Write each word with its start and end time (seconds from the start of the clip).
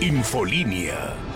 Infolínea. 0.00 1.35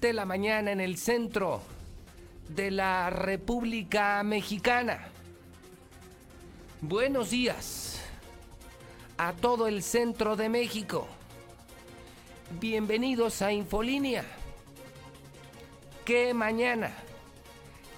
de 0.00 0.12
la 0.12 0.24
mañana 0.24 0.70
en 0.70 0.80
el 0.80 0.96
centro 0.96 1.60
de 2.48 2.70
la 2.70 3.10
República 3.10 4.22
Mexicana. 4.22 5.08
Buenos 6.80 7.30
días 7.30 8.00
a 9.16 9.32
todo 9.32 9.66
el 9.66 9.82
centro 9.82 10.36
de 10.36 10.48
México. 10.48 11.08
Bienvenidos 12.60 13.42
a 13.42 13.52
Infolínea. 13.52 14.24
¿Qué 16.04 16.32
mañana? 16.32 16.92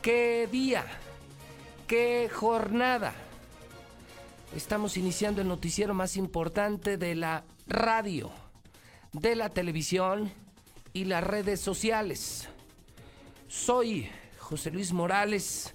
¿Qué 0.00 0.48
día? 0.50 0.86
¿Qué 1.86 2.30
jornada? 2.32 3.12
Estamos 4.56 4.96
iniciando 4.96 5.42
el 5.42 5.48
noticiero 5.48 5.92
más 5.92 6.16
importante 6.16 6.96
de 6.96 7.14
la 7.14 7.44
radio, 7.66 8.30
de 9.12 9.36
la 9.36 9.50
televisión 9.50 10.32
y 10.92 11.04
las 11.04 11.24
redes 11.24 11.60
sociales. 11.60 12.48
Soy 13.48 14.08
José 14.38 14.70
Luis 14.70 14.92
Morales 14.92 15.74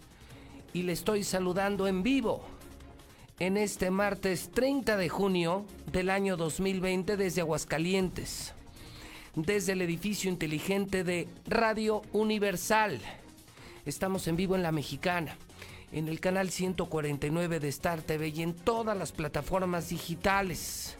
y 0.73 0.83
le 0.83 0.93
estoy 0.93 1.23
saludando 1.23 1.87
en 1.87 2.03
vivo 2.03 2.43
en 3.39 3.57
este 3.57 3.91
martes 3.91 4.49
30 4.53 4.97
de 4.97 5.09
junio 5.09 5.65
del 5.91 6.09
año 6.09 6.37
2020 6.37 7.17
desde 7.17 7.41
Aguascalientes, 7.41 8.53
desde 9.35 9.73
el 9.73 9.81
edificio 9.81 10.29
inteligente 10.29 11.03
de 11.03 11.27
Radio 11.45 12.01
Universal. 12.13 13.01
Estamos 13.85 14.27
en 14.27 14.35
vivo 14.35 14.55
en 14.55 14.63
La 14.63 14.71
Mexicana, 14.71 15.37
en 15.91 16.07
el 16.07 16.19
canal 16.19 16.49
149 16.49 17.59
de 17.59 17.67
Star 17.69 18.01
TV 18.01 18.29
y 18.29 18.41
en 18.41 18.53
todas 18.53 18.97
las 18.97 19.11
plataformas 19.11 19.89
digitales. 19.89 20.97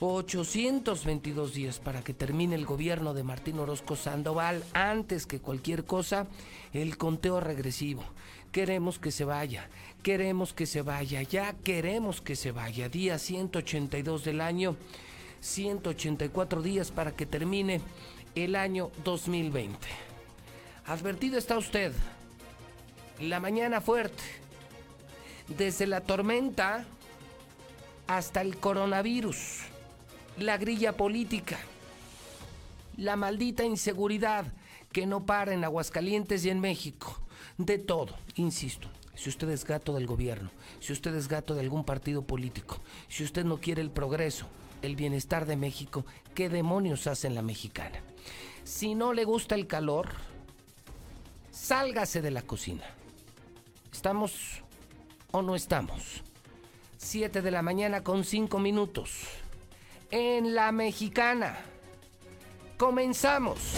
822 0.00 1.52
días 1.52 1.78
para 1.78 2.02
que 2.02 2.14
termine 2.14 2.54
el 2.54 2.64
gobierno 2.64 3.12
de 3.12 3.22
Martín 3.22 3.58
Orozco 3.58 3.96
Sandoval. 3.96 4.64
Antes 4.72 5.26
que 5.26 5.40
cualquier 5.40 5.84
cosa, 5.84 6.26
el 6.72 6.96
conteo 6.96 7.38
regresivo. 7.38 8.02
Queremos 8.50 8.98
que 8.98 9.10
se 9.10 9.26
vaya, 9.26 9.68
queremos 10.02 10.54
que 10.54 10.64
se 10.64 10.80
vaya, 10.80 11.20
ya 11.22 11.52
queremos 11.52 12.22
que 12.22 12.34
se 12.34 12.50
vaya. 12.50 12.88
Día 12.88 13.18
182 13.18 14.24
del 14.24 14.40
año, 14.40 14.74
184 15.40 16.62
días 16.62 16.90
para 16.90 17.12
que 17.12 17.26
termine 17.26 17.82
el 18.34 18.56
año 18.56 18.90
2020. 19.04 19.86
Advertido 20.86 21.36
está 21.36 21.58
usted. 21.58 21.92
La 23.20 23.38
mañana 23.38 23.82
fuerte. 23.82 24.22
Desde 25.46 25.86
la 25.86 26.00
tormenta 26.00 26.86
hasta 28.06 28.40
el 28.40 28.56
coronavirus 28.56 29.69
la 30.42 30.56
grilla 30.56 30.96
política, 30.96 31.58
la 32.96 33.16
maldita 33.16 33.64
inseguridad 33.64 34.46
que 34.92 35.06
no 35.06 35.24
para 35.26 35.52
en 35.54 35.64
Aguascalientes 35.64 36.44
y 36.44 36.50
en 36.50 36.60
México. 36.60 37.20
De 37.58 37.78
todo, 37.78 38.14
insisto. 38.36 38.88
Si 39.14 39.28
usted 39.28 39.50
es 39.50 39.64
gato 39.64 39.92
del 39.92 40.06
gobierno, 40.06 40.50
si 40.80 40.92
usted 40.92 41.14
es 41.14 41.28
gato 41.28 41.54
de 41.54 41.60
algún 41.60 41.84
partido 41.84 42.22
político, 42.22 42.78
si 43.08 43.22
usted 43.22 43.44
no 43.44 43.58
quiere 43.58 43.82
el 43.82 43.90
progreso, 43.90 44.46
el 44.80 44.96
bienestar 44.96 45.44
de 45.44 45.56
México, 45.56 46.06
¿qué 46.34 46.48
demonios 46.48 47.06
hace 47.06 47.26
en 47.26 47.34
la 47.34 47.42
mexicana? 47.42 48.00
Si 48.64 48.94
no 48.94 49.12
le 49.12 49.24
gusta 49.24 49.54
el 49.54 49.66
calor, 49.66 50.08
sálgase 51.50 52.22
de 52.22 52.30
la 52.30 52.42
cocina. 52.42 52.84
¿Estamos 53.92 54.62
o 55.32 55.42
no 55.42 55.54
estamos? 55.54 56.22
7 56.96 57.42
de 57.42 57.50
la 57.50 57.60
mañana 57.62 58.02
con 58.02 58.24
5 58.24 58.58
minutos 58.58 59.26
en 60.10 60.54
la 60.54 60.72
mexicana. 60.72 61.58
Comenzamos. 62.76 63.76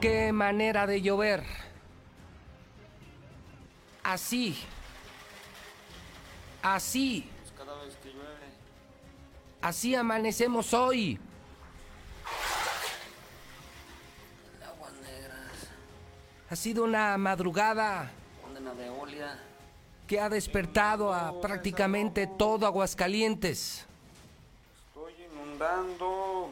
Qué 0.00 0.32
manera 0.32 0.86
de 0.86 1.02
llover. 1.02 1.44
Así. 4.02 4.56
Así. 6.62 7.30
Pues 7.40 7.52
cada 7.56 7.82
vez 7.84 7.96
que 7.96 8.10
llueve. 8.10 8.48
Así 9.60 9.94
amanecemos 9.94 10.72
hoy. 10.72 11.18
Aguas 14.66 14.92
negras. 15.02 15.68
Ha 16.50 16.56
sido 16.56 16.84
una 16.84 17.18
madrugada 17.18 18.10
Condena 18.42 18.72
de 18.74 18.88
Olia. 18.88 19.38
que 20.06 20.20
ha 20.20 20.28
despertado 20.28 21.12
a 21.12 21.40
prácticamente 21.40 22.26
todo 22.26 22.66
Aguascalientes. 22.66 23.86
Estoy 24.88 25.12
inundando. 25.32 26.50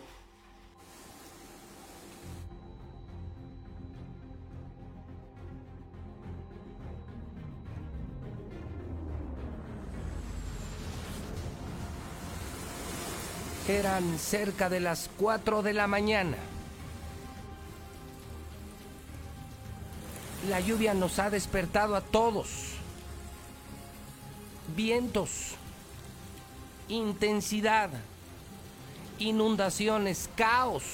Eran 13.69 14.19
cerca 14.21 14.69
de 14.69 14.79
las 14.79 15.11
4 15.17 15.63
de 15.63 15.73
la 15.73 15.89
mañana. 15.89 16.37
La 20.49 20.61
lluvia 20.61 20.95
nos 20.95 21.19
ha 21.19 21.31
despertado 21.31 21.97
a 21.97 22.01
todos. 22.01 22.49
Vientos, 24.77 25.57
intensidad, 26.89 27.91
inundaciones, 29.19 30.31
caos. 30.37 30.85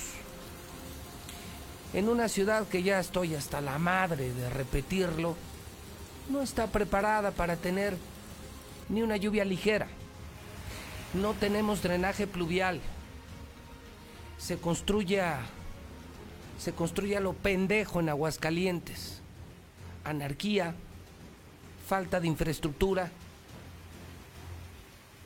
En 1.92 2.08
una 2.08 2.28
ciudad 2.30 2.66
que 2.68 2.82
ya 2.82 2.98
estoy 3.00 3.34
hasta 3.34 3.60
la 3.60 3.78
madre 3.78 4.32
de 4.32 4.48
repetirlo, 4.48 5.36
no 6.30 6.40
está 6.40 6.68
preparada 6.68 7.32
para 7.32 7.56
tener 7.56 7.98
ni 8.88 9.02
una 9.02 9.18
lluvia 9.18 9.44
ligera. 9.44 9.88
No 11.14 11.34
tenemos 11.34 11.82
drenaje 11.82 12.26
pluvial. 12.26 12.80
Se 14.38 14.56
construye 14.56 15.20
a, 15.20 15.40
se 16.58 16.72
construye 16.72 17.16
a 17.16 17.20
lo 17.20 17.34
pendejo 17.34 18.00
en 18.00 18.08
Aguascalientes. 18.08 19.20
Anarquía, 20.04 20.74
falta 21.86 22.18
de 22.18 22.28
infraestructura. 22.28 23.10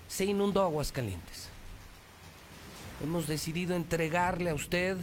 Se 0.09 0.25
inundó 0.25 0.63
Aguascalientes. 0.63 1.49
Hemos 3.03 3.29
decidido 3.29 3.77
entregarle 3.77 4.51
a 4.51 4.55
usted, 4.55 4.97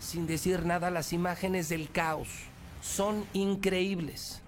sin 0.00 0.26
decir 0.26 0.66
nada, 0.66 0.90
las 0.90 1.14
imágenes 1.14 1.70
del 1.70 1.90
caos. 1.90 2.28
Son 2.82 3.24
increíbles. 3.32 4.42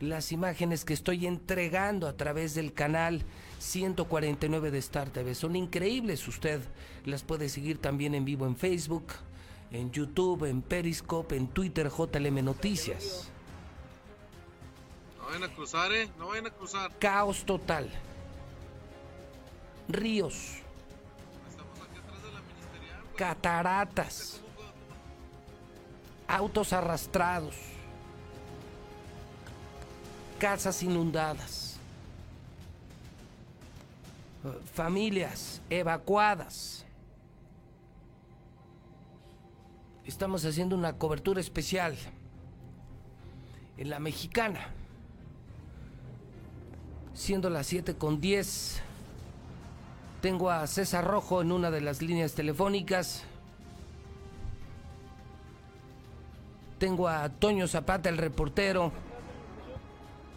Las 0.00 0.30
imágenes 0.30 0.84
que 0.84 0.94
estoy 0.94 1.26
entregando 1.26 2.06
a 2.06 2.12
través 2.12 2.54
del 2.54 2.72
canal 2.72 3.24
149 3.60 4.70
de 4.70 4.78
Star 4.78 5.10
TV 5.10 5.34
son 5.34 5.54
increíbles. 5.54 6.26
Usted 6.26 6.62
las 7.04 7.22
puede 7.22 7.48
seguir 7.50 7.78
también 7.78 8.14
en 8.14 8.24
vivo 8.24 8.46
en 8.46 8.56
Facebook, 8.56 9.04
en 9.70 9.90
YouTube, 9.90 10.46
en 10.46 10.62
Periscope, 10.62 11.36
en 11.36 11.46
Twitter, 11.46 11.90
JLM 11.90 12.42
Noticias. 12.42 13.30
No 15.18 15.26
vayan 15.26 15.44
a 15.44 15.54
cruzar, 15.54 15.92
¿eh? 15.92 16.10
No 16.18 16.28
vayan 16.28 16.46
a 16.46 16.50
cruzar. 16.50 16.98
Caos 16.98 17.44
total. 17.44 17.90
Ríos, 19.88 20.54
cataratas, 23.16 24.40
autos 26.26 26.72
arrastrados, 26.72 27.56
casas 30.38 30.82
inundadas, 30.82 31.59
familias 34.72 35.60
evacuadas. 35.70 36.84
Estamos 40.06 40.44
haciendo 40.44 40.76
una 40.76 40.94
cobertura 40.94 41.40
especial 41.40 41.96
en 43.76 43.90
la 43.90 44.00
mexicana, 44.00 44.68
siendo 47.14 47.50
las 47.50 47.66
7 47.66 47.94
con 47.96 48.20
10. 48.20 48.82
Tengo 50.20 50.50
a 50.50 50.66
César 50.66 51.04
Rojo 51.04 51.40
en 51.42 51.52
una 51.52 51.70
de 51.70 51.80
las 51.80 52.02
líneas 52.02 52.34
telefónicas. 52.34 53.24
Tengo 56.78 57.08
a 57.08 57.28
Toño 57.28 57.68
Zapata, 57.68 58.08
el 58.08 58.16
reportero, 58.16 58.90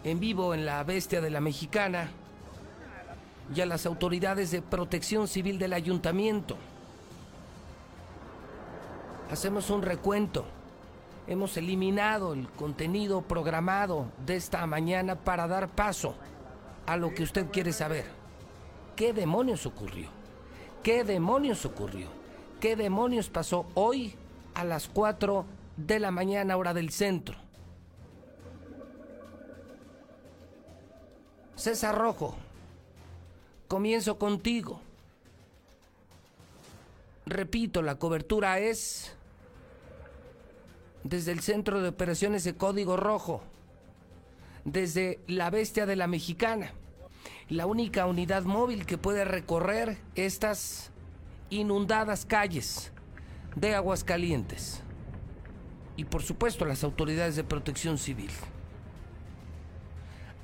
en 0.04 0.20
vivo 0.20 0.54
en 0.54 0.66
la 0.66 0.84
Bestia 0.84 1.20
de 1.22 1.30
la 1.30 1.40
Mexicana. 1.40 2.10
Y 3.52 3.60
a 3.60 3.66
las 3.66 3.86
autoridades 3.86 4.50
de 4.50 4.62
protección 4.62 5.26
civil 5.26 5.58
del 5.58 5.72
ayuntamiento. 5.72 6.56
Hacemos 9.30 9.70
un 9.70 9.82
recuento. 9.82 10.44
Hemos 11.26 11.56
eliminado 11.56 12.34
el 12.34 12.48
contenido 12.50 13.22
programado 13.22 14.06
de 14.24 14.36
esta 14.36 14.64
mañana 14.66 15.16
para 15.16 15.48
dar 15.48 15.68
paso 15.68 16.14
a 16.86 16.96
lo 16.96 17.14
que 17.14 17.22
usted 17.22 17.50
quiere 17.50 17.72
saber. 17.72 18.04
¿Qué 18.96 19.12
demonios 19.12 19.66
ocurrió? 19.66 20.08
¿Qué 20.82 21.02
demonios 21.02 21.64
ocurrió? 21.64 22.08
¿Qué 22.60 22.76
demonios 22.76 23.28
pasó 23.28 23.66
hoy 23.74 24.14
a 24.54 24.64
las 24.64 24.88
4 24.88 25.44
de 25.76 25.98
la 25.98 26.10
mañana 26.10 26.56
hora 26.56 26.74
del 26.74 26.90
centro? 26.90 27.36
César 31.56 31.96
Rojo, 31.96 32.36
comienzo 33.68 34.18
contigo. 34.18 34.80
Repito, 37.26 37.82
la 37.82 37.96
cobertura 37.96 38.58
es 38.58 39.14
desde 41.02 41.32
el 41.32 41.40
Centro 41.40 41.80
de 41.80 41.88
Operaciones 41.88 42.44
de 42.44 42.54
Código 42.54 42.96
Rojo, 42.96 43.42
desde 44.64 45.20
la 45.26 45.50
Bestia 45.50 45.86
de 45.86 45.96
la 45.96 46.06
Mexicana 46.06 46.72
la 47.48 47.66
única 47.66 48.06
unidad 48.06 48.44
móvil 48.44 48.86
que 48.86 48.98
puede 48.98 49.24
recorrer 49.24 49.98
estas 50.14 50.90
inundadas 51.50 52.24
calles 52.24 52.92
de 53.56 53.74
Aguascalientes. 53.74 54.80
Y 55.96 56.04
por 56.04 56.22
supuesto 56.22 56.64
las 56.64 56.82
autoridades 56.82 57.36
de 57.36 57.44
protección 57.44 57.98
civil. 57.98 58.30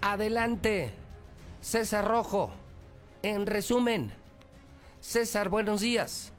Adelante, 0.01 0.93
César 1.61 2.07
Rojo. 2.07 2.53
En 3.23 3.45
resumen, 3.45 4.13
César, 5.01 5.51
buenos 5.51 5.83
días. 5.83 6.33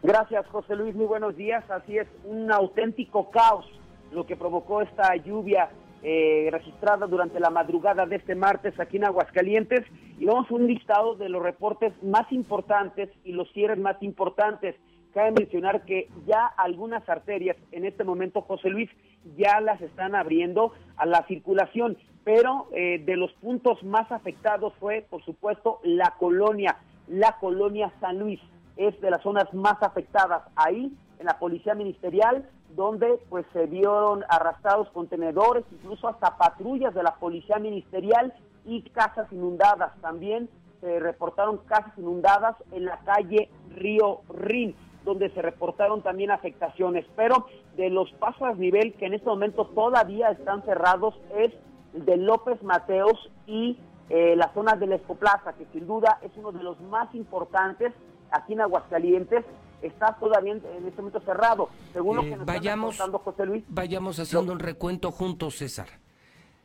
Gracias, 0.00 0.46
José 0.46 0.76
Luis. 0.76 0.94
Muy 0.94 1.06
buenos 1.06 1.36
días. 1.36 1.68
Así 1.68 1.98
es, 1.98 2.06
un 2.24 2.52
auténtico 2.52 3.30
caos 3.30 3.66
lo 4.12 4.24
que 4.24 4.36
provocó 4.36 4.80
esta 4.80 5.16
lluvia 5.16 5.70
eh, 6.04 6.48
registrada 6.52 7.08
durante 7.08 7.40
la 7.40 7.50
madrugada 7.50 8.06
de 8.06 8.16
este 8.16 8.36
martes 8.36 8.78
aquí 8.78 8.98
en 8.98 9.06
Aguascalientes. 9.06 9.84
Y 10.20 10.24
vamos 10.24 10.48
a 10.48 10.54
un 10.54 10.68
listado 10.68 11.16
de 11.16 11.28
los 11.28 11.42
reportes 11.42 11.92
más 12.00 12.30
importantes 12.30 13.10
y 13.24 13.32
los 13.32 13.50
cierres 13.52 13.78
más 13.78 14.00
importantes. 14.00 14.76
Cabe 15.14 15.32
mencionar 15.32 15.84
que 15.84 16.08
ya 16.26 16.46
algunas 16.46 17.08
arterias 17.08 17.56
en 17.72 17.84
este 17.84 18.04
momento, 18.04 18.42
José 18.42 18.68
Luis, 18.68 18.90
ya 19.36 19.60
las 19.60 19.80
están 19.80 20.14
abriendo 20.14 20.72
a 20.96 21.06
la 21.06 21.26
circulación, 21.26 21.96
pero 22.24 22.68
eh, 22.72 23.02
de 23.04 23.16
los 23.16 23.32
puntos 23.34 23.82
más 23.82 24.10
afectados 24.12 24.74
fue, 24.78 25.06
por 25.08 25.24
supuesto, 25.24 25.80
la 25.82 26.14
colonia, 26.18 26.76
la 27.06 27.36
colonia 27.40 27.92
San 28.00 28.18
Luis, 28.18 28.40
es 28.76 29.00
de 29.00 29.10
las 29.10 29.22
zonas 29.22 29.52
más 29.54 29.82
afectadas. 29.82 30.42
Ahí, 30.54 30.92
en 31.18 31.26
la 31.26 31.38
policía 31.38 31.74
ministerial, 31.74 32.48
donde 32.76 33.18
pues 33.30 33.46
se 33.52 33.66
vieron 33.66 34.24
arrastrados 34.28 34.90
contenedores, 34.90 35.64
incluso 35.72 36.06
hasta 36.06 36.36
patrullas 36.36 36.94
de 36.94 37.02
la 37.02 37.14
policía 37.14 37.58
ministerial 37.58 38.34
y 38.66 38.82
casas 38.82 39.26
inundadas. 39.32 39.98
También 40.02 40.48
se 40.80 41.00
reportaron 41.00 41.58
casas 41.66 41.92
inundadas 41.96 42.56
en 42.72 42.84
la 42.84 42.98
calle 42.98 43.48
Río 43.70 44.20
Rin 44.28 44.76
donde 45.08 45.30
se 45.30 45.40
reportaron 45.40 46.02
también 46.02 46.30
afectaciones, 46.30 47.06
pero 47.16 47.46
de 47.76 47.88
los 47.88 48.12
pasos 48.12 48.42
a 48.42 48.52
nivel 48.52 48.92
que 48.94 49.06
en 49.06 49.14
este 49.14 49.26
momento 49.26 49.64
todavía 49.66 50.30
están 50.30 50.62
cerrados 50.64 51.14
es 51.36 51.52
el 51.94 52.04
de 52.04 52.18
López 52.18 52.62
Mateos 52.62 53.30
y 53.46 53.78
eh, 54.10 54.36
la 54.36 54.52
zona 54.52 54.74
de 54.74 54.86
la 54.86 54.96
Escoplaza, 54.96 55.54
que 55.54 55.64
sin 55.72 55.86
duda 55.86 56.18
es 56.22 56.30
uno 56.36 56.52
de 56.52 56.62
los 56.62 56.78
más 56.82 57.12
importantes 57.14 57.94
aquí 58.30 58.52
en 58.52 58.60
Aguascalientes, 58.60 59.46
está 59.80 60.14
todavía 60.20 60.52
en, 60.52 60.86
este 60.86 61.00
momento 61.00 61.20
cerrado. 61.20 61.70
Según 61.94 62.16
lo 62.16 62.22
Eh, 62.22 62.30
que 62.30 62.36
nos 62.36 62.46
vayamos, 62.46 63.00
está 63.00 63.18
José 63.18 63.46
Luis, 63.46 63.64
vayamos 63.68 64.18
haciendo 64.18 64.52
un 64.52 64.58
recuento 64.58 65.10
juntos, 65.10 65.56
César. 65.56 65.88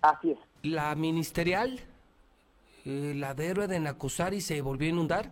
así 0.02 0.32
es. 0.32 0.38
La 0.64 0.94
ministerial, 0.96 1.80
eh, 2.86 3.14
la 3.16 3.34
de 3.34 3.48
héroe 3.48 3.68
de 3.68 3.80
Nacosari, 3.80 4.42
se 4.42 4.62
volvió 4.62 4.88
a 4.88 4.92
inundar. 4.92 5.30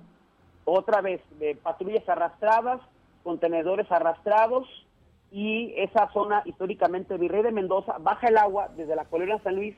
Otra 0.64 1.02
vez, 1.02 1.22
eh, 1.40 1.58
patrullas 1.62 2.08
arrastradas, 2.08 2.82
contenedores 3.24 3.92
arrastrados, 3.92 4.68
y 5.32 5.74
esa 5.78 6.12
zona 6.12 6.42
históricamente 6.46 7.18
Virrey 7.18 7.42
de 7.42 7.52
Mendoza 7.52 7.98
baja 8.00 8.28
el 8.28 8.38
agua 8.38 8.70
desde 8.76 8.96
la 8.96 9.06
colonia 9.06 9.40
San 9.44 9.56
Luis 9.56 9.76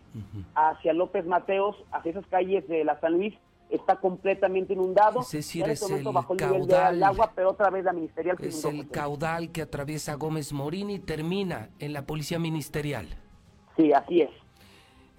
hacia 0.55 0.93
López 0.93 1.25
Mateos, 1.27 1.75
hacia 1.91 2.11
esas 2.11 2.25
calles 2.25 2.67
de 2.67 2.83
la 2.83 2.99
San 2.99 3.13
Luis 3.13 3.35
está 3.69 3.95
completamente 3.97 4.73
inundado. 4.73 5.21
Es 5.21 5.31
decir, 5.31 5.67
es 5.67 5.81
el 5.89 6.03
nivel 6.03 6.13
caudal. 6.37 7.03
agua, 7.03 7.31
pero 7.35 7.51
otra 7.51 7.69
vez 7.69 7.85
la 7.85 7.93
ministerial 7.93 8.37
Es 8.39 8.63
inundó, 8.63 8.81
el 8.81 8.89
caudal 8.89 9.51
que 9.51 9.61
atraviesa 9.61 10.15
Gómez 10.15 10.53
Morín 10.53 10.89
y 10.89 10.99
termina 10.99 11.69
en 11.79 11.93
la 11.93 12.05
policía 12.05 12.39
ministerial. 12.39 13.07
Sí, 13.77 13.91
así 13.91 14.21
es. 14.21 14.29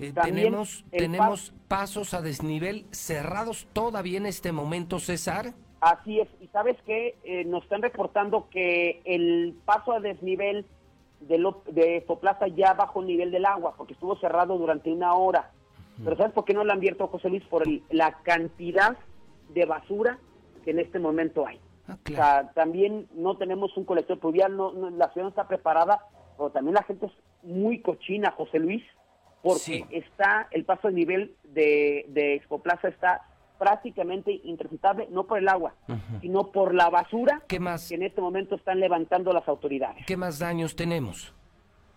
Eh, 0.01 0.13
tenemos 0.13 0.85
tenemos 0.91 1.55
pasos 1.69 2.15
a 2.15 2.21
desnivel 2.21 2.87
cerrados 2.91 3.69
todavía 3.73 4.19
en 4.19 4.27
este 4.27 4.51
momento, 4.51 4.99
César. 4.99 5.55
Así 5.85 6.19
es, 6.19 6.29
y 6.41 6.47
sabes 6.49 6.81
que 6.87 7.45
nos 7.47 7.63
están 7.65 7.83
reportando 7.83 8.49
que 8.49 9.03
el 9.05 9.55
paso 9.67 9.93
a 9.93 10.01
desnivel 10.01 10.65
de, 11.21 11.37
Lo- 11.37 11.63
de 11.67 12.03
Foplaza 12.07 12.47
ya 12.49 12.73
bajo 12.73 13.01
el 13.03 13.07
nivel 13.07 13.31
del 13.31 13.45
agua, 13.45 13.75
porque 13.77 13.93
estuvo 13.93 14.17
cerrado 14.17 14.57
durante 14.57 14.91
una 14.91 15.13
hora. 15.13 15.51
Pero 16.03 16.17
¿sabes 16.17 16.33
por 16.33 16.47
qué 16.47 16.55
no 16.55 16.65
lo 16.65 16.73
han 16.73 16.79
abierto, 16.79 17.07
José 17.09 17.29
Luis? 17.29 17.45
Por 17.45 17.69
el- 17.69 17.83
la 17.91 18.13
cantidad 18.23 18.97
de 19.51 19.67
basura 19.67 20.19
que 20.65 20.71
en 20.71 20.79
este 20.79 20.99
momento 20.99 21.47
hay. 21.47 21.61
Ah, 21.87 21.99
O 22.03 22.13
sea, 22.15 22.51
también 22.55 23.07
no 23.13 23.37
tenemos 23.37 23.77
un 23.77 23.85
colector 23.85 24.19
pluvial, 24.19 24.57
no, 24.57 24.73
no- 24.73 24.89
la 24.89 25.11
ciudad 25.13 25.25
no 25.27 25.29
está 25.29 25.47
preparada, 25.47 26.01
pero 26.39 26.49
también 26.49 26.77
la 26.77 26.83
gente 26.85 27.07
es 27.07 27.13
muy 27.43 27.81
cochina, 27.83 28.31
José 28.31 28.59
Luis, 28.59 28.83
porque 29.43 29.59
Sí. 29.61 29.85
está, 29.91 30.49
el 30.51 30.65
paso 30.65 30.89
de 30.89 30.95
nivel 30.95 31.37
de, 31.43 32.07
de 32.09 32.37
Expo 32.37 32.61
Plaza 32.63 32.89
está 32.89 33.21
prácticamente 33.69 34.41
intransitable, 34.45 35.09
no 35.11 35.25
por 35.25 35.39
el 35.39 35.49
agua, 35.49 35.73
sino 36.21 36.49
por 36.53 36.75
la 36.75 36.91
basura 36.91 37.43
¿Qué 37.49 37.59
más? 37.59 37.89
que 37.89 37.95
en 37.95 38.03
este 38.03 38.21
momento 38.21 38.57
están 38.57 38.79
levantando 38.79 39.33
las 39.33 39.49
autoridades. 39.49 40.05
¿Qué 40.07 40.19
más 40.19 40.39
daños 40.39 40.77
tenemos? 40.77 41.33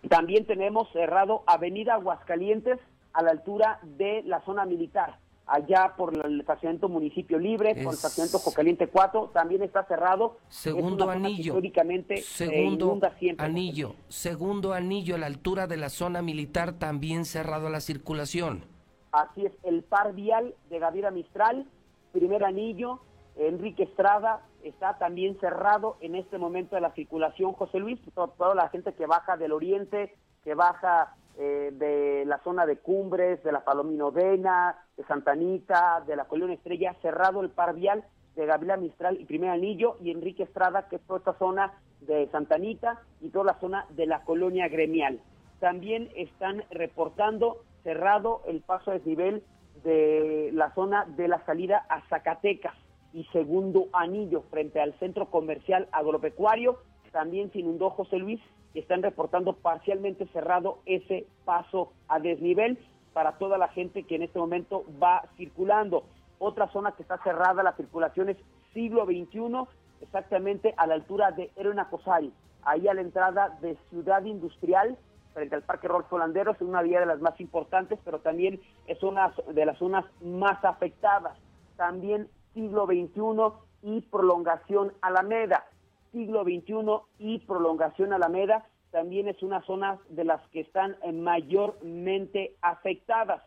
También 0.08 0.46
tenemos 0.46 0.88
cerrado 0.92 1.42
Avenida 1.46 1.94
Aguascalientes 1.94 2.78
a 3.12 3.22
la 3.22 3.32
altura 3.32 3.80
de 3.82 4.22
la 4.24 4.40
zona 4.46 4.64
militar, 4.64 5.18
allá 5.46 5.92
por 5.94 6.14
el 6.24 6.40
estacionamiento 6.40 6.88
Municipio 6.88 7.38
Libre, 7.38 7.74
por 7.74 7.82
el 7.82 7.88
Es- 7.88 7.94
estacionamiento 7.96 8.38
Jocaliente 8.38 8.86
4, 8.86 9.30
también 9.34 9.62
está 9.62 9.84
cerrado. 9.84 10.38
Es 10.48 10.56
Segundo 10.56 11.04
que 11.06 11.12
anillo. 11.12 11.52
Históricamente 11.52 12.14
eh, 12.14 12.22
Segundo 12.22 12.98
siempre. 13.18 13.44
anillo. 13.44 13.94
Segundo 14.08 14.72
anillo 14.72 15.16
a 15.16 15.18
la 15.18 15.26
altura 15.26 15.66
de 15.66 15.76
la 15.76 15.90
zona 15.90 16.22
militar 16.22 16.72
también 16.78 17.26
cerrado 17.26 17.66
a 17.66 17.70
la 17.70 17.80
circulación. 17.80 18.64
Así 19.12 19.46
es, 19.46 19.52
el 19.62 19.82
par 19.82 20.14
vial 20.14 20.54
de 20.68 20.78
Gaviera 20.78 21.10
Mistral, 21.10 21.66
primer 22.12 22.44
anillo, 22.44 23.00
Enrique 23.36 23.84
Estrada, 23.84 24.42
está 24.62 24.98
también 24.98 25.38
cerrado 25.40 25.96
en 26.00 26.14
este 26.14 26.36
momento 26.38 26.74
de 26.74 26.82
la 26.82 26.92
circulación, 26.92 27.52
José 27.52 27.78
Luis, 27.78 28.00
to- 28.14 28.34
toda 28.36 28.54
la 28.54 28.68
gente 28.68 28.92
que 28.94 29.06
baja 29.06 29.36
del 29.36 29.52
oriente, 29.52 30.14
que 30.44 30.54
baja 30.54 31.14
eh, 31.38 31.70
de 31.72 32.24
la 32.26 32.38
zona 32.42 32.66
de 32.66 32.78
Cumbres, 32.78 33.42
de 33.44 33.52
la 33.52 33.64
Palominovena, 33.64 34.76
de 34.96 35.04
Santa 35.04 35.30
Anita, 35.32 36.02
de 36.06 36.16
la 36.16 36.24
Colonia 36.24 36.56
Estrella, 36.56 36.96
cerrado 37.00 37.40
el 37.40 37.50
par 37.50 37.74
vial 37.74 38.04
de 38.34 38.44
Gabriela 38.44 38.76
Mistral 38.76 39.20
y 39.20 39.24
Primer 39.24 39.50
Anillo, 39.50 39.96
y 40.00 40.10
Enrique 40.10 40.42
Estrada, 40.42 40.88
que 40.88 40.96
es 40.96 41.02
toda 41.02 41.20
esta 41.20 41.34
zona 41.38 41.72
de 42.00 42.28
Santa 42.32 42.56
Anita 42.56 43.00
y 43.20 43.28
toda 43.30 43.44
la 43.52 43.60
zona 43.60 43.86
de 43.90 44.06
la 44.06 44.22
Colonia 44.24 44.68
Gremial. 44.68 45.20
También 45.60 46.08
están 46.16 46.64
reportando 46.70 47.62
cerrado 47.88 48.42
el 48.46 48.60
paso 48.60 48.90
a 48.90 48.94
desnivel 48.94 49.42
de 49.82 50.50
la 50.52 50.74
zona 50.74 51.06
de 51.16 51.26
la 51.26 51.42
salida 51.46 51.86
a 51.88 52.06
Zacatecas 52.10 52.74
y 53.14 53.24
segundo 53.32 53.86
anillo 53.94 54.42
frente 54.50 54.78
al 54.78 54.92
centro 54.98 55.30
comercial 55.30 55.88
agropecuario. 55.90 56.80
También 57.12 57.50
se 57.50 57.60
inundó 57.60 57.88
José 57.88 58.18
Luis 58.18 58.42
y 58.74 58.80
están 58.80 59.02
reportando 59.02 59.54
parcialmente 59.54 60.26
cerrado 60.34 60.80
ese 60.84 61.26
paso 61.46 61.94
a 62.08 62.20
desnivel 62.20 62.78
para 63.14 63.38
toda 63.38 63.56
la 63.56 63.68
gente 63.68 64.02
que 64.02 64.16
en 64.16 64.24
este 64.24 64.38
momento 64.38 64.84
va 65.02 65.22
circulando. 65.38 66.04
Otra 66.38 66.70
zona 66.72 66.92
que 66.92 67.00
está 67.00 67.16
cerrada 67.22 67.62
la 67.62 67.74
circulación 67.74 68.28
es 68.28 68.36
siglo 68.74 69.06
XXI, 69.06 69.66
exactamente 70.02 70.74
a 70.76 70.86
la 70.86 70.92
altura 70.92 71.30
de 71.30 71.50
Erona 71.56 71.88
Cosari, 71.88 72.34
ahí 72.64 72.86
a 72.86 72.92
la 72.92 73.00
entrada 73.00 73.56
de 73.62 73.78
Ciudad 73.88 74.26
Industrial, 74.26 74.98
frente 75.38 75.54
al 75.54 75.62
Parque 75.62 75.86
Rolfo 75.86 76.18
Landeros, 76.18 76.56
es 76.56 76.62
una 76.62 76.82
vía 76.82 76.98
de 76.98 77.06
las 77.06 77.20
más 77.20 77.40
importantes, 77.40 78.00
pero 78.04 78.18
también 78.18 78.60
es 78.88 79.00
una 79.04 79.32
de 79.46 79.66
las 79.66 79.78
zonas 79.78 80.04
más 80.20 80.64
afectadas. 80.64 81.38
También 81.76 82.28
siglo 82.54 82.86
XXI 82.86 83.52
y 83.82 84.00
prolongación 84.00 84.92
Alameda. 85.00 85.64
Siglo 86.10 86.42
XXI 86.42 86.74
y 87.20 87.38
prolongación 87.40 88.12
Alameda 88.12 88.66
también 88.90 89.28
es 89.28 89.40
una 89.44 89.62
zona 89.62 89.98
de 90.08 90.24
las 90.24 90.44
que 90.48 90.60
están 90.60 90.96
eh, 91.04 91.12
mayormente 91.12 92.56
afectadas. 92.60 93.40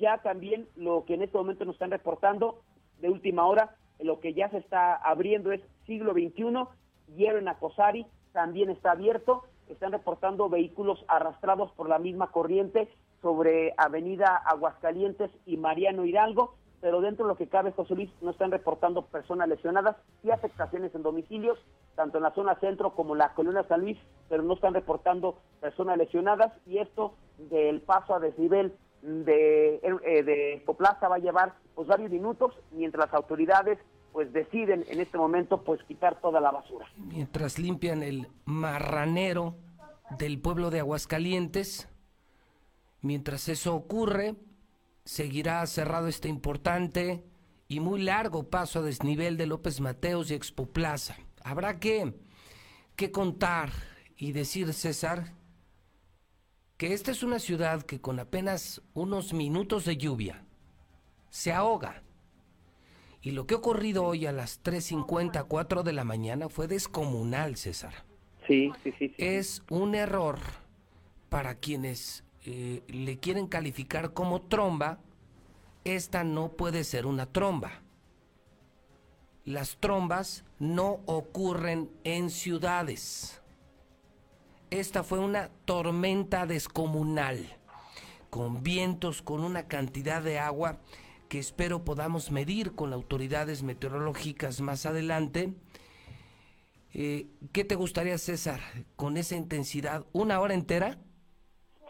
Ya 0.00 0.18
también 0.18 0.66
lo 0.74 1.04
que 1.04 1.14
en 1.14 1.22
este 1.22 1.38
momento 1.38 1.64
nos 1.64 1.76
están 1.76 1.92
reportando 1.92 2.62
de 2.98 3.08
última 3.08 3.46
hora, 3.46 3.76
lo 4.00 4.18
que 4.18 4.34
ya 4.34 4.50
se 4.50 4.58
está 4.58 4.96
abriendo 4.96 5.52
es 5.52 5.60
siglo 5.86 6.12
XXI, 6.12 7.14
Hierro 7.14 7.38
en 7.38 7.46
Acosari 7.46 8.04
también 8.32 8.68
está 8.68 8.90
abierto, 8.90 9.44
están 9.68 9.92
reportando 9.92 10.48
vehículos 10.48 11.04
arrastrados 11.08 11.70
por 11.72 11.88
la 11.88 11.98
misma 11.98 12.30
corriente 12.30 12.88
sobre 13.22 13.74
Avenida 13.76 14.36
Aguascalientes 14.36 15.30
y 15.46 15.56
Mariano 15.56 16.04
Hidalgo, 16.04 16.54
pero 16.80 17.00
dentro 17.00 17.24
de 17.24 17.32
lo 17.32 17.36
que 17.36 17.48
cabe, 17.48 17.72
José 17.72 17.94
Luis, 17.94 18.10
no 18.20 18.30
están 18.30 18.50
reportando 18.50 19.02
personas 19.02 19.48
lesionadas 19.48 19.96
y 20.22 20.30
afectaciones 20.30 20.94
en 20.94 21.02
domicilios, 21.02 21.58
tanto 21.94 22.18
en 22.18 22.24
la 22.24 22.34
zona 22.34 22.54
centro 22.60 22.94
como 22.94 23.14
en 23.14 23.18
la 23.18 23.34
colonia 23.34 23.64
San 23.68 23.80
Luis, 23.80 23.98
pero 24.28 24.42
no 24.42 24.54
están 24.54 24.74
reportando 24.74 25.38
personas 25.60 25.96
lesionadas 25.98 26.52
y 26.66 26.78
esto 26.78 27.14
del 27.38 27.80
paso 27.80 28.14
a 28.14 28.20
desnivel 28.20 28.76
de, 29.02 29.76
eh, 29.76 30.22
de 30.22 30.62
Coplaza 30.64 31.08
va 31.08 31.16
a 31.16 31.20
llevar 31.20 31.54
pues 31.74 31.88
varios 31.88 32.10
minutos 32.10 32.52
mientras 32.72 33.06
las 33.06 33.14
autoridades 33.14 33.78
pues 34.16 34.32
deciden 34.32 34.82
en 34.88 34.98
este 34.98 35.18
momento 35.18 35.62
pues 35.62 35.82
quitar 35.82 36.18
toda 36.22 36.40
la 36.40 36.50
basura. 36.50 36.86
Mientras 36.96 37.58
limpian 37.58 38.02
el 38.02 38.28
marranero 38.46 39.58
del 40.18 40.40
pueblo 40.40 40.70
de 40.70 40.80
Aguascalientes, 40.80 41.86
mientras 43.02 43.46
eso 43.50 43.74
ocurre, 43.74 44.34
seguirá 45.04 45.66
cerrado 45.66 46.08
este 46.08 46.30
importante 46.30 47.24
y 47.68 47.80
muy 47.80 48.00
largo 48.00 48.48
paso 48.48 48.78
a 48.78 48.82
desnivel 48.82 49.36
de 49.36 49.48
López 49.48 49.82
Mateos 49.82 50.30
y 50.30 50.34
Expo 50.34 50.64
Plaza. 50.64 51.18
Habrá 51.44 51.78
que, 51.78 52.14
que 52.96 53.10
contar 53.10 53.68
y 54.16 54.32
decir, 54.32 54.72
César, 54.72 55.34
que 56.78 56.94
esta 56.94 57.10
es 57.10 57.22
una 57.22 57.38
ciudad 57.38 57.82
que 57.82 58.00
con 58.00 58.18
apenas 58.18 58.80
unos 58.94 59.34
minutos 59.34 59.84
de 59.84 59.98
lluvia 59.98 60.42
se 61.28 61.52
ahoga. 61.52 62.02
Y 63.26 63.32
lo 63.32 63.44
que 63.44 63.54
ha 63.54 63.58
ocurrido 63.58 64.04
hoy 64.04 64.24
a 64.26 64.30
las 64.30 64.62
3.50, 64.62 65.46
4 65.48 65.82
de 65.82 65.92
la 65.92 66.04
mañana 66.04 66.48
fue 66.48 66.68
descomunal, 66.68 67.56
César. 67.56 68.04
Sí, 68.46 68.70
sí, 68.84 68.92
sí. 69.00 69.08
sí. 69.08 69.14
Es 69.18 69.64
un 69.68 69.96
error 69.96 70.38
para 71.28 71.56
quienes 71.56 72.22
eh, 72.44 72.84
le 72.86 73.18
quieren 73.18 73.48
calificar 73.48 74.12
como 74.12 74.42
tromba. 74.42 75.00
Esta 75.82 76.22
no 76.22 76.52
puede 76.52 76.84
ser 76.84 77.04
una 77.04 77.26
tromba. 77.26 77.82
Las 79.44 79.76
trombas 79.78 80.44
no 80.60 81.00
ocurren 81.06 81.90
en 82.04 82.30
ciudades. 82.30 83.42
Esta 84.70 85.02
fue 85.02 85.18
una 85.18 85.50
tormenta 85.64 86.46
descomunal, 86.46 87.44
con 88.30 88.62
vientos, 88.62 89.20
con 89.20 89.42
una 89.42 89.66
cantidad 89.66 90.22
de 90.22 90.38
agua 90.38 90.78
que 91.28 91.38
espero 91.38 91.84
podamos 91.84 92.30
medir 92.30 92.74
con 92.74 92.92
autoridades 92.92 93.62
meteorológicas 93.62 94.60
más 94.60 94.86
adelante. 94.86 95.52
Eh, 96.94 97.26
¿Qué 97.52 97.64
te 97.64 97.74
gustaría, 97.74 98.16
César, 98.18 98.60
con 98.96 99.16
esa 99.16 99.36
intensidad? 99.36 100.04
¿Una 100.12 100.40
hora 100.40 100.54
entera? 100.54 100.98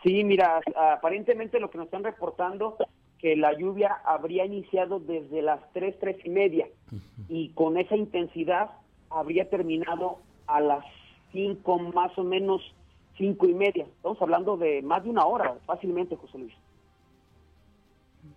Sí, 0.02 0.25
mira, 0.25 0.61
aparentemente 0.95 1.61
lo 1.61 1.71
que 1.71 1.78
nos 1.78 1.87
están 1.87 2.05
reportando 2.05 2.76
que 3.19 3.37
la 3.37 3.57
lluvia 3.57 4.00
habría 4.05 4.45
iniciado 4.45 5.00
desde 5.00 5.43
las 5.43 5.61
3, 5.73 5.99
3 5.99 6.16
y 6.25 6.31
media 6.31 6.69
y 7.28 7.50
con 7.50 7.78
esa 7.78 7.97
intensidad 7.97 8.71
habría 9.11 9.49
terminado 9.49 10.19
a 10.47 10.61
las 10.61 10.85
5 11.33 11.78
más 11.78 12.16
o 12.19 12.25
menos 12.25 12.62
5 13.16 13.47
y 13.47 13.55
media. 13.55 13.85
Estamos 13.85 14.21
hablando 14.21 14.57
de 14.57 14.83
más 14.83 15.02
de 15.05 15.11
una 15.11 15.25
hora 15.26 15.57
fácilmente, 15.66 16.16
José 16.16 16.38
Luis. 16.38 16.55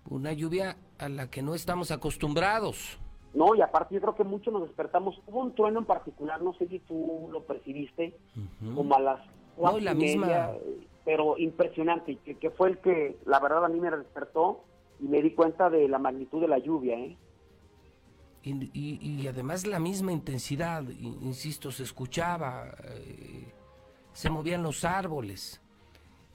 Una 0.10 0.34
lluvia 0.34 0.76
a 0.98 1.08
la 1.10 1.30
que 1.30 1.42
no 1.42 1.54
estamos 1.56 1.92
acostumbrados. 1.92 2.98
No, 3.34 3.54
y 3.54 3.62
aparte 3.62 3.94
yo 3.96 4.02
creo 4.02 4.16
que 4.16 4.24
muchos 4.24 4.52
nos 4.52 4.64
despertamos. 4.64 5.22
Hubo 5.28 5.42
un 5.42 5.54
trueno 5.54 5.80
en 5.80 5.86
particular, 5.86 6.42
no 6.42 6.54
sé 6.56 6.68
si 6.68 6.80
tú 6.80 7.30
lo 7.32 7.44
percibiste, 7.44 8.18
como 8.76 8.96
a 8.96 9.00
las 9.00 9.20
cuatro 9.56 9.78
No, 9.78 9.82
y 9.82 9.86
la 9.86 9.94
media, 9.94 10.16
misma- 10.18 10.52
pero 11.06 11.38
impresionante, 11.38 12.18
que, 12.26 12.36
que 12.36 12.50
fue 12.50 12.70
el 12.70 12.78
que 12.80 13.18
la 13.26 13.40
verdad 13.40 13.66
a 13.66 13.70
mí 13.70 13.80
me 13.80 13.92
despertó 13.92 14.64
y 15.00 15.04
me 15.08 15.22
di 15.22 15.32
cuenta 15.36 15.70
de 15.70 15.88
la 15.88 16.00
magnitud 16.00 16.42
de 16.42 16.48
la 16.48 16.58
lluvia, 16.58 16.96
¿eh? 16.98 17.18
Y, 18.42 18.52
y- 18.74 19.00
y 19.22 19.28
además 19.28 19.68
la 19.68 19.80
misma 19.80 20.12
intensidad, 20.12 20.84
insisto, 20.90 21.72
se 21.72 21.84
escuchaba. 21.84 22.74
eh, 22.84 23.54
se 24.14 24.30
movían 24.30 24.64
los 24.64 24.84
árboles, 24.86 25.62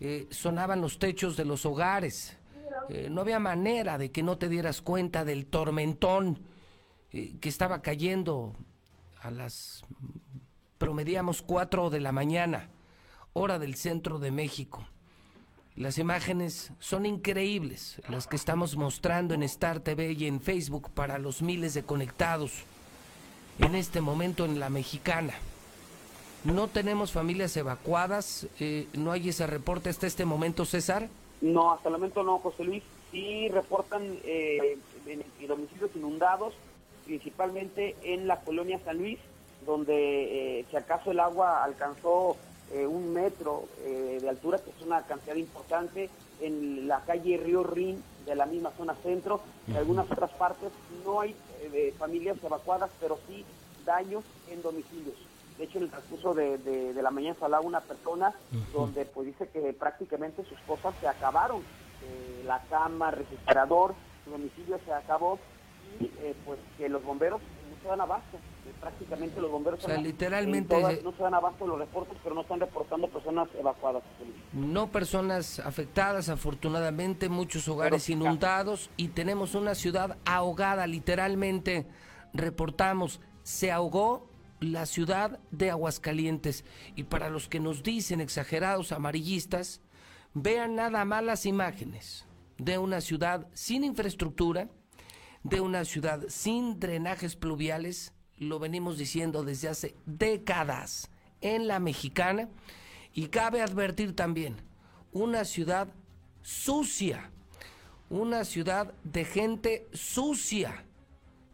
eh, 0.00 0.26
sonaban 0.30 0.80
los 0.80 0.98
techos 0.98 1.36
de 1.36 1.44
los 1.44 1.66
hogares. 1.66 2.38
Eh, 2.88 3.08
no 3.10 3.20
había 3.20 3.38
manera 3.38 3.98
de 3.98 4.10
que 4.10 4.22
no 4.22 4.38
te 4.38 4.48
dieras 4.48 4.82
cuenta 4.82 5.24
del 5.24 5.46
tormentón 5.46 6.38
eh, 7.12 7.34
que 7.40 7.48
estaba 7.48 7.82
cayendo 7.82 8.54
a 9.20 9.30
las, 9.30 9.84
promediamos 10.78 11.42
4 11.42 11.90
de 11.90 12.00
la 12.00 12.12
mañana, 12.12 12.68
hora 13.32 13.58
del 13.58 13.74
centro 13.74 14.18
de 14.18 14.30
México. 14.30 14.86
Las 15.76 15.98
imágenes 15.98 16.72
son 16.78 17.04
increíbles, 17.04 18.00
las 18.08 18.26
que 18.28 18.36
estamos 18.36 18.76
mostrando 18.76 19.34
en 19.34 19.42
Star 19.42 19.80
TV 19.80 20.12
y 20.12 20.26
en 20.26 20.40
Facebook 20.40 20.90
para 20.90 21.18
los 21.18 21.42
miles 21.42 21.74
de 21.74 21.82
conectados 21.82 22.52
en 23.58 23.74
este 23.74 24.00
momento 24.00 24.44
en 24.44 24.60
la 24.60 24.70
mexicana. 24.70 25.34
No 26.44 26.68
tenemos 26.68 27.10
familias 27.10 27.56
evacuadas, 27.56 28.46
eh, 28.60 28.86
no 28.92 29.10
hay 29.10 29.30
ese 29.30 29.46
reporte 29.46 29.88
hasta 29.88 30.06
este 30.06 30.24
momento, 30.24 30.64
César. 30.64 31.08
No, 31.40 31.72
hasta 31.72 31.88
el 31.88 31.94
momento 31.94 32.22
no, 32.22 32.38
José 32.38 32.64
Luis. 32.64 32.82
Sí 33.10 33.48
reportan 33.48 34.18
eh, 34.24 34.78
domicilios 35.46 35.90
inundados, 35.94 36.54
principalmente 37.04 37.96
en 38.02 38.26
la 38.26 38.40
colonia 38.40 38.80
San 38.84 38.98
Luis, 38.98 39.18
donde 39.64 40.60
eh, 40.60 40.64
si 40.70 40.76
acaso 40.76 41.10
el 41.10 41.20
agua 41.20 41.62
alcanzó 41.62 42.36
eh, 42.72 42.86
un 42.86 43.12
metro 43.12 43.64
eh, 43.84 44.18
de 44.20 44.28
altura, 44.28 44.58
que 44.58 44.70
es 44.70 44.82
una 44.86 45.02
cantidad 45.02 45.36
importante, 45.36 46.10
en 46.40 46.88
la 46.88 47.00
calle 47.00 47.36
Río 47.36 47.62
Rin 47.62 48.02
de 48.26 48.34
la 48.34 48.46
misma 48.46 48.70
zona 48.76 48.94
centro, 49.02 49.40
en 49.68 49.76
algunas 49.76 50.10
otras 50.10 50.30
partes 50.32 50.70
no 51.04 51.20
hay 51.20 51.34
familias 51.98 52.36
evacuadas, 52.42 52.90
pero 53.00 53.18
sí 53.26 53.44
daños 53.84 54.24
en 54.50 54.60
domicilios. 54.62 55.16
De 55.58 55.64
hecho, 55.64 55.78
en 55.78 55.84
el 55.84 55.90
transcurso 55.90 56.34
de, 56.34 56.58
de- 56.58 56.92
de 56.94 57.02
la 57.02 57.10
mañana 57.10 57.36
se 57.38 57.44
hablaba 57.44 57.64
una 57.64 57.80
persona 57.80 58.34
donde 58.72 59.04
pues 59.04 59.26
dice 59.26 59.48
que 59.48 59.72
prácticamente 59.72 60.44
sus 60.44 60.58
cosas 60.66 60.94
se 61.00 61.06
acabaron. 61.08 61.62
Eh, 62.02 62.42
la 62.44 62.60
cama, 62.68 63.10
refrigerador, 63.12 63.94
su 64.24 64.30
domicilio 64.32 64.78
se 64.84 64.92
acabó 64.92 65.38
y 66.00 66.04
eh, 66.06 66.34
pues 66.44 66.58
que 66.76 66.88
los 66.88 67.02
bomberos 67.04 67.40
no 67.40 67.82
se 67.82 67.88
dan 67.88 68.00
abasto. 68.00 68.36
Eh, 68.66 68.72
prácticamente 68.80 69.40
los 69.40 69.50
bomberos 69.50 69.78
O 69.82 69.86
sea, 69.86 69.94
en- 69.94 70.00
en 70.00 70.06
literalmente- 70.06 70.74
todas- 70.74 71.02
no 71.04 71.12
se 71.12 71.22
dan 71.22 71.34
abasto 71.34 71.66
los 71.66 71.78
reportes, 71.78 72.16
pero 72.22 72.34
no 72.34 72.40
están 72.40 72.58
reportando 72.60 73.06
personas 73.08 73.48
evacuadas. 73.58 74.02
No 74.52 74.88
personas 74.90 75.60
afectadas, 75.60 76.28
afortunadamente, 76.28 77.28
muchos 77.28 77.68
hogares 77.68 78.02
sí, 78.02 78.14
inundados 78.14 78.90
y 78.96 79.08
tenemos 79.08 79.54
una 79.54 79.74
ciudad 79.76 80.16
ahogada, 80.24 80.86
literalmente. 80.88 81.86
Reportamos, 82.32 83.20
se 83.44 83.70
ahogó 83.70 84.26
la 84.64 84.86
ciudad 84.86 85.40
de 85.50 85.70
Aguascalientes. 85.70 86.64
Y 86.96 87.04
para 87.04 87.30
los 87.30 87.48
que 87.48 87.60
nos 87.60 87.82
dicen 87.82 88.20
exagerados 88.20 88.92
amarillistas, 88.92 89.80
vean 90.34 90.74
nada 90.74 91.04
más 91.04 91.22
las 91.22 91.46
imágenes 91.46 92.26
de 92.58 92.78
una 92.78 93.00
ciudad 93.00 93.48
sin 93.52 93.84
infraestructura, 93.84 94.68
de 95.42 95.60
una 95.60 95.84
ciudad 95.84 96.24
sin 96.28 96.80
drenajes 96.80 97.36
pluviales, 97.36 98.12
lo 98.38 98.58
venimos 98.58 98.98
diciendo 98.98 99.44
desde 99.44 99.68
hace 99.68 99.96
décadas 100.06 101.10
en 101.40 101.68
la 101.68 101.78
mexicana, 101.78 102.48
y 103.12 103.28
cabe 103.28 103.62
advertir 103.62 104.16
también, 104.16 104.56
una 105.12 105.44
ciudad 105.44 105.88
sucia, 106.42 107.30
una 108.10 108.44
ciudad 108.44 108.92
de 109.04 109.24
gente 109.24 109.86
sucia, 109.92 110.84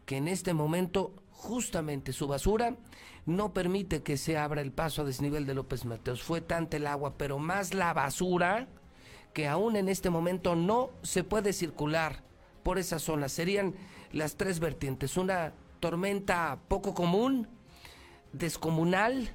que 0.07 0.17
en 0.17 0.29
este 0.29 0.55
momento 0.55 1.20
justamente 1.41 2.13
su 2.13 2.29
basura 2.29 2.77
no 3.25 3.53
permite 3.53 4.03
que 4.03 4.17
se 4.17 4.37
abra 4.37 4.61
el 4.61 4.73
paso 4.73 5.03
a 5.03 5.05
desnivel 5.05 5.47
de 5.47 5.55
López 5.55 5.85
Mateos. 5.85 6.23
Fue 6.23 6.41
tanta 6.41 6.77
el 6.77 6.87
agua, 6.87 7.15
pero 7.17 7.39
más 7.39 7.75
la 7.75 7.93
basura, 7.95 8.69
que 9.33 9.49
aún 9.49 9.77
en 9.77 9.89
este 9.89 10.11
momento 10.11 10.55
no 10.55 10.91
se 11.03 11.25
puede 11.25 11.53
circular 11.53 12.23
por 12.63 12.79
esa 12.79 12.99
zona. 12.99 13.29
Serían 13.29 13.75
las 14.13 14.37
tres 14.37 14.61
vertientes. 14.61 15.17
Una 15.17 15.55
tormenta 15.81 16.61
poco 16.69 16.95
común, 16.95 17.49
descomunal, 18.33 19.31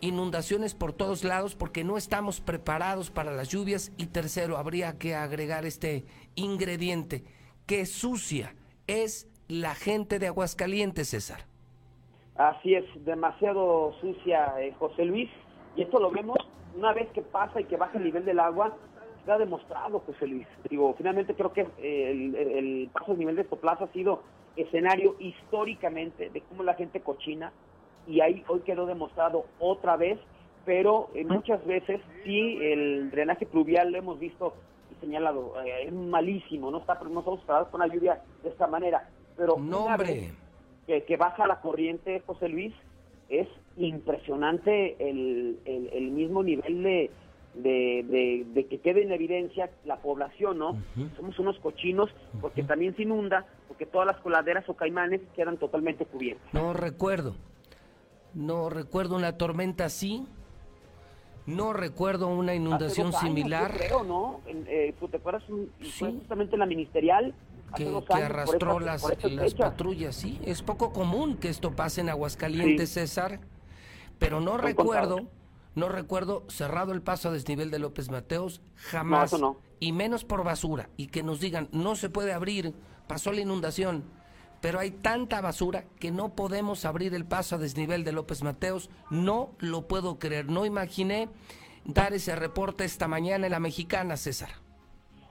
inundaciones 0.00 0.74
por 0.74 0.92
todos 0.92 1.24
lados 1.24 1.54
porque 1.54 1.84
no 1.84 1.96
estamos 1.96 2.40
preparados 2.40 3.10
para 3.10 3.32
las 3.32 3.48
lluvias 3.48 3.92
y 3.96 4.06
tercero, 4.06 4.58
habría 4.58 4.98
que 4.98 5.14
agregar 5.14 5.64
este 5.64 6.04
ingrediente 6.34 7.24
que 7.66 7.86
sucia 7.86 8.54
es 8.86 9.29
la 9.50 9.74
gente 9.74 10.18
de 10.18 10.28
Aguascalientes, 10.28 11.08
César. 11.08 11.40
Así 12.36 12.74
es, 12.74 12.84
demasiado 13.04 13.92
sucia, 14.00 14.54
eh, 14.60 14.72
José 14.78 15.04
Luis. 15.04 15.28
Y 15.76 15.82
esto 15.82 15.98
lo 15.98 16.10
vemos 16.10 16.38
una 16.76 16.92
vez 16.92 17.08
que 17.10 17.22
pasa 17.22 17.60
y 17.60 17.64
que 17.64 17.76
baja 17.76 17.98
el 17.98 18.04
nivel 18.04 18.24
del 18.24 18.40
agua, 18.40 18.76
está 19.18 19.38
demostrado, 19.38 20.00
José 20.00 20.26
Luis. 20.26 20.46
Digo, 20.68 20.94
finalmente 20.96 21.34
creo 21.34 21.52
que 21.52 21.66
eh, 21.78 22.10
el, 22.10 22.90
paso 22.92 23.12
del 23.12 23.18
nivel 23.18 23.36
de 23.36 23.42
Estoplaza 23.42 23.84
ha 23.84 23.92
sido 23.92 24.22
escenario 24.56 25.16
históricamente 25.18 26.30
de 26.30 26.40
cómo 26.42 26.62
la 26.62 26.74
gente 26.74 27.00
cochina 27.00 27.52
y 28.06 28.20
ahí 28.20 28.44
hoy 28.48 28.60
quedó 28.60 28.86
demostrado 28.86 29.46
otra 29.58 29.96
vez, 29.96 30.18
pero 30.64 31.10
eh, 31.14 31.24
muchas 31.24 31.64
veces 31.66 32.00
sí 32.24 32.58
el 32.60 33.10
drenaje 33.10 33.46
pluvial 33.46 33.92
lo 33.92 33.98
hemos 33.98 34.18
visto 34.18 34.54
y 34.90 35.00
señalado, 35.00 35.54
eh, 35.64 35.86
es 35.86 35.92
malísimo, 35.92 36.70
no 36.70 36.78
está 36.78 36.94
no 36.94 37.20
estamos 37.20 37.40
preparados 37.40 37.68
con 37.68 37.82
una 37.82 37.92
lluvia 37.92 38.22
de 38.42 38.48
esta 38.48 38.66
manera, 38.66 39.08
pero 39.40 39.56
No, 39.58 39.84
una 39.86 39.94
hombre. 39.94 40.14
vez 40.14 40.32
que, 40.86 41.04
que 41.04 41.16
baja 41.16 41.46
la 41.46 41.60
corriente, 41.62 42.22
José 42.26 42.48
Luis, 42.50 42.74
es 43.30 43.48
impresionante 43.78 44.96
el, 45.08 45.58
el, 45.64 45.88
el 45.94 46.10
mismo 46.10 46.42
nivel 46.42 46.82
de, 46.82 47.10
de, 47.54 48.04
de- 48.08 48.44
de 48.52 48.66
que 48.66 48.78
quede 48.80 49.02
en 49.02 49.12
evidencia 49.12 49.70
la 49.84 49.96
población, 49.96 50.58
¿no? 50.58 50.76
Somos 51.16 51.38
unos 51.38 51.58
cochinos 51.60 52.10
porque 52.40 52.62
también 52.64 52.94
se 52.96 53.02
inunda, 53.02 53.46
porque 53.68 53.86
todas 53.86 54.06
las 54.06 54.18
coladeras 54.18 54.68
o 54.68 54.74
caimanes 54.74 55.20
quedan 55.34 55.56
totalmente 55.56 56.04
cubiertas. 56.04 56.52
No 56.52 56.72
recuerdo. 56.74 57.34
No 58.34 58.68
recuerdo 58.68 59.16
una 59.16 59.38
tormenta 59.38 59.86
así. 59.86 60.26
No 61.46 61.72
recuerdo 61.72 62.28
una 62.28 62.54
inundación 62.54 63.08
años, 63.08 63.20
similar 63.20 63.72
yo 63.72 63.78
creo, 63.78 64.04
¿no? 64.04 64.40
Eh, 64.46 64.94
¿tú 65.00 65.08
¿Te 65.08 65.16
acuerdas? 65.16 65.42
Fue 65.44 65.66
Sí. 65.86 66.04
justamente 66.18 66.56
la 66.56 66.66
ministerial. 66.66 67.34
Que, 67.74 67.88
arrastró 68.14 68.80
las, 68.80 69.02
las 69.22 69.54
patrullas. 69.54 70.16
Sí, 70.16 70.40
es 70.44 70.62
poco 70.62 70.92
común 70.92 71.36
que 71.36 71.48
esto 71.48 71.72
pase 71.72 72.00
en 72.00 72.08
Aguascalientes, 72.10 72.88
Sí. 72.90 73.00
César. 73.00 73.40
Pero 74.18 74.40
no 74.40 74.52
Son 74.52 74.60
recuerdo, 74.60 75.16
contados. 75.16 75.32
no 75.74 75.88
recuerdo 75.88 76.44
cerrado 76.48 76.92
el 76.92 77.02
paso 77.02 77.28
a 77.28 77.32
desnivel 77.32 77.70
de 77.70 77.78
López 77.78 78.10
Mateos, 78.10 78.60
jamás. 78.76 79.32
No, 79.32 79.36
eso 79.36 79.38
no. 79.38 79.56
Y 79.80 79.92
menos 79.92 80.24
por 80.24 80.44
basura. 80.44 80.90
Y 80.96 81.06
que 81.06 81.22
nos 81.22 81.40
digan, 81.40 81.68
no 81.72 81.96
se 81.96 82.10
puede 82.10 82.32
abrir, 82.32 82.74
pasó 83.06 83.32
la 83.32 83.40
inundación. 83.40 84.04
Pero 84.60 84.78
hay 84.78 84.90
tanta 84.90 85.40
basura 85.40 85.84
que 85.98 86.10
no 86.10 86.34
podemos 86.34 86.84
abrir 86.84 87.14
el 87.14 87.24
paso 87.24 87.54
a 87.54 87.58
desnivel 87.58 88.04
de 88.04 88.12
López 88.12 88.42
Mateos. 88.42 88.90
No 89.08 89.52
lo 89.58 89.88
puedo 89.88 90.18
creer. 90.18 90.50
No 90.50 90.66
imaginé 90.66 91.30
dar 91.86 92.12
ese 92.12 92.36
reporte 92.36 92.84
esta 92.84 93.08
mañana 93.08 93.46
en 93.46 93.52
la 93.52 93.60
mexicana, 93.60 94.18
César. 94.18 94.50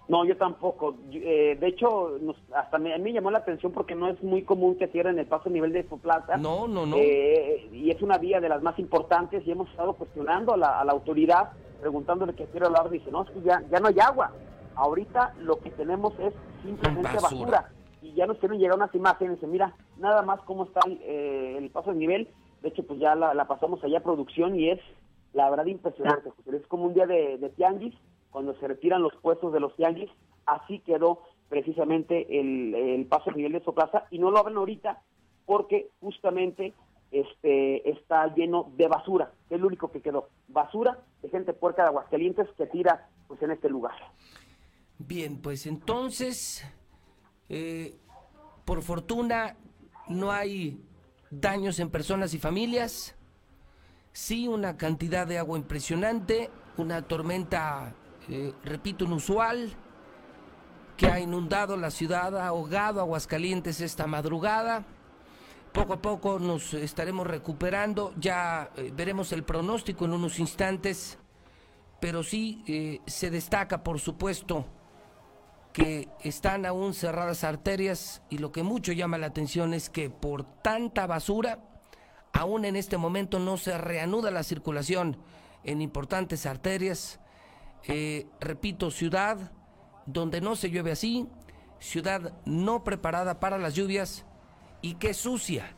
No, 0.10 0.26
yo 0.26 0.36
tampoco. 0.38 0.96
Eh, 1.12 1.56
de 1.60 1.68
hecho, 1.68 2.18
nos- 2.20 2.36
hasta 2.54 2.80
me, 2.80 2.94
a 2.94 2.98
mí 2.98 3.04
me 3.06 3.14
llamó 3.14 3.30
la 3.30 3.38
atención 3.38 3.72
porque 3.72 3.94
no 3.94 4.08
es 4.10 4.22
muy 4.24 4.42
común 4.44 4.76
que 4.76 4.88
cierren 4.88 5.20
el 5.20 5.28
paso 5.28 5.50
a 5.50 5.52
nivel 5.52 5.72
de 5.72 5.84
Plaza. 5.84 6.36
No, 6.38 6.68
no, 6.68 6.86
no. 6.88 6.96
Eh, 6.98 7.70
y 7.72 7.92
es 7.92 8.02
una 8.02 8.18
vía 8.18 8.42
de 8.42 8.50
las 8.50 8.64
más 8.64 8.78
importantes 8.80 9.46
y 9.46 9.52
hemos 9.52 9.70
estado 9.70 9.94
cuestionando 9.94 10.54
a 10.54 10.58
la, 10.58 10.80
a 10.80 10.84
la 10.84 10.94
autoridad, 10.94 11.52
preguntándole 11.80 12.34
qué 12.34 12.46
quiere 12.46 12.66
hablar. 12.66 12.90
Dice, 12.90 13.12
no, 13.12 13.22
es 13.24 13.30
que 13.30 13.42
ya, 13.42 13.62
ya 13.72 13.80
no 13.80 13.88
hay 13.88 14.00
agua. 14.00 14.32
Ahorita 14.76 15.36
lo 15.42 15.60
que 15.60 15.70
tenemos 15.72 16.14
es 16.20 16.34
simplemente 16.64 17.04
Basura. 17.14 17.22
basura. 17.52 17.70
Y 18.02 18.14
ya 18.14 18.26
nos 18.26 18.38
quieren 18.40 18.58
llegar 18.60 18.78
unas 18.78 18.96
imágenes. 18.96 19.36
Dice, 19.36 19.46
mira, 19.46 19.76
nada 19.98 20.24
más 20.24 20.42
cómo 20.42 20.64
está 20.64 20.80
el, 20.88 21.00
eh, 21.04 21.58
el 21.58 21.70
paso 21.70 21.92
de 21.92 21.98
nivel. 21.98 22.28
De 22.64 22.70
hecho, 22.70 22.82
pues 22.84 23.00
ya 23.00 23.14
la, 23.14 23.34
la 23.36 23.46
pasamos 23.46 23.84
allá 23.84 24.00
a 24.00 24.04
producción 24.04 24.60
y 24.60 24.70
es 24.72 24.80
la 25.34 25.50
verdad 25.52 25.68
impresionante. 25.68 26.32
José. 26.32 26.58
Es 26.58 26.66
como 26.68 26.86
un 26.86 26.94
día 26.96 27.06
de, 27.06 27.38
de 27.38 27.50
tianguis, 27.50 27.94
cuando 28.32 28.56
se 28.60 28.68
retiran 28.68 29.02
los 29.02 29.16
puestos 29.18 29.54
de 29.54 29.60
los 29.60 29.76
tianguis. 29.76 30.10
Así 30.46 30.80
quedó 30.80 31.24
precisamente 31.48 32.40
el, 32.40 32.76
el 32.76 33.06
paso 33.06 33.32
nivel 33.32 33.54
de 33.54 33.64
Soplaza. 33.64 34.06
Y 34.12 34.20
no 34.20 34.32
lo 34.32 34.40
abren 34.40 34.58
ahorita 34.58 35.02
porque 35.46 35.90
justamente 36.00 36.74
este 37.12 37.90
está 37.90 38.34
lleno 38.36 38.72
de 38.76 38.88
basura, 38.88 39.32
que 39.48 39.56
es 39.56 39.62
lo 39.62 39.68
único 39.68 39.92
que 39.92 40.02
quedó. 40.02 40.30
Basura 40.48 41.00
de 41.22 41.30
gente 41.30 41.54
puerca 41.54 41.84
de 41.84 41.90
Aguascalientes 41.90 42.48
que 42.58 42.68
tira 42.68 43.10
pues 43.28 43.42
en 43.42 43.52
este 43.52 43.70
lugar. 43.70 43.96
Bien, 45.00 45.42
pues 45.42 45.66
entonces, 45.66 46.66
eh, 47.48 47.96
por 48.66 48.82
fortuna, 48.82 49.56
no 50.08 50.32
hay 50.32 50.84
daños 51.32 51.80
en 51.80 51.90
personas 51.90 52.34
y 52.34 52.38
familias. 52.38 53.16
Sí, 54.12 54.48
una 54.48 54.76
cantidad 54.76 55.26
de 55.26 55.38
agua 55.38 55.58
impresionante, 55.58 56.50
una 56.78 57.02
tormenta, 57.04 57.96
eh, 58.30 58.54
repito, 58.64 59.06
inusual, 59.06 59.72
que 60.96 61.08
ha 61.08 61.20
inundado 61.20 61.78
la 61.78 61.92
ciudad, 61.92 62.38
ha 62.38 62.48
ahogado 62.48 63.00
Aguascalientes 63.00 63.82
esta 63.82 64.06
madrugada. 64.06 64.86
Poco 65.72 65.94
a 65.94 66.02
poco 66.02 66.40
nos 66.40 66.74
estaremos 66.74 67.26
recuperando, 67.26 68.14
ya 68.18 68.70
eh, 68.76 68.92
veremos 68.94 69.32
el 69.32 69.44
pronóstico 69.44 70.06
en 70.06 70.14
unos 70.14 70.40
instantes, 70.40 71.18
pero 72.00 72.24
sí 72.24 72.64
eh, 72.68 73.02
se 73.08 73.30
destaca, 73.30 73.84
por 73.84 74.00
supuesto, 74.00 74.66
que 75.72 76.10
están 76.22 76.66
aún 76.66 76.94
cerradas 76.94 77.44
arterias 77.44 78.22
y 78.30 78.40
lo 78.40 78.52
que 78.52 78.64
mucho 78.64 78.92
llama 78.92 79.18
la 79.18 79.28
atención 79.28 79.74
es 79.74 79.90
que 79.90 80.10
por 80.10 80.44
tanta 80.44 81.08
basura, 81.08 81.60
aún 82.34 82.66
en 82.66 82.76
este 82.76 82.98
momento 82.98 83.40
no 83.40 83.58
se 83.58 83.78
reanuda 83.78 84.32
la 84.32 84.44
circulación 84.44 85.18
en 85.64 85.82
importantes 85.82 86.46
arterias. 86.46 87.20
Eh, 87.88 88.28
repito, 88.40 88.92
ciudad 88.92 89.52
donde 90.06 90.42
no 90.42 90.56
se 90.56 90.70
llueve 90.70 90.92
así, 90.92 91.28
ciudad 91.80 92.34
no 92.46 92.84
preparada 92.84 93.40
para 93.40 93.58
las 93.58 93.76
lluvias 93.76 94.26
y 94.82 94.96
qué 94.96 95.14
sucia, 95.14 95.72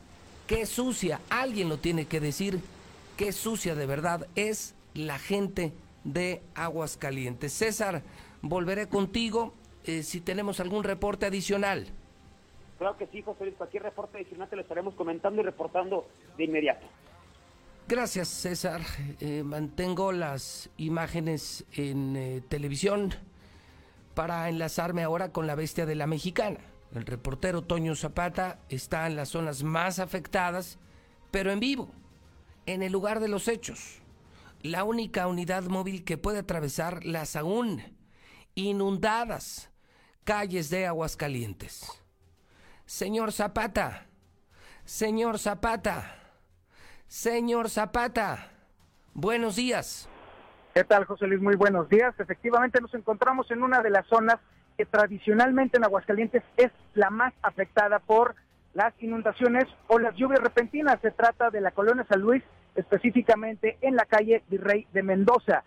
qué 0.47 0.65
sucia, 0.65 1.19
alguien 1.29 1.69
lo 1.69 1.77
tiene 1.77 2.05
que 2.05 2.19
decir, 2.19 2.59
qué 3.17 3.31
sucia 3.31 3.75
de 3.75 3.85
verdad 3.85 4.27
es 4.35 4.75
la 4.93 5.19
gente 5.19 5.73
de 6.03 6.41
Aguascalientes. 6.55 7.53
César, 7.53 8.01
volveré 8.41 8.87
contigo 8.87 9.53
eh, 9.85 10.03
si 10.03 10.21
tenemos 10.21 10.59
algún 10.59 10.83
reporte 10.83 11.25
adicional. 11.25 11.87
Claro 12.77 12.97
que 12.97 13.07
sí, 13.07 13.21
José 13.21 13.45
Luis, 13.45 13.55
cualquier 13.57 13.83
reporte 13.83 14.17
adicional 14.17 14.49
te 14.49 14.55
lo 14.55 14.63
estaremos 14.63 14.95
comentando 14.95 15.41
y 15.41 15.45
reportando 15.45 16.07
de 16.37 16.45
inmediato. 16.45 16.87
Gracias, 17.91 18.29
César. 18.29 18.79
Eh, 19.19 19.43
mantengo 19.43 20.13
las 20.13 20.69
imágenes 20.77 21.65
en 21.73 22.15
eh, 22.15 22.41
televisión 22.47 23.13
para 24.13 24.47
enlazarme 24.47 25.03
ahora 25.03 25.33
con 25.33 25.45
la 25.45 25.55
bestia 25.55 25.85
de 25.85 25.95
la 25.95 26.07
mexicana. 26.07 26.59
El 26.95 27.05
reportero 27.05 27.63
Toño 27.63 27.93
Zapata 27.97 28.59
está 28.69 29.07
en 29.07 29.17
las 29.17 29.27
zonas 29.27 29.63
más 29.63 29.99
afectadas, 29.99 30.79
pero 31.31 31.51
en 31.51 31.59
vivo, 31.59 31.91
en 32.65 32.81
el 32.81 32.93
lugar 32.93 33.19
de 33.19 33.27
los 33.27 33.49
hechos. 33.49 33.97
La 34.61 34.85
única 34.85 35.27
unidad 35.27 35.63
móvil 35.63 36.05
que 36.05 36.17
puede 36.17 36.39
atravesar 36.39 37.03
las 37.03 37.35
aún 37.35 37.83
inundadas 38.55 39.69
calles 40.23 40.69
de 40.69 40.87
Aguascalientes. 40.87 41.85
Señor 42.85 43.33
Zapata, 43.33 44.07
señor 44.85 45.39
Zapata, 45.39 46.20
señor 47.11 47.69
Zapata, 47.69 48.51
buenos 49.13 49.57
días. 49.57 50.07
¿Qué 50.73 50.85
tal, 50.85 51.03
José 51.03 51.27
Luis? 51.27 51.41
Muy 51.41 51.57
buenos 51.57 51.89
días. 51.89 52.17
Efectivamente, 52.17 52.79
nos 52.79 52.93
encontramos 52.93 53.51
en 53.51 53.63
una 53.63 53.81
de 53.81 53.89
las 53.89 54.07
zonas 54.07 54.37
que 54.77 54.85
tradicionalmente 54.85 55.75
en 55.75 55.83
Aguascalientes 55.83 56.41
es 56.55 56.71
la 56.93 57.09
más 57.09 57.33
afectada 57.41 57.99
por 57.99 58.35
las 58.73 58.93
inundaciones 59.03 59.65
o 59.87 59.99
las 59.99 60.15
lluvias 60.15 60.39
repentinas. 60.39 61.01
Se 61.01 61.11
trata 61.11 61.49
de 61.49 61.59
la 61.59 61.71
colonia 61.71 62.05
San 62.07 62.21
Luis, 62.21 62.43
específicamente 62.75 63.77
en 63.81 63.97
la 63.97 64.05
calle 64.05 64.43
Virrey 64.47 64.87
de 64.93 65.03
Mendoza. 65.03 65.65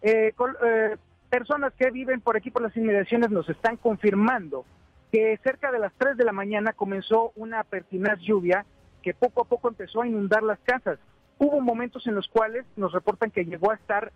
Eh, 0.00 0.32
eh, 0.64 0.96
personas 1.28 1.74
que 1.74 1.90
viven 1.90 2.22
por 2.22 2.38
aquí 2.38 2.50
por 2.50 2.62
las 2.62 2.74
inmediaciones 2.74 3.30
nos 3.30 3.46
están 3.50 3.76
confirmando 3.76 4.64
que 5.12 5.38
cerca 5.44 5.70
de 5.70 5.78
las 5.78 5.92
3 5.98 6.16
de 6.16 6.24
la 6.24 6.32
mañana 6.32 6.72
comenzó 6.72 7.32
una 7.36 7.64
pertinaz 7.64 8.18
lluvia 8.20 8.64
que 9.06 9.14
poco 9.14 9.42
a 9.42 9.44
poco 9.44 9.68
empezó 9.68 10.02
a 10.02 10.08
inundar 10.08 10.42
las 10.42 10.58
casas. 10.64 10.98
Hubo 11.38 11.60
momentos 11.60 12.08
en 12.08 12.16
los 12.16 12.26
cuales 12.26 12.66
nos 12.74 12.90
reportan 12.92 13.30
que 13.30 13.44
llegó 13.44 13.70
a 13.70 13.76
estar 13.76 14.12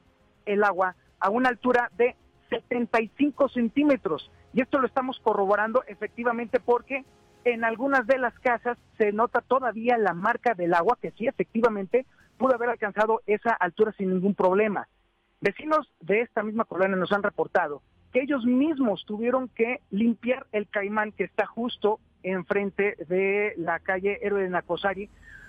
el 0.47 0.65
agua 0.65 0.97
a 1.21 1.31
una 1.31 1.49
altura 1.49 1.93
de 1.97 2.17
75 2.49 3.51
centímetros. 3.51 4.33
Y 4.53 4.63
esto 4.63 4.81
lo 4.81 4.89
estamos 4.89 5.21
corroborando 5.21 5.85
efectivamente 5.87 6.59
porque 6.59 7.05
en 7.45 7.63
algunas 7.63 8.05
de 8.09 8.19
las 8.19 8.37
casas 8.41 8.79
se 8.99 9.13
nota 9.13 9.43
todavía 9.43 9.97
la 9.97 10.13
marca 10.13 10.55
del 10.55 10.75
agua 10.75 10.99
que 11.01 11.13
sí 11.13 11.29
efectivamente 11.29 12.05
pudo 12.37 12.57
haber 12.57 12.71
alcanzado 12.71 13.23
esa 13.27 13.53
altura 13.53 13.93
sin 13.93 14.11
ningún 14.11 14.35
problema. 14.35 14.89
Vecinos 15.41 15.89
de 16.01 16.23
esta 16.23 16.43
misma 16.43 16.65
colonia 16.65 16.97
nos 16.97 17.13
han 17.13 17.23
reportado 17.23 17.81
que 18.13 18.23
ellos 18.23 18.45
mismos 18.45 19.05
tuvieron 19.07 19.51
que 19.51 19.83
limpiar 19.91 20.49
el 20.51 20.67
caimán 20.67 21.13
que 21.13 21.23
está 21.23 21.47
justo 21.47 22.01
enfrente 22.23 22.97
de 23.09 23.55
la 23.57 23.79
calle 23.79 24.19
Héroe 24.23 24.43
de 24.43 24.51
Nacosari 24.51 25.09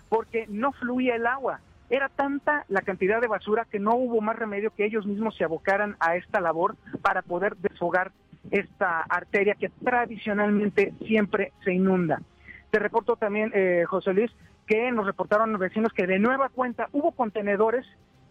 porque 0.09 0.45
no 0.47 0.71
fluía 0.73 1.15
el 1.15 1.25
agua. 1.25 1.61
Era 1.89 2.09
tanta 2.09 2.65
la 2.69 2.81
cantidad 2.81 3.19
de 3.21 3.27
basura 3.27 3.65
que 3.69 3.79
no 3.79 3.95
hubo 3.95 4.21
más 4.21 4.37
remedio 4.37 4.73
que 4.75 4.85
ellos 4.85 5.05
mismos 5.05 5.35
se 5.35 5.43
abocaran 5.43 5.95
a 5.99 6.15
esta 6.15 6.39
labor 6.39 6.75
para 7.01 7.21
poder 7.21 7.57
desfogar 7.57 8.11
esta 8.49 9.01
arteria 9.01 9.55
que 9.55 9.69
tradicionalmente 9.69 10.93
siempre 11.05 11.51
se 11.63 11.73
inunda. 11.73 12.21
Te 12.71 12.79
reporto 12.79 13.15
también, 13.15 13.51
eh, 13.53 13.83
José 13.87 14.13
Luis, 14.13 14.31
que 14.65 14.91
nos 14.91 15.05
reportaron 15.05 15.51
los 15.51 15.59
vecinos 15.59 15.91
que 15.93 16.07
de 16.07 16.19
nueva 16.19 16.49
cuenta 16.49 16.87
hubo 16.93 17.11
contenedores 17.11 17.85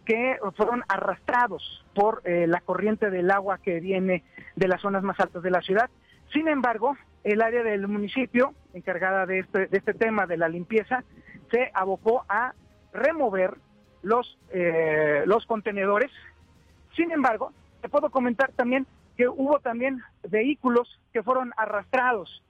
que 0.05 0.37
fueron 0.55 0.83
arrastrados 0.87 1.85
por 1.93 2.21
eh, 2.25 2.47
la 2.47 2.61
corriente 2.61 3.11
del 3.11 3.29
agua 3.29 3.59
que 3.59 3.79
viene 3.79 4.23
de 4.55 4.67
las 4.67 4.81
zonas 4.81 5.03
más 5.03 5.19
altas 5.19 5.43
de 5.43 5.51
la 5.51 5.61
ciudad. 5.61 5.89
Sin 6.33 6.47
embargo, 6.47 6.97
el 7.23 7.41
área 7.41 7.63
del 7.63 7.87
municipio 7.87 8.53
encargada 8.73 9.25
de 9.25 9.39
este, 9.39 9.67
de 9.67 9.77
este 9.77 9.93
tema 9.93 10.25
de 10.25 10.37
la 10.37 10.49
limpieza 10.49 11.03
se 11.51 11.69
abocó 11.73 12.25
a 12.29 12.53
remover 12.93 13.57
los, 14.01 14.37
eh, 14.51 15.23
los 15.25 15.45
contenedores. 15.45 16.11
Sin 16.95 17.11
embargo, 17.11 17.53
te 17.81 17.89
puedo 17.89 18.09
comentar 18.09 18.51
también 18.53 18.87
que 19.17 19.27
hubo 19.27 19.59
también 19.59 20.01
vehículos 20.27 20.99
que 21.13 21.23
fueron 21.23 21.51
arrastrados. 21.57 22.43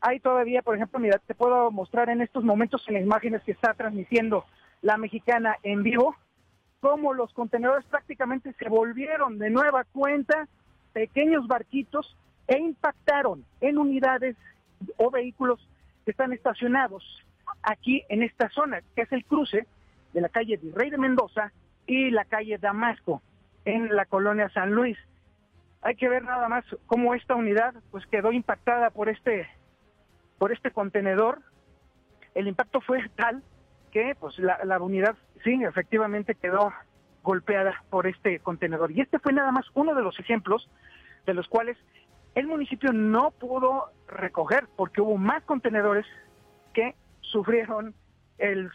Hay 0.00 0.20
todavía, 0.20 0.62
por 0.62 0.76
ejemplo, 0.76 0.98
mira, 0.98 1.18
te 1.18 1.34
puedo 1.34 1.70
mostrar 1.70 2.08
en 2.08 2.20
estos 2.20 2.44
momentos 2.44 2.84
en 2.88 2.94
las 2.94 3.02
imágenes 3.02 3.42
que 3.42 3.52
está 3.52 3.74
transmitiendo 3.74 4.44
la 4.80 4.96
mexicana 4.96 5.56
en 5.62 5.82
vivo, 5.82 6.16
cómo 6.80 7.12
los 7.12 7.32
contenedores 7.32 7.84
prácticamente 7.86 8.52
se 8.54 8.68
volvieron 8.68 9.38
de 9.38 9.50
nueva 9.50 9.84
cuenta 9.84 10.46
pequeños 10.92 11.46
barquitos 11.48 12.16
e 12.48 12.58
impactaron 12.58 13.44
en 13.60 13.78
unidades 13.78 14.36
o 14.96 15.10
vehículos 15.10 15.60
que 16.04 16.10
están 16.10 16.32
estacionados 16.32 17.04
aquí 17.62 18.02
en 18.08 18.22
esta 18.22 18.48
zona, 18.48 18.80
que 18.96 19.02
es 19.02 19.12
el 19.12 19.24
cruce 19.24 19.66
de 20.14 20.20
la 20.20 20.30
calle 20.30 20.56
Virrey 20.56 20.90
de 20.90 20.98
Mendoza 20.98 21.52
y 21.86 22.10
la 22.10 22.24
calle 22.24 22.58
Damasco, 22.58 23.22
en 23.64 23.94
la 23.94 24.06
colonia 24.06 24.48
San 24.50 24.72
Luis. 24.72 24.96
Hay 25.82 25.94
que 25.94 26.08
ver 26.08 26.24
nada 26.24 26.48
más 26.48 26.64
cómo 26.86 27.14
esta 27.14 27.34
unidad 27.34 27.74
pues 27.90 28.06
quedó 28.06 28.32
impactada 28.32 28.90
por 28.90 29.08
este 29.08 29.46
por 30.38 30.52
este 30.52 30.70
contenedor. 30.70 31.40
El 32.34 32.48
impacto 32.48 32.80
fue 32.80 33.06
tal 33.16 33.42
que 33.92 34.16
pues 34.18 34.38
la, 34.38 34.58
la 34.64 34.80
unidad 34.80 35.16
sí 35.44 35.60
efectivamente 35.62 36.34
quedó 36.34 36.72
golpeada 37.22 37.82
por 37.90 38.06
este 38.06 38.38
contenedor. 38.38 38.92
Y 38.92 39.00
este 39.02 39.18
fue 39.18 39.32
nada 39.32 39.52
más 39.52 39.66
uno 39.74 39.94
de 39.94 40.02
los 40.02 40.18
ejemplos 40.18 40.68
de 41.26 41.34
los 41.34 41.48
cuales 41.48 41.76
el 42.38 42.46
municipio 42.46 42.92
no 42.92 43.32
pudo 43.32 43.90
recoger 44.06 44.68
porque 44.76 45.00
hubo 45.00 45.16
más 45.16 45.42
contenedores 45.42 46.06
que 46.72 46.94
sufrieron 47.20 47.94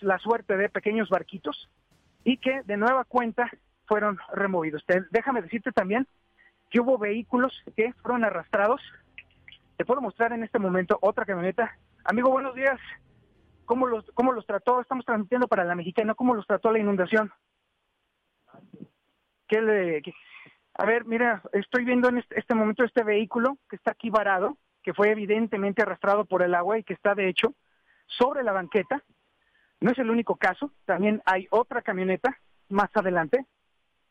la 0.01 0.19
suerte 0.19 0.57
de 0.57 0.67
pequeños 0.67 1.07
barquitos 1.07 1.69
y 2.25 2.37
que 2.37 2.61
de 2.63 2.75
nueva 2.75 3.05
cuenta 3.05 3.49
fueron 3.85 4.19
removidos. 4.33 4.83
déjame 5.11 5.41
decirte 5.41 5.71
también 5.71 6.05
que 6.69 6.81
hubo 6.81 6.97
vehículos 6.97 7.53
que 7.77 7.93
fueron 8.01 8.25
arrastrados. 8.25 8.81
Te 9.77 9.85
puedo 9.85 10.01
mostrar 10.01 10.33
en 10.33 10.43
este 10.43 10.59
momento 10.59 10.99
otra 11.01 11.23
camioneta. 11.23 11.77
Amigo, 12.03 12.31
buenos 12.31 12.55
días. 12.55 12.79
¿Cómo 13.63 13.87
los, 13.87 14.05
cómo 14.13 14.33
los 14.33 14.45
trató? 14.45 14.81
Estamos 14.81 15.05
transmitiendo 15.05 15.47
para 15.47 15.63
la 15.63 15.75
mexicana. 15.75 16.15
¿Cómo 16.15 16.33
los 16.33 16.45
trató 16.45 16.69
la 16.69 16.79
inundación? 16.79 17.31
¿Qué 19.47 19.61
le, 19.61 20.01
A 20.75 20.85
ver, 20.85 21.05
mira, 21.05 21.43
estoy 21.51 21.85
viendo 21.85 22.09
en 22.09 22.17
este, 22.17 22.39
este 22.39 22.55
momento 22.55 22.83
este 22.83 23.03
vehículo 23.03 23.57
que 23.69 23.75
está 23.75 23.91
aquí 23.91 24.09
varado, 24.09 24.57
que 24.81 24.93
fue 24.93 25.11
evidentemente 25.11 25.83
arrastrado 25.83 26.25
por 26.25 26.41
el 26.41 26.55
agua 26.55 26.79
y 26.79 26.83
que 26.83 26.93
está 26.93 27.13
de 27.13 27.29
hecho 27.29 27.53
sobre 28.07 28.43
la 28.43 28.53
banqueta. 28.53 29.03
No 29.79 29.91
es 29.91 29.99
el 29.99 30.09
único 30.09 30.35
caso, 30.35 30.71
también 30.85 31.21
hay 31.25 31.47
otra 31.51 31.81
camioneta 31.81 32.37
más 32.69 32.89
adelante 32.95 33.45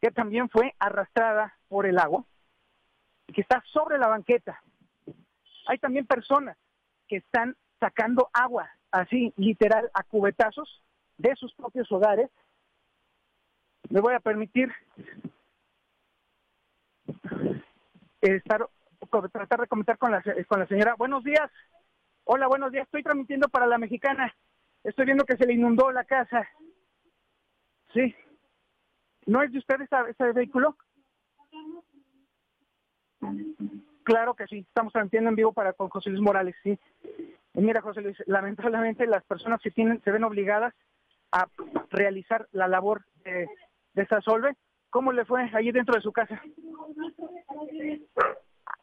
que 0.01 0.11
también 0.11 0.49
fue 0.49 0.75
arrastrada 0.79 1.57
por 1.69 1.87
el 1.87 1.99
agua 1.99 2.25
y 3.27 3.33
que 3.33 3.41
está 3.41 3.63
sobre 3.73 3.99
la 3.99 4.09
banqueta. 4.09 4.63
Hay 5.67 5.79
también 5.79 6.07
personas 6.07 6.57
que 7.09 7.17
están 7.17 7.57
sacando 7.79 8.29
agua, 8.33 8.71
así 8.91 9.33
literal, 9.37 9.91
a 9.95 10.03
cubetazos 10.03 10.83
de 11.19 11.35
sus 11.37 11.55
propios 11.55 11.91
hogares. 11.93 12.31
Me 13.91 14.01
voy 14.01 14.15
a 14.15 14.21
permitir 14.21 14.73
estar, 18.21 18.69
tratar 19.33 19.61
de 19.61 19.67
comentar 19.67 19.99
con 19.99 20.13
la, 20.13 20.23
con 20.47 20.61
la 20.61 20.67
señora. 20.67 20.95
Buenos 20.95 21.25
días. 21.25 21.51
Hola, 22.25 22.47
buenos 22.47 22.71
días. 22.71 22.85
Estoy 22.85 23.03
transmitiendo 23.03 23.49
para 23.49 23.67
la 23.67 23.79
mexicana. 23.79 24.35
Estoy 24.85 25.07
viendo 25.07 25.25
que 25.25 25.37
se 25.37 25.47
le 25.47 25.55
inundó 25.55 25.91
la 25.91 26.05
casa. 26.05 26.49
Sí. 27.93 28.15
¿No 29.27 29.43
es 29.43 29.53
de 29.53 29.59
usted 29.59 29.77
ese 29.81 30.33
vehículo? 30.33 30.77
Claro 34.05 34.35
que 34.35 34.47
sí. 34.47 34.59
Estamos 34.59 34.93
transmitiendo 34.93 35.31
en 35.31 35.37
vivo 35.37 35.53
para 35.53 35.73
con 35.73 35.89
José 35.89 36.11
Luis 36.11 36.23
Morales, 36.23 36.57
sí. 36.63 36.79
Y 37.55 37.61
mira, 37.61 37.81
José 37.81 38.01
Luis, 38.01 38.17
lamentablemente 38.27 39.07
las 39.07 39.25
personas 39.25 39.61
se 39.63 39.71
tienen, 39.71 40.03
se 40.03 40.11
ven 40.11 40.25
obligadas 40.25 40.75
a 41.33 41.47
realizar 41.91 42.49
la 42.53 42.67
labor 42.67 43.05
de, 43.25 43.49
de 43.95 44.07
Sasolve. 44.07 44.57
¿Cómo 44.93 45.11
le 45.11 45.25
fue 45.25 45.51
allí 45.55 45.73
dentro 45.73 45.95
de 45.95 46.03
su 46.03 46.13
casa? 46.13 46.39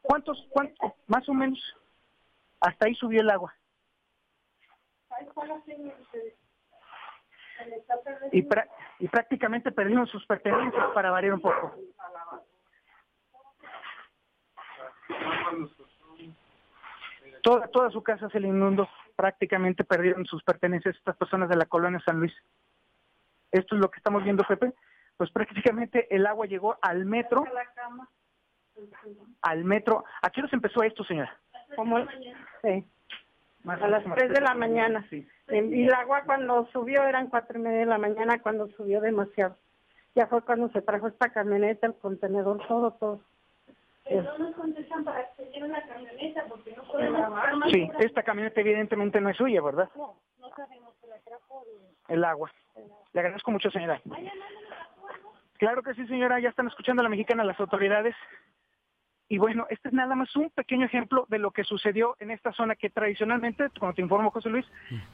¿Cuántos, 0.02 0.44
cuántos, 0.50 0.92
más 1.06 1.30
o 1.30 1.34
menos? 1.36 1.60
Hasta 2.60 2.88
ahí 2.88 2.96
subió 2.96 3.22
el 3.22 3.30
agua. 3.30 3.54
Y, 8.32 8.40
y 9.00 9.08
prácticamente 9.08 9.72
perdieron 9.72 10.08
sus 10.08 10.26
pertenencias 10.26 10.88
para 10.96 11.12
variar 11.12 11.36
un 11.36 11.42
poco. 11.42 11.76
Toda, 17.44 17.68
toda 17.68 17.92
su 17.92 18.02
casa 18.02 18.30
se 18.30 18.40
le 18.40 18.48
inundó, 18.48 18.90
prácticamente 19.16 19.84
perdieron 19.84 20.26
sus 20.26 20.42
pertenencias 20.42 20.96
estas 20.96 21.18
personas 21.18 21.50
de 21.50 21.56
la 21.56 21.68
colonia 21.68 22.00
San 22.04 22.20
Luis. 22.20 22.34
Esto 23.52 23.76
es 23.76 23.82
lo 23.82 23.92
que 23.92 23.98
estamos 23.98 24.24
viendo, 24.24 24.44
Pepe. 24.44 24.74
Pues 25.20 25.32
prácticamente 25.32 26.08
el 26.16 26.26
agua 26.26 26.46
llegó 26.46 26.78
al 26.82 27.04
metro. 27.04 27.44
Al 29.42 29.66
metro. 29.66 30.06
¿A 30.22 30.30
qué 30.30 30.40
hora 30.40 30.50
se 30.50 30.56
empezó 30.56 30.82
esto, 30.82 31.04
señora? 31.04 31.38
como 31.76 31.98
sí, 32.62 32.86
Más 33.64 33.82
a 33.82 33.90
las 33.90 34.06
más 34.08 34.18
3 34.18 34.32
de 34.32 34.40
la 34.40 34.54
mañana. 34.54 35.06
Sí. 35.10 35.28
Y 35.50 35.84
el 35.84 35.94
agua 35.94 36.24
cuando 36.26 36.70
subió 36.72 37.04
eran 37.04 37.28
cuatro 37.28 37.60
y 37.60 37.62
media 37.62 37.80
de 37.80 37.86
la 37.88 37.98
mañana 37.98 38.40
cuando 38.42 38.70
subió 38.78 39.02
demasiado. 39.02 39.58
Ya 40.16 40.26
fue 40.28 40.42
cuando 40.42 40.70
se 40.70 40.82
trajo 40.82 41.10
esta 41.10 41.34
camioneta, 41.34 41.88
el 41.88 41.96
contenedor, 41.96 42.66
todo, 42.66 42.92
todo. 42.92 43.20
Sí, 47.74 47.92
esta 48.00 48.24
camioneta 48.24 48.62
evidentemente 48.62 49.20
no 49.20 49.30
es 49.32 49.36
suya, 49.36 49.62
¿verdad? 49.62 49.90
El 52.08 52.24
agua. 52.24 52.50
Le 53.12 53.20
agradezco 53.20 53.52
mucho, 53.52 53.70
señora. 53.70 54.02
Claro 55.60 55.84
que 55.84 55.94
sí, 55.94 56.08
señora. 56.08 56.40
Ya 56.40 56.50
están 56.50 56.68
escuchando 56.68 57.02
a 57.02 57.04
la 57.04 57.10
mexicana 57.10 57.44
las 57.44 57.60
autoridades. 57.60 58.16
Y 59.28 59.38
bueno, 59.38 59.68
este 59.70 59.90
es 59.90 59.94
nada 59.94 60.16
más 60.16 60.36
un 60.36 60.50
pequeño 60.50 60.86
ejemplo 60.86 61.28
de 61.30 61.38
lo 61.38 61.52
que 61.52 61.64
sucedió 61.64 62.16
en 62.20 62.32
esta 62.32 62.52
zona 62.54 62.76
que 62.76 62.90
tradicionalmente, 62.90 63.70
como 63.80 63.94
te 63.94 64.02
informo, 64.02 64.32
José 64.32 64.50
Luis, 64.50 64.66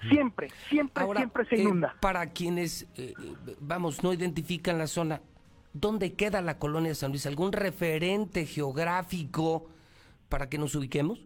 siempre, 0.10 0.50
siempre, 0.70 1.04
Ahora, 1.04 1.20
siempre 1.20 1.46
se 1.46 1.56
eh, 1.56 1.62
inunda. 1.64 1.96
para 2.00 2.28
quienes, 2.28 2.88
eh, 2.96 3.14
vamos, 3.60 4.04
no 4.04 4.14
identifican 4.14 4.78
la 4.78 4.88
zona, 4.88 5.20
¿dónde 5.74 6.14
queda 6.14 6.42
la 6.42 6.60
colonia 6.60 6.90
de 6.90 6.96
San 6.96 7.10
Luis? 7.10 7.26
¿Algún 7.26 7.52
referente 7.52 8.46
geográfico 8.46 9.68
para 10.30 10.48
que 10.48 10.60
nos 10.60 10.76
ubiquemos? 10.76 11.20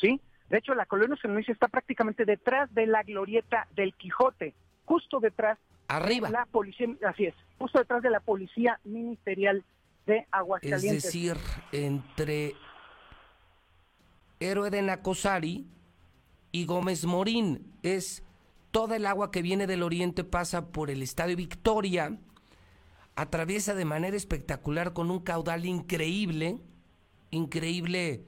¿sí? 0.00 0.20
De 0.48 0.58
hecho, 0.58 0.74
la 0.74 0.86
colonia 0.86 1.16
San 1.20 1.34
Luis 1.34 1.48
está 1.48 1.66
prácticamente 1.66 2.24
detrás 2.24 2.72
de 2.72 2.86
la 2.86 3.02
glorieta 3.02 3.66
del 3.74 3.94
Quijote, 3.94 4.54
justo 4.84 5.18
detrás 5.18 5.58
Arriba. 5.88 6.30
la 6.30 6.46
policía, 6.46 6.88
así 7.08 7.26
es, 7.26 7.34
justo 7.58 7.78
detrás 7.78 8.02
de 8.02 8.10
la 8.10 8.20
policía 8.20 8.80
ministerial 8.84 9.64
de 10.06 10.18
Es 10.18 10.26
Aguascalientes. 10.30 11.02
decir, 11.04 11.36
entre 11.72 12.54
Héroe 14.40 14.70
de 14.70 14.82
Nacosari 14.82 15.66
y 16.52 16.64
Gómez 16.66 17.04
Morín. 17.04 17.72
Es 17.82 18.22
toda 18.70 18.96
el 18.96 19.06
agua 19.06 19.30
que 19.30 19.42
viene 19.42 19.66
del 19.66 19.82
oriente 19.82 20.24
pasa 20.24 20.68
por 20.70 20.90
el 20.90 21.02
Estadio 21.02 21.36
Victoria, 21.36 22.18
atraviesa 23.14 23.74
de 23.74 23.84
manera 23.84 24.16
espectacular 24.16 24.92
con 24.92 25.10
un 25.10 25.20
caudal 25.20 25.64
increíble, 25.64 26.58
increíble 27.30 28.24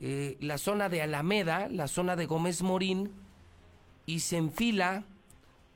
eh, 0.00 0.36
la 0.40 0.58
zona 0.58 0.88
de 0.88 1.02
Alameda, 1.02 1.68
la 1.68 1.86
zona 1.86 2.16
de 2.16 2.26
Gómez 2.26 2.62
Morín, 2.62 3.12
y 4.06 4.20
se 4.20 4.38
enfila 4.38 5.04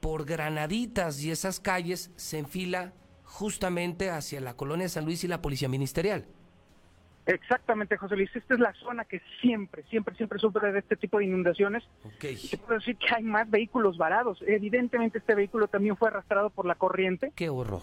por 0.02 0.24
Granaditas 0.26 1.22
y 1.22 1.30
esas 1.30 1.60
calles, 1.60 2.10
se 2.16 2.36
enfila 2.40 2.92
justamente 3.22 4.10
hacia 4.10 4.40
la 4.40 4.54
colonia 4.54 4.88
San 4.88 5.04
Luis 5.04 5.22
y 5.22 5.28
la 5.28 5.40
Policía 5.40 5.68
Ministerial. 5.68 6.26
Exactamente, 7.24 7.96
José 7.96 8.16
Luis. 8.16 8.34
Esta 8.34 8.54
es 8.54 8.58
la 8.60 8.72
zona 8.74 9.04
que 9.04 9.22
siempre, 9.40 9.84
siempre, 9.84 10.16
siempre 10.16 10.40
sufre 10.40 10.72
de 10.72 10.80
este 10.80 10.96
tipo 10.96 11.18
de 11.18 11.26
inundaciones. 11.26 11.84
Ok. 12.02 12.24
Te 12.50 12.58
puedo 12.58 12.80
decir 12.80 12.96
que 12.96 13.14
hay 13.14 13.22
más 13.22 13.48
vehículos 13.48 13.96
varados. 13.96 14.42
Evidentemente 14.44 15.18
este 15.18 15.36
vehículo 15.36 15.68
también 15.68 15.96
fue 15.96 16.08
arrastrado 16.08 16.50
por 16.50 16.66
la 16.66 16.74
corriente 16.74 17.32
Qué 17.36 17.48
horror. 17.48 17.82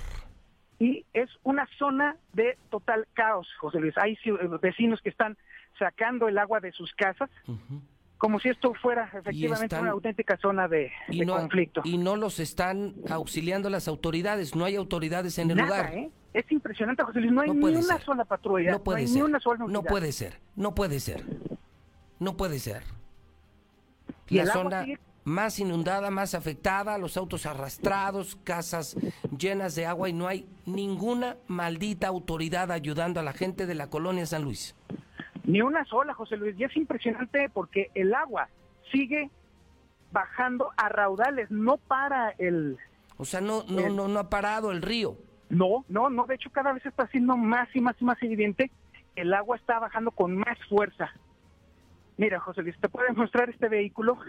y 0.78 1.06
es 1.14 1.30
una 1.44 1.70
zona 1.78 2.18
de 2.34 2.58
total 2.70 3.08
caos, 3.14 3.48
José 3.62 3.80
Luis. 3.80 3.98
Hay 3.98 4.18
ciu- 4.18 4.60
vecinos 4.60 5.00
que 5.02 5.10
están 5.10 5.38
sacando 5.80 6.28
el 6.28 6.38
agua 6.38 6.60
de 6.60 6.74
sus 6.74 6.94
casas 6.96 7.30
Ujú. 7.48 7.82
Como 8.20 8.40
si 8.40 8.50
esto 8.50 8.74
fuera 8.76 9.06
efectivamente 9.18 9.66
están- 9.66 9.82
una 9.82 9.92
auténtica 9.92 10.38
zona 10.38 10.68
de, 10.68 10.92
Y 11.10 11.22
de 11.22 11.26
no, 11.26 11.38
conflicto. 11.38 11.82
y 11.84 11.98
no 11.98 12.16
los 12.16 12.40
están 12.40 12.94
auxiliando 13.10 13.70
las 13.72 13.88
autoridades, 13.88 14.56
no 14.56 14.66
hay 14.66 14.76
autoridades 14.76 15.40
en 15.40 15.50
el 15.50 15.58
Nada, 15.58 15.68
lugar. 15.70 15.94
¿eh? 15.96 16.12
Es 16.34 16.52
impresionante, 16.52 17.02
José 17.02 17.22
Luis. 17.22 17.32
No 17.32 17.42
hay 17.42 17.48
No 17.50 17.56
ni 17.70 17.76
una 17.78 17.82
ser. 17.98 18.02
sola 18.06 18.24
patrulla. 18.26 18.72
No 18.74 18.84
puede 18.84 19.00
hay 19.00 19.08
ser. 19.08 19.16
ni 19.16 19.22
una 19.24 19.40
sola 19.40 19.66
no 19.68 19.82
puede 19.82 20.12
ser. 20.12 20.40
No 20.56 20.76
puede 20.76 21.00
ser. 21.00 21.24
No 22.20 22.38
puede 22.38 22.60
ser. 22.60 22.84
Y 24.28 24.36
La 24.38 24.46
zona 24.54 24.84
sigue- 24.84 25.00
más 25.24 25.58
inundada, 25.60 26.12
más 26.12 26.36
afectada, 26.36 26.98
los 26.98 27.18
autos 27.18 27.46
arrastrados, 27.46 28.38
casas 28.44 28.96
llenas 29.38 29.74
de 29.76 29.86
agua 29.86 30.10
y 30.10 30.14
no 30.14 30.28
hay 30.28 30.48
ninguna 30.66 31.38
maldita 31.48 32.08
autoridad 32.08 32.72
ayudando 32.72 33.20
a 33.20 33.24
la 33.24 33.34
gente 33.34 33.66
de 33.66 33.76
la 33.76 33.90
colonia 33.90 34.26
San 34.26 34.44
Luis. 34.44 34.76
Ni 35.50 35.62
una 35.62 35.84
sola, 35.86 36.14
José 36.14 36.38
Luis. 36.38 36.56
Y 36.60 36.64
es 36.64 36.76
impresionante 36.78 37.50
porque 37.50 37.90
el 37.96 38.14
agua 38.14 38.50
sigue 38.92 39.30
bajando 40.12 40.70
a 40.78 40.90
raudales, 40.90 41.50
no 41.50 41.78
para 41.78 42.30
el... 42.38 42.78
O 43.18 43.26
sea, 43.26 43.42
no, 43.42 43.64
no, 43.68 43.90
no, 43.90 44.08
no 44.08 44.20
ha 44.20 44.30
parado 44.30 44.72
el 44.72 44.82
río. 44.82 45.18
No, 45.50 45.86
no, 45.90 46.10
no. 46.10 46.26
De 46.28 46.36
hecho, 46.36 46.52
cada 46.52 46.72
vez 46.72 46.86
está 46.86 47.08
siendo 47.08 47.36
más 47.36 47.68
y 47.76 47.82
más 47.82 47.96
y 48.00 48.06
más 48.06 48.22
evidente. 48.22 48.72
El 49.16 49.34
agua 49.34 49.58
está 49.58 49.80
bajando 49.80 50.12
con 50.12 50.38
más 50.38 50.58
fuerza. 50.70 51.10
Mira, 52.18 52.40
José 52.40 52.62
Luis, 52.62 52.80
te 52.80 52.88
puedo 52.88 53.12
mostrar 53.16 53.50
este 53.50 53.68
vehículo. 53.70 54.20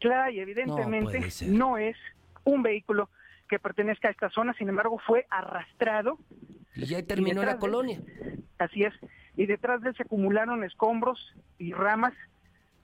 Clara 0.00 0.30
y 0.30 0.40
evidentemente 0.40 1.20
no 1.48 1.76
es 1.76 1.96
un 2.44 2.62
vehículo 2.62 3.10
que 3.48 3.58
pertenezca 3.58 4.08
a 4.08 4.12
esta 4.12 4.30
zona, 4.30 4.54
sin 4.54 4.70
embargo 4.70 4.98
fue 5.06 5.26
arrastrado 5.28 6.18
Y 6.74 6.86
ya 6.86 7.02
terminó 7.04 7.42
la 7.42 7.54
de- 7.54 7.58
colonia. 7.58 8.00
Así 8.58 8.84
es. 8.84 8.94
Y 9.36 9.46
detrás 9.46 9.80
de 9.82 9.90
él 9.90 9.96
se 9.96 10.02
acumularon 10.02 10.64
escombros 10.64 11.34
y 11.58 11.72
ramas 11.72 12.12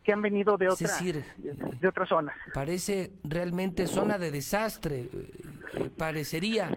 que 0.04 0.12
han 0.12 0.22
venido 0.22 0.56
de 0.56 0.68
otra, 0.68 0.86
decir, 0.86 1.24
de 1.36 1.88
otra 1.88 2.06
zona. 2.06 2.32
Parece 2.54 3.10
realmente 3.24 3.86
zona 3.88 4.18
de 4.18 4.30
desastre. 4.30 5.00
eh, 5.00 5.08
eh, 5.74 5.90
parecería, 5.96 6.70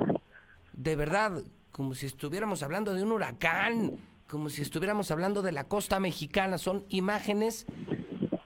de 0.73 0.95
verdad, 0.95 1.43
como 1.71 1.93
si 1.93 2.07
estuviéramos 2.07 2.63
hablando 2.63 2.93
de 2.93 3.03
un 3.03 3.11
huracán, 3.11 3.91
como 4.27 4.49
si 4.49 4.63
estuviéramos 4.63 5.11
hablando 5.11 5.43
de 5.43 5.51
la 5.51 5.65
costa 5.65 5.99
mexicana. 5.99 6.57
Son 6.57 6.85
imágenes 6.89 7.67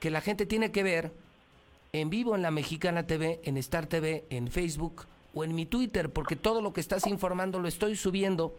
que 0.00 0.10
la 0.10 0.20
gente 0.20 0.44
tiene 0.44 0.70
que 0.70 0.82
ver 0.82 1.12
en 1.94 2.10
vivo 2.10 2.34
en 2.34 2.42
la 2.42 2.50
Mexicana 2.50 3.06
TV, 3.06 3.40
en 3.44 3.56
Star 3.56 3.86
TV, 3.86 4.26
en 4.28 4.48
Facebook 4.48 5.06
o 5.32 5.44
en 5.44 5.54
mi 5.54 5.64
Twitter, 5.64 6.10
porque 6.10 6.36
todo 6.36 6.60
lo 6.60 6.72
que 6.72 6.80
estás 6.80 7.06
informando 7.06 7.58
lo 7.58 7.68
estoy 7.68 7.96
subiendo 7.96 8.56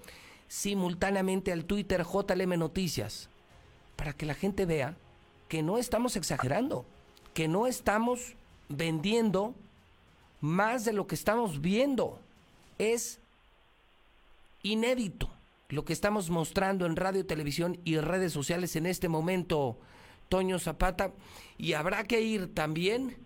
simultáneamente 0.47 1.51
al 1.51 1.65
Twitter 1.65 2.03
JLM 2.03 2.57
Noticias, 2.57 3.29
para 3.95 4.13
que 4.13 4.25
la 4.25 4.33
gente 4.33 4.65
vea 4.65 4.97
que 5.47 5.63
no 5.63 5.77
estamos 5.77 6.15
exagerando, 6.15 6.85
que 7.33 7.47
no 7.47 7.67
estamos 7.67 8.35
vendiendo 8.69 9.53
más 10.41 10.85
de 10.85 10.93
lo 10.93 11.07
que 11.07 11.15
estamos 11.15 11.61
viendo. 11.61 12.19
Es 12.77 13.19
inédito 14.63 15.29
lo 15.69 15.85
que 15.85 15.93
estamos 15.93 16.29
mostrando 16.29 16.85
en 16.85 16.95
radio, 16.95 17.25
televisión 17.25 17.79
y 17.83 17.97
redes 17.97 18.33
sociales 18.33 18.75
en 18.75 18.85
este 18.85 19.09
momento, 19.09 19.77
Toño 20.29 20.59
Zapata. 20.59 21.11
Y 21.57 21.73
habrá 21.73 22.03
que 22.03 22.21
ir 22.21 22.53
también, 22.53 23.17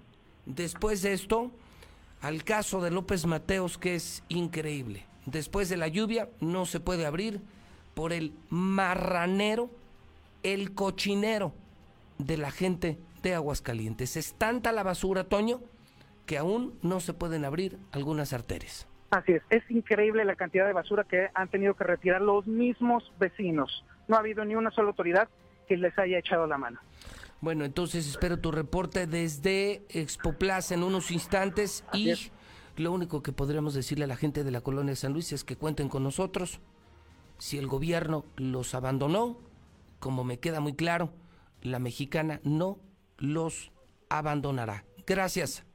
después 0.45 1.01
de 1.01 1.13
esto, 1.13 1.51
al 2.21 2.43
caso 2.43 2.81
de 2.81 2.91
López 2.91 3.25
Mateos, 3.25 3.77
que 3.77 3.95
es 3.95 4.23
increíble. 4.29 5.08
Después 5.31 5.69
de 5.69 5.77
la 5.77 5.87
lluvia 5.87 6.29
no 6.39 6.65
se 6.65 6.79
puede 6.79 7.05
abrir 7.05 7.41
por 7.93 8.13
el 8.13 8.33
marranero, 8.49 9.69
el 10.43 10.73
cochinero 10.73 11.53
de 12.17 12.37
la 12.37 12.51
gente 12.51 12.97
de 13.21 13.35
Aguascalientes. 13.35 14.15
Es 14.17 14.33
tanta 14.33 14.71
la 14.71 14.83
basura, 14.83 15.25
Toño, 15.25 15.61
que 16.25 16.37
aún 16.37 16.77
no 16.81 16.99
se 16.99 17.13
pueden 17.13 17.45
abrir 17.45 17.77
algunas 17.91 18.33
arterias. 18.33 18.87
Así 19.11 19.33
es, 19.33 19.43
es 19.49 19.63
increíble 19.69 20.23
la 20.23 20.35
cantidad 20.35 20.67
de 20.67 20.73
basura 20.73 21.03
que 21.03 21.29
han 21.33 21.49
tenido 21.49 21.73
que 21.73 21.83
retirar 21.83 22.21
los 22.21 22.45
mismos 22.45 23.11
vecinos. 23.19 23.83
No 24.07 24.15
ha 24.15 24.19
habido 24.19 24.45
ni 24.45 24.55
una 24.55 24.71
sola 24.71 24.89
autoridad 24.89 25.27
que 25.67 25.77
les 25.77 25.97
haya 25.97 26.19
echado 26.19 26.47
la 26.47 26.57
mano. 26.57 26.79
Bueno, 27.41 27.63
entonces 27.63 28.07
espero 28.07 28.37
tu 28.37 28.51
reporte 28.51 29.07
desde 29.07 29.83
Expo 29.89 30.33
Plaza 30.33 30.75
en 30.75 30.83
unos 30.83 31.09
instantes 31.09 31.85
y 31.93 32.11
es. 32.11 32.31
Lo 32.79 32.93
único 32.93 33.21
que 33.21 33.33
podremos 33.33 33.73
decirle 33.73 34.05
a 34.05 34.07
la 34.07 34.15
gente 34.15 34.43
de 34.43 34.51
la 34.51 34.61
colonia 34.61 34.91
de 34.91 34.95
San 34.95 35.11
Luis 35.13 35.33
es 35.33 35.43
que 35.43 35.57
cuenten 35.57 35.89
con 35.89 36.03
nosotros. 36.03 36.61
Si 37.37 37.57
el 37.57 37.67
gobierno 37.67 38.25
los 38.37 38.73
abandonó, 38.73 39.37
como 39.99 40.23
me 40.23 40.39
queda 40.39 40.61
muy 40.61 40.73
claro, 40.73 41.11
la 41.61 41.79
mexicana 41.79 42.39
no 42.43 42.79
los 43.17 43.71
abandonará. 44.09 44.85
Gracias. 45.05 45.65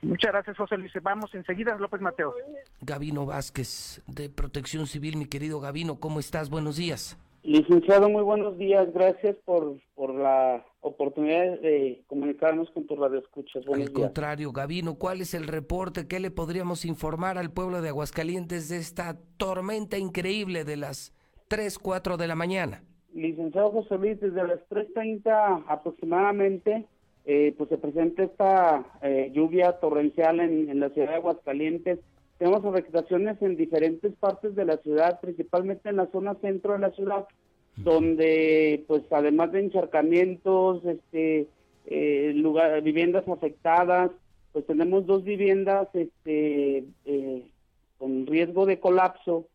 Muchas 0.00 0.32
gracias, 0.32 0.56
José 0.56 0.78
Luis. 0.78 0.92
Vamos 1.02 1.34
enseguida, 1.34 1.76
López 1.76 2.00
Mateo. 2.00 2.34
Gabino 2.80 3.26
Vázquez, 3.26 4.02
de 4.06 4.30
Protección 4.30 4.86
Civil, 4.86 5.16
mi 5.16 5.26
querido 5.26 5.60
Gabino, 5.60 6.00
¿cómo 6.00 6.18
estás? 6.18 6.48
Buenos 6.48 6.76
días. 6.76 7.18
Licenciado, 7.44 8.08
muy 8.08 8.22
buenos 8.22 8.56
días. 8.56 8.90
Gracias 8.94 9.36
por, 9.44 9.76
por 9.94 10.14
la 10.14 10.64
oportunidad 10.80 11.60
de 11.60 12.02
comunicarnos 12.06 12.70
con 12.70 12.86
tu 12.86 12.96
radio 12.96 13.18
escuchas. 13.18 13.66
Buenos 13.66 13.88
Al 13.88 13.92
días. 13.92 14.06
contrario, 14.06 14.50
Gabino, 14.50 14.94
¿cuál 14.94 15.20
es 15.20 15.34
el 15.34 15.46
reporte? 15.46 16.08
¿Qué 16.08 16.20
le 16.20 16.30
podríamos 16.30 16.86
informar 16.86 17.36
al 17.36 17.50
pueblo 17.52 17.82
de 17.82 17.90
Aguascalientes 17.90 18.70
de 18.70 18.78
esta 18.78 19.18
tormenta 19.36 19.98
increíble 19.98 20.64
de 20.64 20.78
las 20.78 21.12
3, 21.48 21.78
4 21.78 22.16
de 22.16 22.26
la 22.26 22.34
mañana? 22.34 22.82
Licenciado 23.12 23.70
José 23.72 23.98
Luis, 23.98 24.18
desde 24.20 24.42
las 24.42 24.60
3.30 24.70 25.64
aproximadamente, 25.68 26.86
eh, 27.26 27.54
pues 27.58 27.68
se 27.68 27.76
presenta 27.76 28.24
esta 28.24 28.86
eh, 29.02 29.30
lluvia 29.34 29.72
torrencial 29.80 30.40
en, 30.40 30.70
en 30.70 30.80
la 30.80 30.88
ciudad 30.88 31.10
de 31.10 31.16
Aguascalientes. 31.16 31.98
Tenemos 32.44 32.66
afectaciones 32.66 33.40
en 33.40 33.56
diferentes 33.56 34.12
partes 34.16 34.54
de 34.54 34.66
la 34.66 34.76
ciudad, 34.76 35.18
principalmente 35.18 35.88
en 35.88 35.96
la 35.96 36.10
zona 36.12 36.34
centro 36.42 36.74
de 36.74 36.78
la 36.78 36.90
ciudad, 36.90 37.26
donde 37.74 38.84
pues 38.86 39.02
además 39.12 39.50
de 39.52 39.60
encharcamientos, 39.60 40.84
este, 40.84 41.48
eh, 41.86 42.32
lugar, 42.36 42.82
viviendas 42.82 43.26
afectadas, 43.28 44.10
pues 44.52 44.66
tenemos 44.66 45.06
dos 45.06 45.24
viviendas 45.24 45.88
este, 45.94 46.84
eh, 47.06 47.48
con 47.96 48.26
riesgo 48.26 48.66
de 48.66 48.78
colapso 48.78 49.46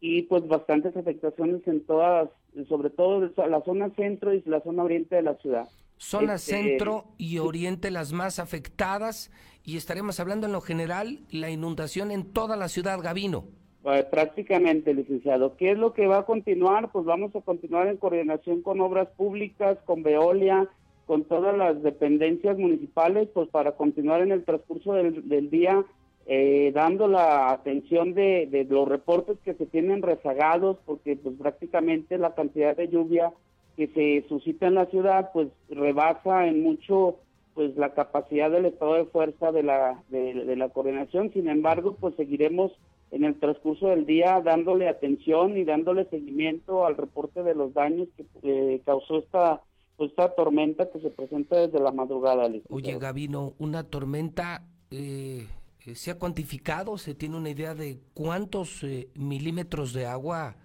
y 0.00 0.22
pues 0.22 0.44
bastantes 0.48 0.96
afectaciones 0.96 1.64
en 1.68 1.86
todas, 1.86 2.30
sobre 2.68 2.90
todo 2.90 3.30
la 3.48 3.62
zona 3.62 3.90
centro 3.90 4.34
y 4.34 4.42
la 4.44 4.60
zona 4.60 4.82
oriente 4.82 5.14
de 5.14 5.22
la 5.22 5.36
ciudad. 5.36 5.68
Zona 5.96 6.34
Este, 6.34 6.52
centro 6.52 7.04
y 7.18 7.38
oriente 7.38 7.90
las 7.90 8.12
más 8.12 8.38
afectadas 8.38 9.30
y 9.64 9.76
estaremos 9.76 10.20
hablando 10.20 10.46
en 10.46 10.52
lo 10.52 10.60
general 10.60 11.20
la 11.30 11.50
inundación 11.50 12.10
en 12.10 12.32
toda 12.32 12.56
la 12.56 12.68
ciudad, 12.68 13.00
Gabino. 13.00 13.44
Eh, 13.84 14.04
prácticamente, 14.10 14.94
licenciado. 14.94 15.56
¿Qué 15.56 15.72
es 15.72 15.78
lo 15.78 15.92
que 15.92 16.06
va 16.06 16.18
a 16.18 16.26
continuar? 16.26 16.90
Pues 16.90 17.04
vamos 17.04 17.34
a 17.36 17.40
continuar 17.40 17.88
en 17.88 17.96
coordinación 17.96 18.62
con 18.62 18.80
obras 18.80 19.08
públicas, 19.16 19.78
con 19.84 20.02
Veolia, 20.02 20.68
con 21.06 21.24
todas 21.24 21.56
las 21.56 21.82
dependencias 21.82 22.58
municipales, 22.58 23.28
pues 23.34 23.48
para 23.48 23.72
continuar 23.72 24.22
en 24.22 24.32
el 24.32 24.44
transcurso 24.44 24.94
del, 24.94 25.28
del 25.28 25.50
día 25.50 25.84
eh, 26.26 26.72
dando 26.74 27.06
la 27.06 27.50
atención 27.52 28.14
de, 28.14 28.48
de 28.50 28.64
los 28.64 28.88
reportes 28.88 29.36
que 29.44 29.52
se 29.54 29.66
tienen 29.66 30.00
rezagados, 30.00 30.78
porque 30.86 31.16
pues 31.16 31.34
prácticamente 31.38 32.16
la 32.16 32.34
cantidad 32.34 32.74
de 32.74 32.88
lluvia 32.88 33.32
que 33.76 33.88
se 33.88 34.28
suscita 34.28 34.66
en 34.66 34.74
la 34.74 34.86
ciudad, 34.86 35.30
pues 35.32 35.48
rebasa 35.68 36.46
en 36.46 36.62
mucho 36.62 37.16
pues 37.54 37.76
la 37.76 37.94
capacidad 37.94 38.50
del 38.50 38.66
estado 38.66 38.94
de 38.94 39.04
fuerza 39.06 39.52
de 39.52 39.62
la 39.62 40.02
de, 40.08 40.56
la 40.56 40.68
coordinación. 40.68 41.32
Sin 41.32 41.48
embargo, 41.48 41.96
pues 42.00 42.14
seguiremos 42.16 42.72
en 43.10 43.24
el 43.24 43.38
transcurso 43.38 43.88
del 43.88 44.06
día 44.06 44.40
dándole 44.40 44.88
atención 44.88 45.56
y 45.56 45.64
dándole 45.64 46.06
seguimiento 46.06 46.84
al 46.84 46.96
reporte 46.96 47.42
de 47.42 47.54
los 47.54 47.72
daños 47.72 48.08
que 48.16 48.24
eh, 48.42 48.80
causó 48.84 49.18
esta 49.18 49.60
pues, 49.96 50.10
esta 50.10 50.34
tormenta 50.34 50.90
que 50.90 50.98
se 51.00 51.10
presenta 51.10 51.60
desde 51.60 51.78
la 51.78 51.92
madrugada. 51.92 52.50
Oye, 52.70 52.98
Gabino, 52.98 53.54
una 53.58 53.84
tormenta 53.84 54.64
eh, 54.90 55.46
eh, 55.86 55.94
se 55.94 56.10
ha 56.10 56.18
cuantificado, 56.18 56.96
se 56.98 57.14
tiene 57.14 57.36
una 57.36 57.50
idea 57.50 57.74
de 57.74 58.00
cuántos 58.14 58.82
eh, 58.82 59.08
milímetros 59.14 59.92
de 59.92 60.06
agua 60.06 60.56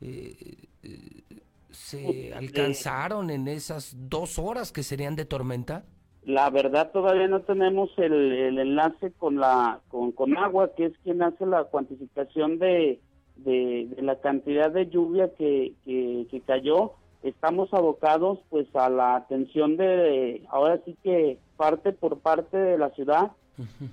eh, 0.00 0.68
se 1.72 2.32
alcanzaron 2.34 3.30
en 3.30 3.48
esas 3.48 3.96
dos 4.08 4.38
horas 4.38 4.72
que 4.72 4.82
serían 4.82 5.16
de 5.16 5.24
tormenta. 5.24 5.84
La 6.24 6.50
verdad 6.50 6.90
todavía 6.92 7.28
no 7.28 7.40
tenemos 7.40 7.90
el, 7.96 8.12
el 8.12 8.58
enlace 8.58 9.12
con 9.12 9.36
la 9.36 9.80
con, 9.88 10.12
con 10.12 10.36
agua, 10.36 10.72
que 10.76 10.86
es 10.86 10.92
quien 11.02 11.22
hace 11.22 11.46
la 11.46 11.64
cuantificación 11.64 12.58
de, 12.58 13.00
de, 13.36 13.88
de 13.96 14.02
la 14.02 14.20
cantidad 14.20 14.70
de 14.70 14.88
lluvia 14.88 15.30
que, 15.36 15.72
que, 15.84 16.26
que 16.30 16.40
cayó. 16.42 16.92
Estamos 17.22 17.72
abocados 17.72 18.38
pues 18.48 18.66
a 18.74 18.88
la 18.88 19.16
atención 19.16 19.76
de, 19.76 20.44
ahora 20.50 20.80
sí 20.84 20.96
que 21.02 21.38
parte 21.56 21.92
por 21.92 22.20
parte 22.20 22.56
de 22.56 22.78
la 22.78 22.90
ciudad, 22.90 23.32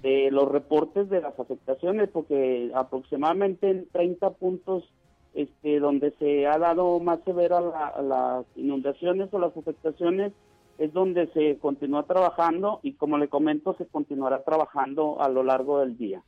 de 0.02 0.30
los 0.32 0.50
reportes 0.50 1.10
de 1.10 1.20
las 1.20 1.38
afectaciones, 1.38 2.10
porque 2.10 2.72
aproximadamente 2.74 3.70
en 3.70 3.88
30 3.90 4.30
puntos 4.32 4.86
este, 5.34 5.80
donde 5.80 6.12
se 6.20 6.48
ha 6.48 6.58
dado 6.58 7.00
más 7.00 7.20
severa 7.26 7.62
la- 7.62 8.02
las 8.02 8.46
inundaciones 8.56 9.30
o 9.32 9.40
las 9.40 9.56
afectaciones, 9.56 10.34
es 10.78 10.94
donde 10.94 11.28
se 11.34 11.58
continúa 11.60 12.04
trabajando 12.04 12.80
y 12.84 12.94
como 12.94 13.18
le 13.18 13.30
comento, 13.30 13.76
se 13.78 13.88
continuará 13.88 14.44
trabajando 14.44 15.22
a 15.22 15.30
lo 15.30 15.44
largo 15.44 15.80
del 15.80 15.98
día. 15.98 16.24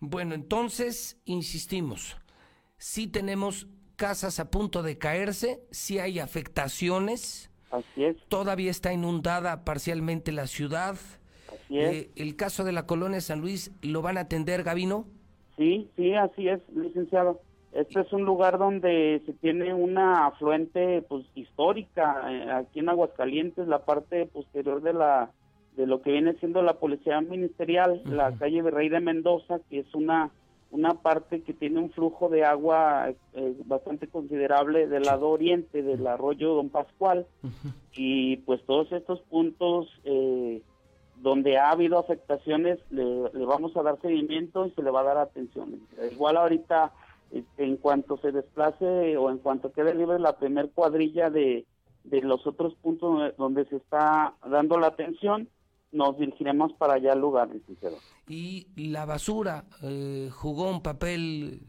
Bueno, 0.00 0.34
entonces, 0.34 1.20
insistimos, 1.26 2.16
sí 2.78 3.06
tenemos 3.06 3.66
casas 3.96 4.40
a 4.40 4.50
punto 4.50 4.82
de 4.82 4.96
caerse, 4.96 5.62
sí 5.70 5.98
hay 5.98 6.18
afectaciones, 6.18 7.50
Así 7.70 8.04
es, 8.04 8.16
todavía 8.28 8.70
está 8.70 8.92
inundada 8.92 9.64
parcialmente 9.64 10.32
la 10.32 10.46
ciudad. 10.46 10.96
así 11.48 11.78
es. 11.78 11.92
Eh, 11.92 12.10
el 12.16 12.36
caso 12.36 12.64
de 12.64 12.72
la 12.72 12.86
colonia 12.86 13.20
San 13.20 13.40
Luis, 13.40 13.72
¿lo 13.82 14.00
van 14.02 14.16
a 14.18 14.22
atender, 14.22 14.62
Gabino? 14.62 15.06
Sí, 15.56 15.90
sí, 15.96 16.14
así 16.14 16.48
es, 16.48 16.60
licenciado. 16.74 17.40
Este 17.72 18.00
es 18.00 18.12
un 18.12 18.24
lugar 18.24 18.58
donde 18.58 19.22
se 19.26 19.32
tiene 19.34 19.72
una 19.74 20.26
afluente 20.26 21.02
pues 21.02 21.24
histórica 21.34 22.24
eh, 22.28 22.50
aquí 22.50 22.80
en 22.80 22.88
Aguascalientes, 22.88 23.68
la 23.68 23.84
parte 23.84 24.26
posterior 24.26 24.82
de 24.82 24.92
la 24.92 25.30
de 25.76 25.86
lo 25.86 26.02
que 26.02 26.10
viene 26.10 26.34
siendo 26.34 26.62
la 26.62 26.74
policía 26.74 27.20
ministerial, 27.20 28.02
la 28.04 28.32
calle 28.32 28.60
Virrey 28.60 28.88
de 28.88 29.00
Mendoza, 29.00 29.60
que 29.70 29.78
es 29.78 29.94
una 29.94 30.30
una 30.70 30.94
parte 30.94 31.42
que 31.42 31.52
tiene 31.52 31.80
un 31.80 31.90
flujo 31.90 32.28
de 32.28 32.44
agua 32.44 33.10
eh, 33.34 33.56
bastante 33.64 34.06
considerable 34.06 34.86
del 34.86 35.02
lado 35.02 35.28
oriente 35.28 35.82
del 35.82 36.06
arroyo 36.06 36.54
Don 36.54 36.68
Pascual. 36.68 37.26
Y 37.92 38.36
pues 38.38 38.64
todos 38.66 38.90
estos 38.92 39.20
puntos 39.22 39.88
eh, 40.04 40.62
donde 41.16 41.58
ha 41.58 41.70
habido 41.70 41.98
afectaciones 41.98 42.78
le, 42.90 43.04
le 43.32 43.44
vamos 43.44 43.76
a 43.76 43.82
dar 43.82 44.00
seguimiento 44.00 44.66
y 44.66 44.70
se 44.70 44.82
le 44.82 44.90
va 44.90 45.00
a 45.00 45.04
dar 45.04 45.18
atención. 45.18 45.80
Igual 46.12 46.36
ahorita, 46.36 46.92
en 47.56 47.76
cuanto 47.76 48.18
se 48.18 48.32
desplace 48.32 49.16
o 49.16 49.30
en 49.30 49.38
cuanto 49.38 49.72
quede 49.72 49.94
libre 49.94 50.18
la 50.18 50.38
primer 50.38 50.70
cuadrilla 50.70 51.30
de, 51.30 51.66
de 52.04 52.20
los 52.22 52.46
otros 52.46 52.74
puntos 52.76 53.12
donde, 53.12 53.34
donde 53.38 53.64
se 53.66 53.76
está 53.76 54.34
dando 54.48 54.78
la 54.78 54.88
atención, 54.88 55.48
nos 55.92 56.18
dirigiremos 56.18 56.72
para 56.74 56.94
allá 56.94 57.12
al 57.12 57.20
lugar, 57.20 57.50
licenciado. 57.50 57.96
Y 58.28 58.68
la 58.76 59.04
basura 59.04 59.64
eh, 59.82 60.28
jugó 60.32 60.70
un 60.70 60.82
papel 60.82 61.66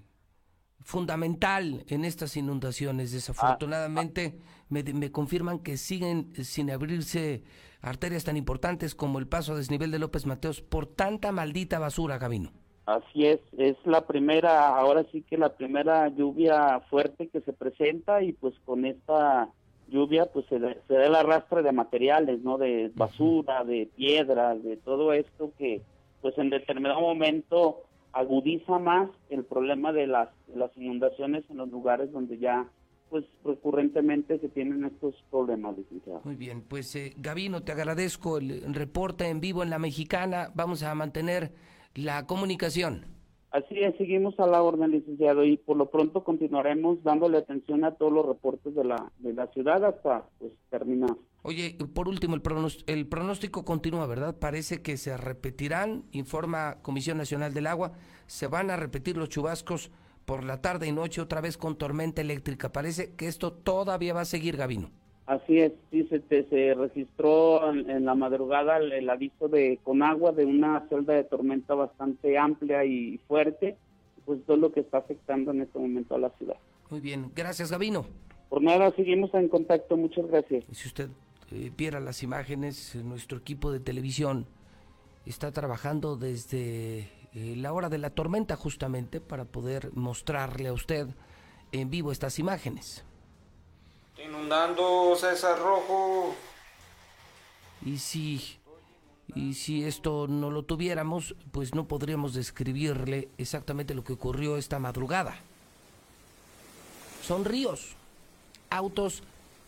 fundamental 0.79 1.83
en 1.87 2.05
estas 2.05 2.37
inundaciones. 2.37 3.11
Desafortunadamente, 3.11 4.39
me, 4.69 4.83
me 4.83 5.11
confirman 5.11 5.59
que 5.59 5.77
siguen 5.77 6.33
sin 6.43 6.71
abrirse 6.71 7.43
arterias 7.81 8.23
tan 8.23 8.37
importantes 8.37 8.95
como 8.95 9.19
el 9.19 9.27
paso 9.27 9.53
a 9.53 9.57
desnivel 9.57 9.91
de 9.91 9.99
López 9.99 10.25
Mateos 10.25 10.61
por 10.61 10.87
tanta 10.87 11.31
maldita 11.31 11.79
basura, 11.79 12.17
Gabino. 12.17 12.51
Así 12.85 13.25
es, 13.27 13.39
es 13.57 13.75
la 13.85 14.05
primera, 14.07 14.69
ahora 14.75 15.05
sí 15.11 15.21
que 15.21 15.37
la 15.37 15.53
primera 15.55 16.07
lluvia 16.09 16.79
fuerte 16.89 17.27
que 17.27 17.41
se 17.41 17.53
presenta 17.53 18.23
y 18.23 18.33
pues 18.33 18.55
con 18.65 18.85
esta 18.85 19.49
lluvia 19.87 20.25
pues 20.25 20.45
se, 20.47 20.57
da- 20.59 20.75
se 20.87 20.93
da 20.95 21.05
el 21.05 21.15
arrastre 21.15 21.61
de 21.61 21.71
materiales, 21.71 22.41
¿no? 22.41 22.57
De 22.57 22.91
basura, 22.95 23.63
de 23.63 23.87
piedras, 23.95 24.61
de 24.63 24.77
todo 24.77 25.13
esto 25.13 25.51
que 25.57 25.81
pues 26.21 26.37
en 26.37 26.49
determinado 26.49 26.99
momento 27.01 27.81
agudiza 28.13 28.77
más 28.79 29.09
el 29.29 29.45
problema 29.45 29.93
de 29.93 30.07
las, 30.07 30.29
de 30.47 30.57
las 30.57 30.75
inundaciones 30.75 31.43
en 31.49 31.57
los 31.57 31.69
lugares 31.69 32.11
donde 32.11 32.37
ya 32.39 32.67
pues 33.09 33.25
recurrentemente 33.45 34.39
se 34.39 34.49
tienen 34.49 34.85
estos 34.85 35.13
problemas, 35.29 35.77
licenciado. 35.77 36.21
Muy 36.23 36.35
bien, 36.35 36.61
pues 36.61 36.95
eh, 36.95 37.13
Gabino, 37.17 37.61
te 37.61 37.73
agradezco 37.73 38.37
el 38.37 38.73
reporte 38.73 39.27
en 39.27 39.39
vivo 39.41 39.63
en 39.63 39.69
La 39.69 39.79
Mexicana. 39.79 40.49
Vamos 40.55 40.81
a 40.83 40.95
mantener 40.95 41.51
la 41.95 42.25
comunicación. 42.25 43.05
Así 43.51 43.79
es, 43.79 43.97
seguimos 43.97 44.39
a 44.39 44.47
la 44.47 44.63
orden, 44.63 44.91
licenciado, 44.91 45.43
y 45.43 45.57
por 45.57 45.75
lo 45.75 45.89
pronto 45.91 46.23
continuaremos 46.23 47.03
dándole 47.03 47.37
atención 47.37 47.83
a 47.83 47.95
todos 47.95 48.13
los 48.13 48.25
reportes 48.25 48.73
de 48.73 48.85
la, 48.85 49.11
de 49.19 49.33
la 49.33 49.47
ciudad 49.47 49.83
hasta 49.83 50.25
pues 50.39 50.53
terminar. 50.69 51.17
Oye, 51.43 51.75
por 51.93 52.07
último, 52.07 52.35
el, 52.35 52.41
pronos- 52.41 52.83
el 52.87 53.07
pronóstico 53.07 53.65
continúa, 53.65 54.07
¿verdad? 54.07 54.37
Parece 54.39 54.81
que 54.81 54.95
se 54.95 55.17
repetirán, 55.17 56.05
informa 56.13 56.77
Comisión 56.81 57.17
Nacional 57.17 57.53
del 57.53 57.67
Agua, 57.67 57.91
se 58.25 58.47
van 58.47 58.69
a 58.69 58.77
repetir 58.77 59.17
los 59.17 59.27
chubascos 59.27 59.91
por 60.23 60.45
la 60.45 60.61
tarde 60.61 60.87
y 60.87 60.93
noche 60.93 61.19
otra 61.19 61.41
vez 61.41 61.57
con 61.57 61.77
tormenta 61.77 62.21
eléctrica. 62.21 62.71
Parece 62.71 63.15
que 63.15 63.27
esto 63.27 63.51
todavía 63.51 64.13
va 64.13 64.21
a 64.21 64.25
seguir, 64.25 64.55
Gabino. 64.55 64.91
Así 65.27 65.59
es, 65.59 65.71
sí, 65.91 66.05
se, 66.09 66.19
te- 66.19 66.43
se 66.49 66.73
registró 66.73 67.71
en, 67.71 67.89
en 67.89 68.05
la 68.05 68.15
madrugada 68.15 68.77
el, 68.77 68.91
el 68.91 69.09
aviso 69.09 69.47
de 69.47 69.79
con 69.83 70.01
agua 70.03 70.31
de 70.31 70.45
una 70.45 70.85
celda 70.89 71.13
de 71.13 71.23
tormenta 71.23 71.73
bastante 71.75 72.37
amplia 72.37 72.83
y 72.83 73.17
fuerte, 73.27 73.77
pues 74.25 74.43
todo 74.45 74.57
lo 74.57 74.71
que 74.71 74.81
está 74.81 74.97
afectando 74.97 75.51
en 75.51 75.61
este 75.61 75.79
momento 75.79 76.15
a 76.15 76.19
la 76.19 76.29
ciudad. 76.31 76.57
Muy 76.89 76.99
bien, 76.99 77.31
gracias, 77.35 77.71
Gabino. 77.71 78.05
Por 78.49 78.61
nada, 78.61 78.91
seguimos 78.95 79.33
en 79.33 79.47
contacto, 79.47 79.95
muchas 79.95 80.27
gracias. 80.27 80.65
Si 80.71 80.87
usted 80.87 81.09
eh, 81.51 81.71
viera 81.77 81.99
las 82.01 82.23
imágenes, 82.23 82.95
nuestro 82.95 83.37
equipo 83.37 83.71
de 83.71 83.79
televisión 83.79 84.47
está 85.25 85.51
trabajando 85.51 86.17
desde 86.17 87.07
eh, 87.33 87.55
la 87.55 87.71
hora 87.71 87.87
de 87.87 87.99
la 87.99 88.09
tormenta 88.09 88.55
justamente 88.57 89.21
para 89.21 89.45
poder 89.45 89.91
mostrarle 89.93 90.67
a 90.69 90.73
usted 90.73 91.07
en 91.71 91.89
vivo 91.89 92.11
estas 92.11 92.39
imágenes. 92.39 93.05
Inundando 94.17 95.15
César 95.15 95.59
Rojo. 95.59 96.35
Y 97.83 97.97
si, 97.97 98.57
y 99.33 99.53
si 99.53 99.83
esto 99.83 100.27
no 100.27 100.51
lo 100.51 100.63
tuviéramos, 100.63 101.35
pues 101.51 101.73
no 101.73 101.85
podríamos 101.85 102.33
describirle 102.33 103.29
exactamente 103.37 103.93
lo 103.93 104.03
que 104.03 104.13
ocurrió 104.13 104.57
esta 104.57 104.79
madrugada. 104.79 105.35
Son 107.25 107.45
ríos, 107.45 107.95
autos 108.69 109.23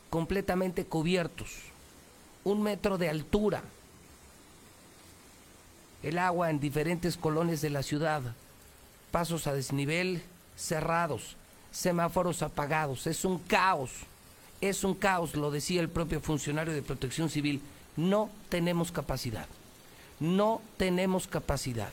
completamente 0.09 0.85
cubiertos, 0.85 1.49
un 2.43 2.61
metro 2.61 2.97
de 2.97 3.09
altura, 3.09 3.63
el 6.03 6.19
agua 6.19 6.49
en 6.49 6.59
diferentes 6.59 7.15
colonias 7.17 7.61
de 7.61 7.69
la 7.69 7.81
ciudad, 7.81 8.21
pasos 9.11 9.47
a 9.47 9.53
desnivel 9.53 10.21
cerrados, 10.55 11.37
semáforos 11.71 12.43
apagados, 12.43 13.07
es 13.07 13.25
un 13.25 13.39
caos, 13.39 13.91
es 14.69 14.83
un 14.83 14.93
caos, 14.93 15.35
lo 15.35 15.51
decía 15.51 15.81
el 15.81 15.89
propio 15.89 16.21
funcionario 16.21 16.73
de 16.73 16.81
protección 16.81 17.29
civil, 17.29 17.61
no 17.97 18.29
tenemos 18.49 18.91
capacidad, 18.91 19.47
no 20.19 20.61
tenemos 20.77 21.27
capacidad, 21.27 21.89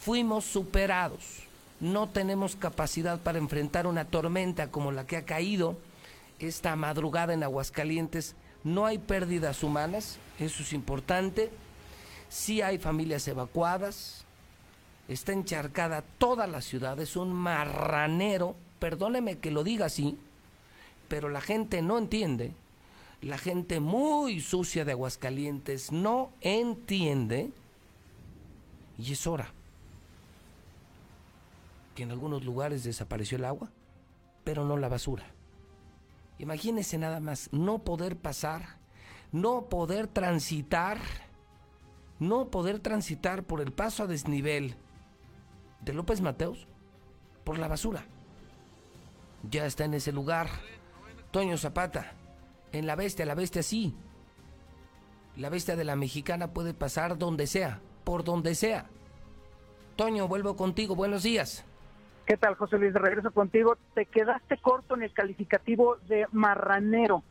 fuimos 0.00 0.44
superados, 0.44 1.44
no 1.80 2.08
tenemos 2.08 2.56
capacidad 2.56 3.20
para 3.20 3.38
enfrentar 3.38 3.86
una 3.86 4.04
tormenta 4.04 4.70
como 4.70 4.92
la 4.92 5.06
que 5.06 5.16
ha 5.16 5.24
caído 5.24 5.76
esta 6.38 6.74
madrugada 6.76 7.32
en 7.32 7.42
Aguascalientes, 7.42 8.34
no 8.64 8.86
hay 8.86 8.98
pérdidas 8.98 9.62
humanas, 9.62 10.18
eso 10.38 10.62
es 10.62 10.72
importante, 10.72 11.50
sí 12.28 12.60
hay 12.60 12.78
familias 12.78 13.28
evacuadas, 13.28 14.24
está 15.08 15.32
encharcada 15.32 16.02
toda 16.18 16.46
la 16.46 16.60
ciudad, 16.60 16.98
es 16.98 17.14
un 17.16 17.32
marranero, 17.32 18.56
perdóneme 18.78 19.38
que 19.38 19.50
lo 19.50 19.62
diga 19.62 19.86
así, 19.86 20.18
pero 21.08 21.28
la 21.28 21.40
gente 21.40 21.82
no 21.82 21.98
entiende, 21.98 22.52
la 23.20 23.38
gente 23.38 23.80
muy 23.80 24.40
sucia 24.40 24.84
de 24.84 24.92
Aguascalientes 24.92 25.92
no 25.92 26.30
entiende, 26.40 27.50
y 28.98 29.12
es 29.12 29.26
hora 29.26 29.52
que 31.94 32.02
en 32.02 32.10
algunos 32.10 32.44
lugares 32.44 32.84
desapareció 32.84 33.38
el 33.38 33.44
agua, 33.44 33.70
pero 34.42 34.64
no 34.64 34.76
la 34.76 34.88
basura. 34.88 35.24
Imagínese 36.38 36.98
nada 36.98 37.20
más 37.20 37.48
no 37.52 37.78
poder 37.78 38.16
pasar, 38.16 38.76
no 39.32 39.66
poder 39.66 40.08
transitar, 40.08 40.98
no 42.18 42.50
poder 42.50 42.80
transitar 42.80 43.44
por 43.44 43.60
el 43.60 43.72
paso 43.72 44.02
a 44.02 44.06
desnivel 44.06 44.74
de 45.80 45.92
López 45.92 46.20
Mateos 46.20 46.66
por 47.44 47.58
la 47.58 47.68
basura. 47.68 48.04
Ya 49.50 49.66
está 49.66 49.84
en 49.84 49.94
ese 49.94 50.12
lugar. 50.12 50.48
Toño 51.34 51.56
Zapata, 51.56 52.12
en 52.70 52.86
la 52.86 52.94
bestia, 52.94 53.26
la 53.26 53.34
bestia 53.34 53.64
sí. 53.64 53.92
La 55.36 55.50
bestia 55.50 55.74
de 55.74 55.82
la 55.82 55.96
mexicana 55.96 56.52
puede 56.52 56.74
pasar 56.74 57.18
donde 57.18 57.48
sea, 57.48 57.80
por 58.04 58.22
donde 58.22 58.54
sea. 58.54 58.86
Toño, 59.96 60.28
vuelvo 60.28 60.54
contigo, 60.54 60.94
buenos 60.94 61.24
días. 61.24 61.66
¿Qué 62.24 62.36
tal, 62.36 62.54
José 62.54 62.78
Luis? 62.78 62.94
De 62.94 63.00
regreso 63.00 63.32
contigo. 63.32 63.76
Te 63.94 64.06
quedaste 64.06 64.58
corto 64.58 64.94
en 64.94 65.02
el 65.02 65.12
calificativo 65.12 65.96
de 66.06 66.28
marranero. 66.30 67.24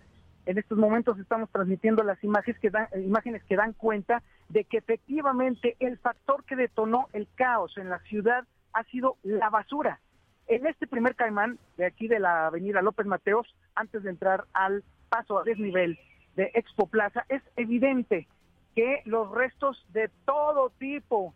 En 0.46 0.58
estos 0.58 0.78
momentos 0.78 1.18
estamos 1.18 1.50
transmitiendo 1.50 2.04
las 2.04 2.22
imágenes 2.26 2.60
que 2.60 2.72
dan, 2.72 2.90
imágenes 3.06 3.42
que 3.46 3.56
dan 3.56 3.72
cuenta 3.72 4.22
de 4.50 4.66
que 4.66 4.80
efectivamente 4.80 5.78
el 5.80 5.98
factor 5.98 6.44
que 6.44 6.58
detonó 6.58 7.08
el 7.14 7.30
caos 7.36 7.78
en 7.78 7.88
la 7.88 8.00
ciudad 8.00 8.44
ha 8.74 8.84
sido 8.84 9.16
la 9.24 9.50
basura. 9.50 10.02
En 10.48 10.68
este 10.68 10.88
primer 10.88 11.16
caimán 11.16 11.58
de 11.78 11.86
aquí 11.86 12.08
de 12.08 12.20
la 12.20 12.48
avenida 12.48 12.82
López 12.82 13.06
Mateos, 13.06 13.56
antes 13.76 14.04
de 14.04 14.10
entrar 14.10 14.46
al 14.54 14.84
paso 15.10 15.40
a 15.40 15.44
desnivel 15.44 15.98
de 16.36 16.52
Expo 16.54 16.88
Plaza, 16.88 17.26
es 17.30 17.42
evidente 17.56 18.28
que 18.76 19.02
los 19.06 19.32
restos 19.32 19.86
de 19.90 20.10
todo 20.26 20.72
tipo 20.80 21.34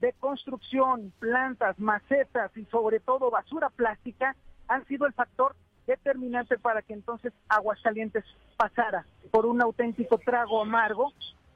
de 0.00 0.12
construcción, 0.14 1.12
plantas, 1.18 1.78
macetas 1.78 2.54
y 2.56 2.64
sobre 2.66 3.00
todo 3.00 3.30
basura 3.30 3.70
plástica 3.70 4.34
han 4.68 4.84
sido 4.86 5.06
el 5.06 5.12
factor 5.12 5.54
determinante 5.86 6.58
para 6.58 6.82
que 6.82 6.94
entonces 6.94 7.32
Aguascalientes 7.48 8.24
pasara 8.56 9.06
por 9.30 9.46
un 9.46 9.60
auténtico 9.60 10.18
trago 10.18 10.62
amargo 10.62 11.12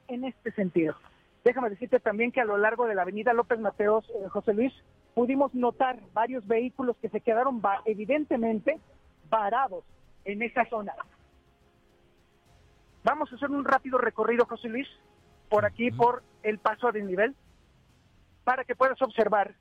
en 0.07 0.25
este 0.25 0.51
sentido. 0.51 0.95
Déjame 1.43 1.69
decirte 1.69 1.99
también 1.99 2.31
que 2.31 2.41
a 2.41 2.45
lo 2.45 2.57
largo 2.57 2.87
de 2.87 2.95
la 2.95 3.03
avenida 3.03 3.33
López 3.33 3.59
Mateos, 3.59 4.05
eh, 4.09 4.27
José 4.29 4.53
Luis, 4.53 4.73
pudimos 5.15 5.53
notar 5.55 5.99
varios 6.13 6.45
vehículos 6.45 6.95
que 7.01 7.09
se 7.09 7.21
quedaron 7.21 7.61
evidentemente 7.85 8.79
varados 9.29 9.83
en 10.25 10.43
esa 10.43 10.65
zona. 10.65 10.93
Vamos 13.03 13.31
a 13.31 13.35
hacer 13.35 13.49
un 13.49 13.63
rápido 13.63 13.97
recorrido, 13.97 14.45
José 14.45 14.67
Luis, 14.67 14.87
por 15.49 15.65
aquí, 15.65 15.89
por 15.89 16.21
el 16.43 16.59
paso 16.59 16.87
a 16.87 16.91
desnivel 16.91 17.33
para 18.43 18.65
que 18.65 18.75
puedas 18.75 19.01
observar 19.01 19.55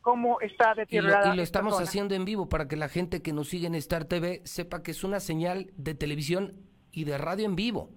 cómo 0.00 0.40
está 0.40 0.74
deteriorada. 0.74 1.24
Y 1.24 1.28
lo, 1.28 1.34
y 1.34 1.36
lo 1.38 1.42
estamos 1.42 1.80
haciendo 1.80 2.14
en 2.14 2.24
vivo 2.24 2.48
para 2.48 2.68
que 2.68 2.76
la 2.76 2.88
gente 2.88 3.20
que 3.20 3.32
nos 3.32 3.48
sigue 3.48 3.66
en 3.66 3.74
Star 3.74 4.04
TV 4.04 4.42
sepa 4.44 4.82
que 4.82 4.92
es 4.92 5.02
una 5.02 5.18
señal 5.18 5.72
de 5.76 5.94
televisión 5.94 6.54
y 6.92 7.04
de 7.04 7.18
radio 7.18 7.46
en 7.46 7.56
vivo. 7.56 7.90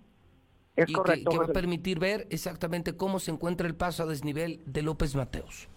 Es 0.75 0.89
y 0.89 0.93
correcto. 0.93 1.29
que, 1.29 1.35
que 1.35 1.43
va 1.43 1.49
a 1.49 1.53
permitir 1.53 1.99
ver 1.99 2.27
exactamente 2.31 2.97
cómo 2.97 3.19
se 3.19 3.31
encuentra 3.31 3.67
el 3.67 3.75
paso 3.75 4.03
a 4.03 4.05
desnivel 4.07 4.63
de 4.65 4.81
López 4.81 5.15
Mateos. 5.15 5.69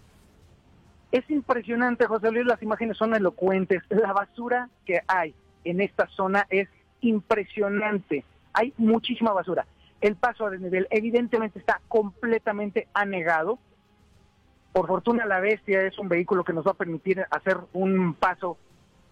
Es 1.15 1.29
impresionante, 1.29 2.07
José 2.07 2.29
Luis, 2.29 2.45
las 2.45 2.61
imágenes 2.61 2.97
son 2.97 3.15
elocuentes. 3.15 3.81
La 3.87 4.11
basura 4.11 4.67
que 4.85 4.99
hay 5.07 5.33
en 5.63 5.79
esta 5.79 6.07
zona 6.07 6.45
es 6.49 6.67
impresionante. 6.99 8.25
Hay 8.51 8.73
muchísima 8.75 9.31
basura. 9.31 9.65
El 10.01 10.17
paso 10.17 10.45
a 10.45 10.49
desnivel 10.49 10.89
evidentemente 10.89 11.57
está 11.57 11.79
completamente 11.87 12.89
anegado. 12.93 13.59
Por 14.73 14.87
fortuna 14.87 15.25
la 15.25 15.39
bestia 15.39 15.83
es 15.83 15.97
un 15.99 16.09
vehículo 16.09 16.43
que 16.43 16.51
nos 16.51 16.67
va 16.67 16.71
a 16.71 16.73
permitir 16.73 17.25
hacer 17.31 17.59
un 17.71 18.15
paso 18.15 18.57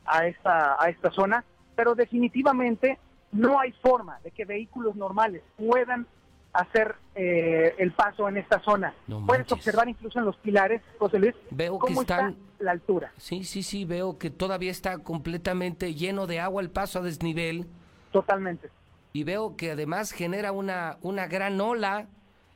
a 0.06 0.28
esta, 0.28 0.76
a 0.78 0.90
esta 0.90 1.10
zona, 1.10 1.46
pero 1.74 1.96
definitivamente 1.96 3.00
no 3.32 3.62
hay 3.62 3.72
forma 3.82 4.20
de 4.26 4.32
que 4.32 4.44
vehículos 4.44 4.98
normales 4.98 5.42
puedan 5.56 6.06
hacer 6.54 6.96
eh, 7.16 7.76
el 7.80 7.92
paso 7.94 8.30
en 8.30 8.38
esta 8.38 8.60
zona. 8.62 8.94
No 9.08 9.26
Puedes 9.26 9.52
observar 9.52 9.90
incluso 9.90 10.20
en 10.20 10.26
los 10.26 10.38
pilares, 10.38 10.82
José 11.00 11.20
Luis, 11.20 11.36
Veo 11.52 11.80
que 11.80 11.94
están- 11.94 12.30
está 12.32 12.64
la 12.64 12.72
altura. 12.72 13.12
Sí, 13.18 13.44
sí, 13.44 13.64
sí, 13.64 13.86
veo 13.86 14.18
que 14.18 14.30
todavía 14.30 14.72
está 14.72 15.00
completamente 15.00 15.94
lleno 15.96 16.28
de 16.28 16.40
agua 16.40 16.62
el 16.62 16.70
paso 16.70 17.00
a 17.00 17.02
desnivel 17.02 17.66
Totalmente. 18.12 18.70
y 19.14 19.24
veo 19.24 19.56
que 19.58 19.72
además 19.72 20.12
genera 20.12 20.52
una, 20.52 20.98
una 21.02 21.28
gran 21.28 21.60
ola 21.60 22.08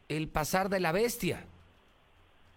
el 0.09 0.27
pasar 0.29 0.69
de 0.69 0.79
la 0.79 0.91
bestia. 0.91 1.45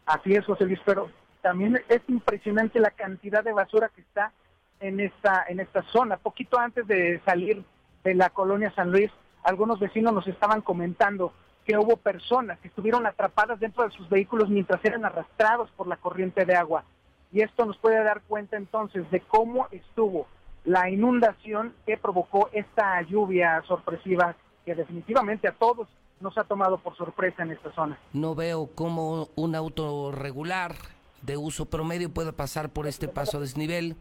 Así 0.06 0.32
es, 0.34 0.44
José 0.44 0.64
Luis, 0.66 0.80
pero 0.84 1.10
también 1.42 1.80
es 1.88 2.02
impresionante 2.08 2.80
la 2.80 2.90
cantidad 2.90 3.42
de 3.42 3.52
basura 3.52 3.90
que 3.94 4.00
está 4.02 4.32
en 4.80 5.00
esta, 5.00 5.44
en 5.48 5.60
esta 5.60 5.82
zona. 5.84 6.16
Poquito 6.16 6.58
antes 6.58 6.86
de 6.86 7.20
salir 7.24 7.64
de 8.04 8.14
la 8.14 8.30
colonia 8.30 8.72
San 8.74 8.90
Luis, 8.90 9.10
algunos 9.42 9.78
vecinos 9.80 10.12
nos 10.12 10.26
estaban 10.26 10.60
comentando 10.60 11.32
que 11.64 11.76
hubo 11.76 11.96
personas 11.96 12.58
que 12.60 12.68
estuvieron 12.68 13.06
atrapadas 13.06 13.60
dentro 13.60 13.84
de 13.84 13.90
sus 13.90 14.08
vehículos 14.08 14.48
mientras 14.48 14.84
eran 14.84 15.04
arrastrados 15.04 15.70
por 15.76 15.86
la 15.86 15.96
corriente 15.96 16.44
de 16.44 16.56
agua. 16.56 16.84
Y 17.32 17.42
esto 17.42 17.64
nos 17.64 17.76
puede 17.78 18.02
dar 18.02 18.22
cuenta 18.22 18.56
entonces 18.56 19.08
de 19.10 19.20
cómo 19.20 19.68
estuvo 19.70 20.26
la 20.64 20.90
inundación 20.90 21.74
que 21.86 21.96
provocó 21.96 22.50
esta 22.52 23.00
lluvia 23.02 23.62
sorpresiva 23.66 24.34
que 24.64 24.74
definitivamente 24.74 25.48
a 25.48 25.52
todos 25.52 25.88
nos 26.20 26.36
ha 26.36 26.44
tomado 26.44 26.78
por 26.78 26.96
sorpresa 26.96 27.42
en 27.42 27.52
esta 27.52 27.72
zona. 27.72 27.98
No 28.12 28.34
veo 28.34 28.68
cómo 28.74 29.28
un 29.36 29.54
auto 29.54 30.12
regular 30.12 30.74
de 31.22 31.36
uso 31.36 31.66
promedio 31.66 32.10
puede 32.10 32.32
pasar 32.32 32.68
por 32.70 32.86
este 32.86 33.08
paso 33.08 33.38
a 33.38 33.40
desnivel. 33.40 33.96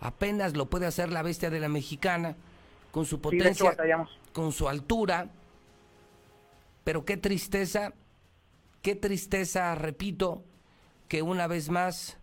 Apenas 0.00 0.56
lo 0.56 0.66
puede 0.66 0.86
hacer 0.86 1.10
la 1.10 1.22
bestia 1.22 1.50
de 1.50 1.60
la 1.60 1.68
mexicana 1.68 2.36
con 2.90 3.06
su 3.06 3.16
Sí, 3.16 3.22
de 3.22 3.26
hecho 3.48 3.64
potencia, 3.64 3.70
batallamos. 3.70 4.21
Con 4.32 4.52
su 4.52 4.68
altura. 4.68 5.30
Pero 6.84 7.04
qué 7.04 7.16
tristeza, 7.16 7.94
qué 8.82 8.94
tristeza, 8.94 9.74
repito, 9.74 10.44
que 11.08 11.22
una 11.22 11.46
vez 11.46 11.68
más 11.68 12.18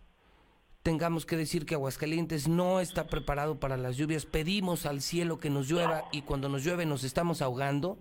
tengamos 0.82 1.26
que 1.26 1.36
decir 1.36 1.66
que 1.66 1.74
Aguascalientes 1.74 2.48
no 2.48 2.80
está 2.80 3.06
preparado 3.06 3.60
para 3.60 3.76
las 3.76 3.96
lluvias. 3.96 4.26
Pedimos 4.26 4.86
al 4.86 5.00
cielo 5.00 5.38
que 5.38 5.50
nos 5.50 5.68
llueva 5.68 6.04
y 6.12 6.22
cuando 6.22 6.48
nos 6.48 6.64
llueve 6.64 6.86
nos 6.86 7.04
estamos 7.04 7.42
ahogando. 7.42 7.98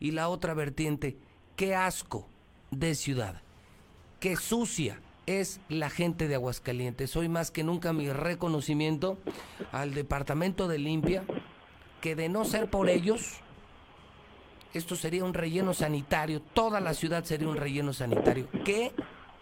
Y 0.00 0.12
la 0.12 0.28
otra 0.28 0.54
vertiente, 0.54 1.18
qué 1.56 1.74
asco 1.74 2.28
de 2.70 2.94
ciudad, 2.94 3.42
qué 4.20 4.36
sucia 4.36 5.00
es 5.26 5.60
la 5.68 5.90
gente 5.90 6.28
de 6.28 6.36
Aguascalientes. 6.36 7.14
Hoy 7.16 7.28
más 7.28 7.50
que 7.50 7.62
nunca 7.62 7.92
mi 7.92 8.10
reconocimiento 8.10 9.18
al 9.72 9.92
Departamento 9.92 10.68
de 10.68 10.78
Limpia, 10.78 11.24
que 12.00 12.14
de 12.14 12.28
no 12.28 12.44
ser 12.44 12.68
por 12.70 12.88
ellos, 12.88 13.40
esto 14.74 14.96
sería 14.96 15.24
un 15.24 15.34
relleno 15.34 15.74
sanitario, 15.74 16.40
toda 16.40 16.80
la 16.80 16.94
ciudad 16.94 17.24
sería 17.24 17.48
un 17.48 17.56
relleno 17.56 17.92
sanitario. 17.92 18.46
¡Qué 18.64 18.92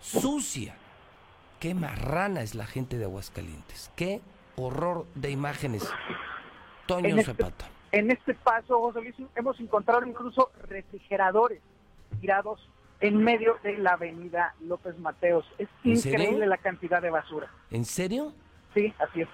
sucia! 0.01 0.77
¡Qué 1.61 1.75
marrana 1.75 2.43
es 2.43 2.55
la 2.55 2.67
gente 2.67 2.99
de 2.99 3.05
Aguascalientes! 3.05 3.91
¡Qué 3.97 4.21
horror 4.57 5.07
de 5.15 5.31
imágenes! 5.31 5.89
Toño 6.87 7.09
En 7.09 7.19
este- 7.19 7.33
Zapata. 7.35 7.69
En 7.93 8.11
este 8.11 8.35
paso, 8.35 8.81
José 8.81 9.01
Luis, 9.01 9.15
hemos 9.37 9.59
encontrado 9.61 10.05
incluso 10.07 10.51
refrigeradores 10.69 11.61
tirados 12.21 12.61
en 13.01 13.17
medio 13.23 13.57
de 13.63 13.79
la 13.79 13.93
avenida 13.93 14.55
López 14.61 14.99
Mateos. 14.99 15.45
Es 15.59 15.69
increíble 15.85 16.47
la 16.47 16.59
cantidad 16.59 17.01
de 17.01 17.11
basura. 17.11 17.51
¿En 17.71 17.85
serio? 17.85 18.33
Sí, 18.75 18.93
así 18.99 19.23
es. 19.23 19.29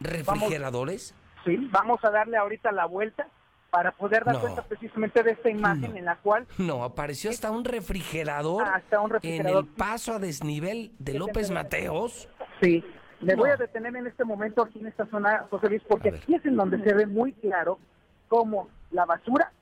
¿Refrigeradores? 0.00 1.14
Sí, 1.44 1.56
vamos 1.70 2.02
a 2.04 2.10
darle 2.10 2.36
ahorita 2.36 2.72
la 2.72 2.86
vuelta 2.86 3.28
para 3.70 3.90
poder 3.92 4.24
dar 4.24 4.36
No. 4.36 4.40
cuenta 4.40 4.62
precisamente 4.62 5.22
de 5.22 5.32
esta 5.32 5.50
imagen 5.50 5.90
No. 5.92 5.96
en 5.96 6.04
la 6.04 6.16
cual 6.16 6.46
No, 6.58 6.84
apareció 6.84 7.30
hasta 7.30 7.50
un 7.50 7.64
refrigerador, 7.64 8.64
Hasta 8.64 9.00
un 9.00 9.10
refrigerador. 9.10 9.62
en 9.64 9.68
el 9.68 9.74
paso 9.74 10.14
a 10.14 10.18
desnivel 10.18 10.92
de 10.98 11.14
López 11.14 11.50
Mateos. 11.50 12.28
Sí, 12.62 12.84
me 13.20 13.34
No. 13.34 13.40
voy 13.42 13.50
a 13.50 13.56
detener 13.56 13.94
en 13.96 14.06
este 14.06 14.24
momento 14.24 14.62
aquí 14.62 14.78
en 14.78 14.86
esta 14.86 15.06
zona, 15.06 15.46
José 15.50 15.68
Luis, 15.68 15.82
porque 15.88 16.10
aquí 16.10 16.34
es 16.34 16.44
en 16.46 16.56
donde 16.56 16.82
se 16.84 16.94
ve 16.94 17.06
muy 17.06 17.32
claro 17.32 17.78
cómo 18.28 18.68
la 18.90 19.04
basura 19.04 19.52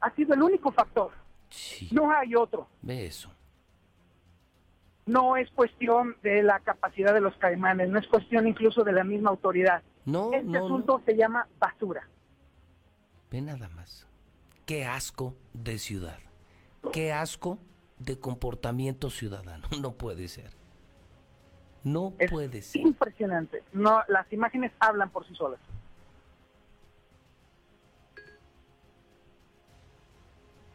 ha 0.00 0.10
sido 0.14 0.34
el 0.34 0.42
único 0.42 0.72
factor. 0.72 1.12
Sí, 1.48 1.88
No 1.92 2.10
hay 2.10 2.34
otro. 2.34 2.66
ve 2.82 3.06
eso. 3.06 3.30
No 5.06 5.36
es 5.36 5.50
cuestión 5.50 6.16
de 6.22 6.42
la 6.42 6.60
capacidad 6.60 7.12
de 7.12 7.20
los 7.20 7.36
caimanes, 7.36 7.88
no 7.90 7.98
es 7.98 8.06
cuestión 8.06 8.46
incluso 8.46 8.84
de 8.84 8.92
la 8.92 9.04
misma 9.04 9.30
autoridad. 9.30 9.82
No, 10.04 10.32
este 10.32 10.44
no, 10.44 10.58
no. 10.60 10.64
asunto 10.66 11.02
se 11.04 11.16
llama 11.16 11.46
basura. 11.58 12.08
Ve 13.30 13.40
nada 13.40 13.68
más. 13.70 14.06
Qué 14.66 14.84
asco 14.84 15.34
de 15.52 15.78
ciudad. 15.78 16.18
Qué 16.92 17.12
asco 17.12 17.58
de 17.98 18.18
comportamiento 18.18 19.10
ciudadano. 19.10 19.66
No 19.80 19.92
puede 19.92 20.28
ser. 20.28 20.50
No 21.84 22.14
Es 22.18 22.30
puede 22.30 22.62
ser. 22.62 22.80
impresionante. 22.82 23.62
No, 23.72 24.02
las 24.08 24.30
imágenes 24.32 24.72
hablan 24.78 25.10
por 25.10 25.26
sí 25.26 25.34
solas. 25.34 25.58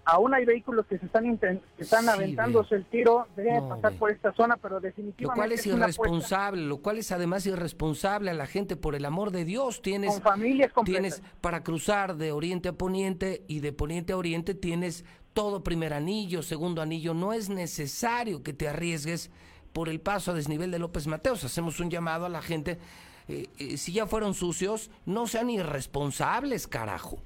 Aún 0.10 0.34
hay 0.34 0.46
vehículos 0.46 0.86
que 0.86 0.98
se 0.98 1.06
están 1.06 1.38
que 1.38 1.60
están 1.78 2.04
Sí, 2.04 2.10
aventándose 2.10 2.76
el 2.76 2.86
tiro 2.86 3.28
de 3.36 3.60
No, 3.60 3.68
pasar 3.68 3.92
por 3.94 4.10
esta 4.10 4.32
zona, 4.34 4.56
pero 4.56 4.76
Lo 4.76 4.82
definitivamente 4.82 5.38
cual 5.38 5.52
es 5.52 5.66
irresponsable, 5.68 6.62
lo 6.62 6.78
cual 6.78 6.98
es 6.98 7.12
además 7.12 7.46
irresponsable 7.46 8.32
a 8.32 8.34
la 8.34 8.48
gente, 8.48 8.78
por 8.78 8.96
el 8.96 9.04
amor 9.04 9.32
de 9.32 9.44
Dios. 9.44 9.82
Tienes, 9.82 10.14
con 10.14 10.22
familias 10.22 10.72
completas. 10.72 11.18
tienes 11.20 11.34
para 11.42 11.62
cruzar 11.62 12.16
de 12.16 12.32
oriente 12.32 12.70
a 12.70 12.74
poniente 12.74 13.44
y 13.50 13.60
de 13.60 13.74
poniente 13.74 14.14
a 14.14 14.18
oriente 14.18 14.54
tienes 14.56 15.04
todo 15.34 15.62
primer 15.62 15.94
anillo, 15.94 16.42
segundo 16.42 16.82
anillo. 16.82 17.14
No 17.14 17.34
es 17.34 17.50
necesario 17.50 18.44
que 18.44 18.54
te 18.54 18.70
arriesgues 18.70 19.30
por 19.74 19.90
el 19.90 20.00
paso 20.00 20.32
a 20.32 20.34
desnivel 20.34 20.72
de 20.72 20.80
López 20.80 21.06
Mateos. 21.08 21.44
Hacemos 21.44 21.82
un 21.82 21.90
llamado 21.90 22.26
a 22.26 22.30
la 22.30 22.42
gente. 22.42 22.80
eh, 23.28 23.48
eh, 23.60 23.76
si 23.76 23.92
ya 23.92 24.08
fueron 24.08 24.34
sucios, 24.34 24.90
no 25.06 25.28
sean 25.28 25.50
irresponsables, 25.50 26.66
carajo. 26.66 27.20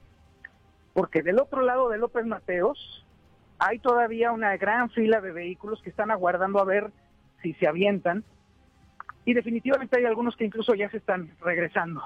Porque 0.93 1.21
del 1.23 1.39
otro 1.39 1.61
lado 1.61 1.89
de 1.89 1.97
López 1.97 2.25
Mateos 2.25 3.05
hay 3.59 3.79
todavía 3.79 4.31
una 4.31 4.55
gran 4.57 4.89
fila 4.89 5.21
de 5.21 5.31
vehículos 5.31 5.81
que 5.81 5.89
están 5.89 6.11
aguardando 6.11 6.59
a 6.59 6.65
ver 6.65 6.91
si 7.41 7.53
se 7.55 7.67
avientan 7.67 8.23
y 9.25 9.33
definitivamente 9.33 9.97
hay 9.97 10.05
algunos 10.05 10.35
que 10.35 10.45
incluso 10.45 10.73
ya 10.75 10.89
se 10.89 10.97
están 10.97 11.31
regresando. 11.41 12.01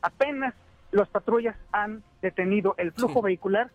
Apenas 0.00 0.54
las 0.90 1.08
patrullas 1.08 1.56
han 1.72 2.02
detenido 2.22 2.74
el 2.78 2.92
flujo 2.92 3.20
Sí. 3.20 3.24
vehicular 3.26 3.70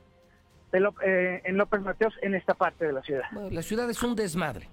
de 0.72 0.80
Ló- 0.80 0.96
eh, 1.04 1.42
en 1.46 1.58
López 1.58 1.82
Mateos 1.82 2.14
en 2.24 2.34
esta 2.34 2.56
parte 2.56 2.86
de 2.88 2.94
la 2.94 3.02
ciudad. 3.04 3.26
Bueno, 3.32 3.50
la 3.52 3.62
ciudad 3.62 3.88
es 3.90 4.02
un 4.02 4.16
desmadre. 4.16 4.68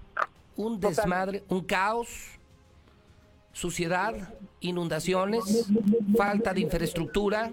Un 0.55 0.79
desmadre, 0.79 1.43
un 1.49 1.63
caos, 1.63 2.39
suciedad, 3.53 4.13
inundaciones, 4.59 5.69
falta 6.17 6.53
de 6.53 6.61
infraestructura, 6.61 7.51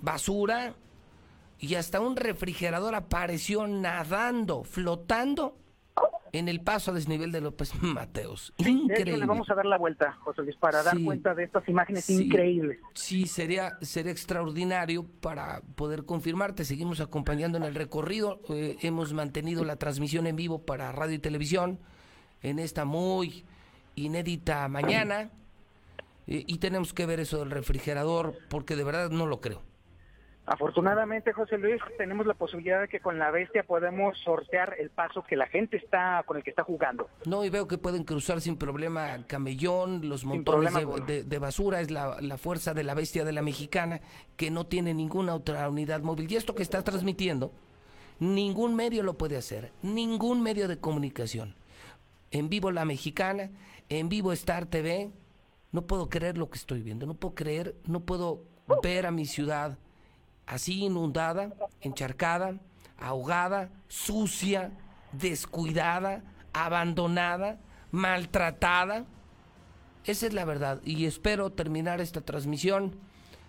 basura 0.00 0.74
y 1.62 1.76
hasta 1.76 2.00
un 2.00 2.16
refrigerador 2.16 2.94
apareció 2.96 3.66
nadando, 3.68 4.64
flotando 4.64 5.56
en 6.32 6.48
el 6.48 6.60
paso 6.60 6.90
a 6.90 6.94
desnivel 6.94 7.30
de 7.30 7.40
López 7.40 7.72
Mateos. 7.82 8.52
De 8.58 8.64
hecho, 8.64 8.70
Increíble. 8.82 9.18
le 9.18 9.26
vamos 9.26 9.48
a 9.48 9.54
dar 9.54 9.66
la 9.66 9.78
vuelta, 9.78 10.12
José 10.24 10.42
Luis, 10.42 10.56
para 10.56 10.82
dar 10.82 10.96
Sí. 10.96 11.04
cuenta 11.04 11.34
de 11.34 11.44
estas 11.44 11.68
imágenes 11.68 12.04
Sí. 12.06 12.24
increíbles. 12.24 12.80
Sí, 12.94 13.26
sería, 13.26 13.78
sería 13.80 14.10
extraordinario 14.10 15.04
para 15.20 15.60
poder 15.76 16.04
confirmarte. 16.04 16.64
Seguimos 16.64 17.00
acompañando 17.00 17.58
en 17.58 17.64
el 17.64 17.74
recorrido. 17.76 18.40
Eh, 18.48 18.76
hemos 18.80 19.12
mantenido 19.12 19.64
la 19.64 19.76
transmisión 19.76 20.26
en 20.26 20.34
vivo 20.34 20.62
para 20.62 20.90
radio 20.90 21.14
y 21.14 21.18
televisión 21.20 21.78
en 22.42 22.58
esta 22.58 22.84
muy 22.84 23.44
inédita 23.94 24.66
mañana. 24.68 25.30
Eh, 26.26 26.44
y 26.46 26.58
tenemos 26.58 26.92
que 26.94 27.04
ver 27.06 27.20
eso 27.20 27.38
del 27.38 27.50
refrigerador 27.50 28.36
porque 28.48 28.74
de 28.74 28.82
verdad 28.84 29.10
no 29.10 29.26
lo 29.26 29.40
creo. 29.40 29.62
Afortunadamente, 30.44 31.32
José 31.32 31.56
Luis, 31.56 31.80
tenemos 31.98 32.26
la 32.26 32.34
posibilidad 32.34 32.80
de 32.80 32.88
que 32.88 32.98
con 32.98 33.16
la 33.18 33.30
bestia 33.30 33.62
podemos 33.62 34.18
sortear 34.18 34.74
el 34.78 34.90
paso 34.90 35.22
que 35.22 35.36
la 35.36 35.46
gente 35.46 35.76
está 35.76 36.22
con 36.26 36.36
el 36.36 36.42
que 36.42 36.50
está 36.50 36.64
jugando. 36.64 37.08
No, 37.26 37.44
y 37.44 37.50
veo 37.50 37.68
que 37.68 37.78
pueden 37.78 38.02
cruzar 38.02 38.40
sin 38.40 38.56
problema 38.56 39.24
Camellón, 39.28 40.08
los 40.08 40.24
montones 40.24 40.72
de, 40.74 40.80
alguno. 40.80 41.06
de- 41.06 41.22
de 41.22 41.38
basura, 41.38 41.80
es 41.80 41.92
la, 41.92 42.20
la 42.20 42.38
fuerza 42.38 42.74
de 42.74 42.82
la 42.82 42.94
bestia 42.94 43.24
de 43.24 43.32
la 43.32 43.40
mexicana, 43.40 44.00
que 44.36 44.50
no 44.50 44.66
tiene 44.66 44.94
ninguna 44.94 45.34
otra 45.34 45.68
unidad 45.70 46.00
móvil. 46.02 46.30
Y 46.30 46.34
esto 46.34 46.56
que 46.56 46.64
está 46.64 46.82
transmitiendo, 46.82 47.52
ningún 48.18 48.74
medio 48.74 49.04
lo 49.04 49.16
puede 49.16 49.36
hacer, 49.36 49.70
ningún 49.82 50.42
medio 50.42 50.66
de 50.66 50.78
comunicación. 50.78 51.54
En 52.32 52.48
vivo 52.48 52.72
la 52.72 52.84
mexicana, 52.84 53.50
en 53.88 54.08
vivo 54.08 54.32
Star 54.32 54.66
TV, 54.66 55.10
no 55.70 55.86
puedo 55.86 56.08
creer 56.08 56.36
lo 56.36 56.50
que 56.50 56.58
estoy 56.58 56.82
viendo, 56.82 57.06
no 57.06 57.14
puedo 57.14 57.34
creer, 57.36 57.76
no 57.86 58.00
puedo 58.00 58.42
ver 58.82 59.06
a 59.06 59.10
mi 59.12 59.24
ciudad 59.24 59.78
así 60.46 60.84
inundada, 60.84 61.52
encharcada, 61.80 62.56
ahogada, 62.98 63.70
sucia, 63.88 64.72
descuidada, 65.12 66.22
abandonada, 66.52 67.58
maltratada. 67.90 69.04
Esa 70.04 70.26
es 70.26 70.32
la 70.32 70.44
verdad. 70.44 70.80
Y 70.84 71.06
espero 71.06 71.50
terminar 71.50 72.00
esta 72.00 72.20
transmisión 72.20 72.96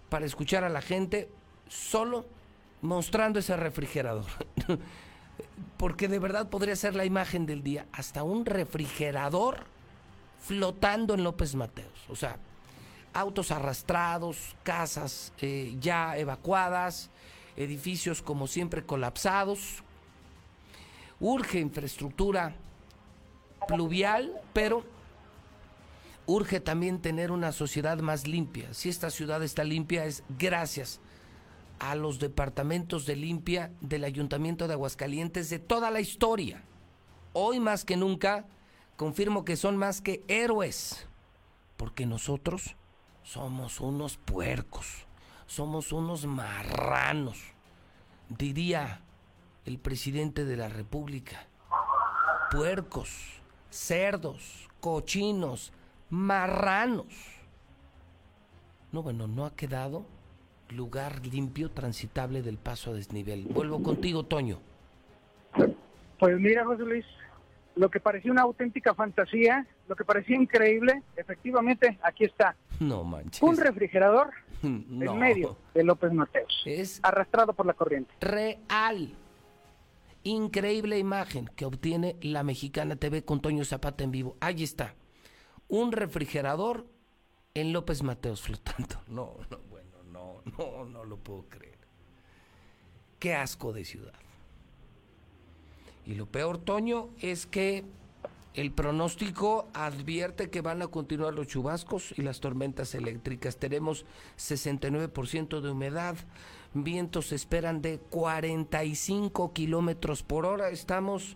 para 0.09 0.25
escuchar 0.25 0.63
a 0.63 0.69
la 0.69 0.81
gente 0.81 1.29
solo 1.67 2.25
mostrando 2.81 3.39
ese 3.39 3.55
refrigerador. 3.57 4.25
Porque 5.77 6.07
de 6.07 6.19
verdad 6.19 6.49
podría 6.49 6.75
ser 6.75 6.95
la 6.95 7.05
imagen 7.05 7.45
del 7.45 7.63
día. 7.63 7.87
Hasta 7.91 8.23
un 8.23 8.45
refrigerador 8.45 9.65
flotando 10.39 11.13
en 11.13 11.23
López 11.23 11.55
Mateos. 11.55 12.05
O 12.09 12.15
sea, 12.15 12.37
autos 13.13 13.51
arrastrados, 13.51 14.55
casas 14.63 15.33
eh, 15.39 15.75
ya 15.79 16.17
evacuadas, 16.17 17.09
edificios 17.55 18.21
como 18.21 18.47
siempre 18.47 18.83
colapsados. 18.83 19.83
Urge 21.19 21.59
infraestructura 21.59 22.55
pluvial, 23.67 24.33
pero 24.51 24.83
urge 26.25 26.59
también 26.59 27.01
tener 27.01 27.31
una 27.31 27.51
sociedad 27.51 27.97
más 27.99 28.27
limpia. 28.27 28.73
Si 28.73 28.89
esta 28.89 29.09
ciudad 29.09 29.43
está 29.43 29.63
limpia 29.63 30.05
es 30.05 30.23
gracias 30.37 30.99
a 31.79 31.95
los 31.95 32.19
departamentos 32.19 33.05
de 33.05 33.15
limpia 33.15 33.71
del 33.81 34.03
Ayuntamiento 34.03 34.67
de 34.67 34.73
Aguascalientes 34.73 35.49
de 35.49 35.59
toda 35.59 35.91
la 35.91 35.99
historia. 35.99 36.63
Hoy 37.33 37.59
más 37.59 37.83
que 37.83 37.97
nunca 37.97 38.45
confirmo 38.95 39.43
que 39.43 39.57
son 39.57 39.75
más 39.75 40.01
que 40.01 40.23
héroes, 40.27 41.07
porque 41.77 42.05
nosotros 42.05 42.75
somos 43.23 43.79
unos 43.79 44.17
puercos, 44.17 45.05
somos 45.45 45.91
unos 45.91 46.25
marranos, 46.25 47.39
diría 48.29 49.01
el 49.65 49.79
presidente 49.79 50.45
de 50.45 50.57
la 50.57 50.69
República. 50.69 51.47
Puercos, 52.51 53.41
cerdos, 53.69 54.69
cochinos, 54.79 55.73
marranos. 56.09 57.07
No, 58.91 59.01
bueno, 59.01 59.27
no 59.27 59.45
ha 59.45 59.55
quedado 59.55 60.05
lugar 60.69 61.25
limpio, 61.25 61.71
transitable 61.71 62.41
del 62.41 62.57
paso 62.57 62.91
a 62.91 62.93
desnivel. 62.93 63.45
Vuelvo 63.45 63.81
contigo, 63.81 64.23
Toño. 64.23 64.59
Pues 66.19 66.39
mira, 66.39 66.65
José 66.65 66.83
Luis, 66.83 67.05
lo 67.75 67.89
que 67.89 67.99
parecía 67.99 68.31
una 68.31 68.43
auténtica 68.43 68.93
fantasía, 68.93 69.65
lo 69.87 69.95
que 69.95 70.05
parecía 70.05 70.35
increíble, 70.35 71.01
efectivamente, 71.15 71.97
aquí 72.03 72.25
está. 72.25 72.55
No 72.79 73.03
manches. 73.03 73.41
Un 73.41 73.57
refrigerador 73.57 74.31
No. 74.61 75.13
en 75.13 75.19
medio 75.19 75.57
de 75.73 75.83
López 75.83 76.13
Mateos, 76.13 76.63
Es 76.65 76.99
arrastrado 77.03 77.53
por 77.53 77.65
la 77.65 77.73
corriente. 77.73 78.13
real. 78.21 79.13
Increíble 80.25 80.97
imagen 80.99 81.49
que 81.55 81.65
obtiene 81.65 82.15
la 82.21 82.43
Mexicana 82.43 82.95
TV 82.95 83.25
con 83.25 83.41
Toño 83.41 83.65
Zapata 83.65 84.05
en 84.05 84.11
vivo. 84.11 84.37
Ahí 84.39 84.63
está. 84.63 84.95
Un 85.67 85.91
refrigerador 85.91 86.85
en 87.53 87.73
López 87.73 88.03
Mateos 88.03 88.41
flotando. 88.41 89.01
No, 89.07 89.35
no, 89.49 89.57
bueno, 89.69 89.97
no, 90.11 90.41
no, 90.57 90.85
no 90.85 91.03
lo 91.03 91.17
puedo 91.17 91.49
creer. 91.49 91.77
Qué 93.19 93.35
asco 93.35 93.73
de 93.73 93.83
ciudad. 93.83 94.13
Y 96.05 96.15
lo 96.15 96.25
peor, 96.25 96.57
Toño, 96.57 97.09
es 97.19 97.45
que 97.45 97.85
el 98.53 98.71
pronóstico 98.71 99.67
advierte 99.73 100.49
que 100.49 100.61
van 100.61 100.81
a 100.81 100.87
continuar 100.87 101.33
los 101.33 101.47
chubascos 101.47 102.13
y 102.17 102.21
las 102.21 102.39
tormentas 102.39 102.93
eléctricas. 102.93 103.57
Tenemos 103.57 104.05
69% 104.37 105.61
de 105.61 105.71
humedad, 105.71 106.15
vientos 106.73 107.31
esperan 107.31 107.81
de 107.81 107.99
45 108.09 109.53
kilómetros 109.53 110.21
por 110.21 110.45
hora. 110.45 110.69
Estamos 110.69 111.35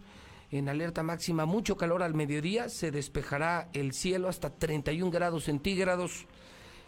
en 0.52 0.70
alerta 0.70 1.02
máxima, 1.02 1.46
mucho 1.46 1.76
calor 1.76 2.04
al 2.04 2.14
mediodía, 2.14 2.70
se 2.70 2.92
despejará 2.92 3.70
el 3.74 3.94
cielo 3.94 4.30
hasta 4.30 4.52
31 4.52 5.12
grados 5.12 5.46
centígrados 5.46 6.26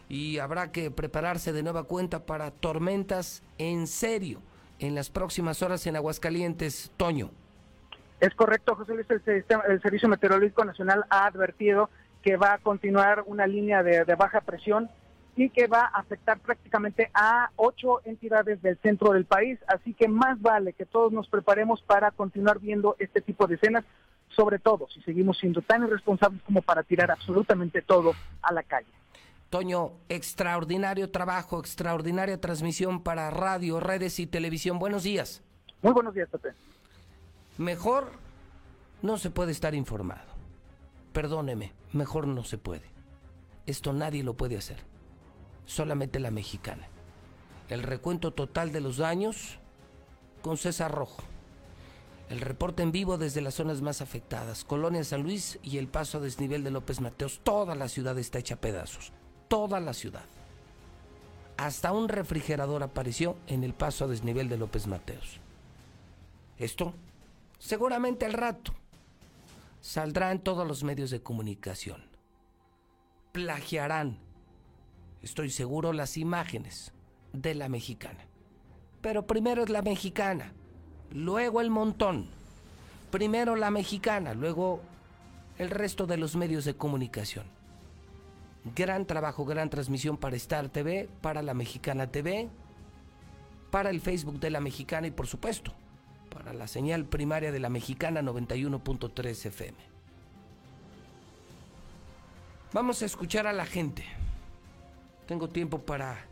y 0.08 0.38
habrá 0.38 0.72
que 0.72 0.90
prepararse 0.90 1.52
de 1.52 1.62
nueva 1.62 1.84
cuenta 1.84 2.24
para 2.24 2.50
tormentas 2.50 3.42
en 3.58 3.86
serio 3.86 4.40
en 4.78 4.94
las 4.94 5.10
próximas 5.10 5.62
horas 5.62 5.86
en 5.86 5.96
Aguascalientes, 5.96 6.90
Toño. 6.96 7.30
Es 8.20 8.34
correcto, 8.34 8.76
José 8.76 8.94
Luis, 8.94 9.06
el, 9.10 9.44
el 9.68 9.82
Servicio 9.82 10.08
Meteorológico 10.08 10.64
Nacional 10.64 11.04
ha 11.08 11.24
advertido 11.26 11.88
que 12.22 12.36
va 12.36 12.54
a 12.54 12.58
continuar 12.58 13.24
una 13.26 13.46
línea 13.46 13.82
de, 13.82 14.04
baja 14.14 14.40
presión 14.42 14.90
y 15.36 15.48
que 15.50 15.66
va 15.66 15.90
a 15.92 16.00
afectar 16.00 16.38
prácticamente 16.38 17.10
a 17.14 17.50
ocho 17.56 18.00
entidades 18.04 18.60
del 18.62 18.76
centro 18.78 19.12
del 19.12 19.24
país. 19.24 19.58
Así 19.66 19.94
que 19.94 20.08
más 20.08 20.40
vale 20.42 20.72
que 20.74 20.84
todos 20.84 21.12
nos 21.12 21.28
preparemos 21.28 21.80
para 21.82 22.10
continuar 22.10 22.58
viendo 22.58 22.96
este 22.98 23.20
tipo 23.20 23.46
de 23.46 23.54
escenas, 23.54 23.84
sobre 24.28 24.58
todo 24.58 24.86
si 24.92 25.00
seguimos 25.02 25.38
siendo 25.38 25.62
tan 25.62 25.84
irresponsables 25.84 26.42
como 26.42 26.62
para 26.62 26.82
tirar 26.82 27.10
absolutamente 27.10 27.80
todo 27.80 28.12
a 28.42 28.52
la 28.52 28.62
calle. 28.62 28.88
Toño, 29.48 29.92
extraordinario 30.08 31.10
trabajo, 31.10 31.58
extraordinaria 31.58 32.40
transmisión 32.40 33.02
para 33.02 33.30
radio, 33.30 33.80
redes 33.80 34.20
y 34.20 34.26
televisión. 34.26 34.78
Buenos 34.78 35.02
días. 35.02 35.42
Muy 35.82 35.92
buenos 35.92 36.14
días, 36.14 36.28
Pepe. 36.28 36.50
Mejor 37.60 38.12
no 39.02 39.18
se 39.18 39.28
puede 39.28 39.52
estar 39.52 39.74
informado. 39.74 40.24
Perdóneme, 41.12 41.74
mejor 41.92 42.26
no 42.26 42.42
se 42.42 42.56
puede. 42.56 42.86
Esto 43.66 43.92
nadie 43.92 44.24
lo 44.24 44.32
puede 44.32 44.56
hacer. 44.56 44.78
Solamente 45.66 46.20
la 46.20 46.30
mexicana. 46.30 46.88
El 47.68 47.82
recuento 47.82 48.32
total 48.32 48.72
de 48.72 48.80
los 48.80 48.96
daños 48.96 49.58
con 50.40 50.56
César 50.56 50.90
Rojo. 50.90 51.22
El 52.30 52.40
reporte 52.40 52.82
en 52.82 52.92
vivo 52.92 53.18
desde 53.18 53.42
las 53.42 53.56
zonas 53.56 53.82
más 53.82 54.00
afectadas, 54.00 54.64
Colonia 54.64 55.04
San 55.04 55.22
Luis 55.22 55.58
y 55.62 55.76
el 55.76 55.86
paso 55.86 56.16
a 56.16 56.22
desnivel 56.22 56.64
de 56.64 56.70
López 56.70 57.02
Mateos. 57.02 57.42
Toda 57.44 57.74
la 57.74 57.90
ciudad 57.90 58.18
está 58.18 58.38
hecha 58.38 58.54
a 58.54 58.60
pedazos. 58.62 59.12
Toda 59.48 59.80
la 59.80 59.92
ciudad. 59.92 60.24
Hasta 61.58 61.92
un 61.92 62.08
refrigerador 62.08 62.82
apareció 62.82 63.36
en 63.48 63.64
el 63.64 63.74
paso 63.74 64.06
a 64.06 64.08
desnivel 64.08 64.48
de 64.48 64.56
López 64.56 64.86
Mateos. 64.86 65.40
Esto 66.56 66.94
seguramente 67.60 68.26
al 68.26 68.32
rato, 68.32 68.72
saldrá 69.80 70.32
en 70.32 70.40
todos 70.40 70.66
los 70.66 70.82
medios 70.82 71.10
de 71.10 71.22
comunicación. 71.22 72.02
Plagiarán, 73.30 74.18
estoy 75.22 75.50
seguro, 75.50 75.92
las 75.92 76.16
imágenes 76.16 76.92
de 77.32 77.54
la 77.54 77.68
mexicana. 77.68 78.26
Pero 79.00 79.26
primero 79.26 79.62
es 79.62 79.70
la 79.70 79.82
mexicana, 79.82 80.52
luego 81.12 81.60
el 81.60 81.70
montón. 81.70 82.28
Primero 83.12 83.54
la 83.56 83.70
mexicana, 83.70 84.34
luego 84.34 84.80
el 85.58 85.70
resto 85.70 86.06
de 86.06 86.16
los 86.16 86.36
medios 86.36 86.64
de 86.64 86.74
comunicación. 86.74 87.44
Gran 88.74 89.06
trabajo, 89.06 89.44
gran 89.44 89.70
transmisión 89.70 90.16
para 90.16 90.36
Star 90.36 90.68
TV, 90.68 91.08
para 91.20 91.42
la 91.42 91.54
Mexicana 91.54 92.06
TV, 92.08 92.48
para 93.70 93.90
el 93.90 94.00
Facebook 94.00 94.38
de 94.38 94.50
la 94.50 94.60
Mexicana 94.60 95.06
y 95.06 95.10
por 95.10 95.26
supuesto 95.26 95.72
para 96.30 96.54
la 96.54 96.66
señal 96.66 97.04
primaria 97.04 97.52
de 97.52 97.60
la 97.60 97.68
mexicana 97.68 98.22
91.3 98.22 99.46
FM. 99.46 99.76
Vamos 102.72 103.02
a 103.02 103.06
escuchar 103.06 103.46
a 103.46 103.52
la 103.52 103.66
gente. 103.66 104.04
Tengo 105.26 105.48
tiempo 105.48 105.80
para 105.80 106.24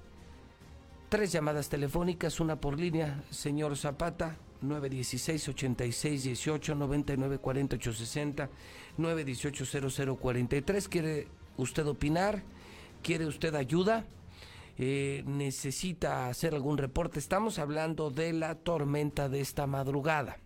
tres 1.08 1.32
llamadas 1.32 1.68
telefónicas, 1.68 2.40
una 2.40 2.56
por 2.56 2.78
línea, 2.78 3.22
señor 3.30 3.76
Zapata, 3.76 4.36
916 4.60 5.48
86 5.48 6.22
18 6.24 6.74
99 6.74 7.38
48 7.38 7.92
60 7.92 8.50
918 8.96 10.16
0043. 10.16 10.88
¿Quiere 10.88 11.28
usted 11.56 11.86
opinar? 11.86 12.42
¿Quiere 13.02 13.26
usted 13.26 13.54
ayuda? 13.54 14.04
Eh, 14.78 15.24
necesita 15.26 16.28
hacer 16.28 16.54
algún 16.54 16.78
reporte. 16.78 17.18
Estamos 17.18 17.58
hablando 17.58 18.10
de 18.10 18.32
la 18.32 18.54
tormenta 18.54 19.28
de 19.28 19.40
esta 19.40 19.66
madrugada. 19.66 20.38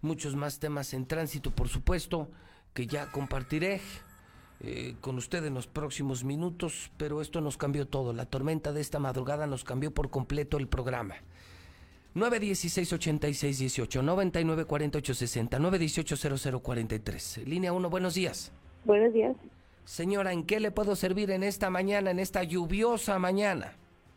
Muchos 0.00 0.36
más 0.36 0.60
temas 0.60 0.94
en 0.94 1.06
tránsito, 1.06 1.50
por 1.50 1.68
supuesto, 1.68 2.30
que 2.74 2.86
ya 2.86 3.10
compartiré 3.10 3.80
eh, 4.60 4.94
con 5.00 5.16
usted 5.16 5.44
en 5.44 5.54
los 5.54 5.66
próximos 5.66 6.22
minutos, 6.22 6.92
pero 6.96 7.20
esto 7.20 7.40
nos 7.40 7.56
cambió 7.56 7.88
todo. 7.88 8.12
La 8.12 8.26
tormenta 8.26 8.72
de 8.72 8.80
esta 8.80 9.00
madrugada 9.00 9.48
nos 9.48 9.64
cambió 9.64 9.92
por 9.92 10.10
completo 10.10 10.56
el 10.56 10.68
programa. 10.68 11.16
916 12.14 12.92
86 12.92 13.58
18 13.58 14.02
99 14.02 14.64
48 14.66 15.14
60 15.14 15.58
918 15.58 16.60
0043. 16.60 17.40
Línea 17.46 17.72
1, 17.72 17.90
buenos 17.90 18.14
días. 18.14 18.52
Buenos 18.84 19.12
días. 19.12 19.34
Señora, 19.84 20.32
¿en 20.32 20.44
qué 20.44 20.60
le 20.60 20.70
puedo 20.70 20.96
servir 20.96 21.30
en 21.30 21.42
esta 21.42 21.70
mañana, 21.70 22.10
en 22.10 22.18
esta 22.18 22.42
lluviosa 22.42 23.18
mañana? 23.18 23.72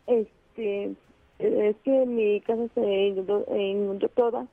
Este, 0.06 0.94
es 1.38 1.76
que 1.84 2.06
mi 2.06 2.40
casa 2.40 2.68
se 2.74 2.80
inundó, 2.80 4.08
toda 4.10 4.46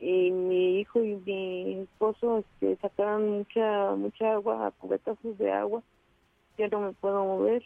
y 0.00 0.30
mi 0.30 0.80
hijo 0.80 1.02
y 1.02 1.16
mi 1.24 1.80
esposo 1.82 2.38
este, 2.38 2.76
sacaron 2.80 3.38
mucha 3.38 3.94
mucha 3.96 4.32
agua, 4.32 4.72
cubetazos 4.78 5.38
de 5.38 5.52
agua. 5.52 5.82
Yo 6.58 6.68
no 6.68 6.80
me 6.80 6.92
puedo 6.92 7.24
mover. 7.24 7.62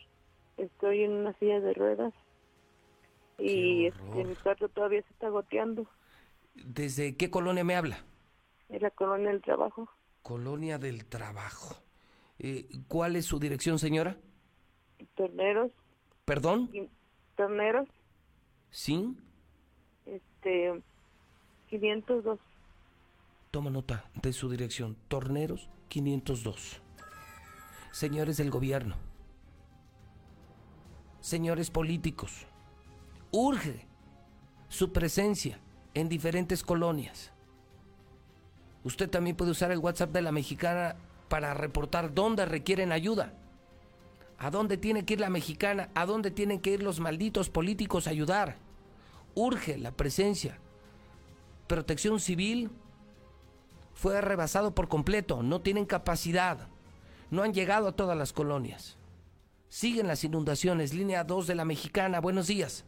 Estoy 0.57 1.05
en 1.05 1.13
una 1.13 1.33
silla 1.39 1.61
de 1.61 1.73
ruedas 1.73 2.13
y 3.39 3.87
este, 3.87 4.25
mi 4.25 4.35
cuarto 4.35 4.69
todavía 4.69 5.03
se 5.03 5.13
está 5.13 5.29
goteando. 5.29 5.87
¿Desde 6.55 7.17
qué 7.17 7.31
colonia 7.31 7.65
me 7.65 7.77
habla? 7.77 8.05
Es 8.69 8.83
la 8.83 8.91
colonia 8.91 9.31
del 9.31 9.41
trabajo. 9.41 9.89
Colonia 10.23 10.79
del 10.79 11.07
trabajo. 11.07 11.77
Eh, 12.43 12.67
¿Cuál 12.89 13.17
es 13.17 13.27
su 13.27 13.39
dirección, 13.39 13.79
señora? 13.79 14.17
Torneros. 15.15 15.71
¿Perdón? 16.25 16.71
Torneros. 17.37 17.87
¿Sí? 18.71 19.15
Este, 20.07 20.83
502. 21.69 22.39
Toma 23.51 23.69
nota 23.69 24.09
de 24.23 24.33
su 24.33 24.49
dirección. 24.49 24.97
Torneros 25.09 25.69
502. 25.89 26.81
Señores 27.91 28.39
del 28.39 28.51
gobierno. 28.51 28.97
Señores 31.21 31.71
políticos. 31.71 32.47
Urge 33.33 33.87
su 34.69 34.93
presencia 34.93 35.61
en 35.93 36.09
diferentes 36.09 36.63
colonias. 36.63 37.35
Usted 38.83 39.11
también 39.11 39.37
puede 39.37 39.51
usar 39.51 39.71
el 39.73 39.79
WhatsApp 39.79 40.11
de 40.13 40.23
la 40.23 40.33
mexicana 40.33 40.97
para 41.31 41.55
reportar 41.55 42.13
dónde 42.13 42.45
requieren 42.45 42.91
ayuda. 42.91 43.33
¿A 44.37 44.51
dónde 44.51 44.77
tiene 44.77 45.05
que 45.05 45.15
ir 45.15 45.21
la 45.21 45.31
mexicana? 45.31 45.89
¿A 45.95 46.05
dónde 46.05 46.31
tienen 46.31 46.61
que 46.61 46.71
ir 46.73 46.83
los 46.83 46.99
malditos 46.99 47.49
políticos 47.49 48.07
a 48.07 48.11
ayudar? 48.11 48.57
Urge 49.35 49.79
la 49.79 49.93
presencia. 49.93 50.59
Protección 51.69 52.19
civil 52.19 52.71
fue 53.95 54.21
rebasado 54.21 54.75
por 54.75 54.89
completo, 54.89 55.43
no 55.43 55.61
tienen 55.61 55.87
capacidad, 55.87 56.69
no 57.31 57.43
han 57.43 57.55
llegado 57.55 57.89
a 57.89 57.93
todas 57.93 58.19
las 58.19 58.33
colonias. 58.33 58.97
Siguen 59.69 60.09
las 60.09 60.25
inundaciones, 60.25 60.93
línea 60.95 61.23
2 61.23 61.47
de 61.47 61.55
la 61.55 61.65
mexicana, 61.65 62.21
buenos 62.21 62.49
días. 62.49 62.85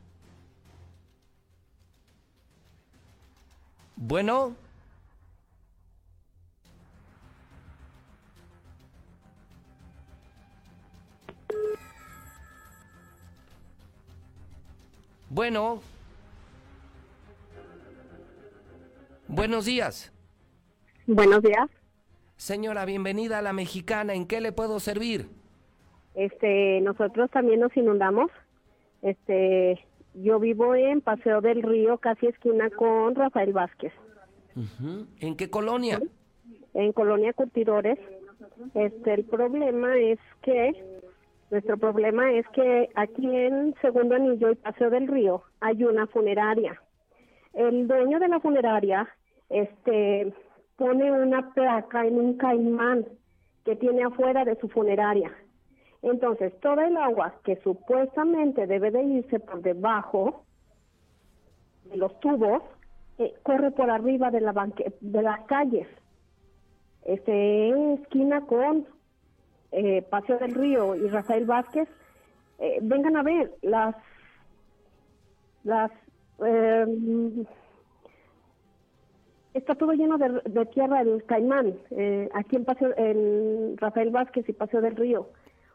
Bueno. 3.94 4.56
Bueno. 15.32 15.80
Buenos 19.28 19.64
días. 19.64 20.12
Buenos 21.06 21.42
días. 21.42 21.70
Señora, 22.36 22.84
bienvenida 22.84 23.38
a 23.38 23.42
la 23.42 23.54
mexicana. 23.54 24.12
¿En 24.12 24.26
qué 24.26 24.42
le 24.42 24.52
puedo 24.52 24.78
servir? 24.78 25.28
Este, 26.14 26.82
nosotros 26.82 27.30
también 27.30 27.60
nos 27.60 27.74
inundamos. 27.74 28.30
Este, 29.00 29.82
yo 30.12 30.38
vivo 30.38 30.74
en 30.74 31.00
Paseo 31.00 31.40
del 31.40 31.62
Río, 31.62 31.96
casi 31.96 32.26
esquina 32.26 32.68
con 32.68 33.14
Rafael 33.14 33.54
Vázquez. 33.54 33.94
¿En 35.20 35.36
qué 35.36 35.48
colonia? 35.48 35.98
En 36.74 36.92
Colonia 36.92 37.32
Curtidores. 37.32 37.98
Este, 38.74 39.14
el 39.14 39.24
problema 39.24 39.96
es 39.96 40.18
que 40.42 40.91
nuestro 41.52 41.78
problema 41.78 42.32
es 42.32 42.48
que 42.48 42.88
aquí 42.96 43.24
en 43.24 43.74
Segundo 43.80 44.16
Anillo 44.16 44.50
y 44.50 44.56
Paseo 44.56 44.90
del 44.90 45.06
Río 45.06 45.42
hay 45.60 45.84
una 45.84 46.08
funeraria 46.08 46.80
el 47.54 47.86
dueño 47.86 48.18
de 48.18 48.28
la 48.28 48.40
funeraria 48.40 49.08
este 49.50 50.32
pone 50.76 51.12
una 51.12 51.52
placa 51.52 52.06
en 52.06 52.18
un 52.18 52.36
caimán 52.38 53.06
que 53.64 53.76
tiene 53.76 54.02
afuera 54.02 54.44
de 54.44 54.56
su 54.56 54.68
funeraria. 54.68 55.30
Entonces, 56.00 56.58
toda 56.60 56.88
el 56.88 56.96
agua 56.96 57.34
que 57.44 57.56
supuestamente 57.62 58.66
debe 58.66 58.90
de 58.90 59.02
irse 59.02 59.38
por 59.38 59.62
debajo 59.62 60.44
de 61.84 61.96
los 61.98 62.18
tubos 62.20 62.62
eh, 63.18 63.34
corre 63.42 63.70
por 63.70 63.90
arriba 63.90 64.30
de 64.30 64.40
la 64.40 64.52
banque 64.52 64.92
de 65.00 65.22
las 65.22 65.40
calles. 65.42 65.86
Este 67.04 67.94
esquina 67.94 68.40
con 68.46 68.86
eh, 69.72 70.02
Paseo 70.02 70.38
del 70.38 70.54
Río 70.54 70.94
y 70.94 71.08
Rafael 71.08 71.44
Vázquez. 71.46 71.88
Eh, 72.58 72.78
vengan 72.82 73.16
a 73.16 73.22
ver 73.22 73.52
las 73.62 73.96
las 75.64 75.90
eh, 76.44 76.86
está 79.54 79.74
todo 79.74 79.92
lleno 79.92 80.18
de, 80.18 80.40
de 80.44 80.66
tierra 80.66 81.04
del 81.04 81.24
Caimán, 81.24 81.74
eh, 81.90 82.28
aquí 82.34 82.56
en 82.56 82.64
Paseo, 82.64 82.92
en 82.96 83.76
Rafael 83.76 84.10
Vázquez 84.10 84.48
y 84.48 84.52
Paseo 84.52 84.80
del 84.80 84.96
Río. 84.96 85.28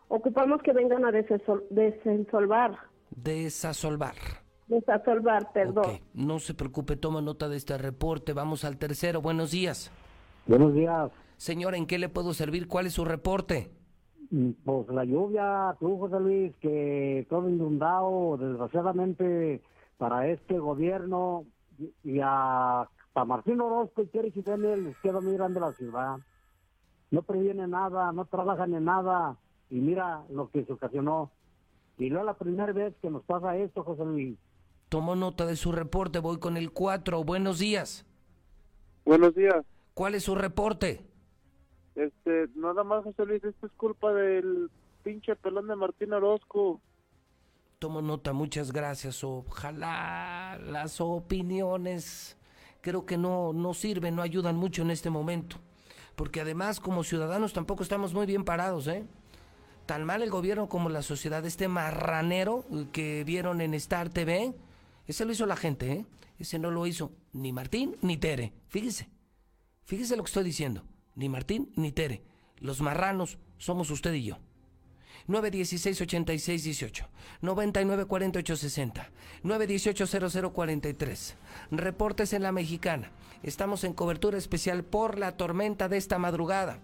Ocupamos 0.09 0.61
que 0.61 0.73
vengan 0.73 1.05
a 1.05 1.11
desensol- 1.11 1.63
desensolvar, 1.69 2.77
Desasolvar. 3.11 4.15
desasolvar, 4.67 5.51
perdón. 5.51 5.99
No 6.13 6.39
se 6.39 6.53
preocupe, 6.53 6.95
toma 6.95 7.21
nota 7.21 7.49
de 7.49 7.57
este 7.57 7.77
reporte. 7.77 8.33
Vamos 8.33 8.63
al 8.65 8.77
tercero. 8.77 9.21
Buenos 9.21 9.51
días. 9.51 9.91
Buenos 10.45 10.73
días. 10.73 11.11
Señora, 11.37 11.77
¿en 11.77 11.85
qué 11.85 11.97
le 11.99 12.09
puedo 12.09 12.33
servir? 12.33 12.67
¿Cuál 12.67 12.87
es 12.87 12.93
su 12.93 13.05
reporte? 13.05 13.69
Pues 14.65 14.87
la 14.89 15.05
lluvia, 15.05 15.75
tú, 15.79 15.97
José 15.99 16.19
Luis, 16.19 16.55
que 16.57 17.25
todo 17.29 17.47
inundado, 17.49 18.37
desgraciadamente, 18.37 19.61
para 19.97 20.27
este 20.27 20.59
gobierno 20.59 21.45
y- 22.03 22.19
a, 22.21 22.81
a 22.81 23.25
Martín 23.25 23.61
Orozco 23.61 24.01
y 24.01 24.07
Kerry 24.07 24.31
Jiménez 24.31 24.79
les 24.79 24.97
queda 24.97 25.21
muy 25.21 25.33
grande 25.33 25.59
la 25.59 25.71
ciudad. 25.73 26.17
No 27.09 27.21
previene 27.23 27.67
nada, 27.67 28.11
no 28.11 28.25
trabajan 28.25 28.73
en 28.73 28.83
nada, 28.85 29.37
y 29.69 29.75
mira 29.79 30.23
lo 30.29 30.49
que 30.49 30.65
se 30.65 30.73
ocasionó. 30.73 31.31
Y 31.97 32.09
no 32.09 32.19
es 32.19 32.25
la 32.25 32.33
primera 32.35 32.73
vez 32.73 32.93
que 33.01 33.09
nos 33.09 33.23
pasa 33.23 33.55
esto, 33.57 33.83
José 33.83 34.03
Luis. 34.05 34.37
Tomo 34.89 35.15
nota 35.15 35.45
de 35.45 35.55
su 35.55 35.71
reporte. 35.71 36.19
Voy 36.19 36.37
con 36.37 36.57
el 36.57 36.71
4. 36.71 37.23
Buenos 37.23 37.59
días. 37.59 38.05
Buenos 39.05 39.33
días. 39.35 39.65
¿Cuál 39.93 40.15
es 40.15 40.23
su 40.23 40.35
reporte? 40.35 41.01
Este, 41.97 42.47
nada 42.53 42.83
más, 42.83 43.03
José 43.03 43.25
Luis, 43.25 43.43
esto 43.43 43.65
es 43.65 43.71
culpa 43.73 44.13
del 44.13 44.69
pinche 45.03 45.35
pelón 45.35 45.67
de 45.67 45.75
Martín 45.75 46.13
Orozco. 46.13 46.79
Tomo 47.79 48.03
nota, 48.03 48.33
muchas 48.33 48.71
gracias. 48.71 49.23
Ojalá 49.23 50.59
las 50.63 51.01
opiniones 51.01 52.37
creo 52.81 53.07
que 53.07 53.17
no, 53.17 53.51
no 53.51 53.73
sirven, 53.73 54.15
no 54.15 54.21
ayudan 54.21 54.57
mucho 54.57 54.83
en 54.83 54.91
este 54.91 55.09
momento. 55.09 55.57
Porque 56.15 56.41
además 56.41 56.79
como 56.79 57.03
ciudadanos 57.03 57.53
tampoco 57.53 57.81
estamos 57.81 58.13
muy 58.13 58.27
bien 58.27 58.43
parados, 58.43 58.87
¿eh? 58.87 59.03
Tan 59.87 60.05
mal 60.05 60.21
el 60.21 60.29
gobierno 60.29 60.69
como 60.69 60.89
la 60.89 61.01
sociedad. 61.01 61.43
Este 61.47 61.67
marranero 61.67 62.63
que 62.91 63.23
vieron 63.23 63.59
en 63.59 63.73
Star 63.73 64.09
TV, 64.09 64.53
ese 65.07 65.25
lo 65.25 65.31
hizo 65.31 65.47
la 65.47 65.55
gente, 65.55 65.91
¿eh? 65.91 66.05
Ese 66.37 66.59
no 66.59 66.69
lo 66.69 66.85
hizo 66.85 67.11
ni 67.33 67.51
Martín 67.53 67.95
ni 68.03 68.17
Tere. 68.17 68.53
Fíjese, 68.67 69.09
fíjese 69.83 70.15
lo 70.15 70.23
que 70.23 70.27
estoy 70.27 70.43
diciendo. 70.43 70.83
Ni 71.17 71.27
Martín 71.29 71.71
ni 71.75 71.91
Tere. 71.91 72.21
Los 72.59 72.79
marranos 72.79 73.39
somos 73.57 73.89
usted 73.89 74.13
y 74.13 74.23
yo. 74.23 74.37
916-8618, 75.27 77.07
994860, 77.41 79.09
918-0043. 79.43 81.33
Reportes 81.71 82.33
en 82.33 82.43
la 82.43 82.51
mexicana. 82.51 83.09
Estamos 83.43 83.83
en 83.83 83.93
cobertura 83.93 84.37
especial 84.37 84.83
por 84.83 85.17
la 85.17 85.35
tormenta 85.35 85.89
de 85.89 85.97
esta 85.97 86.19
madrugada, 86.19 86.79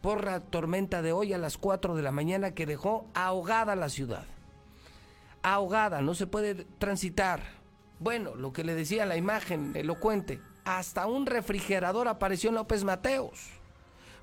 por 0.00 0.24
la 0.24 0.40
tormenta 0.40 1.02
de 1.02 1.12
hoy 1.12 1.34
a 1.34 1.38
las 1.38 1.56
4 1.58 1.94
de 1.94 2.02
la 2.02 2.10
mañana 2.10 2.52
que 2.52 2.66
dejó 2.66 3.06
ahogada 3.14 3.76
la 3.76 3.90
ciudad. 3.90 4.24
Ahogada, 5.42 6.00
no 6.00 6.14
se 6.14 6.26
puede 6.26 6.64
transitar. 6.78 7.42
Bueno, 8.00 8.34
lo 8.34 8.54
que 8.54 8.64
le 8.64 8.74
decía 8.74 9.04
la 9.06 9.18
imagen 9.18 9.72
elocuente, 9.76 10.40
hasta 10.64 11.06
un 11.06 11.26
refrigerador 11.26 12.08
apareció 12.08 12.48
en 12.48 12.56
López 12.56 12.82
Mateos. 12.82 13.63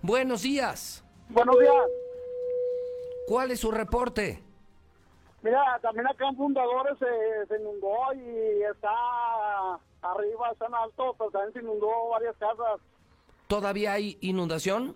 Buenos 0.02 0.42
días. 0.42 1.04
Buenos 1.30 1.60
días. 1.60 1.74
¿Cuál 3.28 3.52
es 3.52 3.60
su 3.60 3.72
reporte? 3.72 4.42
Mira, 5.44 5.80
también 5.82 6.08
acá 6.08 6.28
en 6.28 6.36
Fundadores 6.36 6.98
se, 6.98 7.48
se 7.48 7.62
inundó 7.62 8.14
y 8.16 8.64
está 8.64 8.90
arriba, 10.02 10.50
está 10.52 10.66
en 10.66 10.76
alto, 10.76 11.16
pero 11.18 11.32
también 11.32 11.54
se 11.54 11.60
inundó 11.60 12.10
varias 12.10 12.36
casas. 12.38 12.80
¿Todavía 13.48 13.94
hay 13.94 14.18
inundación? 14.22 14.96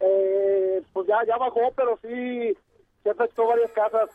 Eh, 0.00 0.82
pues 0.92 1.06
ya, 1.06 1.24
ya 1.26 1.36
bajó, 1.36 1.72
pero 1.76 1.98
sí 2.02 2.56
se 3.02 3.10
afectó 3.10 3.46
varias 3.46 3.70
casas. 3.72 4.08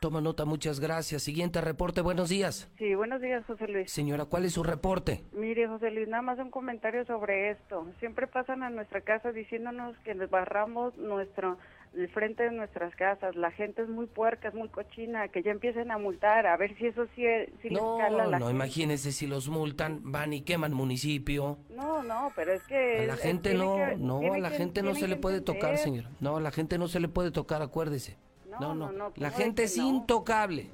Toma 0.00 0.20
nota, 0.20 0.44
muchas 0.44 0.78
gracias. 0.78 1.22
Siguiente 1.22 1.60
reporte, 1.62 2.02
buenos 2.02 2.28
días. 2.28 2.70
Sí, 2.76 2.94
buenos 2.94 3.20
días, 3.22 3.44
José 3.46 3.66
Luis. 3.66 3.90
Señora, 3.90 4.26
¿cuál 4.26 4.44
es 4.44 4.52
su 4.52 4.62
reporte? 4.62 5.22
Mire, 5.32 5.66
José 5.68 5.90
Luis, 5.90 6.06
nada 6.06 6.22
más 6.22 6.38
un 6.38 6.50
comentario 6.50 7.04
sobre 7.06 7.50
esto. 7.50 7.86
Siempre 7.98 8.26
pasan 8.26 8.62
a 8.62 8.68
nuestra 8.70 9.00
casa 9.00 9.32
diciéndonos 9.32 9.96
que 10.04 10.14
les 10.14 10.28
barramos 10.28 10.96
nuestro 10.98 11.56
el 11.94 12.10
frente 12.10 12.42
de 12.42 12.50
nuestras 12.50 12.94
casas. 12.94 13.36
La 13.36 13.50
gente 13.52 13.80
es 13.80 13.88
muy 13.88 14.04
puerca, 14.06 14.48
es 14.48 14.54
muy 14.54 14.68
cochina, 14.68 15.28
que 15.28 15.42
ya 15.42 15.50
empiecen 15.50 15.90
a 15.90 15.96
multar, 15.96 16.46
a 16.46 16.58
ver 16.58 16.76
si 16.76 16.88
eso 16.88 17.06
sí, 17.16 17.22
sí 17.62 17.70
les 17.70 17.80
No, 17.80 17.96
cala 17.96 18.26
la 18.26 18.38
no, 18.38 18.46
gente. 18.48 18.54
imagínese 18.54 19.12
si 19.12 19.26
los 19.26 19.48
multan, 19.48 20.00
van 20.12 20.34
y 20.34 20.42
queman 20.42 20.74
municipio. 20.74 21.56
No, 21.74 22.02
no, 22.02 22.30
pero 22.36 22.52
es 22.52 22.62
que... 22.64 22.98
A 23.00 23.06
la 23.06 23.16
gente 23.16 23.54
no, 23.54 23.76
que- 23.76 23.96
no, 23.96 24.20
a 24.34 24.38
la 24.38 24.50
gente 24.50 24.82
no 24.82 24.94
se 24.94 25.08
le 25.08 25.16
puede 25.16 25.40
tocar, 25.40 25.78
señora. 25.78 26.10
No, 26.20 26.36
a 26.36 26.40
la 26.42 26.50
gente 26.50 26.76
no 26.76 26.86
se 26.86 27.00
le 27.00 27.08
puede 27.08 27.30
tocar, 27.30 27.62
acuérdese. 27.62 28.18
No, 28.60 28.74
no, 28.74 28.92
no, 28.92 29.12
la 29.16 29.30
¿cómo 29.30 29.42
gente 29.42 29.64
es 29.64 29.76
intocable. 29.76 30.70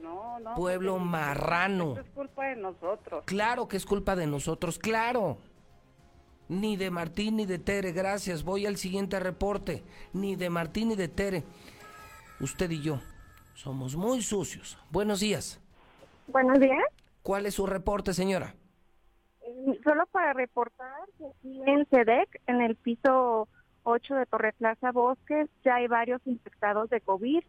No, 0.00 0.38
no. 0.40 0.54
Pueblo 0.54 0.98
marrano. 0.98 1.96
es 1.98 2.06
culpa 2.14 2.46
de 2.46 2.56
nosotros. 2.56 3.24
Claro 3.26 3.68
que 3.68 3.76
es 3.76 3.86
culpa 3.86 4.16
de 4.16 4.26
nosotros, 4.26 4.78
claro. 4.78 5.38
Ni 6.48 6.76
de 6.76 6.90
Martín 6.90 7.36
ni 7.36 7.46
de 7.46 7.58
Tere, 7.58 7.92
gracias. 7.92 8.44
Voy 8.44 8.66
al 8.66 8.76
siguiente 8.76 9.18
reporte. 9.18 9.82
Ni 10.12 10.36
de 10.36 10.50
Martín 10.50 10.88
ni 10.88 10.96
de 10.96 11.08
Tere. 11.08 11.42
Usted 12.40 12.70
y 12.70 12.82
yo 12.82 13.00
somos 13.54 13.96
muy 13.96 14.20
sucios. 14.20 14.76
Buenos 14.90 15.20
días. 15.20 15.60
Buenos 16.26 16.58
días. 16.58 16.82
¿Cuál 17.22 17.46
es 17.46 17.54
su 17.54 17.66
reporte, 17.66 18.12
señora? 18.12 18.54
Eh, 19.40 19.80
Solo 19.84 20.04
para 20.06 20.32
reportar 20.34 20.90
que 21.16 21.24
aquí 21.26 21.62
en 21.66 21.88
SEDEC, 21.88 22.42
en 22.46 22.60
el 22.60 22.76
piso 22.76 23.48
8 23.84 24.14
de 24.14 24.26
Torre 24.26 24.52
Plaza 24.52 24.92
Bosques, 24.92 25.48
ya 25.64 25.76
hay 25.76 25.86
varios 25.86 26.20
infectados 26.26 26.90
de 26.90 27.00
COVID, 27.00 27.42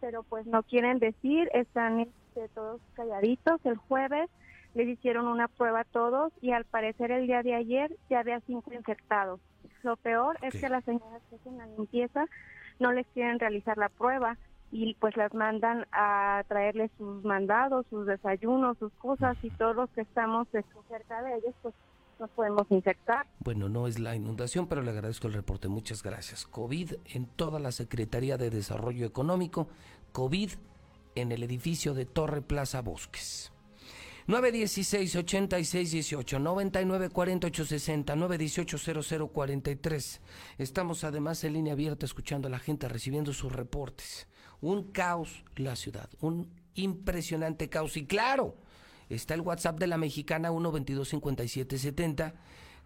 pero 0.00 0.24
pues 0.24 0.46
no 0.46 0.62
quieren 0.64 0.98
decir, 0.98 1.48
están 1.54 2.00
este, 2.00 2.48
todos 2.54 2.80
calladitos. 2.94 3.64
El 3.64 3.76
jueves 3.76 4.28
les 4.74 4.88
hicieron 4.88 5.26
una 5.26 5.48
prueba 5.48 5.80
a 5.80 5.84
todos 5.84 6.32
y 6.40 6.52
al 6.52 6.64
parecer 6.64 7.10
el 7.12 7.26
día 7.26 7.42
de 7.42 7.54
ayer 7.54 7.96
ya 8.10 8.20
había 8.20 8.40
cinco 8.40 8.72
infectados. 8.72 9.40
Lo 9.82 9.96
peor 9.96 10.38
es 10.42 10.60
que 10.60 10.68
las 10.68 10.84
señoras 10.84 11.22
que 11.28 11.36
hacen 11.36 11.58
la 11.58 11.66
limpieza 11.66 12.26
no 12.78 12.92
les 12.92 13.06
quieren 13.08 13.38
realizar 13.38 13.78
la 13.78 13.88
prueba 13.88 14.36
y 14.70 14.94
pues 14.94 15.16
las 15.16 15.34
mandan 15.34 15.86
a 15.92 16.42
traerles 16.48 16.90
sus 16.96 17.22
mandados, 17.24 17.86
sus 17.90 18.06
desayunos, 18.06 18.78
sus 18.78 18.92
cosas 18.94 19.36
y 19.42 19.50
todos 19.50 19.76
los 19.76 19.90
que 19.90 20.00
estamos 20.00 20.48
este, 20.54 20.74
cerca 20.88 21.22
de 21.22 21.36
ellos 21.36 21.54
pues 21.60 21.74
nos 22.18 22.30
podemos 22.30 22.66
infectar. 22.70 23.26
Bueno, 23.40 23.68
no 23.68 23.86
es 23.86 23.98
la 23.98 24.14
inundación, 24.14 24.66
pero 24.66 24.82
le 24.82 24.90
agradezco 24.90 25.26
el 25.26 25.34
reporte. 25.34 25.68
Muchas 25.68 26.02
gracias. 26.02 26.46
COVID 26.46 26.92
en 27.14 27.26
toda 27.26 27.58
la 27.58 27.72
Secretaría 27.72 28.36
de 28.36 28.50
Desarrollo 28.50 29.06
Económico. 29.06 29.68
COVID 30.12 30.52
en 31.14 31.32
el 31.32 31.42
edificio 31.42 31.94
de 31.94 32.06
Torre 32.06 32.42
Plaza 32.42 32.82
Bosques. 32.82 33.52
916-8618, 34.28 36.40
994860, 36.40 38.14
918-0043. 38.14 40.20
Estamos 40.58 41.02
además 41.04 41.42
en 41.44 41.52
línea 41.54 41.72
abierta 41.72 42.04
escuchando 42.06 42.48
a 42.48 42.50
la 42.50 42.58
gente, 42.58 42.88
recibiendo 42.88 43.32
sus 43.32 43.52
reportes. 43.52 44.26
Un 44.60 44.92
caos 44.92 45.44
la 45.56 45.74
ciudad, 45.74 46.08
un 46.20 46.48
impresionante 46.74 47.68
caos. 47.68 47.96
Y 47.96 48.06
claro, 48.06 48.54
está 49.14 49.34
el 49.34 49.40
WhatsApp 49.42 49.78
de 49.78 49.86
la 49.86 49.98
mexicana 49.98 50.50
122-5770 50.50 52.32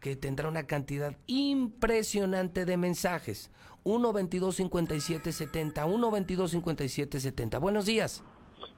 que 0.00 0.16
tendrá 0.16 0.48
una 0.48 0.66
cantidad 0.66 1.16
impresionante 1.26 2.64
de 2.64 2.76
mensajes. 2.76 3.50
122-5770, 3.84 5.86
122-5770. 5.86 7.60
Buenos 7.60 7.86
días. 7.86 8.22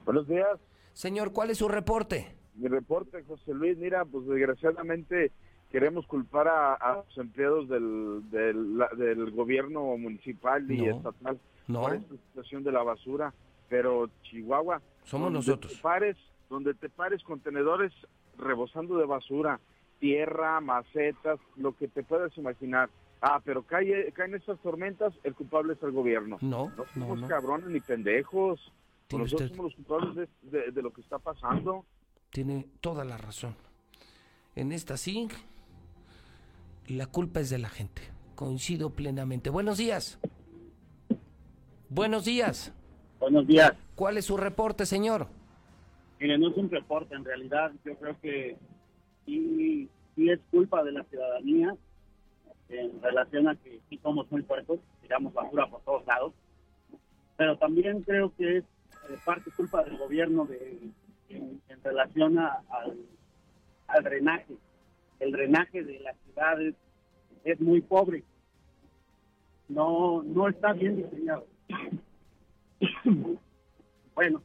Buenos 0.05 0.27
días. 0.27 0.59
Señor, 0.93 1.31
¿cuál 1.31 1.49
es 1.49 1.57
su 1.57 1.67
reporte? 1.67 2.35
Mi 2.55 2.67
reporte, 2.67 3.23
José 3.23 3.53
Luis, 3.53 3.77
mira, 3.77 4.05
pues 4.05 4.25
desgraciadamente 4.27 5.31
queremos 5.71 6.05
culpar 6.07 6.47
a, 6.47 6.73
a 6.73 6.95
los 6.97 7.17
empleados 7.17 7.69
del, 7.69 8.21
del, 8.31 8.77
la- 8.77 8.89
del 8.97 9.31
gobierno 9.31 9.95
municipal 9.97 10.69
y 10.69 10.81
No. 10.81 10.97
estatal 10.97 11.39
No. 11.67 11.81
por 11.81 11.95
esta 11.95 12.15
situación 12.15 12.63
de 12.63 12.71
la 12.71 12.83
basura, 12.83 13.33
pero 13.69 14.09
Chihuahua, 14.23 14.81
Somos 15.05 15.31
nosotros. 15.31 15.73
Pares, 15.81 16.17
donde 16.49 16.73
te 16.73 16.89
pares 16.89 17.23
contenedores 17.23 17.91
rebosando 18.37 18.97
de 18.97 19.05
basura, 19.05 19.59
tierra, 19.99 20.59
macetas, 20.61 21.39
lo 21.57 21.75
que 21.75 21.87
te 21.87 22.03
puedas 22.03 22.35
imaginar. 22.37 22.89
Ah, 23.21 23.41
pero 23.43 23.63
cae, 23.63 24.11
caen 24.13 24.33
estas 24.35 24.59
tormentas, 24.61 25.13
el 25.23 25.35
culpable 25.35 25.73
es 25.73 25.83
el 25.83 25.91
gobierno. 25.91 26.37
No, 26.41 26.71
No 26.77 26.85
somos 26.93 27.19
no. 27.19 27.27
cabrones 27.27 27.67
ni 27.69 27.79
pendejos. 27.81 28.59
Nosotros 29.11 29.33
usted- 29.33 29.49
somos 29.49 29.65
los 29.65 29.75
culpables 29.75 30.15
de, 30.15 30.27
de- 30.59 30.71
de 30.71 30.81
lo 30.81 30.91
que 30.93 31.01
está 31.01 31.19
pasando. 31.19 31.85
Tiene 32.31 32.67
toda 32.79 33.03
la 33.03 33.17
razón. 33.17 33.55
En 34.55 34.71
esta 34.71 34.95
sí, 34.97 35.27
la 36.87 37.07
culpa 37.07 37.39
es 37.41 37.49
de 37.49 37.57
la 37.57 37.69
gente. 37.69 38.01
Coincido 38.35 38.91
plenamente. 38.91 39.49
Buenos 39.49 39.77
días. 39.77 40.17
Buenos 41.89 42.23
días. 42.25 42.71
Buenos 43.19 43.45
días. 43.47 43.73
¿Cuál 43.95 44.17
es 44.17 44.25
su 44.25 44.37
reporte, 44.37 44.85
señor? 44.85 45.27
Mire, 46.19 46.37
no 46.37 46.49
es 46.49 46.57
un 46.57 46.69
reporte, 46.69 47.15
en 47.15 47.23
realidad 47.23 47.71
yo 47.85 47.95
creo 47.95 48.19
que 48.19 48.57
sí, 49.25 49.89
es 50.17 50.39
culpa 50.51 50.83
de 50.83 50.91
la 50.91 51.03
ciudadanía 51.05 51.77
en 52.67 53.01
relación 53.01 53.47
a 53.47 53.55
que 53.55 53.79
sí 53.89 53.97
somos 54.03 54.29
muy 54.29 54.41
puercos, 54.41 54.79
tiramos 55.01 55.33
basura 55.33 55.69
por 55.69 55.81
todos 55.81 56.05
lados, 56.05 56.33
pero 57.37 57.57
también 57.57 58.01
creo 58.01 58.33
que 58.35 58.57
es 58.57 58.63
eh, 59.09 59.17
parte 59.23 59.49
culpa 59.55 59.81
del 59.83 59.97
gobierno 59.97 60.45
de, 60.45 60.91
en, 61.29 61.61
relación 61.83 62.37
al 62.37 64.03
drenaje. 64.03 64.53
El 65.21 65.31
drenaje 65.31 65.83
de 65.83 65.99
las 65.99 66.17
ciudades 66.25 66.75
es 67.45 67.59
muy 67.61 67.79
pobre, 67.81 68.23
no, 69.69 70.21
no 70.23 70.49
está 70.49 70.73
bien 70.73 70.97
diseñado. 70.97 71.47
bueno, 74.15 74.43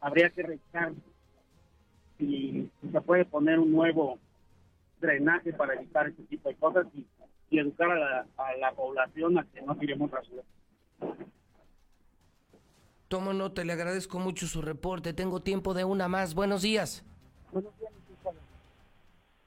habría 0.00 0.30
que 0.30 0.42
revisar 0.42 0.92
si 2.18 2.70
se 2.92 3.00
puede 3.00 3.24
poner 3.24 3.58
un 3.58 3.72
nuevo 3.72 4.18
drenaje 5.00 5.52
para 5.52 5.74
evitar 5.74 6.08
ese 6.08 6.22
tipo 6.24 6.48
de 6.48 6.56
cosas 6.56 6.86
y, 6.94 7.06
y 7.50 7.58
educar 7.58 7.90
a 7.90 7.94
la, 7.96 8.26
a 8.36 8.56
la 8.56 8.72
población 8.72 9.38
a 9.38 9.44
que 9.44 9.62
no 9.62 9.76
tiremos 9.76 10.10
basura. 10.10 10.42
Tomo 13.08 13.32
nota, 13.32 13.64
le 13.64 13.72
agradezco 13.72 14.18
mucho 14.18 14.46
su 14.46 14.60
reporte. 14.60 15.14
Tengo 15.14 15.40
tiempo 15.40 15.72
de 15.72 15.84
una 15.84 16.08
más. 16.08 16.34
Buenos 16.34 16.62
días. 16.62 17.04
Buenos 17.52 17.72
días. 17.78 17.92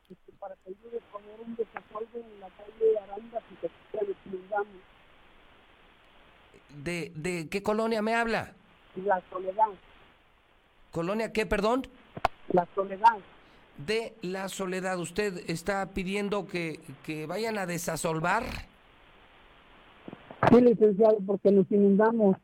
Este, 0.09 0.31
para 0.39 0.55
que 0.55 0.69
ayude 0.69 0.97
a 0.97 1.11
poner 1.11 1.39
un 1.45 1.55
desasolve 1.55 2.19
en 2.19 2.39
la 2.39 2.49
calle 2.49 2.99
Arandas 3.03 3.43
y 3.51 3.55
que 3.57 4.05
le 4.05 4.15
chingamos. 4.23 4.67
¿De, 6.83 7.11
¿De 7.15 7.49
qué 7.49 7.61
colonia 7.61 8.01
me 8.01 8.15
habla? 8.15 8.53
La 8.95 9.21
soledad, 9.29 9.67
¿Colonia 10.91 11.31
qué, 11.31 11.45
perdón? 11.45 11.87
la 12.53 12.67
soledad. 12.75 13.17
De 13.77 14.13
la 14.21 14.49
soledad. 14.49 14.99
¿Usted 14.99 15.49
está 15.49 15.91
pidiendo 15.91 16.45
que, 16.45 16.79
que 17.05 17.25
vayan 17.25 17.57
a 17.57 17.65
desasolvar? 17.65 18.43
Sí, 20.49 20.61
licenciado, 20.61 21.17
porque 21.25 21.51
nos 21.51 21.71
inundamos. 21.71 22.37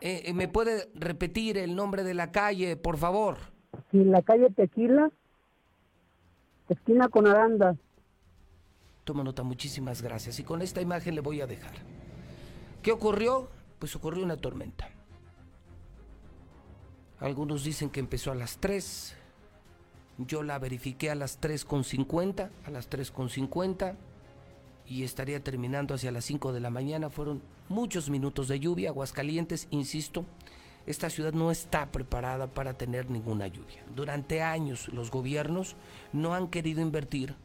Eh, 0.00 0.22
eh, 0.26 0.32
¿Me 0.32 0.48
puede 0.48 0.88
repetir 0.94 1.58
el 1.58 1.76
nombre 1.76 2.02
de 2.02 2.14
la 2.14 2.32
calle, 2.32 2.76
por 2.76 2.96
favor? 2.96 3.36
Sí, 3.90 4.04
la 4.04 4.20
calle 4.22 4.50
Tequila, 4.50 5.10
esquina 6.68 7.08
con 7.08 7.26
Arandas. 7.26 7.76
Toma 9.04 9.22
nota, 9.22 9.42
muchísimas 9.42 10.02
gracias. 10.02 10.38
Y 10.40 10.44
con 10.44 10.62
esta 10.62 10.80
imagen 10.80 11.14
le 11.14 11.20
voy 11.20 11.40
a 11.40 11.46
dejar. 11.46 11.74
¿Qué 12.82 12.90
ocurrió? 12.90 13.48
Pues 13.78 13.94
ocurrió 13.94 14.24
una 14.24 14.36
tormenta. 14.36 14.88
Algunos 17.22 17.62
dicen 17.62 17.88
que 17.88 18.00
empezó 18.00 18.32
a 18.32 18.34
las 18.34 18.58
3. 18.58 19.14
Yo 20.18 20.42
la 20.42 20.58
verifiqué 20.58 21.08
a 21.08 21.14
las 21.14 21.40
3.50, 21.40 22.50
a 22.64 22.70
las 22.70 22.90
3.50 22.90 23.94
y 24.86 25.04
estaría 25.04 25.42
terminando 25.42 25.94
hacia 25.94 26.10
las 26.10 26.24
5 26.24 26.52
de 26.52 26.58
la 26.58 26.70
mañana. 26.70 27.10
Fueron 27.10 27.40
muchos 27.68 28.10
minutos 28.10 28.48
de 28.48 28.58
lluvia. 28.58 28.88
Aguascalientes, 28.88 29.68
insisto, 29.70 30.24
esta 30.84 31.10
ciudad 31.10 31.32
no 31.32 31.52
está 31.52 31.92
preparada 31.92 32.48
para 32.48 32.76
tener 32.76 33.08
ninguna 33.08 33.46
lluvia. 33.46 33.84
Durante 33.94 34.42
años 34.42 34.88
los 34.88 35.12
gobiernos 35.12 35.76
no 36.12 36.34
han 36.34 36.48
querido 36.48 36.80
invertir 36.80 37.36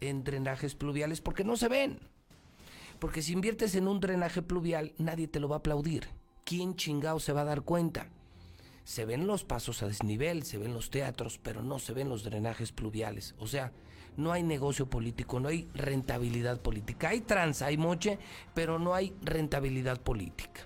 en 0.00 0.24
drenajes 0.24 0.74
pluviales 0.74 1.20
porque 1.20 1.44
no 1.44 1.56
se 1.56 1.68
ven. 1.68 2.00
Porque 2.98 3.22
si 3.22 3.32
inviertes 3.32 3.76
en 3.76 3.86
un 3.86 4.00
drenaje 4.00 4.42
pluvial, 4.42 4.92
nadie 4.98 5.28
te 5.28 5.38
lo 5.38 5.48
va 5.48 5.56
a 5.56 5.58
aplaudir. 5.60 6.08
¿Quién 6.44 6.74
chingado 6.74 7.20
se 7.20 7.32
va 7.32 7.42
a 7.42 7.44
dar 7.44 7.62
cuenta? 7.62 8.08
Se 8.90 9.04
ven 9.04 9.28
los 9.28 9.44
pasos 9.44 9.84
a 9.84 9.86
desnivel, 9.86 10.42
se 10.42 10.58
ven 10.58 10.74
los 10.74 10.90
teatros, 10.90 11.38
pero 11.40 11.62
no 11.62 11.78
se 11.78 11.92
ven 11.92 12.08
los 12.08 12.24
drenajes 12.24 12.72
pluviales. 12.72 13.36
O 13.38 13.46
sea, 13.46 13.70
no 14.16 14.32
hay 14.32 14.42
negocio 14.42 14.90
político, 14.90 15.38
no 15.38 15.46
hay 15.46 15.68
rentabilidad 15.74 16.60
política. 16.60 17.10
Hay 17.10 17.20
tranza, 17.20 17.66
hay 17.66 17.76
moche, 17.76 18.18
pero 18.52 18.80
no 18.80 18.92
hay 18.92 19.14
rentabilidad 19.22 20.00
política. 20.00 20.62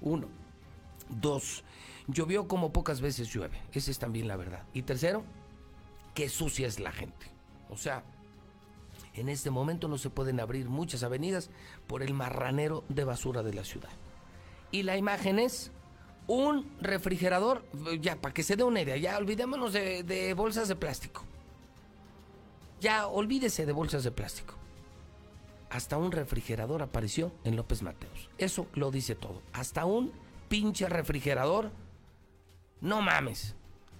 Uno. 0.00 0.28
Dos. 1.08 1.64
Llovió 2.06 2.46
como 2.46 2.72
pocas 2.72 3.00
veces 3.00 3.34
llueve. 3.34 3.60
Esa 3.72 3.90
es 3.90 3.98
también 3.98 4.28
la 4.28 4.36
verdad. 4.36 4.62
Y 4.72 4.82
tercero, 4.82 5.24
que 6.14 6.28
sucia 6.28 6.68
es 6.68 6.78
la 6.78 6.92
gente. 6.92 7.26
O 7.68 7.76
sea, 7.76 8.04
en 9.14 9.28
este 9.28 9.50
momento 9.50 9.88
no 9.88 9.98
se 9.98 10.08
pueden 10.08 10.38
abrir 10.38 10.68
muchas 10.68 11.02
avenidas 11.02 11.50
por 11.88 12.04
el 12.04 12.14
marranero 12.14 12.84
de 12.88 13.02
basura 13.02 13.42
de 13.42 13.54
la 13.54 13.64
ciudad. 13.64 13.90
Y 14.70 14.84
la 14.84 14.96
imagen 14.96 15.40
es 15.40 15.72
un 16.30 16.70
refrigerador, 16.80 17.64
ya 18.00 18.14
para 18.14 18.32
que 18.32 18.44
se 18.44 18.54
dé 18.54 18.62
una 18.62 18.80
idea, 18.80 18.96
ya 18.96 19.18
olvidémonos 19.18 19.72
de, 19.72 20.32
bolsas 20.36 20.68
de 20.68 20.76
plástico. 20.76 21.24
Ya 22.80 23.08
olvídese 23.08 23.66
de 23.66 23.72
bolsas 23.72 24.04
de 24.04 24.12
plástico. 24.12 24.54
Hasta 25.70 25.98
un 25.98 26.12
refrigerador 26.12 26.82
apareció 26.82 27.32
en 27.42 27.56
López 27.56 27.82
Mateos. 27.82 28.30
Eso 28.38 28.68
lo 28.74 28.92
dice 28.92 29.16
todo. 29.16 29.42
Hasta 29.52 29.84
un 29.84 30.12
pinche 30.48 30.88
refrigerador. 30.88 31.72
No 32.80 33.02
mames. 33.02 33.56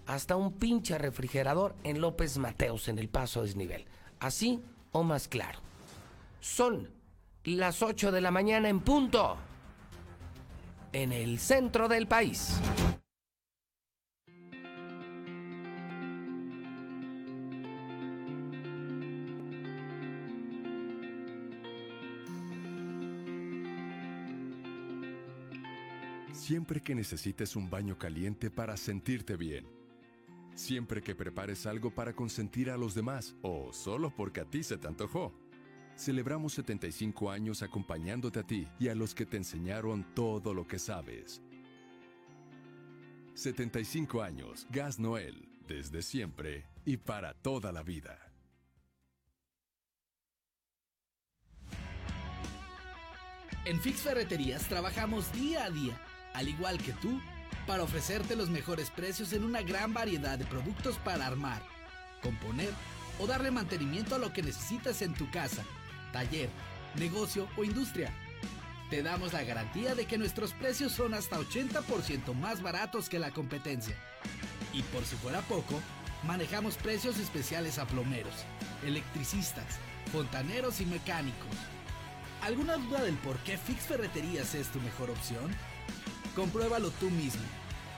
Hasta 0.06 0.36
un 0.36 0.52
pinche 0.52 0.98
refrigerador 0.98 1.74
en 1.82 2.00
López 2.00 2.38
Mateos, 2.38 2.86
en 2.86 3.00
el 3.00 3.08
paso 3.08 3.40
a 3.40 3.42
desnivel. 3.42 3.86
Así 4.20 4.62
o 4.92 5.02
más 5.02 5.26
claro. 5.26 5.58
Son 6.38 6.90
las 7.42 7.82
8 7.82 8.12
de 8.12 8.20
la 8.20 8.30
mañana 8.30 8.68
en 8.68 8.80
punto. 8.80 9.36
En 10.92 11.12
el 11.12 11.38
centro 11.38 11.88
del 11.88 12.08
país. 12.08 12.58
Siempre 26.32 26.80
que 26.80 26.96
necesites 26.96 27.54
un 27.54 27.70
baño 27.70 27.96
caliente 27.96 28.50
para 28.50 28.76
sentirte 28.76 29.36
bien. 29.36 29.68
Siempre 30.56 31.00
que 31.00 31.14
prepares 31.14 31.66
algo 31.66 31.94
para 31.94 32.12
consentir 32.12 32.70
a 32.70 32.76
los 32.76 32.96
demás 32.96 33.36
o 33.42 33.72
solo 33.72 34.10
porque 34.10 34.40
a 34.40 34.44
ti 34.44 34.64
se 34.64 34.76
te 34.76 34.88
antojó. 34.88 35.32
Celebramos 35.96 36.54
75 36.54 37.30
años 37.30 37.62
acompañándote 37.62 38.40
a 38.40 38.46
ti 38.46 38.66
y 38.78 38.88
a 38.88 38.94
los 38.94 39.14
que 39.14 39.26
te 39.26 39.36
enseñaron 39.36 40.06
todo 40.14 40.54
lo 40.54 40.66
que 40.66 40.78
sabes. 40.78 41.42
75 43.34 44.22
años, 44.22 44.66
Gas 44.70 44.98
Noel, 44.98 45.48
desde 45.66 46.02
siempre 46.02 46.66
y 46.84 46.96
para 46.96 47.34
toda 47.34 47.72
la 47.72 47.82
vida. 47.82 48.18
En 53.66 53.78
Fix 53.80 54.00
Ferreterías 54.00 54.66
trabajamos 54.68 55.32
día 55.32 55.64
a 55.66 55.70
día, 55.70 56.00
al 56.32 56.48
igual 56.48 56.78
que 56.78 56.92
tú, 56.94 57.20
para 57.66 57.82
ofrecerte 57.82 58.34
los 58.34 58.48
mejores 58.48 58.90
precios 58.90 59.32
en 59.32 59.44
una 59.44 59.62
gran 59.62 59.92
variedad 59.92 60.38
de 60.38 60.46
productos 60.46 60.96
para 60.98 61.26
armar, 61.26 61.62
componer 62.22 62.72
o 63.18 63.26
darle 63.26 63.50
mantenimiento 63.50 64.14
a 64.14 64.18
lo 64.18 64.32
que 64.32 64.42
necesitas 64.42 65.02
en 65.02 65.14
tu 65.14 65.30
casa, 65.30 65.62
taller, 66.12 66.48
negocio 66.96 67.48
o 67.56 67.64
industria. 67.64 68.12
Te 68.90 69.02
damos 69.02 69.32
la 69.32 69.44
garantía 69.44 69.94
de 69.94 70.06
que 70.06 70.18
nuestros 70.18 70.52
precios 70.52 70.92
son 70.92 71.14
hasta 71.14 71.38
80% 71.38 72.34
más 72.34 72.60
baratos 72.60 73.08
que 73.08 73.18
la 73.18 73.30
competencia. 73.30 73.94
Y 74.72 74.82
por 74.82 75.04
si 75.04 75.16
fuera 75.16 75.40
poco, 75.42 75.80
manejamos 76.24 76.76
precios 76.76 77.18
especiales 77.18 77.78
a 77.78 77.86
plomeros, 77.86 78.34
electricistas, 78.84 79.78
fontaneros 80.12 80.80
y 80.80 80.86
mecánicos. 80.86 81.56
¿Alguna 82.42 82.76
duda 82.76 83.02
del 83.02 83.16
por 83.16 83.38
qué 83.40 83.58
Fix 83.58 83.82
Ferreterías 83.82 84.54
es 84.54 84.68
tu 84.68 84.80
mejor 84.80 85.10
opción? 85.10 85.54
Compruébalo 86.34 86.90
tú 86.92 87.10
mismo. 87.10 87.42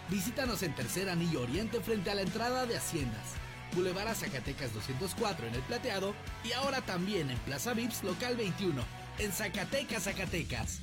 Visítanos 0.09 0.63
en 0.63 0.75
Tercer 0.75 1.09
Anillo 1.09 1.43
Oriente 1.43 1.81
frente 1.81 2.11
a 2.11 2.15
la 2.15 2.23
entrada 2.23 2.67
de 2.67 2.77
Haciendas. 2.77 3.42
Boulevard 3.75 4.09
a 4.09 4.15
Zacatecas 4.15 4.73
204 4.75 5.47
en 5.47 5.55
El 5.55 5.63
Plateado 5.63 6.15
y 6.45 6.53
ahora 6.53 6.81
también 6.81 7.31
en 7.31 7.39
Plaza 7.39 7.75
Vips 7.75 8.03
Local 8.05 8.37
21 8.37 8.83
en 9.19 9.33
Zacatecas, 9.33 10.05
Zacatecas. 10.05 10.81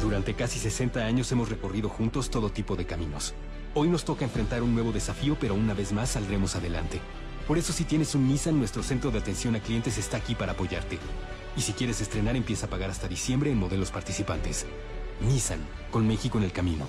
Durante 0.00 0.34
casi 0.34 0.58
60 0.58 1.04
años 1.04 1.30
hemos 1.32 1.48
recorrido 1.48 1.88
juntos 1.88 2.28
todo 2.28 2.50
tipo 2.50 2.76
de 2.76 2.84
caminos. 2.86 3.34
Hoy 3.74 3.88
nos 3.88 4.04
toca 4.04 4.24
enfrentar 4.24 4.62
un 4.62 4.74
nuevo 4.74 4.92
desafío, 4.92 5.36
pero 5.40 5.54
una 5.54 5.74
vez 5.74 5.92
más 5.92 6.10
saldremos 6.10 6.56
adelante. 6.56 7.00
Por 7.46 7.56
eso 7.56 7.72
si 7.72 7.84
tienes 7.84 8.14
un 8.14 8.28
Nissan, 8.28 8.58
nuestro 8.58 8.82
centro 8.82 9.10
de 9.10 9.18
atención 9.18 9.56
a 9.56 9.60
clientes 9.60 9.98
está 9.98 10.18
aquí 10.18 10.34
para 10.34 10.52
apoyarte. 10.52 10.98
Y 11.56 11.62
si 11.62 11.72
quieres 11.72 12.00
estrenar, 12.00 12.36
empieza 12.36 12.66
a 12.66 12.70
pagar 12.70 12.90
hasta 12.90 13.08
diciembre 13.08 13.50
en 13.50 13.58
modelos 13.58 13.90
participantes. 13.90 14.66
Nissan, 15.22 15.60
con 15.90 16.06
México 16.06 16.38
en 16.38 16.44
el 16.44 16.52
camino. 16.52 16.88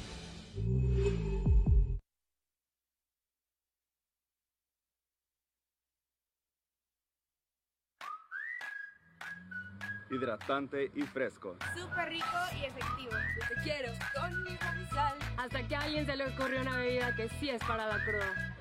hidratante 10.13 10.91
y 10.93 11.01
fresco. 11.01 11.57
Súper 11.75 12.09
rico 12.09 12.25
y 12.59 12.65
efectivo. 12.65 13.11
Te 13.47 13.61
quiero 13.63 13.91
con 14.13 14.43
mi 14.43 14.57
sal. 14.91 15.17
Hasta 15.37 15.67
que 15.67 15.75
a 15.75 15.81
alguien 15.81 16.05
se 16.05 16.15
le 16.15 16.27
ocurrió 16.27 16.61
una 16.61 16.77
bebida 16.77 17.15
que 17.15 17.29
sí 17.39 17.49
es 17.49 17.63
para 17.63 17.87
la 17.87 18.03
cruda. 18.03 18.55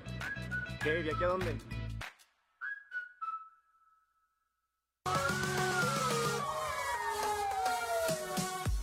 ¿Qué? 0.81 1.01
¿Y 1.01 1.09
aquí 1.09 1.23
a 1.23 1.27
dónde? 1.27 1.57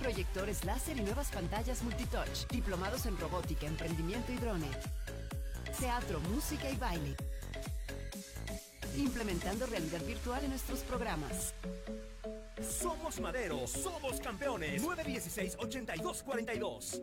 Proyectores 0.00 0.64
láser 0.64 0.96
y 0.96 1.00
nuevas 1.00 1.30
pantallas 1.30 1.82
multitouch. 1.82 2.46
Diplomados 2.50 3.04
en 3.06 3.18
robótica, 3.18 3.66
emprendimiento 3.66 4.32
y 4.32 4.36
drone. 4.36 4.68
Teatro, 5.78 6.20
música 6.20 6.70
y 6.70 6.76
baile. 6.76 7.14
Implementando 8.96 9.66
realidad 9.66 10.00
virtual 10.06 10.44
en 10.44 10.50
nuestros 10.50 10.78
programas. 10.80 11.54
Somos 12.62 13.20
Madero, 13.20 13.66
somos 13.66 14.20
campeones. 14.20 14.82
916-8242. 14.82 17.02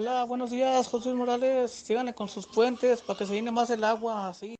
Hola, 0.00 0.22
buenos 0.26 0.52
días, 0.52 0.86
José 0.86 1.12
Morales. 1.12 1.72
Síganle 1.72 2.14
con 2.14 2.28
sus 2.28 2.46
puentes 2.46 3.00
para 3.00 3.18
que 3.18 3.26
se 3.26 3.34
llene 3.34 3.50
más 3.50 3.68
el 3.70 3.82
agua, 3.82 4.28
así. 4.28 4.54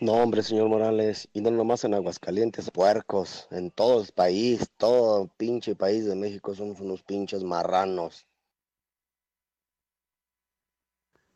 No, 0.00 0.12
hombre, 0.12 0.42
señor 0.42 0.68
Morales, 0.68 1.30
y 1.32 1.40
no 1.40 1.50
nomás 1.50 1.84
en 1.84 1.94
Aguascalientes, 1.94 2.70
puercos, 2.70 3.48
en 3.50 3.70
todo 3.70 4.02
el 4.02 4.12
país, 4.12 4.68
todo 4.76 5.28
pinche 5.38 5.74
país 5.74 6.04
de 6.04 6.14
México 6.14 6.54
somos 6.54 6.78
unos 6.78 7.02
pinches 7.02 7.42
marranos. 7.42 8.26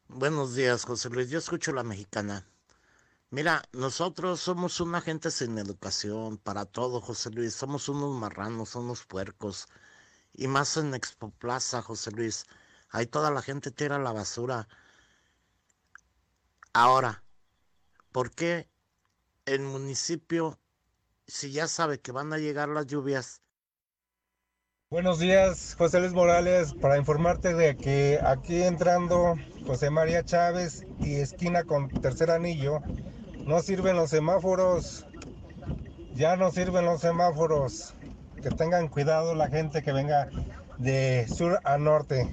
Buenos 0.06 0.54
días, 0.54 0.84
José 0.84 1.08
Luis. 1.08 1.30
Yo 1.30 1.38
escucho 1.38 1.72
la 1.72 1.82
mexicana. 1.82 2.46
Mira, 3.30 3.62
nosotros 3.72 4.40
somos 4.40 4.82
una 4.82 5.00
gente 5.00 5.30
sin 5.30 5.56
educación 5.56 6.36
para 6.36 6.66
todo, 6.66 7.00
José 7.00 7.30
Luis. 7.30 7.54
Somos 7.54 7.88
unos 7.88 8.14
marranos, 8.14 8.74
unos 8.74 9.06
puercos. 9.06 9.66
Y 10.32 10.48
más 10.48 10.76
en 10.76 10.94
Expo 10.94 11.30
Plaza, 11.30 11.82
José 11.82 12.10
Luis. 12.12 12.46
Ahí 12.90 13.06
toda 13.06 13.30
la 13.30 13.42
gente 13.42 13.70
tira 13.70 13.98
la 13.98 14.12
basura. 14.12 14.68
Ahora, 16.72 17.22
¿por 18.12 18.30
qué 18.30 18.68
el 19.46 19.60
municipio, 19.62 20.58
si 21.26 21.52
ya 21.52 21.66
sabe 21.68 22.00
que 22.00 22.12
van 22.12 22.32
a 22.32 22.38
llegar 22.38 22.68
las 22.68 22.86
lluvias, 22.86 23.42
Buenos 24.92 25.20
días, 25.20 25.76
José 25.78 26.00
Luis 26.00 26.14
Morales, 26.14 26.74
para 26.74 26.98
informarte 26.98 27.54
de 27.54 27.76
que 27.76 28.18
aquí 28.24 28.60
entrando 28.64 29.36
José 29.64 29.88
María 29.88 30.24
Chávez 30.24 30.84
y 30.98 31.14
esquina 31.20 31.62
con 31.62 31.88
tercer 31.88 32.28
anillo, 32.28 32.80
no 33.46 33.60
sirven 33.60 33.94
los 33.94 34.10
semáforos, 34.10 35.06
ya 36.12 36.34
no 36.34 36.50
sirven 36.50 36.86
los 36.86 37.02
semáforos, 37.02 37.94
que 38.40 38.50
tengan 38.50 38.88
cuidado 38.88 39.34
la 39.34 39.48
gente 39.48 39.82
que 39.82 39.92
venga 39.92 40.28
de 40.78 41.26
sur 41.28 41.58
a 41.64 41.78
norte. 41.78 42.30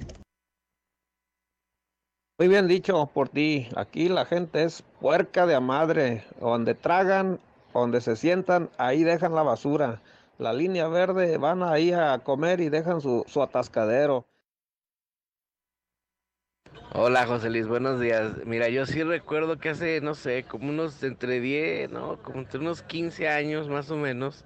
Muy 2.39 2.47
bien 2.47 2.67
dicho 2.67 3.07
por 3.07 3.29
ti. 3.29 3.67
Aquí 3.75 4.09
la 4.09 4.25
gente 4.25 4.63
es 4.63 4.83
puerca 5.01 5.45
de 5.45 5.55
a 5.55 5.59
madre. 5.59 6.23
Donde 6.39 6.75
tragan, 6.75 7.39
donde 7.73 7.99
se 8.01 8.15
sientan, 8.15 8.69
ahí 8.77 9.03
dejan 9.03 9.33
la 9.33 9.43
basura. 9.43 10.01
La 10.37 10.53
línea 10.53 10.87
verde 10.87 11.37
van 11.37 11.63
ahí 11.63 11.91
a 11.91 12.19
comer 12.19 12.61
y 12.61 12.69
dejan 12.69 13.01
su, 13.01 13.25
su 13.27 13.41
atascadero. 13.41 14.25
Hola 16.93 17.25
José 17.25 17.49
Luis, 17.49 17.67
buenos 17.67 17.99
días. 17.99 18.33
Mira, 18.45 18.69
yo 18.69 18.85
sí 18.85 19.03
recuerdo 19.03 19.59
que 19.59 19.69
hace, 19.69 19.99
no 20.01 20.15
sé, 20.15 20.43
como 20.43 20.69
unos 20.69 21.03
entre 21.03 21.41
10, 21.41 21.91
¿no? 21.91 22.21
Como 22.23 22.39
entre 22.39 22.59
unos 22.59 22.81
15 22.81 23.27
años 23.27 23.67
más 23.67 23.91
o 23.91 23.97
menos, 23.97 24.45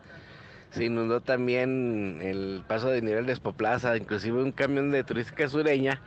se 0.72 0.86
inundó 0.86 1.22
también 1.22 2.20
el 2.22 2.64
paso 2.68 2.90
de 2.90 3.02
nivel 3.02 3.26
de 3.26 3.34
Espoplaza, 3.34 3.98
inclusive 3.98 4.42
un 4.42 4.52
camión 4.52 4.92
de 4.92 5.04
turística 5.04 5.48
sureña 5.48 6.02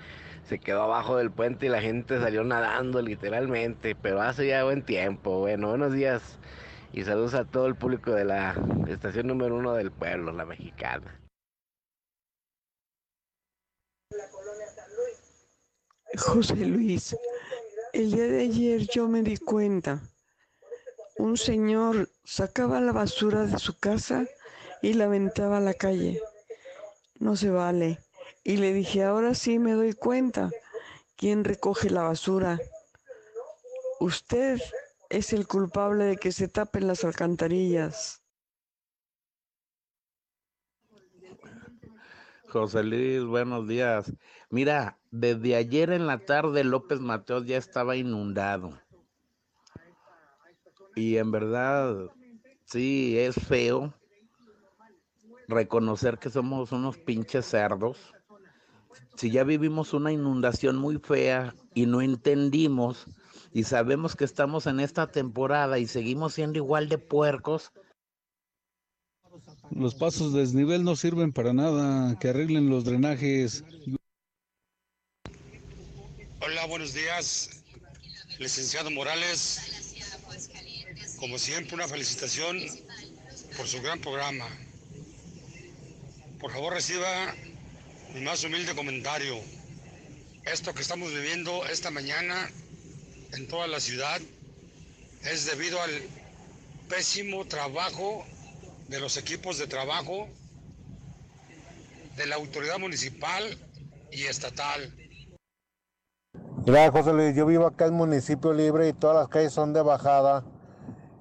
se 0.48 0.58
quedó 0.58 0.82
abajo 0.82 1.16
del 1.16 1.30
puente 1.30 1.66
y 1.66 1.68
la 1.70 1.80
gente 1.80 2.20
salió 2.20 2.44
nadando 2.44 3.00
literalmente, 3.00 3.94
pero 3.94 4.20
hace 4.20 4.46
ya 4.46 4.64
buen 4.64 4.84
tiempo. 4.84 5.40
Bueno, 5.40 5.68
buenos 5.68 5.92
días 5.92 6.38
y 6.92 7.02
saludos 7.04 7.34
a 7.34 7.44
todo 7.44 7.66
el 7.66 7.74
público 7.74 8.12
de 8.12 8.24
la 8.24 8.54
estación 8.88 9.26
número 9.26 9.56
uno 9.56 9.74
del 9.74 9.90
pueblo, 9.90 10.32
la 10.32 10.44
mexicana. 10.44 11.20
José 16.16 16.56
Luis, 16.56 17.16
el 17.92 18.12
día 18.12 18.24
de 18.24 18.42
ayer 18.42 18.86
yo 18.86 19.08
me 19.08 19.22
di 19.22 19.36
cuenta, 19.36 20.00
un 21.16 21.36
señor 21.36 22.08
sacaba 22.22 22.80
la 22.80 22.92
basura 22.92 23.46
de 23.46 23.58
su 23.58 23.76
casa 23.78 24.26
y 24.84 24.92
la 24.92 25.06
aventaba 25.06 25.56
a 25.56 25.60
la 25.60 25.72
calle. 25.72 26.20
No 27.18 27.36
se 27.36 27.48
vale. 27.48 28.00
Y 28.44 28.58
le 28.58 28.74
dije, 28.74 29.02
ahora 29.02 29.34
sí 29.34 29.58
me 29.58 29.72
doy 29.72 29.94
cuenta, 29.94 30.50
¿quién 31.16 31.42
recoge 31.42 31.88
la 31.88 32.02
basura? 32.02 32.60
Usted 33.98 34.60
es 35.08 35.32
el 35.32 35.46
culpable 35.46 36.04
de 36.04 36.16
que 36.18 36.32
se 36.32 36.48
tapen 36.48 36.86
las 36.86 37.02
alcantarillas. 37.02 38.20
José 42.48 42.82
Luis, 42.84 43.24
buenos 43.24 43.66
días. 43.66 44.12
Mira, 44.50 44.98
desde 45.10 45.56
ayer 45.56 45.92
en 45.92 46.06
la 46.06 46.18
tarde 46.18 46.62
López 46.62 47.00
Mateos 47.00 47.46
ya 47.46 47.56
estaba 47.56 47.96
inundado. 47.96 48.78
Y 50.94 51.16
en 51.16 51.30
verdad, 51.30 52.10
sí, 52.66 53.18
es 53.18 53.34
feo 53.34 53.94
reconocer 55.48 56.18
que 56.18 56.30
somos 56.30 56.72
unos 56.72 56.98
pinches 56.98 57.46
cerdos. 57.46 57.98
Si 59.16 59.30
ya 59.30 59.44
vivimos 59.44 59.92
una 59.92 60.12
inundación 60.12 60.76
muy 60.76 60.98
fea 60.98 61.54
y 61.74 61.86
no 61.86 62.02
entendimos 62.02 63.06
y 63.52 63.64
sabemos 63.64 64.16
que 64.16 64.24
estamos 64.24 64.66
en 64.66 64.80
esta 64.80 65.10
temporada 65.10 65.78
y 65.78 65.86
seguimos 65.86 66.34
siendo 66.34 66.58
igual 66.58 66.88
de 66.88 66.98
puercos, 66.98 67.72
Los 69.70 69.94
pasos 69.94 70.32
de 70.32 70.40
desnivel 70.40 70.84
no 70.84 70.94
sirven 70.94 71.32
para 71.32 71.52
nada, 71.52 72.16
que 72.18 72.28
arreglen 72.28 72.68
los 72.70 72.84
drenajes. 72.84 73.64
Hola, 76.40 76.66
buenos 76.66 76.94
días, 76.94 77.64
licenciado 78.38 78.90
Morales. 78.90 79.94
Como 81.18 81.38
siempre, 81.38 81.74
una 81.74 81.88
felicitación 81.88 82.58
por 83.56 83.66
su 83.66 83.80
gran 83.82 84.00
programa. 84.00 84.46
Por 86.44 86.52
favor, 86.52 86.74
reciba 86.74 87.08
mi 88.12 88.20
más 88.20 88.44
humilde 88.44 88.74
comentario. 88.74 89.34
Esto 90.44 90.74
que 90.74 90.82
estamos 90.82 91.10
viviendo 91.10 91.64
esta 91.64 91.90
mañana 91.90 92.50
en 93.32 93.48
toda 93.48 93.66
la 93.66 93.80
ciudad 93.80 94.20
es 95.22 95.46
debido 95.46 95.80
al 95.80 95.90
pésimo 96.90 97.46
trabajo 97.46 98.26
de 98.88 99.00
los 99.00 99.16
equipos 99.16 99.56
de 99.56 99.68
trabajo 99.68 100.28
de 102.14 102.26
la 102.26 102.34
autoridad 102.34 102.78
municipal 102.78 103.56
y 104.12 104.24
estatal. 104.24 104.92
Mira, 106.66 106.90
José 106.90 107.14
Luis, 107.14 107.34
yo 107.34 107.46
vivo 107.46 107.66
acá 107.66 107.86
en 107.86 107.94
municipio 107.94 108.52
libre 108.52 108.86
y 108.86 108.92
todas 108.92 109.16
las 109.16 109.28
calles 109.28 109.54
son 109.54 109.72
de 109.72 109.80
bajada. 109.80 110.44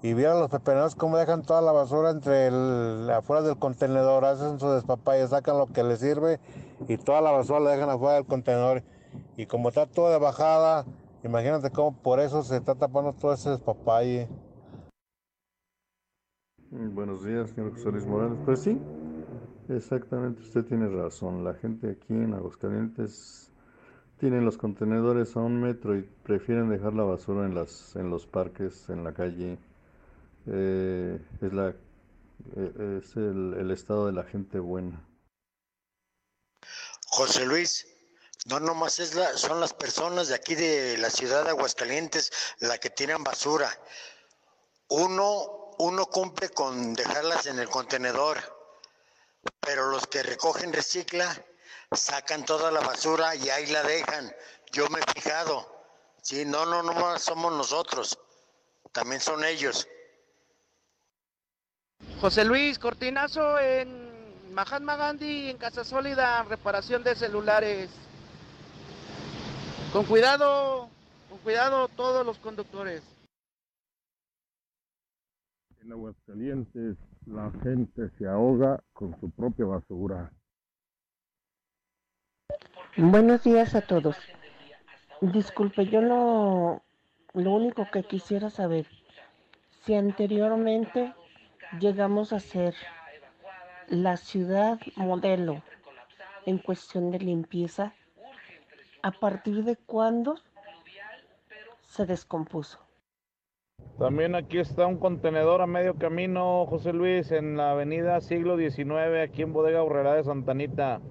Y 0.03 0.13
vieron 0.15 0.41
los 0.41 0.49
pepeneros 0.49 0.95
cómo 0.95 1.17
dejan 1.17 1.43
toda 1.43 1.61
la 1.61 1.71
basura 1.71 2.09
entre 2.09 2.47
el, 2.47 3.09
afuera 3.09 3.41
del 3.41 3.57
contenedor, 3.57 4.25
hacen 4.25 4.59
su 4.59 4.67
despapaya, 4.67 5.25
sacan 5.29 5.57
lo 5.57 5.67
que 5.67 5.81
les 5.81 6.01
sirve 6.01 6.41
y 6.89 6.97
toda 6.97 7.21
la 7.21 7.31
basura 7.31 7.61
la 7.61 7.71
dejan 7.71 7.89
afuera 7.89 8.15
del 8.15 8.25
contenedor. 8.25 8.83
Y 9.37 9.45
como 9.45 9.69
está 9.69 9.85
todo 9.85 10.11
de 10.11 10.19
bajada, 10.19 10.83
imagínate 11.23 11.71
cómo 11.71 11.95
por 11.95 12.19
eso 12.19 12.43
se 12.43 12.57
está 12.57 12.75
tapando 12.75 13.13
todo 13.13 13.31
ese 13.31 13.51
despapalle. 13.51 14.27
Buenos 16.69 17.23
días, 17.23 17.51
señor 17.51 17.71
José 17.71 17.91
Luis 17.91 18.05
Morales. 18.05 18.37
Pues 18.43 18.59
sí, 18.59 18.77
exactamente, 19.69 20.41
usted 20.41 20.65
tiene 20.65 20.89
razón. 20.89 21.45
La 21.45 21.53
gente 21.53 21.91
aquí 21.91 22.13
en 22.13 22.33
Aguascalientes 22.33 23.53
tienen 24.17 24.43
los 24.43 24.57
contenedores 24.57 25.37
a 25.37 25.39
un 25.39 25.61
metro 25.61 25.95
y 25.95 26.01
prefieren 26.01 26.67
dejar 26.67 26.93
la 26.93 27.03
basura 27.03 27.45
en, 27.45 27.55
las, 27.55 27.95
en 27.95 28.09
los 28.09 28.27
parques, 28.27 28.89
en 28.89 29.05
la 29.05 29.13
calle. 29.13 29.57
Eh, 30.45 31.19
es 31.41 31.53
la, 31.53 31.69
eh, 31.69 32.99
es 33.01 33.15
el, 33.15 33.71
estado 33.71 34.07
de 34.07 34.13
la 34.13 34.23
gente 34.23 34.59
buena. 34.59 35.07
José 37.07 37.45
Luis, 37.45 37.87
no 38.45 38.59
nomás 38.59 38.99
es 38.99 39.15
la, 39.15 39.37
son 39.37 39.59
las 39.59 39.73
personas 39.73 40.27
de 40.27 40.35
aquí 40.35 40.55
de 40.55 40.97
la 40.97 41.09
ciudad 41.09 41.45
de 41.45 41.51
Aguascalientes 41.51 42.31
la 42.59 42.77
que 42.77 42.89
tiran 42.89 43.23
basura. 43.23 43.69
Uno, 44.89 45.75
uno 45.79 46.05
cumple 46.07 46.49
con 46.49 46.93
dejarlas 46.93 47.45
en 47.45 47.59
el 47.59 47.69
contenedor, 47.69 48.37
pero 49.61 49.89
los 49.89 50.07
que 50.07 50.23
recogen 50.23 50.73
recicla 50.73 51.45
sacan 51.91 52.43
toda 52.43 52.69
la 52.71 52.81
basura 52.81 53.35
y 53.35 53.49
ahí 53.49 53.67
la 53.67 53.83
dejan. 53.83 54.35
Yo 54.73 54.89
me 54.89 54.99
he 54.99 55.13
fijado. 55.13 55.71
Sí, 56.21 56.43
no, 56.45 56.65
no, 56.65 56.83
no 56.83 57.19
somos 57.19 57.53
nosotros, 57.53 58.17
también 58.91 59.21
son 59.21 59.43
ellos. 59.43 59.87
José 62.19 62.45
Luis, 62.45 62.79
cortinazo 62.79 63.59
en 63.59 64.03
Mahatma 64.53 64.95
Gandhi, 64.95 65.49
en 65.49 65.57
Casa 65.57 65.83
Sólida, 65.83 66.43
reparación 66.43 67.03
de 67.03 67.15
celulares. 67.15 67.89
Con 69.91 70.05
cuidado, 70.05 70.89
con 71.29 71.39
cuidado 71.39 71.87
todos 71.89 72.25
los 72.25 72.37
conductores. 72.37 73.03
En 75.81 75.91
Aguascalientes 75.91 76.97
la 77.25 77.51
gente 77.61 78.09
se 78.17 78.25
ahoga 78.27 78.81
con 78.93 79.19
su 79.19 79.29
propia 79.31 79.65
basura. 79.65 80.31
Buenos 82.95 83.43
días 83.43 83.75
a 83.75 83.81
todos. 83.81 84.15
Disculpe, 85.19 85.85
yo 85.87 86.01
lo, 86.01 86.83
lo 87.33 87.51
único 87.53 87.87
que 87.91 88.03
quisiera 88.03 88.49
saber, 88.49 88.87
si 89.83 89.95
anteriormente 89.95 91.13
llegamos 91.79 92.33
a 92.33 92.39
ser 92.39 92.75
la 93.87 94.17
ciudad 94.17 94.79
modelo 94.95 95.61
en 96.45 96.57
cuestión 96.57 97.11
de 97.11 97.19
limpieza, 97.19 97.93
¿a 99.01 99.11
partir 99.11 99.63
de 99.63 99.75
cuándo 99.75 100.35
se 101.81 102.05
descompuso? 102.05 102.79
También 103.97 104.35
aquí 104.35 104.59
está 104.59 104.87
un 104.87 104.97
contenedor 104.97 105.61
a 105.61 105.67
medio 105.67 105.95
camino, 105.95 106.65
José 106.65 106.93
Luis, 106.93 107.31
en 107.31 107.57
la 107.57 107.71
avenida 107.71 108.19
Siglo 108.21 108.57
XIX, 108.57 109.21
aquí 109.23 109.41
en 109.41 109.53
Bodega 109.53 109.83
Urrera 109.83 110.15
de 110.15 110.23
Santanita. 110.23 111.01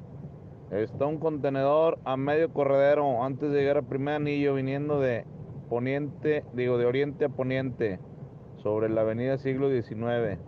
Está 0.71 1.07
un 1.07 1.19
contenedor 1.19 1.99
a 2.05 2.17
medio 2.17 2.53
corredero 2.53 3.23
antes 3.23 3.51
de 3.51 3.61
llegar 3.61 3.77
al 3.77 3.87
primer 3.87 4.15
anillo, 4.15 4.55
viniendo 4.55 5.01
de 5.01 5.25
poniente, 5.69 6.45
digo, 6.55 6.79
de 6.79 6.87
oriente 6.87 7.27
a 7.27 7.29
poniente, 7.29 8.01
sobre 8.63 8.89
la 8.89 9.03
avenida 9.03 9.39
Siglo 9.39 9.71
XIX. 9.71 10.39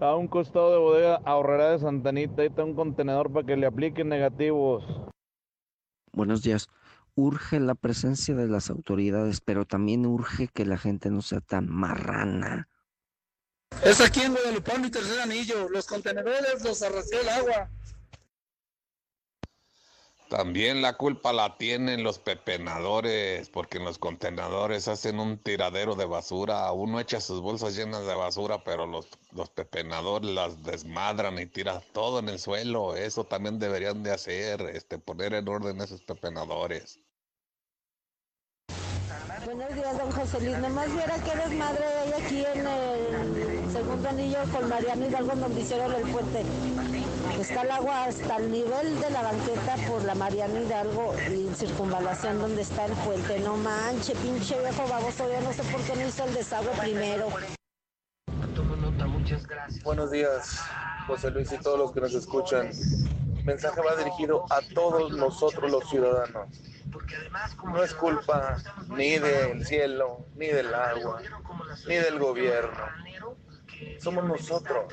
A 0.00 0.16
un 0.16 0.28
costado 0.28 0.72
de 0.72 0.78
Bodega 0.78 1.20
Ahorrera 1.24 1.70
de 1.70 1.78
Santanita, 1.78 2.42
ahí 2.42 2.48
está 2.48 2.64
un 2.64 2.74
contenedor 2.74 3.32
para 3.32 3.46
que 3.46 3.56
le 3.56 3.66
apliquen 3.66 4.08
negativos. 4.08 4.84
Buenos 6.12 6.42
días. 6.42 6.68
Urge 7.14 7.60
la 7.60 7.74
presencia 7.74 8.34
de 8.34 8.48
las 8.48 8.70
autoridades, 8.70 9.40
pero 9.40 9.64
también 9.64 10.04
urge 10.04 10.48
que 10.48 10.66
la 10.66 10.78
gente 10.78 11.10
no 11.10 11.22
sea 11.22 11.40
tan 11.40 11.68
marrana. 11.68 12.68
Es 13.84 14.00
aquí 14.00 14.20
en 14.20 14.32
Guadalupán, 14.32 14.82
mi 14.82 14.90
tercer 14.90 15.20
anillo. 15.20 15.68
Los 15.68 15.86
contenedores 15.86 16.62
los 16.64 16.82
arrastró 16.82 17.20
el 17.20 17.28
agua. 17.28 17.70
También 20.28 20.82
la 20.82 20.96
culpa 20.96 21.32
la 21.32 21.56
tienen 21.58 22.02
los 22.02 22.18
pepenadores, 22.18 23.50
porque 23.50 23.78
en 23.78 23.84
los 23.84 23.98
contenedores 23.98 24.88
hacen 24.88 25.20
un 25.20 25.38
tiradero 25.38 25.94
de 25.94 26.06
basura. 26.06 26.72
Uno 26.72 26.98
echa 26.98 27.20
sus 27.20 27.40
bolsas 27.40 27.76
llenas 27.76 28.06
de 28.06 28.14
basura, 28.14 28.64
pero 28.64 28.86
los, 28.86 29.06
los 29.32 29.50
pepenadores 29.50 30.30
las 30.30 30.62
desmadran 30.62 31.38
y 31.38 31.46
tiran 31.46 31.82
todo 31.92 32.18
en 32.18 32.28
el 32.30 32.38
suelo. 32.38 32.96
Eso 32.96 33.24
también 33.24 33.58
deberían 33.58 34.02
de 34.02 34.12
hacer, 34.12 34.62
este, 34.62 34.98
poner 34.98 35.34
en 35.34 35.48
orden 35.48 35.80
esos 35.80 36.02
pepenadores. 36.02 36.98
Buenos 39.44 39.74
días, 39.74 39.98
don 39.98 40.10
José 40.10 40.40
Luis. 40.40 40.58
Nomás 40.58 40.92
viera 40.92 41.16
qué 41.22 41.36
desmadre 41.36 41.84
hay 41.84 42.12
aquí 42.12 42.44
en 42.46 42.66
el 42.66 43.43
segundo 43.94 44.08
anillo 44.08 44.38
con 44.52 44.68
Mariano 44.68 45.06
Hidalgo 45.06 45.36
donde 45.36 45.60
hicieron 45.60 45.94
el 45.94 46.02
puente. 46.10 46.42
Está 47.38 47.62
el 47.62 47.70
agua 47.70 48.04
hasta 48.06 48.36
el 48.38 48.50
nivel 48.50 49.00
de 49.00 49.10
la 49.10 49.22
banqueta 49.22 49.76
por 49.88 50.02
la 50.02 50.16
Mariano 50.16 50.60
Hidalgo 50.60 51.14
y 51.30 51.54
circunvalación 51.54 52.40
donde 52.40 52.62
está 52.62 52.86
el 52.86 52.92
puente. 52.92 53.38
No 53.38 53.56
manche, 53.56 54.14
pinche 54.16 54.58
viejo 54.58 54.88
baboso. 54.88 55.30
Yo 55.30 55.40
no 55.42 55.52
sé 55.52 55.62
por 55.62 55.80
qué 55.82 55.94
no 55.94 56.08
hizo 56.08 56.24
el 56.24 56.34
desagüe 56.34 56.72
primero. 56.80 57.28
Buenos 59.84 60.10
días, 60.10 60.60
José 61.06 61.30
Luis 61.30 61.52
y 61.52 61.58
todos 61.58 61.78
los 61.78 61.92
que 61.92 62.00
nos 62.00 62.14
escuchan. 62.14 62.70
El 63.36 63.44
mensaje 63.44 63.80
va 63.80 63.94
dirigido 63.94 64.44
a 64.50 64.60
todos 64.74 65.12
nosotros 65.12 65.70
los 65.70 65.88
ciudadanos. 65.88 66.48
No 67.64 67.82
es 67.82 67.94
culpa 67.94 68.56
ni 68.88 69.18
del 69.18 69.64
cielo, 69.64 70.26
ni 70.34 70.46
del 70.46 70.74
agua, 70.74 71.20
ni 71.86 71.94
del 71.94 72.18
gobierno. 72.18 73.04
Somos 73.98 74.24
nosotros, 74.24 74.92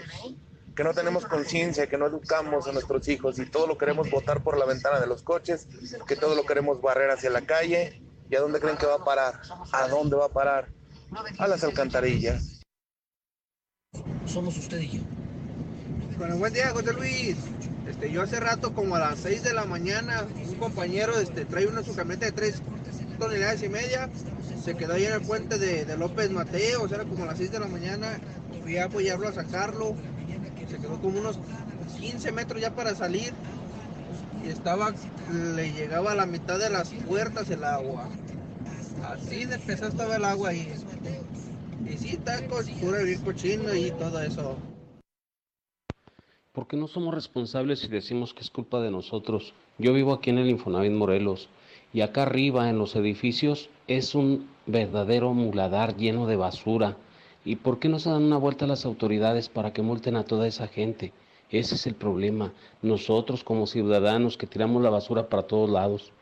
que 0.76 0.84
no 0.84 0.94
tenemos 0.94 1.26
conciencia, 1.26 1.88
que 1.88 1.98
no 1.98 2.08
educamos 2.08 2.68
a 2.68 2.72
nuestros 2.72 3.08
hijos 3.08 3.40
y 3.40 3.46
todo 3.46 3.68
lo 3.68 3.78
queremos 3.78 4.10
botar 4.10 4.42
por 4.42 4.58
la 4.58 4.66
ventana 4.66 5.00
de 5.00 5.08
los 5.08 5.22
coches, 5.22 5.68
que 6.08 6.16
todo 6.16 6.36
lo 6.36 6.46
queremos 6.46 6.82
barrer 6.82 7.12
hacia 7.12 7.30
la 7.30 7.42
calle. 7.42 8.02
¿Y 8.30 8.36
a 8.36 8.40
dónde 8.40 8.62
creen 8.62 8.78
que 8.78 8.86
va 8.86 8.96
a 8.96 9.04
parar? 9.04 9.42
¿A 9.74 9.88
dónde 9.90 10.16
va 10.16 10.26
a 10.26 10.30
parar? 10.30 10.70
A 11.38 11.48
las 11.48 11.66
alcantarillas. 11.66 12.62
Somos 14.26 14.58
usted 14.58 14.80
y 14.80 15.00
yo. 15.00 15.02
Bueno, 16.18 16.38
buen 16.38 16.54
día, 16.54 16.70
José 16.70 16.94
Luis. 16.94 17.36
Este, 17.90 18.10
yo 18.10 18.22
hace 18.22 18.40
rato, 18.40 18.74
como 18.74 18.96
a 18.96 19.00
las 19.00 19.20
6 19.20 19.44
de 19.44 19.54
la 19.54 19.66
mañana, 19.66 20.26
un 20.48 20.56
compañero 20.56 21.20
este, 21.20 21.44
trae 21.44 21.68
una 21.68 21.84
su 21.84 21.94
camioneta 21.94 22.28
de 22.28 22.32
3 22.32 22.62
toneladas 23.20 23.62
y 23.64 23.70
media, 23.70 24.10
se 24.64 24.76
quedó 24.76 24.94
ahí 24.94 25.06
en 25.06 25.14
el 25.14 25.22
puente 25.22 25.58
de, 25.58 25.84
de 25.84 25.98
López 25.98 26.32
Mateo, 26.32 26.84
o 26.84 26.88
sea, 26.88 26.98
era 27.00 27.10
como 27.10 27.24
a 27.24 27.28
las 27.28 27.38
6 27.38 27.52
de 27.52 27.60
la 27.60 27.68
mañana, 27.68 28.20
fui 28.64 28.78
a 28.78 28.86
apoyarlo 28.86 29.28
a 29.28 29.34
sacarlo, 29.34 29.96
se 30.70 30.78
quedó 30.78 31.00
como 31.02 31.20
unos 31.20 31.38
15 32.00 32.32
metros 32.32 32.62
ya 32.62 32.74
para 32.76 32.96
salir, 32.96 33.34
y 34.46 34.50
estaba, 34.50 34.94
le 35.56 35.72
llegaba 35.72 36.14
a 36.14 36.16
la 36.16 36.26
mitad 36.26 36.58
de 36.58 36.70
las 36.70 36.90
puertas 36.90 37.50
el 37.50 37.64
agua. 37.64 38.08
Así 39.04 39.46
de 39.46 39.58
pesado 39.60 39.90
estaba 39.90 40.16
el 40.16 40.26
agua 40.26 40.50
ahí. 40.50 40.72
Y 41.88 41.98
sí, 41.98 42.18
tacos, 42.18 42.70
pura 42.70 43.04
bien 43.04 43.22
cochino 43.22 43.74
y 43.74 43.92
todo 43.92 44.22
eso. 44.22 44.58
porque 46.54 46.76
no 46.76 46.88
somos 46.88 47.14
responsables 47.14 47.80
si 47.80 47.88
decimos 47.88 48.34
que 48.34 48.42
es 48.42 48.50
culpa 48.50 48.82
de 48.82 48.92
nosotros? 48.92 49.54
Yo 49.78 49.94
vivo 49.94 50.14
aquí 50.14 50.30
en 50.30 50.38
el 50.38 50.50
Infonavit 50.50 50.92
Morelos 50.92 51.50
y 51.94 52.02
acá 52.02 52.24
arriba 52.24 52.70
en 52.70 52.78
los 52.78 52.96
edificios 52.96 53.70
es 53.88 54.16
un 54.16 54.50
verdadero 54.66 55.34
muladar 55.34 55.96
lleno 55.96 56.28
de 56.28 56.36
basura. 56.36 56.98
¿Y 57.44 57.56
por 57.56 57.80
qué 57.80 57.90
no 57.90 57.98
se 57.98 58.10
dan 58.10 58.24
una 58.24 58.38
vuelta 58.38 58.66
a 58.66 58.68
las 58.68 58.86
autoridades 58.86 59.50
para 59.50 59.74
que 59.74 59.82
multen 59.82 60.16
a 60.16 60.26
toda 60.26 60.48
esa 60.48 60.68
gente? 60.68 61.12
Ese 61.50 61.76
es 61.76 61.88
el 61.88 61.96
problema. 61.96 62.54
Nosotros 62.82 63.44
como 63.44 63.66
ciudadanos 63.68 64.38
que 64.38 64.48
tiramos 64.48 64.82
la 64.84 64.90
basura 64.90 65.28
para 65.28 65.44
todos 65.44 65.70
lados. 65.70 66.14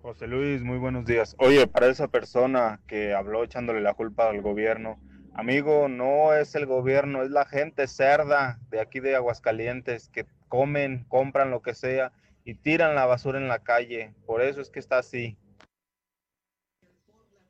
José 0.00 0.26
Luis, 0.26 0.62
muy 0.62 0.78
buenos 0.78 1.04
días. 1.04 1.36
Oye, 1.38 1.66
para 1.66 1.88
esa 1.88 2.08
persona 2.08 2.80
que 2.86 3.14
habló 3.14 3.44
echándole 3.44 3.80
la 3.80 3.94
culpa 3.94 4.28
al 4.28 4.42
gobierno, 4.42 4.98
amigo, 5.34 5.88
no 5.88 6.32
es 6.34 6.54
el 6.54 6.66
gobierno, 6.66 7.22
es 7.22 7.30
la 7.30 7.44
gente 7.44 7.86
cerda 7.86 8.58
de 8.70 8.80
aquí 8.80 9.00
de 9.00 9.16
Aguascalientes 9.16 10.08
que 10.08 10.26
comen, 10.48 11.04
compran 11.08 11.50
lo 11.50 11.62
que 11.62 11.74
sea 11.74 12.12
y 12.44 12.54
tiran 12.54 12.94
la 12.94 13.06
basura 13.06 13.38
en 13.38 13.48
la 13.48 13.60
calle. 13.60 14.12
Por 14.26 14.40
eso 14.40 14.60
es 14.60 14.70
que 14.70 14.80
está 14.80 14.98
así. 14.98 15.36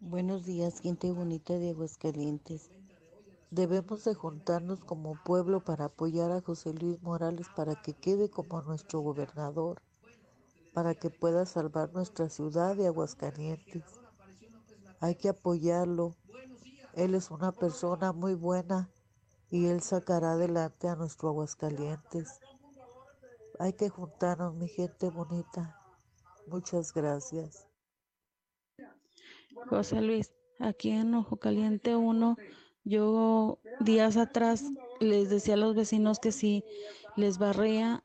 Buenos 0.05 0.45
días, 0.45 0.81
gente 0.81 1.13
bonita 1.13 1.55
de 1.55 1.71
Aguascalientes. 1.71 2.73
Debemos 3.53 4.03
de 4.03 4.15
juntarnos 4.15 4.81
como 4.81 5.15
pueblo 5.23 5.61
para 5.61 5.85
apoyar 5.85 6.33
a 6.33 6.41
José 6.41 6.75
Luis 6.75 7.01
Morales 7.03 7.47
para 7.55 7.81
que 7.81 7.95
quede 7.95 8.29
como 8.29 8.63
nuestro 8.63 9.01
gobernador, 9.01 9.81
para 10.75 10.97
que 10.97 11.09
pueda 11.09 11.47
salvar 11.47 11.93
nuestra 11.93 12.29
ciudad 12.29 12.75
de 12.75 12.89
Aguascalientes. 12.89 13.85
Hay 14.99 15.15
que 15.15 15.29
apoyarlo. 15.29 16.17
Él 16.95 17.15
es 17.15 17.31
una 17.31 17.53
persona 17.53 18.13
muy 18.13 18.35
buena 18.35 18.91
y 19.51 19.67
él 19.67 19.83
sacará 19.83 20.33
adelante 20.33 20.89
a 20.89 20.97
nuestro 20.97 21.29
Aguascalientes. 21.29 22.41
Hay 23.61 23.75
que 23.75 23.89
juntarnos, 23.89 24.57
mi 24.57 24.67
gente 24.67 25.11
bonita. 25.11 25.81
Muchas 26.49 26.93
gracias. 26.93 27.72
José 29.69 30.01
Luis, 30.01 30.33
aquí 30.59 30.91
en 30.91 31.15
Ojo 31.15 31.37
Caliente 31.37 31.97
1, 31.97 32.37
yo 32.85 33.59
días 33.81 34.17
atrás 34.17 34.65
les 35.01 35.31
decía 35.31 35.55
a 35.55 35.57
los 35.57 35.75
vecinos 35.75 36.19
que 36.19 36.33
si 36.33 36.65
les 37.17 37.39
barría 37.39 38.05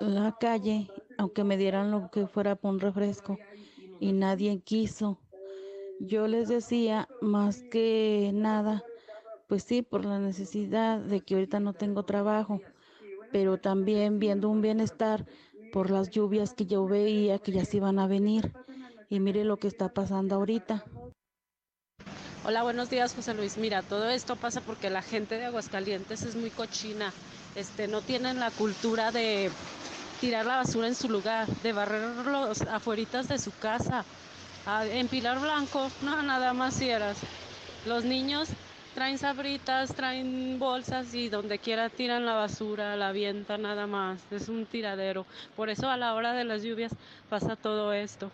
la 0.00 0.36
calle, 0.38 0.88
aunque 1.18 1.44
me 1.44 1.56
dieran 1.56 1.90
lo 1.90 2.10
que 2.10 2.26
fuera 2.26 2.56
por 2.56 2.72
un 2.72 2.80
refresco, 2.80 3.38
y 4.00 4.12
nadie 4.12 4.60
quiso. 4.60 5.20
Yo 6.00 6.28
les 6.28 6.48
decía 6.48 7.08
más 7.20 7.62
que 7.70 8.30
nada, 8.34 8.84
pues 9.48 9.62
sí, 9.62 9.82
por 9.82 10.04
la 10.04 10.18
necesidad 10.18 10.98
de 10.98 11.20
que 11.20 11.34
ahorita 11.34 11.60
no 11.60 11.72
tengo 11.72 12.04
trabajo, 12.04 12.60
pero 13.32 13.58
también 13.58 14.18
viendo 14.18 14.48
un 14.48 14.60
bienestar 14.60 15.26
por 15.72 15.90
las 15.90 16.10
lluvias 16.10 16.54
que 16.54 16.66
yo 16.66 16.86
veía 16.86 17.38
que 17.38 17.52
ya 17.52 17.64
se 17.64 17.78
iban 17.78 17.98
a 17.98 18.06
venir. 18.06 18.52
Y 19.08 19.20
mire 19.20 19.44
lo 19.44 19.56
que 19.56 19.68
está 19.68 19.88
pasando 19.88 20.34
ahorita. 20.34 20.84
Hola, 22.44 22.62
buenos 22.62 22.90
días, 22.90 23.14
José 23.14 23.34
Luis. 23.34 23.56
Mira, 23.56 23.82
todo 23.82 24.08
esto 24.08 24.36
pasa 24.36 24.60
porque 24.60 24.90
la 24.90 25.02
gente 25.02 25.36
de 25.36 25.46
Aguascalientes 25.46 26.22
es 26.22 26.36
muy 26.36 26.50
cochina. 26.50 27.12
Este, 27.54 27.88
no 27.88 28.02
tienen 28.02 28.38
la 28.38 28.50
cultura 28.50 29.10
de 29.10 29.50
tirar 30.20 30.46
la 30.46 30.56
basura 30.56 30.88
en 30.88 30.94
su 30.94 31.08
lugar, 31.08 31.46
de 31.62 31.72
barrer 31.72 32.26
los 32.26 32.62
afueritas 32.62 33.28
de 33.28 33.38
su 33.38 33.50
casa, 33.50 34.04
en 34.90 35.08
Pilar 35.08 35.40
Blanco, 35.40 35.90
no, 36.02 36.22
nada 36.22 36.52
más 36.52 36.76
fieras. 36.76 37.18
Los 37.86 38.04
niños 38.04 38.48
traen 38.96 39.18
sabritas, 39.18 39.94
traen 39.94 40.58
bolsas 40.58 41.12
y 41.14 41.28
donde 41.28 41.58
quiera 41.58 41.90
tiran 41.90 42.24
la 42.24 42.32
basura, 42.32 42.96
la 42.96 43.08
avientan 43.08 43.60
nada 43.60 43.86
más. 43.86 44.24
Es 44.32 44.48
un 44.48 44.64
tiradero. 44.64 45.26
Por 45.54 45.68
eso 45.68 45.90
a 45.90 45.98
la 45.98 46.14
hora 46.14 46.32
de 46.32 46.44
las 46.44 46.62
lluvias 46.62 46.96
pasa 47.28 47.56
todo 47.56 47.92
esto. 47.92 48.30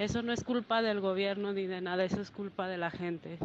Eso 0.00 0.22
no 0.22 0.32
es 0.32 0.42
culpa 0.42 0.82
del 0.82 1.00
gobierno 1.00 1.52
ni 1.52 1.68
de 1.68 1.80
nada, 1.80 2.02
eso 2.02 2.20
es 2.20 2.32
culpa 2.32 2.66
de 2.66 2.78
la 2.78 2.90
gente. 2.90 3.38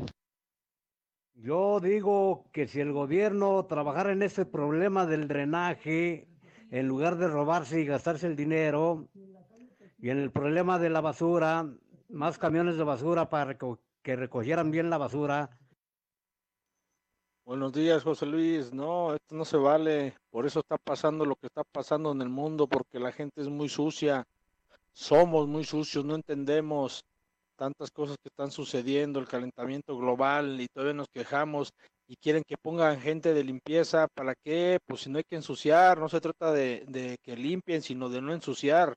Yo 1.35 1.79
digo 1.79 2.45
que 2.51 2.67
si 2.67 2.79
el 2.79 2.91
gobierno 2.91 3.63
trabajara 3.67 4.11
en 4.11 4.23
ese 4.23 4.43
problema 4.43 5.05
del 5.05 5.27
drenaje, 5.27 6.27
en 6.71 6.87
lugar 6.87 7.17
de 7.17 7.27
robarse 7.27 7.81
y 7.81 7.85
gastarse 7.85 8.25
el 8.25 8.35
dinero, 8.35 9.07
y 9.99 10.09
en 10.09 10.17
el 10.17 10.31
problema 10.31 10.79
de 10.79 10.89
la 10.89 11.01
basura, 11.01 11.67
más 12.09 12.39
camiones 12.39 12.77
de 12.77 12.83
basura 12.83 13.29
para 13.29 13.55
que 14.01 14.15
recogieran 14.15 14.71
bien 14.71 14.89
la 14.89 14.97
basura, 14.97 15.51
Buenos 17.51 17.73
días, 17.73 18.03
José 18.03 18.25
Luis. 18.27 18.71
No, 18.71 19.13
esto 19.13 19.35
no 19.35 19.43
se 19.43 19.57
vale. 19.57 20.15
Por 20.29 20.45
eso 20.45 20.61
está 20.61 20.77
pasando 20.77 21.25
lo 21.25 21.35
que 21.35 21.47
está 21.47 21.65
pasando 21.65 22.13
en 22.13 22.21
el 22.21 22.29
mundo, 22.29 22.65
porque 22.65 22.97
la 22.97 23.11
gente 23.11 23.41
es 23.41 23.49
muy 23.49 23.67
sucia. 23.67 24.23
Somos 24.93 25.49
muy 25.49 25.65
sucios, 25.65 26.05
no 26.05 26.15
entendemos 26.15 27.03
tantas 27.57 27.91
cosas 27.91 28.15
que 28.23 28.29
están 28.29 28.51
sucediendo, 28.51 29.19
el 29.19 29.27
calentamiento 29.27 29.97
global 29.97 30.61
y 30.61 30.67
todavía 30.67 30.93
nos 30.93 31.09
quejamos 31.09 31.73
y 32.07 32.15
quieren 32.15 32.43
que 32.47 32.55
pongan 32.55 33.01
gente 33.01 33.33
de 33.33 33.43
limpieza. 33.43 34.07
¿Para 34.07 34.33
qué? 34.33 34.79
Pues 34.85 35.01
si 35.01 35.09
no 35.09 35.17
hay 35.17 35.25
que 35.25 35.35
ensuciar, 35.35 35.99
no 35.99 36.07
se 36.07 36.21
trata 36.21 36.53
de, 36.53 36.85
de 36.87 37.17
que 37.21 37.35
limpien, 37.35 37.81
sino 37.81 38.07
de 38.07 38.21
no 38.21 38.31
ensuciar. 38.31 38.95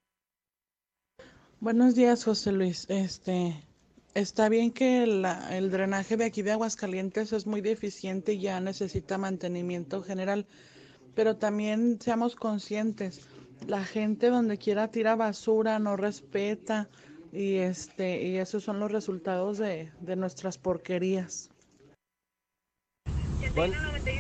Buenos 1.59 1.97
días, 1.97 2.22
José 2.22 2.52
Luis. 2.52 2.86
Este, 2.89 3.66
Está 4.15 4.49
bien 4.49 4.70
que 4.70 5.03
el 5.03 5.70
drenaje 5.73 6.16
de 6.16 6.27
aquí 6.27 6.43
de 6.43 6.53
Aguascalientes 6.53 7.32
es 7.32 7.49
muy 7.49 7.61
deficiente 7.61 8.35
y 8.35 8.43
ya 8.43 8.61
necesita 8.61 9.19
mantenimiento 9.19 10.05
general, 10.05 10.47
pero 11.16 11.36
también 11.36 11.99
seamos 12.01 12.36
conscientes, 12.36 13.23
la 13.66 13.85
gente 13.85 14.31
donde 14.31 14.57
quiera 14.57 14.93
tira 14.93 15.16
basura, 15.16 15.81
no 15.81 15.97
respeta 15.97 16.89
y 17.32 17.57
este 17.57 18.23
y 18.23 18.36
esos 18.36 18.62
son 18.62 18.78
los 18.78 18.93
resultados 18.93 19.59
de, 19.59 19.91
nuestras 20.16 20.59
porquerías. 20.59 21.51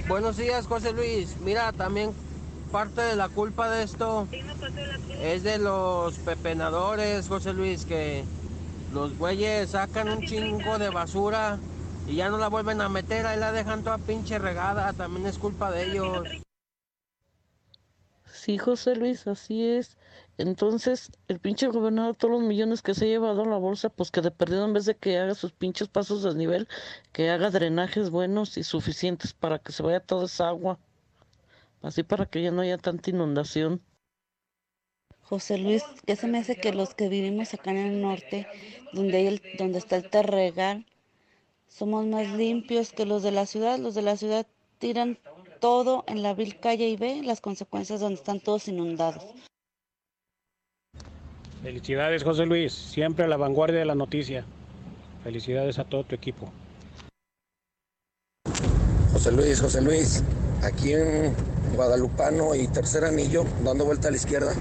buenos 0.08 0.36
días, 0.36 0.66
José 0.66 0.92
Luis. 0.92 1.36
Mira, 1.40 1.70
también 1.70 2.10
parte 2.72 3.00
de 3.00 3.14
la 3.14 3.28
culpa 3.28 3.70
de 3.70 3.84
esto 3.84 4.26
es 5.22 5.44
de 5.44 5.58
los 5.58 6.18
pepenadores, 6.18 7.28
José 7.28 7.52
Luis, 7.52 7.84
que 7.84 8.24
los 8.94 9.18
güeyes 9.18 9.70
sacan 9.70 10.08
un 10.08 10.22
chingo 10.22 10.78
de 10.78 10.88
basura 10.88 11.58
y 12.08 12.14
ya 12.16 12.28
no 12.30 12.38
la 12.38 12.48
vuelven 12.48 12.80
a 12.80 12.88
meter, 12.88 13.26
ahí 13.26 13.38
la 13.38 13.50
dejan 13.50 13.82
toda 13.82 13.98
pinche 13.98 14.38
regada, 14.38 14.92
también 14.92 15.26
es 15.26 15.36
culpa 15.36 15.70
de 15.72 15.90
ellos. 15.90 16.28
Sí, 18.24 18.58
José 18.58 18.94
Luis, 18.94 19.26
así 19.26 19.64
es. 19.64 19.96
Entonces, 20.38 21.10
el 21.28 21.40
pinche 21.40 21.66
gobernador, 21.68 22.14
todos 22.14 22.32
los 22.32 22.42
millones 22.42 22.82
que 22.82 22.94
se 22.94 23.06
ha 23.06 23.08
llevado 23.08 23.42
a 23.42 23.46
la 23.46 23.56
bolsa, 23.56 23.88
pues 23.88 24.10
que 24.10 24.20
de 24.20 24.30
perdido 24.30 24.64
en 24.64 24.74
vez 24.74 24.84
de 24.84 24.96
que 24.96 25.18
haga 25.18 25.34
sus 25.34 25.52
pinches 25.52 25.88
pasos 25.88 26.22
de 26.22 26.34
nivel, 26.34 26.68
que 27.12 27.30
haga 27.30 27.50
drenajes 27.50 28.10
buenos 28.10 28.56
y 28.58 28.64
suficientes 28.64 29.32
para 29.32 29.58
que 29.58 29.72
se 29.72 29.82
vaya 29.82 30.00
toda 30.00 30.26
esa 30.26 30.48
agua. 30.48 30.78
Así 31.82 32.02
para 32.02 32.26
que 32.26 32.42
ya 32.42 32.50
no 32.50 32.62
haya 32.62 32.78
tanta 32.78 33.10
inundación. 33.10 33.80
José 35.24 35.58
Luis, 35.58 35.82
¿qué 36.06 36.16
se 36.16 36.26
me 36.26 36.38
hace 36.38 36.56
que 36.56 36.72
los 36.72 36.94
que 36.94 37.08
vivimos 37.08 37.54
acá 37.54 37.70
en 37.70 37.78
el 37.78 38.00
norte, 38.00 38.46
donde, 38.92 39.26
el, 39.26 39.42
donde 39.58 39.78
está 39.78 39.96
el 39.96 40.08
terregal, 40.10 40.84
somos 41.68 42.06
más 42.06 42.30
limpios 42.30 42.92
que 42.92 43.06
los 43.06 43.22
de 43.22 43.32
la 43.32 43.46
ciudad. 43.46 43.78
Los 43.78 43.94
de 43.94 44.02
la 44.02 44.16
ciudad 44.16 44.46
tiran 44.78 45.18
todo 45.60 46.04
en 46.06 46.22
la 46.22 46.34
vil 46.34 46.60
calle 46.60 46.88
y 46.88 46.96
ve 46.96 47.22
las 47.24 47.40
consecuencias 47.40 48.00
donde 48.00 48.16
están 48.16 48.38
todos 48.38 48.68
inundados. 48.68 49.24
Felicidades, 51.62 52.22
José 52.22 52.44
Luis, 52.44 52.72
siempre 52.72 53.24
a 53.24 53.28
la 53.28 53.38
vanguardia 53.38 53.78
de 53.78 53.86
la 53.86 53.94
noticia. 53.94 54.44
Felicidades 55.24 55.78
a 55.78 55.84
todo 55.84 56.04
tu 56.04 56.14
equipo. 56.14 56.52
José 59.12 59.32
Luis, 59.32 59.60
José 59.60 59.80
Luis, 59.80 60.22
aquí 60.64 60.94
en 60.94 61.34
Guadalupano 61.74 62.54
y 62.54 62.66
Tercer 62.68 63.04
Anillo, 63.04 63.44
dando 63.62 63.84
vuelta 63.84 64.08
a 64.08 64.10
la 64.10 64.16
izquierda, 64.16 64.52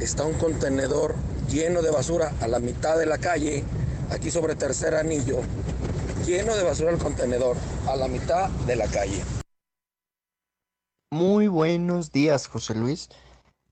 está 0.00 0.24
un 0.24 0.34
contenedor 0.34 1.14
lleno 1.48 1.82
de 1.82 1.90
basura 1.90 2.32
a 2.40 2.48
la 2.48 2.58
mitad 2.58 2.98
de 2.98 3.06
la 3.06 3.18
calle, 3.18 3.64
aquí 4.10 4.30
sobre 4.30 4.56
Tercer 4.56 4.94
Anillo, 4.94 5.38
lleno 6.26 6.56
de 6.56 6.64
basura 6.64 6.90
el 6.90 6.98
contenedor 6.98 7.56
a 7.86 7.96
la 7.96 8.08
mitad 8.08 8.50
de 8.66 8.76
la 8.76 8.86
calle. 8.86 9.22
Muy 11.10 11.46
buenos 11.46 12.10
días, 12.10 12.46
José 12.46 12.74
Luis. 12.74 13.08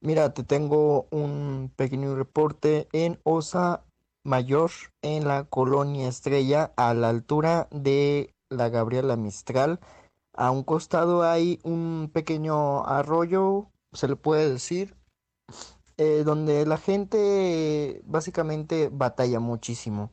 Mira, 0.01 0.33
te 0.33 0.45
tengo 0.45 1.07
un 1.11 1.73
pequeño 1.75 2.15
reporte 2.15 2.89
en 2.93 3.19
Osa 3.25 3.83
Mayor, 4.25 4.71
en 5.03 5.27
la 5.27 5.45
colonia 5.45 6.09
Estrella, 6.09 6.73
a 6.77 6.93
la 6.95 7.09
altura 7.09 7.69
de 7.71 8.35
la 8.51 8.69
Gabriela 8.69 9.17
Mistral. 9.17 9.81
A 10.35 10.51
un 10.51 10.62
costado 10.62 11.23
hay 11.23 11.59
un 11.65 12.11
pequeño 12.12 12.85
arroyo, 12.86 13.70
se 13.93 14.09
le 14.09 14.16
puede 14.16 14.51
decir, 14.51 14.97
eh, 15.97 16.23
donde 16.24 16.65
la 16.66 16.78
gente 16.78 18.01
básicamente 18.07 18.89
batalla 18.90 19.40
muchísimo. 19.40 20.12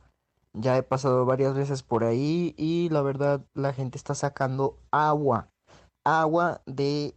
Ya 0.52 0.76
he 0.76 0.82
pasado 0.82 1.24
varias 1.24 1.54
veces 1.54 1.82
por 1.82 2.04
ahí 2.04 2.54
y 2.58 2.88
la 2.90 3.02
verdad 3.02 3.44
la 3.54 3.72
gente 3.72 3.96
está 3.96 4.14
sacando 4.14 4.78
agua, 4.90 5.48
agua 6.04 6.62
de, 6.66 7.14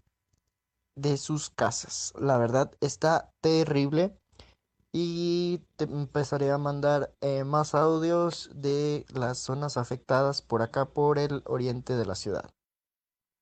de 0.95 1.17
sus 1.17 1.49
casas. 1.49 2.13
La 2.19 2.37
verdad 2.37 2.71
está 2.81 3.31
terrible 3.41 4.15
y 4.93 5.61
empezaré 5.79 6.51
a 6.51 6.57
mandar 6.57 7.13
eh, 7.21 7.43
más 7.43 7.73
audios 7.73 8.51
de 8.53 9.05
las 9.13 9.37
zonas 9.37 9.77
afectadas 9.77 10.41
por 10.41 10.61
acá 10.61 10.85
por 10.85 11.17
el 11.17 11.41
oriente 11.45 11.95
de 11.95 12.05
la 12.05 12.15
ciudad. 12.15 12.51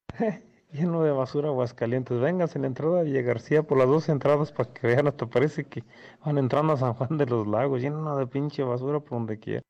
lleno 0.72 1.04
de 1.04 1.12
basura 1.12 1.50
Aguascalientes. 1.50 2.20
Vénganse 2.20 2.58
en 2.58 2.64
la 2.64 2.68
entrada 2.68 3.00
de 3.00 3.06
Villa 3.06 3.22
García 3.22 3.64
por 3.64 3.78
las 3.78 3.88
dos 3.88 4.10
entradas 4.10 4.52
para 4.52 4.72
que 4.74 4.88
vean, 4.88 5.08
hasta 5.08 5.26
parece 5.26 5.66
que 5.66 5.84
van 6.24 6.38
entrando 6.38 6.74
a 6.74 6.78
San 6.78 6.94
Juan 6.94 7.18
de 7.18 7.26
los 7.26 7.48
Lagos, 7.48 7.82
lleno 7.82 8.18
de 8.18 8.28
pinche 8.28 8.64
basura 8.64 9.00
por 9.00 9.12
donde 9.12 9.40
quiera. 9.40 9.62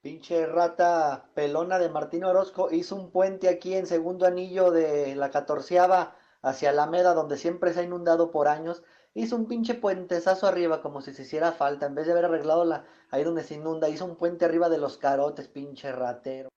Pinche 0.00 0.46
rata 0.46 1.30
pelona 1.34 1.78
de 1.78 1.88
Martín 1.88 2.24
Orozco 2.24 2.68
hizo 2.70 2.94
un 2.94 3.10
puente 3.10 3.48
aquí 3.48 3.74
en 3.74 3.86
segundo 3.86 4.26
anillo 4.26 4.70
de 4.70 5.14
la 5.16 5.30
catorceava 5.30 6.14
hacia 6.42 6.70
Alameda, 6.70 7.14
donde 7.14 7.38
siempre 7.38 7.72
se 7.72 7.80
ha 7.80 7.84
inundado 7.84 8.30
por 8.30 8.48
años. 8.48 8.82
Hizo 9.14 9.36
un 9.36 9.46
pinche 9.46 9.74
puentezazo 9.74 10.46
arriba, 10.46 10.82
como 10.82 11.00
si 11.00 11.14
se 11.14 11.22
hiciera 11.22 11.52
falta. 11.52 11.86
En 11.86 11.94
vez 11.94 12.04
de 12.04 12.12
haber 12.12 12.26
arreglado 12.26 12.66
la, 12.66 12.84
ahí 13.10 13.24
donde 13.24 13.44
se 13.44 13.54
inunda, 13.54 13.88
hizo 13.88 14.04
un 14.04 14.16
puente 14.16 14.44
arriba 14.44 14.68
de 14.68 14.76
los 14.76 14.98
carotes, 14.98 15.48
pinche 15.48 15.90
ratero. 15.90 16.50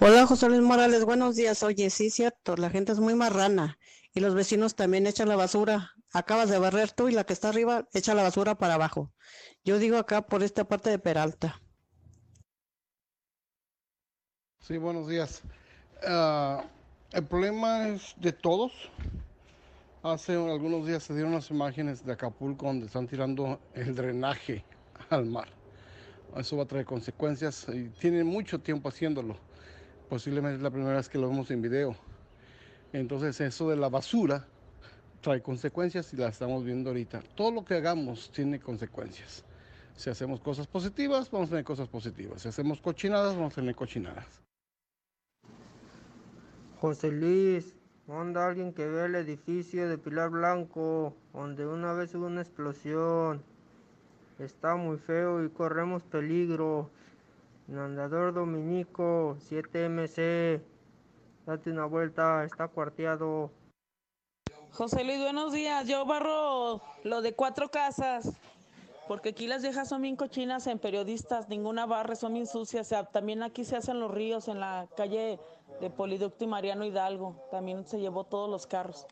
Hola 0.00 0.26
José 0.26 0.48
Luis 0.48 0.60
Morales, 0.62 1.04
buenos 1.04 1.36
días. 1.36 1.62
Oye, 1.62 1.90
sí, 1.90 2.10
cierto, 2.10 2.56
la 2.56 2.70
gente 2.70 2.92
es 2.92 3.00
muy 3.00 3.14
marrana 3.14 3.78
y 4.14 4.20
los 4.20 4.34
vecinos 4.34 4.74
también 4.74 5.06
echan 5.06 5.28
la 5.28 5.36
basura. 5.36 5.92
Acabas 6.12 6.48
de 6.50 6.58
barrer 6.58 6.92
tú 6.92 7.08
y 7.08 7.12
la 7.12 7.24
que 7.24 7.32
está 7.32 7.48
arriba 7.48 7.88
echa 7.92 8.14
la 8.14 8.22
basura 8.22 8.56
para 8.56 8.74
abajo. 8.74 9.12
Yo 9.64 9.78
digo 9.78 9.98
acá 9.98 10.22
por 10.22 10.42
esta 10.42 10.64
parte 10.64 10.90
de 10.90 10.98
Peralta. 10.98 11.60
Sí, 14.60 14.76
buenos 14.76 15.08
días. 15.08 15.42
Ah, 16.06 16.64
el 17.12 17.24
problema 17.24 17.88
es 17.88 18.14
de 18.18 18.32
todos. 18.32 18.72
Hace 20.02 20.34
algunos 20.34 20.86
días 20.86 21.02
se 21.02 21.12
dieron 21.12 21.32
unas 21.32 21.50
imágenes 21.50 22.04
de 22.04 22.12
Acapulco 22.12 22.66
donde 22.66 22.86
están 22.86 23.08
tirando 23.08 23.60
el 23.74 23.94
drenaje 23.94 24.64
al 25.10 25.26
mar. 25.26 25.48
Eso 26.36 26.56
va 26.56 26.62
a 26.62 26.66
traer 26.66 26.84
consecuencias 26.84 27.66
y 27.72 27.88
tienen 27.98 28.26
mucho 28.26 28.60
tiempo 28.60 28.88
haciéndolo. 28.88 29.47
Posiblemente 30.08 30.56
es 30.56 30.62
la 30.62 30.70
primera 30.70 30.96
vez 30.96 31.08
que 31.08 31.18
lo 31.18 31.28
vemos 31.28 31.50
en 31.50 31.60
video. 31.60 31.94
Entonces 32.92 33.40
eso 33.40 33.68
de 33.68 33.76
la 33.76 33.88
basura 33.88 34.46
trae 35.20 35.42
consecuencias 35.42 36.12
y 36.14 36.16
la 36.16 36.28
estamos 36.28 36.64
viendo 36.64 36.90
ahorita. 36.90 37.20
Todo 37.34 37.50
lo 37.50 37.64
que 37.64 37.74
hagamos 37.74 38.30
tiene 38.32 38.58
consecuencias. 38.58 39.44
Si 39.96 40.08
hacemos 40.08 40.40
cosas 40.40 40.66
positivas, 40.66 41.30
vamos 41.30 41.48
a 41.48 41.50
tener 41.50 41.64
cosas 41.64 41.88
positivas. 41.88 42.42
Si 42.42 42.48
hacemos 42.48 42.80
cochinadas, 42.80 43.34
vamos 43.34 43.52
a 43.52 43.56
tener 43.56 43.74
cochinadas. 43.74 44.24
José 46.80 47.10
Luis, 47.10 47.74
manda 48.06 48.46
alguien 48.46 48.72
que 48.72 48.86
vea 48.86 49.06
el 49.06 49.16
edificio 49.16 49.88
de 49.88 49.98
Pilar 49.98 50.30
Blanco, 50.30 51.16
donde 51.34 51.66
una 51.66 51.92
vez 51.92 52.14
hubo 52.14 52.26
una 52.26 52.40
explosión. 52.40 53.42
Está 54.38 54.76
muy 54.76 54.98
feo 54.98 55.44
y 55.44 55.50
corremos 55.50 56.04
peligro. 56.04 56.90
Andador 57.76 58.32
Dominico, 58.32 59.36
7MC. 59.40 60.62
Date 61.44 61.70
una 61.70 61.84
vuelta, 61.84 62.44
está 62.44 62.68
cuarteado. 62.68 63.50
José 64.72 65.04
Luis, 65.04 65.20
buenos 65.20 65.52
días. 65.52 65.86
Yo 65.86 66.06
barro 66.06 66.80
lo 67.04 67.20
de 67.20 67.34
cuatro 67.34 67.68
casas, 67.68 68.38
porque 69.06 69.30
aquí 69.30 69.46
las 69.46 69.62
viejas 69.62 69.88
son 69.88 70.00
bien 70.00 70.16
cochinas 70.16 70.66
en 70.66 70.78
periodistas, 70.78 71.48
ninguna 71.50 71.84
barra, 71.84 72.14
son 72.14 72.34
bien 72.34 72.46
sucias. 72.46 72.86
O 72.86 72.88
sea, 72.88 73.04
también 73.04 73.42
aquí 73.42 73.64
se 73.64 73.76
hacen 73.76 74.00
los 74.00 74.10
ríos, 74.10 74.48
en 74.48 74.60
la 74.60 74.88
calle 74.96 75.38
de 75.80 75.90
Poliducto 75.90 76.44
y 76.44 76.46
Mariano 76.46 76.86
Hidalgo. 76.86 77.48
También 77.50 77.86
se 77.86 78.00
llevó 78.00 78.24
todos 78.24 78.48
los 78.48 78.66
carros. 78.66 79.06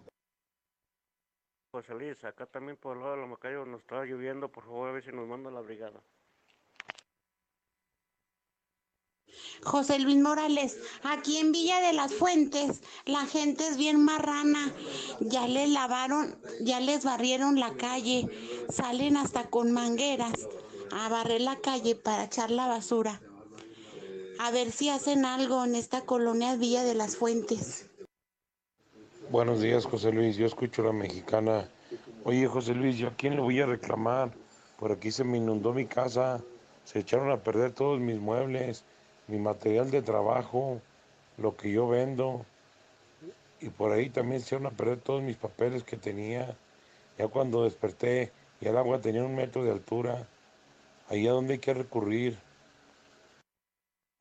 José 1.73 1.95
Luis, 1.95 2.25
acá 2.25 2.47
también 2.47 2.79
por 2.79 2.97
el 2.97 3.03
lado 3.03 3.17
de 3.17 3.21
la 3.21 3.27
Macayo 3.27 3.67
nos 3.67 3.81
estaba 3.81 4.07
lloviendo, 4.07 4.49
por 4.49 4.65
favor 4.65 4.89
a 4.89 4.93
ver 4.93 5.05
si 5.05 5.13
nos 5.13 5.29
manda 5.29 5.51
la 5.51 5.61
brigada. 5.61 6.01
José 9.63 9.99
Luis 9.99 10.17
Morales, 10.17 10.79
aquí 11.03 11.39
en 11.39 11.53
Villa 11.53 11.81
de 11.81 11.93
las 11.93 12.15
Fuentes, 12.15 12.83
la 13.05 13.27
gente 13.27 13.67
es 13.67 13.77
bien 13.77 14.05
marrana. 14.05 14.73
Ya 15.21 15.49
les 15.49 15.69
lavaron, 15.71 16.37
ya 16.61 16.81
les 16.81 17.05
barrieron 17.05 17.59
la 17.59 17.75
calle. 17.75 18.29
Salen 18.69 19.17
hasta 19.17 19.49
con 19.49 19.73
mangueras 19.73 20.49
a 20.93 21.09
barrer 21.09 21.41
la 21.41 21.57
calle 21.57 21.97
para 21.97 22.25
echar 22.25 22.51
la 22.51 22.67
basura. 22.69 23.21
A 24.39 24.51
ver 24.51 24.71
si 24.71 24.89
hacen 24.89 25.25
algo 25.25 25.65
en 25.65 25.75
esta 25.75 26.03
colonia 26.03 26.57
Villa 26.57 26.85
de 26.85 26.95
las 26.95 27.17
Fuentes. 27.17 27.87
Buenos 29.31 29.61
días, 29.61 29.87
José 29.87 30.13
Luis. 30.13 30.37
Yo 30.37 30.47
escucho 30.47 30.83
a 30.83 30.87
la 30.87 30.93
mexicana. 30.93 31.69
Oye, 32.25 32.47
José 32.47 32.75
Luis, 32.75 32.99
¿yo 32.99 33.09
a 33.09 33.17
quién 33.17 33.35
le 33.35 33.41
voy 33.41 33.61
a 33.61 33.67
reclamar? 33.67 34.33
Por 34.79 34.93
aquí 34.93 35.11
se 35.11 35.25
me 35.25 35.39
inundó 35.39 35.73
mi 35.73 35.87
casa. 35.87 36.43
Se 36.85 37.01
echaron 37.01 37.31
a 37.31 37.43
perder 37.43 37.73
todos 37.73 37.99
mis 37.99 38.21
muebles 38.21 38.85
mi 39.29 39.39
material 39.39 39.91
de 39.91 40.03
trabajo, 40.03 40.81
lo 41.37 41.57
que 41.57 41.71
yo 41.71 41.89
vendo. 41.89 42.45
Y 43.61 43.71
por 43.71 43.93
ahí 43.93 44.11
también 44.11 44.41
se 44.41 44.55
iban 44.55 44.67
a 44.67 44.77
perder 44.77 45.01
todos 45.01 45.23
mis 45.23 45.37
papeles 45.37 45.83
que 45.83 45.97
tenía. 45.97 46.57
Ya 47.19 47.29
cuando 47.29 47.65
desperté, 47.65 48.33
ya 48.61 48.71
el 48.71 48.77
agua 48.77 49.01
tenía 49.01 49.25
un 49.25 49.35
metro 49.35 49.65
de 49.65 49.73
altura. 49.73 50.29
Ahí 51.09 51.27
a 51.27 51.33
dónde 51.33 51.55
hay 51.55 51.59
que 51.59 51.75
recurrir. 51.75 52.39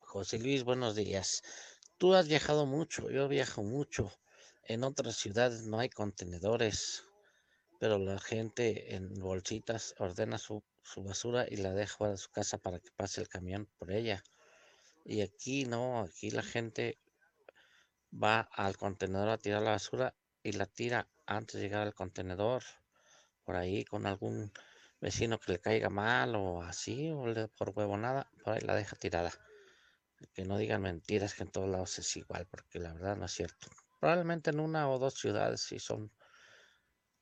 José 0.00 0.38
Luis, 0.38 0.64
buenos 0.64 0.94
días. 0.94 1.42
Tú 1.98 2.14
has 2.14 2.28
viajado 2.28 2.64
mucho, 2.64 3.10
yo 3.10 3.28
viajo 3.28 3.62
mucho. 3.62 4.10
En 4.64 4.82
otras 4.82 5.16
ciudades 5.16 5.66
no 5.66 5.78
hay 5.78 5.88
contenedores, 5.88 7.04
pero 7.78 7.98
la 7.98 8.18
gente 8.18 8.94
en 8.94 9.14
bolsitas 9.14 9.94
ordena 9.98 10.38
su, 10.38 10.62
su 10.82 11.02
basura 11.04 11.46
y 11.48 11.56
la 11.56 11.72
deja 11.72 12.08
de 12.08 12.16
su 12.16 12.30
casa 12.30 12.58
para 12.58 12.80
que 12.80 12.90
pase 12.96 13.20
el 13.20 13.28
camión 13.28 13.68
por 13.78 13.92
ella. 13.92 14.22
Y 15.08 15.20
aquí 15.20 15.66
no, 15.66 16.00
aquí 16.00 16.32
la 16.32 16.42
gente 16.42 16.98
va 18.12 18.40
al 18.40 18.76
contenedor 18.76 19.28
a 19.28 19.38
tirar 19.38 19.62
la 19.62 19.70
basura 19.70 20.16
y 20.42 20.50
la 20.50 20.66
tira 20.66 21.08
antes 21.26 21.54
de 21.54 21.60
llegar 21.60 21.82
al 21.82 21.94
contenedor. 21.94 22.64
Por 23.44 23.54
ahí 23.54 23.84
con 23.84 24.04
algún 24.04 24.50
vecino 25.00 25.38
que 25.38 25.52
le 25.52 25.60
caiga 25.60 25.90
mal 25.90 26.34
o 26.34 26.60
así, 26.60 27.08
o 27.10 27.28
le, 27.28 27.46
por 27.46 27.70
huevonada, 27.70 28.28
por 28.42 28.54
ahí 28.54 28.60
la 28.62 28.74
deja 28.74 28.96
tirada. 28.96 29.32
Que 30.34 30.44
no 30.44 30.58
digan 30.58 30.82
mentiras 30.82 31.34
que 31.34 31.44
en 31.44 31.52
todos 31.52 31.68
lados 31.68 32.00
es 32.00 32.16
igual, 32.16 32.48
porque 32.50 32.80
la 32.80 32.92
verdad 32.92 33.16
no 33.16 33.26
es 33.26 33.32
cierto. 33.32 33.68
Probablemente 34.00 34.50
en 34.50 34.58
una 34.58 34.90
o 34.90 34.98
dos 34.98 35.14
ciudades 35.14 35.60
sí 35.60 35.78
son 35.78 36.10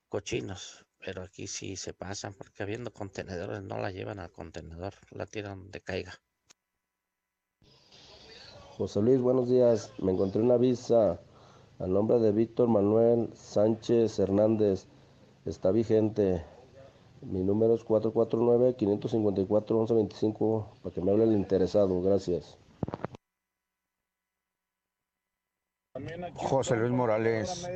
cochinos, 0.09 0.86
pero 0.98 1.23
aquí 1.23 1.47
sí 1.48 1.77
se 1.77 1.93
pasan, 1.93 2.32
porque 2.32 2.62
habiendo 2.62 2.94
contenedores 2.94 3.62
no 3.62 3.78
la 3.78 3.90
llevan 3.90 4.20
al 4.20 4.32
contenedor, 4.32 4.94
la 5.11 5.27
tiran 5.27 5.59
donde 5.59 5.82
caiga. 5.82 6.19
José 8.76 9.01
Luis, 9.01 9.20
buenos 9.20 9.48
días. 9.48 9.92
Me 9.98 10.10
encontré 10.10 10.42
una 10.42 10.56
visa 10.56 11.20
a 11.78 11.86
nombre 11.86 12.18
de 12.18 12.32
Víctor 12.32 12.66
Manuel 12.66 13.30
Sánchez 13.34 14.18
Hernández. 14.18 14.88
Está 15.44 15.70
vigente. 15.70 16.44
Mi 17.22 17.44
número 17.44 17.74
es 17.74 17.86
449-554-1125 17.86 20.66
para 20.82 20.92
que 20.92 21.01
me 21.01 21.12
hable 21.12 21.22
el 21.24 21.34
interesado. 21.34 22.02
Gracias. 22.02 22.59
José 26.34 26.74
Luis 26.74 26.90
Morales, 26.90 27.70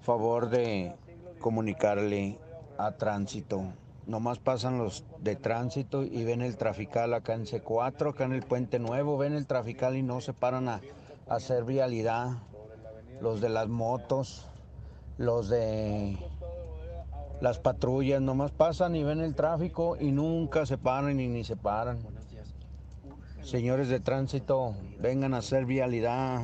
favor 0.00 0.50
de 0.50 0.92
comunicarle 1.38 2.36
a 2.78 2.96
tránsito. 2.96 3.62
Nomás 4.06 4.38
pasan 4.40 4.78
los 4.78 5.04
de 5.20 5.36
tránsito 5.36 6.02
y 6.02 6.24
ven 6.24 6.42
el 6.42 6.56
trafical 6.56 7.14
acá 7.14 7.34
en 7.34 7.46
C4, 7.46 8.10
acá 8.10 8.24
en 8.24 8.32
el 8.32 8.42
Puente 8.42 8.78
Nuevo, 8.80 9.16
ven 9.16 9.32
el 9.32 9.46
trafical 9.46 9.96
y 9.96 10.02
no 10.02 10.20
se 10.20 10.32
paran 10.32 10.68
a, 10.68 10.80
hacer 11.28 11.64
vialidad. 11.64 12.38
Los 13.20 13.40
de 13.40 13.48
las 13.48 13.68
motos, 13.68 14.48
los 15.16 15.48
de 15.48 16.18
las 17.40 17.60
patrullas, 17.60 18.20
nomás 18.20 18.50
pasan 18.50 18.96
y 18.96 19.04
ven 19.04 19.20
el 19.20 19.36
tráfico 19.36 19.96
y 19.98 20.10
nunca 20.10 20.66
se 20.66 20.78
paran 20.78 21.20
y 21.20 21.28
ni 21.28 21.44
se 21.44 21.56
paran. 21.56 22.00
Señores 23.42 23.88
de 23.88 24.00
tránsito, 24.00 24.74
vengan 25.00 25.34
a 25.34 25.38
hacer 25.38 25.64
vialidad. 25.64 26.42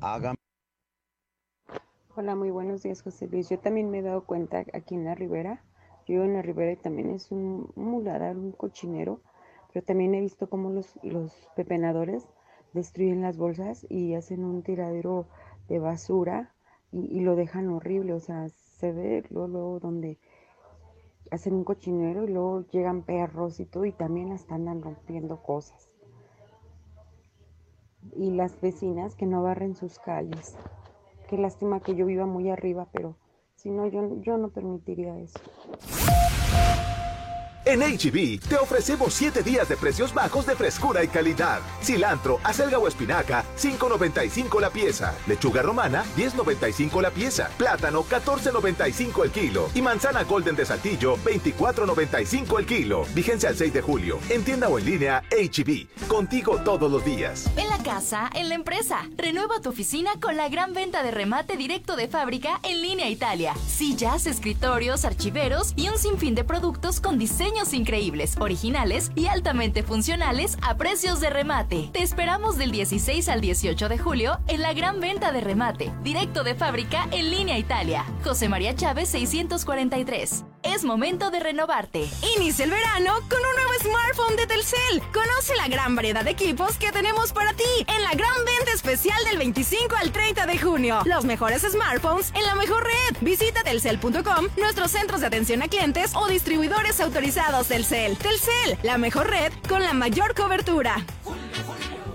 Hagan 0.00 0.37
Hola, 2.20 2.34
muy 2.34 2.50
buenos 2.50 2.82
días, 2.82 3.02
José 3.02 3.28
Luis. 3.28 3.48
Yo 3.48 3.60
también 3.60 3.90
me 3.90 4.00
he 4.00 4.02
dado 4.02 4.24
cuenta 4.24 4.64
aquí 4.72 4.96
en 4.96 5.04
la 5.04 5.14
ribera. 5.14 5.62
Yo 6.04 6.24
en 6.24 6.32
la 6.32 6.42
ribera 6.42 6.72
y 6.72 6.76
también 6.76 7.10
es 7.10 7.30
un 7.30 7.70
muladar, 7.76 8.36
un 8.36 8.50
cochinero, 8.50 9.20
pero 9.72 9.84
también 9.84 10.16
he 10.16 10.20
visto 10.20 10.50
cómo 10.50 10.68
los, 10.70 10.98
los 11.04 11.32
pepenadores 11.54 12.26
destruyen 12.72 13.22
las 13.22 13.36
bolsas 13.36 13.86
y 13.88 14.16
hacen 14.16 14.42
un 14.42 14.64
tiradero 14.64 15.28
de 15.68 15.78
basura 15.78 16.52
y, 16.90 17.20
lo 17.20 17.36
dejan 17.36 17.68
horrible. 17.68 18.14
O 18.14 18.20
sea, 18.20 18.48
se 18.48 18.90
ve 18.90 19.22
luego, 19.30 19.46
luego 19.46 19.78
donde 19.78 20.18
hacen 21.30 21.54
un 21.54 21.62
cochinero 21.62 22.24
y 22.24 22.32
luego 22.32 22.62
llegan 22.72 23.02
perros 23.02 23.60
y 23.60 23.64
todo 23.64 23.84
y 23.84 23.92
también 23.92 24.32
hasta 24.32 24.56
andan 24.56 24.82
rompiendo 24.82 25.40
cosas. 25.40 25.88
Y 28.16 28.32
las 28.32 28.60
vecinas 28.60 29.14
que 29.14 29.26
no 29.26 29.44
barren 29.44 29.76
sus 29.76 30.00
calles. 30.00 30.56
Qué 31.28 31.36
lástima 31.36 31.80
que 31.80 31.94
yo 31.94 32.06
viva 32.06 32.24
muy 32.24 32.48
arriba, 32.48 32.86
pero 32.90 33.16
si 33.54 33.68
no, 33.68 33.86
yo, 33.86 34.18
yo 34.22 34.38
no 34.38 34.48
permitiría 34.48 35.18
eso. 35.18 35.38
En 37.68 37.82
HB 37.82 38.40
te 38.48 38.56
ofrecemos 38.56 39.12
7 39.12 39.42
días 39.42 39.68
de 39.68 39.76
precios 39.76 40.14
bajos 40.14 40.46
de 40.46 40.56
frescura 40.56 41.04
y 41.04 41.08
calidad. 41.08 41.60
Cilantro, 41.82 42.40
acelga 42.42 42.78
o 42.78 42.88
espinaca, 42.88 43.44
5.95 43.58 44.58
la 44.58 44.70
pieza. 44.70 45.14
Lechuga 45.26 45.60
romana, 45.60 46.02
10.95 46.16 47.02
la 47.02 47.10
pieza. 47.10 47.50
Plátano, 47.58 48.04
14.95 48.04 49.22
el 49.22 49.30
kilo. 49.30 49.68
Y 49.74 49.82
manzana 49.82 50.24
golden 50.24 50.56
de 50.56 50.64
saltillo, 50.64 51.18
24.95 51.18 52.58
el 52.58 52.64
kilo. 52.64 53.04
Vigencia 53.14 53.50
al 53.50 53.56
6 53.56 53.74
de 53.74 53.82
julio. 53.82 54.18
En 54.30 54.44
tienda 54.44 54.70
o 54.70 54.78
en 54.78 54.86
línea, 54.86 55.22
HB. 55.30 56.08
Contigo 56.08 56.62
todos 56.64 56.90
los 56.90 57.04
días. 57.04 57.50
En 57.58 57.68
la 57.68 57.82
casa, 57.82 58.30
en 58.32 58.48
la 58.48 58.54
empresa. 58.54 59.06
Renueva 59.18 59.60
tu 59.60 59.68
oficina 59.68 60.12
con 60.22 60.38
la 60.38 60.48
gran 60.48 60.72
venta 60.72 61.02
de 61.02 61.10
remate 61.10 61.58
directo 61.58 61.96
de 61.96 62.08
fábrica 62.08 62.60
en 62.62 62.80
línea 62.80 63.10
Italia. 63.10 63.52
Sillas, 63.66 64.26
escritorios, 64.26 65.04
archiveros 65.04 65.74
y 65.76 65.90
un 65.90 65.98
sinfín 65.98 66.34
de 66.34 66.44
productos 66.44 67.02
con 67.02 67.18
diseño 67.18 67.57
Increíbles, 67.58 68.36
originales 68.38 69.10
y 69.16 69.26
altamente 69.26 69.82
funcionales 69.82 70.56
a 70.62 70.76
precios 70.76 71.20
de 71.20 71.28
remate. 71.28 71.90
Te 71.92 72.04
esperamos 72.04 72.56
del 72.56 72.70
16 72.70 73.28
al 73.28 73.40
18 73.40 73.88
de 73.88 73.98
julio 73.98 74.38
en 74.46 74.62
la 74.62 74.72
gran 74.74 75.00
venta 75.00 75.32
de 75.32 75.40
remate, 75.40 75.92
directo 76.04 76.44
de 76.44 76.54
fábrica 76.54 77.08
en 77.10 77.30
línea 77.30 77.58
Italia. 77.58 78.04
José 78.22 78.48
María 78.48 78.76
Chávez 78.76 79.08
643. 79.08 80.44
Es 80.62 80.84
momento 80.84 81.30
de 81.30 81.40
renovarte. 81.40 82.08
Inicia 82.36 82.64
el 82.64 82.70
verano 82.70 83.14
con 83.28 83.38
un 83.38 83.54
nuevo 83.54 83.72
smartphone 83.80 84.36
de 84.36 84.46
Telcel. 84.46 85.02
Conoce 85.12 85.54
la 85.56 85.68
gran 85.68 85.94
variedad 85.94 86.24
de 86.24 86.30
equipos 86.30 86.76
que 86.78 86.92
tenemos 86.92 87.32
para 87.32 87.54
ti 87.54 87.86
en 87.86 88.02
la 88.02 88.12
gran 88.12 88.44
venta 88.44 88.72
especial 88.72 89.22
del 89.24 89.38
25 89.38 89.96
al 89.96 90.12
30 90.12 90.46
de 90.46 90.58
junio. 90.58 91.00
Los 91.04 91.24
mejores 91.24 91.62
smartphones 91.62 92.32
en 92.34 92.44
la 92.44 92.54
mejor 92.54 92.84
red. 92.84 93.16
Visita 93.20 93.62
telcel.com, 93.62 94.48
nuestros 94.56 94.90
centros 94.90 95.20
de 95.20 95.26
atención 95.26 95.62
a 95.62 95.68
clientes 95.68 96.12
o 96.14 96.26
distribuidores 96.28 97.00
autorizados 97.00 97.47
Telcel. 97.48 98.16
Telcel, 98.18 98.78
la 98.82 98.98
mejor 98.98 99.30
red 99.30 99.52
con 99.68 99.82
la 99.82 99.94
mayor 99.94 100.34
cobertura. 100.34 100.96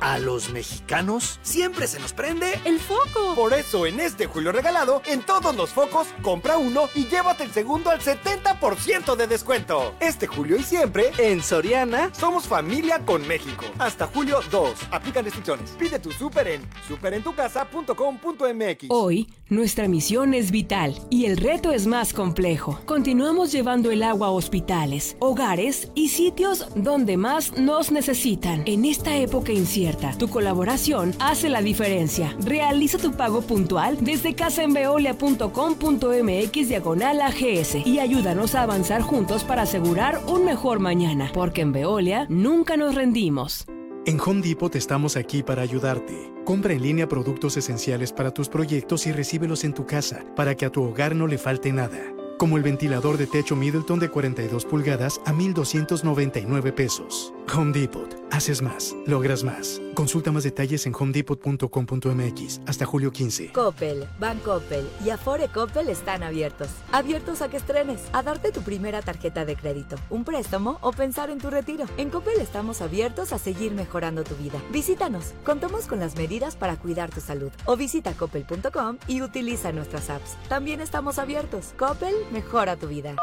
A 0.01 0.19
los 0.19 0.49
mexicanos 0.49 1.39
siempre 1.41 1.87
se 1.87 1.99
nos 1.99 2.13
prende 2.13 2.59
el 2.65 2.79
foco. 2.79 3.35
Por 3.35 3.53
eso 3.53 3.85
en 3.85 3.99
este 3.99 4.25
julio 4.27 4.51
regalado, 4.51 5.01
en 5.05 5.21
todos 5.21 5.55
los 5.55 5.69
focos, 5.71 6.07
compra 6.21 6.57
uno 6.57 6.89
y 6.95 7.05
llévate 7.05 7.43
el 7.43 7.51
segundo 7.51 7.89
al 7.89 7.99
70% 8.01 9.15
de 9.15 9.27
descuento. 9.27 9.95
Este 9.99 10.27
julio 10.27 10.57
y 10.57 10.63
siempre, 10.63 11.11
en 11.17 11.41
Soriana, 11.41 12.11
somos 12.13 12.45
familia 12.45 12.99
con 13.05 13.27
México. 13.27 13.65
Hasta 13.79 14.07
julio 14.07 14.39
2. 14.51 14.71
Aplican 14.91 15.25
restricciones. 15.25 15.71
Pide 15.71 15.99
tu 15.99 16.11
súper 16.11 16.47
en 16.47 16.61
superentucasa.com.mx. 16.87 18.85
Hoy, 18.89 19.27
nuestra 19.49 19.87
misión 19.87 20.33
es 20.33 20.51
vital 20.51 20.99
y 21.09 21.25
el 21.25 21.37
reto 21.37 21.71
es 21.71 21.87
más 21.87 22.13
complejo. 22.13 22.79
Continuamos 22.85 23.51
llevando 23.51 23.91
el 23.91 24.03
agua 24.03 24.27
a 24.27 24.31
hospitales, 24.31 25.15
hogares 25.19 25.89
y 25.95 26.09
sitios 26.09 26.67
donde 26.75 27.17
más 27.17 27.53
nos 27.57 27.91
necesitan. 27.91 28.63
En 28.65 28.85
esta 28.85 29.15
época 29.15 29.51
incierta, 29.51 29.82
tu 30.17 30.29
colaboración 30.29 31.13
hace 31.19 31.49
la 31.49 31.61
diferencia. 31.61 32.33
Realiza 32.39 32.97
tu 32.97 33.11
pago 33.11 33.41
puntual 33.41 33.97
desde 33.99 34.33
casaenveolia.com.mx 34.33 36.69
diagonal 36.69 37.19
AGS 37.21 37.85
y 37.85 37.99
ayúdanos 37.99 38.55
a 38.55 38.63
avanzar 38.63 39.01
juntos 39.01 39.43
para 39.43 39.63
asegurar 39.63 40.21
un 40.27 40.45
mejor 40.45 40.79
mañana, 40.79 41.29
porque 41.33 41.59
en 41.61 41.73
Veolia 41.73 42.25
nunca 42.29 42.77
nos 42.77 42.95
rendimos. 42.95 43.65
En 44.05 44.19
Home 44.19 44.41
Depot 44.41 44.75
estamos 44.75 45.15
aquí 45.17 45.43
para 45.43 45.61
ayudarte. 45.61 46.33
Compra 46.45 46.73
en 46.73 46.81
línea 46.81 47.07
productos 47.07 47.57
esenciales 47.57 48.11
para 48.13 48.31
tus 48.31 48.49
proyectos 48.49 49.05
y 49.07 49.11
recíbelos 49.11 49.63
en 49.63 49.73
tu 49.73 49.85
casa 49.85 50.23
para 50.35 50.55
que 50.55 50.65
a 50.65 50.71
tu 50.71 50.83
hogar 50.83 51.15
no 51.15 51.27
le 51.27 51.37
falte 51.37 51.71
nada 51.71 52.01
como 52.43 52.57
el 52.57 52.63
ventilador 52.63 53.15
de 53.17 53.25
techo 53.25 53.55
Middleton 53.55 53.99
de 53.99 54.09
42 54.09 54.65
pulgadas 54.65 55.21
a 55.25 55.31
1,299 55.31 56.73
pesos. 56.73 57.33
Home 57.55 57.71
Depot. 57.71 58.21
Haces 58.31 58.61
más, 58.61 58.95
logras 59.05 59.43
más. 59.43 59.79
Consulta 59.93 60.31
más 60.31 60.43
detalles 60.43 60.85
en 60.87 60.93
homedepot.com.mx 60.93 62.61
hasta 62.65 62.85
julio 62.85 63.11
15. 63.11 63.51
Coppel, 63.51 64.07
Bancoppel 64.19 64.89
y 65.05 65.11
Afore 65.11 65.47
Coppel 65.49 65.87
están 65.87 66.23
abiertos. 66.23 66.67
Abiertos 66.91 67.43
a 67.43 67.49
que 67.49 67.57
estrenes, 67.57 68.01
a 68.11 68.23
darte 68.23 68.51
tu 68.51 68.61
primera 68.61 69.03
tarjeta 69.03 69.45
de 69.45 69.55
crédito, 69.55 69.97
un 70.09 70.23
préstamo 70.23 70.79
o 70.81 70.91
pensar 70.91 71.29
en 71.29 71.37
tu 71.37 71.51
retiro. 71.51 71.85
En 71.97 72.09
Coppel 72.09 72.41
estamos 72.41 72.81
abiertos 72.81 73.33
a 73.33 73.37
seguir 73.37 73.73
mejorando 73.73 74.23
tu 74.23 74.35
vida. 74.35 74.59
Visítanos. 74.71 75.33
Contamos 75.45 75.85
con 75.85 75.99
las 75.99 76.15
medidas 76.17 76.55
para 76.55 76.75
cuidar 76.77 77.11
tu 77.11 77.21
salud. 77.21 77.51
O 77.65 77.77
visita 77.77 78.13
coppel.com 78.13 78.97
y 79.07 79.21
utiliza 79.21 79.71
nuestras 79.71 80.09
apps. 80.09 80.35
También 80.49 80.81
estamos 80.81 81.19
abiertos. 81.19 81.73
Coppel 81.77 82.15
mejora 82.33 82.75
tu 82.75 82.87
vida. 82.87 83.15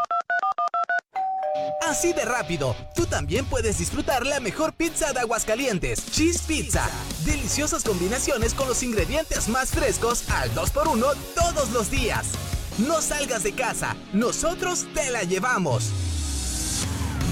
Así 1.82 2.12
de 2.12 2.24
rápido, 2.24 2.76
tú 2.94 3.06
también 3.06 3.44
puedes 3.44 3.78
disfrutar 3.78 4.24
la 4.24 4.38
mejor 4.38 4.72
pizza 4.72 5.12
de 5.12 5.18
Aguascalientes, 5.20 6.06
Cheese 6.12 6.42
Pizza. 6.46 6.88
Deliciosas 7.24 7.82
combinaciones 7.82 8.54
con 8.54 8.68
los 8.68 8.84
ingredientes 8.84 9.48
más 9.48 9.70
frescos 9.70 10.30
al 10.30 10.54
2x1 10.54 11.16
todos 11.34 11.72
los 11.72 11.90
días. 11.90 12.28
No 12.78 13.02
salgas 13.02 13.42
de 13.42 13.52
casa, 13.52 13.96
nosotros 14.12 14.86
te 14.94 15.10
la 15.10 15.24
llevamos. 15.24 15.90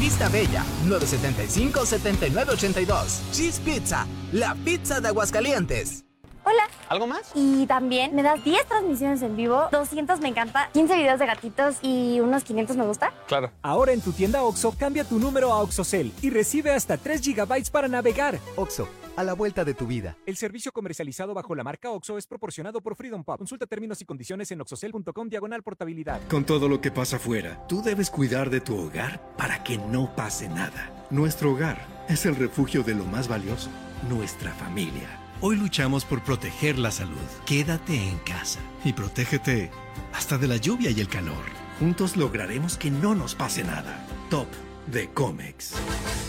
Vista 0.00 0.28
Bella, 0.28 0.64
975-7982. 0.86 3.30
Cheese 3.32 3.60
Pizza, 3.60 4.09
la 4.32 4.56
pizza 4.56 5.00
de 5.00 5.06
Aguascalientes. 5.09 6.07
Hola. 6.49 6.66
¿Algo 6.89 7.07
más? 7.07 7.33
Y 7.35 7.66
también 7.66 8.15
me 8.15 8.23
das 8.23 8.43
10 8.43 8.66
transmisiones 8.66 9.20
en 9.20 9.37
vivo, 9.37 9.69
200 9.70 10.19
me 10.20 10.29
encanta, 10.29 10.70
15 10.73 10.97
videos 10.97 11.19
de 11.19 11.27
gatitos 11.27 11.77
y 11.83 12.20
unos 12.20 12.43
500 12.43 12.75
me 12.75 12.87
gusta. 12.87 13.12
Claro. 13.27 13.51
Ahora 13.61 13.93
en 13.93 14.01
tu 14.01 14.12
tienda 14.12 14.43
OXO, 14.43 14.73
cambia 14.79 15.05
tu 15.05 15.19
número 15.19 15.53
a 15.53 15.61
OXOCEL 15.61 16.11
y 16.23 16.31
recibe 16.31 16.70
hasta 16.70 16.97
3 16.97 17.20
GB 17.20 17.70
para 17.70 17.87
navegar. 17.87 18.39
OXO, 18.57 18.89
a 19.16 19.25
la 19.25 19.35
vuelta 19.35 19.66
de 19.66 19.75
tu 19.75 19.87
vida. 19.87 20.16
El 20.25 20.39
servicio 20.39 20.73
comercializado 20.73 21.35
bajo 21.35 21.55
la 21.55 21.65
marca 21.65 21.91
OXO 21.91 22.16
es 22.16 22.27
proporcionado 22.27 22.81
por 22.81 22.97
Freedom 22.97 23.25
Pop. 23.25 23.37
Consulta 23.37 23.66
términos 23.66 24.01
y 24.01 24.07
condiciones 24.07 24.51
en 24.51 24.62
oxocel.com 24.62 25.29
diagonal 25.29 25.62
portabilidad. 25.62 26.23
Con 26.31 26.47
todo 26.47 26.66
lo 26.70 26.81
que 26.81 26.91
pasa 26.91 27.16
afuera, 27.16 27.62
tú 27.69 27.83
debes 27.83 28.09
cuidar 28.09 28.49
de 28.49 28.62
tu 28.62 28.75
hogar 28.75 29.20
para 29.37 29.62
que 29.65 29.77
no 29.77 30.16
pase 30.16 30.49
nada. 30.49 30.91
Nuestro 31.11 31.53
hogar 31.53 31.79
es 32.09 32.25
el 32.25 32.37
refugio 32.37 32.83
de 32.83 32.95
lo 32.95 33.05
más 33.05 33.29
valioso, 33.29 33.69
nuestra 34.09 34.55
familia. 34.55 35.27
Hoy 35.40 35.55
luchamos 35.55 36.05
por 36.05 36.20
proteger 36.23 36.78
la 36.78 36.90
salud. 36.90 37.16
Quédate 37.47 37.94
en 37.94 38.19
casa 38.19 38.59
y 38.85 38.93
protégete 38.93 39.70
hasta 40.12 40.36
de 40.36 40.48
la 40.48 40.56
lluvia 40.56 40.90
y 40.90 41.01
el 41.01 41.06
calor. 41.09 41.44
Juntos 41.78 42.16
lograremos 42.16 42.77
que 42.77 42.90
no 42.90 43.15
nos 43.15 43.36
pase 43.36 43.62
nada. 43.62 44.05
Top 44.31 44.48
de 44.89 45.09
Comex. 45.10 45.74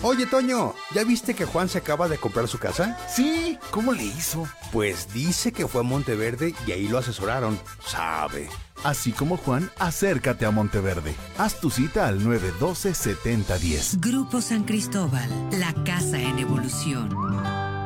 Oye, 0.03 0.27
Toño, 0.27 0.76
¿ya 0.94 1.03
viste 1.03 1.34
que 1.34 1.45
Juan 1.45 1.69
se 1.69 1.80
acaba 1.80 2.07
de 2.07 2.19
comprar 2.19 2.48
su 2.48 2.60
casa? 2.60 2.99
Sí, 3.10 3.57
¿cómo 3.72 3.94
le 3.94 4.03
hizo? 4.03 4.48
Pues 4.72 5.11
dice 5.11 5.52
que 5.53 5.68
fue 5.68 5.81
a 5.81 5.84
Monteverde 5.84 6.53
y 6.68 6.72
ahí 6.72 6.88
lo 6.88 6.99
asesoraron. 6.99 7.60
Sabe. 7.84 8.48
Así 8.84 9.11
como 9.11 9.38
Juan, 9.38 9.72
acércate 9.80 10.45
a 10.45 10.52
Monteverde. 10.52 11.15
Haz 11.40 11.60
tu 11.60 11.72
cita 11.72 12.07
al 12.07 12.22
912-7010. 12.22 13.99
Grupo 13.99 14.40
San 14.40 14.65
Cristóbal, 14.65 15.30
la 15.52 15.73
casa 15.84 16.19
en 16.19 16.38
evolución. 16.38 17.78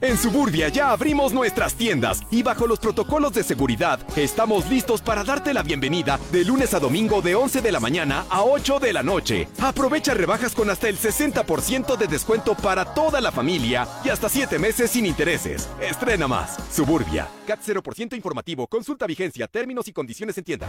En 0.00 0.18
Suburbia 0.18 0.68
ya 0.68 0.90
abrimos 0.90 1.32
nuestras 1.32 1.74
tiendas 1.74 2.22
y 2.30 2.42
bajo 2.42 2.66
los 2.66 2.78
protocolos 2.78 3.32
de 3.32 3.42
seguridad 3.42 4.00
estamos 4.16 4.68
listos 4.68 5.00
para 5.00 5.24
darte 5.24 5.54
la 5.54 5.62
bienvenida 5.62 6.18
de 6.32 6.44
lunes 6.44 6.74
a 6.74 6.80
domingo 6.80 7.22
de 7.22 7.34
11 7.34 7.62
de 7.62 7.72
la 7.72 7.80
mañana 7.80 8.26
a 8.28 8.42
8 8.42 8.80
de 8.80 8.92
la 8.92 9.02
noche. 9.02 9.48
Aprovecha 9.60 10.12
rebajas 10.12 10.54
con 10.54 10.68
hasta 10.68 10.88
el 10.88 10.98
60% 10.98 11.96
de 11.96 12.06
descuento 12.06 12.54
para 12.54 12.84
toda 12.92 13.20
la 13.20 13.32
familia 13.32 13.88
y 14.04 14.08
hasta 14.08 14.28
7 14.28 14.58
meses 14.58 14.90
sin 14.90 15.06
intereses. 15.06 15.68
Estrena 15.80 16.28
más. 16.28 16.56
Suburbia. 16.70 17.28
CAT 17.46 17.60
0% 17.64 18.14
informativo. 18.14 18.66
Consulta 18.66 19.06
vigencia, 19.06 19.46
términos 19.46 19.88
y 19.88 19.92
condiciones 19.92 20.36
en 20.38 20.44
tienda. 20.44 20.68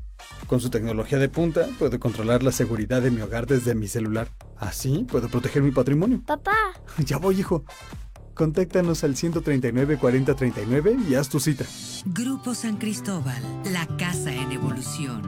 Con 0.51 0.59
su 0.59 0.69
tecnología 0.69 1.17
de 1.17 1.29
punta, 1.29 1.65
puedo 1.79 1.97
controlar 1.97 2.43
la 2.43 2.51
seguridad 2.51 3.01
de 3.01 3.09
mi 3.09 3.21
hogar 3.21 3.47
desde 3.47 3.73
mi 3.73 3.87
celular. 3.87 4.27
Así 4.57 5.07
puedo 5.09 5.29
proteger 5.29 5.63
mi 5.63 5.71
patrimonio. 5.71 6.21
Papá. 6.27 6.73
Ya 7.05 7.15
voy, 7.15 7.39
hijo. 7.39 7.63
Contáctanos 8.33 9.05
al 9.05 9.15
139 9.15 9.97
4039 9.97 10.97
y 11.09 11.15
haz 11.15 11.29
tu 11.29 11.39
cita. 11.39 11.63
Grupo 12.03 12.53
San 12.53 12.75
Cristóbal, 12.75 13.41
la 13.71 13.87
casa 13.95 14.33
en 14.33 14.51
evolución. 14.51 15.21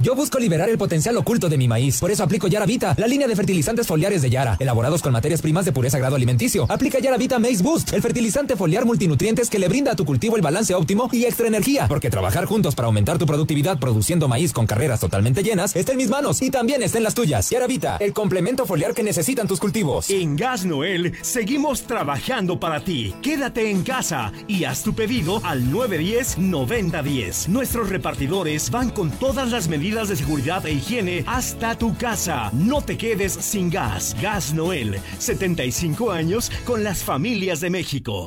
Yo 0.00 0.14
busco 0.14 0.38
liberar 0.38 0.68
el 0.68 0.78
potencial 0.78 1.16
oculto 1.16 1.48
de 1.48 1.58
mi 1.58 1.66
maíz. 1.66 1.98
Por 1.98 2.12
eso 2.12 2.22
aplico 2.22 2.46
Yara 2.46 2.66
Vita, 2.66 2.94
la 2.96 3.08
línea 3.08 3.26
de 3.26 3.34
fertilizantes 3.34 3.88
foliares 3.88 4.22
de 4.22 4.30
Yara, 4.30 4.56
elaborados 4.60 5.02
con 5.02 5.12
materias 5.12 5.42
primas 5.42 5.64
de 5.64 5.72
pureza 5.72 5.98
grado 5.98 6.14
alimenticio. 6.14 6.66
Aplica 6.68 7.00
Yara 7.00 7.16
Vita 7.16 7.40
Maize 7.40 7.64
Boost, 7.64 7.92
el 7.92 8.00
fertilizante 8.00 8.54
foliar 8.54 8.84
multinutrientes 8.84 9.50
que 9.50 9.58
le 9.58 9.66
brinda 9.66 9.92
a 9.92 9.96
tu 9.96 10.04
cultivo 10.04 10.36
el 10.36 10.42
balance 10.42 10.72
óptimo 10.72 11.08
y 11.10 11.24
extra 11.24 11.48
energía. 11.48 11.88
Porque 11.88 12.10
trabajar 12.10 12.44
juntos 12.44 12.76
para 12.76 12.86
aumentar 12.86 13.18
tu 13.18 13.26
productividad 13.26 13.80
produciendo 13.80 14.28
maíz 14.28 14.52
con 14.52 14.66
carreras 14.66 15.00
totalmente 15.00 15.42
llenas 15.42 15.74
está 15.74 15.90
en 15.90 15.98
mis 15.98 16.10
manos 16.10 16.42
y 16.42 16.50
también 16.50 16.80
está 16.84 16.98
en 16.98 17.04
las 17.04 17.14
tuyas. 17.14 17.50
Yara 17.50 17.66
Vita, 17.66 17.96
el 17.98 18.12
complemento 18.12 18.66
foliar 18.66 18.94
que 18.94 19.02
necesitan 19.02 19.48
tus 19.48 19.58
cultivos. 19.58 20.10
En 20.10 20.36
Gas 20.36 20.64
Noel 20.64 21.14
seguimos 21.22 21.82
trabajando 21.82 22.60
para 22.60 22.84
ti. 22.84 23.14
Quédate 23.20 23.68
en 23.68 23.82
casa 23.82 24.32
y 24.46 24.62
haz 24.62 24.84
tu 24.84 24.94
pedido 24.94 25.40
al 25.44 25.72
910-9010. 25.72 27.48
Nuestros 27.48 27.88
repartidores 27.88 28.70
van 28.70 28.90
con 28.90 29.10
todas 29.10 29.50
las 29.50 29.66
medidas 29.66 29.87
de 29.88 30.16
seguridad 30.16 30.66
e 30.66 30.72
higiene 30.72 31.24
hasta 31.26 31.76
tu 31.76 31.96
casa. 31.96 32.50
No 32.52 32.82
te 32.82 32.98
quedes 32.98 33.32
sin 33.32 33.70
gas. 33.70 34.14
Gas 34.20 34.52
Noel, 34.52 35.00
75 35.18 36.12
años 36.12 36.52
con 36.66 36.84
las 36.84 37.02
familias 37.02 37.60
de 37.60 37.70
México. 37.70 38.26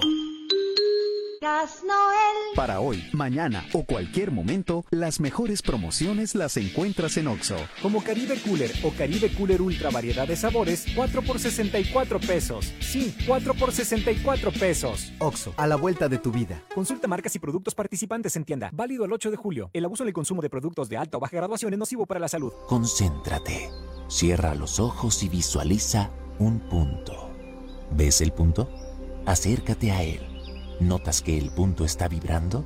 Gas 1.41 1.81
Noel. 1.81 2.55
Para 2.55 2.81
hoy, 2.81 3.03
mañana 3.13 3.65
o 3.73 3.83
cualquier 3.83 4.29
momento, 4.29 4.85
las 4.91 5.19
mejores 5.19 5.63
promociones 5.63 6.35
las 6.35 6.55
encuentras 6.55 7.17
en 7.17 7.27
Oxo. 7.27 7.55
Como 7.81 8.03
Caribe 8.03 8.39
Cooler 8.45 8.71
o 8.83 8.91
Caribe 8.91 9.33
Cooler 9.33 9.59
Ultra 9.59 9.89
variedad 9.89 10.27
de 10.27 10.35
sabores, 10.35 10.85
4 10.95 11.23
por 11.23 11.39
64 11.39 12.19
pesos. 12.19 12.71
Sí, 12.79 13.15
4 13.25 13.55
por 13.55 13.71
64 13.71 14.51
pesos. 14.51 15.11
Oxo, 15.17 15.51
a 15.57 15.65
la 15.65 15.77
vuelta 15.77 16.07
de 16.07 16.19
tu 16.19 16.31
vida. 16.31 16.61
Consulta 16.75 17.07
marcas 17.07 17.35
y 17.35 17.39
productos 17.39 17.73
participantes 17.73 18.35
en 18.35 18.45
tienda. 18.45 18.69
Válido 18.71 19.05
el 19.05 19.11
8 19.11 19.31
de 19.31 19.37
julio. 19.37 19.71
El 19.73 19.85
abuso 19.85 20.03
en 20.03 20.09
el 20.09 20.13
consumo 20.13 20.43
de 20.43 20.49
productos 20.51 20.89
de 20.89 20.97
alta 20.97 21.17
o 21.17 21.19
baja 21.19 21.37
graduación 21.37 21.73
es 21.73 21.79
nocivo 21.79 22.05
para 22.05 22.19
la 22.19 22.27
salud. 22.27 22.53
Concéntrate. 22.67 23.67
Cierra 24.09 24.53
los 24.53 24.79
ojos 24.79 25.23
y 25.23 25.29
visualiza 25.29 26.11
un 26.37 26.59
punto. 26.59 27.31
¿Ves 27.89 28.21
el 28.21 28.31
punto? 28.31 28.69
Acércate 29.25 29.91
a 29.91 30.03
él 30.03 30.30
¿Notas 30.81 31.21
que 31.21 31.37
el 31.37 31.51
punto 31.51 31.85
está 31.85 32.07
vibrando? 32.07 32.65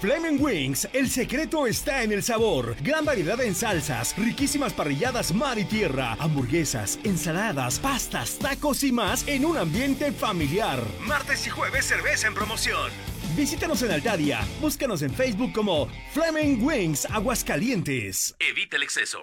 Flaming 0.00 0.40
Wings, 0.40 0.88
el 0.92 1.10
secreto 1.10 1.66
está 1.66 2.04
en 2.04 2.12
el 2.12 2.22
sabor. 2.22 2.76
Gran 2.82 3.04
variedad 3.04 3.40
en 3.40 3.52
salsas, 3.52 4.14
riquísimas 4.16 4.72
parrilladas 4.72 5.34
mar 5.34 5.58
y 5.58 5.64
tierra, 5.64 6.16
hamburguesas, 6.20 7.00
ensaladas, 7.02 7.80
pastas, 7.80 8.38
tacos 8.38 8.84
y 8.84 8.92
más 8.92 9.26
en 9.26 9.44
un 9.44 9.58
ambiente 9.58 10.12
familiar. 10.12 10.80
Martes 11.00 11.44
y 11.48 11.50
jueves 11.50 11.84
cerveza 11.84 12.28
en 12.28 12.34
promoción. 12.34 13.17
Visítanos 13.38 13.80
en 13.84 13.92
Altadia. 13.92 14.40
Búscanos 14.60 15.00
en 15.02 15.14
Facebook 15.14 15.52
como 15.52 15.88
Flaming 16.12 16.60
Wings 16.60 17.06
Aguascalientes. 17.08 18.34
Evita 18.40 18.76
el 18.76 18.82
exceso. 18.82 19.22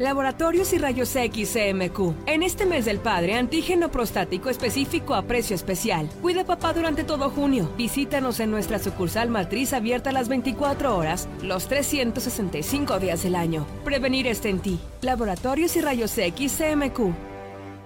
Laboratorios 0.00 0.72
y 0.72 0.78
Rayos 0.78 1.14
X 1.14 1.52
CMQ. 1.52 2.14
En 2.24 2.42
este 2.42 2.64
mes 2.64 2.86
del 2.86 3.00
padre, 3.00 3.34
antígeno 3.34 3.90
prostático 3.90 4.48
específico 4.48 5.14
a 5.14 5.20
precio 5.24 5.54
especial. 5.54 6.08
Cuida 6.22 6.42
papá 6.46 6.72
durante 6.72 7.04
todo 7.04 7.28
junio. 7.28 7.70
Visítanos 7.76 8.40
en 8.40 8.50
nuestra 8.50 8.78
sucursal 8.78 9.28
matriz 9.28 9.74
abierta 9.74 10.10
las 10.10 10.30
24 10.30 10.96
horas, 10.96 11.28
los 11.42 11.68
365 11.68 12.98
días 12.98 13.22
del 13.22 13.34
año. 13.34 13.66
Prevenir 13.84 14.26
está 14.26 14.48
en 14.48 14.60
ti. 14.60 14.80
Laboratorios 15.02 15.76
y 15.76 15.82
Rayos 15.82 16.16
X 16.16 16.56
CMQ. 16.56 17.29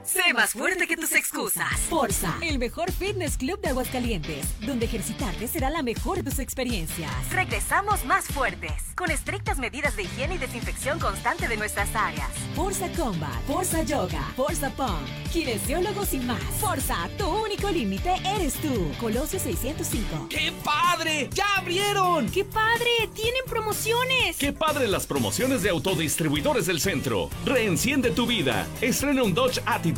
Sé 0.04 0.34
más 0.34 0.50
fuerte 0.50 0.86
que 0.86 0.98
tus 0.98 1.12
excusas. 1.12 1.80
Forza, 1.88 2.34
el 2.42 2.58
mejor 2.58 2.92
fitness 2.92 3.38
club 3.38 3.58
de 3.62 3.70
Aguascalientes, 3.70 4.46
donde 4.60 4.84
ejercitarte 4.84 5.48
será 5.48 5.70
la 5.70 5.82
mejor 5.82 6.18
de 6.18 6.30
tus 6.30 6.40
experiencias. 6.40 7.10
Regresamos 7.32 8.04
más 8.04 8.26
fuertes, 8.26 8.72
con 8.96 9.10
estrictas 9.10 9.58
medidas 9.58 9.96
de 9.96 10.02
higiene 10.02 10.34
y 10.34 10.38
desinfección 10.38 10.98
constante 10.98 11.48
de 11.48 11.56
nuestras 11.56 11.88
áreas. 11.96 12.28
Forza 12.54 12.86
Combat, 12.92 13.32
Forza 13.46 13.82
Yoga, 13.82 14.20
Forza 14.36 14.68
Punk, 14.76 15.08
kinesiólogos 15.32 16.12
y 16.12 16.18
más. 16.18 16.42
Forza, 16.60 17.08
tu 17.16 17.26
único 17.26 17.70
límite 17.70 18.12
eres 18.36 18.52
tú. 18.54 18.92
Colosio 19.00 19.38
605. 19.38 20.28
¡Qué 20.28 20.52
padre! 20.62 21.30
¡Ya 21.32 21.46
abrieron! 21.56 22.28
¡Qué 22.28 22.44
padre! 22.44 23.08
¡Tienen 23.14 23.42
promociones! 23.48 24.36
¡Qué 24.38 24.52
padre 24.52 24.86
las 24.86 25.06
promociones 25.06 25.62
de 25.62 25.70
autodistribuidores 25.70 26.66
del 26.66 26.80
centro! 26.80 27.30
Reenciende 27.46 28.10
tu 28.10 28.26
vida. 28.26 28.66
Estrena 28.82 29.22
un 29.22 29.32
Dodge 29.32 29.62
Attitude 29.64 29.93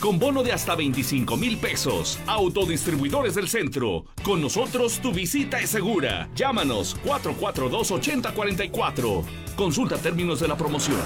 con 0.00 0.18
bono 0.18 0.42
de 0.42 0.52
hasta 0.52 0.74
25 0.74 1.36
mil 1.36 1.58
pesos. 1.58 2.18
Autodistribuidores 2.26 3.34
del 3.34 3.48
centro. 3.48 4.06
Con 4.22 4.40
nosotros 4.40 5.00
tu 5.00 5.12
visita 5.12 5.58
es 5.58 5.68
segura. 5.70 6.30
Llámanos 6.34 6.96
442-8044. 7.04 9.24
Consulta 9.56 9.96
términos 9.96 10.40
de 10.40 10.48
la 10.48 10.56
promoción. 10.56 11.00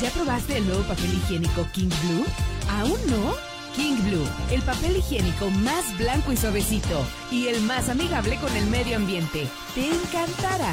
¿Ya 0.00 0.10
probaste 0.10 0.58
el 0.58 0.66
nuevo 0.66 0.82
papel 0.84 1.12
higiénico 1.12 1.66
King 1.72 1.90
Blue? 2.04 2.24
¿Aún 2.70 2.98
no? 3.10 3.34
King 3.74 3.96
Blue, 4.04 4.26
el 4.50 4.62
papel 4.62 4.96
higiénico 4.96 5.50
más 5.50 5.96
blanco 5.98 6.32
y 6.32 6.36
suavecito 6.36 7.04
y 7.30 7.48
el 7.48 7.60
más 7.62 7.88
amigable 7.88 8.36
con 8.36 8.54
el 8.56 8.66
medio 8.66 8.96
ambiente. 8.96 9.48
Te 9.74 9.88
encantará. 9.88 10.72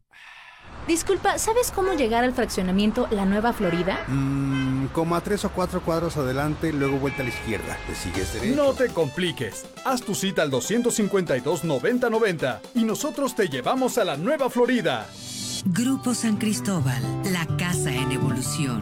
Disculpa, 0.87 1.37
¿sabes 1.37 1.71
cómo 1.71 1.93
llegar 1.93 2.23
al 2.23 2.33
fraccionamiento 2.33 3.07
La 3.11 3.25
Nueva 3.25 3.53
Florida? 3.53 3.99
Mmm, 4.07 4.87
como 4.87 5.15
a 5.15 5.21
tres 5.21 5.45
o 5.45 5.49
cuatro 5.49 5.81
cuadros 5.81 6.17
adelante, 6.17 6.73
luego 6.73 6.97
vuelta 6.97 7.21
a 7.21 7.25
la 7.25 7.31
izquierda. 7.31 7.77
¿Te 7.87 7.95
sigues 7.95 8.33
derecho? 8.33 8.55
No 8.55 8.73
te 8.73 8.87
compliques. 8.89 9.65
Haz 9.85 10.01
tu 10.01 10.15
cita 10.15 10.41
al 10.41 10.51
252-9090 10.51 12.59
y 12.75 12.83
nosotros 12.83 13.35
te 13.35 13.47
llevamos 13.47 13.97
a 13.97 14.03
La 14.05 14.17
Nueva 14.17 14.49
Florida. 14.49 15.07
Grupo 15.65 16.15
San 16.15 16.37
Cristóbal, 16.37 17.01
la 17.31 17.45
casa 17.57 17.91
en 17.91 18.11
evolución. 18.11 18.81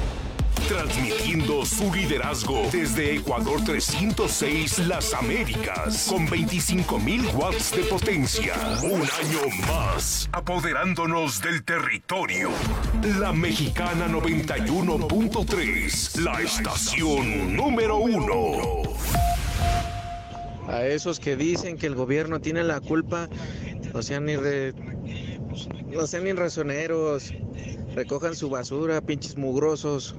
Transmitiendo 0.75 1.65
su 1.65 1.93
liderazgo 1.93 2.61
desde 2.71 3.15
Ecuador 3.17 3.61
306 3.65 4.79
Las 4.87 5.13
Américas 5.13 6.07
con 6.09 6.25
25.000 6.25 7.35
watts 7.35 7.75
de 7.75 7.83
potencia. 7.83 8.53
Un 8.81 9.01
año 9.01 9.41
más, 9.67 10.29
apoderándonos 10.31 11.41
del 11.41 11.65
territorio. 11.65 12.51
La 13.19 13.33
Mexicana 13.33 14.07
91.3, 14.07 16.21
la 16.21 16.41
estación 16.41 17.53
número 17.53 17.97
uno. 17.97 18.83
A 20.69 20.85
esos 20.85 21.19
que 21.19 21.35
dicen 21.35 21.77
que 21.77 21.87
el 21.87 21.95
gobierno 21.95 22.39
tiene 22.39 22.63
la 22.63 22.79
culpa, 22.79 23.27
no 23.93 24.01
sean 24.01 24.23
ni 24.23 24.37
re- 24.37 24.73
no 25.91 26.07
sean 26.07 26.23
ni 26.23 26.31
razoneros, 26.31 27.33
recojan 27.95 28.35
su 28.35 28.49
basura, 28.49 29.01
pinches 29.01 29.37
mugrosos. 29.37 30.15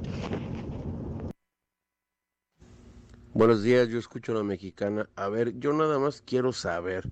Buenos 3.34 3.62
días, 3.62 3.88
yo 3.88 3.98
escucho 3.98 4.32
a 4.32 4.36
la 4.36 4.42
mexicana. 4.42 5.08
A 5.16 5.28
ver, 5.28 5.58
yo 5.58 5.72
nada 5.72 5.98
más 5.98 6.22
quiero 6.22 6.52
saber, 6.52 7.08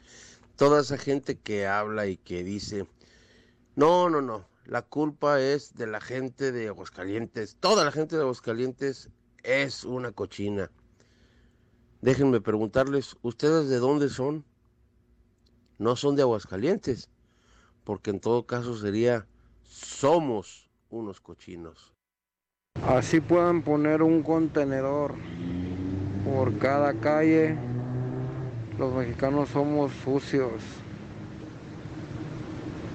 toda 0.56 0.82
esa 0.82 0.98
gente 0.98 1.38
que 1.38 1.66
habla 1.66 2.06
y 2.06 2.18
que 2.18 2.44
dice, 2.44 2.86
no, 3.74 4.10
no, 4.10 4.20
no, 4.20 4.46
la 4.66 4.82
culpa 4.82 5.40
es 5.40 5.74
de 5.74 5.86
la 5.86 6.00
gente 6.00 6.52
de 6.52 6.68
Aguascalientes, 6.68 7.56
toda 7.58 7.84
la 7.84 7.92
gente 7.92 8.16
de 8.16 8.22
Aguascalientes 8.22 9.08
es 9.42 9.84
una 9.84 10.12
cochina. 10.12 10.70
Déjenme 12.02 12.42
preguntarles, 12.42 13.16
¿ustedes 13.22 13.68
de 13.70 13.78
dónde 13.78 14.10
son? 14.10 14.44
No 15.78 15.96
son 15.96 16.16
de 16.16 16.22
Aguascalientes, 16.22 17.08
porque 17.84 18.10
en 18.10 18.20
todo 18.20 18.46
caso 18.46 18.76
sería, 18.76 19.26
somos 19.70 20.68
unos 20.90 21.20
cochinos. 21.20 21.94
Así 22.86 23.20
puedan 23.20 23.62
poner 23.62 24.02
un 24.02 24.22
contenedor 24.22 25.14
por 26.24 26.58
cada 26.58 26.92
calle. 26.94 27.56
Los 28.78 28.92
mexicanos 28.94 29.50
somos 29.50 29.92
sucios, 30.04 30.62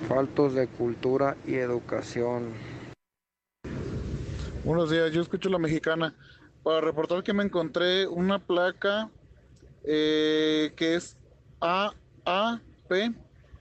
faltos 0.08 0.54
de 0.54 0.68
cultura 0.68 1.38
y 1.46 1.56
educación. 1.56 2.54
Buenos 4.64 4.90
días, 4.90 5.12
yo 5.12 5.22
escucho 5.22 5.50
la 5.50 5.60
mexicana. 5.60 6.16
Para 6.64 6.82
reportar 6.82 7.24
que 7.24 7.34
me 7.34 7.44
encontré 7.44 8.08
una 8.08 8.40
placa 8.40 9.12
eh, 9.84 10.74
que 10.76 10.96
es 10.96 11.16
AAP 11.62 11.94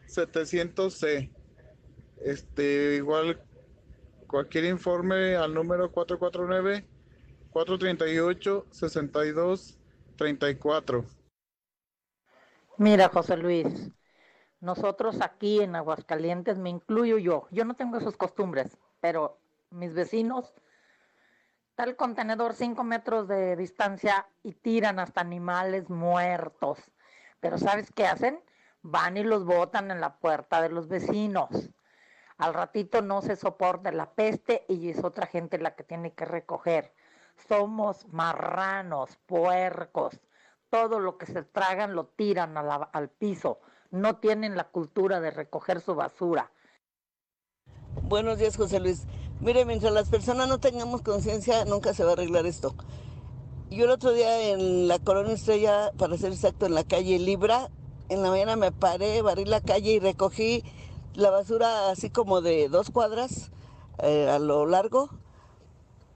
700C. 0.08 1.33
Este, 2.24 2.96
igual 2.96 3.38
cualquier 4.26 4.64
informe 4.64 5.36
al 5.36 5.52
número 5.52 5.92
449 5.92 6.86
438 7.50 8.66
62 8.70 9.78
34. 10.16 11.04
Mira, 12.78 13.10
José 13.10 13.36
Luis, 13.36 13.90
nosotros 14.60 15.20
aquí 15.20 15.60
en 15.60 15.76
Aguascalientes, 15.76 16.56
me 16.56 16.70
incluyo 16.70 17.18
yo, 17.18 17.46
yo 17.50 17.66
no 17.66 17.74
tengo 17.74 17.98
esas 17.98 18.16
costumbres, 18.16 18.78
pero 19.00 19.38
mis 19.68 19.92
vecinos, 19.92 20.54
el 21.76 21.94
contenedor 21.94 22.54
5 22.54 22.82
metros 22.84 23.28
de 23.28 23.54
distancia 23.54 24.26
y 24.42 24.52
tiran 24.52 24.98
hasta 24.98 25.20
animales 25.20 25.90
muertos. 25.90 26.78
Pero 27.40 27.58
¿sabes 27.58 27.92
qué 27.92 28.06
hacen? 28.06 28.40
Van 28.80 29.18
y 29.18 29.24
los 29.24 29.44
botan 29.44 29.90
en 29.90 30.00
la 30.00 30.16
puerta 30.16 30.62
de 30.62 30.70
los 30.70 30.88
vecinos. 30.88 31.70
Al 32.38 32.52
ratito 32.52 33.00
no 33.00 33.22
se 33.22 33.36
soporta 33.36 33.92
la 33.92 34.10
peste 34.10 34.64
y 34.68 34.90
es 34.90 35.04
otra 35.04 35.26
gente 35.26 35.58
la 35.58 35.76
que 35.76 35.84
tiene 35.84 36.12
que 36.12 36.24
recoger. 36.24 36.92
Somos 37.48 38.06
marranos, 38.08 39.16
puercos. 39.26 40.20
Todo 40.68 40.98
lo 40.98 41.16
que 41.16 41.26
se 41.26 41.42
tragan 41.42 41.94
lo 41.94 42.06
tiran 42.06 42.56
al 42.56 43.08
piso. 43.08 43.60
No 43.90 44.16
tienen 44.16 44.56
la 44.56 44.64
cultura 44.64 45.20
de 45.20 45.30
recoger 45.30 45.80
su 45.80 45.94
basura. 45.94 46.50
Buenos 48.02 48.38
días, 48.38 48.56
José 48.56 48.80
Luis. 48.80 49.06
Mire, 49.40 49.64
mientras 49.64 49.92
las 49.92 50.08
personas 50.08 50.48
no 50.48 50.58
tengamos 50.58 51.02
conciencia, 51.02 51.64
nunca 51.64 51.94
se 51.94 52.02
va 52.02 52.10
a 52.10 52.12
arreglar 52.14 52.46
esto. 52.46 52.74
Yo 53.70 53.84
el 53.84 53.90
otro 53.90 54.12
día 54.12 54.50
en 54.50 54.88
la 54.88 54.98
Colonia 54.98 55.34
Estrella, 55.34 55.92
para 55.96 56.16
ser 56.16 56.32
exacto, 56.32 56.66
en 56.66 56.74
la 56.74 56.84
calle 56.84 57.18
Libra, 57.18 57.70
en 58.08 58.22
la 58.22 58.30
mañana 58.30 58.56
me 58.56 58.72
paré, 58.72 59.22
barrí 59.22 59.44
la 59.44 59.60
calle 59.60 59.92
y 59.92 59.98
recogí 60.00 60.64
la 61.14 61.30
basura 61.30 61.90
así 61.90 62.10
como 62.10 62.40
de 62.40 62.68
dos 62.68 62.90
cuadras 62.90 63.50
eh, 64.02 64.28
a 64.28 64.38
lo 64.38 64.66
largo, 64.66 65.08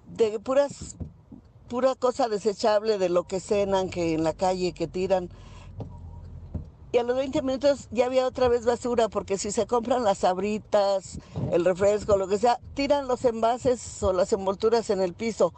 de 0.07 0.41
puras, 0.41 0.97
pura 1.69 1.95
cosa 1.95 2.29
desechable 2.29 2.99
de 2.99 3.09
lo 3.09 3.25
que 3.25 3.41
cenan, 3.41 3.91
que 3.91 4.15
en 4.15 4.25
la 4.25 4.33
calle, 4.33 4.73
que 4.73 4.89
tiran. 4.89 5.29
Y 6.91 6.99
a 6.99 7.03
los 7.03 7.17
20 7.17 7.43
minutos 7.43 7.89
ya 7.91 8.07
había 8.07 8.27
otra 8.27 8.49
vez 8.49 8.65
basura, 8.65 9.09
porque 9.09 9.39
si 9.39 9.53
se 9.53 9.67
compran 9.67 10.05
las 10.05 10.19
sabritas, 10.19 11.19
el 11.53 11.65
refresco, 11.65 12.17
lo 12.17 12.27
que 12.27 12.39
sea, 12.39 12.59
tiran 12.75 13.07
los 13.07 13.25
envases 13.25 14.03
o 14.03 14.13
las 14.13 14.33
envolturas 14.33 14.89
en 14.91 15.01
el 15.01 15.13
piso. 15.13 15.53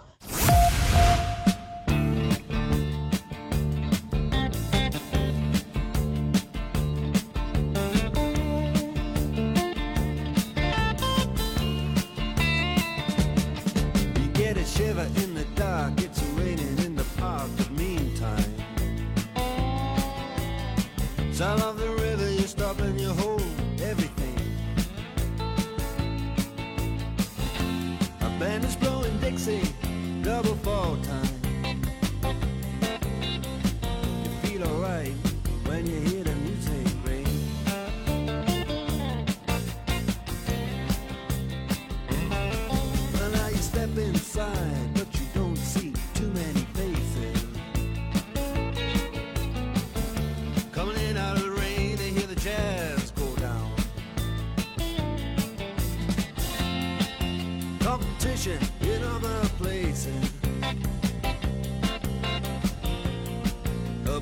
Competition 58.40 58.68
in 58.80 59.02
other 59.02 59.48
places. 59.58 60.30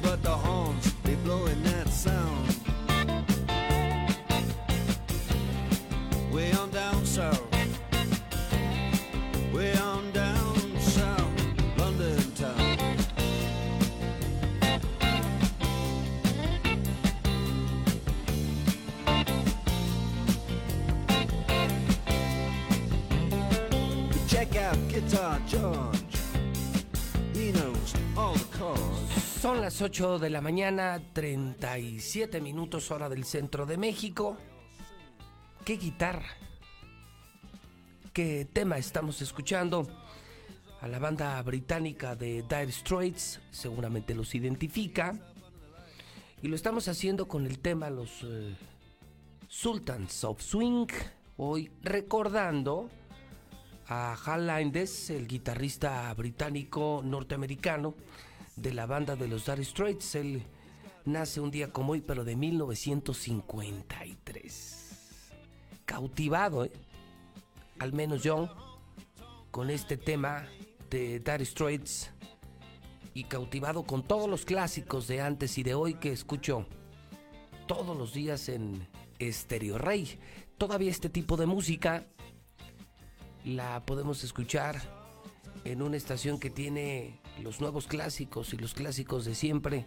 But 0.02 0.22
the 0.24 0.30
horns, 0.30 0.87
Son 29.40 29.60
las 29.60 29.80
8 29.80 30.18
de 30.18 30.30
la 30.30 30.40
mañana, 30.40 31.00
37 31.12 32.40
minutos 32.40 32.90
hora 32.90 33.08
del 33.08 33.24
centro 33.24 33.66
de 33.66 33.76
México. 33.76 34.36
¿Qué 35.64 35.76
guitarra? 35.76 36.26
¿Qué 38.12 38.48
tema 38.52 38.78
estamos 38.78 39.22
escuchando? 39.22 39.86
A 40.80 40.88
la 40.88 40.98
banda 40.98 41.40
británica 41.42 42.16
de 42.16 42.42
Dire 42.42 42.72
Straits, 42.72 43.40
seguramente 43.52 44.14
los 44.14 44.34
identifica. 44.34 45.12
Y 46.42 46.48
lo 46.48 46.56
estamos 46.56 46.88
haciendo 46.88 47.28
con 47.28 47.46
el 47.46 47.60
tema 47.60 47.90
Los 47.90 48.24
eh, 48.24 48.56
Sultans 49.46 50.24
of 50.24 50.42
Swing. 50.42 50.88
Hoy 51.36 51.70
recordando 51.82 52.90
a 53.88 54.14
Hal 54.14 54.46
Lindes, 54.46 55.10
el 55.10 55.26
guitarrista 55.26 56.14
británico 56.14 57.02
norteamericano 57.02 57.96
de 58.56 58.74
la 58.74 58.84
banda 58.84 59.16
de 59.16 59.28
los 59.28 59.46
Dire 59.46 59.64
Straits. 59.64 60.14
Él 60.14 60.42
nace 61.06 61.40
un 61.40 61.50
día 61.50 61.72
como 61.72 61.92
hoy, 61.92 62.02
pero 62.02 62.22
de 62.24 62.36
1953. 62.36 64.84
Cautivado, 65.86 66.66
¿eh? 66.66 66.72
al 67.78 67.94
menos 67.94 68.22
yo, 68.22 68.50
con 69.50 69.70
este 69.70 69.96
tema 69.96 70.46
de 70.90 71.20
Dire 71.20 71.46
Straits 71.46 72.10
y 73.14 73.24
cautivado 73.24 73.84
con 73.84 74.02
todos 74.02 74.28
los 74.28 74.44
clásicos 74.44 75.08
de 75.08 75.22
antes 75.22 75.56
y 75.56 75.62
de 75.62 75.72
hoy 75.74 75.94
que 75.94 76.12
escucho 76.12 76.66
todos 77.66 77.96
los 77.96 78.12
días 78.12 78.50
en 78.50 78.86
Stereo 79.18 79.78
Rey. 79.78 80.20
Todavía 80.58 80.90
este 80.90 81.08
tipo 81.08 81.38
de 81.38 81.46
música 81.46 82.06
la 83.44 83.84
podemos 83.84 84.24
escuchar 84.24 84.80
en 85.64 85.82
una 85.82 85.96
estación 85.96 86.38
que 86.38 86.50
tiene 86.50 87.20
los 87.42 87.60
nuevos 87.60 87.86
clásicos 87.86 88.52
y 88.54 88.56
los 88.56 88.74
clásicos 88.74 89.24
de 89.24 89.34
siempre. 89.34 89.86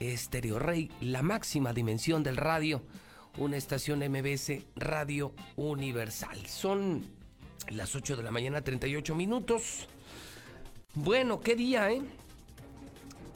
Stereo 0.00 0.58
Rey, 0.58 0.90
la 1.00 1.22
máxima 1.22 1.72
dimensión 1.72 2.22
del 2.22 2.36
radio, 2.36 2.82
una 3.36 3.56
estación 3.56 3.98
MBS 3.98 4.64
Radio 4.76 5.32
Universal. 5.56 6.46
Son 6.46 7.04
las 7.70 7.94
8 7.96 8.16
de 8.16 8.22
la 8.22 8.30
mañana, 8.30 8.62
38 8.62 9.14
minutos. 9.14 9.88
Bueno, 10.94 11.40
qué 11.40 11.56
día, 11.56 11.90
¿eh? 11.90 12.02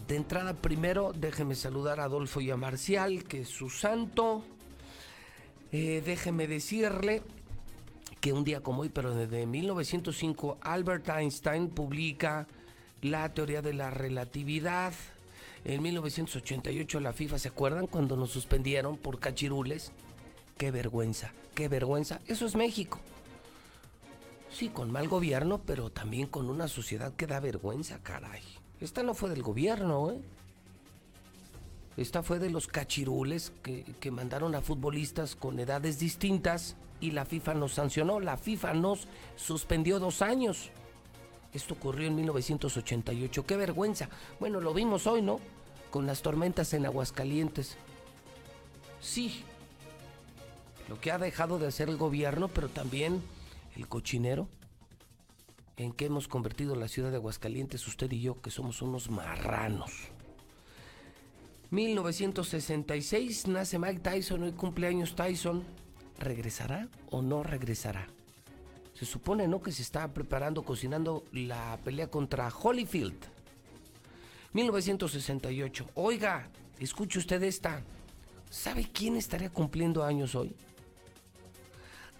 De 0.06 0.16
entrada, 0.16 0.54
primero, 0.54 1.12
déjeme 1.12 1.54
saludar 1.54 2.00
a 2.00 2.04
Adolfo 2.04 2.40
y 2.40 2.50
a 2.50 2.56
Marcial, 2.56 3.24
que 3.24 3.42
es 3.42 3.48
su 3.48 3.70
santo. 3.70 4.44
Eh, 5.70 6.02
déjeme 6.04 6.46
decirle 6.46 7.22
que 8.22 8.32
un 8.32 8.44
día 8.44 8.60
como 8.60 8.82
hoy, 8.82 8.88
pero 8.88 9.12
desde 9.16 9.46
1905, 9.46 10.58
Albert 10.62 11.08
Einstein 11.08 11.68
publica 11.68 12.46
la 13.02 13.34
teoría 13.34 13.62
de 13.62 13.74
la 13.74 13.90
relatividad. 13.90 14.94
En 15.64 15.82
1988 15.82 17.00
la 17.00 17.12
FIFA, 17.12 17.38
¿se 17.40 17.48
acuerdan 17.48 17.88
cuando 17.88 18.16
nos 18.16 18.30
suspendieron 18.30 18.96
por 18.96 19.18
cachirules? 19.18 19.90
Qué 20.56 20.70
vergüenza, 20.70 21.32
qué 21.56 21.66
vergüenza. 21.66 22.20
Eso 22.28 22.46
es 22.46 22.54
México. 22.54 23.00
Sí, 24.52 24.68
con 24.68 24.92
mal 24.92 25.08
gobierno, 25.08 25.60
pero 25.66 25.90
también 25.90 26.28
con 26.28 26.48
una 26.48 26.68
sociedad 26.68 27.12
que 27.14 27.26
da 27.26 27.40
vergüenza, 27.40 27.98
caray. 28.04 28.42
Esta 28.80 29.02
no 29.02 29.14
fue 29.14 29.30
del 29.30 29.42
gobierno, 29.42 30.12
¿eh? 30.12 30.20
Esta 31.96 32.22
fue 32.22 32.38
de 32.38 32.50
los 32.50 32.68
cachirules 32.68 33.52
que, 33.64 33.82
que 33.98 34.12
mandaron 34.12 34.54
a 34.54 34.60
futbolistas 34.60 35.34
con 35.34 35.58
edades 35.58 35.98
distintas 35.98 36.76
y 37.02 37.10
la 37.10 37.26
FIFA 37.26 37.54
nos 37.54 37.74
sancionó. 37.74 38.20
La 38.20 38.38
FIFA 38.38 38.74
nos 38.74 39.08
suspendió 39.36 39.98
dos 39.98 40.22
años. 40.22 40.70
Esto 41.52 41.74
ocurrió 41.74 42.06
en 42.06 42.14
1988. 42.14 43.44
¡Qué 43.44 43.56
vergüenza! 43.56 44.08
Bueno, 44.38 44.60
lo 44.60 44.72
vimos 44.72 45.06
hoy, 45.06 45.20
¿no? 45.20 45.40
Con 45.90 46.06
las 46.06 46.22
tormentas 46.22 46.72
en 46.72 46.86
Aguascalientes. 46.86 47.76
Sí. 49.00 49.42
Lo 50.88 51.00
que 51.00 51.10
ha 51.10 51.18
dejado 51.18 51.58
de 51.58 51.66
hacer 51.66 51.88
el 51.88 51.96
gobierno, 51.96 52.46
pero 52.48 52.68
también 52.68 53.20
el 53.76 53.88
cochinero. 53.88 54.48
En 55.76 55.92
que 55.92 56.06
hemos 56.06 56.28
convertido 56.28 56.76
la 56.76 56.86
ciudad 56.86 57.10
de 57.10 57.16
Aguascalientes, 57.16 57.86
usted 57.88 58.12
y 58.12 58.20
yo, 58.20 58.40
que 58.40 58.50
somos 58.50 58.80
unos 58.80 59.10
marranos. 59.10 59.90
1966 61.70 63.48
nace 63.48 63.78
Mike 63.78 64.00
Tyson, 64.00 64.44
hoy 64.44 64.52
cumpleaños 64.52 65.16
Tyson. 65.16 65.81
¿Regresará 66.22 66.86
o 67.10 67.20
no 67.20 67.42
regresará? 67.42 68.06
Se 68.94 69.04
supone, 69.04 69.48
¿no? 69.48 69.60
Que 69.60 69.72
se 69.72 69.82
está 69.82 70.06
preparando, 70.14 70.62
cocinando 70.62 71.24
la 71.32 71.76
pelea 71.84 72.06
contra 72.06 72.48
Holyfield. 72.48 73.16
1968. 74.52 75.90
Oiga, 75.94 76.48
escuche 76.78 77.18
usted 77.18 77.42
esta. 77.42 77.82
¿Sabe 78.50 78.88
quién 78.92 79.16
estaría 79.16 79.50
cumpliendo 79.50 80.04
años 80.04 80.36
hoy? 80.36 80.54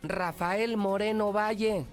Rafael 0.03 0.77
Moreno 0.77 1.33
Valle. 1.33 1.87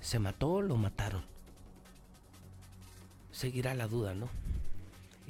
¿Se 0.00 0.20
mató 0.20 0.52
o 0.52 0.62
lo 0.62 0.76
mataron? 0.76 1.24
Seguirá 3.32 3.74
la 3.74 3.88
duda, 3.88 4.14
¿no? 4.14 4.43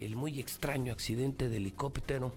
El 0.05 0.17
muy 0.17 0.39
extraño 0.39 0.93
accidente 0.93 1.49
de 1.49 1.57
helicóptero. 1.57 2.35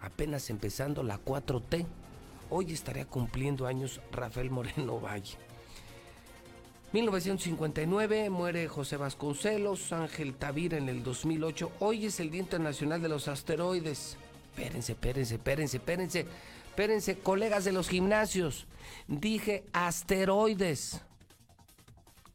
Apenas 0.00 0.48
empezando 0.48 1.02
la 1.02 1.22
4T. 1.22 1.84
Hoy 2.48 2.72
estaría 2.72 3.04
cumpliendo 3.04 3.66
años 3.66 4.00
Rafael 4.12 4.50
Moreno 4.50 4.98
Valle. 4.98 5.36
1959 6.94 8.30
muere 8.30 8.66
José 8.66 8.96
Vasconcelos, 8.96 9.92
Ángel 9.92 10.36
Tavira 10.36 10.78
en 10.78 10.88
el 10.88 11.02
2008. 11.02 11.70
Hoy 11.80 12.06
es 12.06 12.18
el 12.18 12.30
Día 12.30 12.40
Internacional 12.40 13.02
de 13.02 13.10
los 13.10 13.28
Asteroides. 13.28 14.16
Espérense, 14.54 14.92
espérense, 14.92 15.34
espérense, 15.34 15.76
espérense, 15.76 16.26
espérense, 16.70 17.18
colegas 17.18 17.66
de 17.66 17.72
los 17.72 17.90
gimnasios. 17.90 18.66
Dije 19.06 19.66
asteroides. 19.74 21.02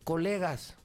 Colegas, 0.03 0.77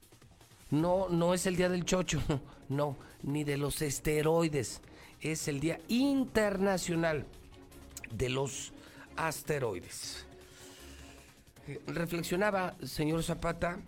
no, 0.73 1.11
no 1.11 1.35
es 1.35 1.45
el 1.45 1.57
día 1.57 1.69
del 1.69 1.85
chocho, 1.85 2.21
no, 2.71 2.97
ni 3.23 3.45
de 3.45 3.59
los 3.59 3.83
esteroides. 3.83 4.81
Es 5.21 5.47
el 5.47 5.61
Día 5.61 5.79
Internacional 5.87 7.27
de 8.11 8.29
los 8.31 8.73
Asteroides. 9.15 10.27
Reflexionaba, 11.87 12.75
señor 12.83 13.23
Zapata. 13.23 13.79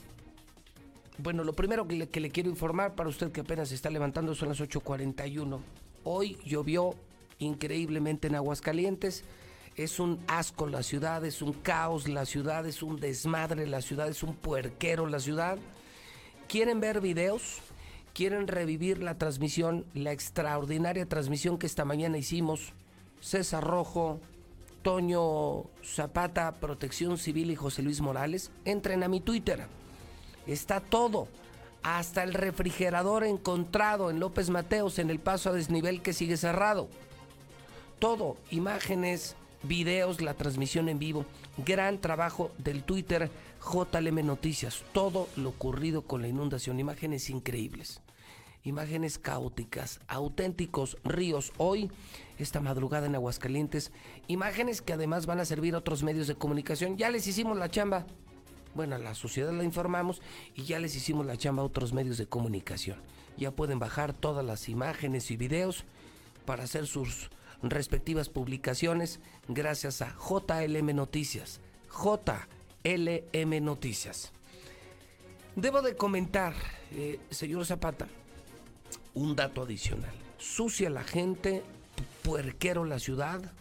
Bueno, 1.16 1.42
lo 1.42 1.54
primero 1.54 1.88
que 1.88 1.96
le, 1.96 2.08
que 2.08 2.20
le 2.20 2.30
quiero 2.30 2.50
informar 2.50 2.94
para 2.94 3.08
usted 3.08 3.32
que 3.32 3.40
apenas 3.40 3.70
se 3.70 3.76
está 3.76 3.88
levantando 3.88 4.34
son 4.34 4.50
las 4.50 4.60
8.41. 4.60 5.60
Hoy 6.04 6.36
llovió 6.44 6.94
increíblemente 7.38 8.28
en 8.28 8.34
Aguascalientes. 8.34 9.24
Es 9.74 9.98
un 9.98 10.22
asco 10.28 10.68
la 10.68 10.82
ciudad, 10.82 11.24
es 11.24 11.40
un 11.40 11.54
caos 11.54 12.08
la 12.08 12.26
ciudad, 12.26 12.66
es 12.66 12.82
un 12.82 13.00
desmadre 13.00 13.66
la 13.66 13.80
ciudad, 13.80 14.08
es 14.08 14.22
un 14.22 14.34
puerquero 14.34 15.06
la 15.06 15.18
ciudad. 15.18 15.58
¿Quieren 16.48 16.80
ver 16.80 17.00
videos? 17.00 17.58
¿Quieren 18.12 18.46
revivir 18.46 19.02
la 19.02 19.18
transmisión, 19.18 19.86
la 19.94 20.12
extraordinaria 20.12 21.06
transmisión 21.06 21.58
que 21.58 21.66
esta 21.66 21.84
mañana 21.84 22.16
hicimos? 22.16 22.72
César 23.20 23.64
Rojo, 23.64 24.20
Toño 24.82 25.64
Zapata, 25.82 26.52
Protección 26.60 27.18
Civil 27.18 27.50
y 27.50 27.56
José 27.56 27.82
Luis 27.82 28.00
Morales. 28.00 28.52
Entren 28.64 29.02
a 29.02 29.08
mi 29.08 29.20
Twitter. 29.20 29.66
Está 30.46 30.80
todo. 30.80 31.26
Hasta 31.82 32.22
el 32.22 32.34
refrigerador 32.34 33.24
encontrado 33.24 34.10
en 34.10 34.20
López 34.20 34.48
Mateos 34.50 34.98
en 34.98 35.10
el 35.10 35.18
paso 35.18 35.50
a 35.50 35.52
desnivel 35.52 36.02
que 36.02 36.12
sigue 36.12 36.36
cerrado. 36.36 36.88
Todo. 37.98 38.36
Imágenes, 38.50 39.36
videos, 39.66 40.20
la 40.20 40.34
transmisión 40.34 40.88
en 40.88 40.98
vivo. 40.98 41.26
Gran 41.58 42.00
trabajo 42.00 42.50
del 42.58 42.84
Twitter 42.84 43.30
JLM 43.60 44.26
Noticias. 44.26 44.84
Todo 44.92 45.28
lo 45.36 45.50
ocurrido 45.50 46.02
con 46.02 46.22
la 46.22 46.28
inundación. 46.28 46.80
Imágenes 46.80 47.30
increíbles. 47.30 48.00
Imágenes 48.62 49.18
caóticas, 49.18 50.00
auténticos 50.08 50.96
ríos. 51.04 51.52
Hoy, 51.58 51.90
esta 52.38 52.60
madrugada 52.60 53.06
en 53.06 53.14
Aguascalientes. 53.14 53.92
Imágenes 54.26 54.80
que 54.80 54.94
además 54.94 55.26
van 55.26 55.40
a 55.40 55.44
servir 55.44 55.74
a 55.74 55.78
otros 55.78 56.02
medios 56.02 56.26
de 56.26 56.34
comunicación. 56.34 56.96
Ya 56.96 57.10
les 57.10 57.26
hicimos 57.26 57.58
la 57.58 57.70
chamba. 57.70 58.06
Bueno, 58.74 58.96
a 58.96 58.98
la 58.98 59.14
sociedad 59.14 59.52
la 59.52 59.64
informamos 59.64 60.20
y 60.54 60.64
ya 60.64 60.80
les 60.80 60.96
hicimos 60.96 61.26
la 61.26 61.36
chamba 61.36 61.62
a 61.62 61.66
otros 61.66 61.92
medios 61.92 62.18
de 62.18 62.26
comunicación. 62.26 62.96
Ya 63.36 63.50
pueden 63.50 63.78
bajar 63.78 64.12
todas 64.12 64.44
las 64.44 64.68
imágenes 64.68 65.30
y 65.30 65.36
videos 65.36 65.84
para 66.44 66.64
hacer 66.64 66.86
sus 66.86 67.30
respectivas 67.70 68.28
publicaciones 68.28 69.20
gracias 69.48 70.02
a 70.02 70.16
JLM 70.16 70.94
Noticias. 70.94 71.60
JLM 71.90 73.64
Noticias. 73.64 74.32
Debo 75.56 75.82
de 75.82 75.96
comentar, 75.96 76.54
eh, 76.92 77.20
señor 77.30 77.64
Zapata, 77.64 78.08
un 79.14 79.36
dato 79.36 79.62
adicional. 79.62 80.14
Sucia 80.38 80.90
la 80.90 81.04
gente, 81.04 81.62
puerquero 82.22 82.84
la 82.84 82.98
ciudad. 82.98 83.52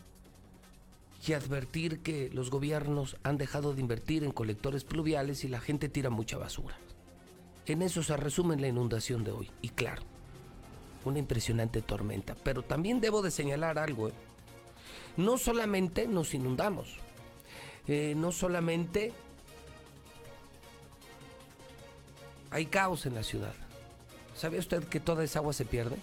y 1.25 1.31
advertir 1.31 1.99
que 1.99 2.29
los 2.33 2.49
gobiernos 2.49 3.15
han 3.23 3.37
dejado 3.37 3.73
de 3.73 3.79
invertir 3.79 4.25
en 4.25 4.33
colectores 4.33 4.83
pluviales 4.83 5.45
y 5.45 5.47
la 5.47 5.61
gente 5.61 5.87
tira 5.87 6.09
mucha 6.09 6.37
basura. 6.37 6.75
En 7.65 7.81
eso 7.81 8.03
se 8.03 8.17
resume 8.17 8.57
la 8.57 8.67
inundación 8.67 9.23
de 9.23 9.31
hoy. 9.31 9.49
Y 9.61 9.69
claro, 9.69 10.03
una 11.05 11.19
impresionante 11.19 11.81
tormenta. 11.81 12.35
Pero 12.43 12.63
también 12.63 13.01
debo 13.01 13.21
de 13.21 13.31
señalar 13.31 13.77
algo. 13.79 14.09
¿eh? 14.09 14.13
No 15.17 15.37
solamente 15.37 16.07
nos 16.07 16.33
inundamos, 16.33 16.97
eh, 17.87 18.13
no 18.15 18.31
solamente 18.31 19.13
hay 22.49 22.65
caos 22.67 23.05
en 23.05 23.15
la 23.15 23.23
ciudad. 23.23 23.53
¿Sabe 24.35 24.59
usted 24.59 24.83
que 24.83 24.99
toda 24.99 25.23
esa 25.23 25.39
agua 25.39 25.53
se 25.53 25.65
pierde? 25.65 25.97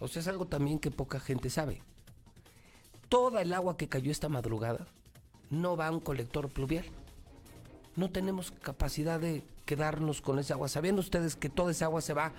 O 0.00 0.08
sea, 0.08 0.20
es 0.20 0.28
algo 0.28 0.46
también 0.46 0.78
que 0.78 0.90
poca 0.90 1.20
gente 1.20 1.50
sabe. 1.50 1.80
Toda 3.08 3.42
el 3.42 3.52
agua 3.52 3.76
que 3.76 3.88
cayó 3.88 4.10
esta 4.10 4.28
madrugada 4.28 4.86
no 5.50 5.76
va 5.76 5.88
a 5.88 5.90
un 5.90 6.00
colector 6.00 6.48
pluvial. 6.48 6.84
No 7.96 8.10
tenemos 8.10 8.50
capacidad 8.50 9.18
de 9.18 9.42
quedarnos 9.64 10.20
con 10.20 10.38
esa 10.38 10.54
agua. 10.54 10.68
¿Sabían 10.68 10.98
ustedes 10.98 11.36
que 11.36 11.48
toda 11.48 11.72
esa 11.72 11.86
agua 11.86 12.00
se 12.00 12.14
va 12.14 12.32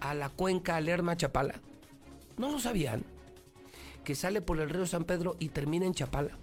a 0.00 0.14
la 0.14 0.28
cuenca 0.28 0.80
Lerma 0.80 1.16
Chapala? 1.16 1.60
¿No 2.36 2.50
lo 2.50 2.58
sabían? 2.58 3.04
Que 4.04 4.14
sale 4.14 4.40
por 4.40 4.60
el 4.60 4.70
río 4.70 4.86
San 4.86 5.04
Pedro 5.04 5.36
y 5.38 5.48
termina 5.48 5.86
en 5.86 5.94
Chapala. 5.94 6.36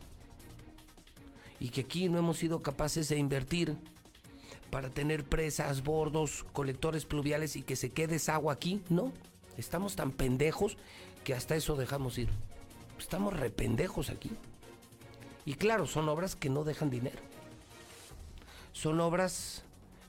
Y 1.59 1.69
que 1.69 1.81
aquí 1.81 2.09
no 2.09 2.17
hemos 2.17 2.37
sido 2.37 2.61
capaces 2.61 3.07
de 3.09 3.17
invertir 3.17 3.77
para 4.71 4.89
tener 4.89 5.25
presas, 5.25 5.83
bordos, 5.83 6.45
colectores 6.53 7.05
pluviales 7.05 7.55
y 7.55 7.61
que 7.61 7.75
se 7.75 7.91
quede 7.91 8.15
esa 8.15 8.35
agua 8.35 8.53
aquí. 8.53 8.81
No, 8.89 9.11
estamos 9.57 9.95
tan 9.95 10.11
pendejos 10.11 10.77
que 11.23 11.33
hasta 11.33 11.55
eso 11.55 11.75
dejamos 11.75 12.17
ir. 12.17 12.29
Estamos 12.97 13.37
rependejos 13.37 14.09
aquí. 14.09 14.31
Y 15.45 15.55
claro, 15.55 15.85
son 15.85 16.07
obras 16.09 16.35
que 16.35 16.49
no 16.49 16.63
dejan 16.63 16.89
dinero. 16.89 17.19
Son 18.73 18.99
obras 18.99 19.63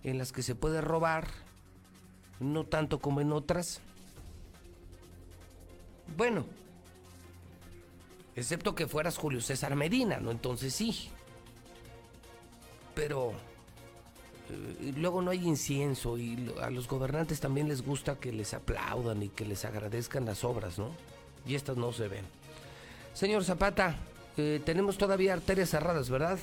en 0.04 0.18
las 0.18 0.32
que 0.32 0.42
se 0.42 0.54
puede 0.54 0.80
robar, 0.80 1.28
no 2.42 2.64
tanto 2.64 2.98
como 2.98 3.20
en 3.20 3.32
otras. 3.32 3.80
Bueno, 6.16 6.44
excepto 8.36 8.74
que 8.74 8.86
fueras 8.86 9.16
Julio 9.16 9.40
César 9.40 9.74
Medina, 9.76 10.18
¿no? 10.18 10.30
Entonces 10.30 10.74
sí. 10.74 11.10
Pero 12.94 13.32
eh, 14.50 14.92
luego 14.96 15.22
no 15.22 15.30
hay 15.30 15.46
incienso 15.46 16.18
y 16.18 16.52
a 16.60 16.70
los 16.70 16.88
gobernantes 16.88 17.40
también 17.40 17.68
les 17.68 17.82
gusta 17.82 18.18
que 18.18 18.32
les 18.32 18.52
aplaudan 18.54 19.22
y 19.22 19.28
que 19.28 19.44
les 19.44 19.64
agradezcan 19.64 20.26
las 20.26 20.44
obras, 20.44 20.78
¿no? 20.78 20.90
Y 21.46 21.54
estas 21.54 21.76
no 21.76 21.92
se 21.92 22.08
ven. 22.08 22.24
Señor 23.14 23.44
Zapata, 23.44 23.96
eh, 24.36 24.60
tenemos 24.64 24.98
todavía 24.98 25.34
arterias 25.34 25.70
cerradas, 25.70 26.08
¿verdad? 26.10 26.38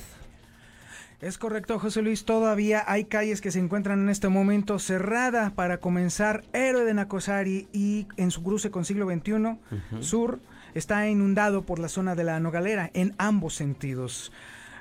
Es 1.21 1.37
correcto, 1.37 1.79
José 1.79 2.01
Luis. 2.01 2.23
Todavía 2.23 2.83
hay 2.87 3.03
calles 3.05 3.41
que 3.41 3.51
se 3.51 3.59
encuentran 3.59 3.99
en 3.99 4.09
este 4.09 4.29
momento 4.29 4.79
cerrada 4.79 5.49
para 5.53 5.79
comenzar. 5.79 6.43
Héroe 6.53 6.85
de 6.85 6.93
Nacosari 6.93 7.67
y 7.73 8.07
en 8.15 8.31
su 8.31 8.41
cruce 8.41 8.71
con 8.71 8.85
siglo 8.85 9.05
XXI 9.09 9.57
Sur 10.01 10.39
está 10.73 11.07
inundado 11.09 11.63
por 11.63 11.79
la 11.79 11.89
zona 11.89 12.15
de 12.15 12.23
la 12.23 12.39
Nogalera 12.39 12.89
en 12.93 13.15
ambos 13.17 13.53
sentidos. 13.55 14.31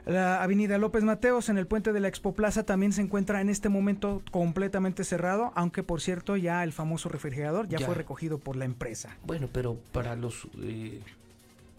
La 0.07 0.43
avenida 0.43 0.79
López 0.79 1.03
Mateos 1.03 1.49
en 1.49 1.59
el 1.59 1.67
puente 1.67 1.93
de 1.93 2.01
la 2.01 2.09
Expo 2.09 2.33
Plaza 2.35 2.63
también 2.63 2.93
se 2.93 3.03
encuentra 3.03 3.41
en 3.41 3.51
este 3.51 3.69
momento 3.69 4.23
completamente 4.31 5.03
cerrado, 5.05 5.53
aunque 5.57 5.83
por 5.83 6.01
cierto 6.01 6.37
ya 6.37 6.63
el 6.63 6.73
famoso 6.73 7.09
refrigerador 7.09 7.69
ya, 7.69 7.79
Ya. 7.79 7.87
fue 7.87 7.95
recogido 7.97 8.39
por 8.39 8.57
la 8.57 8.65
empresa. 8.65 9.17
Bueno, 9.27 9.49
pero 9.53 9.77
para 9.93 10.15
los 10.17 10.47
eh, 10.63 11.01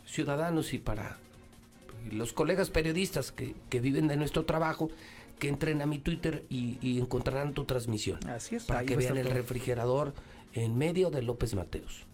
ciudadanos 0.05 0.73
y 0.73 0.79
para 0.79 1.17
los 2.11 2.33
colegas 2.33 2.69
periodistas 2.69 3.31
que, 3.31 3.55
que 3.69 3.79
viven 3.79 4.07
de 4.07 4.17
nuestro 4.17 4.45
trabajo, 4.45 4.89
que 5.39 5.47
entren 5.47 5.81
a 5.81 5.85
mi 5.85 5.99
Twitter 5.99 6.45
y, 6.49 6.77
y 6.81 6.99
encontrarán 6.99 7.53
tu 7.53 7.65
transmisión. 7.65 8.19
Así 8.27 8.55
es. 8.55 8.65
Para 8.65 8.83
que 8.83 8.95
vean 8.95 9.17
el 9.17 9.25
todo. 9.25 9.35
refrigerador 9.35 10.13
en 10.53 10.77
medio 10.77 11.09
de 11.09 11.21
López 11.21 11.53
Mateos. 11.55 12.05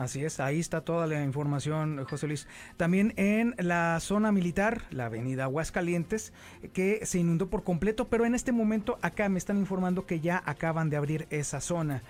Así 0.00 0.24
es, 0.24 0.40
ahí 0.40 0.58
está 0.60 0.80
toda 0.80 1.06
la 1.06 1.22
información, 1.22 2.02
José 2.08 2.26
Luis. 2.26 2.48
También 2.78 3.12
en 3.16 3.54
la 3.58 3.98
zona 4.00 4.32
militar, 4.32 4.84
la 4.90 5.04
avenida 5.06 5.44
Aguascalientes, 5.44 6.32
que 6.72 7.04
se 7.04 7.18
inundó 7.18 7.50
por 7.50 7.64
completo, 7.64 8.08
pero 8.08 8.24
en 8.24 8.34
este 8.34 8.50
momento 8.50 8.98
acá 9.02 9.28
me 9.28 9.36
están 9.36 9.58
informando 9.58 10.06
que 10.06 10.20
ya 10.20 10.42
acaban 10.46 10.88
de 10.88 10.96
abrir 10.96 11.26
esa 11.28 11.60
zona. 11.60 12.02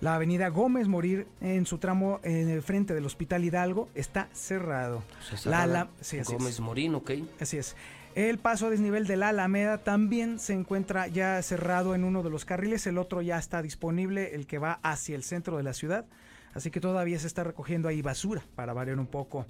La 0.00 0.14
avenida 0.14 0.46
Gómez 0.48 0.86
Morir, 0.86 1.26
en 1.40 1.66
su 1.66 1.78
tramo 1.78 2.20
en 2.22 2.48
el 2.50 2.62
frente 2.62 2.94
del 2.94 3.04
Hospital 3.04 3.44
Hidalgo, 3.44 3.88
está 3.96 4.28
cerrado. 4.32 4.98
O 4.98 5.22
sea, 5.24 5.32
La 5.32 5.38
cerrada 5.38 5.62
Ala- 5.64 5.88
sí, 6.02 6.18
así 6.20 6.32
es. 6.34 6.38
Gómez 6.38 6.60
Morín, 6.60 6.94
ok. 6.94 7.10
Así 7.40 7.56
es. 7.58 7.74
El 8.14 8.38
paso 8.38 8.68
a 8.68 8.70
desnivel 8.70 9.08
de 9.08 9.16
la 9.16 9.30
Alameda 9.30 9.78
también 9.78 10.38
se 10.38 10.52
encuentra 10.52 11.08
ya 11.08 11.42
cerrado 11.42 11.96
en 11.96 12.04
uno 12.04 12.22
de 12.22 12.30
los 12.30 12.44
carriles, 12.44 12.86
el 12.86 12.96
otro 12.98 13.22
ya 13.22 13.38
está 13.38 13.60
disponible, 13.60 14.36
el 14.36 14.46
que 14.46 14.58
va 14.58 14.78
hacia 14.84 15.16
el 15.16 15.24
centro 15.24 15.56
de 15.56 15.64
la 15.64 15.72
ciudad, 15.72 16.04
así 16.54 16.70
que 16.70 16.80
todavía 16.80 17.18
se 17.18 17.26
está 17.26 17.44
recogiendo 17.44 17.88
ahí 17.88 18.02
basura 18.02 18.42
para 18.54 18.72
variar 18.72 18.98
un 18.98 19.06
poco. 19.06 19.46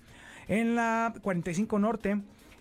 En 0.48 0.74
la 0.74 1.14
45 1.22 1.78
Norte, 1.78 2.20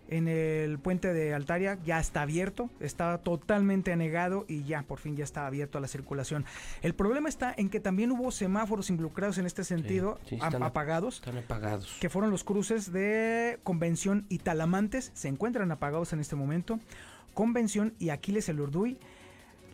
en 0.10 0.28
el 0.28 0.80
puente 0.80 1.14
de 1.14 1.34
Altaria, 1.34 1.80
ya 1.86 1.99
está 1.99 2.22
abierto, 2.22 2.70
está 2.80 3.18
totalmente 3.20 3.91
anegado 3.94 4.45
y 4.48 4.64
ya 4.64 4.84
por 4.84 4.99
fin 4.99 5.15
ya 5.15 5.24
está 5.24 5.48
abierto 5.48 5.78
a 5.78 5.82
la 5.82 5.88
circulación. 5.88 6.45
El 6.82 6.94
problema 6.94 7.30
está 7.30 7.53
en 7.57 7.70
que 7.70 7.80
también 7.80 8.11
hubo 8.11 8.32
semáforos 8.32 8.90
involucrados 8.90 9.38
en 9.38 9.45
este 9.45 9.64
sentido, 9.64 10.20
sí, 10.28 10.36
están 10.36 10.61
apagados 10.64 11.15
Están 11.15 11.38
apagados. 11.38 11.98
que 11.99 12.10
fueron 12.10 12.32
los 12.32 12.44
cruces 12.44 12.91
de 12.91 13.60
Convención 13.64 14.26
y 14.30 14.40
Talamantes, 14.40 15.11
se 15.14 15.30
encuentran 15.30 15.72
apagados 15.72 16.14
en 16.14 16.20
este 16.20 16.36
momento. 16.36 16.80
Convención 17.34 17.94
y 17.98 18.10
Aquiles 18.10 18.48
el 18.49 18.60
Urduy. 18.60 18.98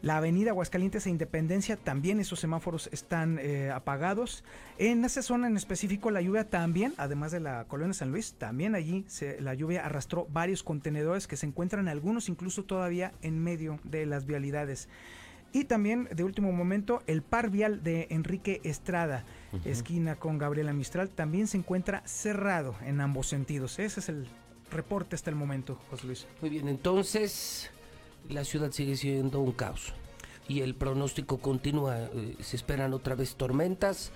La 0.02 0.18
avenida 0.18 0.52
Aguascalientes 0.52 1.06
e 1.06 1.10
Independencia, 1.10 1.76
también 1.76 2.20
esos 2.20 2.40
semáforos 2.40 2.90
están 2.94 3.38
eh, 3.42 3.70
apagados. 3.70 4.44
En 4.78 5.04
esa 5.04 5.22
zona 5.22 5.48
en 5.48 5.58
específico, 5.58 6.10
la 6.10 6.22
lluvia 6.22 6.50
también, 6.50 6.94
además 6.98 7.32
de 7.34 7.42
la 7.42 7.66
colonia 7.66 7.94
San 7.94 8.12
Luis, 8.12 8.34
también 8.38 8.76
allí 8.76 9.04
se- 9.08 9.42
la 9.42 9.54
lluvia 9.54 9.86
arrastró 9.86 10.26
varios 10.32 10.64
contenedores 10.64 11.28
que 11.28 11.36
se 11.36 11.46
encuentran 11.46 11.88
algunos 11.90 12.30
incluso 12.30 12.64
todavía 12.64 13.12
en 13.22 13.44
medio 13.44 13.80
de 13.84 14.06
las 14.06 14.26
vialidades. 14.26 14.88
Y 15.52 15.64
también, 15.64 16.08
de 16.16 16.24
último 16.24 16.52
momento, 16.52 17.02
el 17.08 17.24
par 17.24 17.50
vial 17.50 17.84
de 17.84 18.06
Enrique 18.12 18.62
Estrada, 18.64 19.26
esquina 19.66 20.16
con 20.16 20.38
Gabriela 20.38 20.74
Mistral, 20.74 21.10
también 21.10 21.48
se 21.48 21.58
encuentra 21.58 22.04
cerrado 22.06 22.76
en 22.86 23.02
ambos 23.02 23.28
sentidos. 23.28 23.80
Ese 23.80 24.00
es 24.00 24.10
el 24.10 24.28
reporte 24.72 25.16
hasta 25.16 25.32
el 25.32 25.36
momento, 25.36 25.80
José 25.90 26.06
Luis. 26.06 26.28
Muy 26.40 26.52
bien, 26.52 26.68
entonces 26.68 27.72
la 28.28 28.44
ciudad 28.44 28.72
sigue 28.72 28.96
siendo 28.96 29.40
un 29.40 29.52
caos. 29.52 29.94
Y 30.48 30.62
el 30.62 30.76
pronóstico 30.76 31.38
continúa. 31.38 31.98
eh, 31.98 32.36
se 32.42 32.56
esperan 32.56 32.94
otra 32.94 33.16
vez 33.16 33.36
tormentas, 33.36 34.12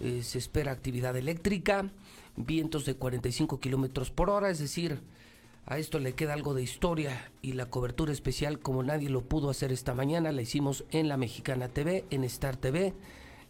eh, 0.00 0.22
se 0.22 0.38
espera 0.38 0.72
actividad 0.72 1.16
eléctrica, 1.16 1.90
vientos 2.36 2.84
de 2.84 2.94
45 2.94 3.60
kilómetros 3.60 4.10
por 4.10 4.30
hora, 4.30 4.50
es 4.50 4.58
decir, 4.58 5.00
a 5.66 5.78
esto 5.78 5.98
le 5.98 6.14
queda 6.14 6.32
algo 6.32 6.54
de 6.54 6.62
historia 6.62 7.30
y 7.42 7.52
la 7.52 7.66
cobertura 7.66 8.12
especial, 8.12 8.58
como 8.58 8.82
nadie 8.82 9.10
lo 9.10 9.22
pudo 9.22 9.50
hacer 9.50 9.70
esta 9.70 9.94
mañana, 9.94 10.32
la 10.32 10.42
hicimos 10.42 10.84
en 10.92 11.08
la 11.08 11.16
Mexicana 11.16 11.68
TV, 11.68 12.04
en 12.10 12.24
Star 12.24 12.56
TV, 12.56 12.94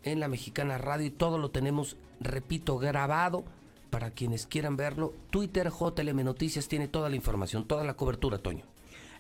en 0.02 0.20
la 0.20 0.28
Mexicana 0.28 0.78
Radio 0.78 1.06
y 1.06 1.10
todo 1.10 1.38
lo 1.38 1.50
tenemos, 1.50 1.96
repito, 2.20 2.78
grabado 2.78 3.44
para 3.90 4.10
quienes 4.10 4.46
quieran 4.46 4.76
verlo. 4.76 5.14
Twitter, 5.30 5.70
JLM 5.70 6.24
Noticias 6.24 6.66
tiene 6.68 6.88
toda 6.88 7.08
la 7.08 7.16
información, 7.16 7.66
toda 7.66 7.84
la 7.84 7.94
cobertura, 7.94 8.38
Toño. 8.38 8.64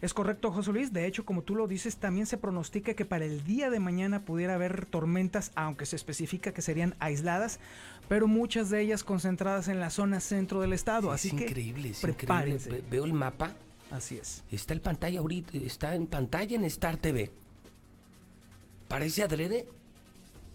Es 0.00 0.14
correcto, 0.14 0.52
José 0.52 0.72
Luis. 0.72 0.92
De 0.92 1.06
hecho, 1.06 1.24
como 1.24 1.42
tú 1.42 1.54
lo 1.56 1.66
dices, 1.66 1.96
también 1.96 2.26
se 2.26 2.36
pronostica 2.38 2.94
que 2.94 3.04
para 3.04 3.24
el 3.24 3.42
día 3.44 3.68
de 3.70 3.80
mañana 3.80 4.24
pudiera 4.24 4.54
haber 4.54 4.86
tormentas, 4.86 5.50
aunque 5.56 5.86
se 5.86 5.96
especifica 5.96 6.52
que 6.52 6.62
serían 6.62 6.94
aisladas, 7.00 7.58
pero 8.08 8.28
muchas 8.28 8.70
de 8.70 8.80
ellas 8.80 9.02
concentradas 9.02 9.66
en 9.68 9.80
la 9.80 9.90
zona 9.90 10.20
centro 10.20 10.60
del 10.60 10.72
estado. 10.72 11.10
Así 11.10 11.28
es 11.28 11.34
que 11.34 11.44
increíble, 11.44 11.90
es 11.90 12.00
prepárense. 12.00 12.68
increíble. 12.68 12.82
Ve- 12.82 12.96
Veo 12.96 13.04
el 13.04 13.12
mapa. 13.12 13.54
Así 13.90 14.16
es. 14.18 14.44
Está 14.52 14.74
en 14.74 14.80
pantalla 14.80 15.18
ahorita, 15.20 15.56
está 15.58 15.94
en 15.94 16.06
pantalla 16.06 16.54
en 16.56 16.64
Star 16.64 16.96
TV. 16.98 17.30
Parece 18.86 19.22
adrede. 19.22 19.66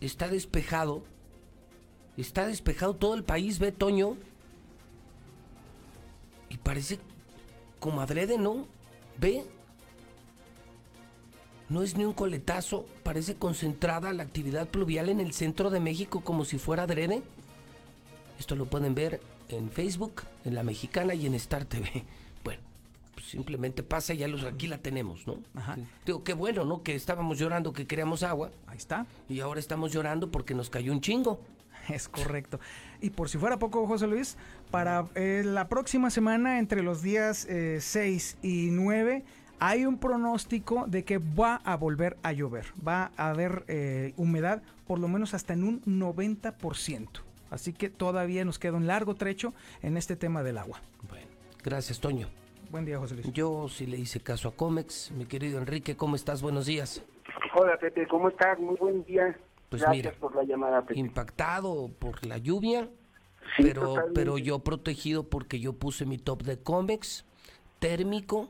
Está 0.02 0.28
despejado. 0.28 1.04
Está 2.16 2.46
despejado 2.48 2.96
todo 2.96 3.16
el 3.16 3.24
país, 3.24 3.60
ve 3.60 3.72
Toño. 3.72 4.16
Y 6.50 6.58
parece 6.58 7.00
como 7.80 8.02
adrede, 8.02 8.38
¿no? 8.38 8.68
Ve. 9.20 9.44
No 11.70 11.82
es 11.82 11.96
ni 11.96 12.06
un 12.06 12.14
coletazo, 12.14 12.86
parece 13.04 13.36
concentrada 13.36 14.14
la 14.14 14.24
actividad 14.24 14.68
pluvial 14.68 15.10
en 15.10 15.20
el 15.20 15.34
centro 15.34 15.70
de 15.70 15.80
México 15.80 16.22
como 16.22 16.46
si 16.46 16.58
fuera 16.60 16.84
adrede. 16.84 17.24
Esto 18.38 18.56
lo 18.56 18.66
pueden 18.66 18.94
ver 18.94 19.22
en 19.50 19.72
Facebook, 19.72 20.24
en 20.46 20.56
La 20.56 20.64
Mexicana 20.64 21.14
y 21.14 21.26
en 21.26 21.36
Star 21.36 21.66
TV. 21.66 22.06
Bueno, 22.44 22.62
pues 23.14 23.28
simplemente 23.28 23.84
pasa 23.84 24.14
y 24.14 24.18
ya 24.18 24.28
los, 24.28 24.44
aquí 24.44 24.68
la 24.68 24.78
tenemos, 24.78 25.26
¿no? 25.26 25.38
Ajá. 25.56 25.78
Digo, 26.06 26.26
qué 26.26 26.34
bueno, 26.34 26.66
¿no? 26.66 26.84
Que 26.84 26.94
estábamos 26.94 27.40
llorando 27.40 27.72
que 27.72 27.88
queríamos 27.88 28.22
agua. 28.22 28.52
Ahí 28.68 28.76
está. 28.76 29.06
Y 29.30 29.40
ahora 29.40 29.62
estamos 29.62 29.94
llorando 29.94 30.30
porque 30.30 30.54
nos 30.54 30.70
cayó 30.70 30.92
un 30.92 31.00
chingo. 31.00 31.40
Es 31.90 32.10
correcto. 32.10 32.60
Y 33.02 33.10
por 33.10 33.30
si 33.30 33.38
fuera 33.38 33.60
poco, 33.60 33.88
José 33.88 34.08
Luis, 34.08 34.38
para 34.74 35.06
eh, 35.14 35.44
la 35.46 35.68
próxima 35.68 36.10
semana, 36.10 36.58
entre 36.58 36.82
los 36.82 37.04
días 37.04 37.48
6 37.48 38.40
y 38.42 38.70
9, 38.72 39.24
hay 39.60 39.86
un 39.86 40.00
pronóstico 40.00 40.86
de 40.88 41.06
que 41.06 41.20
va 41.20 41.62
a 41.64 41.78
volver 41.78 42.18
a 42.24 42.32
llover. 42.32 42.66
Va 42.86 43.12
a 43.16 43.30
haber 43.30 43.66
eh, 43.68 44.14
humedad 44.18 44.64
por 44.88 44.98
lo 44.98 45.08
menos 45.08 45.36
hasta 45.36 45.54
en 45.54 45.64
un 45.64 45.84
90%. 45.84 47.08
Así 47.52 47.72
que 47.72 47.92
todavía 47.92 48.46
nos 48.46 48.58
queda 48.58 48.74
un 48.74 48.88
largo 48.88 49.14
trecho 49.14 49.54
en 49.84 49.96
este 49.96 50.16
tema 50.16 50.42
del 50.42 50.58
agua. 50.58 50.82
Bueno, 51.08 51.28
gracias, 51.64 52.00
Toño. 52.00 52.30
Buen 52.72 52.84
día, 52.84 52.98
José 52.98 53.14
Luis. 53.14 53.32
Yo 53.32 53.68
sí 53.70 53.86
le 53.86 53.98
hice 53.98 54.22
caso 54.22 54.48
a 54.48 54.56
Comex. 54.56 55.12
Mi 55.12 55.28
querido 55.28 55.60
Enrique, 55.60 55.96
¿cómo 55.96 56.16
estás? 56.16 56.42
Buenos 56.42 56.66
días. 56.66 57.06
Hola, 57.54 57.78
Pepe, 57.78 58.08
¿cómo 58.08 58.30
estás? 58.30 58.58
Muy 58.58 58.76
buen 58.78 59.04
día. 59.04 59.38
Pues 59.70 59.84
Gracias 59.84 60.06
mira, 60.06 60.20
por 60.20 60.36
la 60.36 60.44
llamada, 60.44 60.82
Pepe. 60.82 61.00
Impactado 61.00 61.92
por 62.00 62.26
la 62.26 62.40
lluvia, 62.40 62.90
Sí, 63.58 63.64
pero, 63.64 63.82
totalmente. 63.82 64.14
pero 64.14 64.38
yo 64.38 64.60
protegido 64.60 65.30
porque 65.30 65.60
yo 65.60 65.74
puse 65.74 66.06
mi 66.06 66.18
top 66.18 66.44
de 66.44 66.58
Comex, 66.60 67.26
térmico, 67.80 68.50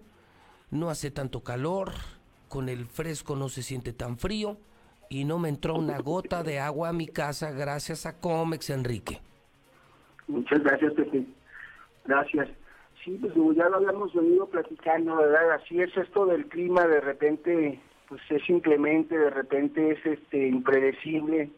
no 0.71 0.89
hace 0.89 1.11
tanto 1.11 1.43
calor, 1.43 1.91
con 2.47 2.69
el 2.69 2.85
fresco 2.85 3.35
no 3.35 3.49
se 3.49 3.63
siente 3.63 3.93
tan 3.93 4.17
frío 4.17 4.57
y 5.09 5.25
no 5.25 5.39
me 5.39 5.49
entró 5.49 5.75
una 5.75 5.97
gota 6.01 6.43
de 6.43 6.59
agua 6.59 6.89
a 6.89 6.93
mi 6.93 7.07
casa 7.07 7.51
gracias 7.51 8.05
a 8.05 8.19
Comex, 8.19 8.69
Enrique. 8.69 9.19
Muchas 10.27 10.63
gracias, 10.63 10.93
Pepe. 10.93 11.25
Gracias. 12.05 12.49
Sí, 13.03 13.17
pues 13.19 13.33
como 13.33 13.53
ya 13.53 13.67
lo 13.69 13.77
habíamos 13.77 14.13
venido 14.13 14.47
platicando, 14.47 15.17
¿verdad? 15.17 15.51
Así 15.53 15.81
es 15.81 15.95
esto 15.97 16.25
del 16.25 16.45
clima, 16.47 16.87
de 16.87 17.01
repente 17.01 17.79
pues 18.07 18.21
es 18.29 18.49
inclemente, 18.49 19.17
de 19.17 19.29
repente 19.29 19.91
es 19.91 20.05
este 20.05 20.47
impredecible. 20.47 21.49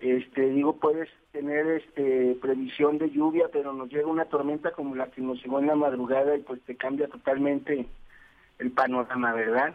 Este, 0.00 0.50
digo, 0.50 0.76
puedes 0.76 1.08
tener 1.32 1.66
este 1.66 2.36
previsión 2.40 2.98
de 2.98 3.10
lluvia, 3.10 3.46
pero 3.52 3.72
nos 3.72 3.88
llega 3.90 4.06
una 4.06 4.26
tormenta 4.26 4.72
como 4.72 4.94
la 4.94 5.10
que 5.10 5.20
nos 5.20 5.42
llegó 5.42 5.58
en 5.58 5.66
la 5.66 5.74
madrugada 5.74 6.36
y 6.36 6.42
pues 6.42 6.60
te 6.62 6.76
cambia 6.76 7.08
totalmente 7.08 7.86
el 8.58 8.70
panorama, 8.70 9.32
¿verdad? 9.32 9.74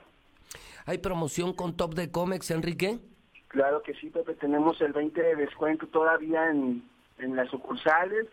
¿Hay 0.85 0.97
promoción 0.97 1.53
con 1.53 1.75
top 1.75 1.93
de 1.95 2.11
Comex, 2.11 2.51
Enrique? 2.51 2.99
Claro 3.47 3.81
que 3.81 3.93
sí, 3.93 4.09
Pepe, 4.09 4.33
tenemos 4.35 4.81
el 4.81 4.93
20 4.93 5.21
de 5.21 5.35
descuento 5.35 5.87
todavía 5.87 6.49
en, 6.49 6.83
en 7.19 7.35
las 7.35 7.49
sucursales 7.49 8.27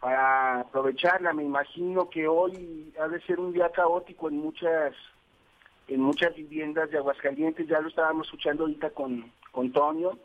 para 0.00 0.60
aprovecharla. 0.60 1.32
Me 1.32 1.44
imagino 1.44 2.10
que 2.10 2.28
hoy 2.28 2.92
ha 3.00 3.08
de 3.08 3.20
ser 3.22 3.40
un 3.40 3.52
día 3.52 3.70
caótico 3.70 4.28
en 4.28 4.36
muchas 4.38 4.94
en 5.88 6.00
muchas 6.00 6.34
viviendas 6.34 6.90
de 6.90 6.98
Aguascalientes, 6.98 7.68
ya 7.68 7.80
lo 7.80 7.88
estábamos 7.88 8.26
escuchando 8.26 8.64
ahorita 8.64 8.90
con, 8.90 9.30
con 9.52 9.70
Toño, 9.70 10.18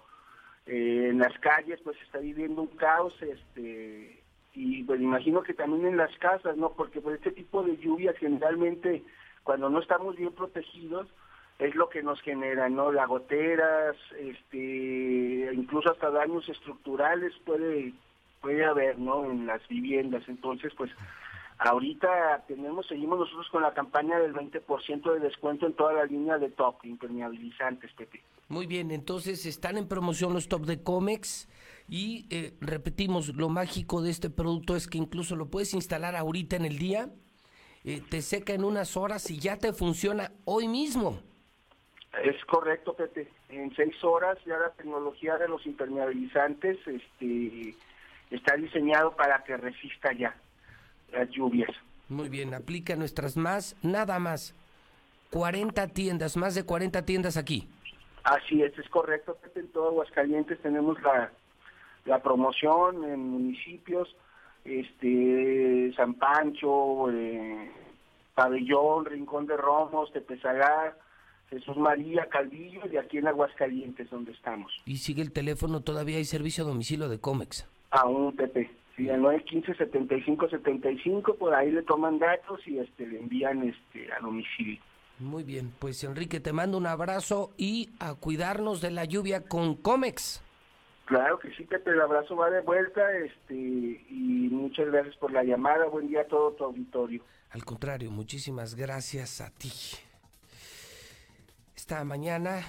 Eh, 0.66 1.08
en 1.10 1.20
las 1.20 1.38
calles 1.40 1.80
pues 1.84 1.98
está 2.02 2.20
viviendo 2.20 2.62
un 2.62 2.68
caos, 2.68 3.20
este 3.22 4.22
y 4.54 4.84
pues 4.84 5.00
imagino 5.00 5.44
que 5.44 5.54
también 5.54 5.88
en 5.88 5.98
las 5.98 6.16
casas, 6.18 6.58
¿no? 6.58 6.74
Porque 6.74 7.00
por 7.00 7.14
este 7.14 7.32
tipo 7.32 7.64
de 7.64 7.78
lluvias 7.78 8.18
generalmente 8.18 9.04
cuando 9.44 9.70
no 9.70 9.80
estamos 9.80 10.16
bien 10.18 10.34
protegidos 10.34 11.08
es 11.58 11.76
lo 11.76 11.90
que 11.90 12.04
nos 12.04 12.20
genera, 12.22 12.70
¿no? 12.70 12.92
Las 12.92 13.08
goteras, 13.08 13.96
este, 14.18 15.52
incluso 15.54 15.92
hasta 15.92 16.10
daños 16.10 16.48
estructurales 16.50 17.34
puede 17.46 17.94
puede 18.42 18.66
haber, 18.66 18.98
¿no? 18.98 19.26
En 19.26 19.46
las 19.46 19.66
viviendas. 19.68 20.24
Entonces, 20.28 20.74
pues 20.76 20.92
ahorita 21.62 22.44
tenemos 22.48 22.88
seguimos 22.88 23.20
nosotros 23.20 23.48
con 23.52 23.62
la 23.62 23.74
campaña 23.74 24.20
del 24.20 24.34
20% 24.34 25.14
de 25.14 25.20
descuento 25.20 25.68
en 25.68 25.74
toda 25.74 25.94
la 25.94 26.06
línea 26.06 26.38
de 26.40 26.50
top 26.50 26.84
impermeabilizantes, 26.84 27.92
Pepe. 27.94 28.22
Muy 28.50 28.66
bien, 28.66 28.92
entonces 28.92 29.46
están 29.46 29.78
en 29.78 29.88
promoción 29.88 30.34
los 30.34 30.48
top 30.48 30.66
de 30.66 30.82
Comex 30.82 31.48
y 31.88 32.26
eh, 32.32 32.54
repetimos, 32.62 33.36
lo 33.36 33.50
mágico 33.50 34.02
de 34.02 34.10
este 34.10 34.30
producto 34.30 34.76
es 34.76 34.88
que 34.88 34.98
incluso 34.98 35.36
lo 35.36 35.50
puedes 35.50 35.74
instalar 35.74 36.16
ahorita 36.16 36.56
en 36.56 36.66
el 36.66 36.80
día, 36.80 37.10
eh, 37.84 38.02
te 38.10 38.22
seca 38.22 38.54
en 38.54 38.64
unas 38.64 38.98
horas 38.98 39.30
y 39.30 39.40
ya 39.40 39.58
te 39.58 39.72
funciona 39.72 40.32
hoy 40.46 40.68
mismo. 40.68 41.22
Es 42.24 42.44
correcto, 42.46 42.94
Pepe. 42.94 43.30
En 43.50 43.74
seis 43.76 44.04
horas 44.04 44.38
ya 44.46 44.58
la 44.58 44.72
tecnología 44.72 45.38
de 45.38 45.48
los 45.48 45.66
impermeabilizantes 45.66 46.80
este, 46.88 47.76
está 48.32 48.56
diseñado 48.56 49.16
para 49.16 49.44
que 49.44 49.56
resista 49.58 50.12
ya 50.12 50.36
las 51.12 51.30
lluvias. 51.30 51.70
Muy 52.10 52.30
bien, 52.30 52.54
aplica 52.54 52.96
nuestras 52.96 53.38
más, 53.38 53.76
nada 53.84 54.20
más, 54.20 54.54
40 55.32 55.88
tiendas, 55.90 56.36
más 56.36 56.56
de 56.56 56.64
40 56.64 57.06
tiendas 57.06 57.38
aquí. 57.38 57.68
Así 58.24 58.62
es, 58.62 58.78
es 58.78 58.88
correcto. 58.90 59.38
En 59.56 59.68
todo 59.70 59.90
Aguascalientes 59.90 60.60
tenemos 60.62 61.02
la, 61.02 61.32
la 62.06 62.22
promoción 62.22 63.04
en 63.04 63.20
municipios, 63.20 64.16
este 64.66 65.94
San 65.96 66.16
Pancho, 66.16 67.10
eh, 67.12 67.72
Pabellón, 68.36 69.06
Rincón 69.06 69.48
de 69.48 69.58
Romos, 69.58 70.12
Tepezagar, 70.12 70.98
Jesús 71.50 71.78
María, 71.78 72.28
Calvillo 72.30 72.82
y 72.92 72.98
aquí 72.98 73.18
en 73.18 73.28
Aguascalientes 73.28 74.10
donde 74.10 74.32
estamos. 74.32 74.72
Y 74.86 74.98
sigue 74.98 75.22
el 75.22 75.32
teléfono, 75.32 75.82
todavía 75.82 76.18
hay 76.18 76.26
servicio 76.26 76.64
a 76.64 76.68
domicilio 76.68 77.10
de 77.10 77.20
Comex. 77.20 77.68
Aún, 77.92 78.36
Pepe. 78.36 78.70
Si 78.96 79.10
al 79.10 79.22
915-7575, 79.22 81.38
por 81.38 81.54
ahí 81.54 81.72
le 81.72 81.84
toman 81.84 82.20
datos 82.20 82.60
y 82.68 82.80
este 82.80 83.08
le 83.08 83.20
envían 83.20 83.64
este 83.64 84.12
a 84.14 84.20
domicilio. 84.20 84.82
Muy 85.20 85.44
bien, 85.44 85.72
pues 85.78 86.04
Enrique, 86.04 86.40
te 86.40 86.52
mando 86.52 86.78
un 86.78 86.88
abrazo 86.88 87.52
y 87.56 87.92
a 88.00 88.16
cuidarnos 88.16 88.82
de 88.82 88.90
la 88.92 89.06
lluvia 89.06 89.48
con 89.48 89.76
Comex. 89.76 90.44
Claro 91.06 91.38
que 91.40 91.54
sí, 91.56 91.64
Pepe, 91.66 91.92
el 91.92 92.02
abrazo 92.02 92.36
va 92.36 92.50
de 92.50 92.62
vuelta 92.62 93.02
este 93.18 93.54
y 93.54 94.50
muchas 94.52 94.88
gracias 94.88 95.16
por 95.18 95.32
la 95.32 95.44
llamada. 95.44 95.86
Buen 95.86 96.08
día 96.08 96.22
a 96.22 96.26
todo 96.26 96.54
tu 96.54 96.64
auditorio. 96.64 97.24
Al 97.52 97.64
contrario, 97.66 98.10
muchísimas 98.12 98.76
gracias 98.76 99.42
a 99.42 99.52
ti. 99.52 99.72
Esta 101.76 102.04
mañana, 102.06 102.62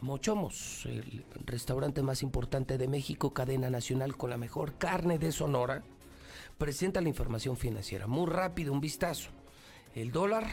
Mochomos, 0.00 0.86
el 0.86 1.24
restaurante 1.44 2.02
más 2.02 2.22
importante 2.22 2.78
de 2.78 2.88
México, 2.88 3.32
cadena 3.32 3.70
nacional 3.70 4.16
con 4.16 4.30
la 4.30 4.36
mejor 4.36 4.78
carne 4.78 5.18
de 5.18 5.32
Sonora, 5.32 5.82
presenta 6.58 7.00
la 7.00 7.08
información 7.08 7.56
financiera. 7.56 8.06
Muy 8.06 8.26
rápido, 8.26 8.72
un 8.72 8.80
vistazo. 8.80 9.30
El 9.94 10.12
dólar, 10.12 10.46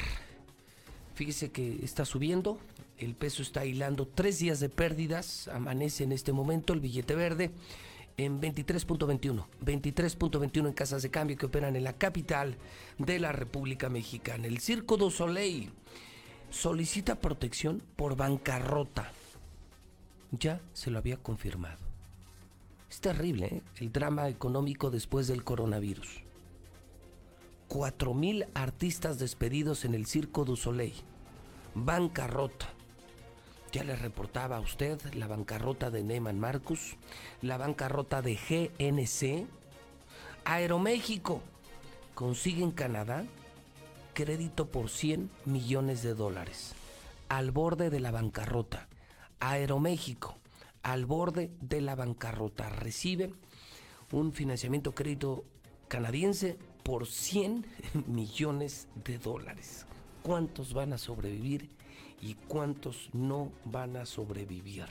fíjese 1.15 1.51
que 1.51 1.83
está 1.83 2.05
subiendo, 2.05 2.57
el 2.97 3.15
peso 3.15 3.41
está 3.41 3.65
hilando 3.65 4.07
tres 4.07 4.39
días 4.39 4.59
de 4.59 4.69
pérdidas, 4.69 5.47
amanece 5.49 6.03
en 6.03 6.11
este 6.11 6.31
momento 6.31 6.73
el 6.73 6.79
billete 6.79 7.15
verde 7.15 7.51
en 8.17 8.39
23.21, 8.39 9.45
23.21 9.63 10.67
en 10.67 10.73
casas 10.73 11.01
de 11.01 11.09
cambio 11.09 11.37
que 11.37 11.47
operan 11.47 11.75
en 11.75 11.83
la 11.83 11.93
capital 11.93 12.57
de 12.97 13.19
la 13.19 13.31
República 13.31 13.89
Mexicana. 13.89 14.47
El 14.47 14.59
Circo 14.59 14.97
du 14.97 15.09
Soleil 15.09 15.71
solicita 16.53 17.15
protección 17.15 17.81
por 17.95 18.15
bancarrota. 18.15 19.11
Ya 20.31 20.61
se 20.73 20.91
lo 20.91 20.99
había 20.99 21.17
confirmado. 21.17 21.79
Es 22.89 23.01
terrible 23.01 23.47
¿eh? 23.47 23.61
el 23.77 23.91
drama 23.91 24.29
económico 24.29 24.91
después 24.91 25.27
del 25.27 25.43
coronavirus. 25.43 26.21
4.000 27.69 28.47
artistas 28.53 29.17
despedidos 29.17 29.83
en 29.83 29.95
el 29.95 30.05
Circo 30.05 30.45
du 30.45 30.55
Soleil. 30.55 30.93
Bancarrota. 31.73 32.69
Ya 33.71 33.83
le 33.83 33.95
reportaba 33.95 34.57
a 34.57 34.61
usted 34.61 35.01
la 35.15 35.25
bancarrota 35.25 35.89
de 35.89 36.03
Neyman 36.03 36.39
Marcus, 36.39 36.97
la 37.41 37.57
bancarrota 37.57 38.21
de 38.21 38.35
GNC. 38.35 39.47
Aeroméxico 40.45 41.41
consigue 42.13 42.63
en 42.63 42.71
Canadá 42.71 43.25
crédito 44.13 44.69
por 44.69 44.89
100 44.89 45.29
millones 45.45 46.03
de 46.03 46.13
dólares. 46.13 46.73
Al 47.29 47.51
borde 47.51 47.89
de 47.89 47.99
la 47.99 48.11
bancarrota. 48.11 48.87
Aeroméxico, 49.39 50.35
al 50.83 51.05
borde 51.05 51.51
de 51.61 51.81
la 51.81 51.95
bancarrota, 51.95 52.69
recibe 52.69 53.33
un 54.11 54.31
financiamiento 54.31 54.93
crédito 54.93 55.43
canadiense 55.87 56.57
por 56.83 57.07
100 57.07 57.65
millones 58.07 58.87
de 59.03 59.17
dólares. 59.17 59.85
¿Cuántos 60.21 60.73
van 60.73 60.93
a 60.93 60.97
sobrevivir 60.97 61.69
y 62.21 62.35
cuántos 62.35 63.09
no 63.13 63.51
van 63.65 63.97
a 63.97 64.05
sobrevivir? 64.05 64.85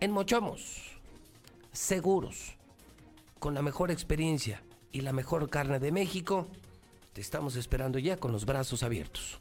En 0.00 0.10
Mochomos, 0.10 0.98
seguros, 1.72 2.54
con 3.38 3.54
la 3.54 3.62
mejor 3.62 3.90
experiencia 3.90 4.62
y 4.96 5.02
la 5.02 5.12
mejor 5.12 5.50
carne 5.50 5.78
de 5.78 5.92
México, 5.92 6.48
te 7.12 7.20
estamos 7.20 7.54
esperando 7.56 7.98
ya 7.98 8.16
con 8.16 8.32
los 8.32 8.46
brazos 8.46 8.82
abiertos. 8.82 9.38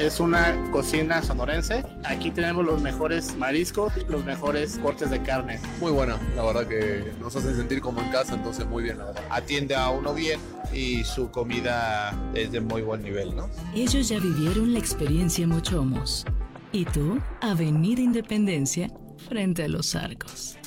Es 0.00 0.18
una 0.18 0.68
cocina 0.72 1.22
sonorense. 1.22 1.84
Aquí 2.02 2.32
tenemos 2.32 2.64
los 2.64 2.82
mejores 2.82 3.36
mariscos, 3.36 3.92
los 4.08 4.24
mejores 4.24 4.78
cortes 4.78 5.10
de 5.10 5.22
carne. 5.22 5.60
Muy 5.78 5.92
buena, 5.92 6.18
la 6.34 6.42
verdad 6.42 6.66
que 6.66 7.12
nos 7.20 7.36
hacen 7.36 7.54
sentir 7.54 7.80
como 7.80 8.00
en 8.00 8.10
casa, 8.10 8.34
entonces 8.34 8.66
muy 8.66 8.82
bien, 8.82 8.98
la 8.98 9.04
verdad. 9.04 9.22
Atiende 9.30 9.76
a 9.76 9.90
uno 9.90 10.12
bien 10.12 10.40
y 10.74 11.04
su 11.04 11.30
comida 11.30 12.12
es 12.34 12.50
de 12.50 12.60
muy 12.60 12.82
buen 12.82 13.00
nivel, 13.02 13.36
¿no? 13.36 13.48
Ellos 13.76 14.08
ya 14.08 14.18
vivieron 14.18 14.72
la 14.72 14.80
experiencia 14.80 15.46
Mochomos. 15.46 16.24
¿Y 16.72 16.84
tú? 16.86 17.20
Avenida 17.40 18.00
Independencia, 18.00 18.90
frente 19.28 19.62
a 19.62 19.68
los 19.68 19.94
arcos. 19.94 20.58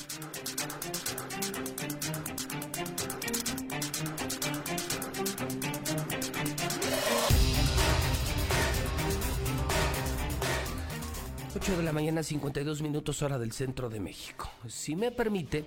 De 11.56 11.82
la 11.82 11.92
mañana, 11.92 12.22
52 12.22 12.82
minutos 12.82 13.22
hora 13.22 13.38
del 13.38 13.50
centro 13.50 13.88
de 13.88 13.98
México. 13.98 14.50
Si 14.68 14.94
me 14.94 15.10
permite, 15.10 15.64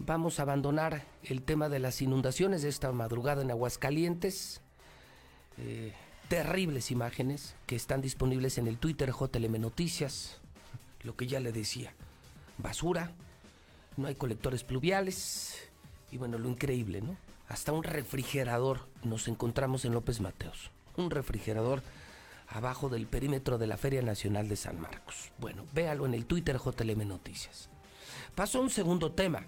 vamos 0.00 0.38
a 0.38 0.42
abandonar 0.42 1.04
el 1.22 1.42
tema 1.42 1.68
de 1.68 1.78
las 1.78 2.02
inundaciones 2.02 2.62
de 2.62 2.68
esta 2.68 2.90
madrugada 2.90 3.40
en 3.42 3.52
Aguascalientes. 3.52 4.60
Eh, 5.58 5.92
terribles 6.28 6.90
imágenes 6.90 7.54
que 7.66 7.76
están 7.76 8.00
disponibles 8.00 8.58
en 8.58 8.66
el 8.66 8.76
Twitter 8.76 9.12
JLM 9.12 9.60
Noticias. 9.60 10.40
Lo 11.04 11.14
que 11.14 11.28
ya 11.28 11.38
le 11.38 11.52
decía, 11.52 11.94
basura, 12.58 13.12
no 13.96 14.08
hay 14.08 14.16
colectores 14.16 14.64
pluviales 14.64 15.70
y 16.10 16.18
bueno, 16.18 16.38
lo 16.38 16.48
increíble, 16.48 17.02
¿no? 17.02 17.16
Hasta 17.48 17.70
un 17.70 17.84
refrigerador 17.84 18.80
nos 19.04 19.28
encontramos 19.28 19.84
en 19.84 19.94
López 19.94 20.20
Mateos. 20.20 20.72
Un 20.96 21.12
refrigerador 21.12 21.82
abajo 22.54 22.88
del 22.88 23.08
perímetro 23.08 23.58
de 23.58 23.66
la 23.66 23.76
Feria 23.76 24.00
Nacional 24.00 24.48
de 24.48 24.54
San 24.54 24.80
Marcos. 24.80 25.32
Bueno, 25.38 25.66
véalo 25.72 26.06
en 26.06 26.14
el 26.14 26.24
Twitter 26.24 26.56
JLM 26.56 27.06
Noticias. 27.06 27.68
Pasó 28.36 28.60
un 28.60 28.70
segundo 28.70 29.10
tema, 29.10 29.44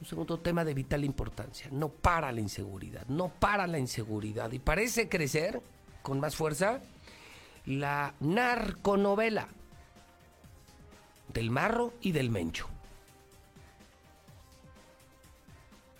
un 0.00 0.06
segundo 0.06 0.40
tema 0.40 0.64
de 0.64 0.74
vital 0.74 1.04
importancia. 1.04 1.68
No 1.70 1.90
para 1.90 2.32
la 2.32 2.40
inseguridad, 2.40 3.06
no 3.06 3.28
para 3.28 3.68
la 3.68 3.78
inseguridad. 3.78 4.50
Y 4.50 4.58
parece 4.58 5.08
crecer 5.08 5.62
con 6.02 6.18
más 6.18 6.34
fuerza 6.34 6.80
la 7.66 8.14
narconovela 8.18 9.46
del 11.32 11.52
Marro 11.52 11.94
y 12.00 12.10
del 12.10 12.30
Mencho. 12.30 12.68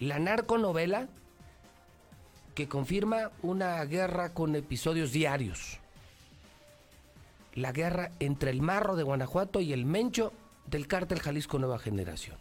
La 0.00 0.18
narconovela 0.18 1.06
que 2.56 2.66
confirma 2.66 3.30
una 3.42 3.84
guerra 3.84 4.34
con 4.34 4.56
episodios 4.56 5.12
diarios 5.12 5.78
la 7.58 7.72
guerra 7.72 8.12
entre 8.20 8.50
el 8.50 8.62
Marro 8.62 8.96
de 8.96 9.02
Guanajuato 9.02 9.60
y 9.60 9.72
el 9.72 9.84
Mencho 9.84 10.32
del 10.66 10.86
cártel 10.86 11.20
Jalisco 11.20 11.58
Nueva 11.58 11.78
Generación. 11.78 12.36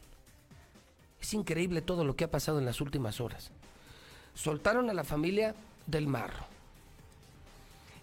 Es 1.19 1.33
increíble 1.33 1.81
todo 1.81 2.05
lo 2.05 2.15
que 2.15 2.25
ha 2.25 2.31
pasado 2.31 2.59
en 2.59 2.65
las 2.65 2.81
últimas 2.81 3.19
horas. 3.19 3.51
Soltaron 4.33 4.89
a 4.89 4.93
la 4.93 5.03
familia 5.03 5.55
del 5.87 6.07
Marro. 6.07 6.45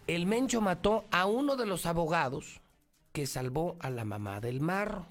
El 0.07 0.27
Mencho 0.27 0.61
mató 0.61 1.05
a 1.11 1.27
uno 1.27 1.57
de 1.57 1.67
los 1.67 1.87
abogados 1.87 2.61
que 3.13 3.27
salvó 3.27 3.77
a 3.79 3.91
la 3.91 4.05
mamá 4.05 4.41
del 4.41 4.61
Marro. 4.61 5.07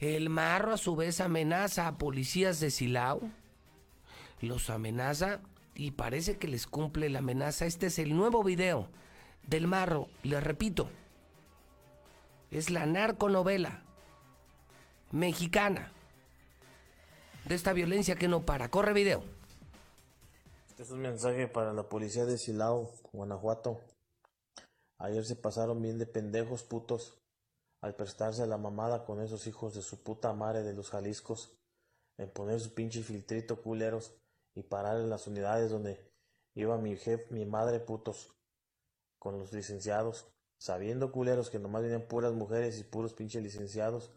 El 0.00 0.28
Marro 0.28 0.74
a 0.74 0.78
su 0.78 0.96
vez 0.96 1.20
amenaza 1.20 1.86
a 1.86 1.98
policías 1.98 2.58
de 2.58 2.70
Silao. 2.70 3.20
Los 4.40 4.70
amenaza 4.70 5.40
y 5.74 5.92
parece 5.92 6.36
que 6.36 6.48
les 6.48 6.66
cumple 6.66 7.08
la 7.10 7.20
amenaza. 7.20 7.66
Este 7.66 7.86
es 7.86 7.98
el 7.98 8.16
nuevo 8.16 8.42
video 8.42 8.88
del 9.46 9.66
Marro, 9.66 10.08
le 10.22 10.40
repito, 10.40 10.88
es 12.50 12.70
la 12.70 12.86
narconovela 12.86 13.82
mexicana 15.12 15.92
de 17.44 17.54
esta 17.54 17.72
violencia 17.72 18.16
que 18.16 18.28
no 18.28 18.44
para. 18.44 18.70
Corre 18.70 18.92
video. 18.92 19.22
Este 20.68 20.82
es 20.82 20.90
un 20.90 21.00
mensaje 21.00 21.48
para 21.48 21.72
la 21.72 21.88
policía 21.88 22.24
de 22.24 22.38
Silao, 22.38 22.92
Guanajuato. 23.12 23.80
Ayer 24.98 25.24
se 25.24 25.36
pasaron 25.36 25.80
bien 25.82 25.98
de 25.98 26.06
pendejos 26.06 26.62
putos 26.62 27.18
al 27.80 27.94
prestarse 27.94 28.42
a 28.42 28.46
la 28.46 28.58
mamada 28.58 29.04
con 29.04 29.20
esos 29.20 29.46
hijos 29.46 29.74
de 29.74 29.82
su 29.82 30.02
puta 30.02 30.32
madre 30.32 30.62
de 30.62 30.74
los 30.74 30.90
Jaliscos, 30.90 31.56
en 32.18 32.30
poner 32.30 32.60
su 32.60 32.74
pinche 32.74 33.02
filtrito 33.02 33.62
culeros 33.62 34.12
y 34.54 34.62
parar 34.62 34.98
en 34.98 35.08
las 35.08 35.26
unidades 35.26 35.70
donde 35.70 35.98
iba 36.54 36.76
mi 36.76 36.96
jefe, 36.96 37.26
mi 37.30 37.46
madre 37.46 37.80
putos 37.80 38.34
con 39.20 39.38
los 39.38 39.52
licenciados, 39.52 40.26
sabiendo 40.58 41.12
culeros 41.12 41.50
que 41.50 41.60
nomás 41.60 41.82
venían 41.82 42.08
puras 42.08 42.32
mujeres 42.32 42.80
y 42.80 42.82
puros 42.82 43.12
pinches 43.12 43.40
licenciados, 43.40 44.10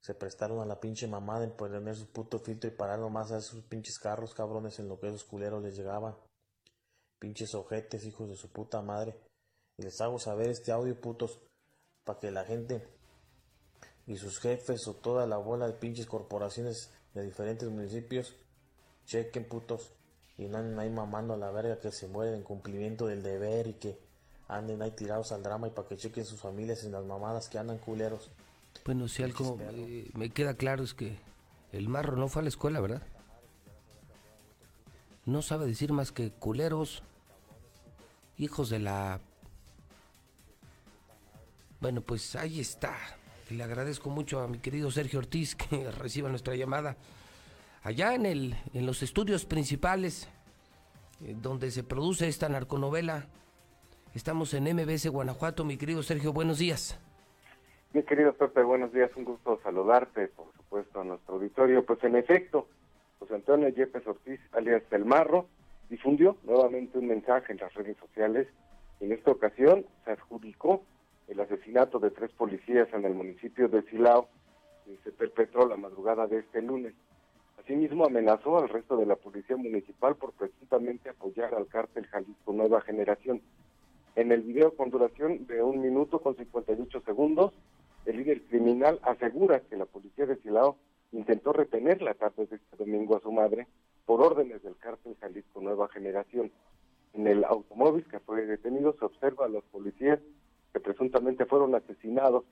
se 0.00 0.14
prestaron 0.14 0.60
a 0.60 0.66
la 0.66 0.80
pinche 0.80 1.06
mamada 1.06 1.44
en 1.44 1.52
poner 1.52 1.96
su 1.96 2.12
puto 2.12 2.38
filtro 2.38 2.68
y 2.68 2.74
parar 2.74 2.98
nomás 2.98 3.32
a 3.32 3.38
esos 3.38 3.62
pinches 3.62 3.98
carros 3.98 4.34
cabrones 4.34 4.78
en 4.78 4.88
lo 4.88 5.00
que 5.00 5.08
esos 5.08 5.24
culeros 5.24 5.62
les 5.62 5.76
llegaban. 5.76 6.14
Pinches 7.18 7.54
ojetes, 7.54 8.04
hijos 8.04 8.28
de 8.28 8.36
su 8.36 8.50
puta 8.50 8.82
madre. 8.82 9.16
Les 9.78 10.00
hago 10.00 10.18
saber 10.18 10.50
este 10.50 10.72
audio, 10.72 11.00
putos, 11.00 11.40
para 12.04 12.18
que 12.18 12.30
la 12.30 12.44
gente 12.44 12.86
y 14.06 14.16
sus 14.16 14.40
jefes 14.40 14.86
o 14.88 14.94
toda 14.94 15.26
la 15.26 15.38
bola 15.38 15.68
de 15.68 15.74
pinches 15.74 16.06
corporaciones 16.06 16.90
de 17.14 17.22
diferentes 17.22 17.68
municipios 17.70 18.34
chequen, 19.04 19.48
putos, 19.48 19.92
y 20.36 20.46
no 20.46 20.58
ahí 20.80 20.90
mamando 20.90 21.34
a 21.34 21.36
la 21.36 21.50
verga 21.50 21.78
que 21.78 21.92
se 21.92 22.08
mueren 22.08 22.34
en 22.34 22.42
cumplimiento 22.42 23.06
del 23.06 23.22
deber 23.22 23.66
y 23.66 23.74
que 23.74 24.11
anden 24.56 24.82
ahí 24.82 24.90
tirados 24.90 25.32
al 25.32 25.42
drama 25.42 25.68
y 25.68 25.70
para 25.70 25.88
que 25.88 25.96
chequen 25.96 26.24
sus 26.24 26.40
familias 26.40 26.84
en 26.84 26.92
las 26.92 27.04
mamadas 27.04 27.48
que 27.48 27.58
andan 27.58 27.78
culeros. 27.78 28.30
Bueno, 28.84 29.08
si 29.08 29.22
algo 29.22 29.58
me 30.14 30.30
queda 30.30 30.54
claro 30.54 30.82
es 30.82 30.94
que 30.94 31.16
el 31.72 31.88
marro 31.88 32.16
no 32.16 32.28
fue 32.28 32.40
a 32.40 32.42
la 32.42 32.48
escuela, 32.48 32.80
¿verdad? 32.80 33.02
No 35.24 35.40
sabe 35.40 35.66
decir 35.66 35.92
más 35.92 36.10
que 36.10 36.30
culeros, 36.30 37.02
hijos 38.38 38.70
de 38.70 38.80
la... 38.80 39.20
Bueno, 41.80 42.00
pues 42.00 42.36
ahí 42.36 42.60
está. 42.60 42.96
Le 43.50 43.62
agradezco 43.62 44.10
mucho 44.10 44.40
a 44.40 44.48
mi 44.48 44.58
querido 44.58 44.90
Sergio 44.90 45.20
Ortiz 45.20 45.54
que 45.56 45.90
reciba 45.90 46.28
nuestra 46.28 46.56
llamada. 46.56 46.96
Allá 47.82 48.14
en, 48.14 48.26
el, 48.26 48.56
en 48.74 48.86
los 48.86 49.02
estudios 49.02 49.44
principales, 49.44 50.28
eh, 51.20 51.36
donde 51.40 51.70
se 51.70 51.82
produce 51.82 52.28
esta 52.28 52.48
narconovela, 52.48 53.26
Estamos 54.14 54.52
en 54.52 54.64
MBS 54.64 55.08
Guanajuato, 55.08 55.64
mi 55.64 55.78
querido 55.78 56.02
Sergio, 56.02 56.34
buenos 56.34 56.58
días. 56.58 57.00
Mi 57.94 58.02
querido 58.02 58.34
Pepe, 58.34 58.62
buenos 58.62 58.92
días, 58.92 59.10
un 59.16 59.24
gusto 59.24 59.58
saludarte, 59.62 60.28
por 60.28 60.52
supuesto, 60.54 61.00
a 61.00 61.04
nuestro 61.04 61.36
auditorio. 61.36 61.82
Pues 61.82 62.04
en 62.04 62.16
efecto, 62.16 62.68
José 63.18 63.36
Antonio 63.36 63.70
Yepes 63.70 64.06
Ortiz, 64.06 64.38
alias 64.52 64.82
Del 64.90 65.06
Marro, 65.06 65.46
difundió 65.88 66.36
nuevamente 66.42 66.98
un 66.98 67.06
mensaje 67.06 67.52
en 67.52 67.58
las 67.58 67.72
redes 67.72 67.96
sociales. 67.96 68.48
En 69.00 69.12
esta 69.12 69.30
ocasión 69.30 69.86
se 70.04 70.10
adjudicó 70.10 70.82
el 71.28 71.40
asesinato 71.40 71.98
de 71.98 72.10
tres 72.10 72.30
policías 72.32 72.88
en 72.92 73.06
el 73.06 73.14
municipio 73.14 73.66
de 73.68 73.80
Silao, 73.84 74.28
que 74.84 74.98
se 75.04 75.12
perpetró 75.12 75.66
la 75.66 75.78
madrugada 75.78 76.26
de 76.26 76.40
este 76.40 76.60
lunes. 76.60 76.92
Asimismo, 77.58 78.04
amenazó 78.04 78.58
al 78.58 78.68
resto 78.68 78.98
de 78.98 79.06
la 79.06 79.16
policía 79.16 79.56
municipal 79.56 80.16
por 80.16 80.32
presuntamente 80.32 81.08
apoyar 81.08 81.54
al 81.54 81.66
cártel 81.66 82.06
Jalisco 82.08 82.52
Nueva 82.52 82.82
Generación. 82.82 83.40
En 84.14 84.30
el 84.30 84.42
video 84.42 84.76
con 84.76 84.90
duración 84.90 85.46
de 85.46 85.62
un 85.62 85.80
minuto 85.80 86.20
con 86.20 86.36
58 86.36 87.00
segundos, 87.00 87.54
el 88.04 88.18
líder 88.18 88.42
criminal 88.42 88.98
asegura 89.02 89.60
que 89.60 89.76
la 89.78 89.86
policía 89.86 90.26
de 90.26 90.36
Silao 90.36 90.76
intentó 91.12 91.54
retener 91.54 92.02
la 92.02 92.12
tarde 92.12 92.44
de 92.46 92.56
este 92.56 92.76
domingo 92.76 93.16
a 93.16 93.20
su 93.20 93.32
madre 93.32 93.66
por 94.04 94.20
órdenes 94.20 94.62
del 94.62 94.76
cártel 94.76 95.16
Jalisco 95.18 95.62
Nueva 95.62 95.88
Generación. 95.88 96.52
En 97.14 97.26
el 97.26 97.42
automóvil 97.44 98.04
que 98.04 98.20
fue 98.20 98.44
detenido 98.44 98.94
se 98.98 99.06
observa 99.06 99.46
a 99.46 99.48
los 99.48 99.64
policías 99.64 100.18
que 100.74 100.80
presuntamente 100.80 101.46
fueron 101.46 101.74
asesinados, 101.74 102.44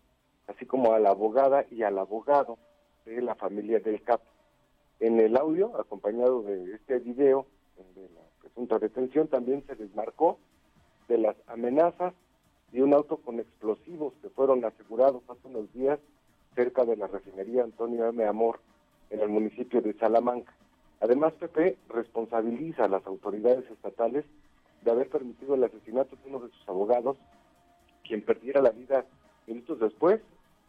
así 0.46 0.64
como 0.64 0.94
a 0.94 0.98
la 0.98 1.10
abogada 1.10 1.66
y 1.70 1.82
al 1.82 1.98
abogado 1.98 2.56
de 3.04 3.20
la 3.20 3.34
familia 3.34 3.80
del 3.80 4.02
CAP. 4.02 4.22
En 4.98 5.20
el 5.20 5.36
audio, 5.36 5.78
acompañado 5.78 6.42
de 6.42 6.74
este 6.74 7.00
video 7.00 7.46
de 7.94 8.08
la 8.08 8.20
presunta 8.40 8.78
detención, 8.78 9.28
también 9.28 9.62
se 9.66 9.74
desmarcó 9.74 10.38
de 11.10 11.18
las 11.18 11.36
amenazas 11.48 12.14
y 12.72 12.80
un 12.80 12.94
auto 12.94 13.16
con 13.16 13.40
explosivos 13.40 14.14
que 14.22 14.30
fueron 14.30 14.64
asegurados 14.64 15.22
hace 15.28 15.48
unos 15.48 15.70
días 15.74 15.98
cerca 16.54 16.84
de 16.84 16.96
la 16.96 17.08
refinería 17.08 17.64
Antonio 17.64 18.06
M. 18.08 18.24
Amor 18.24 18.60
en 19.10 19.20
el 19.20 19.28
municipio 19.28 19.82
de 19.82 19.92
Salamanca. 19.94 20.54
Además, 21.00 21.32
PP 21.32 21.76
responsabiliza 21.88 22.84
a 22.84 22.88
las 22.88 23.04
autoridades 23.06 23.68
estatales 23.68 24.24
de 24.82 24.90
haber 24.90 25.08
permitido 25.08 25.56
el 25.56 25.64
asesinato 25.64 26.14
de 26.14 26.28
uno 26.28 26.46
de 26.46 26.52
sus 26.52 26.68
abogados, 26.68 27.16
quien 28.06 28.24
perdiera 28.24 28.62
la 28.62 28.70
vida 28.70 29.04
minutos 29.48 29.80
después 29.80 30.20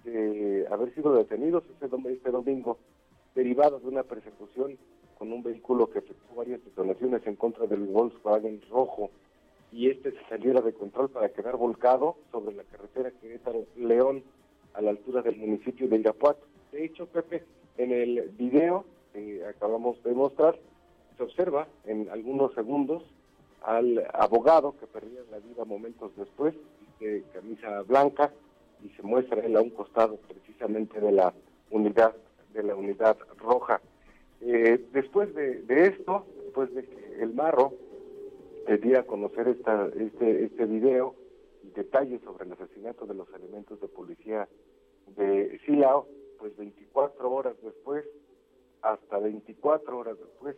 de 0.04 0.66
haber 0.72 0.94
sido 0.96 1.14
detenidos 1.14 1.64
ese 1.66 1.86
este 2.14 2.32
domingo, 2.32 2.80
derivado 3.36 3.80
de 3.80 3.88
una 3.88 4.02
persecución 4.02 4.76
con 5.20 5.32
un 5.32 5.44
vehículo 5.44 5.88
que 5.92 6.00
efectuó 6.00 6.38
varias 6.38 6.64
detonaciones 6.66 7.22
en 7.28 7.36
contra 7.36 7.68
del 7.68 7.86
Volkswagen 7.86 8.60
rojo 8.72 9.12
y 9.72 9.90
este 9.90 10.12
se 10.12 10.24
saliera 10.28 10.62
de 10.62 10.74
control 10.74 11.10
para 11.10 11.30
quedar 11.30 11.56
volcado 11.56 12.18
sobre 12.32 12.56
la 12.56 12.64
carretera 12.64 13.12
Querétaro-León 13.12 14.24
a 14.74 14.82
la 14.82 14.92
altura 14.92 15.22
del 15.22 15.38
municipio 15.38 15.88
de 15.88 15.98
Irapuato. 15.98 16.46
De 16.72 16.86
hecho, 16.86 17.06
Pepe, 17.06 17.44
en 17.78 17.92
el 17.92 18.30
video 18.38 18.86
que 19.14 19.46
acabamos 19.46 20.02
de 20.04 20.14
mostrar, 20.14 20.58
se 21.18 21.24
observa 21.24 21.68
en 21.86 22.10
algunos 22.10 22.54
segundos 22.54 23.04
al 23.62 24.06
abogado 24.14 24.76
que 24.80 24.88
perdía 24.88 25.22
la 25.30 25.40
vida 25.40 25.66
momentos 25.66 26.12
después, 26.18 26.54
de 27.00 27.24
camisa 27.34 27.82
blanca, 27.82 28.32
y 28.84 28.90
se 28.90 29.04
muestra 29.04 29.46
él 29.46 29.56
a 29.56 29.62
un 29.62 29.70
costado 29.70 30.18
precisamente 30.18 31.00
de 31.00 31.12
la 31.12 31.34
unidad 31.70 32.16
de 32.54 32.64
la 32.64 32.76
unidad 32.76 33.18
roja. 33.38 33.80
Eh, 34.42 34.84
después 34.92 35.34
de, 35.34 35.62
de, 35.62 35.88
esto, 35.88 36.26
después 36.44 36.74
de 36.74 36.84
que 36.84 37.22
el 37.22 37.34
Marro 37.34 37.74
te 38.66 38.98
a 38.98 39.04
conocer 39.04 39.48
esta, 39.48 39.88
este, 39.88 40.46
este 40.46 40.66
video 40.66 41.16
detalles 41.76 42.22
sobre 42.22 42.46
el 42.46 42.54
asesinato 42.54 43.06
de 43.06 43.14
los 43.14 43.32
elementos 43.34 43.80
de 43.80 43.88
policía 43.88 44.48
de 45.16 45.60
Silao, 45.66 46.08
pues 46.40 46.56
24 46.58 47.32
horas 47.32 47.56
después, 47.62 48.06
hasta 48.82 49.20
24 49.20 49.98
horas 49.98 50.18
después, 50.18 50.56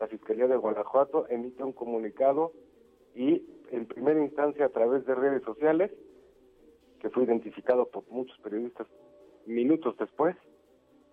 la 0.00 0.08
Fiscalía 0.08 0.48
de 0.48 0.56
Guanajuato 0.56 1.26
emite 1.28 1.62
un 1.62 1.72
comunicado 1.72 2.52
y 3.14 3.46
en 3.70 3.86
primera 3.86 4.20
instancia 4.20 4.66
a 4.66 4.70
través 4.70 5.06
de 5.06 5.14
redes 5.14 5.42
sociales, 5.44 5.92
que 7.00 7.10
fue 7.10 7.24
identificado 7.24 7.86
por 7.86 8.08
muchos 8.08 8.36
periodistas 8.38 8.86
minutos 9.46 9.96
después, 9.98 10.36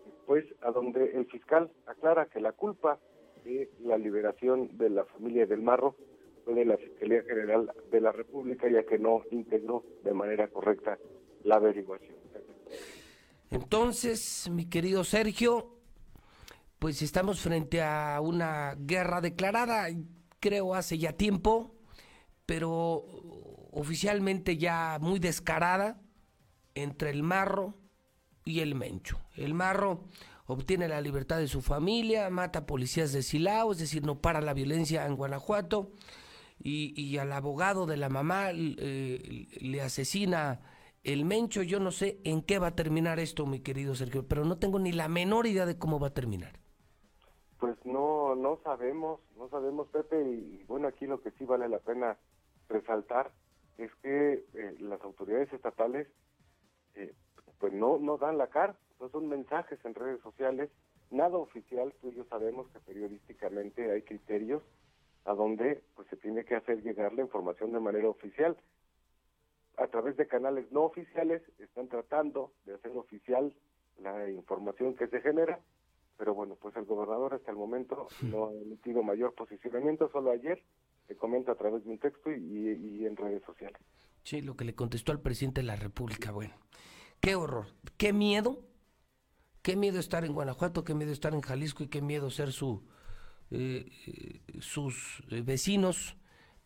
después 0.06 0.46
a 0.62 0.72
donde 0.72 1.12
el 1.12 1.26
fiscal 1.26 1.70
aclara 1.86 2.26
que 2.28 2.40
la 2.40 2.54
culpa 2.54 3.00
de 3.44 3.70
la 3.82 3.98
liberación 3.98 4.78
de 4.78 4.90
la 4.90 5.06
familia 5.06 5.46
del 5.46 5.62
Marro 5.62 5.96
de 6.46 6.66
la 6.66 6.78
Fiscalía 6.78 7.24
General 7.24 7.72
de 7.92 8.02
la 8.02 8.12
República, 8.12 8.70
ya 8.70 8.84
que 8.84 8.98
no 8.98 9.24
integró 9.32 9.84
de 10.04 10.14
manera 10.14 10.48
correcta 10.48 10.98
la 11.44 11.56
averiguación. 11.56 12.16
Entonces, 13.50 14.50
mi 14.50 14.66
querido 14.66 15.04
Sergio, 15.04 15.78
pues 16.80 17.02
estamos 17.02 17.42
frente 17.42 17.82
a 17.82 18.20
una 18.22 18.76
guerra 18.80 19.22
declarada, 19.22 19.88
creo 20.40 20.74
hace 20.74 20.98
ya 20.98 21.14
tiempo, 21.14 21.76
pero 22.46 23.04
oficialmente 23.72 24.58
ya 24.58 24.98
muy 25.02 25.20
descarada 25.20 26.02
entre 26.76 27.10
el 27.10 27.24
marro 27.24 27.76
y 28.46 28.62
el 28.62 28.76
mencho. 28.76 29.20
El 29.36 29.54
marro 29.54 30.06
obtiene 30.46 30.88
la 30.88 31.02
libertad 31.02 31.38
de 31.38 31.48
su 31.48 31.62
familia, 31.62 32.30
mata 32.30 32.66
policías 32.66 33.12
de 33.12 33.22
Silao, 33.22 33.74
es 33.74 33.80
decir, 33.80 34.06
no 34.06 34.22
para 34.22 34.42
la 34.42 34.54
violencia 34.54 35.06
en 35.06 35.16
Guanajuato 35.16 35.92
y, 36.64 37.18
al 37.18 37.32
abogado 37.32 37.86
de 37.86 37.98
la 37.98 38.10
mamá 38.10 38.52
eh, 38.52 39.48
le 39.60 39.82
asesina 39.82 40.62
el 41.04 41.26
Mencho. 41.26 41.64
Yo 41.64 41.80
no 41.80 41.92
sé 41.92 42.20
en 42.24 42.42
qué 42.42 42.60
va 42.60 42.68
a 42.68 42.76
terminar 42.76 43.20
esto, 43.20 43.46
mi 43.46 43.60
querido 43.60 43.96
Sergio, 43.96 44.28
pero 44.28 44.46
no 44.46 44.58
tengo 44.58 44.80
ni 44.80 44.92
la 44.92 45.08
menor 45.08 45.48
idea 45.48 45.66
de 45.66 45.78
cómo 45.78 46.00
va 46.00 46.08
a 46.08 46.14
terminar. 46.14 46.60
Pues 47.60 47.78
no, 47.86 48.36
no 48.36 48.60
sabemos, 48.64 49.20
no 49.38 49.50
sabemos, 49.50 49.88
Pepe, 49.90 50.22
y, 50.22 50.64
bueno, 50.68 50.88
aquí 50.88 51.06
lo 51.06 51.22
que 51.22 51.32
sí 51.32 51.46
vale 51.46 51.70
la 51.70 51.80
pena 51.80 52.18
resaltar 52.70 53.32
es 53.78 53.92
que 54.02 54.46
eh, 54.54 54.76
las 54.80 55.02
autoridades 55.02 55.52
estatales 55.54 56.08
eh, 56.96 57.14
pues 57.60 57.74
no, 57.74 58.00
no 58.00 58.18
dan 58.18 58.38
la 58.38 58.48
cara, 58.48 58.76
no 59.00 59.10
son 59.10 59.30
mensajes 59.30 59.80
en 59.86 59.94
redes 59.94 60.22
sociales, 60.22 60.70
nada 61.12 61.38
oficial, 61.38 61.94
tú 62.02 62.10
y 62.10 62.16
yo 62.16 62.26
sabemos 62.26 62.68
que 62.70 62.80
periodísticamente 62.80 63.92
hay 63.92 64.02
criterios 64.02 64.64
a 65.26 65.34
donde 65.34 65.84
pues 65.96 66.08
se 66.10 66.18
tiene 66.18 66.44
que 66.46 66.56
hacer 66.56 66.82
llegar 66.82 67.14
la 67.14 67.22
información 67.22 67.72
de 67.72 67.80
manera 67.80 68.10
oficial. 68.10 68.58
A 69.78 69.88
través 69.88 70.18
de 70.18 70.28
canales 70.28 70.72
no 70.72 70.84
oficiales 70.84 71.42
están 71.60 71.88
tratando 71.88 72.52
de 72.66 72.76
hacer 72.76 72.92
oficial 72.96 73.54
la 74.00 74.30
información 74.30 74.96
que 74.96 75.08
se 75.08 75.22
genera, 75.22 75.60
pero 76.18 76.34
bueno, 76.34 76.56
pues 76.56 76.76
el 76.76 76.86
gobernador 76.86 77.34
hasta 77.34 77.52
el 77.52 77.58
momento 77.58 78.08
no 78.22 78.50
ha 78.50 78.54
emitido 78.54 79.04
mayor 79.04 79.34
posicionamiento, 79.34 80.10
solo 80.12 80.32
ayer 80.32 80.62
se 81.08 81.16
comenta 81.16 81.54
a 81.54 81.56
través 81.56 81.84
de 81.84 81.92
un 81.92 82.00
texto 82.00 82.32
y, 82.32 83.06
en 83.06 83.16
redes 83.16 83.44
sociales. 83.44 83.82
Sí, 84.24 84.42
lo 84.42 84.56
que 84.56 84.66
le 84.66 84.76
contestó 84.76 85.12
al 85.12 85.20
presidente 85.20 85.62
de 85.62 85.68
la 85.68 85.76
República, 85.76 86.32
bueno, 86.32 86.54
qué 87.20 87.36
horror, 87.36 87.68
qué 87.98 88.14
miedo, 88.14 88.60
qué 89.62 89.76
miedo 89.76 90.00
estar 90.00 90.26
en 90.26 90.34
Guanajuato, 90.34 90.84
qué 90.84 90.94
miedo 90.94 91.12
estar 91.12 91.34
en 91.34 91.42
Jalisco 91.42 91.84
y 91.84 91.88
qué 91.88 92.02
miedo 92.02 92.30
ser 92.30 92.52
su, 92.52 92.84
eh, 93.52 94.42
sus 94.60 95.22
eh, 95.30 95.42
vecinos, 95.42 96.16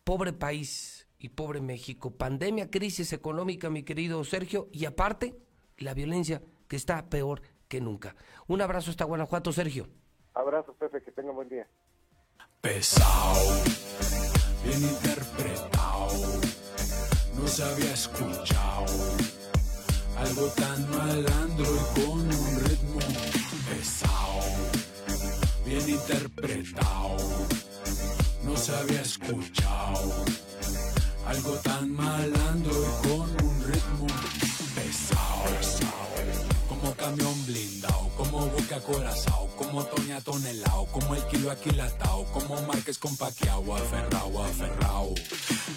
pobre 0.04 0.32
país 0.32 1.08
y 1.18 1.30
pobre 1.30 1.60
México, 1.60 2.12
pandemia, 2.12 2.70
crisis 2.70 3.12
económica, 3.12 3.70
mi 3.70 3.82
querido 3.82 4.22
Sergio, 4.24 4.68
y 4.72 4.84
aparte 4.84 5.36
la 5.78 5.94
violencia 5.94 6.42
que 6.68 6.76
está 6.76 7.08
peor 7.08 7.42
que 7.68 7.80
nunca. 7.80 8.14
Un 8.46 8.62
abrazo 8.62 8.90
hasta 8.90 9.04
Guanajuato, 9.04 9.52
Sergio. 9.52 9.88
Abrazo, 10.34 10.74
Pepe, 10.74 11.02
que 11.02 11.10
tenga 11.10 11.32
buen 11.32 11.48
día. 11.48 11.66
Pesado, 12.60 13.64
bien 14.64 14.82
interpretado, 14.82 16.40
no 17.36 17.46
se 17.48 17.62
había 17.64 17.92
escuchado 17.92 18.86
algo 20.16 20.46
tan 20.56 20.90
malandro 20.90 21.66
y 21.66 22.00
con 22.00 22.20
un 22.20 22.60
ritmo 22.64 23.00
pesado 23.68 24.45
bien 25.66 25.88
interpretado. 25.88 27.16
No 28.44 28.56
se 28.56 28.74
había 28.74 29.02
escuchado 29.02 30.24
algo 31.26 31.52
tan 31.64 31.90
malandro 31.90 32.72
y 32.72 33.08
con 33.08 33.30
un 33.44 33.64
ritmo 33.64 34.06
pesado. 34.76 35.96
Como 36.68 36.94
camión 36.94 37.46
blindado, 37.46 38.08
como 38.16 38.46
boca 38.46 38.80
corazao, 38.80 39.48
como 39.56 39.84
Toña 39.84 40.20
tonelao, 40.20 40.86
como 40.86 41.16
el 41.16 41.22
kilo 41.24 41.50
aquilatao, 41.50 42.24
como 42.26 42.62
Márquez 42.62 42.98
con 42.98 43.16
paqueado, 43.16 43.74
aferrao, 43.74 44.44
aferrao. 44.44 45.14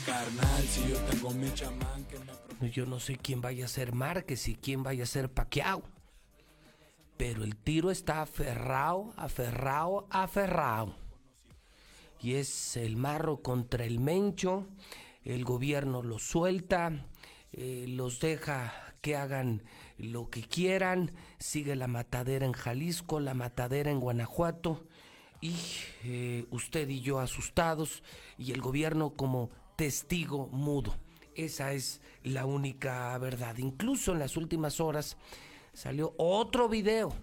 Carnal, 0.06 0.68
si 0.68 0.88
yo 0.90 0.98
tengo 1.10 1.32
mi 1.32 1.52
chamán 1.54 2.06
que 2.06 2.20
me... 2.20 2.72
Yo 2.72 2.86
no 2.86 3.00
sé 3.00 3.18
quién 3.18 3.42
vaya 3.42 3.66
a 3.66 3.70
ser 3.70 3.94
Márquez 3.94 4.48
y 4.50 4.56
quién 4.56 4.84
vaya 4.84 5.04
a 5.04 5.08
ser 5.08 5.32
paqueado 5.32 5.84
pero 7.20 7.44
el 7.44 7.58
tiro 7.58 7.92
está 7.92 8.22
aferrado, 8.22 9.14
aferrado, 9.18 10.08
aferrado. 10.10 10.96
Y 12.22 12.36
es 12.36 12.78
el 12.78 12.96
marro 12.96 13.42
contra 13.42 13.84
el 13.84 14.00
mencho, 14.00 14.70
el 15.26 15.44
gobierno 15.44 16.02
los 16.02 16.24
suelta, 16.24 17.08
eh, 17.52 17.88
los 17.90 18.22
deja 18.22 18.74
que 19.02 19.18
hagan 19.18 19.64
lo 19.98 20.30
que 20.30 20.44
quieran, 20.44 21.12
sigue 21.40 21.76
la 21.76 21.88
matadera 21.88 22.46
en 22.46 22.54
Jalisco, 22.54 23.20
la 23.20 23.34
matadera 23.34 23.92
en 23.92 24.00
Guanajuato, 24.00 24.88
y 25.42 25.58
eh, 26.06 26.46
usted 26.52 26.88
y 26.88 27.02
yo 27.02 27.20
asustados, 27.20 28.02
y 28.38 28.54
el 28.54 28.62
gobierno 28.62 29.14
como 29.16 29.50
testigo 29.76 30.48
mudo. 30.54 30.96
Esa 31.36 31.74
es 31.74 32.00
la 32.24 32.46
única 32.46 33.18
verdad. 33.18 33.58
Incluso 33.58 34.14
en 34.14 34.20
las 34.20 34.38
últimas 34.38 34.80
horas 34.80 35.18
salió 35.80 36.14
otro 36.18 36.68
video, 36.68 37.14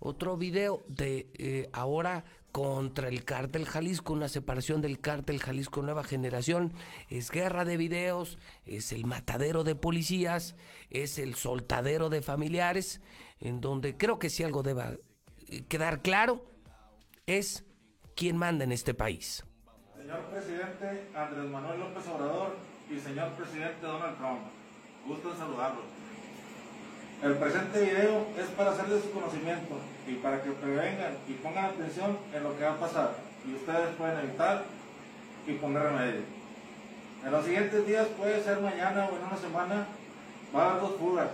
otro 0.00 0.36
video 0.36 0.82
de 0.88 1.30
eh, 1.34 1.70
ahora 1.72 2.24
contra 2.50 3.08
el 3.08 3.24
cártel 3.24 3.64
Jalisco, 3.64 4.12
una 4.12 4.28
separación 4.28 4.82
del 4.82 4.98
cártel 4.98 5.38
Jalisco 5.38 5.82
Nueva 5.82 6.02
Generación. 6.02 6.72
Es 7.08 7.30
guerra 7.30 7.64
de 7.64 7.76
videos, 7.76 8.38
es 8.66 8.92
el 8.92 9.06
matadero 9.06 9.62
de 9.62 9.76
policías, 9.76 10.56
es 10.90 11.18
el 11.20 11.36
soltadero 11.36 12.10
de 12.10 12.22
familiares, 12.22 13.00
en 13.38 13.60
donde 13.60 13.96
creo 13.96 14.18
que 14.18 14.30
si 14.30 14.42
algo 14.42 14.64
deba 14.64 14.96
eh, 15.48 15.62
quedar 15.68 16.02
claro 16.02 16.44
es 17.26 17.64
quién 18.16 18.36
manda 18.36 18.64
en 18.64 18.72
este 18.72 18.94
país. 18.94 19.44
Señor 19.96 20.24
presidente 20.28 21.08
Andrés 21.14 21.48
Manuel 21.48 21.78
López 21.78 22.04
Obrador 22.08 22.56
y 22.90 22.98
señor 22.98 23.32
presidente 23.34 23.86
Donald 23.86 24.18
Trump, 24.18 24.40
gusto 25.06 25.30
en 25.30 25.38
saludarlos. 25.38 26.01
El 27.22 27.34
presente 27.34 27.80
video 27.80 28.26
es 28.36 28.48
para 28.56 28.72
hacerles 28.72 29.04
su 29.04 29.12
conocimiento 29.12 29.76
y 30.08 30.14
para 30.14 30.42
que 30.42 30.50
prevengan 30.50 31.14
y 31.28 31.34
pongan 31.34 31.66
atención 31.66 32.18
en 32.34 32.42
lo 32.42 32.58
que 32.58 32.64
va 32.64 32.72
a 32.72 32.80
pasar 32.80 33.14
y 33.46 33.54
ustedes 33.54 33.94
pueden 33.96 34.18
evitar 34.18 34.64
y 35.46 35.52
poner 35.52 35.84
remedio. 35.84 36.22
En 37.24 37.30
los 37.30 37.44
siguientes 37.44 37.86
días, 37.86 38.08
puede 38.18 38.42
ser 38.42 38.60
mañana 38.60 39.06
o 39.06 39.16
en 39.16 39.24
una 39.24 39.36
semana, 39.36 39.86
va 40.54 40.64
a 40.64 40.70
haber 40.70 40.82
dos 40.82 40.96
fugas. 40.98 41.28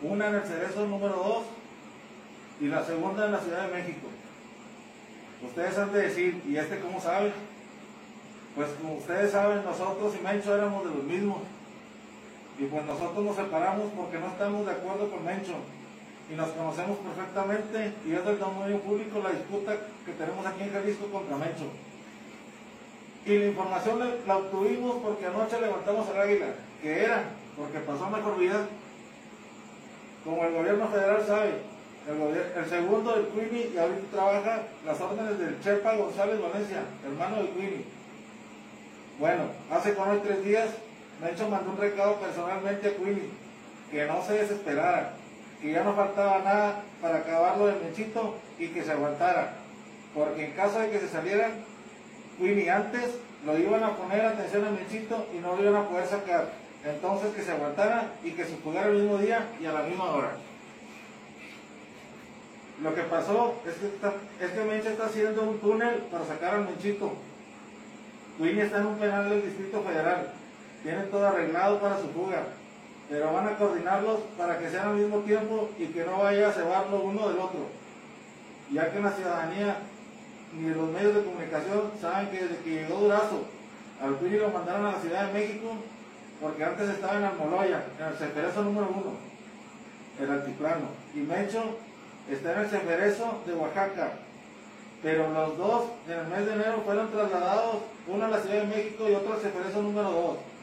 Una 0.00 0.28
en 0.28 0.36
el 0.36 0.44
Cerezo 0.44 0.86
número 0.86 1.14
2 1.14 1.44
y 2.62 2.68
la 2.68 2.82
segunda 2.82 3.26
en 3.26 3.32
la 3.32 3.40
Ciudad 3.40 3.68
de 3.68 3.74
México. 3.74 4.08
Ustedes 5.46 5.76
han 5.76 5.92
de 5.92 6.00
decir, 6.00 6.42
¿y 6.48 6.56
este 6.56 6.80
cómo 6.80 6.98
sabe? 7.02 7.34
Pues 8.56 8.70
como 8.80 8.94
ustedes 8.94 9.30
saben, 9.30 9.62
nosotros 9.62 10.14
y 10.18 10.24
Mencho 10.24 10.54
éramos 10.54 10.84
de 10.84 10.94
los 10.94 11.04
mismos. 11.04 11.42
Y 12.58 12.66
pues 12.66 12.84
nosotros 12.84 13.24
nos 13.24 13.36
separamos 13.36 13.90
porque 13.96 14.18
no 14.18 14.28
estamos 14.28 14.66
de 14.66 14.72
acuerdo 14.72 15.10
con 15.10 15.24
Mencho. 15.24 15.54
Y 16.30 16.34
nos 16.34 16.48
conocemos 16.50 16.98
perfectamente 16.98 17.92
y 18.06 18.12
es 18.14 18.24
del 18.24 18.38
dominio 18.38 18.80
público 18.80 19.20
la 19.22 19.30
disputa 19.30 19.76
que 20.06 20.12
tenemos 20.12 20.46
aquí 20.46 20.62
en 20.62 20.72
Jalisco 20.72 21.06
contra 21.06 21.36
Mencho. 21.36 21.68
Y 23.26 23.38
la 23.38 23.46
información 23.46 24.00
la, 24.26 24.36
obtuvimos 24.36 24.96
porque 25.02 25.26
anoche 25.26 25.60
levantamos 25.60 26.08
el 26.10 26.20
águila, 26.20 26.46
que 26.80 27.04
era 27.04 27.24
porque 27.56 27.78
pasó 27.80 28.08
mejor 28.08 28.38
vida. 28.38 28.66
Como 30.24 30.44
el 30.44 30.54
gobierno 30.54 30.88
federal 30.88 31.22
sabe, 31.26 31.52
el, 32.06 32.66
segundo 32.68 33.12
del 33.12 33.28
Queenie 33.28 33.70
y 33.74 33.78
ahorita 33.78 34.10
trabaja 34.10 34.62
las 34.84 35.00
órdenes 35.00 35.38
del 35.38 35.60
Chepa 35.60 35.96
González 35.96 36.40
Valencia, 36.40 36.82
hermano 37.04 37.36
del 37.36 37.48
Queenie. 37.50 37.84
Bueno, 39.18 39.44
hace 39.70 39.94
con 39.94 40.08
hoy 40.08 40.20
tres 40.22 40.44
días 40.44 40.68
Mencho 41.24 41.48
mandó 41.48 41.70
un 41.70 41.78
recado 41.78 42.16
personalmente 42.16 42.86
a 42.86 42.96
Queenie, 42.96 43.30
que 43.90 44.04
no 44.04 44.22
se 44.22 44.34
desesperara, 44.34 45.12
que 45.60 45.72
ya 45.72 45.82
no 45.82 45.94
faltaba 45.94 46.40
nada 46.40 46.82
para 47.00 47.18
acabarlo 47.18 47.66
del 47.66 47.80
Menchito 47.80 48.36
y 48.58 48.68
que 48.68 48.82
se 48.82 48.92
aguantara. 48.92 49.54
Porque 50.14 50.44
en 50.44 50.52
caso 50.52 50.80
de 50.80 50.90
que 50.90 51.00
se 51.00 51.08
salieran, 51.08 51.52
Winnie 52.38 52.68
antes 52.68 53.14
lo 53.46 53.58
iban 53.58 53.82
a 53.82 53.96
poner 53.96 54.20
atención 54.20 54.66
al 54.66 54.74
Menchito 54.74 55.26
y 55.34 55.38
no 55.38 55.56
lo 55.56 55.62
iban 55.62 55.82
a 55.82 55.88
poder 55.88 56.06
sacar. 56.06 56.50
Entonces 56.84 57.34
que 57.34 57.42
se 57.42 57.52
aguantara 57.52 58.12
y 58.22 58.32
que 58.32 58.44
se 58.44 58.58
jugara 58.62 58.88
el 58.88 58.96
mismo 58.96 59.16
día 59.16 59.48
y 59.58 59.64
a 59.64 59.72
la 59.72 59.82
misma 59.82 60.10
hora. 60.10 60.32
Lo 62.82 62.94
que 62.94 63.02
pasó 63.02 63.62
es 63.66 63.74
que, 63.76 63.86
está, 63.86 64.12
es 64.40 64.50
que 64.50 64.64
Mencha 64.64 64.90
está 64.90 65.06
haciendo 65.06 65.42
un 65.42 65.58
túnel 65.58 66.00
para 66.10 66.26
sacar 66.26 66.56
al 66.56 66.66
Menchito. 66.66 67.14
Winnie 68.38 68.64
está 68.64 68.80
en 68.80 68.86
un 68.86 68.98
penal 68.98 69.30
del 69.30 69.42
Distrito 69.42 69.82
Federal. 69.82 70.43
Tienen 70.84 71.10
todo 71.10 71.26
arreglado 71.26 71.80
para 71.80 71.98
su 71.98 72.08
fuga. 72.08 72.44
Pero 73.08 73.32
van 73.32 73.48
a 73.48 73.56
coordinarlos 73.56 74.20
para 74.36 74.58
que 74.58 74.70
sean 74.70 74.88
al 74.88 74.96
mismo 74.96 75.18
tiempo 75.20 75.70
y 75.78 75.86
que 75.86 76.04
no 76.04 76.18
vaya 76.18 76.48
a 76.48 76.52
cebarlo 76.52 77.00
uno 77.00 77.28
del 77.28 77.38
otro. 77.38 77.60
Ya 78.70 78.92
que 78.92 79.00
la 79.00 79.12
ciudadanía 79.12 79.76
ni 80.52 80.68
los 80.68 80.90
medios 80.90 81.14
de 81.14 81.24
comunicación 81.24 81.90
saben 82.00 82.28
que 82.28 82.42
desde 82.42 82.58
que 82.58 82.70
llegó 82.70 83.00
Durazo 83.00 83.44
al 84.02 84.16
Winnie 84.20 84.38
lo 84.38 84.50
mandaron 84.50 84.86
a 84.86 84.92
la 84.92 85.00
Ciudad 85.00 85.26
de 85.26 85.32
México 85.32 85.76
porque 86.40 86.64
antes 86.64 86.90
estaba 86.90 87.16
en 87.16 87.24
Almoloya, 87.24 87.84
en 87.98 88.06
el 88.06 88.14
Ceferezo 88.14 88.62
número 88.62 88.88
uno, 88.90 89.12
el 90.20 90.30
altiplano. 90.30 90.88
Y 91.14 91.20
Mencho 91.20 91.78
está 92.30 92.52
en 92.52 92.60
el 92.60 92.68
Ceferezo 92.68 93.42
de 93.46 93.54
Oaxaca. 93.54 94.12
Pero 95.02 95.30
los 95.30 95.56
dos 95.56 95.84
en 96.08 96.18
el 96.18 96.26
mes 96.26 96.46
de 96.46 96.52
enero 96.54 96.82
fueron 96.84 97.10
trasladados, 97.10 97.76
uno 98.06 98.24
a 98.24 98.28
la 98.28 98.40
Ciudad 98.40 98.62
de 98.62 98.66
México 98.66 99.08
y 99.08 99.14
otro 99.14 99.34
al 99.34 99.40
Ceferezo 99.40 99.82
número 99.82 100.10
2. 100.10 100.53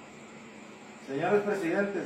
Señores 1.08 1.42
presidentes, 1.44 2.04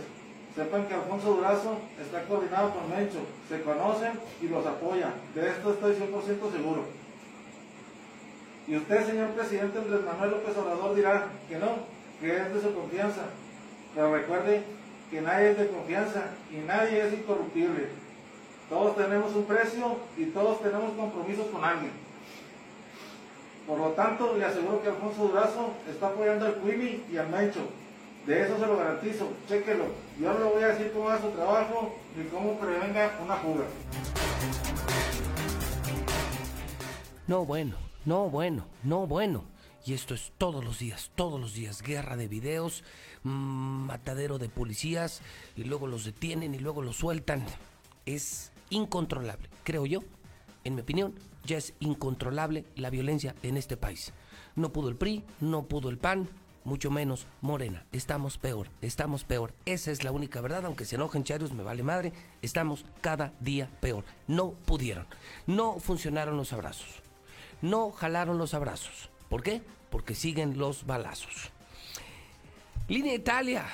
sepan 0.55 0.87
que 0.87 0.93
Alfonso 0.93 1.33
Durazo 1.33 1.77
está 2.01 2.23
coordinado 2.23 2.73
con 2.73 2.89
Mencho, 2.89 3.19
se 3.49 3.61
conocen 3.61 4.13
y 4.41 4.47
los 4.47 4.65
apoya. 4.65 5.13
De 5.33 5.49
esto 5.49 5.73
estoy 5.73 5.95
100% 5.95 6.51
seguro. 6.51 6.85
Y 8.67 8.77
usted, 8.77 9.05
señor 9.05 9.29
presidente 9.31 9.77
Andrés 9.77 10.01
Manuel 10.03 10.31
López 10.31 10.57
Obrador, 10.57 10.95
dirá 10.95 11.27
que 11.47 11.57
no, 11.57 11.77
que 12.19 12.35
es 12.35 12.53
de 12.53 12.61
su 12.61 12.73
confianza. 12.73 13.21
Pero 13.93 14.13
recuerde 14.13 14.63
que 15.11 15.21
nadie 15.21 15.51
es 15.51 15.57
de 15.57 15.67
confianza 15.67 16.23
y 16.51 16.57
nadie 16.65 17.05
es 17.05 17.13
incorruptible. 17.13 17.89
Todos 18.69 18.95
tenemos 18.95 19.35
un 19.35 19.45
precio 19.45 19.97
y 20.17 20.25
todos 20.25 20.61
tenemos 20.61 20.93
compromisos 20.93 21.45
con 21.47 21.63
alguien. 21.63 21.91
Por 23.67 23.79
lo 23.79 23.89
tanto, 23.89 24.35
le 24.35 24.45
aseguro 24.45 24.81
que 24.81 24.89
Alfonso 24.89 25.27
Durazo 25.27 25.73
está 25.89 26.07
apoyando 26.07 26.45
al 26.45 26.55
Quimi 26.55 27.03
y 27.11 27.17
al 27.17 27.29
Mencho. 27.29 27.67
De 28.25 28.41
eso 28.41 28.57
se 28.57 28.65
lo 28.65 28.77
garantizo, 28.77 29.31
chéquelo. 29.47 29.85
Yo 30.19 30.33
no 30.33 30.39
le 30.39 30.45
voy 30.45 30.63
a 30.63 30.67
decir 30.69 30.91
cómo 30.91 31.15
su 31.15 31.29
trabajo 31.29 31.95
ni 32.17 32.23
cómo 32.25 32.59
prevenga 32.59 33.19
una 33.23 33.35
fuga. 33.35 33.65
No, 37.27 37.45
bueno, 37.45 37.75
no, 38.03 38.29
bueno, 38.29 38.65
no, 38.83 39.05
bueno. 39.05 39.43
Y 39.85 39.93
esto 39.93 40.15
es 40.15 40.31
todos 40.39 40.65
los 40.65 40.79
días, 40.79 41.11
todos 41.13 41.39
los 41.39 41.53
días. 41.53 41.83
Guerra 41.83 42.17
de 42.17 42.27
videos, 42.27 42.83
mmm, 43.21 43.85
matadero 43.85 44.39
de 44.39 44.49
policías, 44.49 45.21
y 45.55 45.63
luego 45.65 45.85
los 45.85 46.03
detienen 46.03 46.55
y 46.55 46.59
luego 46.59 46.81
los 46.81 46.95
sueltan. 46.95 47.45
Es 48.07 48.51
incontrolable, 48.71 49.49
creo 49.63 49.85
yo. 49.85 49.99
En 50.63 50.73
mi 50.73 50.81
opinión, 50.81 51.13
ya 51.43 51.57
es 51.57 51.75
incontrolable 51.79 52.65
la 52.75 52.89
violencia 52.89 53.35
en 53.43 53.57
este 53.57 53.77
país. 53.77 54.13
No 54.55 54.73
pudo 54.73 54.89
el 54.89 54.95
PRI, 54.95 55.23
no 55.41 55.63
pudo 55.63 55.89
el 55.89 55.99
PAN, 55.99 56.27
mucho 56.65 56.91
menos 56.91 57.27
Morena. 57.41 57.85
Estamos 57.93 58.37
peor, 58.37 58.67
estamos 58.81 59.23
peor. 59.23 59.53
Esa 59.65 59.91
es 59.91 60.03
la 60.03 60.11
única 60.11 60.41
verdad, 60.41 60.65
aunque 60.65 60.83
se 60.83 60.95
enojen 60.95 61.23
charios, 61.23 61.53
me 61.53 61.63
vale 61.63 61.83
madre. 61.83 62.11
Estamos 62.41 62.85
cada 63.01 63.31
día 63.39 63.69
peor. 63.79 64.03
No 64.27 64.51
pudieron. 64.51 65.07
No 65.47 65.79
funcionaron 65.79 66.35
los 66.35 66.51
abrazos. 66.51 66.87
No 67.61 67.91
jalaron 67.91 68.37
los 68.37 68.53
abrazos. 68.53 69.09
¿Por 69.29 69.43
qué? 69.43 69.61
Porque 69.89 70.15
siguen 70.15 70.57
los 70.57 70.85
balazos. 70.85 71.51
Línea 72.87 73.13
Italia. 73.13 73.65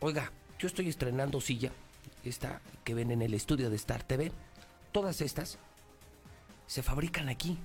Oiga, 0.00 0.30
yo 0.58 0.66
estoy 0.68 0.88
estrenando 0.88 1.40
silla, 1.40 1.72
esta 2.24 2.60
que 2.84 2.94
ven 2.94 3.10
en 3.10 3.22
el 3.22 3.34
estudio 3.34 3.70
de 3.70 3.76
Star 3.76 4.02
TV. 4.02 4.32
Todas 4.92 5.20
estas 5.20 5.58
se 6.66 6.82
fabrican 6.82 7.28
aquí. 7.28 7.58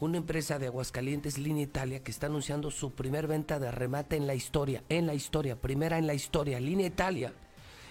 Una 0.00 0.18
empresa 0.18 0.58
de 0.58 0.66
Aguascalientes, 0.66 1.38
Línea 1.38 1.62
Italia, 1.62 2.02
que 2.02 2.10
está 2.10 2.26
anunciando 2.26 2.72
su 2.72 2.90
primer 2.90 3.28
venta 3.28 3.60
de 3.60 3.70
remate 3.70 4.16
en 4.16 4.26
la 4.26 4.34
historia, 4.34 4.82
en 4.88 5.06
la 5.06 5.14
historia, 5.14 5.54
primera 5.54 5.98
en 5.98 6.08
la 6.08 6.14
historia, 6.14 6.58
Línea 6.58 6.88
Italia. 6.88 7.32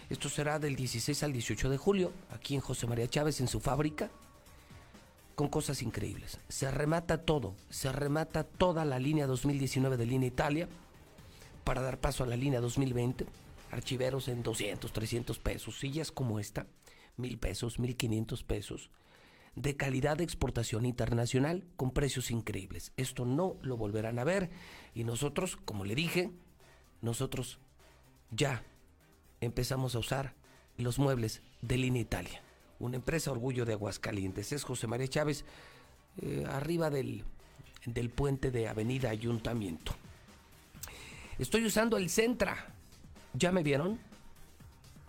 Esto 0.09 0.27
será 0.27 0.59
del 0.59 0.75
16 0.75 1.23
al 1.23 1.31
18 1.31 1.69
de 1.69 1.77
julio, 1.77 2.11
aquí 2.29 2.55
en 2.55 2.61
José 2.61 2.87
María 2.87 3.07
Chávez, 3.07 3.39
en 3.39 3.47
su 3.47 3.61
fábrica, 3.61 4.11
con 5.35 5.47
cosas 5.47 5.81
increíbles. 5.81 6.39
Se 6.49 6.69
remata 6.69 7.19
todo, 7.19 7.55
se 7.69 7.89
remata 7.93 8.43
toda 8.43 8.83
la 8.83 8.99
línea 8.99 9.25
2019 9.25 9.95
de 9.95 10.05
Línea 10.05 10.27
Italia 10.27 10.67
para 11.63 11.81
dar 11.81 11.99
paso 11.99 12.25
a 12.25 12.27
la 12.27 12.35
línea 12.35 12.59
2020. 12.59 13.25
Archiveros 13.71 14.27
en 14.27 14.43
200, 14.43 14.91
300 14.91 15.39
pesos, 15.39 15.79
sillas 15.79 16.11
como 16.11 16.37
esta, 16.37 16.67
mil 17.15 17.37
pesos, 17.37 17.79
1500 17.79 18.43
pesos 18.43 18.89
de 19.55 19.77
calidad 19.77 20.17
de 20.17 20.23
exportación 20.23 20.85
internacional 20.85 21.63
con 21.75 21.91
precios 21.91 22.31
increíbles. 22.31 22.91
Esto 22.97 23.25
no 23.25 23.57
lo 23.61 23.77
volverán 23.77 24.19
a 24.19 24.23
ver 24.23 24.49
y 24.95 25.03
nosotros, 25.03 25.57
como 25.57 25.85
le 25.85 25.95
dije, 25.95 26.31
nosotros 27.01 27.59
ya 28.31 28.63
empezamos 29.41 29.95
a 29.95 29.99
usar 29.99 30.33
los 30.77 30.97
muebles 30.97 31.41
de 31.61 31.77
Línea 31.77 32.01
Italia, 32.01 32.41
una 32.79 32.95
empresa 32.95 33.31
orgullo 33.31 33.65
de 33.65 33.73
Aguascalientes. 33.73 34.51
Es 34.51 34.63
José 34.63 34.87
María 34.87 35.07
Chávez, 35.07 35.45
eh, 36.21 36.45
arriba 36.49 36.89
del, 36.89 37.23
del 37.85 38.09
puente 38.09 38.49
de 38.49 38.67
Avenida 38.67 39.09
Ayuntamiento. 39.09 39.93
Estoy 41.37 41.65
usando 41.65 41.97
el 41.97 42.09
Centra. 42.09 42.73
¿Ya 43.33 43.51
me 43.51 43.63
vieron? 43.63 43.99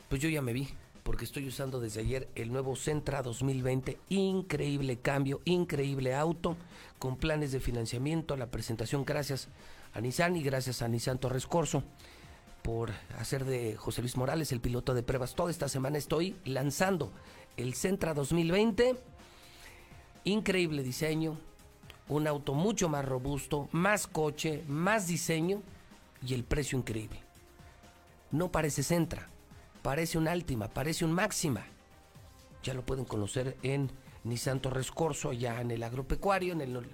Pues 0.08 0.20
yo 0.20 0.28
ya 0.28 0.42
me 0.42 0.52
vi 0.52 0.68
porque 1.04 1.26
estoy 1.26 1.46
usando 1.46 1.80
desde 1.80 2.00
ayer 2.00 2.28
el 2.34 2.50
nuevo 2.50 2.74
Centra 2.74 3.22
2020. 3.22 3.98
Increíble 4.08 4.98
cambio, 4.98 5.42
increíble 5.44 6.14
auto, 6.14 6.56
con 6.98 7.16
planes 7.16 7.52
de 7.52 7.60
financiamiento. 7.60 8.36
La 8.36 8.50
presentación 8.50 9.04
gracias 9.04 9.48
a 9.92 10.00
Nissan 10.00 10.34
y 10.34 10.42
gracias 10.42 10.80
a 10.80 10.88
Nissan 10.88 11.18
Torres 11.18 11.46
Corso 11.46 11.84
por 12.62 12.90
hacer 13.18 13.44
de 13.44 13.76
José 13.76 14.00
Luis 14.00 14.16
Morales 14.16 14.50
el 14.50 14.62
piloto 14.62 14.94
de 14.94 15.02
pruebas. 15.02 15.34
Toda 15.34 15.50
esta 15.50 15.68
semana 15.68 15.98
estoy 15.98 16.36
lanzando 16.46 17.12
el 17.58 17.74
Centra 17.74 18.14
2020. 18.14 18.96
Increíble 20.24 20.82
diseño, 20.82 21.36
un 22.08 22.26
auto 22.26 22.54
mucho 22.54 22.88
más 22.88 23.04
robusto, 23.04 23.68
más 23.72 24.06
coche, 24.06 24.64
más 24.68 25.06
diseño 25.06 25.62
y 26.26 26.32
el 26.32 26.44
precio 26.44 26.78
increíble. 26.78 27.20
No 28.30 28.50
parece 28.50 28.82
Centra 28.82 29.28
parece 29.84 30.16
un 30.16 30.28
Altima, 30.28 30.68
parece 30.68 31.04
un 31.04 31.12
Máxima. 31.12 31.66
Ya 32.62 32.72
lo 32.72 32.86
pueden 32.86 33.04
conocer 33.04 33.58
en 33.62 33.90
Nissan 34.24 34.60
Torres 34.60 34.90
Corso, 34.90 35.28
allá 35.28 35.60
en 35.60 35.70
el 35.70 35.82
agropecuario, 35.82 36.54
en 36.54 36.62
el 36.62 36.86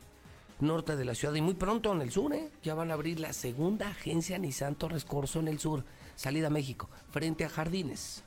norte 0.59 0.97
de 0.97 1.05
la 1.05 1.15
ciudad 1.15 1.37
y 1.37 1.41
muy 1.41 1.55
pronto 1.55 1.93
en 1.93 2.03
el 2.03 2.11
sur, 2.11 2.35
¿eh? 2.35 2.51
ya 2.65 2.75
van 2.75 2.91
a 2.91 2.95
abrir 2.95 3.21
la 3.21 3.33
segunda 3.33 3.87
agencia 3.87 4.39
Nissan 4.39 4.75
Torres 4.75 5.07
en 5.37 5.47
el 5.47 5.61
sur, 5.61 5.85
salida 6.17 6.49
a 6.49 6.51
México, 6.51 6.91
frente 7.13 7.45
a 7.45 7.49
Jardines. 7.49 8.25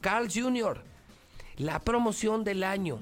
Carl 0.00 0.28
Jr., 0.32 0.84
la 1.56 1.80
promoción 1.80 2.44
del 2.44 2.62
año. 2.62 3.00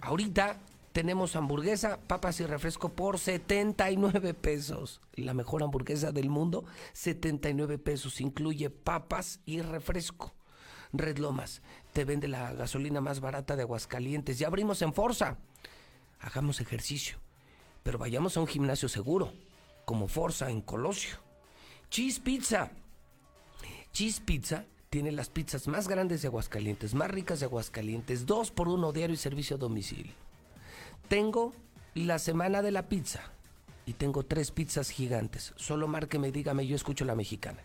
Ahorita 0.00 0.56
tenemos 0.92 1.36
hamburguesa, 1.36 2.00
papas 2.00 2.40
y 2.40 2.46
refresco 2.46 2.90
por 2.90 3.18
79 3.18 4.34
pesos. 4.34 5.00
La 5.14 5.34
mejor 5.34 5.62
hamburguesa 5.62 6.10
del 6.10 6.30
mundo, 6.30 6.64
79 6.94 7.78
pesos. 7.78 8.20
Incluye 8.20 8.70
papas 8.70 9.40
y 9.46 9.60
refresco. 9.62 10.34
Red 10.92 11.18
Lomas 11.18 11.62
te 11.92 12.04
vende 12.04 12.26
la 12.26 12.52
gasolina 12.52 13.00
más 13.00 13.20
barata 13.20 13.54
de 13.54 13.62
Aguascalientes. 13.62 14.38
Ya 14.38 14.48
abrimos 14.48 14.82
en 14.82 14.92
Forza. 14.92 15.38
Hagamos 16.18 16.60
ejercicio, 16.60 17.18
pero 17.82 17.96
vayamos 17.98 18.36
a 18.36 18.40
un 18.40 18.46
gimnasio 18.46 18.88
seguro, 18.88 19.32
como 19.84 20.08
Forza 20.08 20.50
en 20.50 20.60
Colosio. 20.60 21.16
Cheese 21.88 22.20
Pizza. 22.20 22.72
Cheese 23.92 24.20
Pizza 24.20 24.64
tiene 24.90 25.12
las 25.12 25.30
pizzas 25.30 25.68
más 25.68 25.86
grandes 25.86 26.22
de 26.22 26.28
Aguascalientes, 26.28 26.94
más 26.94 27.10
ricas 27.10 27.38
de 27.38 27.46
Aguascalientes, 27.46 28.26
dos 28.26 28.50
por 28.50 28.68
uno 28.68 28.92
diario 28.92 29.14
y 29.14 29.16
servicio 29.16 29.54
a 29.54 29.58
domicilio. 29.58 30.29
Tengo 31.10 31.52
la 31.96 32.20
semana 32.20 32.62
de 32.62 32.70
la 32.70 32.88
pizza 32.88 33.20
y 33.84 33.94
tengo 33.94 34.22
tres 34.22 34.52
pizzas 34.52 34.90
gigantes. 34.90 35.52
Solo 35.56 35.88
márqueme, 35.88 36.30
dígame, 36.30 36.68
yo 36.68 36.76
escucho 36.76 37.04
la 37.04 37.16
mexicana. 37.16 37.58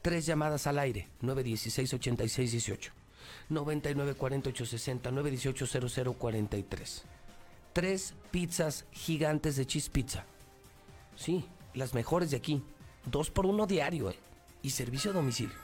Tres 0.00 0.26
llamadas 0.26 0.68
al 0.68 0.78
aire, 0.78 1.08
916-8618, 1.20 2.92
994860, 3.48 5.10
918-0043. 5.10 7.02
Tres 7.72 8.14
pizzas 8.30 8.84
gigantes 8.92 9.56
de 9.56 9.66
cheese 9.66 9.90
pizza. 9.90 10.24
Sí, 11.16 11.46
las 11.74 11.94
mejores 11.94 12.30
de 12.30 12.36
aquí. 12.36 12.62
Dos 13.06 13.28
por 13.28 13.46
uno 13.46 13.66
diario, 13.66 14.10
¿eh? 14.10 14.18
Y 14.62 14.70
servicio 14.70 15.10
a 15.10 15.14
domicilio. 15.14 15.56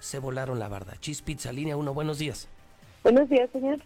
se 0.00 0.18
volaron 0.18 0.58
la 0.58 0.68
barda. 0.68 0.96
Cheese 0.98 1.20
Pizza, 1.22 1.52
línea 1.52 1.76
1, 1.76 1.92
buenos 1.92 2.18
días. 2.18 2.48
Buenos 3.02 3.28
días, 3.28 3.50
señor. 3.52 3.82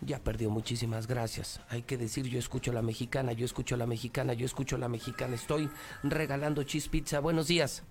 Ya 0.00 0.20
perdió, 0.20 0.48
muchísimas 0.50 1.08
gracias. 1.08 1.60
Hay 1.68 1.82
que 1.82 1.96
decir, 1.96 2.26
yo 2.26 2.38
escucho 2.38 2.72
la 2.72 2.82
mexicana, 2.82 3.32
yo 3.32 3.44
escucho 3.44 3.76
la 3.76 3.86
mexicana, 3.86 4.32
yo 4.32 4.46
escucho 4.46 4.78
la 4.78 4.88
mexicana. 4.88 5.34
Estoy 5.34 5.68
regalando 6.04 6.62
cheese 6.62 6.88
pizza. 6.88 7.18
Buenos 7.20 7.48
días. 7.48 7.84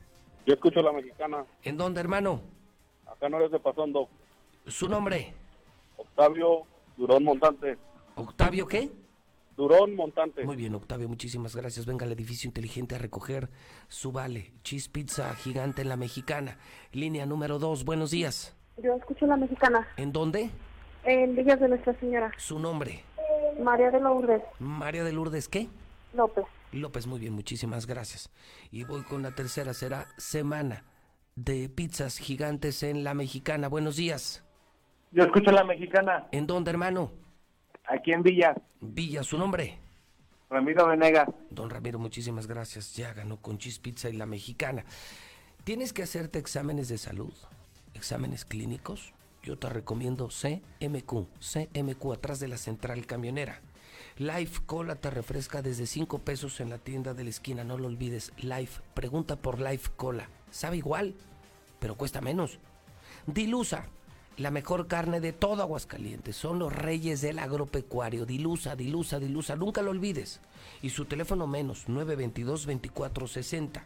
Yo 0.45 0.53
escucho 0.53 0.81
la 0.81 0.93
mexicana. 0.93 1.45
¿En 1.63 1.75
dónde, 1.75 1.99
hermano? 1.99 2.41
Acá 3.05 3.27
no 3.27 3.38
eres 3.38 3.51
de 3.51 3.59
Pasando. 3.59 4.07
¿Su 4.67 4.88
nombre? 4.88 5.34
Octavio 5.97 6.63
Durón 6.95 7.25
Montante. 7.25 7.77
¿Octavio 8.15 8.67
qué? 8.67 8.89
Durón 9.57 9.95
Montante. 9.95 10.45
Muy 10.45 10.55
bien, 10.55 10.75
Octavio, 10.75 11.09
muchísimas 11.09 11.55
gracias. 11.55 11.85
Venga 11.85 12.05
al 12.05 12.11
edificio 12.13 12.47
inteligente 12.47 12.95
a 12.95 12.99
recoger 12.99 13.49
su 13.89 14.13
vale. 14.13 14.53
Cheese 14.63 14.89
pizza 14.89 15.34
gigante 15.35 15.81
en 15.81 15.89
la 15.89 15.97
mexicana. 15.97 16.57
Línea 16.93 17.25
número 17.25 17.59
2, 17.59 17.84
buenos 17.84 18.11
días. 18.11 18.55
Yo 18.81 18.93
escucho 18.93 19.25
la 19.25 19.35
mexicana. 19.35 19.88
¿En 19.97 20.13
dónde? 20.13 20.51
En 21.07 21.38
Villas 21.38 21.57
de 21.61 21.69
Nuestra 21.69 21.97
Señora. 22.01 22.34
Su 22.35 22.59
nombre. 22.59 23.01
María 23.63 23.89
de 23.91 24.01
Lourdes. 24.01 24.41
María 24.59 25.05
de 25.05 25.13
Lourdes, 25.13 25.47
¿qué? 25.47 25.69
López. 26.13 26.43
López, 26.73 27.07
muy 27.07 27.17
bien, 27.17 27.31
muchísimas 27.31 27.88
gracias. 27.88 28.29
Y 28.71 28.84
voy 28.84 29.03
con 29.03 29.23
la 29.23 29.31
tercera, 29.31 29.73
será 29.73 30.07
semana 30.17 30.84
de 31.38 31.69
pizzas 31.69 32.17
gigantes 32.17 32.84
en 32.84 33.05
la 33.05 33.13
mexicana. 33.13 33.69
Buenos 33.69 33.95
días. 33.95 34.43
Yo 35.11 35.23
escucho 35.23 35.49
la 35.51 35.63
mexicana. 35.63 36.27
¿En 36.34 36.45
dónde, 36.45 36.71
hermano? 36.71 37.13
Aquí 37.85 38.11
en 38.11 38.21
Villa. 38.21 38.53
Villa, 38.81 39.23
¿su 39.23 39.38
nombre? 39.38 39.79
Ramiro 40.49 40.88
Venegas. 40.88 41.29
Don 41.49 41.69
Ramiro, 41.69 41.99
muchísimas 41.99 42.47
gracias. 42.47 42.97
Ya 42.97 43.13
ganó 43.13 43.38
con 43.38 43.57
Cheese 43.57 43.79
Pizza 43.79 44.09
y 44.09 44.13
la 44.13 44.25
mexicana. 44.25 44.84
¿Tienes 45.63 45.93
que 45.93 46.03
hacerte 46.03 46.38
exámenes 46.38 46.89
de 46.89 46.97
salud? 46.97 47.34
¿Exámenes 47.93 48.43
clínicos? 48.43 49.13
Yo 49.48 49.57
te 49.57 49.69
recomiendo 49.69 50.28
CMQ. 50.28 51.26
CMQ 51.40 52.11
atrás 52.11 52.41
de 52.41 52.49
la 52.49 52.57
central 52.57 53.06
camionera. 53.06 53.61
Life 54.18 54.64
Cola 54.65 54.95
te 54.95 55.10
refresca 55.10 55.61
desde 55.61 55.88
5 55.88 56.19
pesos 56.19 56.60
en 56.60 56.69
la 56.69 56.80
tienda 56.80 57.14
de 57.14 57.24
la 57.24 57.30
esquina, 57.30 57.64
no 57.64 57.78
lo 57.78 57.88
olvides. 57.88 58.34
Life, 58.40 58.82
pregunta 58.94 59.38
por 59.38 59.61
Life 59.61 59.91
Cola. 59.95 60.28
Sabe 60.52 60.76
igual, 60.76 61.15
pero 61.80 61.95
cuesta 61.95 62.19
menos. 62.19 62.60
Dilusa, 63.26 63.86
la 64.36 64.52
mejor 64.52 64.88
carne 64.88 65.22
de 65.22 65.32
todo 65.32 65.61
Aguascalientes. 65.61 66.36
Son 66.36 66.60
los 66.60 66.74
reyes 66.74 67.22
del 67.22 67.40
agropecuario. 67.40 68.26
Dilusa, 68.26 68.76
dilusa, 68.76 69.18
dilusa. 69.18 69.56
Nunca 69.56 69.82
lo 69.82 69.91
olvides. 69.91 70.41
Y 70.82 70.90
su 70.90 71.06
teléfono 71.06 71.48
menos, 71.48 71.88
922-2460. 71.88 73.82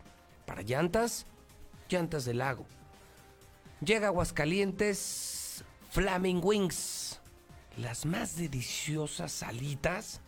Para 0.48 0.64
llantas, 0.64 1.28
llantas 1.88 2.26
del 2.26 2.40
lago. 2.40 2.66
Llega 3.80 4.08
Aguascalientes 4.08 5.31
Flaming 5.92 6.40
Wings. 6.42 7.20
Las 7.76 8.06
más 8.06 8.38
deliciosas 8.38 9.30
salitas, 9.30 10.22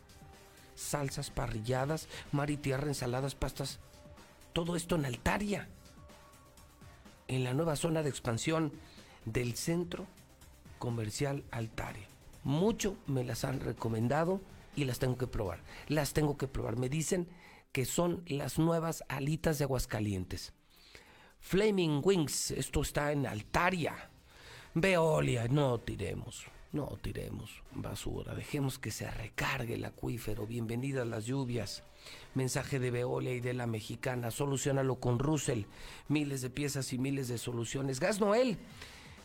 salsas 0.76 1.32
parrilladas, 1.32 2.10
mar 2.34 2.50
y 2.50 2.58
tierra, 2.58 2.88
ensaladas, 2.88 3.34
pastas. 3.34 3.80
Todo 4.52 4.76
esto 4.76 4.96
en 4.96 5.06
Altaria. 5.06 5.70
En 7.30 7.46
la 7.46 7.54
nueva 7.54 7.78
zona 7.78 8.04
de 8.04 8.10
expansión 8.10 8.74
del 9.24 9.56
centro 9.56 10.06
comercial 10.80 11.46
Altaria. 11.50 12.10
Mucho 12.44 12.98
me 13.08 13.24
las 13.24 13.46
han 13.46 13.62
recomendado 13.62 14.42
y 14.76 14.84
las 14.84 15.00
tengo 15.00 15.18
que 15.18 15.28
probar. 15.28 15.62
Las 15.88 16.12
tengo 16.12 16.36
que 16.36 16.50
probar. 16.50 16.76
Me 16.76 16.90
dicen 16.90 17.30
que 17.72 17.86
son 17.86 18.22
las 18.28 18.60
nuevas 18.60 19.06
alitas 19.08 19.60
de 19.60 19.64
Aguascalientes. 19.64 20.52
Flaming 21.40 22.02
Wings, 22.04 22.52
esto 22.52 22.82
está 22.82 23.14
en 23.14 23.26
Altaria. 23.26 24.10
Veolia, 24.76 25.48
no 25.50 25.80
tiremos, 25.80 26.48
no 26.72 26.98
tiremos 27.00 27.62
basura. 27.76 28.34
Dejemos 28.34 28.80
que 28.80 28.90
se 28.90 29.08
recargue 29.08 29.76
el 29.76 29.86
acuífero. 29.86 30.48
Bienvenidas 30.48 31.06
las 31.06 31.26
lluvias. 31.26 31.84
Mensaje 32.34 32.80
de 32.80 32.90
Veolia 32.90 33.36
y 33.36 33.40
de 33.40 33.54
la 33.54 33.68
mexicana. 33.68 34.32
Solucionalo 34.32 34.96
con 34.96 35.20
Russell. 35.20 35.66
Miles 36.08 36.42
de 36.42 36.50
piezas 36.50 36.92
y 36.92 36.98
miles 36.98 37.28
de 37.28 37.38
soluciones. 37.38 38.00
Gas 38.00 38.20
Noel. 38.20 38.58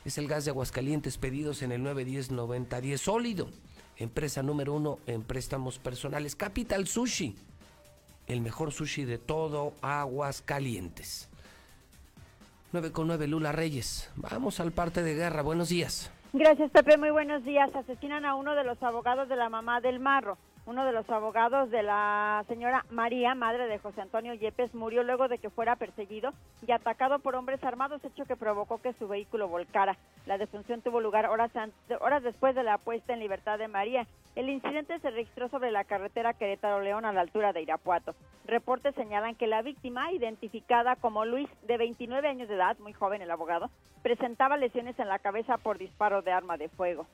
Es 0.05 0.19
el 0.19 0.29
gas 0.29 0.45
de 0.45 0.51
Aguascalientes 0.51 1.17
pedidos 1.17 1.63
en 1.63 1.73
el 1.73 1.81
910-9010 1.81 2.99
sólido. 2.99 3.49
Empresa 3.97 4.43
número 4.43 4.75
uno 4.75 4.99
en 5.07 5.23
préstamos 5.23 5.79
personales. 5.79 6.37
Capital 6.37 6.87
Sushi. 6.87 7.37
El 8.27 8.43
mejor 8.43 8.71
sushi 8.71 9.07
de 9.07 9.17
todo 9.17 9.73
Aguascalientes. 9.81 11.31
9 12.73 12.93
con 12.93 13.07
9 13.07 13.27
Lula 13.29 13.53
Reyes. 13.53 14.11
Vamos 14.17 14.61
al 14.61 14.73
parte 14.73 15.03
de 15.03 15.15
guerra. 15.15 15.43
Buenos 15.43 15.69
días. 15.71 16.11
Gracias, 16.33 16.71
Pepe. 16.71 16.99
Muy 16.99 17.11
buenos 17.11 17.45
días. 17.45 17.75
Asesinan 17.75 18.27
a 18.27 18.35
uno 18.35 18.55
de 18.55 18.65
los 18.65 18.83
abogados 18.83 19.29
de 19.29 19.37
la 19.37 19.49
mamá 19.49 19.81
del 19.81 19.99
Marro. 20.01 20.37
Uno 20.69 20.85
de 20.85 20.93
los 20.93 21.09
abogados 21.09 21.71
de 21.71 21.83
la 21.83 22.45
señora 22.47 22.85
María, 22.91 23.35
madre 23.35 23.69
de 23.69 23.79
José 23.79 24.03
Antonio 24.03 24.35
Yepes, 24.35 24.75
murió 24.75 25.03
luego 25.03 25.27
de 25.27 25.39
que 25.39 25.49
fuera 25.49 25.77
perseguido 25.77 26.35
y 26.67 26.73
atacado 26.73 27.21
por 27.21 27.37
hombres 27.37 27.65
armados, 27.65 28.05
hecho 28.05 28.27
que 28.27 28.37
provocó 28.37 28.77
que 28.77 28.93
su 28.93 29.09
vehículo 29.09 29.49
volcara. 29.49 29.97
La 30.27 30.37
defunción 30.37 30.83
tuvo 30.83 31.01
lugar 31.01 31.25
horas, 31.25 31.53
horas 32.03 32.23
después 32.23 32.55
de 32.55 32.65
la 32.65 32.77
puesta 32.77 33.15
en 33.15 33.21
libertad 33.21 33.59
de 33.59 33.67
María. 33.67 34.07
El 34.37 34.51
incidente 34.51 34.99
se 34.99 35.11
registró 35.11 35.49
sobre 35.49 35.71
la 35.71 35.85
carretera 35.85 36.35
Querétaro-León 36.35 37.07
a 37.07 37.15
la 37.15 37.23
altura 37.23 37.55
de 37.55 37.63
Irapuato. 37.63 38.15
Reportes 38.45 38.95
señalan 38.95 39.37
que 39.37 39.47
la 39.47 39.63
víctima, 39.63 40.13
identificada 40.13 40.97
como 40.97 41.25
Luis, 41.25 41.49
de 41.67 41.79
29 41.79 42.29
años 42.29 42.47
de 42.47 42.57
edad, 42.57 42.79
muy 42.79 42.93
joven 42.93 43.23
el 43.23 43.31
abogado, 43.31 43.71
presentaba 44.03 44.59
lesiones 44.59 44.99
en 44.99 45.09
la 45.09 45.19
cabeza 45.19 45.57
por 45.57 45.79
disparo 45.79 46.21
de 46.21 46.33
arma 46.33 46.59
de 46.59 46.69
fuego 46.69 47.07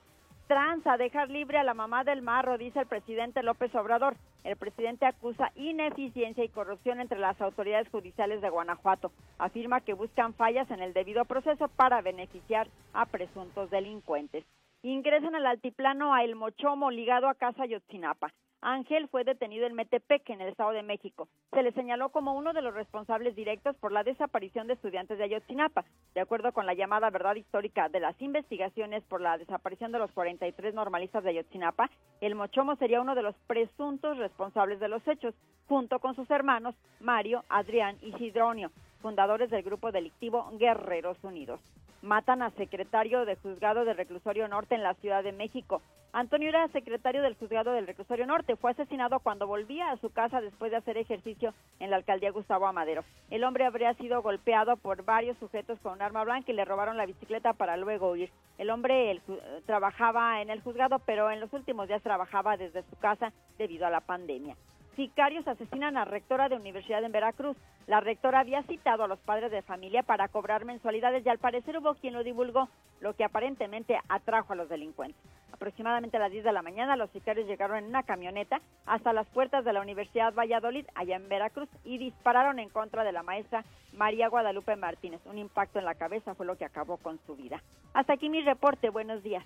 tranza 0.46 0.96
dejar 0.96 1.30
libre 1.30 1.58
a 1.58 1.64
la 1.64 1.74
mamá 1.74 2.04
del 2.04 2.22
marro, 2.22 2.58
dice 2.58 2.80
el 2.80 2.86
presidente 2.86 3.42
López 3.42 3.74
Obrador. 3.74 4.16
El 4.44 4.56
presidente 4.56 5.06
acusa 5.06 5.52
ineficiencia 5.56 6.44
y 6.44 6.48
corrupción 6.48 7.00
entre 7.00 7.18
las 7.18 7.40
autoridades 7.40 7.88
judiciales 7.88 8.42
de 8.42 8.50
Guanajuato. 8.50 9.10
Afirma 9.38 9.80
que 9.80 9.94
buscan 9.94 10.34
fallas 10.34 10.70
en 10.70 10.80
el 10.80 10.92
debido 10.92 11.24
proceso 11.24 11.68
para 11.68 12.02
beneficiar 12.02 12.68
a 12.92 13.06
presuntos 13.06 13.70
delincuentes. 13.70 14.44
Ingresan 14.82 15.34
al 15.34 15.46
altiplano 15.46 16.12
a 16.12 16.24
El 16.24 16.36
Mochomo 16.36 16.90
ligado 16.90 17.28
a 17.28 17.34
Casa 17.34 17.64
Yotzinapa. 17.64 18.30
Ángel 18.64 19.08
fue 19.08 19.24
detenido 19.24 19.66
en 19.66 19.74
Metepec, 19.74 20.30
en 20.30 20.40
el 20.40 20.48
Estado 20.48 20.70
de 20.70 20.82
México. 20.82 21.28
Se 21.52 21.62
le 21.62 21.72
señaló 21.72 22.08
como 22.08 22.32
uno 22.32 22.54
de 22.54 22.62
los 22.62 22.72
responsables 22.72 23.36
directos 23.36 23.76
por 23.76 23.92
la 23.92 24.02
desaparición 24.02 24.66
de 24.66 24.72
estudiantes 24.72 25.18
de 25.18 25.24
Ayotzinapa. 25.24 25.84
De 26.14 26.22
acuerdo 26.22 26.50
con 26.52 26.64
la 26.64 26.72
llamada 26.72 27.10
verdad 27.10 27.34
histórica 27.34 27.90
de 27.90 28.00
las 28.00 28.20
investigaciones 28.22 29.04
por 29.04 29.20
la 29.20 29.36
desaparición 29.36 29.92
de 29.92 29.98
los 29.98 30.10
43 30.12 30.72
normalistas 30.72 31.22
de 31.22 31.30
Ayotzinapa, 31.30 31.90
el 32.22 32.34
Mochomo 32.34 32.74
sería 32.76 33.02
uno 33.02 33.14
de 33.14 33.22
los 33.22 33.36
presuntos 33.46 34.16
responsables 34.16 34.80
de 34.80 34.88
los 34.88 35.06
hechos, 35.06 35.34
junto 35.68 35.98
con 35.98 36.14
sus 36.16 36.30
hermanos 36.30 36.74
Mario, 37.00 37.44
Adrián 37.50 37.98
y 38.00 38.12
Sidronio, 38.14 38.70
fundadores 39.02 39.50
del 39.50 39.62
grupo 39.62 39.92
delictivo 39.92 40.50
Guerreros 40.58 41.22
Unidos 41.22 41.60
matan 42.04 42.42
a 42.42 42.50
secretario 42.50 43.24
de 43.24 43.36
juzgado 43.36 43.84
del 43.84 43.96
reclusorio 43.96 44.46
norte 44.46 44.74
en 44.74 44.82
la 44.82 44.94
Ciudad 44.94 45.24
de 45.24 45.32
México. 45.32 45.82
Antonio 46.12 46.48
era 46.48 46.68
secretario 46.68 47.22
del 47.22 47.34
juzgado 47.34 47.72
del 47.72 47.88
reclusorio 47.88 48.26
norte. 48.26 48.54
Fue 48.54 48.70
asesinado 48.70 49.18
cuando 49.18 49.48
volvía 49.48 49.90
a 49.90 49.96
su 49.96 50.10
casa 50.10 50.40
después 50.40 50.70
de 50.70 50.76
hacer 50.76 50.96
ejercicio 50.96 51.54
en 51.80 51.90
la 51.90 51.96
alcaldía 51.96 52.30
Gustavo 52.30 52.66
Amadero. 52.66 53.02
El 53.30 53.42
hombre 53.42 53.64
habría 53.64 53.94
sido 53.94 54.22
golpeado 54.22 54.76
por 54.76 55.04
varios 55.04 55.36
sujetos 55.38 55.80
con 55.80 55.94
un 55.94 56.02
arma 56.02 56.22
blanca 56.22 56.52
y 56.52 56.54
le 56.54 56.64
robaron 56.64 56.96
la 56.96 57.06
bicicleta 57.06 57.52
para 57.54 57.76
luego 57.76 58.12
huir. 58.12 58.30
El 58.58 58.70
hombre 58.70 59.20
trabajaba 59.66 60.40
en 60.40 60.50
el 60.50 60.60
juzgado, 60.60 61.00
pero 61.00 61.30
en 61.30 61.40
los 61.40 61.52
últimos 61.52 61.88
días 61.88 62.02
trabajaba 62.02 62.56
desde 62.56 62.82
su 62.82 62.96
casa 62.98 63.32
debido 63.58 63.86
a 63.86 63.90
la 63.90 64.02
pandemia. 64.02 64.56
Sicarios 64.96 65.48
asesinan 65.48 65.96
a 65.96 66.04
rectora 66.04 66.48
de 66.48 66.54
universidad 66.54 67.02
en 67.02 67.10
Veracruz. 67.10 67.56
La 67.88 67.98
rectora 67.98 68.40
había 68.40 68.62
citado 68.62 69.02
a 69.02 69.08
los 69.08 69.18
padres 69.18 69.50
de 69.50 69.62
familia 69.62 70.04
para 70.04 70.28
cobrar 70.28 70.64
mensualidades 70.64 71.26
y 71.26 71.28
al 71.28 71.38
parecer 71.38 71.76
hubo 71.78 71.94
quien 71.94 72.14
lo 72.14 72.22
divulgó, 72.22 72.68
lo 73.00 73.14
que 73.14 73.24
aparentemente 73.24 73.98
atrajo 74.08 74.52
a 74.52 74.56
los 74.56 74.68
delincuentes. 74.68 75.20
Aproximadamente 75.52 76.16
a 76.16 76.20
las 76.20 76.30
10 76.30 76.44
de 76.44 76.52
la 76.52 76.62
mañana 76.62 76.96
los 76.96 77.10
sicarios 77.10 77.48
llegaron 77.48 77.78
en 77.78 77.86
una 77.86 78.04
camioneta 78.04 78.60
hasta 78.86 79.12
las 79.12 79.26
puertas 79.28 79.64
de 79.64 79.72
la 79.72 79.80
Universidad 79.80 80.32
Valladolid, 80.32 80.86
allá 80.94 81.16
en 81.16 81.28
Veracruz, 81.28 81.68
y 81.84 81.98
dispararon 81.98 82.60
en 82.60 82.68
contra 82.68 83.02
de 83.02 83.12
la 83.12 83.24
maestra 83.24 83.64
María 83.94 84.28
Guadalupe 84.28 84.76
Martínez. 84.76 85.20
Un 85.26 85.38
impacto 85.38 85.80
en 85.80 85.86
la 85.86 85.96
cabeza 85.96 86.34
fue 86.34 86.46
lo 86.46 86.56
que 86.56 86.64
acabó 86.64 86.98
con 86.98 87.18
su 87.26 87.34
vida. 87.34 87.62
Hasta 87.94 88.12
aquí 88.12 88.28
mi 88.28 88.42
reporte. 88.42 88.90
Buenos 88.90 89.22
días. 89.24 89.44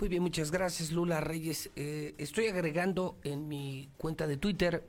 Muy 0.00 0.08
bien, 0.08 0.22
muchas 0.22 0.50
gracias 0.50 0.92
Lula 0.92 1.20
Reyes. 1.20 1.70
Eh, 1.76 2.14
estoy 2.16 2.46
agregando 2.46 3.18
en 3.22 3.48
mi 3.48 3.90
cuenta 3.98 4.26
de 4.26 4.38
Twitter, 4.38 4.82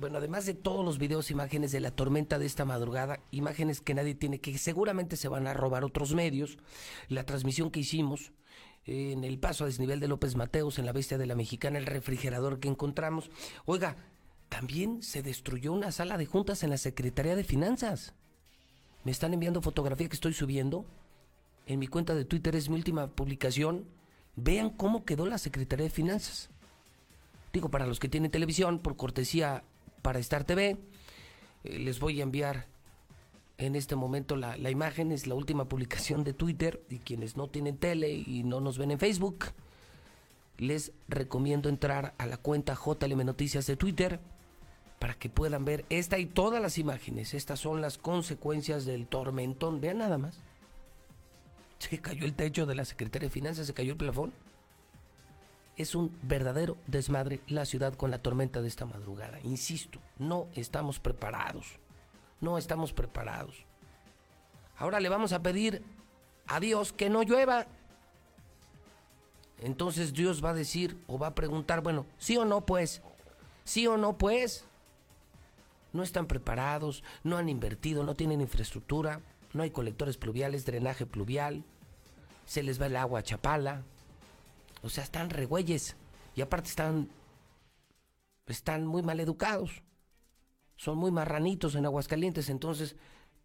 bueno, 0.00 0.16
además 0.16 0.46
de 0.46 0.54
todos 0.54 0.82
los 0.82 0.96
videos, 0.96 1.30
imágenes 1.30 1.72
de 1.72 1.80
la 1.80 1.90
tormenta 1.90 2.38
de 2.38 2.46
esta 2.46 2.64
madrugada, 2.64 3.20
imágenes 3.32 3.82
que 3.82 3.92
nadie 3.92 4.14
tiene, 4.14 4.40
que 4.40 4.56
seguramente 4.56 5.18
se 5.18 5.28
van 5.28 5.46
a 5.46 5.52
robar 5.52 5.84
otros 5.84 6.14
medios, 6.14 6.56
la 7.08 7.24
transmisión 7.24 7.70
que 7.70 7.80
hicimos 7.80 8.32
en 8.86 9.24
el 9.24 9.38
paso 9.38 9.64
a 9.64 9.66
desnivel 9.66 10.00
de 10.00 10.08
López 10.08 10.36
Mateos, 10.36 10.78
en 10.78 10.86
la 10.86 10.92
bestia 10.92 11.18
de 11.18 11.26
la 11.26 11.34
mexicana, 11.34 11.76
el 11.76 11.84
refrigerador 11.84 12.60
que 12.60 12.68
encontramos. 12.68 13.30
Oiga, 13.66 13.96
también 14.48 15.02
se 15.02 15.22
destruyó 15.22 15.70
una 15.70 15.92
sala 15.92 16.16
de 16.16 16.24
juntas 16.24 16.62
en 16.62 16.70
la 16.70 16.78
Secretaría 16.78 17.36
de 17.36 17.44
Finanzas. 17.44 18.14
Me 19.04 19.12
están 19.12 19.34
enviando 19.34 19.60
fotografía 19.60 20.08
que 20.08 20.16
estoy 20.16 20.32
subiendo 20.32 20.86
En 21.66 21.78
mi 21.78 21.88
cuenta 21.88 22.14
de 22.14 22.24
Twitter 22.24 22.56
es 22.56 22.70
mi 22.70 22.76
última 22.76 23.08
publicación. 23.08 23.99
Vean 24.36 24.70
cómo 24.70 25.04
quedó 25.04 25.26
la 25.26 25.38
Secretaría 25.38 25.84
de 25.84 25.90
Finanzas. 25.90 26.50
Digo, 27.52 27.68
para 27.68 27.86
los 27.86 27.98
que 27.98 28.08
tienen 28.08 28.30
televisión, 28.30 28.78
por 28.78 28.96
cortesía 28.96 29.64
para 30.02 30.18
Star 30.20 30.44
TV, 30.44 30.76
eh, 31.64 31.78
les 31.78 32.00
voy 32.00 32.20
a 32.20 32.22
enviar 32.22 32.66
en 33.58 33.76
este 33.76 33.96
momento 33.96 34.36
la, 34.36 34.56
la, 34.56 34.70
imagen. 34.70 35.12
Es 35.12 35.26
la 35.26 35.34
última 35.34 35.68
publicación 35.68 36.24
de 36.24 36.32
Twitter. 36.32 36.82
Y 36.88 36.98
quienes 36.98 37.36
no 37.36 37.48
tienen 37.48 37.76
tele 37.76 38.12
y 38.12 38.42
no 38.44 38.60
nos 38.60 38.78
ven 38.78 38.92
en 38.92 38.98
Facebook, 38.98 39.46
les 40.58 40.92
recomiendo 41.08 41.68
entrar 41.68 42.14
a 42.18 42.26
la 42.26 42.36
cuenta 42.36 42.74
JLM 42.74 43.24
Noticias 43.24 43.66
de 43.66 43.76
Twitter 43.76 44.20
para 45.00 45.14
que 45.14 45.30
puedan 45.30 45.64
ver 45.64 45.86
esta 45.88 46.18
y 46.18 46.26
todas 46.26 46.62
las 46.62 46.78
imágenes. 46.78 47.34
Estas 47.34 47.58
son 47.58 47.80
las 47.80 47.98
consecuencias 47.98 48.84
del 48.84 49.06
tormentón. 49.06 49.80
Vean 49.80 49.98
nada 49.98 50.18
más. 50.18 50.38
Se 51.80 51.98
cayó 51.98 52.26
el 52.26 52.34
techo 52.34 52.66
de 52.66 52.74
la 52.74 52.84
Secretaría 52.84 53.28
de 53.28 53.32
Finanzas, 53.32 53.66
se 53.66 53.74
cayó 53.74 53.92
el 53.92 53.98
plafón. 53.98 54.32
Es 55.76 55.94
un 55.94 56.16
verdadero 56.22 56.76
desmadre 56.86 57.40
la 57.48 57.64
ciudad 57.64 57.94
con 57.94 58.10
la 58.10 58.18
tormenta 58.18 58.60
de 58.60 58.68
esta 58.68 58.84
madrugada. 58.84 59.40
Insisto, 59.42 59.98
no 60.18 60.46
estamos 60.54 61.00
preparados. 61.00 61.78
No 62.40 62.58
estamos 62.58 62.92
preparados. 62.92 63.64
Ahora 64.76 65.00
le 65.00 65.08
vamos 65.08 65.32
a 65.32 65.42
pedir 65.42 65.82
a 66.46 66.60
Dios 66.60 66.92
que 66.92 67.08
no 67.08 67.22
llueva. 67.22 67.66
Entonces 69.58 70.12
Dios 70.12 70.44
va 70.44 70.50
a 70.50 70.54
decir 70.54 70.98
o 71.06 71.18
va 71.18 71.28
a 71.28 71.34
preguntar, 71.34 71.82
bueno, 71.82 72.04
sí 72.18 72.36
o 72.36 72.44
no 72.44 72.66
pues, 72.66 73.00
sí 73.64 73.86
o 73.86 73.96
no 73.96 74.18
pues. 74.18 74.66
No 75.92 76.02
están 76.02 76.26
preparados, 76.26 77.02
no 77.24 77.38
han 77.38 77.48
invertido, 77.48 78.04
no 78.04 78.14
tienen 78.14 78.40
infraestructura, 78.42 79.20
no 79.52 79.62
hay 79.62 79.70
colectores 79.70 80.16
pluviales, 80.16 80.64
drenaje 80.64 81.06
pluvial, 81.06 81.64
se 82.46 82.62
les 82.62 82.80
va 82.80 82.86
el 82.86 82.96
agua 82.96 83.20
a 83.20 83.22
Chapala. 83.22 83.82
O 84.82 84.88
sea, 84.88 85.04
están 85.04 85.30
regüeyes 85.30 85.96
y 86.34 86.40
aparte 86.40 86.68
están 86.68 87.08
están 88.46 88.86
muy 88.86 89.02
mal 89.02 89.20
educados. 89.20 89.82
Son 90.76 90.96
muy 90.96 91.10
marranitos 91.10 91.74
en 91.74 91.86
Aguascalientes, 91.86 92.48
entonces 92.48 92.96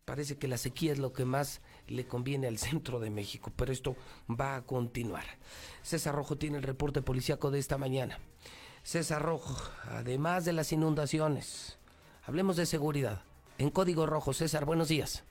parece 0.06 0.38
que 0.38 0.48
la 0.48 0.58
sequía 0.58 0.94
es 0.94 1.00
lo 1.00 1.14
que 1.14 1.26
más 1.26 1.62
le 1.88 2.08
conviene 2.08 2.48
al 2.48 2.58
centro 2.58 3.00
de 3.00 3.10
México, 3.10 3.52
pero 3.56 3.74
esto 3.74 3.96
va 4.30 4.56
a 4.56 4.62
continuar. 4.64 5.26
César 5.84 6.16
Rojo 6.16 6.38
tiene 6.38 6.58
el 6.58 6.64
reporte 6.64 7.02
policíaco 7.02 7.52
de 7.52 7.60
esta 7.60 7.78
mañana. 7.78 8.20
César 8.84 9.22
Rojo, 9.22 9.58
además 9.90 10.46
de 10.46 10.54
las 10.54 10.72
inundaciones, 10.72 11.78
hablemos 12.24 12.56
de 12.56 12.66
seguridad. 12.66 13.24
En 13.58 13.70
Código 13.70 14.06
Rojo, 14.06 14.34
César, 14.34 14.66
buenos 14.66 14.88
días. 14.88 15.24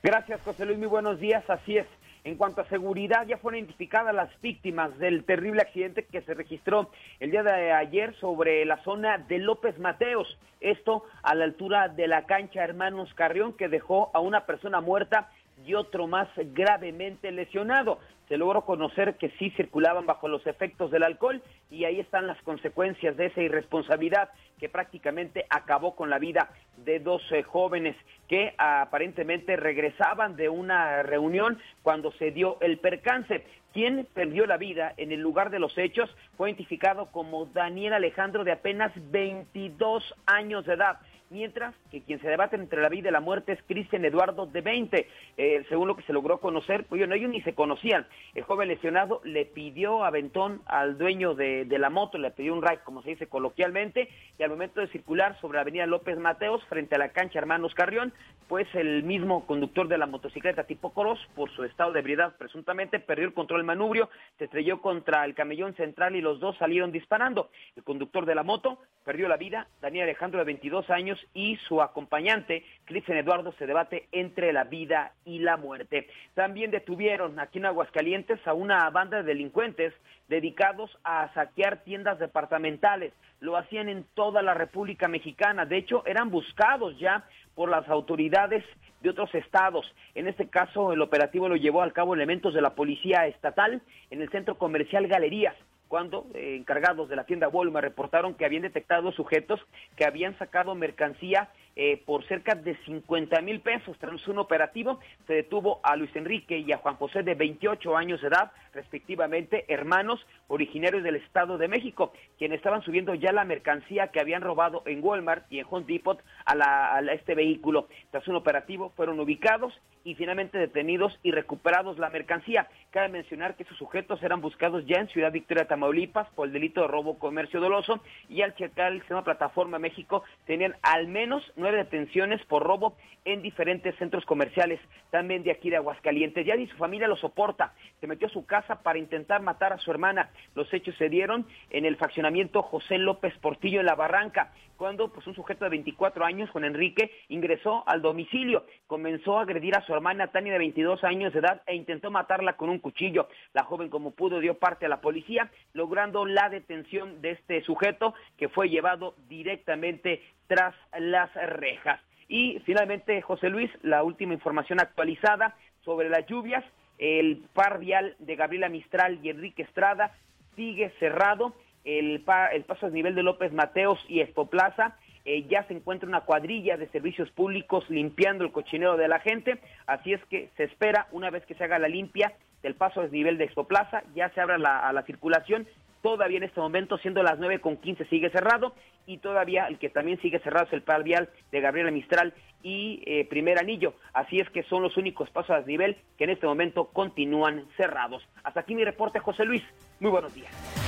Gracias, 0.00 0.40
José 0.42 0.64
Luis, 0.64 0.78
muy 0.78 0.86
buenos 0.86 1.18
días, 1.18 1.42
así 1.50 1.76
es. 1.76 1.86
En 2.22 2.36
cuanto 2.36 2.60
a 2.60 2.68
seguridad, 2.68 3.26
ya 3.26 3.38
fueron 3.38 3.58
identificadas 3.58 4.14
las 4.14 4.28
víctimas 4.40 4.96
del 4.98 5.24
terrible 5.24 5.62
accidente 5.62 6.04
que 6.04 6.20
se 6.22 6.34
registró 6.34 6.90
el 7.18 7.32
día 7.32 7.42
de 7.42 7.72
ayer 7.72 8.14
sobre 8.20 8.64
la 8.64 8.76
zona 8.84 9.18
de 9.18 9.38
López 9.38 9.76
Mateos. 9.80 10.38
Esto 10.60 11.04
a 11.22 11.34
la 11.34 11.44
altura 11.44 11.88
de 11.88 12.06
la 12.06 12.26
cancha 12.26 12.62
Hermanos 12.62 13.12
Carrión, 13.14 13.54
que 13.54 13.68
dejó 13.68 14.12
a 14.14 14.20
una 14.20 14.46
persona 14.46 14.80
muerta 14.80 15.30
y 15.66 15.74
otro 15.74 16.06
más 16.06 16.28
gravemente 16.36 17.32
lesionado. 17.32 17.98
Se 18.28 18.36
logró 18.36 18.62
conocer 18.62 19.16
que 19.16 19.30
sí 19.38 19.50
circulaban 19.50 20.04
bajo 20.04 20.28
los 20.28 20.46
efectos 20.46 20.90
del 20.90 21.02
alcohol 21.02 21.42
y 21.70 21.84
ahí 21.84 21.98
están 21.98 22.26
las 22.26 22.40
consecuencias 22.42 23.16
de 23.16 23.26
esa 23.26 23.40
irresponsabilidad 23.40 24.28
que 24.58 24.68
prácticamente 24.68 25.46
acabó 25.48 25.96
con 25.96 26.10
la 26.10 26.18
vida 26.18 26.50
de 26.76 27.00
dos 27.00 27.22
eh, 27.32 27.42
jóvenes 27.42 27.96
que 28.28 28.54
aparentemente 28.58 29.56
regresaban 29.56 30.36
de 30.36 30.50
una 30.50 31.02
reunión 31.02 31.58
cuando 31.82 32.12
se 32.12 32.30
dio 32.30 32.58
el 32.60 32.78
percance. 32.78 33.46
Quien 33.72 34.06
perdió 34.12 34.46
la 34.46 34.56
vida 34.56 34.92
en 34.96 35.12
el 35.12 35.20
lugar 35.20 35.50
de 35.50 35.58
los 35.58 35.76
hechos 35.78 36.14
fue 36.36 36.50
identificado 36.50 37.06
como 37.06 37.46
Daniel 37.46 37.94
Alejandro 37.94 38.44
de 38.44 38.52
apenas 38.52 38.92
22 39.10 40.14
años 40.26 40.66
de 40.66 40.74
edad 40.74 40.98
mientras 41.30 41.74
que 41.90 42.02
quien 42.02 42.20
se 42.20 42.28
debate 42.28 42.56
entre 42.56 42.82
la 42.82 42.88
vida 42.88 43.08
y 43.08 43.12
la 43.12 43.20
muerte 43.20 43.52
es 43.52 43.62
Cristian 43.66 44.04
Eduardo 44.04 44.46
de 44.46 44.60
20. 44.60 45.08
Eh, 45.36 45.64
según 45.68 45.88
lo 45.88 45.96
que 45.96 46.02
se 46.02 46.12
logró 46.12 46.38
conocer, 46.40 46.84
pues 46.84 47.06
no, 47.08 47.14
ellos 47.14 47.30
ni 47.30 47.40
se 47.42 47.54
conocían. 47.54 48.06
El 48.34 48.44
joven 48.44 48.68
lesionado 48.68 49.20
le 49.24 49.44
pidió 49.44 50.04
aventón 50.04 50.62
al 50.66 50.98
dueño 50.98 51.34
de, 51.34 51.64
de, 51.64 51.78
la 51.78 51.90
moto, 51.90 52.18
le 52.18 52.30
pidió 52.30 52.54
un 52.54 52.62
ride, 52.62 52.80
como 52.84 53.02
se 53.02 53.10
dice 53.10 53.26
coloquialmente, 53.26 54.08
y 54.38 54.42
al 54.42 54.50
momento 54.50 54.80
de 54.80 54.88
circular 54.88 55.38
sobre 55.40 55.56
la 55.56 55.62
avenida 55.62 55.86
López 55.86 56.18
Mateos, 56.18 56.64
frente 56.64 56.94
a 56.94 56.98
la 56.98 57.10
cancha 57.10 57.38
Hermanos 57.38 57.74
Carrión, 57.74 58.12
pues 58.48 58.66
el 58.74 59.02
mismo 59.02 59.46
conductor 59.46 59.88
de 59.88 59.98
la 59.98 60.06
motocicleta 60.06 60.64
tipo 60.64 60.92
Coros, 60.94 61.18
por 61.34 61.50
su 61.50 61.64
estado 61.64 61.92
de 61.92 62.00
ebriedad 62.00 62.34
presuntamente, 62.38 62.98
perdió 62.98 63.26
el 63.26 63.34
control 63.34 63.60
del 63.60 63.66
manubrio, 63.66 64.08
se 64.38 64.44
estrelló 64.44 64.80
contra 64.80 65.24
el 65.24 65.34
camellón 65.34 65.74
central 65.74 66.16
y 66.16 66.22
los 66.22 66.40
dos 66.40 66.56
salieron 66.56 66.90
disparando. 66.90 67.50
El 67.76 67.84
conductor 67.84 68.24
de 68.24 68.34
la 68.34 68.42
moto 68.42 68.78
perdió 69.04 69.28
la 69.28 69.36
vida, 69.36 69.68
Daniel 69.80 70.04
Alejandro 70.04 70.38
de 70.38 70.46
22 70.46 70.88
años 70.90 71.17
y 71.34 71.56
su 71.68 71.82
acompañante, 71.82 72.64
Cristian 72.84 73.18
Eduardo, 73.18 73.52
se 73.58 73.66
debate 73.66 74.08
entre 74.12 74.52
la 74.52 74.64
vida 74.64 75.12
y 75.24 75.38
la 75.40 75.56
muerte. 75.56 76.08
También 76.34 76.70
detuvieron 76.70 77.38
aquí 77.38 77.58
en 77.58 77.66
Aguascalientes 77.66 78.38
a 78.46 78.54
una 78.54 78.88
banda 78.90 79.18
de 79.18 79.22
delincuentes 79.24 79.92
dedicados 80.28 80.90
a 81.04 81.32
saquear 81.34 81.84
tiendas 81.84 82.18
departamentales. 82.18 83.12
Lo 83.40 83.56
hacían 83.56 83.88
en 83.88 84.04
toda 84.14 84.42
la 84.42 84.54
República 84.54 85.08
Mexicana. 85.08 85.64
De 85.64 85.76
hecho, 85.76 86.04
eran 86.06 86.30
buscados 86.30 86.98
ya 86.98 87.24
por 87.54 87.70
las 87.70 87.88
autoridades 87.88 88.64
de 89.00 89.10
otros 89.10 89.34
estados. 89.34 89.92
En 90.14 90.28
este 90.28 90.48
caso, 90.48 90.92
el 90.92 91.02
operativo 91.02 91.48
lo 91.48 91.56
llevó 91.56 91.82
al 91.82 91.92
cabo 91.92 92.14
elementos 92.14 92.54
de 92.54 92.62
la 92.62 92.74
Policía 92.74 93.26
Estatal 93.26 93.82
en 94.10 94.22
el 94.22 94.30
centro 94.30 94.58
comercial 94.58 95.06
Galerías 95.06 95.54
cuando 95.88 96.26
eh, 96.34 96.56
encargados 96.56 97.08
de 97.08 97.16
la 97.16 97.24
tienda 97.24 97.48
Walmart 97.48 97.84
reportaron 97.84 98.34
que 98.34 98.44
habían 98.44 98.62
detectado 98.62 99.10
sujetos 99.12 99.60
que 99.96 100.04
habían 100.04 100.38
sacado 100.38 100.74
mercancía 100.74 101.48
eh, 101.80 102.02
por 102.04 102.26
cerca 102.26 102.56
de 102.56 102.76
50 102.84 103.40
mil 103.40 103.60
pesos. 103.60 103.96
Tras 104.00 104.26
un 104.26 104.40
operativo, 104.40 104.98
se 105.28 105.34
detuvo 105.34 105.78
a 105.84 105.94
Luis 105.94 106.10
Enrique 106.16 106.58
y 106.58 106.72
a 106.72 106.78
Juan 106.78 106.96
José 106.96 107.22
de 107.22 107.36
28 107.36 107.96
años 107.96 108.20
de 108.20 108.26
edad, 108.26 108.50
respectivamente, 108.74 109.64
hermanos 109.68 110.26
originarios 110.48 111.04
del 111.04 111.14
Estado 111.14 111.56
de 111.56 111.68
México, 111.68 112.12
quienes 112.36 112.56
estaban 112.56 112.82
subiendo 112.82 113.14
ya 113.14 113.30
la 113.30 113.44
mercancía 113.44 114.08
que 114.08 114.18
habían 114.18 114.42
robado 114.42 114.82
en 114.86 115.04
Walmart 115.04 115.44
y 115.50 115.60
en 115.60 115.66
Home 115.70 115.86
Depot 115.86 116.20
a, 116.44 116.56
la, 116.56 116.96
a 116.96 117.00
este 117.12 117.36
vehículo. 117.36 117.86
Tras 118.10 118.26
un 118.26 118.34
operativo, 118.34 118.92
fueron 118.96 119.20
ubicados 119.20 119.72
y 120.04 120.14
finalmente 120.14 120.58
detenidos 120.58 121.18
y 121.22 121.32
recuperados 121.32 121.98
la 121.98 122.10
mercancía. 122.10 122.68
Cabe 122.90 123.08
mencionar 123.08 123.56
que 123.56 123.64
esos 123.64 123.76
sujetos 123.76 124.22
eran 124.22 124.40
buscados 124.40 124.84
ya 124.86 125.00
en 125.00 125.08
Ciudad 125.08 125.30
Victoria, 125.30 125.66
Tamaulipas, 125.66 126.28
por 126.30 126.46
el 126.46 126.52
delito 126.54 126.80
de 126.80 126.88
robo 126.88 127.18
comercio 127.18 127.60
doloso 127.60 128.00
y 128.28 128.42
al 128.42 128.54
checar 128.54 128.92
el 128.92 129.00
sistema 129.00 129.22
Plataforma 129.22 129.78
México 129.78 130.24
tenían 130.46 130.76
al 130.82 131.08
menos 131.08 131.44
detenciones 131.76 132.44
por 132.46 132.62
robo 132.62 132.96
en 133.24 133.42
diferentes 133.42 133.94
centros 133.96 134.24
comerciales, 134.24 134.80
también 135.10 135.42
de 135.42 135.50
aquí 135.50 135.70
de 135.70 135.76
Aguascalientes. 135.76 136.46
Ya 136.46 136.56
y 136.56 136.66
su 136.66 136.76
familia 136.76 137.08
lo 137.08 137.16
soporta. 137.16 137.74
Se 138.00 138.06
metió 138.06 138.26
a 138.26 138.30
su 138.30 138.46
casa 138.46 138.82
para 138.82 138.98
intentar 138.98 139.42
matar 139.42 139.72
a 139.72 139.78
su 139.78 139.90
hermana. 139.90 140.30
Los 140.54 140.72
hechos 140.72 140.94
se 140.96 141.08
dieron 141.08 141.46
en 141.70 141.84
el 141.84 141.96
faccionamiento 141.96 142.62
José 142.62 142.98
López 142.98 143.36
Portillo 143.38 143.80
en 143.80 143.86
La 143.86 143.94
Barranca, 143.94 144.52
cuando 144.78 145.12
pues 145.12 145.26
un 145.26 145.34
sujeto 145.34 145.64
de 145.64 145.70
24 145.70 146.24
años, 146.24 146.50
Juan 146.50 146.64
Enrique, 146.64 147.10
ingresó 147.28 147.82
al 147.86 148.00
domicilio, 148.00 148.64
comenzó 148.86 149.38
a 149.38 149.42
agredir 149.42 149.76
a 149.76 149.84
su 149.84 149.92
hermana 149.92 150.28
Tania 150.28 150.52
de 150.52 150.60
22 150.60 151.02
años 151.02 151.32
de 151.32 151.40
edad 151.40 151.62
e 151.66 151.74
intentó 151.74 152.12
matarla 152.12 152.52
con 152.52 152.70
un 152.70 152.78
cuchillo. 152.78 153.28
La 153.54 153.64
joven 153.64 153.90
como 153.90 154.12
pudo 154.12 154.38
dio 154.38 154.58
parte 154.58 154.86
a 154.86 154.88
la 154.88 155.00
policía, 155.00 155.50
logrando 155.72 156.24
la 156.24 156.48
detención 156.48 157.20
de 157.20 157.32
este 157.32 157.60
sujeto 157.62 158.14
que 158.36 158.48
fue 158.48 158.68
llevado 158.68 159.14
directamente 159.28 160.22
tras 160.48 160.74
las 160.98 161.32
rejas. 161.34 162.00
Y 162.26 162.60
finalmente, 162.66 163.22
José 163.22 163.48
Luis, 163.48 163.70
la 163.82 164.02
última 164.02 164.34
información 164.34 164.80
actualizada 164.80 165.54
sobre 165.84 166.08
las 166.08 166.26
lluvias. 166.26 166.64
El 166.98 167.44
par 167.54 167.78
vial 167.78 168.16
de 168.18 168.34
Gabriela 168.34 168.68
Mistral 168.68 169.20
y 169.22 169.30
Enrique 169.30 169.62
Estrada 169.62 170.16
sigue 170.56 170.90
cerrado. 170.98 171.54
El, 171.84 172.24
el 172.52 172.64
paso 172.64 172.86
a 172.86 172.90
nivel 172.90 173.14
de 173.14 173.22
López 173.22 173.52
Mateos 173.52 174.04
y 174.08 174.20
Expoplaza 174.20 174.96
eh, 175.24 175.46
ya 175.48 175.62
se 175.64 175.74
encuentra 175.74 176.08
una 176.08 176.22
cuadrilla 176.22 176.78
de 176.78 176.88
servicios 176.88 177.30
públicos 177.30 177.84
limpiando 177.90 178.44
el 178.44 178.50
cochinero 178.50 178.96
de 178.96 179.08
la 179.08 179.20
gente, 179.20 179.58
así 179.86 180.14
es 180.14 180.24
que 180.30 180.48
se 180.56 180.64
espera, 180.64 181.06
una 181.12 181.28
vez 181.28 181.44
que 181.44 181.54
se 181.54 181.64
haga 181.64 181.78
la 181.78 181.88
limpia 181.88 182.32
del 182.62 182.74
paso 182.74 183.00
a 183.00 183.02
desnivel 183.02 183.36
de 183.36 183.44
Expoplaza, 183.44 184.02
ya 184.14 184.30
se 184.30 184.40
abra 184.40 184.56
la, 184.56 184.78
a 184.88 184.92
la 184.94 185.02
circulación 185.02 185.66
todavía 186.02 186.38
en 186.38 186.44
este 186.44 186.60
momento, 186.60 186.98
siendo 186.98 187.22
las 187.22 187.38
nueve 187.38 187.60
con 187.60 187.76
quince, 187.76 188.04
sigue 188.06 188.30
cerrado 188.30 188.74
y 189.06 189.18
todavía 189.18 189.66
el 189.66 189.78
que 189.78 189.88
también 189.88 190.20
sigue 190.20 190.38
cerrado 190.40 190.66
es 190.66 190.72
el 190.72 190.82
par 190.82 191.02
vial 191.02 191.28
de 191.50 191.60
Gabriela 191.60 191.90
Mistral 191.90 192.34
y 192.62 193.02
eh, 193.06 193.26
Primer 193.28 193.58
Anillo. 193.58 193.94
Así 194.12 194.38
es 194.40 194.48
que 194.50 194.62
son 194.64 194.82
los 194.82 194.96
únicos 194.96 195.30
pasos 195.30 195.56
a 195.56 195.60
nivel 195.60 195.96
que 196.16 196.24
en 196.24 196.30
este 196.30 196.46
momento 196.46 196.88
continúan 196.92 197.66
cerrados. 197.76 198.22
Hasta 198.44 198.60
aquí 198.60 198.74
mi 198.74 198.84
reporte, 198.84 199.18
José 199.18 199.44
Luis. 199.44 199.62
Muy 200.00 200.10
buenos 200.10 200.34
días. 200.34 200.87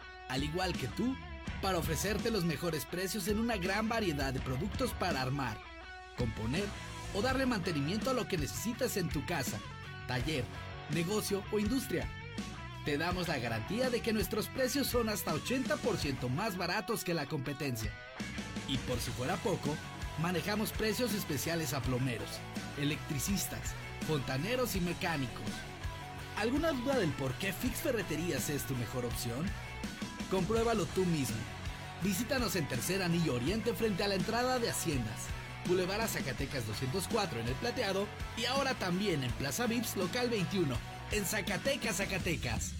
al 0.31 0.45
igual 0.45 0.71
que 0.71 0.87
tú, 0.87 1.13
para 1.61 1.77
ofrecerte 1.77 2.31
los 2.31 2.45
mejores 2.45 2.85
precios 2.85 3.27
en 3.27 3.37
una 3.37 3.57
gran 3.57 3.89
variedad 3.89 4.33
de 4.33 4.39
productos 4.39 4.91
para 4.93 5.21
armar, 5.21 5.57
componer 6.17 6.63
o 7.13 7.21
darle 7.21 7.45
mantenimiento 7.45 8.09
a 8.09 8.13
lo 8.13 8.27
que 8.29 8.37
necesitas 8.37 8.95
en 8.95 9.09
tu 9.09 9.25
casa, 9.25 9.59
taller, 10.07 10.45
negocio 10.91 11.43
o 11.51 11.59
industria. 11.59 12.07
Te 12.85 12.97
damos 12.97 13.27
la 13.27 13.39
garantía 13.39 13.89
de 13.89 14.01
que 14.01 14.13
nuestros 14.13 14.47
precios 14.47 14.87
son 14.87 15.09
hasta 15.09 15.33
80% 15.33 16.29
más 16.29 16.57
baratos 16.57 17.03
que 17.03 17.13
la 17.13 17.25
competencia. 17.25 17.91
Y 18.69 18.77
por 18.77 18.99
si 18.99 19.11
fuera 19.11 19.35
poco, 19.35 19.75
manejamos 20.21 20.71
precios 20.71 21.13
especiales 21.13 21.73
a 21.73 21.81
plomeros, 21.81 22.39
electricistas, 22.79 23.73
fontaneros 24.07 24.77
y 24.77 24.79
mecánicos. 24.79 25.45
¿Alguna 26.37 26.71
duda 26.71 26.97
del 26.97 27.11
por 27.11 27.33
qué 27.33 27.51
Fix 27.51 27.79
Ferreterías 27.79 28.49
es 28.49 28.63
tu 28.63 28.75
mejor 28.75 29.05
opción? 29.05 29.45
Compruébalo 30.31 30.85
tú 30.85 31.05
mismo. 31.05 31.35
Visítanos 32.01 32.55
en 32.55 32.65
Tercer 32.65 33.03
Anillo 33.03 33.35
Oriente 33.35 33.73
frente 33.73 34.03
a 34.05 34.07
la 34.07 34.15
entrada 34.15 34.59
de 34.59 34.69
Haciendas. 34.69 35.27
Boulevard 35.67 36.07
Zacatecas 36.07 36.65
204 36.65 37.41
en 37.41 37.47
El 37.49 37.53
Plateado 37.55 38.07
y 38.37 38.45
ahora 38.45 38.73
también 38.73 39.23
en 39.23 39.31
Plaza 39.33 39.67
Vips 39.67 39.97
Local 39.97 40.29
21 40.29 40.73
en 41.11 41.25
Zacatecas, 41.25 41.97
Zacatecas. 41.97 42.73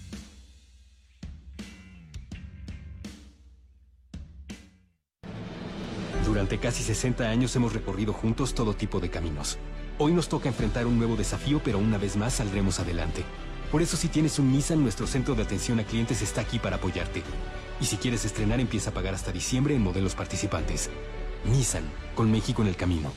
Durante 6.24 6.58
casi 6.58 6.82
60 6.82 7.28
años 7.28 7.54
hemos 7.54 7.74
recorrido 7.74 8.14
juntos 8.14 8.54
todo 8.54 8.74
tipo 8.74 8.98
de 8.98 9.10
caminos. 9.10 9.58
Hoy 9.98 10.12
nos 10.12 10.30
toca 10.30 10.48
enfrentar 10.48 10.86
un 10.86 10.96
nuevo 10.96 11.16
desafío, 11.16 11.60
pero 11.62 11.78
una 11.78 11.98
vez 11.98 12.16
más 12.16 12.32
saldremos 12.32 12.80
adelante. 12.80 13.22
Por 13.72 13.80
eso 13.80 13.96
si 13.96 14.08
tienes 14.08 14.38
un 14.38 14.52
Nissan, 14.52 14.82
nuestro 14.82 15.06
centro 15.06 15.34
de 15.34 15.44
atención 15.44 15.80
a 15.80 15.84
clientes 15.84 16.20
está 16.20 16.42
aquí 16.42 16.58
para 16.58 16.76
apoyarte. 16.76 17.22
Y 17.80 17.86
si 17.86 17.96
quieres 17.96 18.26
estrenar, 18.26 18.60
empieza 18.60 18.90
a 18.90 18.92
pagar 18.92 19.14
hasta 19.14 19.32
diciembre 19.32 19.74
en 19.74 19.80
modelos 19.80 20.14
participantes. 20.14 20.90
Nissan, 21.46 21.84
con 22.14 22.30
México 22.30 22.60
en 22.60 22.68
el 22.68 22.76
camino. 22.76 23.10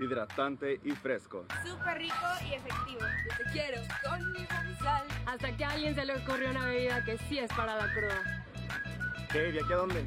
hidratante 0.00 0.80
y 0.84 0.92
fresco. 0.92 1.44
Súper 1.66 1.98
rico 1.98 2.14
y 2.48 2.54
efectivo. 2.54 3.00
Yo 3.00 3.36
te 3.36 3.50
quiero 3.50 3.80
con 4.08 4.32
mi 4.32 4.46
sal. 4.76 5.04
Hasta 5.26 5.56
que 5.56 5.64
a 5.64 5.70
alguien 5.70 5.94
se 5.94 6.04
le 6.04 6.14
ocurrió 6.14 6.50
una 6.50 6.64
bebida 6.66 7.04
que 7.04 7.18
sí 7.28 7.38
es 7.38 7.50
para 7.50 7.76
la 7.76 7.92
cruda. 7.92 8.46
¿Qué? 9.30 9.50
¿Y 9.50 9.58
aquí 9.58 9.72
a 9.72 9.76
dónde? 9.76 10.06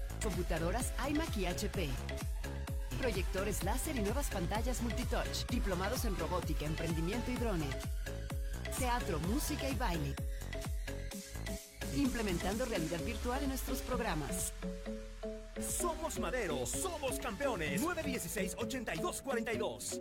Computadoras 0.21 0.91
iMac 1.09 1.37
y 1.37 1.45
HP 1.45 1.89
proyectores 3.01 3.63
láser 3.63 3.95
y 3.95 4.01
nuevas 4.01 4.29
pantallas 4.29 4.83
multitouch, 4.83 5.47
diplomados 5.49 6.05
en 6.05 6.15
robótica, 6.15 6.65
emprendimiento 6.65 7.31
y 7.31 7.35
drone, 7.35 7.65
teatro, 8.77 9.19
música 9.21 9.67
y 9.67 9.73
baile, 9.73 10.13
implementando 11.95 12.63
realidad 12.65 12.99
virtual 13.03 13.41
en 13.41 13.49
nuestros 13.49 13.79
programas. 13.79 14.53
Somos 15.59 16.19
Madero, 16.19 16.63
somos 16.67 17.19
campeones. 17.19 17.81
916-8242. 17.81 19.99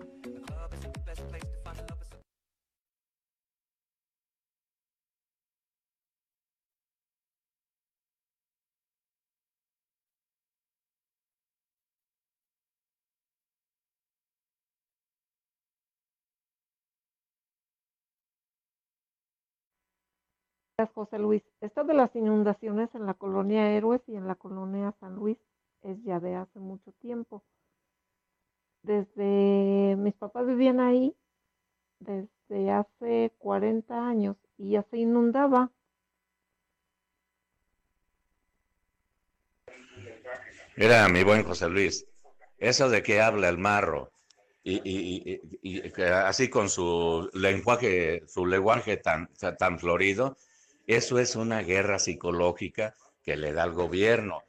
José 20.88 21.18
Luis. 21.18 21.42
Esto 21.60 21.84
de 21.84 21.94
las 21.94 22.14
inundaciones 22.16 22.88
en 22.94 23.06
la 23.06 23.14
colonia 23.14 23.70
Héroes 23.70 24.02
y 24.06 24.16
en 24.16 24.26
la 24.26 24.34
colonia 24.34 24.94
San 25.00 25.14
Luis 25.14 25.38
es 25.82 26.02
ya 26.04 26.20
de 26.20 26.36
hace 26.36 26.58
mucho 26.58 26.92
tiempo. 27.00 27.42
Desde 28.82 29.96
mis 29.98 30.14
papás 30.14 30.46
vivían 30.46 30.80
ahí 30.80 31.14
desde 32.00 32.70
hace 32.70 33.32
40 33.38 34.08
años 34.08 34.36
y 34.58 34.70
ya 34.70 34.82
se 34.90 34.98
inundaba. 34.98 35.70
Mira, 40.76 41.08
mi 41.08 41.22
buen 41.24 41.44
José 41.44 41.68
Luis, 41.68 42.06
eso 42.58 42.88
de 42.88 43.02
que 43.02 43.20
habla 43.20 43.48
el 43.48 43.58
marro 43.58 44.10
y, 44.62 45.40
así 46.24 46.48
con 46.48 46.68
su 46.68 47.28
lenguaje, 47.34 48.22
su 48.26 48.46
lenguaje 48.46 48.96
tan, 48.96 49.28
tan 49.58 49.78
florido, 49.78 50.36
eso 50.96 51.18
es 51.18 51.36
una 51.36 51.62
guerra 51.62 51.98
psicológica 51.98 52.94
que 53.22 53.36
le 53.36 53.52
da 53.52 53.62
al 53.62 53.72
gobierno. 53.72 54.42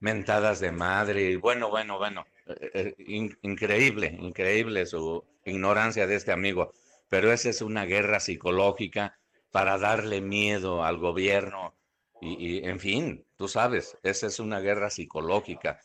Mentadas 0.00 0.60
de 0.60 0.70
madre, 0.70 1.36
bueno, 1.38 1.70
bueno, 1.70 1.98
bueno, 1.98 2.24
eh, 2.46 2.94
eh, 2.98 3.36
increíble, 3.42 4.16
increíble 4.20 4.86
su 4.86 5.24
ignorancia 5.44 6.06
de 6.06 6.14
este 6.14 6.30
amigo, 6.30 6.72
pero 7.08 7.32
esa 7.32 7.50
es 7.50 7.62
una 7.62 7.84
guerra 7.84 8.20
psicológica 8.20 9.18
para 9.50 9.76
darle 9.76 10.20
miedo 10.20 10.84
al 10.84 10.98
gobierno 10.98 11.74
y, 12.20 12.58
y 12.58 12.64
en 12.64 12.78
fin, 12.78 13.26
tú 13.36 13.48
sabes, 13.48 13.98
esa 14.04 14.28
es 14.28 14.38
una 14.38 14.60
guerra 14.60 14.90
psicológica. 14.90 15.80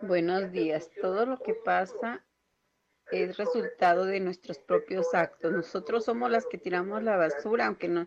Buenos 0.00 0.52
días. 0.52 0.88
Todo 1.02 1.26
lo 1.26 1.40
que 1.40 1.54
pasa 1.54 2.24
es 3.10 3.36
resultado 3.36 4.04
de 4.04 4.20
nuestros 4.20 4.58
propios 4.58 5.14
actos. 5.14 5.52
Nosotros 5.52 6.04
somos 6.04 6.30
las 6.30 6.46
que 6.46 6.58
tiramos 6.58 7.02
la 7.02 7.16
basura, 7.16 7.66
aunque 7.66 7.88
no, 7.88 8.06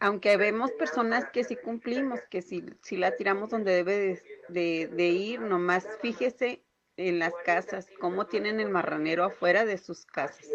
aunque 0.00 0.36
vemos 0.36 0.70
personas 0.72 1.24
que 1.32 1.44
sí 1.44 1.56
cumplimos, 1.56 2.20
que 2.30 2.42
si, 2.42 2.64
si 2.82 2.96
la 2.96 3.16
tiramos 3.16 3.50
donde 3.50 3.72
debe 3.72 4.22
de, 4.48 4.88
de, 4.88 5.08
ir, 5.08 5.40
nomás 5.40 5.86
fíjese 6.02 6.62
en 6.96 7.18
las 7.18 7.32
casas, 7.44 7.86
cómo 8.00 8.26
tienen 8.26 8.60
el 8.60 8.70
marranero 8.70 9.24
afuera 9.24 9.64
de 9.64 9.78
sus 9.78 10.04
casas. 10.04 10.48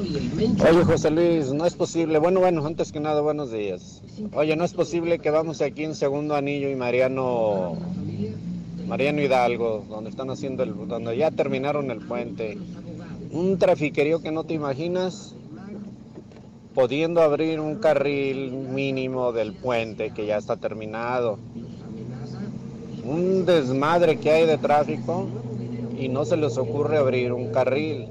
Oye, 0.00 0.84
José 0.84 1.10
Luis, 1.10 1.52
no 1.52 1.64
es 1.64 1.74
posible. 1.74 2.18
Bueno, 2.18 2.40
bueno, 2.40 2.66
antes 2.66 2.90
que 2.90 2.98
nada, 2.98 3.20
buenos 3.20 3.52
días. 3.52 4.02
Oye, 4.32 4.56
no 4.56 4.64
es 4.64 4.74
posible 4.74 5.18
que 5.18 5.30
vamos 5.30 5.62
aquí 5.62 5.84
en 5.84 5.94
Segundo 5.94 6.34
Anillo 6.34 6.68
y 6.68 6.74
Mariano 6.74 7.78
Mariano 8.92 9.22
Hidalgo, 9.22 9.86
donde 9.88 10.10
están 10.10 10.28
haciendo 10.28 10.62
el, 10.62 10.74
donde 10.86 11.16
ya 11.16 11.30
terminaron 11.30 11.90
el 11.90 12.00
puente. 12.00 12.58
Un 13.30 13.56
trafiquerío 13.58 14.20
que 14.20 14.30
no 14.30 14.44
te 14.44 14.52
imaginas, 14.52 15.34
pudiendo 16.74 17.22
abrir 17.22 17.58
un 17.58 17.76
carril 17.76 18.52
mínimo 18.52 19.32
del 19.32 19.54
puente 19.54 20.10
que 20.10 20.26
ya 20.26 20.36
está 20.36 20.58
terminado. 20.58 21.38
Un 23.02 23.46
desmadre 23.46 24.18
que 24.18 24.30
hay 24.30 24.46
de 24.46 24.58
tráfico 24.58 25.26
y 25.98 26.10
no 26.10 26.26
se 26.26 26.36
les 26.36 26.58
ocurre 26.58 26.98
abrir 26.98 27.32
un 27.32 27.50
carril. 27.50 28.08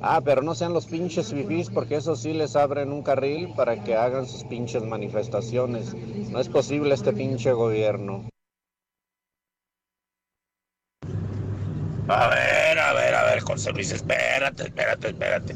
Ah, 0.00 0.22
pero 0.24 0.40
no 0.40 0.54
sean 0.54 0.72
los 0.72 0.86
pinches 0.86 1.28
fifís 1.28 1.68
porque 1.68 1.96
eso 1.96 2.16
sí 2.16 2.32
les 2.32 2.56
abren 2.56 2.90
un 2.90 3.02
carril 3.02 3.52
para 3.54 3.84
que 3.84 3.96
hagan 3.96 4.24
sus 4.24 4.44
pinches 4.44 4.82
manifestaciones. 4.82 5.94
No 6.30 6.40
es 6.40 6.48
posible 6.48 6.94
este 6.94 7.12
pinche 7.12 7.52
gobierno. 7.52 8.29
A 12.10 12.26
ver, 12.26 12.76
a 12.76 12.92
ver, 12.92 13.14
a 13.14 13.22
ver, 13.22 13.38
José 13.38 13.70
Luis, 13.70 13.92
espérate, 13.92 14.64
espérate, 14.64 15.10
espérate. 15.10 15.54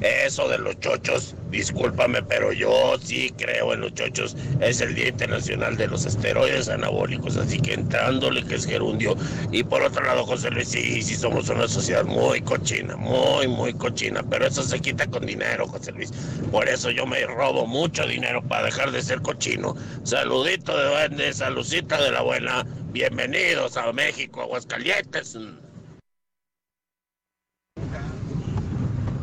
Eso 0.00 0.48
de 0.48 0.56
los 0.56 0.80
chochos, 0.80 1.34
discúlpame, 1.50 2.22
pero 2.22 2.54
yo 2.54 2.96
sí 2.98 3.30
creo 3.36 3.74
en 3.74 3.82
los 3.82 3.92
chochos. 3.92 4.34
Es 4.60 4.80
el 4.80 4.94
Día 4.94 5.08
Internacional 5.08 5.76
de 5.76 5.88
los 5.88 6.06
Esteroides 6.06 6.70
Anabólicos, 6.70 7.36
así 7.36 7.60
que 7.60 7.74
entrándole 7.74 8.42
que 8.46 8.54
es 8.54 8.64
gerundio. 8.64 9.14
Y 9.52 9.62
por 9.62 9.82
otro 9.82 10.02
lado, 10.02 10.24
José 10.24 10.50
Luis, 10.50 10.68
sí, 10.68 11.02
sí 11.02 11.14
somos 11.14 11.50
una 11.50 11.68
sociedad 11.68 12.06
muy 12.06 12.40
cochina, 12.40 12.96
muy, 12.96 13.46
muy 13.46 13.74
cochina, 13.74 14.22
pero 14.22 14.46
eso 14.46 14.62
se 14.62 14.80
quita 14.80 15.06
con 15.06 15.26
dinero, 15.26 15.68
José 15.68 15.92
Luis. 15.92 16.12
Por 16.50 16.66
eso 16.66 16.90
yo 16.90 17.04
me 17.04 17.26
robo 17.26 17.66
mucho 17.66 18.06
dinero 18.06 18.40
para 18.40 18.64
dejar 18.64 18.90
de 18.90 19.02
ser 19.02 19.20
cochino. 19.20 19.76
Saludito 20.04 20.74
de 20.78 20.84
duende, 20.88 21.32
saludcita 21.34 22.00
de 22.00 22.10
la 22.10 22.22
buena. 22.22 22.64
Bienvenidos 22.90 23.76
a 23.76 23.92
México, 23.92 24.40
Aguascalientes. 24.40 25.36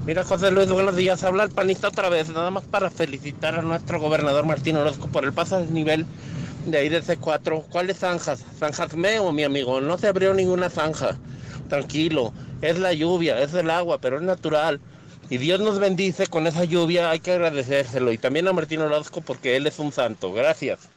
Mira, 0.07 0.23
José 0.23 0.51
Luis, 0.51 0.69
buenos 0.69 0.95
días. 0.95 1.21
Habla 1.25 1.43
el 1.43 1.49
panista 1.49 1.89
otra 1.89 2.07
vez, 2.07 2.29
nada 2.29 2.49
más 2.49 2.63
para 2.63 2.89
felicitar 2.89 3.55
a 3.55 3.61
nuestro 3.61 3.99
gobernador 3.99 4.45
Martín 4.45 4.77
Orozco 4.77 5.09
por 5.09 5.25
el 5.25 5.33
paso 5.33 5.57
al 5.57 5.73
nivel 5.73 6.05
de 6.65 6.77
ahí 6.77 6.87
de 6.87 7.03
C4. 7.03 7.65
¿Cuáles 7.69 7.97
zanjas? 7.97 8.45
¿Zanjas 8.57 8.95
meo, 8.95 9.33
mi 9.33 9.43
amigo? 9.43 9.81
No 9.81 9.97
se 9.97 10.07
abrió 10.07 10.33
ninguna 10.33 10.69
zanja. 10.69 11.17
Tranquilo, 11.67 12.31
es 12.61 12.79
la 12.79 12.93
lluvia, 12.93 13.41
es 13.41 13.53
el 13.53 13.69
agua, 13.69 13.99
pero 13.99 14.15
es 14.15 14.23
natural. 14.23 14.79
Y 15.29 15.39
Dios 15.39 15.59
nos 15.59 15.77
bendice 15.77 16.27
con 16.27 16.47
esa 16.47 16.63
lluvia, 16.63 17.09
hay 17.09 17.19
que 17.19 17.33
agradecérselo. 17.33 18.13
Y 18.13 18.17
también 18.17 18.47
a 18.47 18.53
Martín 18.53 18.79
Orozco 18.79 19.19
porque 19.19 19.57
él 19.57 19.67
es 19.67 19.77
un 19.77 19.91
santo. 19.91 20.31
Gracias. 20.31 20.87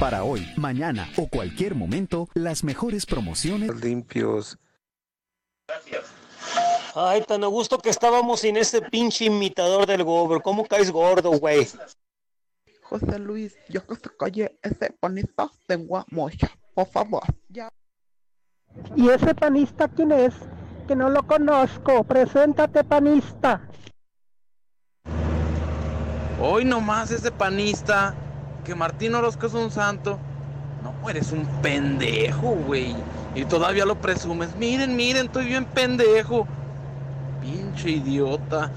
Para 0.00 0.24
hoy, 0.24 0.50
mañana 0.56 1.10
o 1.18 1.28
cualquier 1.28 1.74
momento, 1.74 2.30
las 2.32 2.64
mejores 2.64 3.04
promociones. 3.04 3.78
Limpios. 3.78 4.56
Ay, 6.98 7.20
tan 7.28 7.44
a 7.44 7.46
gusto 7.48 7.76
que 7.76 7.90
estábamos 7.90 8.40
sin 8.40 8.56
ese 8.56 8.80
pinche 8.80 9.26
imitador 9.26 9.84
del 9.84 10.02
gober. 10.02 10.40
¿Cómo 10.40 10.64
caes 10.64 10.90
gordo, 10.90 11.30
güey? 11.32 11.68
José 12.80 13.18
Luis, 13.18 13.54
yo 13.68 13.86
que 13.86 13.96
se 13.96 14.08
calle 14.18 14.58
ese 14.62 14.94
panista 14.98 15.50
tengo 15.66 16.02
mocha, 16.10 16.50
por 16.74 16.86
favor. 16.86 17.22
Ya. 17.50 17.68
¿Y 18.94 19.10
ese 19.10 19.34
panista 19.34 19.88
quién 19.88 20.10
es? 20.10 20.32
Que 20.88 20.96
no 20.96 21.10
lo 21.10 21.22
conozco. 21.26 22.02
Preséntate, 22.04 22.82
panista. 22.82 23.60
Hoy 26.40 26.64
nomás 26.64 27.10
ese 27.10 27.30
panista, 27.30 28.14
que 28.64 28.74
Martín 28.74 29.14
Orozco 29.14 29.48
es 29.48 29.52
un 29.52 29.70
santo. 29.70 30.18
No, 30.82 31.10
eres 31.10 31.30
un 31.30 31.44
pendejo, 31.60 32.52
güey. 32.66 32.96
Y 33.34 33.44
todavía 33.44 33.84
lo 33.84 34.00
presumes. 34.00 34.56
Miren, 34.56 34.96
miren, 34.96 35.26
estoy 35.26 35.44
bien 35.44 35.66
pendejo. 35.66 36.48
Pinche 37.46 37.90
idiota. 37.90 38.72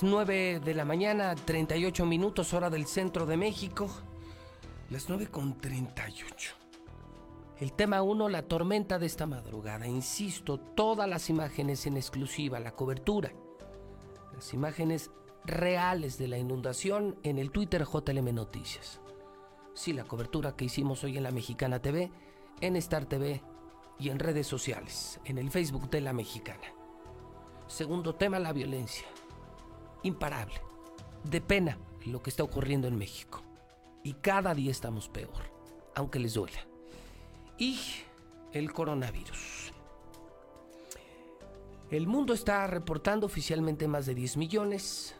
Las 0.00 0.10
9 0.10 0.60
de 0.60 0.74
la 0.74 0.86
mañana, 0.86 1.34
38 1.34 2.06
minutos 2.06 2.54
hora 2.54 2.70
del 2.70 2.86
centro 2.86 3.26
de 3.26 3.36
México. 3.36 3.90
Las 4.88 5.10
9 5.10 5.26
con 5.26 5.58
38. 5.58 6.54
El 7.58 7.74
tema 7.74 8.00
1, 8.00 8.30
la 8.30 8.40
tormenta 8.40 8.98
de 8.98 9.04
esta 9.04 9.26
madrugada. 9.26 9.86
Insisto, 9.86 10.58
todas 10.58 11.06
las 11.06 11.28
imágenes 11.28 11.84
en 11.84 11.98
exclusiva, 11.98 12.60
la 12.60 12.70
cobertura. 12.70 13.34
Las 14.32 14.54
imágenes 14.54 15.10
reales 15.44 16.16
de 16.16 16.28
la 16.28 16.38
inundación 16.38 17.18
en 17.22 17.38
el 17.38 17.50
Twitter 17.50 17.84
JLM 17.84 18.34
Noticias. 18.34 19.02
Sí, 19.74 19.92
la 19.92 20.04
cobertura 20.04 20.56
que 20.56 20.64
hicimos 20.64 21.04
hoy 21.04 21.18
en 21.18 21.24
la 21.24 21.30
Mexicana 21.30 21.82
TV, 21.82 22.10
en 22.62 22.76
Star 22.76 23.04
TV 23.04 23.42
y 23.98 24.08
en 24.08 24.18
redes 24.18 24.46
sociales, 24.46 25.20
en 25.26 25.36
el 25.36 25.50
Facebook 25.50 25.90
de 25.90 26.00
la 26.00 26.14
Mexicana. 26.14 26.72
Segundo 27.66 28.14
tema, 28.14 28.38
la 28.38 28.54
violencia. 28.54 29.06
Imparable. 30.02 30.60
De 31.24 31.40
pena 31.40 31.78
lo 32.06 32.22
que 32.22 32.30
está 32.30 32.42
ocurriendo 32.42 32.88
en 32.88 32.96
México. 32.96 33.42
Y 34.02 34.14
cada 34.14 34.54
día 34.54 34.70
estamos 34.70 35.08
peor, 35.08 35.52
aunque 35.94 36.18
les 36.18 36.34
duela. 36.34 36.66
Y 37.58 37.78
el 38.52 38.72
coronavirus. 38.72 39.72
El 41.90 42.06
mundo 42.06 42.32
está 42.32 42.66
reportando 42.66 43.26
oficialmente 43.26 43.88
más 43.88 44.06
de 44.06 44.14
10 44.14 44.36
millones. 44.36 45.14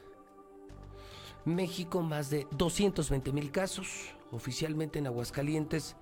México 1.45 2.01
más 2.03 2.31
de 2.31 2.47
220 2.53 3.33
mil 3.33 3.51
casos. 3.51 4.15
Oficialmente 4.31 4.99
en 5.01 5.09
Aguascalientes 5.09 5.97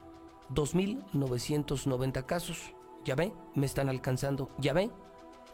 2.990 0.50 2.26
casos. 2.26 2.74
Ya 3.04 3.14
ven, 3.14 3.32
me 3.54 3.66
están 3.66 3.88
alcanzando. 3.88 4.50
Ya 4.58 4.72
ven, 4.72 4.92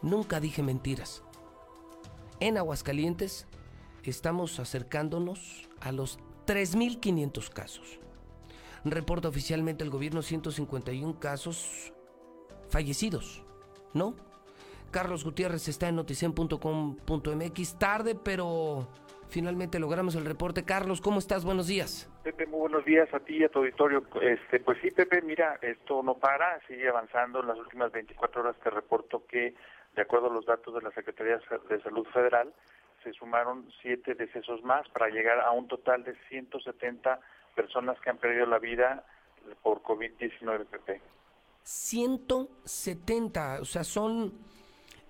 Nunca 0.01 0.39
dije 0.39 0.61
mentiras. 0.61 1.23
En 2.39 2.57
Aguascalientes 2.57 3.47
estamos 4.03 4.59
acercándonos 4.59 5.69
a 5.79 5.91
los 5.91 6.19
3.500 6.45 7.49
casos. 7.49 7.99
Reporta 8.83 9.29
oficialmente 9.29 9.83
el 9.83 9.89
gobierno 9.89 10.21
151 10.21 11.19
casos 11.19 11.93
fallecidos, 12.69 13.43
¿no? 13.93 14.15
Carlos 14.91 15.23
Gutiérrez 15.23 15.67
está 15.67 15.89
en 15.89 15.95
noticen.com.mx 15.95 17.79
tarde, 17.79 18.15
pero 18.15 18.87
finalmente 19.27 19.79
logramos 19.79 20.15
el 20.15 20.25
reporte. 20.25 20.63
Carlos, 20.65 21.01
¿cómo 21.01 21.19
estás? 21.19 21.43
Buenos 21.43 21.67
días. 21.67 22.09
Pepe, 22.23 22.45
muy 22.45 22.59
buenos 22.59 22.85
días 22.85 23.11
a 23.13 23.19
ti 23.19 23.37
y 23.37 23.43
a 23.43 23.49
tu 23.49 23.59
auditorio. 23.59 24.03
Este, 24.21 24.59
pues 24.59 24.77
sí, 24.81 24.91
Pepe, 24.91 25.21
mira, 25.21 25.57
esto 25.61 26.03
no 26.03 26.15
para, 26.17 26.59
sigue 26.67 26.87
avanzando. 26.87 27.39
En 27.39 27.47
las 27.47 27.57
últimas 27.57 27.91
24 27.91 28.41
horas 28.41 28.55
te 28.63 28.69
reporto 28.69 29.25
que, 29.25 29.55
de 29.95 30.01
acuerdo 30.01 30.27
a 30.27 30.33
los 30.33 30.45
datos 30.45 30.73
de 30.73 30.81
la 30.81 30.91
Secretaría 30.91 31.39
de 31.69 31.81
Salud 31.81 32.05
Federal, 32.13 32.53
se 33.03 33.13
sumaron 33.13 33.69
siete 33.81 34.15
decesos 34.15 34.63
más 34.63 34.87
para 34.89 35.09
llegar 35.09 35.39
a 35.39 35.51
un 35.51 35.67
total 35.67 36.03
de 36.03 36.15
170 36.29 37.19
personas 37.55 37.99
que 38.01 38.09
han 38.09 38.17
perdido 38.17 38.45
la 38.45 38.59
vida 38.59 39.05
por 39.61 39.81
COVID-19, 39.81 40.65
Pepe. 40.65 41.01
170, 41.63 43.59
o 43.61 43.65
sea, 43.65 43.83
son 43.83 44.33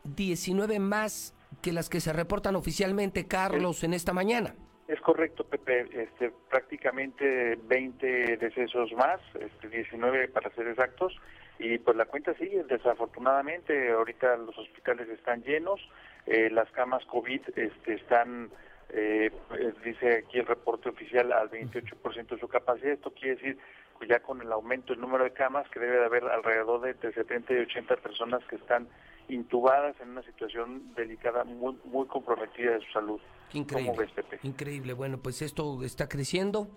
19 0.04 0.80
más 0.80 1.34
que 1.62 1.72
las 1.72 1.90
que 1.90 2.00
se 2.00 2.14
reportan 2.14 2.56
oficialmente, 2.56 3.28
Carlos, 3.28 3.84
en 3.84 3.94
esta 3.94 4.14
mañana. 4.14 4.56
Es 4.88 5.02
correcto, 5.02 5.44
Pepe. 5.46 5.88
Este, 5.92 6.32
prácticamente 6.50 7.58
20 7.64 8.38
decesos 8.38 8.92
más, 8.94 9.20
este, 9.40 9.68
19 9.70 10.28
para 10.28 10.50
ser 10.52 10.68
exactos, 10.68 11.14
y 11.60 11.78
pues 11.78 11.96
la 11.96 12.06
cuenta 12.06 12.34
sigue. 12.36 12.64
Desafortunadamente, 12.64 13.92
ahorita 13.92 14.38
los 14.38 14.58
hospitales 14.58 15.08
están 15.10 15.44
llenos, 15.44 15.80
eh, 16.26 16.50
las 16.50 16.70
camas 16.72 17.06
COVID 17.06 17.42
este, 17.56 17.94
están, 17.94 18.50
eh, 18.90 19.32
pues, 19.48 19.76
dice 19.84 20.24
aquí 20.26 20.40
el 20.40 20.46
reporte 20.46 20.90
oficial, 20.90 21.32
al 21.32 21.50
28% 21.50 22.36
de 22.36 22.40
su 22.40 22.48
capacidad. 22.48 22.92
Esto 22.92 23.12
quiere 23.12 23.36
decir 23.36 23.58
que 24.00 24.08
ya 24.08 24.20
con 24.20 24.42
el 24.42 24.52
aumento 24.52 24.94
del 24.94 25.02
número 25.02 25.24
de 25.24 25.32
camas, 25.32 25.70
que 25.70 25.80
debe 25.80 26.00
de 26.00 26.06
haber 26.06 26.26
alrededor 26.26 26.82
de 26.82 26.92
entre 26.92 27.14
70 27.14 27.54
y 27.54 27.58
80 27.58 27.96
personas 27.98 28.44
que 28.46 28.58
están 28.58 28.88
intubadas 29.30 29.96
en 30.02 30.10
una 30.10 30.24
situación 30.24 30.94
delicada, 30.96 31.44
muy, 31.44 31.78
muy 31.86 32.06
comprometida 32.08 32.72
de 32.74 32.82
su 32.82 32.92
salud. 32.92 33.20
Increíble. 33.54 34.10
Increíble. 34.44 34.94
Bueno, 34.94 35.18
pues 35.18 35.42
esto 35.42 35.82
está 35.84 36.10
creciendo. 36.10 36.68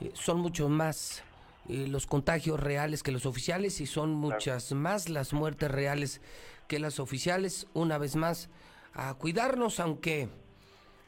Eh, 0.00 0.10
son 0.14 0.40
muchos 0.40 0.70
más 0.70 1.22
eh, 1.68 1.86
los 1.88 2.06
contagios 2.06 2.58
reales 2.60 3.02
que 3.02 3.12
los 3.12 3.26
oficiales 3.26 3.80
y 3.80 3.86
son 3.86 4.12
muchas 4.12 4.72
más 4.72 5.08
las 5.08 5.32
muertes 5.32 5.70
reales 5.70 6.20
que 6.68 6.78
las 6.78 6.98
oficiales. 7.00 7.66
Una 7.74 7.98
vez 7.98 8.16
más, 8.16 8.48
a 8.94 9.14
cuidarnos, 9.14 9.80
aunque 9.80 10.28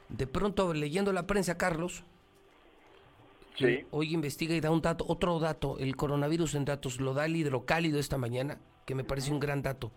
De 0.09 0.27
pronto, 0.27 0.73
leyendo 0.73 1.13
la 1.13 1.27
prensa, 1.27 1.59
Carlos, 1.59 2.03
Sí. 3.59 3.85
hoy 3.91 4.15
investiga 4.15 4.55
y 4.55 4.61
da 4.61 4.71
un 4.71 4.81
dato, 4.81 5.05
otro 5.07 5.39
dato, 5.39 5.77
el 5.79 5.97
coronavirus 5.97 6.55
en 6.55 6.65
datos, 6.65 6.99
lo 7.01 7.13
da 7.13 7.27
el 7.27 7.37
hidrocálido 7.37 7.99
esta 7.99 8.17
mañana, 8.17 8.59
que 8.87 8.95
me 8.95 9.05
parece 9.05 9.33
un 9.33 9.41
gran 9.41 9.61
dato. 9.63 9.93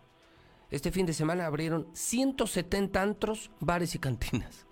Este 0.69 0.91
fin 0.91 1.05
de 1.05 1.13
semana 1.13 1.45
abrieron 1.45 1.87
170 1.93 3.01
antros, 3.01 3.51
bares 3.61 3.95
y 3.95 3.99
cantinas. 3.99 4.65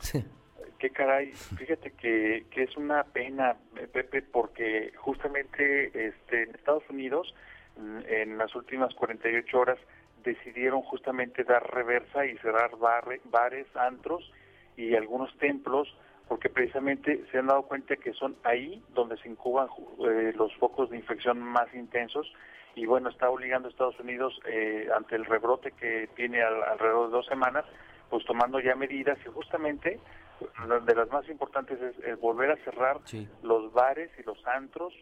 Qué 0.80 0.88
caray, 0.90 1.32
fíjate 1.32 1.92
que, 1.92 2.46
que 2.50 2.62
es 2.62 2.74
una 2.76 3.04
pena, 3.04 3.54
Pepe, 3.92 4.22
porque 4.22 4.92
justamente 4.96 5.86
este, 6.08 6.44
en 6.44 6.54
Estados 6.54 6.82
Unidos, 6.88 7.34
mm, 7.76 7.98
en 8.08 8.38
las 8.38 8.54
últimas 8.54 8.94
48 8.94 9.58
horas, 9.60 9.78
decidieron 10.24 10.80
justamente 10.80 11.44
dar 11.44 11.62
reversa 11.74 12.24
y 12.24 12.36
cerrar 12.38 12.76
barre- 12.78 13.20
bares, 13.24 13.66
antros 13.76 14.32
y 14.78 14.94
algunos 14.94 15.36
templos, 15.36 15.94
porque 16.28 16.48
precisamente 16.48 17.24
se 17.30 17.38
han 17.38 17.48
dado 17.48 17.62
cuenta 17.64 17.96
que 17.96 18.14
son 18.14 18.36
ahí 18.44 18.82
donde 18.94 19.18
se 19.18 19.28
incuban 19.28 19.68
eh, 20.08 20.32
los 20.34 20.54
focos 20.56 20.88
de 20.88 20.96
infección 20.96 21.40
más 21.40 21.72
intensos. 21.74 22.32
Y 22.74 22.86
bueno, 22.86 23.10
está 23.10 23.28
obligando 23.28 23.68
a 23.68 23.70
Estados 23.70 24.00
Unidos 24.00 24.40
eh, 24.46 24.88
ante 24.96 25.16
el 25.16 25.26
rebrote 25.26 25.72
que 25.72 26.08
tiene 26.16 26.40
al- 26.42 26.62
alrededor 26.64 27.08
de 27.08 27.16
dos 27.16 27.26
semanas, 27.26 27.66
pues 28.10 28.24
tomando 28.26 28.60
ya 28.60 28.74
medidas 28.74 29.18
y 29.24 29.28
justamente 29.30 29.98
de 30.86 30.94
las 30.94 31.08
más 31.10 31.28
importantes 31.28 31.78
es, 31.80 31.98
es 32.04 32.18
volver 32.20 32.50
a 32.50 32.56
cerrar 32.64 32.98
los 33.42 33.72
bares 33.72 34.10
y 34.18 34.22
los 34.22 34.38
antros 34.46 34.92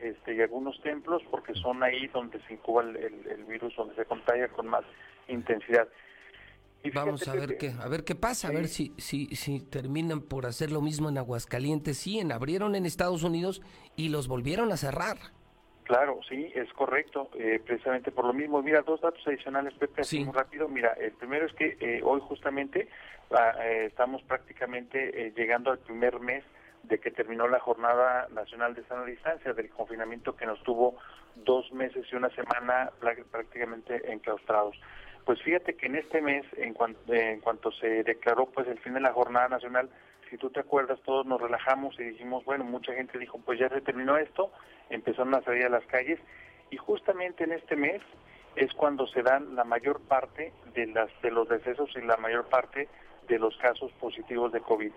este, 0.00 0.34
y 0.34 0.40
algunos 0.40 0.80
templos 0.82 1.22
porque 1.30 1.54
son 1.54 1.82
ahí 1.82 2.06
donde 2.08 2.40
se 2.46 2.54
incuba 2.54 2.82
el, 2.82 2.96
el- 2.96 3.26
el 3.26 3.44
virus, 3.44 3.74
donde 3.76 3.94
se 3.94 4.04
contagia 4.04 4.48
con 4.48 4.66
más 4.66 4.84
intensidad. 5.28 5.88
Y 6.84 6.90
Vamos 6.90 7.26
a 7.28 7.34
ver 7.34 7.50
Pepe, 7.50 7.58
qué, 7.58 7.72
a 7.80 7.86
ver 7.86 8.02
qué 8.02 8.16
pasa, 8.16 8.48
a 8.48 8.50
ver 8.50 8.66
si, 8.66 8.92
si, 8.98 9.26
si 9.36 9.60
terminan 9.60 10.20
por 10.20 10.46
hacer 10.46 10.72
lo 10.72 10.80
mismo 10.80 11.08
en 11.08 11.16
Aguascalientes. 11.18 11.96
Sí, 11.96 12.18
en 12.18 12.32
abrieron 12.32 12.74
en 12.74 12.86
Estados 12.86 13.22
Unidos 13.22 13.62
y 13.94 14.08
los 14.08 14.26
volvieron 14.26 14.72
a 14.72 14.76
cerrar. 14.76 15.18
Claro, 15.92 16.20
sí, 16.26 16.50
es 16.54 16.72
correcto, 16.72 17.28
eh, 17.34 17.60
precisamente 17.62 18.10
por 18.10 18.24
lo 18.24 18.32
mismo. 18.32 18.62
Mira, 18.62 18.80
dos 18.80 19.02
datos 19.02 19.20
adicionales, 19.26 19.74
Pepe, 19.74 20.00
así 20.00 20.24
muy 20.24 20.32
rápido. 20.32 20.66
Mira, 20.66 20.94
el 20.98 21.12
primero 21.12 21.44
es 21.44 21.52
que 21.52 21.76
eh, 21.80 22.00
hoy 22.02 22.18
justamente 22.22 22.88
ah, 23.30 23.52
eh, 23.62 23.88
estamos 23.88 24.22
prácticamente 24.22 25.26
eh, 25.26 25.34
llegando 25.36 25.70
al 25.70 25.80
primer 25.80 26.18
mes 26.18 26.44
de 26.84 26.98
que 26.98 27.10
terminó 27.10 27.46
la 27.46 27.60
Jornada 27.60 28.26
Nacional 28.30 28.74
de 28.74 28.84
Sana 28.84 29.04
Distancia, 29.04 29.52
del 29.52 29.68
confinamiento 29.68 30.34
que 30.34 30.46
nos 30.46 30.62
tuvo 30.62 30.96
dos 31.36 31.70
meses 31.74 32.06
y 32.10 32.16
una 32.16 32.30
semana 32.30 32.90
prácticamente 33.30 34.10
enclaustrados. 34.10 34.80
Pues 35.26 35.42
fíjate 35.42 35.74
que 35.74 35.88
en 35.88 35.96
este 35.96 36.22
mes, 36.22 36.46
en 36.56 36.72
cuanto, 36.72 37.12
en 37.12 37.40
cuanto 37.40 37.70
se 37.70 38.02
declaró 38.02 38.46
pues 38.46 38.66
el 38.66 38.78
fin 38.78 38.94
de 38.94 39.00
la 39.00 39.12
Jornada 39.12 39.48
Nacional, 39.50 39.90
si 40.32 40.38
tú 40.38 40.48
te 40.48 40.60
acuerdas, 40.60 40.98
todos 41.04 41.26
nos 41.26 41.38
relajamos 41.38 41.94
y 42.00 42.04
dijimos, 42.04 42.42
bueno, 42.46 42.64
mucha 42.64 42.94
gente 42.94 43.18
dijo, 43.18 43.38
pues 43.44 43.60
ya 43.60 43.68
se 43.68 43.82
terminó 43.82 44.16
esto, 44.16 44.50
empezaron 44.88 45.34
a 45.34 45.42
salir 45.42 45.66
a 45.66 45.68
las 45.68 45.84
calles 45.84 46.18
y 46.70 46.78
justamente 46.78 47.44
en 47.44 47.52
este 47.52 47.76
mes 47.76 48.00
es 48.56 48.72
cuando 48.72 49.06
se 49.06 49.22
dan 49.22 49.54
la 49.54 49.64
mayor 49.64 50.00
parte 50.00 50.54
de 50.72 50.86
las 50.86 51.10
de 51.20 51.30
los 51.30 51.50
decesos 51.50 51.90
y 51.96 52.00
la 52.00 52.16
mayor 52.16 52.46
parte 52.46 52.88
de 53.28 53.38
los 53.38 53.54
casos 53.58 53.92
positivos 54.00 54.52
de 54.52 54.62
COVID. 54.62 54.90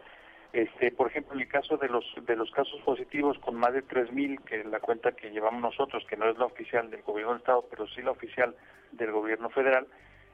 Este, 0.54 0.92
por 0.92 1.08
ejemplo, 1.08 1.34
en 1.34 1.42
el 1.42 1.50
caso 1.50 1.76
de 1.76 1.90
los 1.90 2.06
de 2.26 2.38
los 2.38 2.50
casos 2.52 2.80
positivos 2.86 3.38
con 3.40 3.56
más 3.56 3.74
de 3.74 3.82
3000, 3.82 4.40
que 4.40 4.62
es 4.62 4.66
la 4.68 4.80
cuenta 4.80 5.12
que 5.12 5.32
llevamos 5.32 5.62
nosotros, 5.62 6.06
que 6.10 6.16
no 6.16 6.30
es 6.30 6.38
la 6.38 6.46
oficial 6.46 6.90
del 6.90 7.02
gobierno 7.02 7.34
del 7.34 7.42
estado, 7.42 7.66
pero 7.70 7.88
sí 7.88 8.02
la 8.02 8.12
oficial 8.12 8.56
del 8.94 9.12
gobierno 9.12 9.50
federal, 9.50 9.86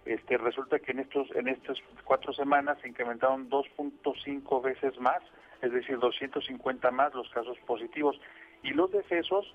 este, 0.05 0.37
resulta 0.37 0.79
que 0.79 0.91
en 0.91 0.99
estos 0.99 1.29
en 1.35 1.47
estas 1.47 1.77
cuatro 2.03 2.33
semanas 2.33 2.77
se 2.81 2.87
incrementaron 2.87 3.49
2.5 3.49 4.61
veces 4.61 4.99
más, 4.99 5.21
es 5.61 5.71
decir, 5.71 5.99
250 5.99 6.91
más 6.91 7.13
los 7.13 7.29
casos 7.29 7.57
positivos 7.65 8.19
y 8.63 8.71
los 8.71 8.91
decesos 8.91 9.45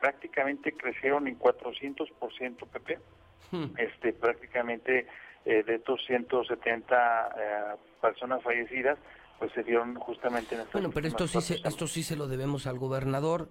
prácticamente 0.00 0.72
crecieron 0.72 1.26
en 1.28 1.38
400%, 1.38 2.66
Pepe. 2.68 2.98
Este, 3.78 4.12
prácticamente 4.12 5.06
eh, 5.44 5.62
de 5.62 5.76
estos 5.76 6.04
170 6.06 6.96
eh, 6.96 7.76
personas 8.00 8.42
fallecidas, 8.42 8.98
pues 9.38 9.52
se 9.52 9.62
dieron 9.62 9.94
justamente 9.94 10.56
en 10.56 10.62
estas 10.62 10.72
Bueno, 10.72 10.90
pero 10.92 11.06
esto 11.06 11.28
sí, 11.28 11.40
se, 11.40 11.54
esto 11.66 11.86
sí 11.86 12.02
se 12.02 12.16
lo 12.16 12.26
debemos 12.26 12.66
al 12.66 12.78
gobernador, 12.78 13.48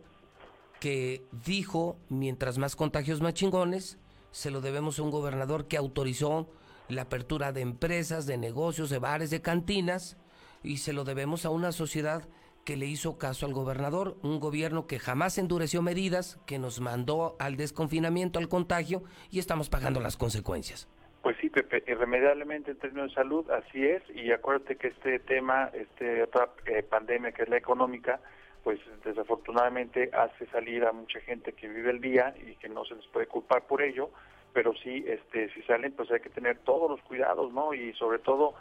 que 0.81 1.21
dijo, 1.45 1.97
mientras 2.09 2.57
más 2.57 2.75
contagios, 2.75 3.21
más 3.21 3.33
chingones, 3.33 3.97
se 4.33 4.49
lo 4.49 4.61
debemos 4.61 4.97
a 4.97 5.03
un 5.03 5.11
gobernador 5.11 5.67
que 5.67 5.77
autorizó 5.77 6.49
la 6.89 7.03
apertura 7.03 7.53
de 7.53 7.61
empresas, 7.61 8.25
de 8.25 8.37
negocios, 8.37 8.89
de 8.89 8.97
bares, 8.97 9.29
de 9.29 9.41
cantinas, 9.41 10.17
y 10.63 10.77
se 10.77 10.91
lo 10.91 11.03
debemos 11.03 11.45
a 11.45 11.51
una 11.51 11.71
sociedad 11.71 12.27
que 12.65 12.75
le 12.75 12.87
hizo 12.87 13.19
caso 13.19 13.45
al 13.45 13.53
gobernador, 13.53 14.17
un 14.23 14.39
gobierno 14.39 14.87
que 14.87 14.97
jamás 14.97 15.37
endureció 15.37 15.83
medidas, 15.83 16.39
que 16.47 16.57
nos 16.57 16.81
mandó 16.81 17.35
al 17.39 17.57
desconfinamiento, 17.57 18.39
al 18.39 18.49
contagio, 18.49 19.03
y 19.29 19.37
estamos 19.37 19.69
pagando 19.69 19.99
las 19.99 20.17
consecuencias. 20.17 20.87
Pues 21.21 21.37
sí, 21.39 21.49
Pepe, 21.49 21.83
irremediablemente 21.85 22.71
en 22.71 22.77
términos 22.79 23.09
de 23.09 23.15
salud, 23.15 23.49
así 23.51 23.85
es, 23.85 24.01
y 24.15 24.31
acuérdate 24.31 24.77
que 24.77 24.87
este 24.87 25.19
tema, 25.19 25.69
este 25.73 26.23
otra 26.23 26.49
eh, 26.65 26.81
pandemia 26.81 27.33
que 27.33 27.43
es 27.43 27.49
la 27.49 27.57
económica, 27.57 28.19
pues 28.63 28.79
desafortunadamente 29.03 30.09
hace 30.13 30.45
salir 30.47 30.85
a 30.85 30.93
mucha 30.93 31.19
gente 31.21 31.53
que 31.53 31.67
vive 31.67 31.91
el 31.91 31.99
día 31.99 32.33
y 32.37 32.55
que 32.55 32.69
no 32.69 32.85
se 32.85 32.95
les 32.95 33.05
puede 33.07 33.27
culpar 33.27 33.63
por 33.67 33.81
ello, 33.81 34.09
pero 34.53 34.73
sí, 34.75 35.03
este, 35.07 35.49
si 35.53 35.61
salen, 35.63 35.91
pues 35.93 36.09
hay 36.11 36.21
que 36.21 36.29
tener 36.29 36.59
todos 36.59 36.89
los 36.89 37.01
cuidados, 37.01 37.51
¿no? 37.51 37.73
Y 37.73 37.93
sobre 37.93 38.19
todo 38.19 38.53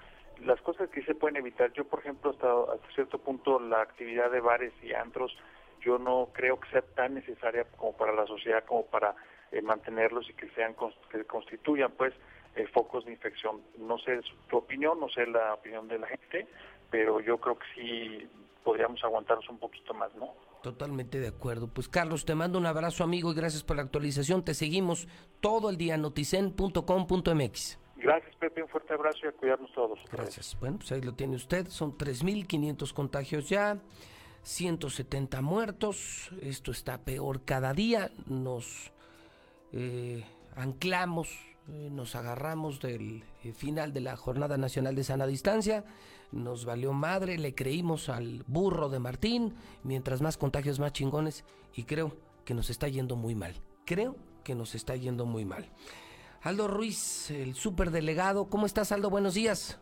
las 0.45 0.61
cosas 0.63 0.89
que 0.91 1.03
se 1.05 1.15
pueden 1.15 1.37
evitar. 1.37 1.73
Yo, 1.73 1.85
por 1.85 2.01
ejemplo, 2.01 2.31
hasta, 2.31 2.75
hasta 2.75 2.95
cierto 2.95 3.19
punto 3.19 3.61
la 3.61 3.83
actividad 3.83 4.31
de 4.31 4.41
bares 4.41 4.73
y 4.83 4.93
antros, 4.93 5.37
yo 5.81 5.99
no 5.99 6.31
creo 6.33 6.59
que 6.59 6.71
sea 6.71 6.83
tan 6.83 7.15
necesaria 7.15 7.65
como 7.77 7.97
para 7.97 8.13
la 8.13 8.27
sociedad, 8.27 8.65
como 8.65 8.87
para 8.87 9.15
eh, 9.53 9.63
mantenerlos 9.63 10.29
y 10.31 10.35
que 10.35 10.49
sean 10.51 10.75
que 11.11 11.25
constituyan, 11.25 11.93
pues, 11.93 12.15
eh, 12.57 12.67
focos 12.73 13.05
de 13.05 13.13
infección. 13.13 13.61
No 13.79 13.99
sé 13.99 14.21
tu 14.49 14.59
opinión, 14.59 14.99
no 14.99 15.09
sé 15.09 15.27
la 15.27 15.55
opinión 15.55 15.89
de 15.89 15.99
la 15.99 16.07
gente, 16.07 16.47
pero 16.91 17.21
yo 17.21 17.39
creo 17.39 17.59
que 17.59 17.67
sí 17.75 18.29
podríamos 18.65 19.03
aguantarnos 19.05 19.49
un 19.49 19.59
poquito 19.59 19.95
más, 19.95 20.15
¿no? 20.15 20.35
Totalmente 20.63 21.19
de 21.19 21.29
acuerdo. 21.29 21.69
Pues 21.69 21.89
Carlos, 21.89 22.25
te 22.25 22.35
mando 22.35 22.59
un 22.59 22.67
abrazo 22.67 23.05
amigo 23.05 23.33
y 23.33 23.35
gracias 23.35 23.65
por 23.65 23.77
la 23.77 23.83
actualización. 23.83 24.45
Te 24.45 24.55
seguimos 24.55 25.09
todo 25.41 25.71
el 25.71 25.77
día 25.77 25.97
en 25.97 26.03
noticen.com.mx. 26.03 27.79
Gracias, 27.97 28.35
Pepe, 28.37 28.63
un 28.63 28.69
fuerte 28.69 28.95
abrazo 28.95 29.19
y 29.25 29.29
a 29.29 29.33
cuidarnos 29.33 29.73
todos. 29.73 29.99
Gracias. 30.11 30.57
Bueno, 30.59 30.79
pues 30.79 30.91
ahí 30.93 31.01
lo 31.01 31.15
tiene 31.15 31.37
usted. 31.37 31.69
Son 31.69 31.97
3.500 31.97 32.93
contagios 32.93 33.49
ya, 33.49 33.79
170 34.43 35.41
muertos. 35.41 36.31
Esto 36.41 36.73
está 36.73 36.99
peor 37.05 37.45
cada 37.45 37.73
día. 37.75 38.11
Nos 38.27 38.93
eh, 39.73 40.25
anclamos, 40.57 41.29
eh, 41.69 41.91
nos 41.93 42.17
agarramos 42.17 42.81
del 42.81 43.25
eh, 43.45 43.53
final 43.53 43.93
de 43.93 44.01
la 44.01 44.17
Jornada 44.17 44.57
Nacional 44.57 44.97
de 44.97 45.05
Sana 45.05 45.27
Distancia. 45.27 45.85
Nos 46.33 46.65
valió 46.65 46.93
madre, 46.93 47.39
le 47.39 47.55
creímos 47.55 48.09
al 48.09 48.43
burro 48.47 48.89
de 48.89 48.99
Martín. 48.99 49.55
Mientras 49.85 50.23
más 50.23 50.39
contagios, 50.39 50.81
más 50.81 50.93
chingones. 50.93 51.45
Y 51.75 51.85
creo 51.85 52.13
que 52.45 52.55
nos 52.55 52.71
está 52.71 52.89
yendo 52.89 53.17
muy 53.17 53.35
mal. 53.35 53.55
Creo 53.85 54.17
que 54.43 54.55
nos 54.55 54.75
está 54.75 54.97
yendo 54.97 55.27
muy 55.27 55.45
mal. 55.45 55.67
Aldo 56.43 56.69
Ruiz, 56.69 57.31
el 57.31 57.55
superdelegado. 57.55 58.47
¿Cómo 58.47 58.67
estás, 58.67 58.93
Aldo? 58.93 59.11
Buenos 59.11 59.35
días. 59.35 59.79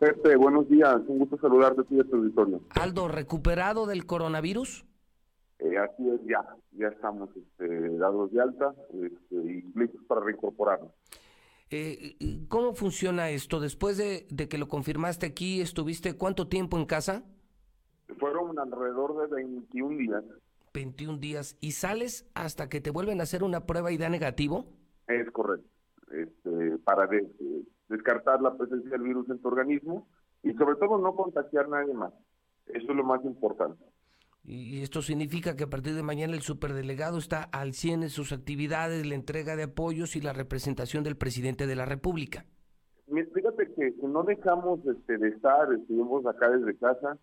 Pepe, 0.00 0.34
buenos 0.34 0.68
días. 0.68 0.96
Un 1.06 1.20
gusto 1.20 1.38
saludarte 1.38 1.82
a 1.82 1.84
ti 1.84 1.94
y 1.94 2.00
a 2.00 2.04
tu 2.04 2.16
auditorio. 2.16 2.60
Aldo, 2.70 3.06
¿recuperado 3.06 3.86
del 3.86 4.04
coronavirus? 4.04 4.84
Eh, 5.60 5.78
así 5.78 6.08
es, 6.08 6.20
ya. 6.26 6.44
Ya 6.72 6.88
estamos 6.88 7.30
este, 7.36 7.98
dados 7.98 8.32
de 8.32 8.40
alta 8.40 8.74
este, 8.94 9.34
y 9.36 9.62
listos 9.78 10.00
para 10.08 10.22
reincorporarnos. 10.22 10.90
Eh, 11.72 12.16
¿Cómo 12.48 12.74
funciona 12.74 13.30
esto? 13.30 13.58
Después 13.60 13.96
de, 13.96 14.26
de 14.30 14.48
que 14.48 14.58
lo 14.58 14.68
confirmaste 14.68 15.26
aquí, 15.26 15.60
¿estuviste 15.60 16.16
cuánto 16.16 16.48
tiempo 16.48 16.76
en 16.78 16.84
casa? 16.86 17.24
Fueron 18.18 18.58
alrededor 18.58 19.28
de 19.28 19.34
21 19.36 19.96
días. 19.96 20.22
21 20.74 21.18
días. 21.18 21.56
¿Y 21.60 21.72
sales 21.72 22.26
hasta 22.34 22.68
que 22.68 22.80
te 22.80 22.90
vuelven 22.90 23.20
a 23.20 23.22
hacer 23.24 23.42
una 23.42 23.66
prueba 23.66 23.90
y 23.92 23.96
da 23.98 24.08
negativo? 24.08 24.66
Es 25.08 25.30
correcto. 25.30 25.66
Este, 26.10 26.78
para 26.84 27.06
de- 27.06 27.22
de- 27.38 27.62
descartar 27.88 28.40
la 28.42 28.54
presencia 28.56 28.90
del 28.90 29.02
virus 29.02 29.28
en 29.30 29.38
tu 29.38 29.48
organismo 29.48 30.06
y 30.42 30.52
sobre 30.54 30.76
todo 30.76 30.98
no 30.98 31.14
contagiar 31.14 31.66
a 31.66 31.68
nadie 31.68 31.94
más. 31.94 32.12
Eso 32.66 32.90
es 32.90 32.96
lo 32.96 33.04
más 33.04 33.24
importante. 33.24 33.82
Y 34.44 34.82
esto 34.82 35.02
significa 35.02 35.54
que 35.54 35.64
a 35.64 35.70
partir 35.70 35.94
de 35.94 36.02
mañana 36.02 36.34
el 36.34 36.42
superdelegado 36.42 37.18
está 37.18 37.44
al 37.44 37.74
100 37.74 38.04
en 38.04 38.10
sus 38.10 38.32
actividades, 38.32 39.06
la 39.06 39.14
entrega 39.14 39.54
de 39.54 39.64
apoyos 39.64 40.16
y 40.16 40.20
la 40.20 40.32
representación 40.32 41.04
del 41.04 41.16
presidente 41.16 41.66
de 41.66 41.76
la 41.76 41.84
República. 41.84 42.44
Fíjate 43.34 43.72
que, 43.74 43.94
no 44.02 44.24
dejamos 44.24 44.80
este, 44.86 45.18
de 45.18 45.28
estar, 45.28 45.72
estuvimos 45.72 46.26
acá 46.26 46.50
desde 46.50 46.76
casa. 46.76 47.18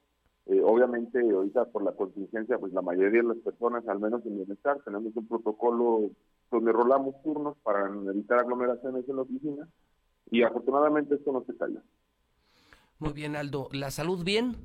Eh, 0.45 0.61
obviamente, 0.63 1.19
ahorita 1.19 1.65
por 1.65 1.83
la 1.83 1.91
contingencia, 1.91 2.57
pues 2.57 2.73
la 2.73 2.81
mayoría 2.81 3.21
de 3.21 3.27
las 3.27 3.37
personas, 3.37 3.87
al 3.87 3.99
menos 3.99 4.25
en 4.25 4.37
bienestar, 4.37 4.79
tenemos 4.83 5.15
un 5.15 5.27
protocolo 5.27 6.09
donde 6.49 6.71
rolamos 6.71 7.21
turnos 7.23 7.57
para 7.63 7.87
evitar 7.87 8.39
aglomeraciones 8.39 9.07
en 9.07 9.15
la 9.15 9.21
oficina 9.23 9.67
y 10.31 10.43
afortunadamente 10.43 11.15
esto 11.15 11.31
no 11.31 11.43
se 11.43 11.55
calla. 11.57 11.81
Muy 12.97 13.13
bien, 13.13 13.35
Aldo. 13.35 13.69
¿La 13.71 13.91
salud 13.91 14.23
bien? 14.23 14.55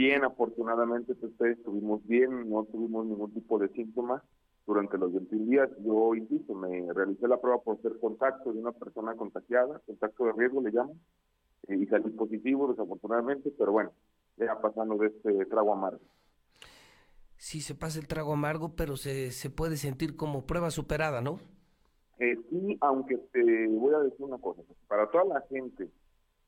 Bien, 0.00 0.24
afortunadamente, 0.24 1.14
pues, 1.14 1.58
estuvimos 1.58 2.02
bien, 2.06 2.48
no 2.48 2.64
tuvimos 2.64 3.04
ningún 3.04 3.34
tipo 3.34 3.58
de 3.58 3.68
síntomas 3.68 4.22
durante 4.66 4.96
los 4.96 5.12
21 5.12 5.44
días. 5.44 5.68
Yo, 5.84 6.14
insisto, 6.14 6.54
me 6.54 6.90
realicé 6.94 7.28
la 7.28 7.38
prueba 7.38 7.60
por 7.60 7.82
ser 7.82 7.98
contacto 8.00 8.50
de 8.50 8.60
una 8.60 8.72
persona 8.72 9.14
contagiada, 9.14 9.78
contacto 9.84 10.24
de 10.24 10.32
riesgo 10.32 10.62
le 10.62 10.72
llaman, 10.72 10.98
eh, 11.68 11.76
y 11.76 11.84
salí 11.84 12.08
positivo, 12.12 12.68
desafortunadamente, 12.68 13.52
pero 13.58 13.72
bueno, 13.72 13.92
ya 14.38 14.58
pasando 14.58 14.96
de 14.96 15.08
este 15.08 15.44
trago 15.44 15.74
amargo. 15.74 16.00
Sí, 17.36 17.60
se 17.60 17.74
pasa 17.74 17.98
el 17.98 18.08
trago 18.08 18.32
amargo, 18.32 18.74
pero 18.74 18.96
se, 18.96 19.30
se 19.32 19.50
puede 19.50 19.76
sentir 19.76 20.16
como 20.16 20.46
prueba 20.46 20.70
superada, 20.70 21.20
¿no? 21.20 21.40
Eh, 22.20 22.38
sí, 22.48 22.78
aunque 22.80 23.18
te 23.18 23.68
voy 23.68 23.92
a 23.92 23.98
decir 23.98 24.24
una 24.24 24.38
cosa, 24.38 24.62
para 24.88 25.10
toda 25.10 25.24
la 25.26 25.42
gente 25.50 25.90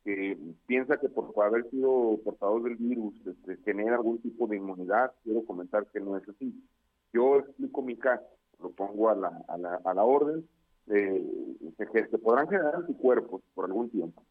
que 0.04 0.36
piensa 0.66 0.98
que 0.98 1.08
por 1.08 1.32
haber 1.44 1.68
sido 1.70 2.18
portador 2.24 2.64
del 2.64 2.76
virus 2.76 3.14
este, 3.26 3.56
genera 3.64 3.96
algún 3.96 4.20
tipo 4.20 4.46
de 4.46 4.56
inmunidad, 4.56 5.12
quiero 5.22 5.44
comentar 5.44 5.86
que 5.92 6.00
no 6.00 6.16
es 6.16 6.28
así. 6.28 6.54
Yo 7.12 7.38
explico 7.38 7.82
mi 7.82 7.96
caso, 7.96 8.24
lo 8.60 8.70
pongo 8.70 9.10
a 9.10 9.14
la, 9.14 9.44
a 9.48 9.56
la, 9.58 9.80
a 9.84 9.94
la 9.94 10.04
orden, 10.04 10.48
eh, 10.88 11.24
se, 11.76 12.18
podrán 12.18 12.48
generar 12.48 12.76
anticuerpos 12.76 13.42
por 13.54 13.66
algún 13.66 13.90
tiempo, 13.90 14.24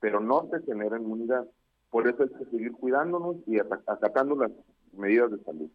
pero 0.00 0.20
no 0.20 0.48
se 0.50 0.64
genera 0.64 0.98
inmunidad. 0.98 1.46
Por 1.90 2.08
eso 2.08 2.22
hay 2.22 2.30
que 2.30 2.50
seguir 2.50 2.72
cuidándonos 2.72 3.36
y 3.46 3.58
acatando 3.58 4.36
las 4.36 4.50
medidas 4.92 5.30
de 5.32 5.42
salud. 5.42 5.70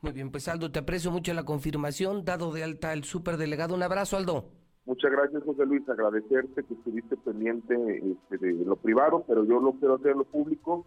Muy 0.00 0.12
bien, 0.12 0.32
pues 0.32 0.48
Aldo, 0.48 0.72
te 0.72 0.80
aprecio 0.80 1.12
mucho 1.12 1.32
la 1.32 1.44
confirmación, 1.44 2.24
dado 2.24 2.52
de 2.52 2.64
alta 2.64 2.92
el 2.92 3.04
superdelegado. 3.04 3.76
Un 3.76 3.84
abrazo, 3.84 4.16
Aldo. 4.16 4.50
Muchas 4.84 5.12
gracias, 5.12 5.42
José 5.44 5.64
Luis. 5.64 5.88
Agradecerte 5.88 6.64
que 6.64 6.74
estuviste 6.74 7.16
pendiente 7.16 7.74
este, 7.98 8.38
de 8.38 8.64
lo 8.64 8.76
privado, 8.76 9.24
pero 9.26 9.44
yo 9.44 9.60
lo 9.60 9.72
quiero 9.74 9.94
hacer 9.94 10.12
en 10.12 10.18
lo 10.18 10.24
público. 10.24 10.84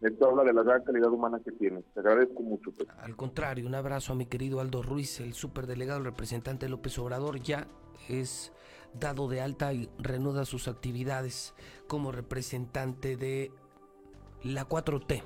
Esto 0.00 0.28
habla 0.28 0.44
de 0.44 0.52
la 0.52 0.62
gran 0.62 0.84
calidad 0.84 1.10
humana 1.10 1.40
que 1.44 1.50
tienes. 1.52 1.84
Te 1.92 2.00
agradezco 2.00 2.42
mucho. 2.42 2.70
Pues. 2.72 2.88
Al 2.98 3.16
contrario, 3.16 3.66
un 3.66 3.74
abrazo 3.74 4.12
a 4.12 4.16
mi 4.16 4.26
querido 4.26 4.60
Aldo 4.60 4.82
Ruiz, 4.82 5.20
el 5.20 5.32
superdelegado, 5.32 5.98
el 5.98 6.04
representante 6.04 6.68
López 6.68 6.98
Obrador. 6.98 7.40
Ya 7.40 7.66
es 8.08 8.52
dado 8.94 9.28
de 9.28 9.40
alta 9.40 9.72
y 9.72 9.88
reanuda 9.98 10.44
sus 10.44 10.68
actividades 10.68 11.54
como 11.88 12.12
representante 12.12 13.16
de 13.16 13.50
la 14.44 14.68
4T 14.68 15.22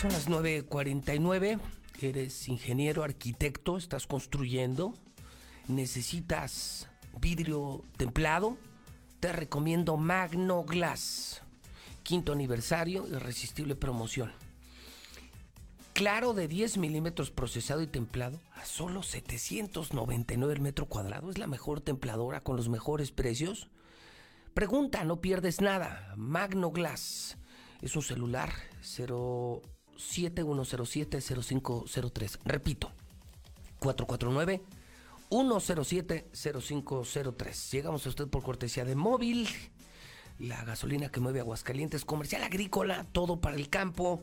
Son 0.00 0.12
las 0.12 0.30
9.49. 0.30 1.60
Eres 2.00 2.48
ingeniero, 2.48 3.04
arquitecto, 3.04 3.76
estás 3.76 4.06
construyendo 4.06 4.94
necesitas 5.68 6.88
vidrio 7.20 7.84
templado, 7.96 8.56
te 9.20 9.32
recomiendo 9.32 9.96
Magno 9.96 10.64
Glass. 10.64 11.42
Quinto 12.02 12.32
aniversario, 12.32 13.06
irresistible 13.06 13.74
promoción. 13.76 14.32
Claro 15.92 16.32
de 16.32 16.48
10 16.48 16.78
milímetros 16.78 17.30
procesado 17.30 17.82
y 17.82 17.86
templado 17.86 18.40
a 18.54 18.64
solo 18.64 19.02
799 19.02 20.54
el 20.54 20.60
metro 20.60 20.86
cuadrado. 20.86 21.30
Es 21.30 21.36
la 21.36 21.46
mejor 21.46 21.82
templadora 21.82 22.40
con 22.40 22.56
los 22.56 22.68
mejores 22.68 23.12
precios. 23.12 23.68
Pregunta, 24.54 25.04
no 25.04 25.20
pierdes 25.20 25.60
nada. 25.60 26.14
Magno 26.16 26.70
Glass 26.70 27.36
es 27.82 27.96
un 27.96 28.02
celular 28.02 28.50
071070503. 30.00 32.38
Repito, 32.44 32.90
449 33.78 34.60
107-0503. 35.30 37.70
Llegamos 37.70 38.04
a 38.04 38.08
usted 38.08 38.26
por 38.28 38.42
cortesía 38.42 38.84
de 38.84 38.96
móvil. 38.96 39.48
La 40.38 40.62
gasolina 40.64 41.08
que 41.10 41.20
mueve 41.20 41.40
Aguascalientes, 41.40 42.04
comercial 42.04 42.42
agrícola, 42.42 43.06
todo 43.12 43.40
para 43.40 43.56
el 43.56 43.70
campo. 43.70 44.20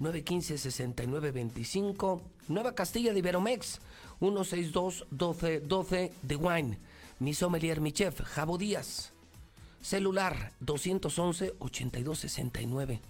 915-6925. 0.00 2.22
Nueva 2.48 2.74
Castilla 2.74 3.12
de 3.12 3.18
Iberomex. 3.18 3.80
162-1212 4.20 6.12
de 6.22 6.36
Wine. 6.36 6.78
Mi 7.18 7.34
sommelier, 7.34 7.80
mi 7.80 7.90
chef, 7.92 8.20
Jabo 8.22 8.56
Díaz. 8.58 9.12
Celular 9.80 10.52
211-8269. 10.64 13.00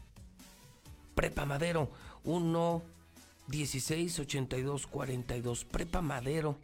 Prepa 1.14 1.44
Madero 1.44 1.90
1 2.24 2.82
16 3.48 4.20
82 4.20 4.86
42. 4.86 5.64
Prepa 5.64 6.02
Madero 6.02 6.58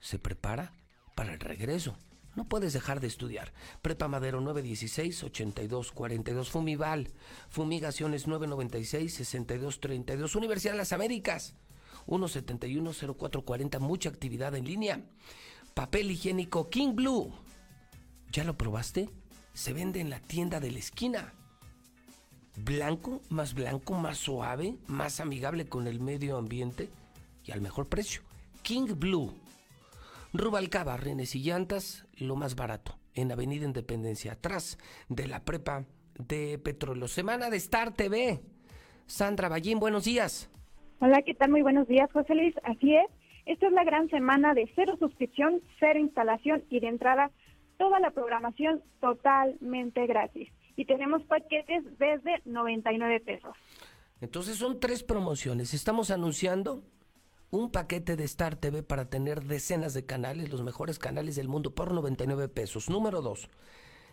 se 0.00 0.18
prepara 0.18 0.72
para 1.14 1.34
el 1.34 1.40
regreso. 1.40 1.96
No 2.34 2.48
puedes 2.48 2.72
dejar 2.72 3.00
de 3.00 3.08
estudiar. 3.08 3.52
Prepa 3.82 4.08
Madero 4.08 4.40
916-8242. 4.40 6.48
Fumival. 6.48 7.10
Fumigaciones 7.50 8.26
996-6232. 8.26 10.34
Universidad 10.34 10.72
de 10.72 10.78
las 10.78 10.94
Américas. 10.94 11.52
171-0440. 12.06 13.80
Mucha 13.80 14.08
actividad 14.08 14.54
en 14.54 14.64
línea. 14.64 15.04
Papel 15.74 16.10
higiénico 16.10 16.70
King 16.70 16.94
Blue. 16.94 17.34
¿Ya 18.30 18.44
lo 18.44 18.56
probaste? 18.56 19.10
Se 19.52 19.74
vende 19.74 20.00
en 20.00 20.08
la 20.08 20.20
tienda 20.20 20.58
de 20.58 20.70
la 20.70 20.78
esquina. 20.78 21.34
Blanco, 22.56 23.20
más 23.30 23.54
blanco, 23.54 23.94
más 23.94 24.18
suave, 24.18 24.76
más 24.86 25.20
amigable 25.20 25.66
con 25.66 25.86
el 25.86 26.00
medio 26.00 26.36
ambiente 26.36 26.90
y 27.44 27.52
al 27.52 27.60
mejor 27.60 27.88
precio. 27.88 28.22
King 28.62 28.88
Blue 28.96 29.32
Rubalcaba, 30.34 30.96
renes 30.96 31.34
y 31.36 31.42
llantas, 31.42 32.06
lo 32.16 32.36
más 32.36 32.56
barato, 32.56 32.96
en 33.14 33.30
Avenida 33.30 33.66
Independencia, 33.66 34.32
atrás 34.32 34.78
de 35.10 35.26
la 35.26 35.44
prepa 35.44 35.84
de 36.18 36.58
Petróleo. 36.58 37.06
Semana 37.06 37.50
de 37.50 37.58
Star 37.58 37.92
TV. 37.92 38.40
Sandra 39.04 39.50
Ballín, 39.50 39.78
buenos 39.78 40.04
días. 40.04 40.50
Hola, 41.00 41.20
¿qué 41.20 41.34
tal? 41.34 41.50
Muy 41.50 41.60
buenos 41.60 41.86
días, 41.86 42.10
José 42.12 42.34
Luis. 42.34 42.54
Así 42.64 42.96
es. 42.96 43.04
Esta 43.44 43.66
es 43.66 43.72
la 43.72 43.84
gran 43.84 44.08
semana 44.08 44.54
de 44.54 44.70
cero 44.74 44.96
suscripción, 44.98 45.60
cero 45.78 45.98
instalación 45.98 46.64
y 46.70 46.80
de 46.80 46.88
entrada 46.88 47.30
toda 47.76 48.00
la 48.00 48.10
programación 48.12 48.82
totalmente 49.00 50.06
gratis. 50.06 50.48
Y 50.82 50.84
tenemos 50.84 51.22
paquetes 51.26 51.84
desde 51.96 52.42
99 52.44 53.20
pesos. 53.20 53.54
Entonces 54.20 54.56
son 54.56 54.80
tres 54.80 55.04
promociones. 55.04 55.74
Estamos 55.74 56.10
anunciando 56.10 56.82
un 57.52 57.70
paquete 57.70 58.16
de 58.16 58.24
Star 58.24 58.56
TV 58.56 58.82
para 58.82 59.08
tener 59.08 59.44
decenas 59.44 59.94
de 59.94 60.04
canales, 60.06 60.50
los 60.50 60.62
mejores 60.62 60.98
canales 60.98 61.36
del 61.36 61.46
mundo 61.46 61.72
por 61.72 61.92
99 61.92 62.48
pesos. 62.48 62.90
Número 62.90 63.22
dos, 63.22 63.48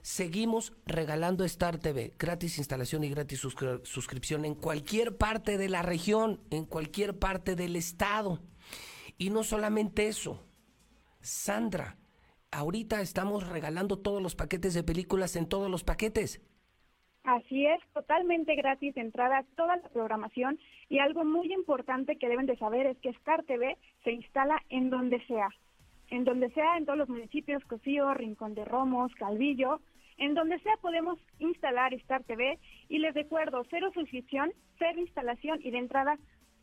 seguimos 0.04 0.74
regalando 0.86 1.44
Star 1.44 1.80
TV, 1.80 2.14
gratis 2.20 2.60
instalación 2.60 3.04
y 3.04 3.10
gratis 3.10 3.44
suscri- 3.44 3.84
suscripción 3.84 4.46
en 4.46 4.54
cualquier 4.54 5.18
parte 5.18 5.58
de 5.58 5.70
la 5.70 5.82
región, 5.82 6.40
en 6.52 6.66
cualquier 6.66 7.18
parte 7.18 7.56
del 7.56 7.76
estado. 7.76 8.42
Y 9.18 9.32
no 9.32 9.44
solamente 9.44 10.08
eso, 10.08 10.40
Sandra, 11.20 11.98
ahorita 12.52 13.02
estamos 13.02 13.48
regalando 13.48 13.98
todos 13.98 14.22
los 14.22 14.36
paquetes 14.36 14.76
de 14.76 14.84
películas 14.84 15.36
en 15.36 15.48
todos 15.48 15.72
los 15.72 15.84
paquetes. 15.84 16.42
Así 17.24 17.66
es, 17.66 17.80
totalmente 17.94 18.56
gratis 18.56 18.96
de 18.96 19.02
entrada 19.02 19.44
toda 19.56 19.78
la 19.78 19.90
programación 19.90 20.58
y 20.88 21.00
algo 21.00 21.26
muy 21.26 21.52
importante 21.54 22.18
que 22.18 22.30
deben 22.30 22.46
de 22.46 22.58
saber 22.58 22.88
es 22.88 22.98
que 23.00 23.10
Star 23.10 23.44
TV 23.44 23.78
se 24.04 24.14
instala 24.14 24.64
en 24.70 24.90
donde 24.90 25.24
sea, 25.28 25.50
en 26.10 26.24
donde 26.24 26.50
sea 26.52 26.78
en 26.78 26.86
todos 26.86 26.98
los 26.98 27.10
municipios, 27.10 27.64
Cocío, 27.66 28.14
Rincón 28.14 28.56
de 28.56 28.66
Romos, 28.66 29.14
Calvillo, 29.16 29.82
en 30.18 30.34
donde 30.34 30.60
sea 30.60 30.76
podemos 30.82 31.20
instalar 31.40 31.94
Star 31.96 32.24
TV 32.24 32.58
y 32.88 33.00
les 33.00 33.14
recuerdo, 33.14 33.64
cero 33.70 33.92
suscripción, 33.94 34.52
cero 34.78 35.00
instalación 35.00 35.60
y 35.62 35.72
de 35.72 35.80
entrada 35.80 36.18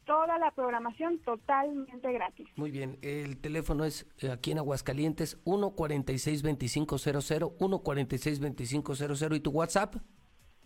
toda 0.07 0.39
la 0.39 0.53
programación 0.53 1.19
totalmente 1.19 2.11
gratis. 2.13 2.47
Muy 2.57 2.71
bien, 2.71 2.97
el 3.03 3.37
teléfono 3.39 3.85
es 3.85 4.07
eh, 4.21 4.31
aquí 4.31 4.53
en 4.53 4.59
Aguascalientes 4.59 5.45
146-2500, 5.45 7.59
146-2500 7.59 9.37
y 9.37 9.41
tu 9.41 9.51
WhatsApp 9.51 9.97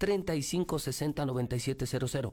3560-9700. 0.00 2.32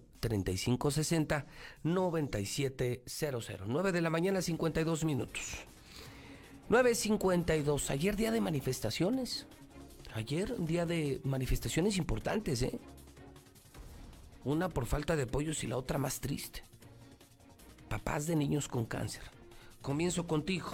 3560-9700. 1.84 3.66
9 3.68 3.92
de 3.92 4.02
la 4.02 4.10
mañana, 4.10 4.42
52 4.42 5.04
minutos. 5.04 5.66
9.52. 6.70 7.90
Ayer 7.90 8.16
día 8.16 8.32
de 8.32 8.40
manifestaciones. 8.40 9.48
Ayer 10.14 10.54
un 10.58 10.66
día 10.66 10.86
de 10.86 11.22
manifestaciones 11.24 11.98
importantes, 11.98 12.62
¿eh? 12.64 12.80
Una 14.44 14.70
por 14.70 14.86
falta 14.86 15.16
de 15.16 15.24
apoyos 15.24 15.64
y 15.64 15.68
la 15.68 15.78
otra 15.78 15.98
más 15.98 16.20
triste. 16.20 16.64
Papás 17.88 18.28
de 18.28 18.36
niños 18.36 18.68
con 18.68 18.86
cáncer. 18.86 19.24
Comienzo 19.82 20.28
contigo. 20.28 20.70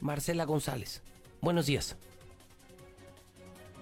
Marcela 0.00 0.44
González. 0.44 1.02
Buenos 1.40 1.66
días. 1.66 1.96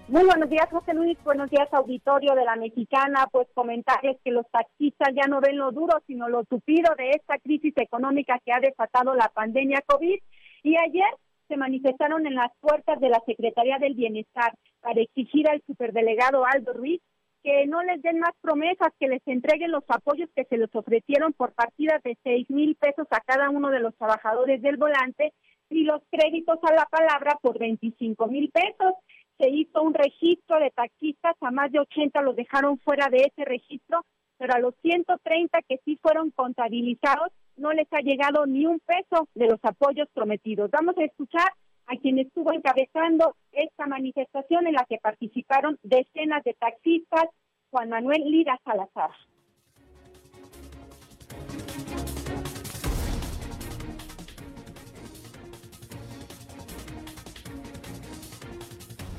Muy 0.07 0.23
buenos 0.23 0.49
días, 0.49 0.67
José 0.71 0.93
Luis. 0.93 1.17
Buenos 1.23 1.49
días, 1.49 1.67
auditorio 1.73 2.33
de 2.33 2.45
la 2.45 2.55
Mexicana. 2.55 3.27
Pues 3.29 3.47
comentarles 3.53 4.17
que 4.23 4.31
los 4.31 4.49
taxistas 4.49 5.09
ya 5.13 5.27
no 5.27 5.41
ven 5.41 5.57
lo 5.57 5.71
duro, 5.71 6.01
sino 6.07 6.29
lo 6.29 6.45
tupido 6.45 6.95
de 6.97 7.09
esta 7.11 7.37
crisis 7.39 7.73
económica 7.75 8.39
que 8.45 8.53
ha 8.53 8.59
desatado 8.59 9.13
la 9.13 9.27
pandemia 9.27 9.83
COVID. 9.85 10.17
Y 10.63 10.77
ayer 10.77 11.09
se 11.47 11.57
manifestaron 11.57 12.25
en 12.27 12.35
las 12.35 12.51
puertas 12.59 12.99
de 12.99 13.09
la 13.09 13.21
Secretaría 13.25 13.77
del 13.79 13.95
Bienestar 13.95 14.53
para 14.81 15.01
exigir 15.01 15.49
al 15.49 15.61
superdelegado 15.65 16.45
Aldo 16.45 16.73
Ruiz 16.73 17.01
que 17.43 17.65
no 17.65 17.81
les 17.81 18.01
den 18.01 18.19
más 18.19 18.33
promesas, 18.41 18.89
que 18.99 19.07
les 19.07 19.21
entreguen 19.25 19.71
los 19.71 19.83
apoyos 19.87 20.29
que 20.35 20.43
se 20.45 20.57
les 20.57 20.73
ofrecieron 20.75 21.31
por 21.31 21.53
partidas 21.53 22.03
de 22.03 22.17
seis 22.23 22.49
mil 22.49 22.75
pesos 22.75 23.07
a 23.11 23.21
cada 23.21 23.49
uno 23.49 23.69
de 23.69 23.79
los 23.79 23.95
trabajadores 23.95 24.61
del 24.61 24.75
volante 24.75 25.33
y 25.69 25.83
los 25.83 26.01
créditos 26.11 26.59
a 26.63 26.73
la 26.73 26.85
palabra 26.85 27.37
por 27.41 27.57
25 27.57 28.27
mil 28.27 28.51
pesos. 28.51 28.93
Se 29.37 29.49
hizo 29.49 29.81
un 29.81 29.93
registro 29.93 30.59
de 30.59 30.71
taxistas, 30.71 31.35
a 31.41 31.51
más 31.51 31.71
de 31.71 31.79
80 31.79 32.21
los 32.21 32.35
dejaron 32.35 32.79
fuera 32.79 33.07
de 33.09 33.17
ese 33.17 33.45
registro, 33.45 34.03
pero 34.37 34.53
a 34.53 34.59
los 34.59 34.75
130 34.81 35.61
que 35.69 35.79
sí 35.85 35.97
fueron 36.01 36.31
contabilizados 36.31 37.31
no 37.57 37.73
les 37.73 37.91
ha 37.91 37.99
llegado 37.99 38.45
ni 38.45 38.65
un 38.65 38.79
peso 38.79 39.27
de 39.35 39.47
los 39.47 39.59
apoyos 39.63 40.07
prometidos. 40.13 40.71
Vamos 40.71 40.97
a 40.97 41.03
escuchar 41.03 41.51
a 41.87 41.95
quien 41.97 42.19
estuvo 42.19 42.53
encabezando 42.53 43.35
esta 43.51 43.87
manifestación 43.87 44.67
en 44.67 44.73
la 44.73 44.85
que 44.85 44.97
participaron 44.97 45.79
decenas 45.83 46.43
de 46.43 46.53
taxistas, 46.53 47.25
Juan 47.71 47.89
Manuel 47.89 48.23
Lira 48.25 48.59
Salazar. 48.63 49.11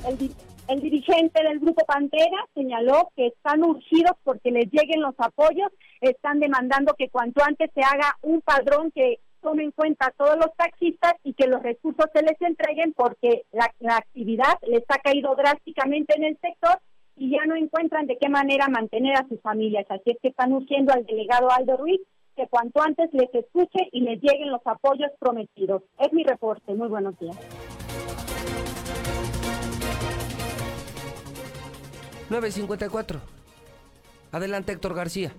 El, 0.07 0.48
el 0.69 0.81
dirigente 0.81 1.43
del 1.43 1.59
Grupo 1.59 1.83
Pantera 1.85 2.45
señaló 2.53 3.11
que 3.15 3.27
están 3.27 3.63
urgidos 3.63 4.13
porque 4.23 4.51
les 4.51 4.71
lleguen 4.71 5.01
los 5.01 5.15
apoyos, 5.17 5.71
están 5.99 6.39
demandando 6.39 6.93
que 6.95 7.09
cuanto 7.09 7.43
antes 7.43 7.71
se 7.73 7.81
haga 7.81 8.15
un 8.21 8.41
padrón 8.41 8.91
que 8.91 9.19
tome 9.41 9.63
en 9.63 9.71
cuenta 9.71 10.07
a 10.07 10.11
todos 10.11 10.35
los 10.35 10.53
taxistas 10.55 11.13
y 11.23 11.33
que 11.33 11.47
los 11.47 11.63
recursos 11.63 12.05
se 12.13 12.21
les 12.21 12.39
entreguen 12.41 12.93
porque 12.93 13.45
la, 13.51 13.97
actividad 13.97 14.59
les 14.67 14.83
ha 14.89 14.99
caído 14.99 15.35
drásticamente 15.35 16.15
en 16.15 16.25
el 16.25 16.37
sector 16.39 16.79
y 17.15 17.31
ya 17.31 17.45
no 17.47 17.55
encuentran 17.55 18.05
de 18.05 18.17
qué 18.17 18.29
manera 18.29 18.67
mantener 18.67 19.15
a 19.17 19.27
sus 19.27 19.41
familias. 19.41 19.85
Así 19.89 20.11
es 20.11 20.17
que 20.21 20.29
están 20.29 20.53
urgiendo 20.53 20.93
al 20.93 21.05
delegado 21.05 21.49
Aldo 21.51 21.77
Ruiz 21.77 22.01
que 22.35 22.47
cuanto 22.47 22.81
antes 22.81 23.11
les 23.13 23.33
escuche 23.33 23.89
y 23.91 24.01
les 24.01 24.21
lleguen 24.21 24.51
los 24.51 24.61
apoyos 24.65 25.11
prometidos. 25.19 25.81
Es 25.97 26.13
mi 26.13 26.23
reporte. 26.23 26.73
Muy 26.73 26.87
buenos 26.87 27.17
días. 27.19 27.37
954. 32.29 33.19
Adelante, 34.31 34.71
Héctor 34.71 34.93
García. 34.93 35.33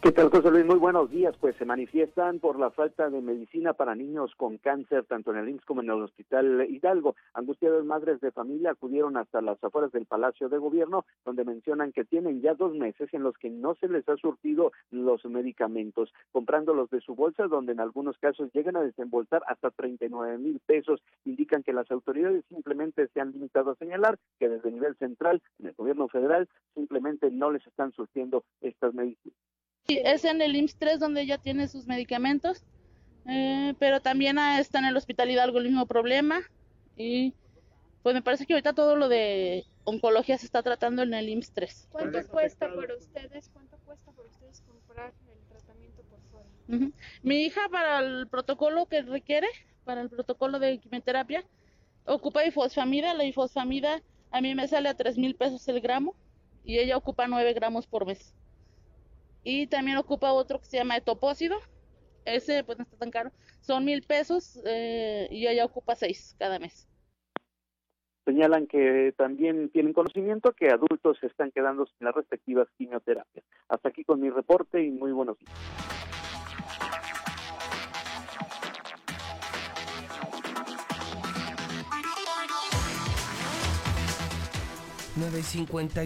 ¿Qué 0.00 0.12
tal, 0.12 0.30
José 0.30 0.52
Luis? 0.52 0.64
Muy 0.64 0.78
buenos 0.78 1.10
días. 1.10 1.36
Pues 1.40 1.56
se 1.56 1.64
manifiestan 1.64 2.38
por 2.38 2.56
la 2.56 2.70
falta 2.70 3.10
de 3.10 3.20
medicina 3.20 3.72
para 3.72 3.96
niños 3.96 4.32
con 4.36 4.56
cáncer, 4.56 5.04
tanto 5.06 5.32
en 5.32 5.38
el 5.38 5.48
IMSS 5.48 5.64
como 5.64 5.80
en 5.80 5.90
el 5.90 6.00
Hospital 6.00 6.68
Hidalgo. 6.70 7.16
Angustiadas 7.34 7.84
madres 7.84 8.20
de 8.20 8.30
familia 8.30 8.70
acudieron 8.70 9.16
hasta 9.16 9.40
las 9.40 9.62
afueras 9.62 9.90
del 9.90 10.06
Palacio 10.06 10.48
de 10.48 10.58
Gobierno, 10.58 11.04
donde 11.24 11.44
mencionan 11.44 11.90
que 11.90 12.04
tienen 12.04 12.40
ya 12.40 12.54
dos 12.54 12.74
meses 12.74 13.12
en 13.12 13.24
los 13.24 13.36
que 13.38 13.50
no 13.50 13.74
se 13.74 13.88
les 13.88 14.08
ha 14.08 14.16
surtido 14.16 14.70
los 14.92 15.24
medicamentos, 15.24 16.14
comprándolos 16.30 16.88
de 16.90 17.00
su 17.00 17.16
bolsa, 17.16 17.48
donde 17.48 17.72
en 17.72 17.80
algunos 17.80 18.18
casos 18.18 18.52
llegan 18.52 18.76
a 18.76 18.82
desembolsar 18.82 19.42
hasta 19.48 19.72
39 19.72 20.38
mil 20.38 20.60
pesos. 20.64 21.02
Indican 21.24 21.64
que 21.64 21.72
las 21.72 21.90
autoridades 21.90 22.44
simplemente 22.48 23.08
se 23.08 23.20
han 23.20 23.32
limitado 23.32 23.72
a 23.72 23.74
señalar 23.74 24.16
que 24.38 24.48
desde 24.48 24.68
el 24.68 24.76
nivel 24.76 24.96
central, 24.96 25.42
en 25.58 25.66
el 25.66 25.74
gobierno 25.74 26.06
federal, 26.06 26.48
simplemente 26.76 27.32
no 27.32 27.50
les 27.50 27.66
están 27.66 27.90
surtiendo 27.90 28.44
estas 28.60 28.94
medicinas. 28.94 29.36
Sí, 29.88 29.98
es 30.04 30.26
en 30.26 30.42
el 30.42 30.54
IMSS 30.54 30.76
3 30.76 31.00
donde 31.00 31.22
ella 31.22 31.38
tiene 31.38 31.66
sus 31.66 31.86
medicamentos, 31.86 32.62
eh, 33.26 33.72
pero 33.78 34.00
también 34.00 34.38
ah, 34.38 34.60
está 34.60 34.80
en 34.80 34.84
el 34.84 34.94
Hospital 34.94 35.30
Hidalgo 35.30 35.56
el 35.56 35.64
mismo 35.64 35.86
problema 35.86 36.42
y 36.94 37.32
pues 38.02 38.14
me 38.14 38.20
parece 38.20 38.44
que 38.44 38.52
ahorita 38.52 38.74
todo 38.74 38.96
lo 38.96 39.08
de 39.08 39.64
oncología 39.84 40.36
se 40.36 40.44
está 40.44 40.62
tratando 40.62 41.04
en 41.04 41.14
el 41.14 41.30
IMSS 41.30 41.52
3. 41.54 41.88
¿Cuánto 41.90 42.28
cuesta 42.28 42.70
por 42.70 42.92
ustedes? 42.92 43.48
¿Cuánto 43.48 43.78
cuesta 43.78 44.12
por 44.12 44.26
ustedes 44.26 44.60
comprar 44.60 45.14
el 45.32 45.48
tratamiento 45.48 46.02
por 46.02 46.20
fuera? 46.30 46.48
Ujú. 46.68 46.92
Mi 47.22 47.46
hija 47.46 47.62
para 47.70 48.00
el 48.00 48.28
protocolo 48.28 48.84
que 48.84 49.00
requiere, 49.00 49.48
para 49.86 50.02
el 50.02 50.10
protocolo 50.10 50.58
de 50.58 50.80
quimioterapia, 50.80 51.46
ocupa 52.04 52.44
ifosfamida. 52.44 53.14
La 53.14 53.24
ifosfamida 53.24 54.02
a 54.32 54.42
mí 54.42 54.54
me 54.54 54.68
sale 54.68 54.90
a 54.90 54.94
3 54.94 55.16
mil 55.16 55.34
pesos 55.34 55.66
el 55.68 55.80
gramo 55.80 56.14
y 56.62 56.78
ella 56.78 56.98
ocupa 56.98 57.26
9 57.26 57.54
gramos 57.54 57.86
por 57.86 58.04
mes. 58.04 58.34
Y 59.44 59.66
también 59.66 59.96
ocupa 59.96 60.32
otro 60.32 60.60
que 60.60 60.66
se 60.66 60.76
llama 60.76 60.96
etopósido. 60.96 61.56
Ese 62.24 62.64
pues 62.64 62.78
no 62.78 62.84
está 62.84 62.96
tan 62.96 63.10
caro. 63.10 63.32
Son 63.60 63.84
mil 63.84 64.02
pesos 64.02 64.60
eh, 64.66 65.28
y 65.30 65.46
allá 65.46 65.64
ocupa 65.64 65.94
seis 65.94 66.36
cada 66.38 66.58
mes. 66.58 66.88
Señalan 68.26 68.66
que 68.66 69.14
también 69.16 69.70
tienen 69.70 69.94
conocimiento 69.94 70.52
que 70.52 70.68
adultos 70.68 71.16
se 71.18 71.28
están 71.28 71.50
quedando 71.50 71.86
sin 71.86 72.04
las 72.04 72.14
respectivas 72.14 72.68
quimioterapias. 72.76 73.44
Hasta 73.68 73.88
aquí 73.88 74.04
con 74.04 74.20
mi 74.20 74.28
reporte 74.28 74.82
y 74.82 74.90
muy 74.90 75.12
buenos 75.12 75.38
días. 75.38 75.50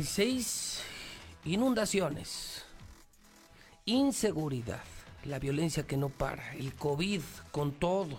seis 0.05 0.85
inundaciones 1.44 2.52
inseguridad, 3.85 4.83
la 5.25 5.39
violencia 5.39 5.86
que 5.86 5.97
no 5.97 6.09
para, 6.09 6.55
el 6.55 6.75
COVID 6.75 7.20
con 7.51 7.73
todo. 7.73 8.19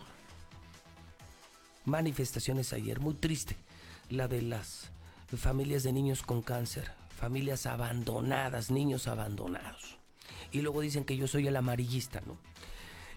Manifestaciones 1.85 2.73
ayer, 2.73 2.99
muy 2.99 3.13
triste, 3.13 3.55
la 4.09 4.27
de 4.27 4.41
las 4.41 4.89
familias 5.35 5.83
de 5.83 5.93
niños 5.93 6.21
con 6.21 6.41
cáncer, 6.41 6.91
familias 7.17 7.65
abandonadas, 7.65 8.71
niños 8.71 9.07
abandonados. 9.07 9.97
Y 10.51 10.61
luego 10.61 10.81
dicen 10.81 11.03
que 11.03 11.17
yo 11.17 11.27
soy 11.27 11.47
el 11.47 11.55
amarillista, 11.55 12.21
¿no? 12.25 12.37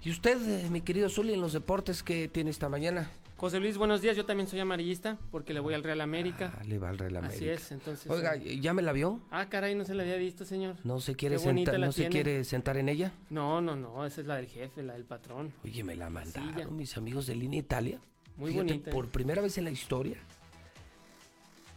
¿Y 0.02 0.10
usted, 0.10 0.65
eh, 0.65 0.70
mi 0.70 0.81
querido 0.81 1.10
Zuli, 1.10 1.34
en 1.34 1.41
los 1.41 1.52
deportes 1.52 2.02
que 2.02 2.28
tiene 2.28 2.50
esta 2.50 2.68
mañana? 2.68 3.10
José 3.36 3.60
Luis, 3.60 3.76
buenos 3.76 4.00
días. 4.00 4.16
Yo 4.16 4.24
también 4.24 4.48
soy 4.48 4.60
amarillista 4.60 5.18
porque 5.31 5.52
le 5.52 5.60
voy 5.60 5.74
al 5.74 5.82
Real 5.84 6.00
América. 6.00 6.55
Ah, 6.58 6.65
le 6.65 6.78
va 6.78 6.89
al 6.89 6.97
Real 6.97 7.18
América. 7.18 7.36
Así 7.36 7.48
es, 7.50 7.70
entonces. 7.70 8.10
Oiga, 8.10 8.34
¿ya 8.36 8.73
me 8.73 8.81
la 8.81 8.92
vio? 8.92 9.20
Ah, 9.31 9.50
caray, 9.50 9.74
no 9.74 9.84
se 9.84 9.94
la 9.94 10.05
había 10.05 10.16
visto, 10.16 10.47
señor. 10.47 10.76
¿No 10.84 11.00
se 11.00 11.16
quiere, 11.16 11.39
sentar, 11.39 11.78
¿no 11.78 11.92
se 11.92 12.08
quiere 12.08 12.44
sentar 12.44 12.78
en 12.78 12.89
ella? 12.89 13.12
No, 13.28 13.60
no, 13.60 13.76
no, 13.76 14.06
esa 14.06 14.23
es 14.23 14.26
la 14.26 14.36
del 14.36 14.47
jefe, 14.47 14.82
la 14.82 14.94
del 14.94 15.05
patrón. 15.05 15.52
Oye, 15.65 15.84
me 15.84 15.97
la 15.97 16.08
mandaron 16.08 16.74
mis 16.76 16.97
amigos 16.97 17.26
de 17.26 17.36
Línea 17.36 17.60
Italia. 17.60 18.00
Muy 18.39 18.52
Fíjate, 18.52 18.73
bonita. 18.73 18.90
Por 18.90 19.08
primera 19.10 19.42
vez 19.42 19.58
en 19.58 19.65
la 19.65 19.70
historia, 19.70 20.16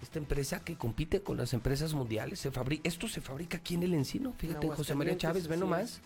esta 0.01 0.17
empresa 0.17 0.63
que 0.63 0.77
compite 0.77 1.23
con 1.23 1.35
las 1.35 1.53
empresas 1.53 1.93
mundiales, 1.93 2.39
se 2.39 2.51
fabrica, 2.51 2.87
esto 2.87 3.09
se 3.09 3.19
fabrica 3.19 3.57
aquí 3.57 3.75
en 3.75 3.83
el 3.83 3.93
Encino. 3.95 4.33
Fíjate, 4.37 4.69
José 4.69 4.95
María 4.95 5.17
Chávez, 5.17 5.49
ve 5.49 5.57
nomás. 5.57 6.01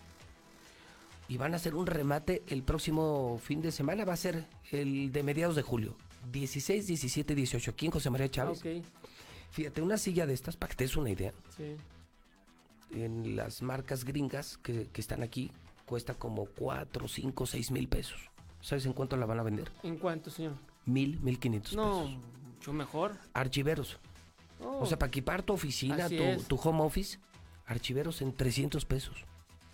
Y 1.29 1.37
van 1.37 1.53
a 1.53 1.57
hacer 1.57 1.73
un 1.75 1.85
remate 1.87 2.43
el 2.47 2.63
próximo 2.63 3.39
fin 3.41 3.61
de 3.61 3.71
semana, 3.71 4.05
va 4.05 4.13
a 4.13 4.17
ser 4.17 4.45
el 4.71 5.11
de 5.11 5.23
mediados 5.23 5.55
de 5.55 5.61
julio. 5.61 5.95
16, 6.31 6.87
17, 6.87 7.35
18, 7.35 7.71
aquí 7.71 7.85
en 7.87 7.91
José 7.91 8.09
María 8.09 8.27
Ah, 8.27 8.31
Chávez. 8.31 8.59
ok, 8.59 8.85
Fíjate, 9.51 9.81
una 9.81 9.97
silla 9.97 10.25
de 10.25 10.33
estas, 10.33 10.55
para 10.57 10.71
que 10.71 10.75
te 10.77 10.83
des 10.85 10.95
una 10.97 11.09
idea, 11.11 11.31
sí. 11.55 11.75
en 12.91 13.35
las 13.35 13.61
marcas 13.61 14.03
gringas 14.03 14.57
que, 14.57 14.87
que 14.87 14.99
están 15.01 15.21
aquí, 15.23 15.51
cuesta 15.85 16.13
como 16.15 16.45
4, 16.45 17.07
5, 17.07 17.45
6 17.45 17.71
mil 17.71 17.87
pesos. 17.87 18.29
¿Sabes 18.61 18.85
en 18.85 18.93
cuánto 18.93 19.15
la 19.17 19.25
van 19.25 19.39
a 19.39 19.43
vender? 19.43 19.71
¿En 19.83 19.97
cuánto, 19.97 20.29
señor? 20.29 20.53
Mil, 20.85 21.19
mil 21.19 21.37
quinientos 21.39 21.75
No, 21.75 22.05
pesos. 22.05 22.17
mucho 22.55 22.73
mejor. 22.73 23.17
Archiveros. 23.33 23.99
Oh, 24.61 24.79
O 24.79 24.85
sea, 24.85 24.97
para 24.97 25.09
equipar 25.09 25.43
tu 25.43 25.53
oficina, 25.53 26.07
tu 26.47 26.55
home 26.55 26.81
office, 26.81 27.19
archiveros 27.65 28.21
en 28.21 28.33
300 28.33 28.85
pesos. 28.85 29.25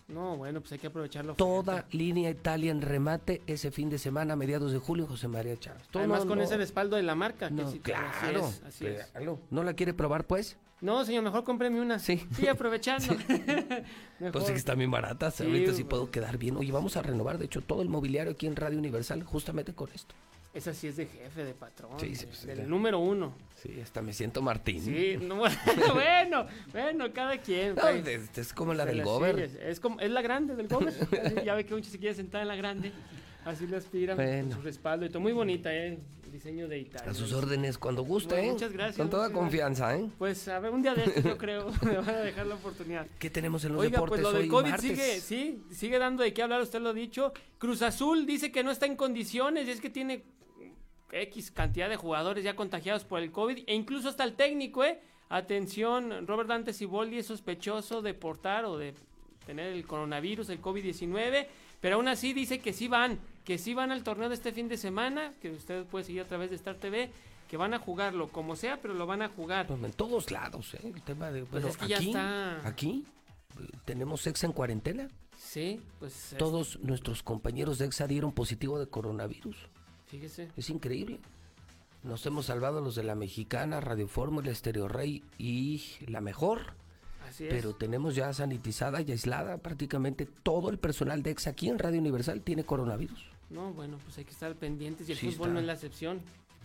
No, 0.10 0.38
bueno, 0.38 0.60
pues 0.60 0.72
hay 0.72 0.80
que 0.80 0.88
aprovecharlo. 0.88 1.36
Toda 1.36 1.86
línea 1.92 2.30
Italia 2.32 2.72
en 2.72 2.82
remate 2.82 3.42
ese 3.48 3.70
fin 3.72 3.90
de 3.90 4.00
semana, 4.00 4.36
mediados 4.36 4.72
de 4.72 4.80
julio, 4.80 5.06
José 5.08 5.28
María 5.28 5.56
Chávez. 5.58 5.84
Además, 5.94 6.22
no- 6.24 6.30
con 6.30 6.38
no- 6.40 6.44
ese 6.44 6.58
respaldo 6.58 6.96
de 6.96 7.04
la 7.04 7.16
marca. 7.16 7.50
que 7.50 7.54
No, 7.54 7.72
sí- 7.72 7.80
claro, 7.80 8.08
Así 8.10 8.36
es, 8.36 8.64
así 8.66 8.86
es. 8.88 9.06
claro. 9.08 9.40
¿No 9.52 9.64
la 9.64 9.74
quiere 9.74 9.94
probar, 9.94 10.26
pues? 10.26 10.58
No, 10.82 11.04
señor, 11.06 11.24
mejor 11.24 11.44
cómpreme 11.44 11.80
una. 11.82 12.00
Sí. 12.00 12.26
Sí, 12.36 12.48
aprovechando. 12.48 13.06
Mejor. 14.20 14.32
Pues 14.32 14.46
sí 14.46 14.52
que 14.54 14.58
están 14.58 14.78
bien 14.80 14.90
baratas, 14.92 15.36
Sí, 15.36 15.44
ahorita 15.44 15.72
sí 15.72 15.84
bueno. 15.84 15.90
puedo 15.90 16.12
quedar 16.12 16.38
bien. 16.38 16.56
Oye, 16.58 16.72
vamos 16.72 16.96
a 16.98 17.02
renovar, 17.02 17.38
de 17.38 17.46
hecho, 17.46 17.62
todo 17.62 17.82
el 17.82 17.90
mobiliario 17.90 18.32
aquí 18.32 18.48
en 18.48 18.56
Radio 18.56 18.80
Universal, 18.80 19.24
justamente 19.24 19.74
con 19.74 19.90
esto. 19.94 20.16
Esa 20.52 20.74
sí 20.74 20.88
es 20.88 20.98
de 20.98 21.06
jefe, 21.06 21.44
de 21.44 21.54
patrón. 21.54 21.92
Sí, 22.00 22.16
sí, 22.16 22.26
pues, 22.26 22.46
del 22.46 22.58
ya. 22.60 22.64
número 22.66 22.98
uno. 23.00 23.36
Sí, 23.62 23.80
hasta 23.82 24.02
me 24.02 24.14
siento 24.14 24.42
Martín. 24.42 24.82
Sí, 24.82 25.18
no, 25.22 25.36
bueno, 25.94 26.48
bueno, 26.72 27.14
cada 27.14 27.38
quien. 27.38 27.76
No, 27.76 27.82
pues. 27.82 28.08
es, 28.08 28.38
es 28.38 28.54
como 28.54 28.74
la 28.74 28.86
del 28.86 28.98
la 29.00 29.04
Gober. 29.04 29.40
Es, 29.40 29.80
como, 29.80 30.00
es 30.00 30.10
la 30.10 30.22
grande 30.24 30.56
del 30.56 30.68
Gober. 30.68 30.94
Ya 31.46 31.54
ve 31.54 31.66
que 31.66 31.76
muchos 31.76 31.92
se 31.92 32.00
quiere 32.00 32.16
sentar 32.16 32.42
en 32.42 32.48
la 32.48 32.56
grande. 32.56 32.92
Así 33.46 33.68
le 33.68 33.78
aspiran 33.78 34.18
Bueno. 34.18 34.56
su 34.56 34.62
respaldo 34.62 35.06
y 35.06 35.10
todo. 35.10 35.20
Muy 35.22 35.32
bonita, 35.34 35.74
¿eh? 35.74 36.00
El 36.26 36.32
diseño 36.32 36.68
de 36.68 36.80
Italia. 36.80 37.10
A 37.10 37.14
sus 37.14 37.32
órdenes, 37.34 37.78
cuando 37.78 38.04
guste, 38.04 38.36
Bueno, 38.36 38.50
¿eh? 38.50 38.52
muchas 38.54 38.74
gracias, 38.74 38.98
Con 38.98 39.10
toda 39.10 39.32
confianza, 39.32 39.96
¿eh? 39.96 40.10
Pues 40.18 40.48
a 40.48 40.60
ver, 40.60 40.72
un 40.72 40.82
día 40.82 40.94
de 40.94 41.06
estos 41.06 41.24
yo 41.24 41.38
creo 41.38 41.72
me 41.84 41.96
van 41.98 42.10
a 42.10 42.20
dejar 42.20 42.48
la 42.48 42.56
oportunidad. 42.56 43.08
¿Qué 43.18 43.30
tenemos 43.30 43.64
en 43.66 43.74
los 43.74 43.82
Oiga, 43.82 43.92
deportes 43.98 44.22
pues 44.22 44.34
lo 44.34 44.40
del 44.40 44.50
COVID 44.50 44.70
martes? 44.70 44.90
sigue, 44.90 45.22
sí, 45.22 45.64
sigue 45.72 45.98
dando 46.00 46.22
de 46.24 46.34
qué 46.34 46.42
hablar, 46.44 46.62
usted 46.62 46.82
lo 46.82 46.90
ha 46.90 46.94
dicho. 46.94 47.34
Cruz 47.58 47.82
Azul 47.82 48.26
dice 48.26 48.52
que 48.52 48.64
no 48.64 48.72
está 48.72 48.86
en 48.88 48.96
condiciones, 48.96 49.68
y 49.68 49.72
es 49.72 49.82
que 49.82 49.90
tiene 49.90 50.24
X 51.12 51.52
cantidad 51.52 51.90
de 51.90 51.96
jugadores 51.98 52.44
ya 52.44 52.56
contagiados 52.56 53.04
por 53.06 53.22
el 53.22 53.32
COVID, 53.32 53.64
e 53.68 53.74
incluso 53.76 54.10
hasta 54.10 54.24
el 54.24 54.34
técnico, 54.34 54.84
¿eh? 54.84 55.00
Atención, 55.30 56.26
Robert 56.28 56.50
Dante 56.50 56.74
Siboldi 56.74 57.18
es 57.20 57.28
sospechoso 57.28 58.02
de 58.02 58.14
portar 58.14 58.66
o 58.66 58.78
de 58.78 58.94
tener 59.46 59.74
el 59.74 59.86
coronavirus, 59.86 60.50
el 60.50 60.62
COVID-19, 60.62 61.48
pero 61.82 61.96
aún 61.96 62.08
así 62.08 62.34
dice 62.34 62.60
que 62.60 62.74
sí 62.74 62.88
van, 62.88 63.20
que 63.46 63.58
sí 63.58 63.74
van 63.74 63.92
al 63.92 64.04
torneo 64.04 64.28
de 64.30 64.36
este 64.36 64.52
fin 64.52 64.68
de 64.68 64.78
semana, 64.78 65.34
que 65.42 65.52
usted 65.52 65.86
puede 65.86 66.06
seguir 66.06 66.22
a 66.22 66.26
través 66.28 66.50
de 66.50 66.56
Star 66.56 66.76
TV, 66.76 67.10
que 67.48 67.58
van 67.58 67.74
a 67.74 67.80
jugarlo 67.80 68.28
como 68.28 68.56
sea, 68.56 68.78
pero 68.82 68.94
lo 68.94 69.06
van 69.08 69.22
a 69.22 69.30
jugar. 69.30 69.68
Pues 69.68 69.82
en 69.84 69.94
todos 69.94 70.30
lados, 70.30 70.74
¿eh? 70.76 70.82
El 70.94 71.02
tema 71.02 71.32
de... 71.32 71.42
Pues 71.42 71.52
bueno, 71.64 71.68
es 71.70 71.78
que 71.78 71.88
ya 71.88 71.98
aquí, 71.98 72.08
está. 72.10 72.68
aquí, 72.68 73.06
tenemos 73.86 74.26
ex 74.28 74.44
en 74.44 74.52
cuarentena. 74.52 75.10
Sí, 75.38 75.80
pues... 76.00 76.34
es- 76.34 76.38
Todos 76.38 76.80
nuestros 76.82 77.24
compañeros 77.24 77.78
de 77.80 77.86
EXA 77.86 78.08
dieron 78.08 78.32
positivo 78.34 78.78
de 78.80 78.88
coronavirus. 78.88 79.58
Fíjese. 80.10 80.50
Es 80.58 80.70
increíble. 80.70 81.20
Nos 82.04 82.26
hemos 82.26 82.46
salvado 82.46 82.82
los 82.82 82.96
de 82.96 83.04
la 83.04 83.16
Mexicana, 83.16 83.82
Radio 83.82 84.08
Fórmula, 84.08 84.52
Estéreo 84.52 84.88
Rey 84.88 85.24
y 85.38 85.84
la 86.08 86.22
mejor. 86.22 86.74
Así 87.28 87.46
es. 87.46 87.54
Pero 87.54 87.76
tenemos 87.76 88.16
ya 88.16 88.34
sanitizada 88.34 89.02
y 89.02 89.12
aislada 89.12 89.58
prácticamente 89.58 90.26
todo 90.26 90.70
el 90.70 90.80
personal 90.80 91.22
de 91.22 91.32
EXA 91.32 91.52
aquí 91.52 91.70
en 91.70 91.78
Radio 91.78 92.00
Universal 92.00 92.42
tiene 92.42 92.64
coronavirus. 92.64 93.24
No, 93.50 93.74
bueno, 93.74 93.98
pues 94.04 94.18
hay 94.18 94.26
que 94.26 94.32
estar 94.32 94.56
pendientes 94.56 95.10
y 95.10 95.12
el 95.12 95.18
Sí 95.18 95.32
fútbol 95.32 95.50
está. 95.50 95.54
no 95.54 95.60
es 95.60 95.66
la 95.66 95.74
excepción. 95.74 96.22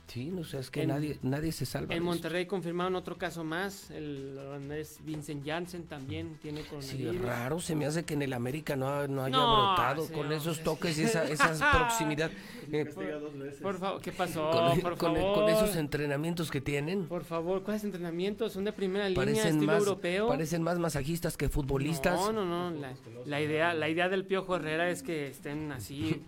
Sí, 0.07 0.27
no 0.31 0.45
sé, 0.45 0.59
es 0.59 0.71
que 0.71 0.83
En- 0.83 0.89
nadie, 0.91 1.19
nadie 1.23 1.51
se 1.51 1.65
salva. 1.67 1.95
En. 1.95 2.03
Monterrey 2.03 2.45
confirmaron 2.47 2.95
otro 2.95 3.17
caso 3.17 3.43
más, 3.43 3.91
el 3.91 4.37
holandés 4.39 4.99
Vincent 5.03 5.45
Janssen 5.47 5.85
también 5.85 6.37
tiene 6.43 6.61
Sí, 6.63 6.69
coronavirus. 6.69 7.23
raro, 7.23 7.59
se 7.61 7.75
me 7.75 7.87
hace 7.87 8.05
que 8.05 8.13
en 8.15 8.23
el 8.23 8.35
América 8.35 8.77
no, 8.77 9.09
no 9.09 9.25
haya 9.25 9.37
No, 9.37 9.57
brotado 9.75 10.07
con 10.13 10.31
esos 10.31 10.59
es 10.59 10.65
toques 10.65 10.99
y 10.99 11.05
esa, 11.05 11.25
esa 11.25 11.47
proximidad. 11.73 12.31
Eh, 12.71 12.85
Por, 12.85 13.63
por 13.63 13.79
favor, 13.79 14.01
¿qué 14.03 14.13
pasó? 14.13 14.51
con, 14.51 14.81
por 14.83 14.97
con- 14.99 15.15
favor. 15.17 15.35
con 15.35 15.49
esos 15.49 15.75
entrenamientos 15.77 16.51
que 16.51 16.61
tienen. 16.61 17.07
Por 17.09 17.25
favor, 17.25 17.63
¿cuáles 17.63 17.83
entrenamientos? 17.85 18.53
Son 18.53 18.65
de 18.65 18.73
primera 18.73 19.09
línea, 19.09 19.25
Parecen 19.25 19.47
estilo 19.55 19.67
más, 19.73 19.79
europeo. 19.81 20.29
parecen 20.29 20.63
más 20.63 20.79
masajistas 20.79 21.37
que 21.39 21.49
futbolistas. 21.49 22.15
No, 22.21 22.31
no, 22.33 22.45
no. 22.45 22.71
La, 22.79 22.93
la 23.25 23.41
idea, 23.41 23.73
la 23.75 23.89
idea 23.89 24.09
del 24.11 24.27
Piojo 24.27 24.57
Herrera 24.57 24.91
es 24.91 25.03
que 25.03 25.29
estén 25.29 25.73
así 25.73 26.23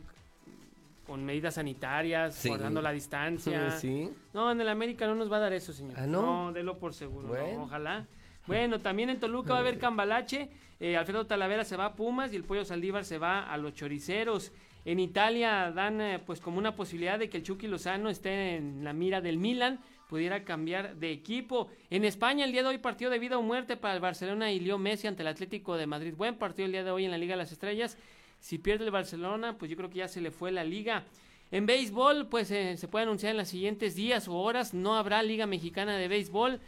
con 1.06 1.24
medidas 1.24 1.54
sanitarias, 1.54 2.34
Sí. 2.34 2.48
guardando 2.48 2.82
la 2.82 2.92
distancia. 2.92 3.70
Sí. 3.80 4.10
No, 4.34 4.50
en 4.50 4.60
el 4.60 4.68
América 4.68 5.06
no 5.06 5.14
nos 5.14 5.30
va 5.30 5.36
a 5.36 5.40
dar 5.40 5.52
eso, 5.52 5.72
señor. 5.72 5.94
¿Ah, 5.98 6.06
no? 6.06 6.52
délo 6.52 6.78
por 6.78 6.94
seguro. 6.94 7.28
Bueno. 7.28 7.58
no, 7.58 7.62
ojalá. 7.64 8.06
Bueno, 8.46 8.78
también 8.80 9.10
en 9.10 9.18
Toluca 9.18 9.52
va 9.52 9.58
a 9.58 9.60
haber 9.62 9.78
cambalache. 9.80 10.48
eh, 10.78 10.96
Alfredo 10.96 11.26
Talavera 11.26 11.64
se 11.64 11.76
va 11.76 11.86
a 11.86 11.94
Pumas 11.96 12.32
y 12.32 12.36
el 12.36 12.44
Pollo 12.44 12.64
Saldívar 12.64 13.04
se 13.04 13.18
va 13.18 13.42
a 13.50 13.56
los 13.56 13.72
Choriceros. 13.74 14.52
En 14.84 15.00
Italia 15.00 15.72
dan 15.72 16.00
eh, 16.00 16.20
pues 16.24 16.40
como 16.40 16.58
una 16.58 16.76
posibilidad 16.76 17.18
de 17.18 17.28
que 17.28 17.38
el 17.38 17.42
Chucky 17.42 17.66
Lozano 17.66 18.08
esté 18.08 18.54
en 18.56 18.84
la 18.84 18.92
mira 18.92 19.20
del 19.20 19.36
Milan, 19.36 19.80
pudiera 20.08 20.44
cambiar 20.44 20.94
de 20.94 21.10
equipo. 21.10 21.68
En 21.90 22.04
España 22.04 22.44
el 22.44 22.52
día 22.52 22.62
de 22.62 22.68
hoy 22.68 22.78
partido 22.78 23.10
de 23.10 23.18
vida 23.18 23.36
o 23.36 23.42
muerte 23.42 23.76
para 23.76 23.94
el 23.94 24.00
Barcelona 24.00 24.52
y 24.52 24.60
Leo 24.60 24.78
Messi 24.78 25.08
ante 25.08 25.22
el 25.22 25.28
Atlético 25.28 25.76
de 25.76 25.86
Madrid. 25.88 26.14
Buen 26.16 26.36
partido 26.36 26.66
el 26.66 26.72
día 26.72 26.84
de 26.84 26.90
hoy 26.92 27.04
en 27.04 27.10
la 27.10 27.18
Liga 27.18 27.32
de 27.32 27.38
las 27.38 27.50
Estrellas. 27.50 27.98
Si 28.40 28.58
pierde 28.58 28.84
el 28.84 28.90
Barcelona, 28.90 29.56
pues 29.58 29.70
yo 29.70 29.76
creo 29.76 29.90
que 29.90 29.98
ya 29.98 30.08
se 30.08 30.20
le 30.20 30.30
fue 30.30 30.52
la 30.52 30.64
liga. 30.64 31.04
En 31.50 31.66
béisbol, 31.66 32.26
pues 32.28 32.50
eh, 32.50 32.76
se 32.76 32.88
puede 32.88 33.04
anunciar 33.04 33.30
en 33.30 33.38
los 33.38 33.48
siguientes 33.48 33.94
días 33.94 34.28
o 34.28 34.34
horas, 34.34 34.74
no 34.74 34.96
habrá 34.96 35.22
Liga 35.22 35.46
Mexicana 35.46 35.96
de 35.96 36.08
Béisbol. 36.08 36.60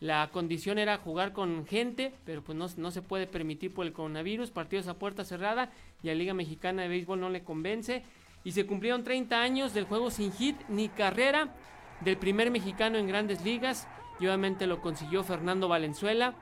La 0.00 0.28
condición 0.32 0.78
era 0.78 0.98
jugar 0.98 1.32
con 1.32 1.66
gente, 1.66 2.12
pero 2.24 2.42
pues 2.42 2.58
no, 2.58 2.66
no 2.76 2.90
se 2.90 3.00
puede 3.00 3.26
permitir 3.26 3.72
por 3.72 3.86
el 3.86 3.92
coronavirus, 3.92 4.50
partidos 4.50 4.88
a 4.88 4.98
puerta 4.98 5.24
cerrada 5.24 5.70
y 6.02 6.10
a 6.10 6.14
Liga 6.14 6.34
Mexicana 6.34 6.82
de 6.82 6.88
Béisbol 6.88 7.20
no 7.20 7.30
le 7.30 7.44
convence. 7.44 8.02
Y 8.42 8.52
se 8.52 8.66
cumplieron 8.66 9.04
30 9.04 9.40
años 9.40 9.72
del 9.72 9.84
juego 9.84 10.10
sin 10.10 10.32
hit 10.32 10.56
ni 10.68 10.88
carrera 10.88 11.54
del 12.00 12.16
primer 12.16 12.50
mexicano 12.50 12.98
en 12.98 13.06
grandes 13.06 13.42
ligas 13.44 13.88
y 14.20 14.26
obviamente 14.26 14.66
lo 14.66 14.80
consiguió 14.80 15.24
Fernando 15.24 15.68
Valenzuela 15.68 16.34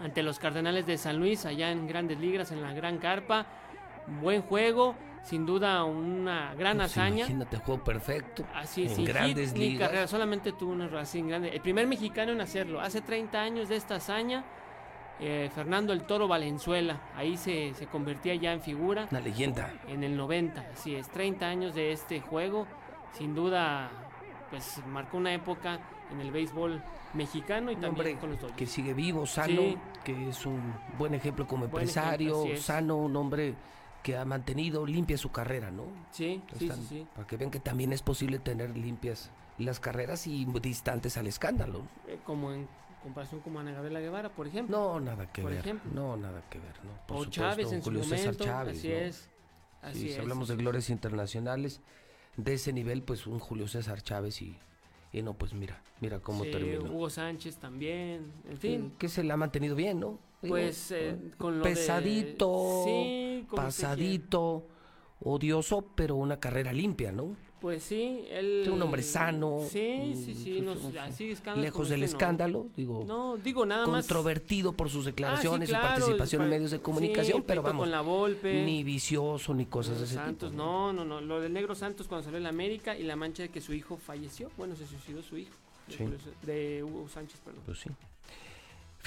ante 0.00 0.22
los 0.22 0.38
Cardenales 0.38 0.86
de 0.86 0.98
San 0.98 1.18
Luis 1.18 1.46
allá 1.46 1.70
en 1.70 1.86
grandes 1.86 2.18
ligas 2.18 2.52
en 2.52 2.62
la 2.62 2.72
Gran 2.72 2.98
Carpa. 2.98 3.46
Buen 4.22 4.42
juego, 4.42 4.94
sin 5.22 5.44
duda 5.46 5.84
una 5.84 6.54
gran 6.54 6.78
Pues 6.78 6.90
hazaña. 6.92 7.18
Imagínate, 7.18 7.56
juego 7.58 7.84
perfecto. 7.84 8.44
Así, 8.54 8.84
en 8.84 8.94
sin 8.94 9.04
grandes 9.04 9.52
hit 9.52 9.58
ni 9.58 9.78
carrera, 9.78 10.06
solamente 10.06 10.52
tuvo 10.52 10.72
un 10.72 10.82
error 10.82 11.00
así 11.00 11.18
en 11.18 11.28
grande. 11.28 11.48
El 11.50 11.60
primer 11.60 11.86
mexicano 11.86 12.32
en 12.32 12.40
hacerlo. 12.40 12.80
Hace 12.80 13.00
30 13.00 13.40
años 13.40 13.68
de 13.68 13.76
esta 13.76 13.96
hazaña, 13.96 14.44
eh, 15.20 15.50
Fernando 15.54 15.92
el 15.92 16.04
Toro 16.04 16.28
Valenzuela. 16.28 17.00
Ahí 17.16 17.36
se, 17.36 17.74
se 17.74 17.86
convertía 17.86 18.34
ya 18.36 18.52
en 18.52 18.60
figura. 18.62 19.08
Una 19.10 19.20
leyenda. 19.20 19.72
En 19.88 20.04
el 20.04 20.16
90, 20.16 20.64
así 20.72 20.94
es. 20.94 21.08
30 21.08 21.46
años 21.46 21.74
de 21.74 21.92
este 21.92 22.20
juego. 22.20 22.66
Sin 23.12 23.34
duda, 23.34 23.90
pues 24.50 24.80
marcó 24.86 25.16
una 25.16 25.34
época 25.34 25.80
en 26.12 26.20
el 26.20 26.30
béisbol 26.30 26.82
mexicano 27.14 27.70
y 27.70 27.74
también 27.74 27.90
hombre 27.92 28.14
con 28.16 28.30
los 28.30 28.52
que 28.52 28.66
sigue 28.66 28.92
vivo, 28.94 29.26
sano, 29.26 29.60
Sí. 29.62 29.78
que 30.04 30.28
es 30.28 30.46
un 30.46 30.74
buen 30.98 31.14
ejemplo 31.14 31.46
como 31.46 31.66
Buen 31.68 31.82
empresario, 31.82 32.34
ejemplo, 32.34 32.54
es. 32.54 32.62
sano, 32.62 32.96
un 32.96 33.16
hombre 33.16 33.54
que 34.02 34.16
ha 34.16 34.24
mantenido 34.24 34.86
limpia 34.86 35.18
su 35.18 35.30
carrera, 35.30 35.70
¿no? 35.70 35.84
Sí, 36.12 36.42
sí, 36.58 36.68
sí, 36.70 36.86
sí. 36.88 37.06
Para 37.14 37.26
que 37.26 37.36
vean 37.36 37.50
que 37.50 37.60
también 37.60 37.92
es 37.92 38.02
posible 38.02 38.38
tener 38.38 38.76
limpias 38.76 39.30
las 39.58 39.80
carreras 39.80 40.26
y 40.26 40.44
distantes 40.62 41.16
al 41.16 41.26
escándalo. 41.26 41.82
Eh, 42.06 42.18
como 42.24 42.52
en 42.52 42.68
comparación 43.02 43.40
como 43.40 43.60
Ana 43.60 43.72
Gabriela 43.72 44.00
Guevara, 44.00 44.28
por 44.30 44.46
ejemplo. 44.46 44.76
No, 44.78 45.00
nada 45.00 45.30
que 45.32 45.42
Por 45.42 45.50
ver. 45.50 45.60
ejemplo. 45.60 45.90
No, 45.92 46.16
nada 46.16 46.42
que 46.48 46.58
ver, 46.58 46.74
¿no? 46.84 46.90
Por 47.06 47.16
o 47.16 47.24
supuesto, 47.24 47.30
Chávez 47.30 47.72
en 47.72 47.78
su 47.80 47.84
Julio 47.84 48.04
César 48.04 48.18
momento, 48.34 48.44
Chávez, 48.44 48.78
así 48.78 48.88
¿no? 48.88 48.94
es. 48.94 49.30
Sí, 49.92 50.12
si 50.12 50.18
hablamos 50.18 50.48
de 50.48 50.56
glorias 50.56 50.90
internacionales 50.90 51.80
de 52.36 52.54
ese 52.54 52.72
nivel, 52.72 53.02
pues 53.02 53.26
un 53.26 53.38
Julio 53.38 53.68
César 53.68 54.02
Chávez 54.02 54.42
y, 54.42 54.56
y 55.12 55.22
no, 55.22 55.34
pues 55.34 55.54
mira, 55.54 55.82
mira 56.00 56.20
cómo 56.20 56.44
Sí, 56.44 56.50
terminó. 56.50 56.84
Hugo 56.92 57.10
Sánchez 57.10 57.58
también, 57.58 58.32
en 58.48 58.58
fin. 58.58 58.92
Que 58.98 59.08
se 59.08 59.22
la 59.22 59.34
ha 59.34 59.36
mantenido 59.36 59.74
bien, 59.76 60.00
¿no? 60.00 60.18
Pues 60.40 60.90
eh, 60.92 61.16
con 61.36 61.58
lo 61.58 61.64
de- 61.64 61.70
pesadito, 61.70 62.82
Sí, 62.84 63.46
pasadito, 63.54 64.66
odioso, 65.20 65.84
pero 65.94 66.16
una 66.16 66.38
carrera 66.38 66.72
limpia, 66.72 67.10
¿no? 67.12 67.34
Pues 67.60 67.82
sí, 67.82 68.24
él... 68.30 68.60
Sí, 68.64 68.70
un 68.70 68.80
hombre 68.82 69.02
sano, 69.02 69.58
Sí, 69.68 70.12
sí, 70.14 70.32
sí, 70.36 70.60
mm, 70.60 70.64
no, 70.64 71.00
así 71.00 71.32
escándalos 71.32 71.64
lejos 71.64 71.88
del 71.88 72.04
este, 72.04 72.12
no. 72.14 72.18
escándalo, 72.18 72.66
digo, 72.76 73.04
No, 73.04 73.36
digo 73.36 73.66
nada 73.66 73.84
más... 73.84 74.06
controvertido 74.06 74.74
por 74.74 74.88
sus 74.90 75.04
declaraciones, 75.06 75.68
Ah, 75.70 75.72
sí, 75.74 75.80
claro, 75.80 75.94
su 75.96 75.98
participación 76.02 76.42
en 76.44 76.50
medios 76.50 76.70
de 76.70 76.76
sí, 76.76 76.82
comunicación, 76.84 77.42
pero 77.44 77.62
vamos, 77.62 77.82
con 77.82 77.90
la 77.90 78.00
Volpe. 78.00 78.62
ni 78.64 78.84
vicioso 78.84 79.54
ni 79.54 79.66
cosas 79.66 79.98
de 79.98 80.04
ese 80.04 80.14
Santos, 80.14 80.52
tipo. 80.52 80.62
no, 80.62 80.92
no, 80.92 81.04
no. 81.04 81.20
Lo 81.20 81.40
del 81.40 81.52
Negro 81.52 81.74
Santos 81.74 82.06
cuando 82.06 82.22
salió 82.26 82.36
en 82.36 82.44
la 82.44 82.50
América 82.50 82.96
y 82.96 83.02
la 83.02 83.16
mancha 83.16 83.42
de 83.42 83.48
que 83.48 83.60
su 83.60 83.74
hijo 83.74 83.96
falleció. 83.96 84.52
Bueno, 84.56 84.76
se 84.76 84.86
suicidó 84.86 85.20
su 85.24 85.36
hijo. 85.36 85.50
de 85.88 85.94
Sí. 85.96 86.04
De 86.42 86.84
Hugo 86.84 87.08
Sánchez, 87.08 87.40
perdón. 87.44 87.62
Pues 87.66 87.80
sí. 87.80 87.90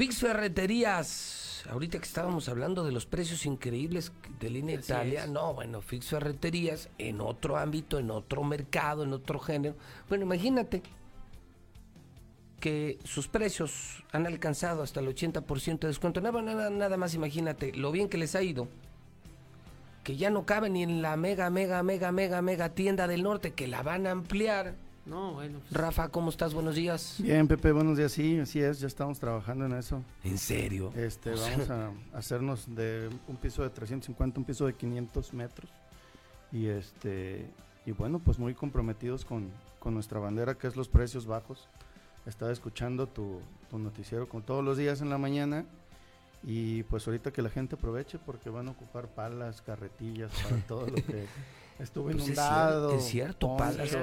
Fix 0.02 0.18
Ferreterías. 0.18 1.64
Ahorita 1.70 2.00
que 2.00 2.06
estábamos 2.06 2.50
hablando 2.50 2.84
de 2.84 2.92
los 2.92 3.06
precios 3.06 3.46
increíbles 3.46 4.12
de 4.40 4.50
línea 4.50 4.80
Así 4.80 4.92
Italia, 4.92 5.26
es. 5.26 5.30
no, 5.30 5.54
bueno, 5.54 5.80
Fix 5.84 6.08
Ferreterías 6.08 6.90
en 6.98 7.22
otro 7.22 7.56
ámbito, 7.56 8.00
en 8.00 8.10
otro 8.10 8.44
mercado, 8.44 9.04
en 9.04 9.14
otro 9.14 9.38
género. 9.38 9.76
Bueno, 10.10 10.24
imagínate 10.24 10.82
que 12.60 12.98
sus 13.04 13.28
precios 13.28 14.04
han 14.12 14.26
alcanzado 14.26 14.82
hasta 14.82 15.02
el 15.02 15.08
80% 15.08 15.82
de 15.82 15.90
descuento. 15.90 16.20
Nada, 16.20 16.42
nada, 16.42 16.72
nada 16.72 16.98
más 16.98 17.14
imagínate 17.14 17.72
lo 17.72 17.92
bien 17.92 18.10
que 18.10 18.18
les 18.18 18.34
ha 18.34 18.42
ido. 18.42 18.68
Que 20.04 20.18
ya 20.18 20.32
no 20.32 20.48
cabe 20.48 20.72
ni 20.72 20.82
en 20.82 21.04
la 21.04 21.16
mega, 21.16 21.48
mega, 21.52 21.84
mega, 21.84 22.12
mega, 22.12 22.42
mega 22.42 22.70
tienda 22.70 23.08
del 23.08 23.22
norte, 23.22 23.54
que 23.54 23.68
la 23.68 23.84
van 23.84 24.08
a 24.08 24.12
ampliar. 24.12 24.74
No, 25.06 25.34
bueno. 25.34 25.60
pues, 25.60 25.74
Rafa, 25.74 26.10
¿cómo 26.10 26.30
estás? 26.30 26.54
Buenos 26.54 26.76
días. 26.76 27.16
Bien, 27.20 27.48
Pepe, 27.48 27.72
buenos 27.72 27.98
días. 27.98 28.12
Sí, 28.12 28.40
así 28.40 28.62
es, 28.62 28.80
ya 28.80 28.88
estamos 28.88 29.20
trabajando 29.20 29.66
en 29.66 29.74
eso. 29.74 30.04
¿En 30.24 30.38
serio? 30.38 30.94
Este, 30.96 31.32
O 31.32 31.38
sea- 31.38 31.58
vamos 31.58 31.70
a 31.70 31.92
hacernos 32.18 32.76
de 32.76 33.10
un 33.28 33.36
piso 33.38 33.64
de 33.64 33.70
350, 33.72 34.40
un 34.40 34.46
piso 34.46 34.66
de 34.68 34.74
500 34.74 35.34
metros. 35.34 35.72
Y 36.52 36.68
este, 36.68 37.50
y 37.86 37.92
bueno, 37.94 38.20
pues 38.20 38.38
muy 38.38 38.54
comprometidos 38.54 39.26
con, 39.26 39.50
con 39.80 39.94
nuestra 39.96 40.20
bandera, 40.20 40.56
que 40.58 40.68
es 40.68 40.76
los 40.76 40.88
precios 40.88 41.26
bajos. 41.26 41.68
Estaba 42.28 42.52
escuchando 42.52 43.08
tu, 43.08 43.40
tu 43.72 43.80
noticiero 43.80 44.30
con 44.30 44.44
todos 44.44 44.64
los 44.64 44.78
días 44.78 45.02
en 45.02 45.10
la 45.10 45.18
mañana. 45.18 45.66
Y 46.44 46.84
pues 46.84 47.08
ahorita 47.08 47.32
que 47.32 47.42
la 47.42 47.50
gente 47.50 47.76
aproveche 47.76 48.18
porque 48.20 48.50
van 48.50 48.68
a 48.68 48.72
ocupar 48.72 49.08
palas, 49.08 49.62
carretillas 49.62 50.32
para 50.44 50.58
todo 50.68 50.88
lo 50.88 50.96
que 50.96 51.26
estuvo 51.82 52.06
Pues 52.06 52.18
es 52.18 52.24
inundado. 52.24 52.92
es 52.96 53.04
cierto, 53.06 53.58
palas, 53.58 53.94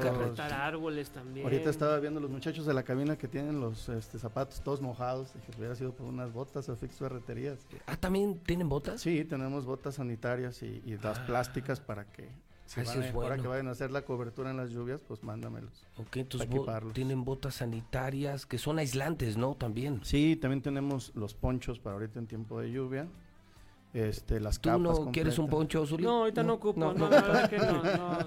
árboles 0.52 1.10
también. 1.10 1.46
Ahorita 1.46 1.70
estaba 1.70 1.98
viendo 1.98 2.20
los 2.20 2.30
muchachos 2.30 2.66
de 2.66 2.74
la 2.74 2.82
cabina 2.82 3.16
que 3.16 3.28
tienen 3.28 3.60
los 3.60 3.88
este, 3.88 4.18
zapatos 4.18 4.60
todos 4.60 4.80
mojados. 4.80 5.32
Dije, 5.34 5.52
hubiera 5.58 5.74
sido 5.74 5.92
por 5.92 6.06
unas 6.06 6.32
botas 6.32 6.68
o 6.68 6.76
fix 6.76 6.96
ferreterías. 6.96 7.58
Ah, 7.86 7.96
¿también 7.96 8.38
tienen 8.40 8.68
botas? 8.68 9.00
Sí, 9.00 9.24
tenemos 9.24 9.64
botas 9.64 9.96
sanitarias 9.96 10.62
y, 10.62 10.82
y 10.84 10.98
las 11.02 11.18
Ah. 11.18 11.26
plásticas 11.26 11.80
para 11.80 12.04
que, 12.04 12.28
si 12.66 12.80
Eso 12.80 12.98
van 13.00 13.14
ahora 13.14 13.36
que 13.38 13.46
vayan 13.48 13.68
a 13.68 13.70
hacer 13.70 13.90
la 13.90 14.02
cobertura 14.02 14.50
en 14.50 14.56
las 14.58 14.70
lluvias, 14.70 15.00
pues 15.06 15.22
mándamelos. 15.22 15.86
Ok, 15.96 16.16
entonces 16.18 16.46
para 16.46 16.56
bo- 16.58 16.62
equiparlos. 16.64 16.92
tienen 16.92 17.24
botas 17.24 17.54
sanitarias 17.54 18.44
que 18.46 18.58
son 18.58 18.78
aislantes, 18.78 19.36
¿no? 19.36 19.54
También. 19.54 20.00
Sí, 20.04 20.36
también 20.36 20.60
tenemos 20.62 21.12
los 21.14 21.34
ponchos 21.34 21.78
para 21.78 21.94
ahorita 21.94 22.18
en 22.18 22.26
tiempo 22.26 22.60
de 22.60 22.70
lluvia. 22.70 23.06
Este, 23.94 24.38
las 24.38 24.60
¿Tú 24.60 24.68
capas 24.68 25.00
no 25.00 25.10
quieres 25.10 25.38
un 25.38 25.48
poncho, 25.48 25.86
Zuli? 25.86 26.04
No, 26.04 26.20
ahorita 26.20 26.42
no, 26.42 26.54
ocupo. 26.54 26.78
No, 26.78 26.92
no. 26.92 27.08
la 27.08 27.22
verdad 27.22 27.50
que 27.50 27.58
no, 27.58 27.82
no, 27.82 27.82
no. 27.82 28.24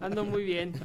Ando 0.00 0.24
muy 0.24 0.44
bien. 0.44 0.74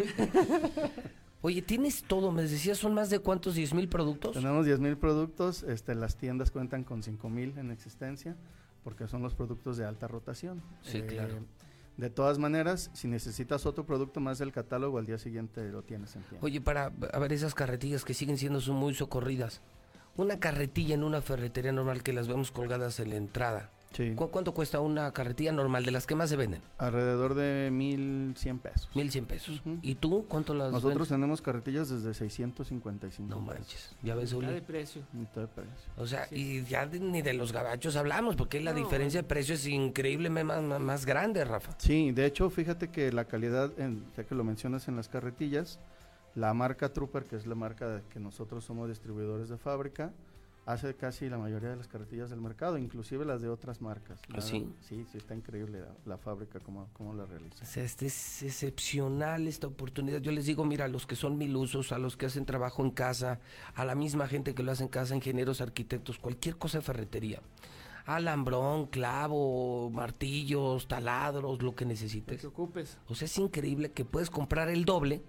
Oye, 1.46 1.62
tienes 1.62 2.04
todo, 2.04 2.32
me 2.32 2.44
decías, 2.44 2.78
¿son 2.78 2.94
más 2.94 3.10
de 3.10 3.20
cuántos? 3.20 3.58
¿10 3.58 3.74
mil 3.74 3.90
productos? 3.90 4.32
Tenemos 4.32 4.66
10.000 4.66 4.96
productos, 4.96 5.64
este, 5.64 5.94
las 5.94 6.16
tiendas 6.16 6.52
cuentan 6.52 6.86
con 6.86 7.04
5.000 7.04 7.58
en 7.58 7.70
existencia, 7.70 8.38
porque 8.82 9.10
son 9.10 9.22
los 9.22 9.36
productos 9.36 9.76
de 9.76 9.84
alta 9.84 10.08
rotación. 10.08 10.64
Sí, 10.84 11.02
claro. 11.02 11.40
De 11.98 12.10
todas 12.10 12.40
maneras, 12.40 12.92
si 12.94 13.10
necesitas 13.10 13.66
otro 13.66 13.86
producto 13.86 14.22
más 14.22 14.40
del 14.40 14.54
catálogo, 14.54 14.98
al 14.98 15.06
día 15.06 15.18
siguiente 15.18 15.70
lo 15.70 15.84
tienes 15.84 16.16
en 16.16 16.24
tienda. 16.24 16.46
Oye, 16.46 16.62
para 16.62 16.94
a 17.12 17.20
ver 17.20 17.34
esas 17.34 17.54
carretillas 17.54 18.06
que 18.06 18.14
siguen 18.14 18.38
siendo 18.38 18.62
son 18.62 18.78
muy 18.78 18.94
socorridas. 18.94 19.60
Una 20.16 20.40
carretilla 20.40 20.96
en 20.96 21.04
una 21.04 21.22
ferretería 21.22 21.74
normal 21.74 22.04
que 22.04 22.14
las 22.14 22.30
vemos 22.30 22.52
colgadas 22.52 23.02
en 23.02 23.10
la 23.10 23.18
entrada. 23.18 23.70
Sí. 23.94 24.14
¿Cu- 24.16 24.30
¿Cuánto 24.30 24.54
cuesta 24.54 24.80
una 24.80 25.12
carretilla 25.14 25.52
normal 25.52 25.86
de 25.86 25.92
las 25.92 26.06
que 26.08 26.16
más 26.16 26.30
se 26.30 26.36
venden? 26.36 26.62
Alrededor 26.80 27.36
de 27.36 27.70
1.100 27.72 28.60
pesos. 28.60 28.90
1100 28.96 29.26
pesos. 29.26 29.62
¿Y 29.82 29.96
tú 29.96 30.26
cuánto 30.28 30.54
las 30.54 30.72
Nosotros 30.72 30.94
vendes? 30.94 31.10
tenemos 31.10 31.42
carretillas 31.42 31.90
desde 31.90 32.14
655 32.14 33.30
No 33.30 33.40
manches, 33.40 33.96
ya 34.02 34.16
ves, 34.16 34.34
Mitad 34.34 34.52
de 34.52 34.62
precio. 34.62 35.02
Mitad 35.14 35.42
de 35.42 35.48
precio. 35.48 35.92
O 35.98 36.08
sea, 36.08 36.28
y 36.32 36.64
ya 36.64 36.86
de- 36.88 37.00
ni 37.00 37.22
de 37.22 37.34
los 37.34 37.52
gabachos 37.54 37.96
hablamos, 37.96 38.36
porque 38.36 38.60
la 38.62 38.72
No. 38.74 38.80
diferencia 38.80 39.22
de 39.22 39.28
precio 39.28 39.56
es 39.56 39.66
increíblemente 39.68 40.44
más, 40.44 40.62
más, 40.64 40.80
más 40.82 41.06
grande, 41.06 41.46
Rafa. 41.46 41.76
Sí, 41.78 42.12
de 42.12 42.26
hecho, 42.26 42.50
fíjate 42.50 42.90
que 42.90 43.12
la 43.12 43.26
calidad, 43.26 43.72
en, 43.80 44.04
ya 44.18 44.24
que 44.24 44.34
lo 44.36 44.44
mencionas 44.44 44.88
en 44.88 44.96
las 44.96 45.08
carretillas, 45.08 45.80
la 46.36 46.54
marca 46.56 46.92
Trooper, 46.92 47.26
que 47.26 47.36
es 47.36 47.46
la 47.46 47.54
marca 47.56 47.88
de 47.88 48.02
que 48.10 48.20
nosotros 48.20 48.64
somos 48.66 48.90
distribuidores 48.90 49.50
de 49.50 49.58
fábrica, 49.58 50.12
hace 50.66 50.96
casi 50.96 51.28
la 51.30 51.38
mayoría 51.38 51.70
de 51.70 51.76
las 51.76 51.88
carretillas 51.88 52.30
del 52.30 52.40
mercado, 52.42 52.78
inclusive 52.78 53.26
las 53.26 53.42
de 53.42 53.50
otras 53.50 53.82
marcas. 53.82 54.20
¿Ah, 54.30 54.36
La- 54.36 54.42
sí? 54.42 54.68
Sí, 54.82 55.06
sí, 55.12 55.18
está 55.18 55.36
increíble 55.36 55.82
la, 55.82 55.94
la 56.06 56.18
fábrica, 56.18 56.60
cómo, 56.62 56.88
cómo 56.94 57.14
la 57.14 57.26
realiza. 57.26 57.64
O 57.64 57.68
sea, 57.68 57.84
este 57.84 58.06
es 58.06 58.44
excepcional 58.44 59.48
esta 59.48 59.68
oportunidad. 59.68 60.20
Yo 60.22 60.32
les 60.32 60.46
digo, 60.46 60.64
mira, 60.66 60.86
a 60.86 60.88
los 60.88 61.06
que 61.06 61.16
son 61.16 61.38
mil 61.38 61.56
usos, 61.56 61.92
a 61.92 61.98
los 61.98 62.16
que 62.18 62.28
hacen 62.28 62.46
trabajo 62.46 62.84
en 62.84 62.92
casa, 62.92 63.40
a 63.76 63.84
la 63.86 63.96
misma 63.96 64.28
gente 64.28 64.56
que 64.56 64.64
lo 64.64 64.72
hace 64.72 64.84
en 64.84 64.90
casa, 64.90 65.16
ingenieros, 65.16 65.60
arquitectos, 65.62 66.18
cualquier 66.18 66.58
cosa 66.58 66.78
de 66.80 66.84
ferretería. 66.84 67.42
Alambrón, 68.06 68.88
clavo, 68.88 69.90
martillos, 69.90 70.88
taladros, 70.88 71.62
lo 71.62 71.74
que 71.76 71.86
Lo 71.86 71.90
necesites. 71.90 72.42
que 72.42 72.48
ocupes. 72.48 72.98
O 73.08 73.16
sea, 73.16 73.26
es 73.28 73.38
increíble 73.38 73.92
que 73.92 74.04
puedes 74.06 74.30
comprar 74.30 74.70
el 74.70 74.84
doble. 74.86 75.22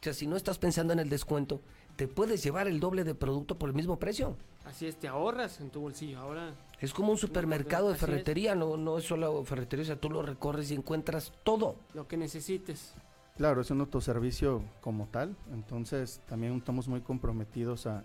O 0.00 0.02
sea, 0.04 0.12
si 0.12 0.26
no 0.26 0.36
estás 0.36 0.58
pensando 0.58 0.92
en 0.92 0.98
el 0.98 1.08
descuento, 1.08 1.60
te 1.96 2.06
puedes 2.06 2.42
llevar 2.44 2.68
el 2.68 2.80
doble 2.80 3.02
de 3.04 3.14
producto 3.14 3.58
por 3.58 3.70
el 3.70 3.74
mismo 3.74 3.98
precio. 3.98 4.36
Así 4.68 4.86
es, 4.86 4.96
te 4.96 5.08
ahorras 5.08 5.60
en 5.60 5.70
tu 5.70 5.80
bolsillo. 5.80 6.18
Ahora, 6.18 6.52
Es 6.78 6.92
como 6.92 7.10
un 7.10 7.16
supermercado 7.18 7.88
de 7.88 7.94
ferretería, 7.96 8.54
no, 8.54 8.76
no 8.76 8.98
es 8.98 9.04
solo 9.04 9.42
ferretería, 9.44 9.82
o 9.82 9.86
sea, 9.86 9.96
tú 9.96 10.10
lo 10.10 10.20
recorres 10.20 10.70
y 10.70 10.74
encuentras 10.74 11.32
todo. 11.42 11.76
lo 11.94 12.06
que 12.06 12.18
necesites. 12.18 12.92
Claro, 13.36 13.62
es 13.62 13.70
un 13.70 13.80
autoservicio 13.80 14.62
como 14.82 15.06
tal, 15.06 15.34
entonces 15.52 16.20
también 16.28 16.54
estamos 16.56 16.86
muy 16.86 17.00
comprometidos 17.00 17.86
a, 17.86 18.04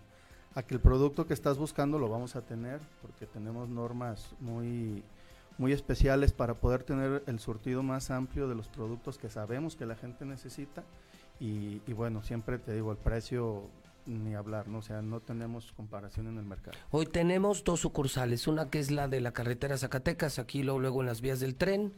a 0.56 0.64
que 0.64 0.76
el 0.76 0.80
producto 0.80 1.28
que 1.28 1.34
estás 1.34 1.58
buscando 1.58 2.00
lo 2.00 2.08
vamos 2.08 2.36
a 2.38 2.42
tener, 2.42 2.80
porque 3.02 3.26
tenemos 3.26 3.68
normas 3.68 4.34
muy, 4.40 5.04
muy 5.58 5.74
especiales 5.74 6.32
para 6.32 6.54
poder 6.54 6.84
tener 6.84 7.24
el 7.28 7.40
surtido 7.40 7.84
más 7.84 8.10
amplio 8.10 8.48
de 8.48 8.56
los 8.56 8.70
productos 8.70 9.18
que 9.18 9.30
sabemos 9.30 9.76
que 9.76 9.86
la 9.86 9.96
gente 9.96 10.24
necesita. 10.24 10.84
Y, 11.40 11.82
y 11.88 11.94
bueno, 11.94 12.24
siempre 12.24 12.58
te 12.58 12.74
digo, 12.74 12.92
el 12.92 12.98
precio 12.98 13.64
ni 14.06 14.36
hablar, 14.36 14.68
¿no? 14.68 14.80
O 14.80 14.82
sea, 14.82 15.02
no 15.02 15.20
tenemos 15.20 15.72
comparación 15.74 16.28
en 16.28 16.38
el 16.38 16.46
mercado. 16.46 16.78
Hoy 16.92 17.06
tenemos 17.06 17.64
dos 17.64 17.82
sucursales, 17.82 18.48
una 18.48 18.70
que 18.70 18.80
es 18.80 18.92
la 18.92 19.08
de 19.08 19.22
la 19.22 19.32
carretera 19.32 19.78
Zacatecas, 19.78 20.40
aquí 20.40 20.64
luego, 20.64 20.80
luego 20.80 21.02
en 21.02 21.08
las 21.08 21.22
vías 21.22 21.40
del 21.40 21.56
tren, 21.56 21.94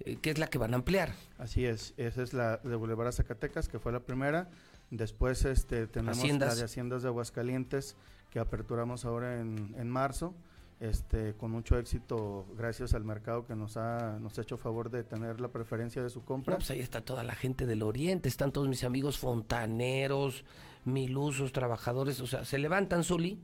eh, 0.00 0.16
que 0.16 0.30
es 0.30 0.38
la 0.38 0.48
que 0.48 0.58
van 0.58 0.74
a 0.74 0.76
ampliar. 0.76 1.14
Así 1.38 1.64
es, 1.64 1.94
esa 1.96 2.22
es 2.22 2.32
la 2.32 2.58
de 2.58 2.76
Boulevard 2.76 3.08
a 3.08 3.12
Zacatecas, 3.12 3.68
que 3.68 3.78
fue 3.78 3.92
la 3.92 4.00
primera. 4.00 4.48
Después 4.90 5.44
este, 5.44 5.86
tenemos 5.86 6.18
Haciendas. 6.18 6.50
la 6.50 6.54
de 6.56 6.64
Haciendas 6.64 7.02
de 7.02 7.08
Aguascalientes, 7.08 7.96
que 8.30 8.38
aperturamos 8.38 9.04
ahora 9.04 9.40
en, 9.40 9.74
en 9.78 9.88
marzo, 9.88 10.34
este, 10.80 11.34
con 11.34 11.50
mucho 11.50 11.76
éxito 11.76 12.46
gracias 12.56 12.94
al 12.94 13.04
mercado 13.04 13.44
que 13.44 13.56
nos 13.56 13.76
ha, 13.76 14.18
nos 14.20 14.38
ha 14.38 14.42
hecho 14.42 14.56
favor 14.56 14.90
de 14.90 15.02
tener 15.02 15.40
la 15.40 15.48
preferencia 15.48 16.02
de 16.02 16.08
su 16.08 16.24
compra. 16.24 16.52
No, 16.52 16.58
pues 16.58 16.70
ahí 16.70 16.80
está 16.80 17.00
toda 17.00 17.24
la 17.24 17.34
gente 17.34 17.66
del 17.66 17.82
oriente, 17.82 18.28
están 18.28 18.52
todos 18.52 18.68
mis 18.68 18.84
amigos 18.84 19.18
fontaneros, 19.18 20.44
milusos, 20.84 21.52
trabajadores, 21.52 22.20
o 22.20 22.26
sea, 22.26 22.44
se 22.44 22.58
levantan, 22.58 23.04
Zuli, 23.04 23.38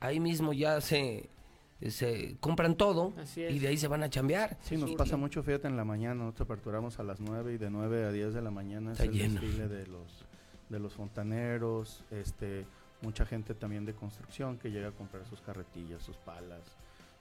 ahí 0.00 0.20
mismo 0.20 0.52
ya 0.52 0.80
se, 0.80 1.28
se 1.88 2.36
compran 2.40 2.76
todo 2.76 3.14
y 3.36 3.58
de 3.58 3.68
ahí 3.68 3.76
se 3.76 3.88
van 3.88 4.02
a 4.02 4.10
chambear. 4.10 4.56
Sí, 4.62 4.76
nos 4.76 4.92
pasa 4.92 5.16
mucho, 5.16 5.42
fíjate, 5.42 5.68
en 5.68 5.76
la 5.76 5.84
mañana, 5.84 6.14
nosotros 6.14 6.46
aperturamos 6.46 6.98
a 6.98 7.02
las 7.02 7.20
9 7.20 7.54
y 7.54 7.58
de 7.58 7.70
9 7.70 8.04
a 8.06 8.12
10 8.12 8.34
de 8.34 8.42
la 8.42 8.50
mañana 8.50 8.92
Está 8.92 9.04
es 9.04 9.10
el 9.10 9.16
lleno. 9.16 9.40
desfile 9.40 9.68
de 9.68 9.86
los, 9.86 10.24
de 10.68 10.78
los 10.78 10.92
fontaneros, 10.94 12.04
este, 12.10 12.66
mucha 13.02 13.24
gente 13.24 13.54
también 13.54 13.84
de 13.84 13.94
construcción 13.94 14.58
que 14.58 14.70
llega 14.70 14.88
a 14.88 14.92
comprar 14.92 15.26
sus 15.26 15.40
carretillas, 15.40 16.02
sus 16.02 16.16
palas. 16.16 16.60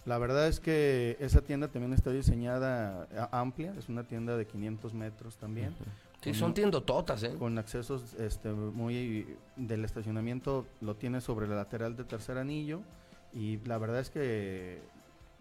La 0.05 0.17
verdad 0.19 0.47
es 0.47 0.61
que 0.61 1.17
esa 1.19 1.41
tienda 1.41 1.67
también 1.67 1.91
está 1.91 2.11
diseñada 2.11 3.07
amplia, 3.31 3.73
es 3.77 3.89
una 3.89 4.03
tienda 4.05 4.37
de 4.37 4.47
500 4.47 4.93
metros 4.93 5.35
también, 5.35 5.75
Sí, 6.21 6.33
son 6.33 6.53
tiendototas, 6.53 7.23
¿eh? 7.23 7.35
Con 7.37 7.57
accesos 7.57 8.15
este, 8.15 8.51
muy 8.51 9.37
del 9.55 9.85
estacionamiento 9.85 10.65
lo 10.81 10.95
tiene 10.95 11.21
sobre 11.21 11.45
el 11.45 11.55
lateral 11.55 11.95
de 11.95 12.03
tercer 12.03 12.37
anillo 12.37 12.81
y 13.33 13.57
la 13.59 13.77
verdad 13.77 13.99
es 13.99 14.09
que 14.09 14.81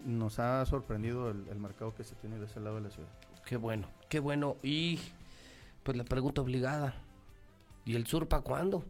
nos 0.05 0.39
ha 0.39 0.65
sorprendido 0.67 1.31
el, 1.31 1.49
el 1.49 1.59
mercado 1.59 1.95
que 1.95 2.05
se 2.05 2.15
tiene 2.17 2.39
de 2.39 2.45
ese 2.45 2.61
lado 2.61 2.77
de 2.77 2.83
la 2.83 2.91
ciudad. 2.91 3.09
Qué 3.47 3.57
bueno, 3.57 3.89
qué 4.09 4.21
bueno. 4.21 4.57
Y 4.63 5.01
pues 5.83 5.97
la 5.97 6.05
pregunta 6.05 6.43
obligada. 6.43 6.95
¿Y 7.85 7.95
el 7.95 8.07
sur 8.07 8.29
para 8.29 8.43
cuándo? 8.43 8.85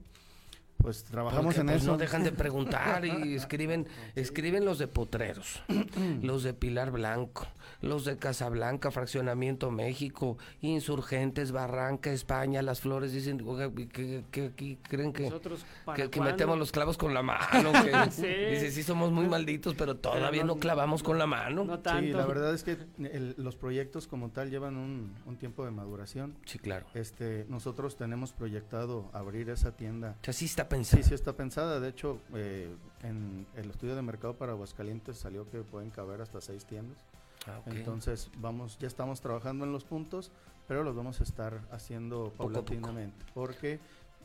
Pues 0.78 1.04
trabajamos 1.04 1.46
Porque, 1.46 1.60
en 1.60 1.66
pues, 1.66 1.82
eso. 1.82 1.92
No 1.92 1.98
dejan 1.98 2.22
de 2.22 2.32
preguntar 2.32 3.04
y 3.04 3.34
escriben, 3.34 3.86
escriben 4.14 4.64
los 4.64 4.78
de 4.78 4.86
Potreros, 4.88 5.62
los 6.22 6.42
de 6.42 6.54
Pilar 6.54 6.90
Blanco, 6.90 7.46
los 7.80 8.04
de 8.04 8.16
Casablanca, 8.18 8.90
Fraccionamiento 8.90 9.70
México, 9.70 10.36
Insurgentes, 10.60 11.50
Barranca, 11.52 12.10
España, 12.12 12.62
Las 12.62 12.80
Flores, 12.80 13.12
dicen 13.12 13.38
que, 13.38 14.76
creen 14.82 15.12
que, 15.12 15.22
Nosotros, 15.24 15.64
¿para 15.84 16.08
que, 16.08 16.20
metemos 16.20 16.58
los 16.58 16.72
clavos 16.72 16.96
con 16.98 17.14
la 17.14 17.22
mano. 17.22 17.72
que- 17.82 18.10
Sí. 18.10 18.26
Dice, 18.26 18.70
sí 18.70 18.82
somos 18.82 19.10
muy 19.10 19.26
malditos, 19.28 19.74
pero 19.74 19.96
todavía 19.96 20.44
no, 20.44 20.56
clavamos 20.56 21.02
con 21.02 21.18
la 21.18 21.26
mano. 21.26 21.64
No 21.64 21.76
Sí, 21.76 21.82
tanto. 21.82 22.16
la 22.16 22.26
verdad 22.26 22.54
es 22.54 22.62
que 22.62 22.76
el- 22.98 23.34
los 23.38 23.56
proyectos 23.56 24.06
como 24.06 24.30
tal 24.30 24.50
llevan 24.50 24.76
un, 24.76 25.14
un 25.26 25.36
tiempo 25.36 25.64
de 25.64 25.70
maduración. 25.70 26.36
Sí, 26.44 26.58
claro. 26.58 26.86
Este, 26.94 27.46
nosotros 27.48 27.96
tenemos 27.96 28.32
proyectado 28.32 29.10
abrir 29.12 29.50
esa 29.50 29.72
tienda. 29.76 30.16
O 30.20 30.24
sea, 30.24 30.32
sí 30.34 30.44
está 30.44 30.65
pensada. 30.68 31.02
Sí, 31.02 31.08
sí 31.08 31.14
está 31.14 31.32
pensada. 31.34 31.80
De 31.80 31.88
hecho, 31.88 32.18
eh, 32.34 32.74
en 33.02 33.46
el 33.56 33.70
estudio 33.70 33.94
de 33.96 34.02
mercado 34.02 34.34
para 34.34 34.52
Aguascalientes 34.52 35.16
salió 35.18 35.48
que 35.50 35.62
pueden 35.62 35.90
caber 35.90 36.20
hasta 36.20 36.40
seis 36.40 36.64
tiendas. 36.64 36.98
Ah, 37.46 37.58
ok. 37.60 37.68
Entonces, 37.74 38.30
vamos, 38.38 38.78
ya 38.78 38.86
estamos 38.88 39.20
trabajando 39.20 39.64
en 39.64 39.72
los 39.72 39.84
puntos, 39.84 40.32
pero 40.66 40.82
los 40.82 40.96
vamos 40.96 41.20
a 41.20 41.24
estar 41.24 41.60
haciendo 41.70 42.24
Poco 42.36 42.52
paulatinamente. 42.52 43.24
Porque 43.34 43.78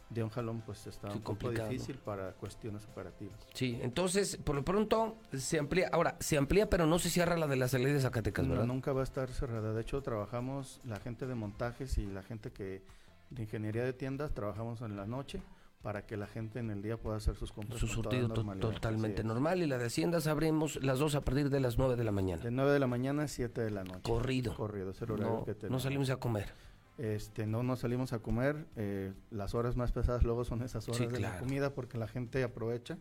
de 0.10 0.24
un 0.24 0.30
jalón, 0.30 0.62
pues 0.66 0.88
está 0.88 1.10
Sí, 1.10 1.18
un 1.18 1.24
poco 1.24 1.40
complicado. 1.40 1.70
difícil 1.70 1.96
para 1.98 2.34
cuestiones 2.34 2.84
operativas. 2.86 3.48
Sí, 3.54 3.80
entonces, 3.82 4.36
por 4.38 4.56
lo 4.56 4.66
pronto 4.66 5.16
se 5.38 5.58
amplía. 5.60 5.90
Ahora, 5.94 6.18
se 6.20 6.38
amplía, 6.38 6.70
pero 6.70 6.86
no 6.86 7.00
se 7.00 7.10
cierra 7.10 7.38
la 7.38 7.48
de 7.48 7.56
la 7.56 7.68
salida 7.70 7.94
de 7.94 8.02
Zacatecas, 8.02 8.46
No, 8.46 8.52
¿verdad? 8.52 8.66
nunca 8.66 8.92
va 8.92 9.02
a 9.02 9.04
estar 9.04 9.30
cerrada. 9.30 9.72
De 9.74 9.82
hecho, 9.82 10.02
trabajamos 10.02 10.82
la 10.84 11.00
gente 11.00 11.28
de 11.28 11.36
montajes 11.36 11.98
y 11.98 12.06
la 12.08 12.24
gente 12.24 12.52
que 12.52 12.82
de 13.30 13.44
ingeniería 13.44 13.86
de 13.86 13.94
tiendas, 13.94 14.34
trabajamos 14.34 14.82
en 14.82 14.98
la 14.98 15.06
noche 15.06 15.42
para 15.82 16.06
que 16.06 16.16
la 16.18 16.28
gente 16.28 16.60
en 16.60 16.70
el 16.70 16.82
día 16.82 16.98
pueda 16.98 17.18
hacer 17.18 17.36
sus 17.36 17.52
compras. 17.52 17.80
Su 17.80 17.88
surtido 17.88 18.28
totalmente 18.30 19.24
normal. 19.24 19.62
Y 19.64 19.68
la 19.68 19.78
de 19.78 19.86
Haciendas 19.88 20.28
abrimos 20.28 20.82
las 20.84 21.00
dos 21.00 21.16
a 21.16 21.22
partir 21.22 21.50
de 21.50 21.60
las 21.60 21.78
9 21.78 21.96
de 21.96 22.04
la 22.04 22.12
mañana. 22.12 22.44
De 22.44 22.52
9 22.52 22.72
de 22.72 22.80
la 22.80 22.88
mañana 22.88 23.24
a 23.24 23.28
7 23.28 23.62
de 23.62 23.72
la 23.72 23.84
noche. 23.84 24.02
Corrido. 24.04 24.56
Corrido, 24.56 24.92
es 24.92 25.02
el 25.02 25.12
horario 25.12 25.34
No, 25.40 25.44
que 25.46 25.52
no 25.54 25.58
tenemos. 25.58 25.84
salimos 25.84 26.10
a 26.12 26.18
comer. 26.18 26.50
Este, 26.98 27.48
no 27.48 27.64
nos 27.64 27.80
salimos 27.80 28.14
a 28.14 28.20
comer. 28.20 28.66
eh, 28.76 29.14
las 29.32 29.56
horas 29.56 29.76
más 29.76 29.92
pesadas 29.92 30.24
luego 30.24 30.44
son 30.46 30.62
esas 30.62 30.88
horas 30.88 30.98
Sí, 31.00 31.06
de 31.08 31.20
la 31.20 31.30
claro. 31.30 31.46
comida 31.46 31.74
porque 31.74 31.98
la 31.98 32.08
gente 32.08 32.44
aprovecha. 32.44 32.98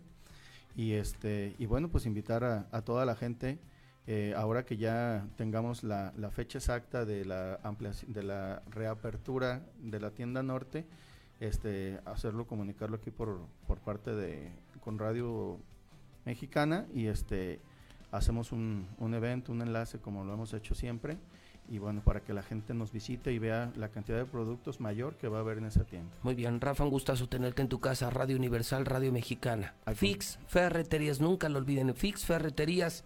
Y 0.75 0.93
este 0.93 1.55
y 1.59 1.67
bueno, 1.67 1.89
pues 1.91 2.07
invitar 2.07 2.45
a, 2.45 2.67
a 2.73 2.81
toda 2.83 3.05
la 3.05 3.15
gente, 3.17 3.59
eh, 4.07 4.33
ahora 4.37 4.65
que 4.65 4.77
ya 4.79 5.27
tengamos 5.37 5.83
la, 5.83 6.15
la 6.17 6.31
fecha 6.31 6.59
exacta 6.59 7.05
de 7.05 7.25
la 7.27 7.59
ampliación, 7.63 8.13
de 8.15 8.23
la 8.23 8.63
reapertura 8.71 9.63
de 9.83 10.01
la 10.01 10.13
tienda 10.13 10.43
norte, 10.43 10.87
este, 11.41 11.99
hacerlo, 12.05 12.47
comunicarlo 12.47 12.97
aquí 12.97 13.11
por, 13.11 13.41
por 13.67 13.79
parte 13.79 14.15
de 14.15 14.53
con 14.81 14.99
Radio 14.99 15.59
Mexicana 16.25 16.87
y 16.95 17.07
este 17.07 17.61
hacemos 18.13 18.53
un, 18.53 18.87
un 18.99 19.15
evento, 19.15 19.53
un 19.53 19.63
enlace 19.63 19.99
como 19.99 20.25
lo 20.25 20.35
hemos 20.35 20.53
hecho 20.55 20.75
siempre 20.75 21.17
y 21.69 21.79
bueno, 21.79 22.03
para 22.03 22.21
que 22.21 22.35
la 22.35 22.43
gente 22.43 22.75
nos 22.75 22.91
visite 22.91 23.33
y 23.33 23.39
vea 23.39 23.71
la 23.77 23.91
cantidad 23.91 24.19
de 24.19 24.25
productos 24.25 24.81
mayor 24.81 25.15
que 25.17 25.29
va 25.29 25.39
a 25.39 25.41
haber 25.41 25.59
en 25.59 25.67
esa 25.67 25.85
tienda. 25.85 26.11
Muy 26.25 26.35
bien, 26.35 26.61
Rafa, 26.61 26.83
un 26.83 26.91
gustazo 26.91 27.29
tenerte 27.29 27.63
en 27.63 27.69
tu 27.69 27.79
casa, 27.79 28.11
Radio 28.11 28.37
Universal, 28.37 28.85
Radio 28.87 29.13
Mexicana. 29.13 29.75
Fix 29.95 30.41
Ferreterías, 30.49 31.21
nunca 31.21 31.49
lo 31.49 31.59
olviden, 31.59 31.95
Fix 31.95 32.25
Ferreterías 32.27 33.05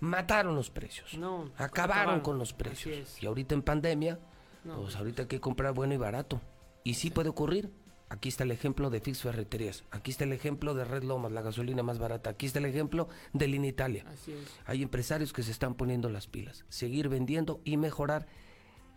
mataron 0.00 0.56
los 0.56 0.68
precios. 0.70 1.16
No, 1.16 1.50
acabaron 1.56 1.68
acabaron. 1.68 2.20
con 2.22 2.38
los 2.38 2.48
Así 2.48 2.58
precios. 2.58 2.96
es. 2.98 3.22
Y 3.22 3.26
ahorita 3.26 3.54
en 3.54 3.62
pandemia, 3.62 4.18
No. 4.64 4.80
pues 4.80 4.96
ahorita 4.96 5.22
hay 5.22 5.28
que 5.28 5.40
comprar 5.40 5.72
bueno 5.72 5.94
y 5.94 5.98
barato. 5.98 6.40
Y 6.84 6.94
sí 6.94 7.10
puede 7.10 7.28
ocurrir. 7.28 7.70
Aquí 8.08 8.28
está 8.28 8.44
el 8.44 8.50
ejemplo 8.50 8.90
de 8.90 9.00
Fix 9.00 9.22
Ferreterías. 9.22 9.84
Aquí 9.90 10.10
está 10.10 10.24
el 10.24 10.34
ejemplo 10.34 10.74
de 10.74 10.84
Red 10.84 11.02
Lomas, 11.02 11.32
la 11.32 11.40
gasolina 11.40 11.82
más 11.82 11.98
barata. 11.98 12.30
Aquí 12.30 12.44
está 12.44 12.58
el 12.58 12.66
ejemplo 12.66 13.08
de 13.32 13.48
Línea 13.48 13.70
Italia. 13.70 14.04
Así 14.06 14.32
es. 14.32 14.38
Hay 14.66 14.82
empresarios 14.82 15.32
que 15.32 15.42
se 15.42 15.50
están 15.50 15.74
poniendo 15.74 16.10
las 16.10 16.26
pilas. 16.26 16.66
Seguir 16.68 17.08
vendiendo 17.08 17.62
y 17.64 17.78
mejorar 17.78 18.26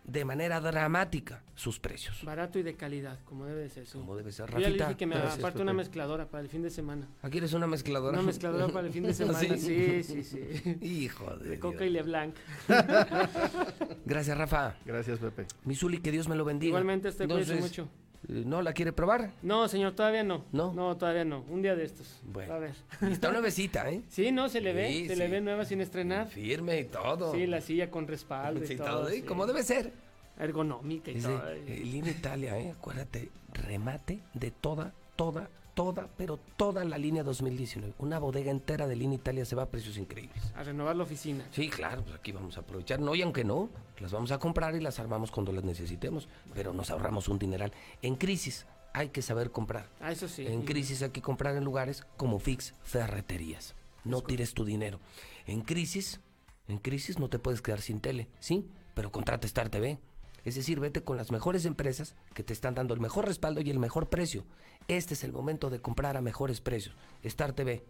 de 0.06 0.24
manera 0.24 0.60
dramática 0.60 1.42
sus 1.56 1.80
precios. 1.80 2.22
Barato 2.22 2.58
y 2.58 2.62
de 2.62 2.74
calidad, 2.76 3.18
como 3.24 3.44
debe 3.46 3.62
de 3.62 3.68
ser. 3.68 3.86
sí. 3.86 3.98
Como 3.98 4.16
debe 4.16 4.30
ser. 4.30 4.46
Yo 4.50 4.52
ya 4.52 4.58
le 4.60 4.66
Rafita, 4.66 4.84
dije 4.86 4.96
que 4.98 5.06
me 5.06 5.16
gracias, 5.16 5.38
aparte 5.38 5.62
una 5.62 5.72
mezcladora 5.72 6.28
para 6.28 6.42
el 6.42 6.48
fin 6.48 6.62
de 6.62 6.70
semana. 6.70 7.08
¿Aquí 7.22 7.38
eres 7.38 7.52
una 7.52 7.66
mezcladora? 7.66 8.16
Una 8.18 8.26
mezcladora 8.26 8.68
para 8.68 8.86
el 8.86 8.92
fin 8.92 9.02
de 9.02 9.14
semana. 9.14 9.38
¿Sí? 9.38 9.58
Sí, 9.58 10.02
sí, 10.02 10.22
sí. 10.22 10.78
Hijo 10.80 11.36
de 11.38 11.50
De 11.50 11.58
coca 11.58 11.84
y 11.84 11.90
Leblanc. 11.90 12.34
Gracias, 14.04 14.38
Rafa. 14.38 14.76
Gracias, 14.84 15.18
Pepe. 15.18 15.46
Misuli, 15.64 15.98
que 15.98 16.12
Dios 16.12 16.28
me 16.28 16.36
lo 16.36 16.44
bendiga. 16.44 16.68
Igualmente, 16.68 17.08
este, 17.08 17.24
Entonces, 17.24 17.60
mucho. 17.60 17.88
Eh, 18.28 18.42
¿No 18.46 18.62
la 18.62 18.72
quiere 18.72 18.92
probar? 18.92 19.32
No, 19.42 19.68
señor, 19.68 19.92
todavía 19.94 20.22
no. 20.24 20.44
¿No? 20.52 20.72
No, 20.72 20.96
todavía 20.96 21.24
no. 21.24 21.44
Un 21.48 21.62
día 21.62 21.74
de 21.76 21.84
estos. 21.84 22.20
Bueno. 22.24 22.54
A 22.54 22.58
ver. 22.58 22.74
Está 23.10 23.30
nuevecita, 23.32 23.90
¿eh? 23.90 24.02
Sí, 24.08 24.32
no, 24.32 24.48
se 24.48 24.60
le 24.60 24.72
ve. 24.72 24.88
Sí, 24.88 25.08
se 25.08 25.16
le 25.16 25.28
ve 25.28 25.40
nueva 25.40 25.64
sin 25.64 25.80
estrenar. 25.80 26.28
Firme 26.28 26.80
y 26.80 26.84
todo. 26.84 27.32
Sí, 27.32 27.46
la 27.46 27.60
silla 27.60 27.90
con 27.90 28.06
respaldo 28.06 28.62
y 28.64 28.66
Sí, 28.66 28.76
todo. 28.76 28.86
todo, 28.86 29.08
¿eh? 29.10 29.24
Como 29.24 29.46
debe 29.46 29.62
ser. 29.62 29.92
Ergonómica 30.38 31.10
y 31.10 31.20
todo. 31.20 31.48
eh, 31.50 31.80
Línea 31.84 32.12
Italia, 32.12 32.58
¿eh? 32.58 32.70
Acuérdate, 32.72 33.30
remate 33.54 34.20
de 34.34 34.50
toda, 34.50 34.92
toda, 35.16 35.48
toda, 35.76 36.08
pero 36.16 36.38
toda 36.56 36.84
la 36.84 36.96
línea 36.96 37.22
2019. 37.22 37.92
Una 37.98 38.18
bodega 38.18 38.50
entera 38.50 38.88
de 38.88 38.96
Línea 38.96 39.16
Italia 39.16 39.44
se 39.44 39.54
va 39.54 39.64
a 39.64 39.66
precios 39.66 39.98
increíbles. 39.98 40.42
A 40.56 40.62
renovar 40.62 40.96
la 40.96 41.02
oficina. 41.02 41.46
Sí, 41.52 41.68
claro, 41.68 42.02
pues 42.02 42.16
aquí 42.16 42.32
vamos 42.32 42.56
a 42.56 42.60
aprovechar. 42.60 42.98
No, 42.98 43.14
y 43.14 43.20
aunque 43.20 43.44
no, 43.44 43.68
las 44.00 44.10
vamos 44.10 44.32
a 44.32 44.38
comprar 44.38 44.74
y 44.74 44.80
las 44.80 44.98
armamos 44.98 45.30
cuando 45.30 45.52
las 45.52 45.64
necesitemos, 45.64 46.28
pero 46.54 46.72
nos 46.72 46.90
ahorramos 46.90 47.28
un 47.28 47.38
dineral. 47.38 47.72
En 48.00 48.16
crisis 48.16 48.66
hay 48.94 49.10
que 49.10 49.20
saber 49.20 49.50
comprar. 49.50 49.90
Ah, 50.00 50.12
eso 50.12 50.28
sí. 50.28 50.46
En 50.46 50.62
crisis 50.62 51.02
hay 51.02 51.10
que 51.10 51.20
comprar 51.20 51.54
en 51.56 51.64
lugares 51.64 52.06
como 52.16 52.38
Fix 52.38 52.72
Ferreterías. 52.82 53.74
No 54.02 54.22
tires 54.22 54.54
tu 54.54 54.64
dinero. 54.64 54.98
En 55.46 55.60
crisis, 55.60 56.20
en 56.68 56.78
crisis 56.78 57.18
no 57.18 57.28
te 57.28 57.38
puedes 57.38 57.60
quedar 57.60 57.82
sin 57.82 58.00
tele, 58.00 58.28
¿sí? 58.40 58.66
Pero 58.94 59.12
contrata 59.12 59.46
Star 59.46 59.68
TV. 59.68 59.98
Es 60.46 60.54
decir, 60.54 60.78
vete 60.78 61.02
con 61.02 61.16
las 61.16 61.32
mejores 61.32 61.64
empresas 61.64 62.14
que 62.32 62.44
te 62.44 62.52
están 62.52 62.76
dando 62.76 62.94
el 62.94 63.00
mejor 63.00 63.26
respaldo 63.26 63.60
y 63.62 63.68
el 63.68 63.80
mejor 63.80 64.08
precio. 64.08 64.44
Este 64.86 65.14
es 65.14 65.24
el 65.24 65.32
momento 65.32 65.70
de 65.70 65.80
comprar 65.80 66.16
a 66.16 66.20
mejores 66.20 66.60
precios. 66.60 66.94
Star 67.24 67.52
TV, 67.52 67.84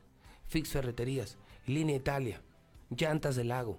Fix 0.46 0.70
Ferreterías, 0.70 1.36
Línea 1.66 1.96
Italia, 1.96 2.40
Llantas 2.88 3.36
del 3.36 3.48
Lago. 3.48 3.78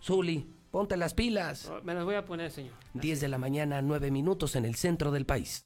Zuli, 0.00 0.48
ponte 0.70 0.96
las 0.96 1.14
pilas. 1.14 1.68
Me 1.82 1.94
las 1.94 2.04
voy 2.04 2.14
a 2.14 2.24
poner, 2.24 2.52
señor. 2.52 2.74
10 2.94 3.20
de 3.20 3.26
la 3.26 3.38
mañana, 3.38 3.82
9 3.82 4.12
minutos 4.12 4.54
en 4.54 4.64
el 4.64 4.76
centro 4.76 5.10
del 5.10 5.26
país. 5.26 5.65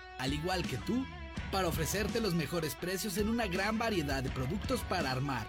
al 0.21 0.33
igual 0.33 0.61
que 0.61 0.77
tú, 0.77 1.03
para 1.51 1.67
ofrecerte 1.67 2.21
los 2.21 2.35
mejores 2.35 2.75
precios 2.75 3.17
en 3.17 3.27
una 3.27 3.47
gran 3.47 3.79
variedad 3.79 4.21
de 4.21 4.29
productos 4.29 4.81
para 4.81 5.09
armar, 5.09 5.47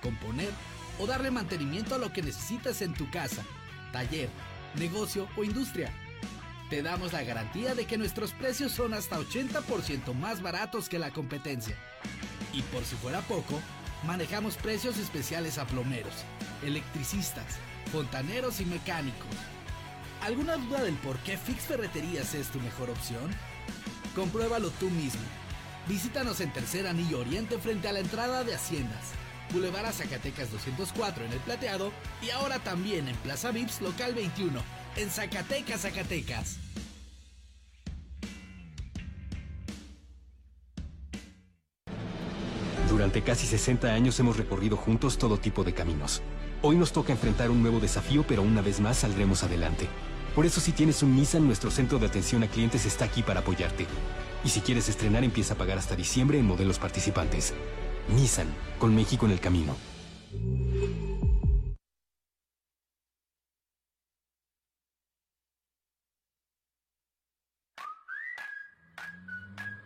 componer 0.00 0.50
o 0.98 1.06
darle 1.06 1.30
mantenimiento 1.30 1.94
a 1.94 1.98
lo 1.98 2.10
que 2.12 2.22
necesitas 2.22 2.80
en 2.80 2.94
tu 2.94 3.10
casa, 3.10 3.44
taller, 3.92 4.30
negocio 4.76 5.28
o 5.36 5.44
industria. 5.44 5.92
Te 6.70 6.82
damos 6.82 7.12
la 7.12 7.24
garantía 7.24 7.74
de 7.74 7.84
que 7.84 7.98
nuestros 7.98 8.32
precios 8.32 8.72
son 8.72 8.94
hasta 8.94 9.18
80% 9.18 10.14
más 10.14 10.40
baratos 10.40 10.88
que 10.88 10.98
la 10.98 11.10
competencia. 11.10 11.76
Y 12.54 12.62
por 12.62 12.84
si 12.84 12.96
fuera 12.96 13.20
poco, 13.20 13.60
manejamos 14.04 14.56
precios 14.56 14.96
especiales 14.96 15.58
a 15.58 15.66
plomeros, 15.66 16.24
electricistas, 16.64 17.58
fontaneros 17.92 18.62
y 18.62 18.64
mecánicos. 18.64 19.28
¿Alguna 20.22 20.56
duda 20.56 20.82
del 20.82 20.94
por 20.94 21.18
qué 21.18 21.36
Fix 21.36 21.64
Ferreterías 21.64 22.34
es 22.34 22.48
tu 22.48 22.58
mejor 22.60 22.88
opción? 22.88 23.30
Compruébalo 24.16 24.70
tú 24.70 24.88
mismo. 24.88 25.20
Visítanos 25.86 26.40
en 26.40 26.50
Tercer 26.50 26.86
Anillo 26.86 27.20
Oriente 27.20 27.58
frente 27.58 27.86
a 27.86 27.92
la 27.92 28.00
entrada 28.00 28.44
de 28.44 28.54
Haciendas. 28.54 29.12
Boulevard 29.52 29.92
Zacatecas 29.92 30.50
204 30.50 31.26
en 31.26 31.32
El 31.34 31.38
Plateado 31.40 31.92
y 32.22 32.30
ahora 32.30 32.58
también 32.58 33.08
en 33.08 33.16
Plaza 33.16 33.50
Vips 33.50 33.82
Local 33.82 34.14
21 34.14 34.58
en 34.96 35.10
Zacatecas, 35.10 35.82
Zacatecas. 35.82 36.56
Durante 42.88 43.22
casi 43.22 43.46
60 43.46 43.92
años 43.92 44.18
hemos 44.18 44.38
recorrido 44.38 44.78
juntos 44.78 45.18
todo 45.18 45.36
tipo 45.38 45.62
de 45.62 45.74
caminos. 45.74 46.22
Hoy 46.62 46.76
nos 46.76 46.92
toca 46.92 47.12
enfrentar 47.12 47.50
un 47.50 47.60
nuevo 47.60 47.80
desafío, 47.80 48.24
pero 48.26 48.40
una 48.40 48.62
vez 48.62 48.80
más 48.80 48.96
saldremos 48.96 49.42
adelante. 49.42 49.86
Por 50.36 50.44
eso 50.44 50.60
si 50.60 50.72
tienes 50.72 51.02
un 51.02 51.16
Nissan, 51.16 51.46
nuestro 51.46 51.70
centro 51.70 51.98
de 51.98 52.04
atención 52.04 52.42
a 52.42 52.46
clientes 52.46 52.84
está 52.84 53.06
aquí 53.06 53.22
para 53.22 53.40
apoyarte. 53.40 53.86
Y 54.44 54.50
si 54.50 54.60
quieres 54.60 54.86
estrenar, 54.86 55.24
empieza 55.24 55.54
a 55.54 55.56
pagar 55.56 55.78
hasta 55.78 55.96
diciembre 55.96 56.38
en 56.38 56.44
modelos 56.44 56.78
participantes. 56.78 57.54
Nissan, 58.14 58.46
con 58.78 58.94
México 58.94 59.24
en 59.24 59.32
el 59.32 59.40
camino. 59.40 59.74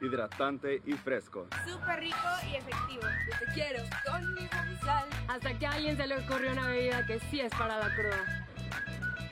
hidratante 0.02 0.80
y 0.86 0.94
fresco. 0.94 1.46
Súper 1.64 2.00
rico 2.00 2.16
y 2.50 2.56
efectivo. 2.56 3.02
Yo 3.02 3.38
te 3.38 3.52
quiero 3.52 3.82
con 4.04 4.34
mi 4.34 4.48
sal. 4.82 5.06
Hasta 5.28 5.56
que 5.56 5.66
a 5.66 5.72
alguien 5.72 5.96
se 5.96 6.06
le 6.06 6.16
ocurrió 6.16 6.50
una 6.52 6.66
bebida 6.66 7.06
que 7.06 7.20
sí 7.30 7.40
es 7.40 7.52
para 7.52 7.78
la 7.78 7.94
cruda. 7.94 8.48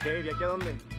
¿Qué? 0.01 0.21
¿Y 0.21 0.29
aquí 0.29 0.43
a 0.43 0.47
dónde? 0.47 0.98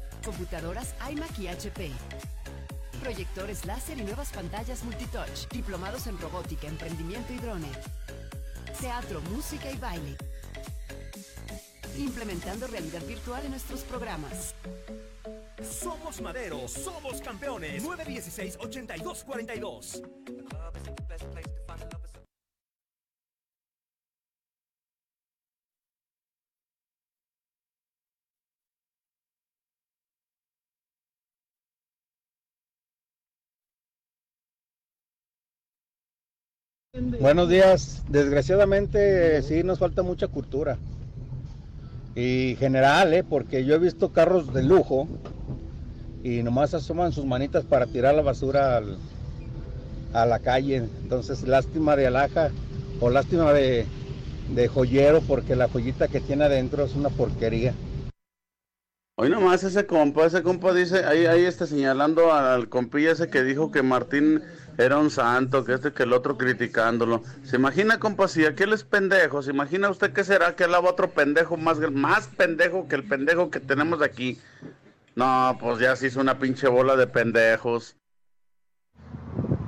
Computadoras 0.23 0.93
iMac 1.09 1.39
y 1.39 1.47
HP 1.47 1.91
proyectores 3.01 3.65
láser 3.65 3.97
y 3.97 4.03
nuevas 4.03 4.31
pantallas 4.31 4.83
multitouch, 4.83 5.47
diplomados 5.51 6.05
en 6.07 6.17
robótica, 6.19 6.67
emprendimiento 6.67 7.33
y 7.33 7.37
drone, 7.37 7.67
teatro, 8.79 9.19
música 9.21 9.71
y 9.71 9.77
baile, 9.77 10.15
implementando 11.97 12.67
realidad 12.67 13.01
virtual 13.07 13.43
en 13.43 13.49
nuestros 13.51 13.81
programas. 13.81 14.53
Somos 15.61 16.21
Madero, 16.21 16.65
somos 16.67 17.21
campeones. 17.21 17.83
916-8242. 17.83 20.01
Buenos 36.93 37.47
días. 37.47 38.03
Desgraciadamente 38.09 39.41
sí 39.43 39.63
nos 39.63 39.79
falta 39.79 40.03
mucha 40.03 40.27
cultura. 40.27 40.77
Y 42.15 42.57
general, 42.59 43.13
¿eh? 43.13 43.23
porque 43.23 43.63
yo 43.63 43.75
he 43.75 43.79
visto 43.79 44.11
carros 44.11 44.53
de 44.53 44.63
lujo 44.63 45.07
y 46.21 46.43
nomás 46.43 46.73
asoman 46.73 47.13
sus 47.13 47.23
manitas 47.23 47.63
para 47.63 47.87
tirar 47.87 48.15
la 48.15 48.21
basura 48.23 48.81
a 50.11 50.25
la 50.25 50.39
calle. 50.39 50.87
Entonces, 51.03 51.43
lástima 51.43 51.95
de 51.95 52.07
alhaja 52.07 52.51
o 52.99 53.09
lástima 53.09 53.53
de, 53.53 53.85
de 54.53 54.67
joyero 54.67 55.21
porque 55.21 55.55
la 55.55 55.69
joyita 55.69 56.09
que 56.09 56.19
tiene 56.19 56.43
adentro 56.43 56.83
es 56.83 56.93
una 56.93 57.07
porquería. 57.07 57.73
Hoy 59.17 59.29
nomás 59.29 59.63
ese 59.63 59.85
compa, 59.85 60.25
ese 60.25 60.41
compa 60.41 60.73
dice, 60.73 61.05
ahí, 61.05 61.25
ahí 61.25 61.45
está 61.45 61.67
señalando 61.67 62.33
al 62.33 62.69
compilla 62.69 63.11
ese 63.11 63.29
que 63.29 63.43
dijo 63.43 63.71
que 63.71 63.83
Martín 63.83 64.41
era 64.77 64.97
un 64.97 65.09
santo, 65.09 65.63
que 65.63 65.73
este 65.73 65.93
que 65.93 66.03
el 66.03 66.13
otro 66.13 66.37
criticándolo. 66.37 67.23
¿Se 67.43 67.55
imagina, 67.55 67.99
compa, 67.99 68.27
si 68.27 68.45
aquel 68.45 68.73
es 68.73 68.83
pendejo? 68.83 69.41
¿Se 69.41 69.51
imagina 69.51 69.89
usted 69.89 70.13
qué 70.13 70.23
será 70.23 70.55
que 70.55 70.63
alaba 70.63 70.89
otro 70.89 71.09
pendejo 71.11 71.57
más, 71.57 71.79
más 71.91 72.27
pendejo 72.27 72.87
que 72.87 72.95
el 72.95 73.03
pendejo 73.03 73.49
que 73.49 73.59
tenemos 73.59 74.01
aquí? 74.01 74.39
No, 75.15 75.57
pues 75.59 75.79
ya 75.79 75.95
se 75.95 76.07
hizo 76.07 76.21
una 76.21 76.39
pinche 76.39 76.67
bola 76.67 76.95
de 76.95 77.07
pendejos. 77.07 77.97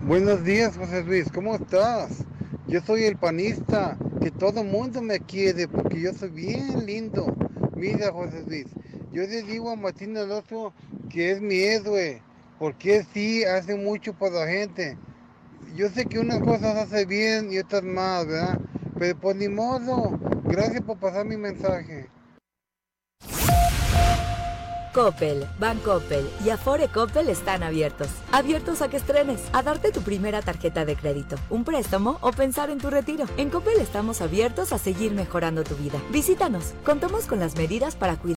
Buenos 0.03 0.43
días, 0.43 0.77
José 0.77 1.03
Luis, 1.03 1.32
¿cómo 1.32 1.56
estás? 1.56 2.25
Yo 2.67 2.82
soy 2.82 3.03
el 3.03 3.17
panista, 3.17 3.98
que 4.22 4.32
todo 4.32 4.64
mundo 4.64 5.01
me 5.01 5.19
quiere 5.19 5.67
porque 5.67 6.01
yo 6.01 6.14
soy 6.14 6.30
bien 6.30 6.85
lindo. 6.85 7.35
Mira, 7.75 8.11
José 8.11 8.43
Luis, 8.48 8.67
yo 9.11 9.23
le 9.23 9.43
digo 9.43 9.69
a 9.72 9.75
Martín 9.75 10.17
Alonso 10.17 10.73
que 11.09 11.32
es 11.32 11.41
mi 11.41 11.59
héroe, 11.59 12.22
porque 12.64 13.06
sí 13.14 13.43
hace 13.43 13.75
mucho 13.75 14.14
por 14.14 14.32
la 14.32 14.48
gente. 14.48 14.98
Yo 15.75 15.90
sé 15.90 16.06
que 16.06 16.17
unas 16.17 16.40
cosas 16.40 16.77
hace 16.77 17.06
bien 17.06 17.51
y 17.51 17.59
otras 17.59 17.83
más, 17.83 18.25
¿verdad? 18.25 18.58
Pero 18.98 19.19
pues 19.19 19.35
ni 19.35 19.50
modo. 19.50 20.17
Gracias 20.45 20.82
por 20.82 20.98
pasar 20.98 21.25
mi 21.25 21.35
mensaje. 21.35 22.09
Coppel, 24.93 25.48
Bancoppel 25.59 26.30
y 26.45 26.51
Afore 26.51 26.88
Coppel 26.88 27.27
están 27.27 27.64
abiertos. 27.64 28.08
Abiertos 28.32 28.82
a 28.82 28.90
que 28.90 28.98
estrenes, 28.98 29.42
a 29.51 29.64
darte 29.64 29.92
tu 29.92 30.01
primera 30.01 30.42
tarjeta 30.43 30.85
de 30.85 30.95
crédito, 30.95 31.35
un 31.50 31.64
préstamo 31.64 32.19
o 32.22 32.32
pensar 32.32 32.69
en 32.69 32.77
tu 32.77 32.92
retiro. 32.92 33.25
En 33.38 33.50
Coppel 33.50 33.80
estamos 33.82 34.22
abiertos 34.22 34.72
a 34.72 34.77
seguir 34.77 35.14
mejorando 35.14 35.64
tu 35.64 35.75
vida. 35.75 36.00
Visítanos. 36.11 36.74
Contamos 36.85 37.25
con 37.25 37.40
las 37.40 37.56
medidas 37.56 37.95
para 37.95 38.17
cuidar 38.17 38.24